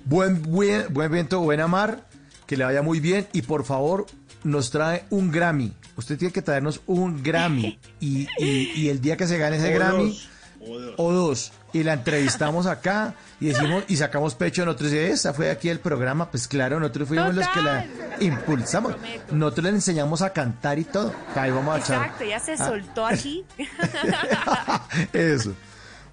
Buen, 0.06 0.42
buen, 0.44 0.94
buen 0.94 1.12
viento, 1.12 1.42
buena 1.42 1.68
mar, 1.68 2.08
que 2.48 2.56
le 2.56 2.64
vaya 2.64 2.82
muy 2.82 3.02
bien 3.02 3.28
y 3.34 3.42
por 3.42 3.66
favor 3.66 4.06
nos 4.46 4.72
trae 4.72 5.04
un 5.10 5.30
Grammy. 5.30 5.74
Usted 6.02 6.18
tiene 6.18 6.32
que 6.34 6.42
traernos 6.42 6.82
un 6.88 7.24
Grammy 7.24 7.80
y, 8.00 8.28
y- 8.38 8.72
y 8.76 8.90
el 8.90 9.00
día 9.02 9.16
que 9.18 9.26
se 9.28 9.38
gane 9.38 9.58
ese 9.58 9.72
O 9.72 9.76
Grammy 9.80 10.08
dos, 10.10 10.30
o 10.68 10.80
dos. 10.80 10.94
o 10.98 11.12
dos 11.12 11.52
y 11.74 11.84
la 11.84 11.94
entrevistamos 11.94 12.66
acá 12.68 13.14
y 13.40 13.46
decimos 13.48 13.84
y 13.88 13.96
sacamos 13.96 14.36
pecho 14.36 14.66
nosotros 14.66 14.92
y 14.92 14.98
esa 14.98 15.34
fue 15.34 15.50
aquí 15.50 15.70
el 15.70 15.80
programa 15.80 16.30
pues 16.30 16.48
claro 16.48 16.80
nosotros 16.82 17.08
fuimos 17.08 17.34
los 17.34 17.48
que 17.48 17.62
la 17.62 17.86
impulsamos 18.20 18.96
nosotros 19.32 19.64
le 19.64 19.70
enseñamos 19.70 20.22
a 20.22 20.32
cantar 20.34 20.78
y 20.80 20.84
todo 20.84 21.14
ahí 21.36 21.50
vamos 21.50 21.76
a 21.76 21.80
echar 21.80 22.02
Exacto, 22.04 22.26
ya 22.26 22.40
se 22.42 22.54
Ah. 22.54 22.68
soltó 22.68 23.06
aquí. 23.06 23.46
Eso. 25.14 25.54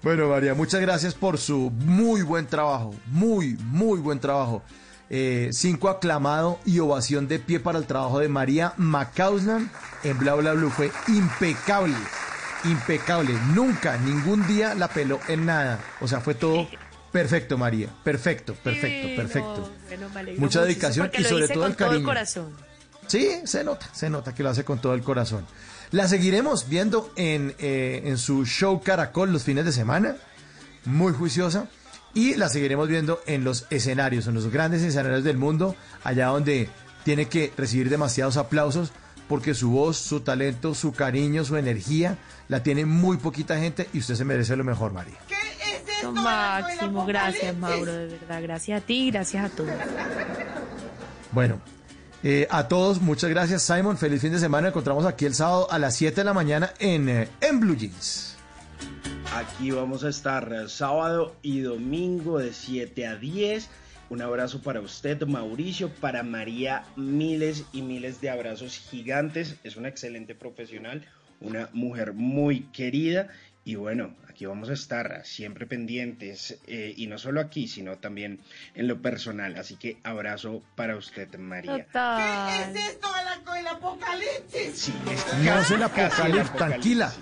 Bueno, 0.01 0.29
María, 0.29 0.53
muchas 0.53 0.79
gracias 0.79 1.13
por 1.13 1.37
su 1.37 1.71
muy 1.71 2.21
buen 2.21 2.47
trabajo. 2.47 2.95
Muy, 3.07 3.57
muy 3.65 3.99
buen 3.99 4.17
trabajo. 4.19 4.63
Eh, 5.11 5.49
cinco 5.53 5.89
aclamado 5.89 6.59
y 6.65 6.79
ovación 6.79 7.27
de 7.27 7.39
pie 7.39 7.59
para 7.59 7.79
el 7.79 7.85
trabajo 7.85 8.19
de 8.19 8.29
María 8.29 8.73
Macauslan 8.77 9.71
en 10.03 10.17
Bla 10.19 10.35
Bla 10.35 10.53
Blue. 10.53 10.69
Fue 10.69 10.91
impecable. 11.07 11.95
Impecable. 12.65 13.33
Nunca, 13.53 13.97
ningún 13.97 14.45
día 14.47 14.75
la 14.75 14.87
peló 14.89 15.19
en 15.27 15.45
nada. 15.45 15.79
O 16.01 16.07
sea, 16.07 16.19
fue 16.21 16.35
todo 16.35 16.67
perfecto, 17.11 17.57
María. 17.57 17.87
Perfecto, 18.03 18.53
perfecto, 18.53 19.07
Sí, 19.07 19.15
perfecto. 19.15 19.71
no, 19.99 20.09
bueno, 20.09 20.31
Mucha 20.37 20.61
dedicación 20.61 21.09
y 21.17 21.23
sobre 21.23 21.47
todo 21.47 21.65
el 21.65 21.75
todo 21.75 21.87
el 21.87 21.91
cariño. 21.93 22.05
corazón. 22.05 22.53
Sí, 23.07 23.31
se 23.45 23.63
nota, 23.63 23.89
se 23.93 24.09
nota 24.11 24.35
que 24.35 24.43
lo 24.43 24.49
hace 24.49 24.63
con 24.63 24.79
todo 24.79 24.93
el 24.93 25.01
corazón. 25.01 25.45
La 25.91 26.07
seguiremos 26.07 26.69
viendo 26.69 27.11
en, 27.15 27.55
eh, 27.57 28.03
en 28.05 28.19
su 28.19 28.45
show 28.45 28.79
Caracol 28.83 29.33
los 29.33 29.43
fines 29.43 29.65
de 29.65 29.71
semana, 29.71 30.15
muy 30.85 31.13
juiciosa, 31.13 31.65
y 32.19 32.35
la 32.35 32.49
seguiremos 32.49 32.89
viendo 32.89 33.21
en 33.27 33.45
los 33.45 33.65
escenarios, 33.69 34.27
en 34.27 34.33
los 34.33 34.51
grandes 34.51 34.83
escenarios 34.83 35.23
del 35.23 35.37
mundo, 35.37 35.77
allá 36.03 36.27
donde 36.27 36.69
tiene 37.05 37.29
que 37.29 37.53
recibir 37.55 37.89
demasiados 37.89 38.35
aplausos, 38.35 38.91
porque 39.29 39.53
su 39.53 39.71
voz, 39.71 39.95
su 39.95 40.19
talento, 40.19 40.75
su 40.75 40.91
cariño, 40.91 41.45
su 41.45 41.55
energía, 41.55 42.17
la 42.49 42.61
tiene 42.61 42.85
muy 42.85 43.15
poquita 43.17 43.57
gente 43.57 43.87
y 43.93 43.99
usted 43.99 44.15
se 44.15 44.25
merece 44.25 44.57
lo 44.57 44.65
mejor, 44.65 44.91
María. 44.91 45.17
Lo 46.03 46.11
máximo, 46.11 47.05
gracias 47.05 47.55
Mauro, 47.55 47.93
de 47.93 48.07
verdad, 48.07 48.41
gracias 48.41 48.81
a 48.81 48.85
ti, 48.85 49.11
gracias 49.11 49.45
a 49.45 49.55
todos. 49.55 49.71
Bueno, 51.31 51.61
eh, 52.21 52.47
a 52.49 52.67
todos, 52.67 52.99
muchas 52.99 53.29
gracias, 53.29 53.61
Simon. 53.61 53.97
Feliz 53.97 54.21
fin 54.21 54.33
de 54.33 54.39
semana. 54.39 54.63
Nos 54.63 54.71
encontramos 54.71 55.05
aquí 55.05 55.25
el 55.25 55.35
sábado 55.35 55.71
a 55.71 55.79
las 55.79 55.95
7 55.95 56.19
de 56.19 56.25
la 56.25 56.33
mañana 56.33 56.73
en, 56.79 57.07
eh, 57.07 57.29
en 57.39 57.59
Blue 57.61 57.77
Jeans. 57.77 58.28
Aquí 59.35 59.69
vamos 59.69 60.03
a 60.03 60.09
estar 60.09 60.51
eh, 60.51 60.67
sábado 60.67 61.35
y 61.43 61.59
domingo 61.59 62.39
de 62.39 62.51
7 62.51 63.05
a 63.05 63.15
10. 63.15 63.69
Un 64.09 64.23
abrazo 64.23 64.59
para 64.63 64.81
usted, 64.81 65.21
Mauricio, 65.27 65.89
para 66.01 66.23
María, 66.23 66.83
miles 66.95 67.63
y 67.71 67.83
miles 67.83 68.21
de 68.21 68.31
abrazos 68.31 68.79
gigantes. 68.79 69.57
Es 69.63 69.77
una 69.77 69.87
excelente 69.87 70.33
profesional, 70.33 71.05
una 71.41 71.69
mujer 71.73 72.13
muy 72.13 72.61
querida. 72.71 73.27
Y 73.63 73.75
bueno, 73.75 74.15
aquí 74.39 74.45
vamos 74.45 74.69
a 74.69 74.73
estar 74.73 75.21
siempre 75.25 75.67
pendientes, 75.67 76.59
eh, 76.65 76.93
y 76.95 77.07
no 77.07 77.17
solo 77.17 77.41
aquí, 77.41 77.67
sino 77.67 77.97
también 77.97 78.39
en 78.73 78.87
lo 78.87 79.01
personal. 79.01 79.57
Así 79.57 79.75
que 79.75 79.97
abrazo 80.01 80.63
para 80.75 80.95
usted, 80.95 81.27
María. 81.37 81.85
Total. 81.87 82.73
esto 82.73 83.09
el 83.53 83.67
apocalipsis? 83.67 84.71
Sí, 84.75 84.93
es 85.11 85.43
No 85.43 85.59
es 85.59 85.71
el 85.71 85.83
apocalipsis, 85.83 86.53
tranquila, 86.53 87.13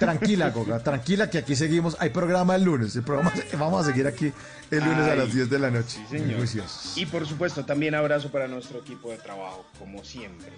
tranquila, 0.00 0.50
Goga, 0.50 0.82
tranquila 0.82 1.30
que 1.30 1.38
aquí 1.38 1.54
seguimos. 1.54 1.96
Hay 2.00 2.10
programa 2.10 2.56
el 2.56 2.64
lunes, 2.64 2.96
el 2.96 3.04
programa, 3.04 3.32
vamos 3.56 3.86
a 3.86 3.90
seguir 3.90 4.08
aquí 4.08 4.32
el 4.72 4.80
lunes 4.80 5.08
a 5.08 5.14
las 5.14 5.32
10 5.32 5.48
de 5.48 5.58
la 5.60 5.70
noche. 5.70 6.00
Sí, 6.10 6.18
señor. 6.18 6.44
Y 6.96 7.06
por 7.06 7.24
supuesto, 7.24 7.64
también 7.64 7.94
abrazo 7.94 8.32
para 8.32 8.48
nuestro 8.48 8.80
equipo 8.80 9.12
de 9.12 9.18
trabajo, 9.18 9.64
como 9.78 10.02
siempre. 10.02 10.50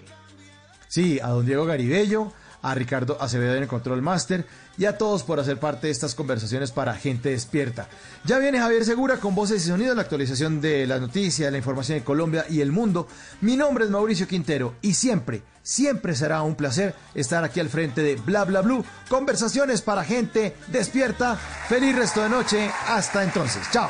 Sí, 0.87 1.19
a 1.19 1.27
don 1.27 1.45
Diego 1.45 1.65
Garibello, 1.67 2.33
a 2.67 2.75
Ricardo 2.75 3.17
Acevedo 3.21 3.55
en 3.55 3.63
el 3.63 3.69
Control 3.69 4.01
Master 4.01 4.45
y 4.77 4.85
a 4.85 4.97
todos 4.97 5.23
por 5.23 5.39
hacer 5.39 5.57
parte 5.57 5.87
de 5.87 5.91
estas 5.91 6.15
conversaciones 6.15 6.71
para 6.71 6.95
gente 6.95 7.29
despierta. 7.29 7.87
Ya 8.25 8.39
viene 8.39 8.59
Javier 8.59 8.83
Segura 8.83 9.17
con 9.17 9.35
voces 9.35 9.65
y 9.65 9.69
sonidos, 9.69 9.95
la 9.95 10.01
actualización 10.01 10.59
de 10.59 10.85
las 10.85 10.99
noticias, 10.99 11.51
la 11.51 11.57
información 11.57 11.99
de 11.99 12.03
Colombia 12.03 12.45
y 12.49 12.59
el 12.59 12.71
mundo. 12.71 13.07
Mi 13.41 13.55
nombre 13.55 13.85
es 13.85 13.89
Mauricio 13.89 14.27
Quintero 14.27 14.75
y 14.81 14.93
siempre, 14.95 15.43
siempre 15.63 16.13
será 16.13 16.41
un 16.41 16.55
placer 16.55 16.93
estar 17.15 17.43
aquí 17.43 17.61
al 17.61 17.69
frente 17.69 18.01
de 18.01 18.15
Bla 18.17 18.43
Bla 18.43 18.61
Blue, 18.61 18.83
conversaciones 19.09 19.81
para 19.81 20.03
gente 20.03 20.55
despierta. 20.67 21.37
Feliz 21.69 21.95
resto 21.95 22.21
de 22.21 22.29
noche, 22.29 22.69
hasta 22.87 23.23
entonces, 23.23 23.65
chao. 23.71 23.89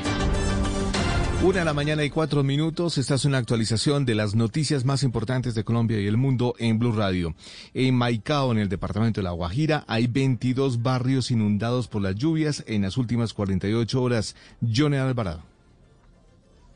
Una 1.43 1.57
de 1.57 1.65
la 1.65 1.73
mañana 1.73 2.03
y 2.03 2.11
cuatro 2.11 2.43
minutos. 2.43 2.99
Esta 2.99 3.15
es 3.15 3.25
una 3.25 3.39
actualización 3.39 4.05
de 4.05 4.13
las 4.13 4.35
noticias 4.35 4.85
más 4.85 5.01
importantes 5.01 5.55
de 5.55 5.63
Colombia 5.63 5.99
y 5.99 6.05
el 6.05 6.15
mundo 6.15 6.53
en 6.59 6.77
Blue 6.77 6.91
Radio. 6.91 7.33
En 7.73 7.95
Maicao, 7.95 8.51
en 8.51 8.59
el 8.59 8.69
departamento 8.69 9.21
de 9.21 9.23
La 9.23 9.31
Guajira, 9.31 9.83
hay 9.87 10.05
22 10.05 10.83
barrios 10.83 11.31
inundados 11.31 11.87
por 11.87 12.03
las 12.03 12.15
lluvias 12.15 12.63
en 12.67 12.83
las 12.83 12.95
últimas 12.95 13.33
48 13.33 14.01
horas. 14.01 14.35
Johnny 14.61 14.97
Alvarado. 14.97 15.50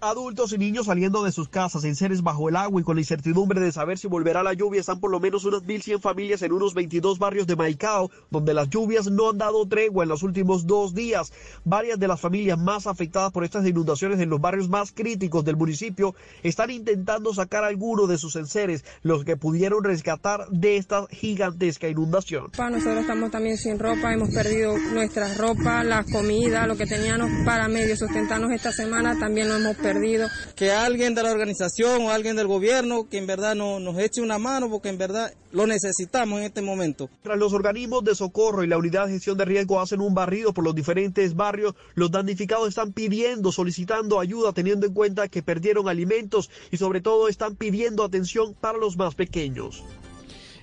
Adultos 0.05 0.53
y 0.53 0.59
niños 0.59 0.85
saliendo 0.85 1.23
de 1.23 1.31
sus 1.31 1.49
casas 1.49 1.83
en 1.83 1.95
seres 1.95 2.21
bajo 2.21 2.47
el 2.47 2.55
agua 2.55 2.79
y 2.79 2.83
con 2.83 2.95
la 2.95 3.01
incertidumbre 3.01 3.59
de 3.59 3.71
saber 3.71 3.97
si 3.97 4.07
volverá 4.07 4.43
la 4.43 4.53
lluvia. 4.53 4.79
Están 4.79 4.99
por 4.99 5.09
lo 5.09 5.19
menos 5.19 5.45
unas 5.45 5.63
1.100 5.63 5.99
familias 5.99 6.43
en 6.43 6.51
unos 6.51 6.75
22 6.75 7.17
barrios 7.17 7.47
de 7.47 7.55
Maicao, 7.55 8.11
donde 8.29 8.53
las 8.53 8.69
lluvias 8.69 9.09
no 9.09 9.31
han 9.31 9.39
dado 9.39 9.67
tregua 9.67 10.03
en 10.03 10.09
los 10.09 10.21
últimos 10.21 10.67
dos 10.67 10.93
días. 10.93 11.33
Varias 11.63 11.97
de 11.97 12.07
las 12.07 12.21
familias 12.21 12.59
más 12.59 12.85
afectadas 12.85 13.31
por 13.31 13.43
estas 13.43 13.65
inundaciones 13.65 14.19
en 14.19 14.29
los 14.29 14.39
barrios 14.39 14.69
más 14.69 14.91
críticos 14.91 15.43
del 15.43 15.55
municipio 15.55 16.13
están 16.43 16.69
intentando 16.69 17.33
sacar 17.33 17.63
algunos 17.63 18.07
de 18.07 18.19
sus 18.19 18.35
enseres, 18.35 18.85
los 19.01 19.25
que 19.25 19.37
pudieron 19.37 19.83
rescatar 19.83 20.47
de 20.49 20.77
esta 20.77 21.07
gigantesca 21.09 21.89
inundación. 21.89 22.51
nosotros 22.55 22.99
estamos 22.99 23.31
también 23.31 23.57
sin 23.57 23.79
ropa, 23.79 24.13
hemos 24.13 24.29
perdido 24.29 24.77
nuestra 24.93 25.33
ropa, 25.33 25.83
la 25.83 26.03
comida, 26.03 26.67
lo 26.67 26.77
que 26.77 26.85
teníamos 26.85 27.31
para 27.43 27.67
medio 27.67 27.97
sustentarnos 27.97 28.51
esta 28.51 28.71
semana 28.71 29.17
también 29.17 29.47
lo 29.49 29.55
hemos 29.55 29.75
perdido. 29.77 29.94
Perdido. 29.95 30.27
Que 30.55 30.71
alguien 30.71 31.15
de 31.15 31.23
la 31.23 31.31
organización 31.31 32.03
o 32.03 32.09
alguien 32.11 32.35
del 32.35 32.47
gobierno 32.47 33.07
que 33.09 33.17
en 33.17 33.27
verdad 33.27 33.55
no, 33.55 33.79
nos 33.79 33.97
eche 33.99 34.21
una 34.21 34.37
mano 34.37 34.69
porque 34.69 34.89
en 34.89 34.97
verdad 34.97 35.33
lo 35.51 35.67
necesitamos 35.67 36.39
en 36.39 36.45
este 36.45 36.61
momento. 36.61 37.09
Tras 37.23 37.37
los 37.37 37.53
organismos 37.53 38.03
de 38.03 38.15
socorro 38.15 38.63
y 38.63 38.67
la 38.67 38.77
unidad 38.77 39.07
de 39.07 39.13
gestión 39.13 39.37
de 39.37 39.45
riesgo 39.45 39.79
hacen 39.79 40.01
un 40.01 40.13
barrido 40.13 40.53
por 40.53 40.63
los 40.63 40.75
diferentes 40.75 41.35
barrios, 41.35 41.75
los 41.95 42.11
damnificados 42.11 42.69
están 42.69 42.93
pidiendo, 42.93 43.51
solicitando 43.51 44.19
ayuda, 44.19 44.53
teniendo 44.53 44.85
en 44.85 44.93
cuenta 44.93 45.27
que 45.27 45.43
perdieron 45.43 45.87
alimentos 45.87 46.49
y 46.71 46.77
sobre 46.77 47.01
todo 47.01 47.27
están 47.27 47.55
pidiendo 47.55 48.03
atención 48.03 48.53
para 48.53 48.77
los 48.77 48.97
más 48.97 49.15
pequeños. 49.15 49.83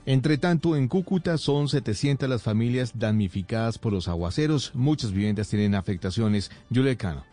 Entre 0.04 0.36
tanto, 0.36 0.76
en 0.76 0.88
Cúcuta 0.88 1.38
son 1.38 1.68
700 1.68 2.28
las 2.28 2.42
familias 2.42 2.92
damnificadas 2.94 3.78
por 3.78 3.92
los 3.92 4.08
aguaceros. 4.08 4.72
Muchas 4.74 5.12
viviendas 5.12 5.48
tienen 5.48 5.76
afectaciones. 5.76 6.50
Yulecano. 6.70 7.31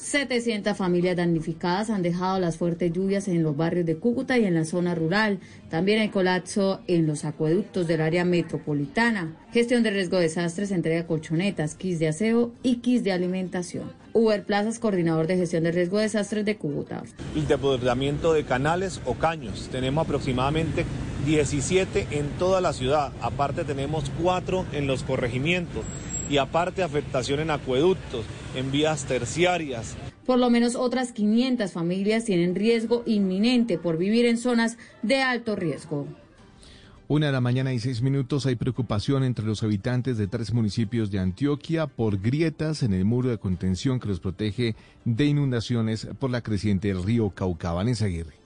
700 0.00 0.76
familias 0.76 1.14
damnificadas 1.14 1.90
han 1.90 2.02
dejado 2.02 2.40
las 2.40 2.56
fuertes 2.56 2.90
lluvias 2.90 3.28
en 3.28 3.42
los 3.42 3.54
barrios 3.54 3.84
de 3.84 3.96
Cúcuta 3.96 4.38
y 4.38 4.46
en 4.46 4.54
la 4.54 4.64
zona 4.64 4.94
rural. 4.94 5.40
También 5.68 6.00
hay 6.00 6.08
colapso 6.08 6.80
en 6.86 7.06
los 7.06 7.26
acueductos 7.26 7.86
del 7.86 8.00
área 8.00 8.24
metropolitana. 8.24 9.36
Gestión 9.52 9.82
de 9.82 9.90
riesgo 9.90 10.16
de 10.16 10.22
desastres 10.22 10.70
entrega 10.70 11.06
colchonetas, 11.06 11.74
kits 11.74 11.98
de 11.98 12.08
aseo 12.08 12.52
y 12.62 12.76
kits 12.76 13.04
de 13.04 13.12
alimentación. 13.12 13.92
Uber 14.14 14.42
Plazas, 14.42 14.78
coordinador 14.78 15.26
de 15.26 15.36
gestión 15.36 15.64
de 15.64 15.72
riesgo 15.72 15.98
de 15.98 16.04
desastres 16.04 16.46
de 16.46 16.56
Cúcuta. 16.56 17.02
El 17.36 17.46
desbordamiento 17.46 18.32
de 18.32 18.44
canales 18.44 19.02
o 19.04 19.14
caños. 19.14 19.68
Tenemos 19.70 20.06
aproximadamente 20.06 20.86
17 21.26 22.08
en 22.10 22.30
toda 22.38 22.62
la 22.62 22.72
ciudad. 22.72 23.12
Aparte 23.20 23.64
tenemos 23.64 24.10
4 24.22 24.64
en 24.72 24.86
los 24.86 25.02
corregimientos. 25.02 25.84
Y 26.30 26.38
aparte 26.38 26.82
afectación 26.82 27.40
en 27.40 27.50
acueductos, 27.50 28.24
en 28.54 28.70
vías 28.70 29.04
terciarias. 29.04 29.96
Por 30.24 30.38
lo 30.38 30.48
menos 30.48 30.76
otras 30.76 31.12
500 31.12 31.72
familias 31.72 32.24
tienen 32.24 32.54
riesgo 32.54 33.02
inminente 33.04 33.76
por 33.76 33.98
vivir 33.98 34.24
en 34.24 34.38
zonas 34.38 34.78
de 35.02 35.22
alto 35.22 35.56
riesgo. 35.56 36.06
Una 37.08 37.26
de 37.26 37.32
la 37.32 37.40
mañana 37.40 37.72
y 37.72 37.80
seis 37.80 38.02
minutos 38.02 38.46
hay 38.46 38.54
preocupación 38.54 39.24
entre 39.24 39.44
los 39.44 39.64
habitantes 39.64 40.16
de 40.16 40.28
tres 40.28 40.52
municipios 40.52 41.10
de 41.10 41.18
Antioquia 41.18 41.88
por 41.88 42.20
grietas 42.20 42.84
en 42.84 42.94
el 42.94 43.04
muro 43.04 43.30
de 43.30 43.38
contención 43.38 43.98
que 43.98 44.06
los 44.06 44.20
protege 44.20 44.76
de 45.04 45.24
inundaciones 45.24 46.06
por 46.20 46.30
la 46.30 46.40
creciente 46.40 46.86
del 46.86 47.02
río 47.02 47.30
Cauca. 47.30 47.72
Vanessa 47.72 48.04
Aguirre. 48.04 48.39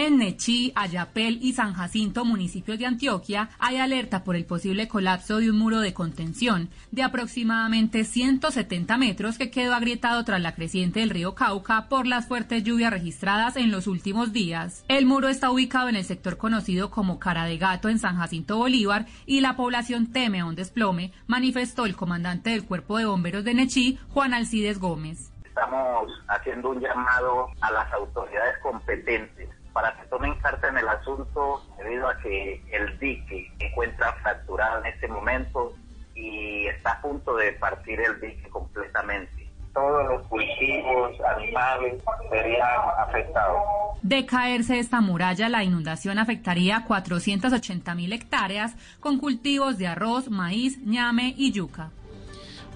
En 0.00 0.18
Nechí, 0.18 0.70
Ayapel 0.76 1.40
y 1.42 1.54
San 1.54 1.74
Jacinto, 1.74 2.24
municipios 2.24 2.78
de 2.78 2.86
Antioquia, 2.86 3.50
hay 3.58 3.78
alerta 3.78 4.22
por 4.22 4.36
el 4.36 4.44
posible 4.44 4.86
colapso 4.86 5.38
de 5.38 5.50
un 5.50 5.58
muro 5.58 5.80
de 5.80 5.92
contención 5.92 6.70
de 6.92 7.02
aproximadamente 7.02 8.04
170 8.04 8.96
metros 8.96 9.38
que 9.38 9.50
quedó 9.50 9.74
agrietado 9.74 10.24
tras 10.24 10.40
la 10.40 10.54
creciente 10.54 11.00
del 11.00 11.10
río 11.10 11.34
Cauca 11.34 11.88
por 11.88 12.06
las 12.06 12.28
fuertes 12.28 12.62
lluvias 12.62 12.92
registradas 12.92 13.56
en 13.56 13.72
los 13.72 13.88
últimos 13.88 14.32
días. 14.32 14.84
El 14.86 15.04
muro 15.04 15.26
está 15.26 15.50
ubicado 15.50 15.88
en 15.88 15.96
el 15.96 16.04
sector 16.04 16.36
conocido 16.36 16.92
como 16.92 17.18
Cara 17.18 17.46
de 17.46 17.58
Gato 17.58 17.88
en 17.88 17.98
San 17.98 18.18
Jacinto 18.18 18.56
Bolívar 18.56 19.06
y 19.26 19.40
la 19.40 19.56
población 19.56 20.12
teme 20.12 20.38
a 20.38 20.44
un 20.44 20.54
desplome, 20.54 21.12
manifestó 21.26 21.86
el 21.86 21.96
comandante 21.96 22.50
del 22.50 22.64
Cuerpo 22.64 22.98
de 22.98 23.06
Bomberos 23.06 23.42
de 23.42 23.54
Nechí, 23.54 23.98
Juan 24.10 24.32
Alcides 24.32 24.78
Gómez. 24.78 25.32
Estamos 25.44 26.08
haciendo 26.28 26.70
un 26.70 26.78
llamado 26.80 27.48
a 27.60 27.72
las 27.72 27.92
autoridades 27.92 28.58
competentes 28.62 29.37
para 29.78 29.94
que 29.94 30.08
tomen 30.08 30.34
carta 30.40 30.66
en 30.66 30.78
el 30.78 30.88
asunto 30.88 31.62
debido 31.78 32.08
a 32.08 32.18
que 32.18 32.60
el 32.72 32.98
dique 32.98 33.48
se 33.56 33.66
encuentra 33.68 34.12
fracturado 34.14 34.80
en 34.80 34.86
este 34.92 35.06
momento 35.06 35.72
y 36.16 36.66
está 36.66 36.94
a 36.94 37.00
punto 37.00 37.36
de 37.36 37.52
partir 37.52 38.00
el 38.00 38.20
dique 38.20 38.48
completamente. 38.50 39.48
Todos 39.72 40.04
los 40.08 40.26
cultivos, 40.26 41.12
animales 41.36 42.02
serían 42.28 42.80
afectados. 42.98 43.62
De 44.02 44.26
caerse 44.26 44.80
esta 44.80 45.00
muralla, 45.00 45.48
la 45.48 45.62
inundación 45.62 46.18
afectaría 46.18 46.82
480 46.84 47.94
mil 47.94 48.12
hectáreas 48.12 48.74
con 48.98 49.18
cultivos 49.18 49.78
de 49.78 49.86
arroz, 49.86 50.28
maíz, 50.28 50.84
ñame 50.84 51.34
y 51.36 51.52
yuca. 51.52 51.90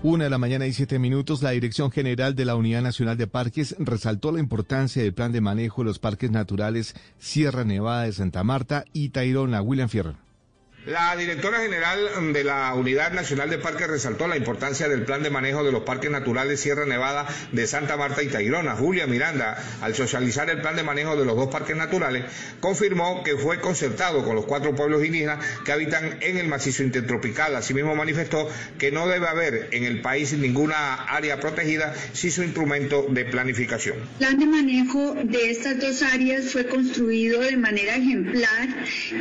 Una 0.04 0.24
de 0.24 0.30
la 0.30 0.38
mañana 0.38 0.66
y 0.66 0.72
siete 0.72 0.98
minutos, 0.98 1.42
la 1.42 1.50
Dirección 1.50 1.92
General 1.92 2.34
de 2.34 2.44
la 2.44 2.56
Unidad 2.56 2.82
Nacional 2.82 3.16
de 3.16 3.28
Parques 3.28 3.76
resaltó 3.78 4.32
la 4.32 4.40
importancia 4.40 5.00
del 5.00 5.14
plan 5.14 5.30
de 5.30 5.40
manejo 5.40 5.82
de 5.82 5.86
los 5.86 6.00
parques 6.00 6.32
naturales 6.32 6.96
Sierra 7.20 7.62
Nevada 7.62 8.02
de 8.02 8.12
Santa 8.12 8.42
Marta 8.42 8.84
y 8.92 9.10
Tayrona. 9.10 9.62
William 9.62 9.88
Fierro. 9.88 10.16
La 10.86 11.14
directora 11.14 11.60
general 11.60 12.32
de 12.32 12.42
la 12.42 12.74
Unidad 12.74 13.12
Nacional 13.12 13.48
de 13.48 13.58
Parques 13.58 13.86
resaltó 13.86 14.26
la 14.26 14.36
importancia 14.36 14.88
del 14.88 15.04
plan 15.04 15.22
de 15.22 15.30
manejo 15.30 15.62
de 15.62 15.70
los 15.70 15.84
parques 15.84 16.10
naturales 16.10 16.58
Sierra 16.58 16.84
Nevada 16.86 17.28
de 17.52 17.68
Santa 17.68 17.96
Marta 17.96 18.20
y 18.20 18.26
Tayrona. 18.26 18.74
Julia 18.74 19.06
Miranda, 19.06 19.62
al 19.80 19.94
socializar 19.94 20.50
el 20.50 20.60
plan 20.60 20.74
de 20.74 20.82
manejo 20.82 21.14
de 21.14 21.24
los 21.24 21.36
dos 21.36 21.50
parques 21.52 21.76
naturales, 21.76 22.24
confirmó 22.58 23.22
que 23.22 23.36
fue 23.36 23.60
concertado 23.60 24.24
con 24.24 24.34
los 24.34 24.44
cuatro 24.44 24.74
pueblos 24.74 25.04
indígenas 25.04 25.38
que 25.64 25.70
habitan 25.70 26.18
en 26.20 26.36
el 26.36 26.48
macizo 26.48 26.82
intertropical. 26.82 27.54
Asimismo 27.54 27.94
manifestó 27.94 28.50
que 28.76 28.90
no 28.90 29.06
debe 29.06 29.28
haber 29.28 29.68
en 29.70 29.84
el 29.84 30.00
país 30.00 30.32
ninguna 30.32 30.94
área 30.94 31.38
protegida 31.38 31.94
sin 32.12 32.32
su 32.32 32.42
instrumento 32.42 33.06
de 33.08 33.24
planificación. 33.24 33.98
El 33.98 34.18
plan 34.18 34.38
de 34.40 34.46
manejo 34.46 35.14
de 35.14 35.48
estas 35.48 35.78
dos 35.78 36.02
áreas 36.02 36.46
fue 36.50 36.66
construido 36.66 37.40
de 37.40 37.56
manera 37.56 37.94
ejemplar 37.94 38.68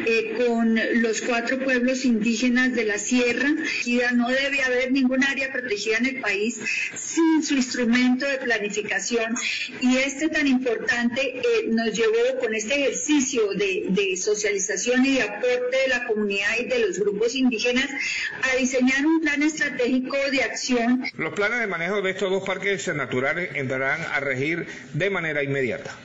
eh, 0.08 0.44
con 0.44 0.80
los 1.04 1.22
cuatro 1.22 1.51
pueblos 1.58 2.06
indígenas 2.06 2.74
de 2.74 2.86
la 2.86 2.98
sierra. 2.98 3.50
No 4.14 4.30
debe 4.30 4.64
haber 4.64 4.92
ningún 4.92 5.24
área 5.24 5.52
protegida 5.52 5.98
en 5.98 6.06
el 6.06 6.22
país 6.22 6.60
sin 6.96 7.44
su 7.44 7.56
instrumento 7.56 8.26
de 8.26 8.38
planificación. 8.38 9.36
Y 9.80 9.98
este 9.98 10.30
tan 10.30 10.48
importante 10.48 11.22
eh, 11.38 11.42
nos 11.70 11.94
llevó 11.94 12.40
con 12.40 12.54
este 12.56 12.76
ejercicio 12.76 13.54
de, 13.54 13.86
de 13.90 14.18
socialización 14.18 15.06
y 15.06 15.16
de 15.16 15.24
aporte 15.24 15.78
de 15.84 15.88
la 15.90 16.06
comunidad 16.08 16.58
y 16.60 16.66
de 16.66 16.80
los 16.80 17.00
grupos 17.00 17.36
indígenas 17.36 17.90
a 18.42 18.56
diseñar 18.58 19.06
un 19.06 19.22
plan 19.22 19.42
estratégico 19.44 20.18
de 20.32 20.44
acción. 20.44 21.04
Los 21.18 21.34
planes 21.34 21.60
de 21.60 21.68
manejo 21.68 22.02
de 22.02 22.12
estos 22.12 22.30
dos 22.30 22.44
parques 22.44 22.88
naturales 22.94 23.50
entrarán 23.56 24.02
a 24.02 24.20
regir 24.20 24.68
de 24.94 25.10
manera 25.10 25.44
inmediata. 25.44 25.96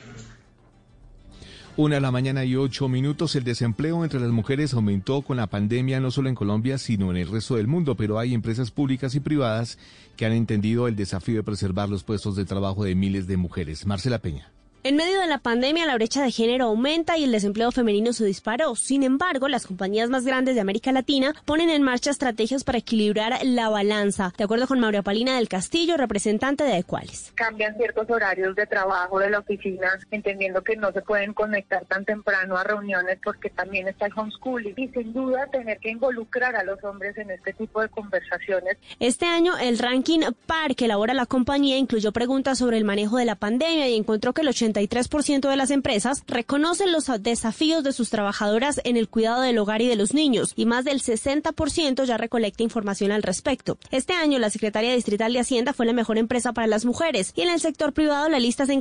Una 1.77 1.93
de 1.93 2.01
la 2.01 2.09
mañana 2.09 2.43
y 2.43 2.55
ocho 2.55 2.89
minutos. 2.89 3.35
El 3.35 3.43
desempleo 3.43 4.03
entre 4.03 4.19
las 4.19 4.31
mujeres 4.31 4.73
aumentó 4.73 5.21
con 5.21 5.37
la 5.37 5.45
pandemia 5.45 5.99
no 5.99 6.09
solo 6.09 6.27
en 6.27 6.33
Colombia, 6.33 6.79
sino 6.79 7.11
en 7.11 7.17
el 7.17 7.29
resto 7.29 7.55
del 7.55 7.67
mundo, 7.67 7.93
pero 7.93 8.17
hay 8.17 8.33
empresas 8.33 8.71
públicas 8.71 9.13
y 9.13 9.19
privadas 9.19 9.77
que 10.15 10.25
han 10.25 10.31
entendido 10.31 10.87
el 10.87 10.95
desafío 10.95 11.35
de 11.35 11.43
preservar 11.43 11.87
los 11.87 12.03
puestos 12.03 12.35
de 12.35 12.45
trabajo 12.45 12.83
de 12.83 12.95
miles 12.95 13.27
de 13.27 13.37
mujeres. 13.37 13.85
Marcela 13.85 14.17
Peña. 14.17 14.51
En 14.87 14.95
medio 14.95 15.19
de 15.19 15.27
la 15.27 15.39
pandemia, 15.39 15.85
la 15.85 15.95
brecha 15.95 16.23
de 16.23 16.31
género 16.31 16.67
aumenta 16.67 17.17
y 17.17 17.25
el 17.25 17.33
desempleo 17.33 17.73
femenino 17.73 18.13
se 18.13 18.23
disparó. 18.23 18.73
Sin 18.77 19.03
embargo, 19.03 19.49
las 19.49 19.67
compañías 19.67 20.09
más 20.09 20.23
grandes 20.23 20.55
de 20.55 20.61
América 20.61 20.93
Latina 20.93 21.35
ponen 21.43 21.69
en 21.69 21.83
marcha 21.83 22.09
estrategias 22.09 22.63
para 22.63 22.77
equilibrar 22.77 23.37
la 23.43 23.67
balanza. 23.67 24.33
De 24.37 24.45
acuerdo 24.45 24.65
con 24.65 24.79
María 24.79 25.01
Palina 25.01 25.35
del 25.35 25.49
Castillo, 25.49 25.97
representante 25.97 26.63
de 26.63 26.77
Equalis. 26.77 27.33
Cambian 27.35 27.75
ciertos 27.75 28.09
horarios 28.09 28.55
de 28.55 28.65
trabajo 28.65 29.19
de 29.19 29.29
la 29.29 29.39
oficina, 29.39 29.89
entendiendo 30.09 30.63
que 30.63 30.77
no 30.77 30.93
se 30.93 31.01
pueden 31.01 31.33
conectar 31.33 31.83
tan 31.83 32.05
temprano 32.05 32.55
a 32.55 32.63
reuniones 32.63 33.19
porque 33.21 33.49
también 33.49 33.89
está 33.89 34.05
el 34.05 34.13
homeschooling. 34.15 34.73
Y 34.77 34.87
sin 34.87 35.11
duda, 35.11 35.47
tener 35.47 35.79
que 35.79 35.89
involucrar 35.89 36.55
a 36.55 36.63
los 36.63 36.81
hombres 36.85 37.17
en 37.17 37.29
este 37.29 37.51
tipo 37.51 37.81
de 37.81 37.89
conversaciones. 37.89 38.77
Este 39.01 39.25
año, 39.25 39.57
el 39.57 39.79
ranking 39.79 40.21
PAR 40.45 40.77
que 40.77 40.85
elabora 40.85 41.13
la 41.13 41.25
compañía 41.25 41.77
incluyó 41.77 42.13
preguntas 42.13 42.57
sobre 42.57 42.77
el 42.77 42.85
manejo 42.85 43.17
de 43.17 43.25
la 43.25 43.35
pandemia 43.35 43.89
y 43.89 43.97
encontró 43.97 44.31
que 44.31 44.43
el 44.43 44.47
80 44.47 44.76
83% 44.77 45.49
de 45.49 45.55
las 45.55 45.71
empresas 45.71 46.23
reconocen 46.27 46.91
los 46.91 47.11
desafíos 47.19 47.83
de 47.83 47.93
sus 47.93 48.09
trabajadoras 48.09 48.81
en 48.83 48.97
el 48.97 49.09
cuidado 49.09 49.41
del 49.41 49.57
hogar 49.57 49.81
y 49.81 49.87
de 49.87 49.95
los 49.95 50.13
niños 50.13 50.53
y 50.55 50.65
más 50.65 50.85
del 50.85 51.01
60% 51.01 52.05
ya 52.05 52.17
recolecta 52.17 52.63
información 52.63 53.11
al 53.11 53.23
respecto. 53.23 53.77
Este 53.91 54.13
año 54.13 54.39
la 54.39 54.49
Secretaría 54.49 54.93
Distrital 54.93 55.33
de 55.33 55.39
Hacienda 55.39 55.73
fue 55.73 55.85
la 55.85 55.93
mejor 55.93 56.17
empresa 56.17 56.53
para 56.53 56.67
las 56.67 56.85
mujeres 56.85 57.33
y 57.35 57.41
en 57.41 57.49
el 57.49 57.59
sector 57.59 57.93
privado 57.93 58.29
la 58.29 58.39
lista 58.39 58.65
se 58.65 58.73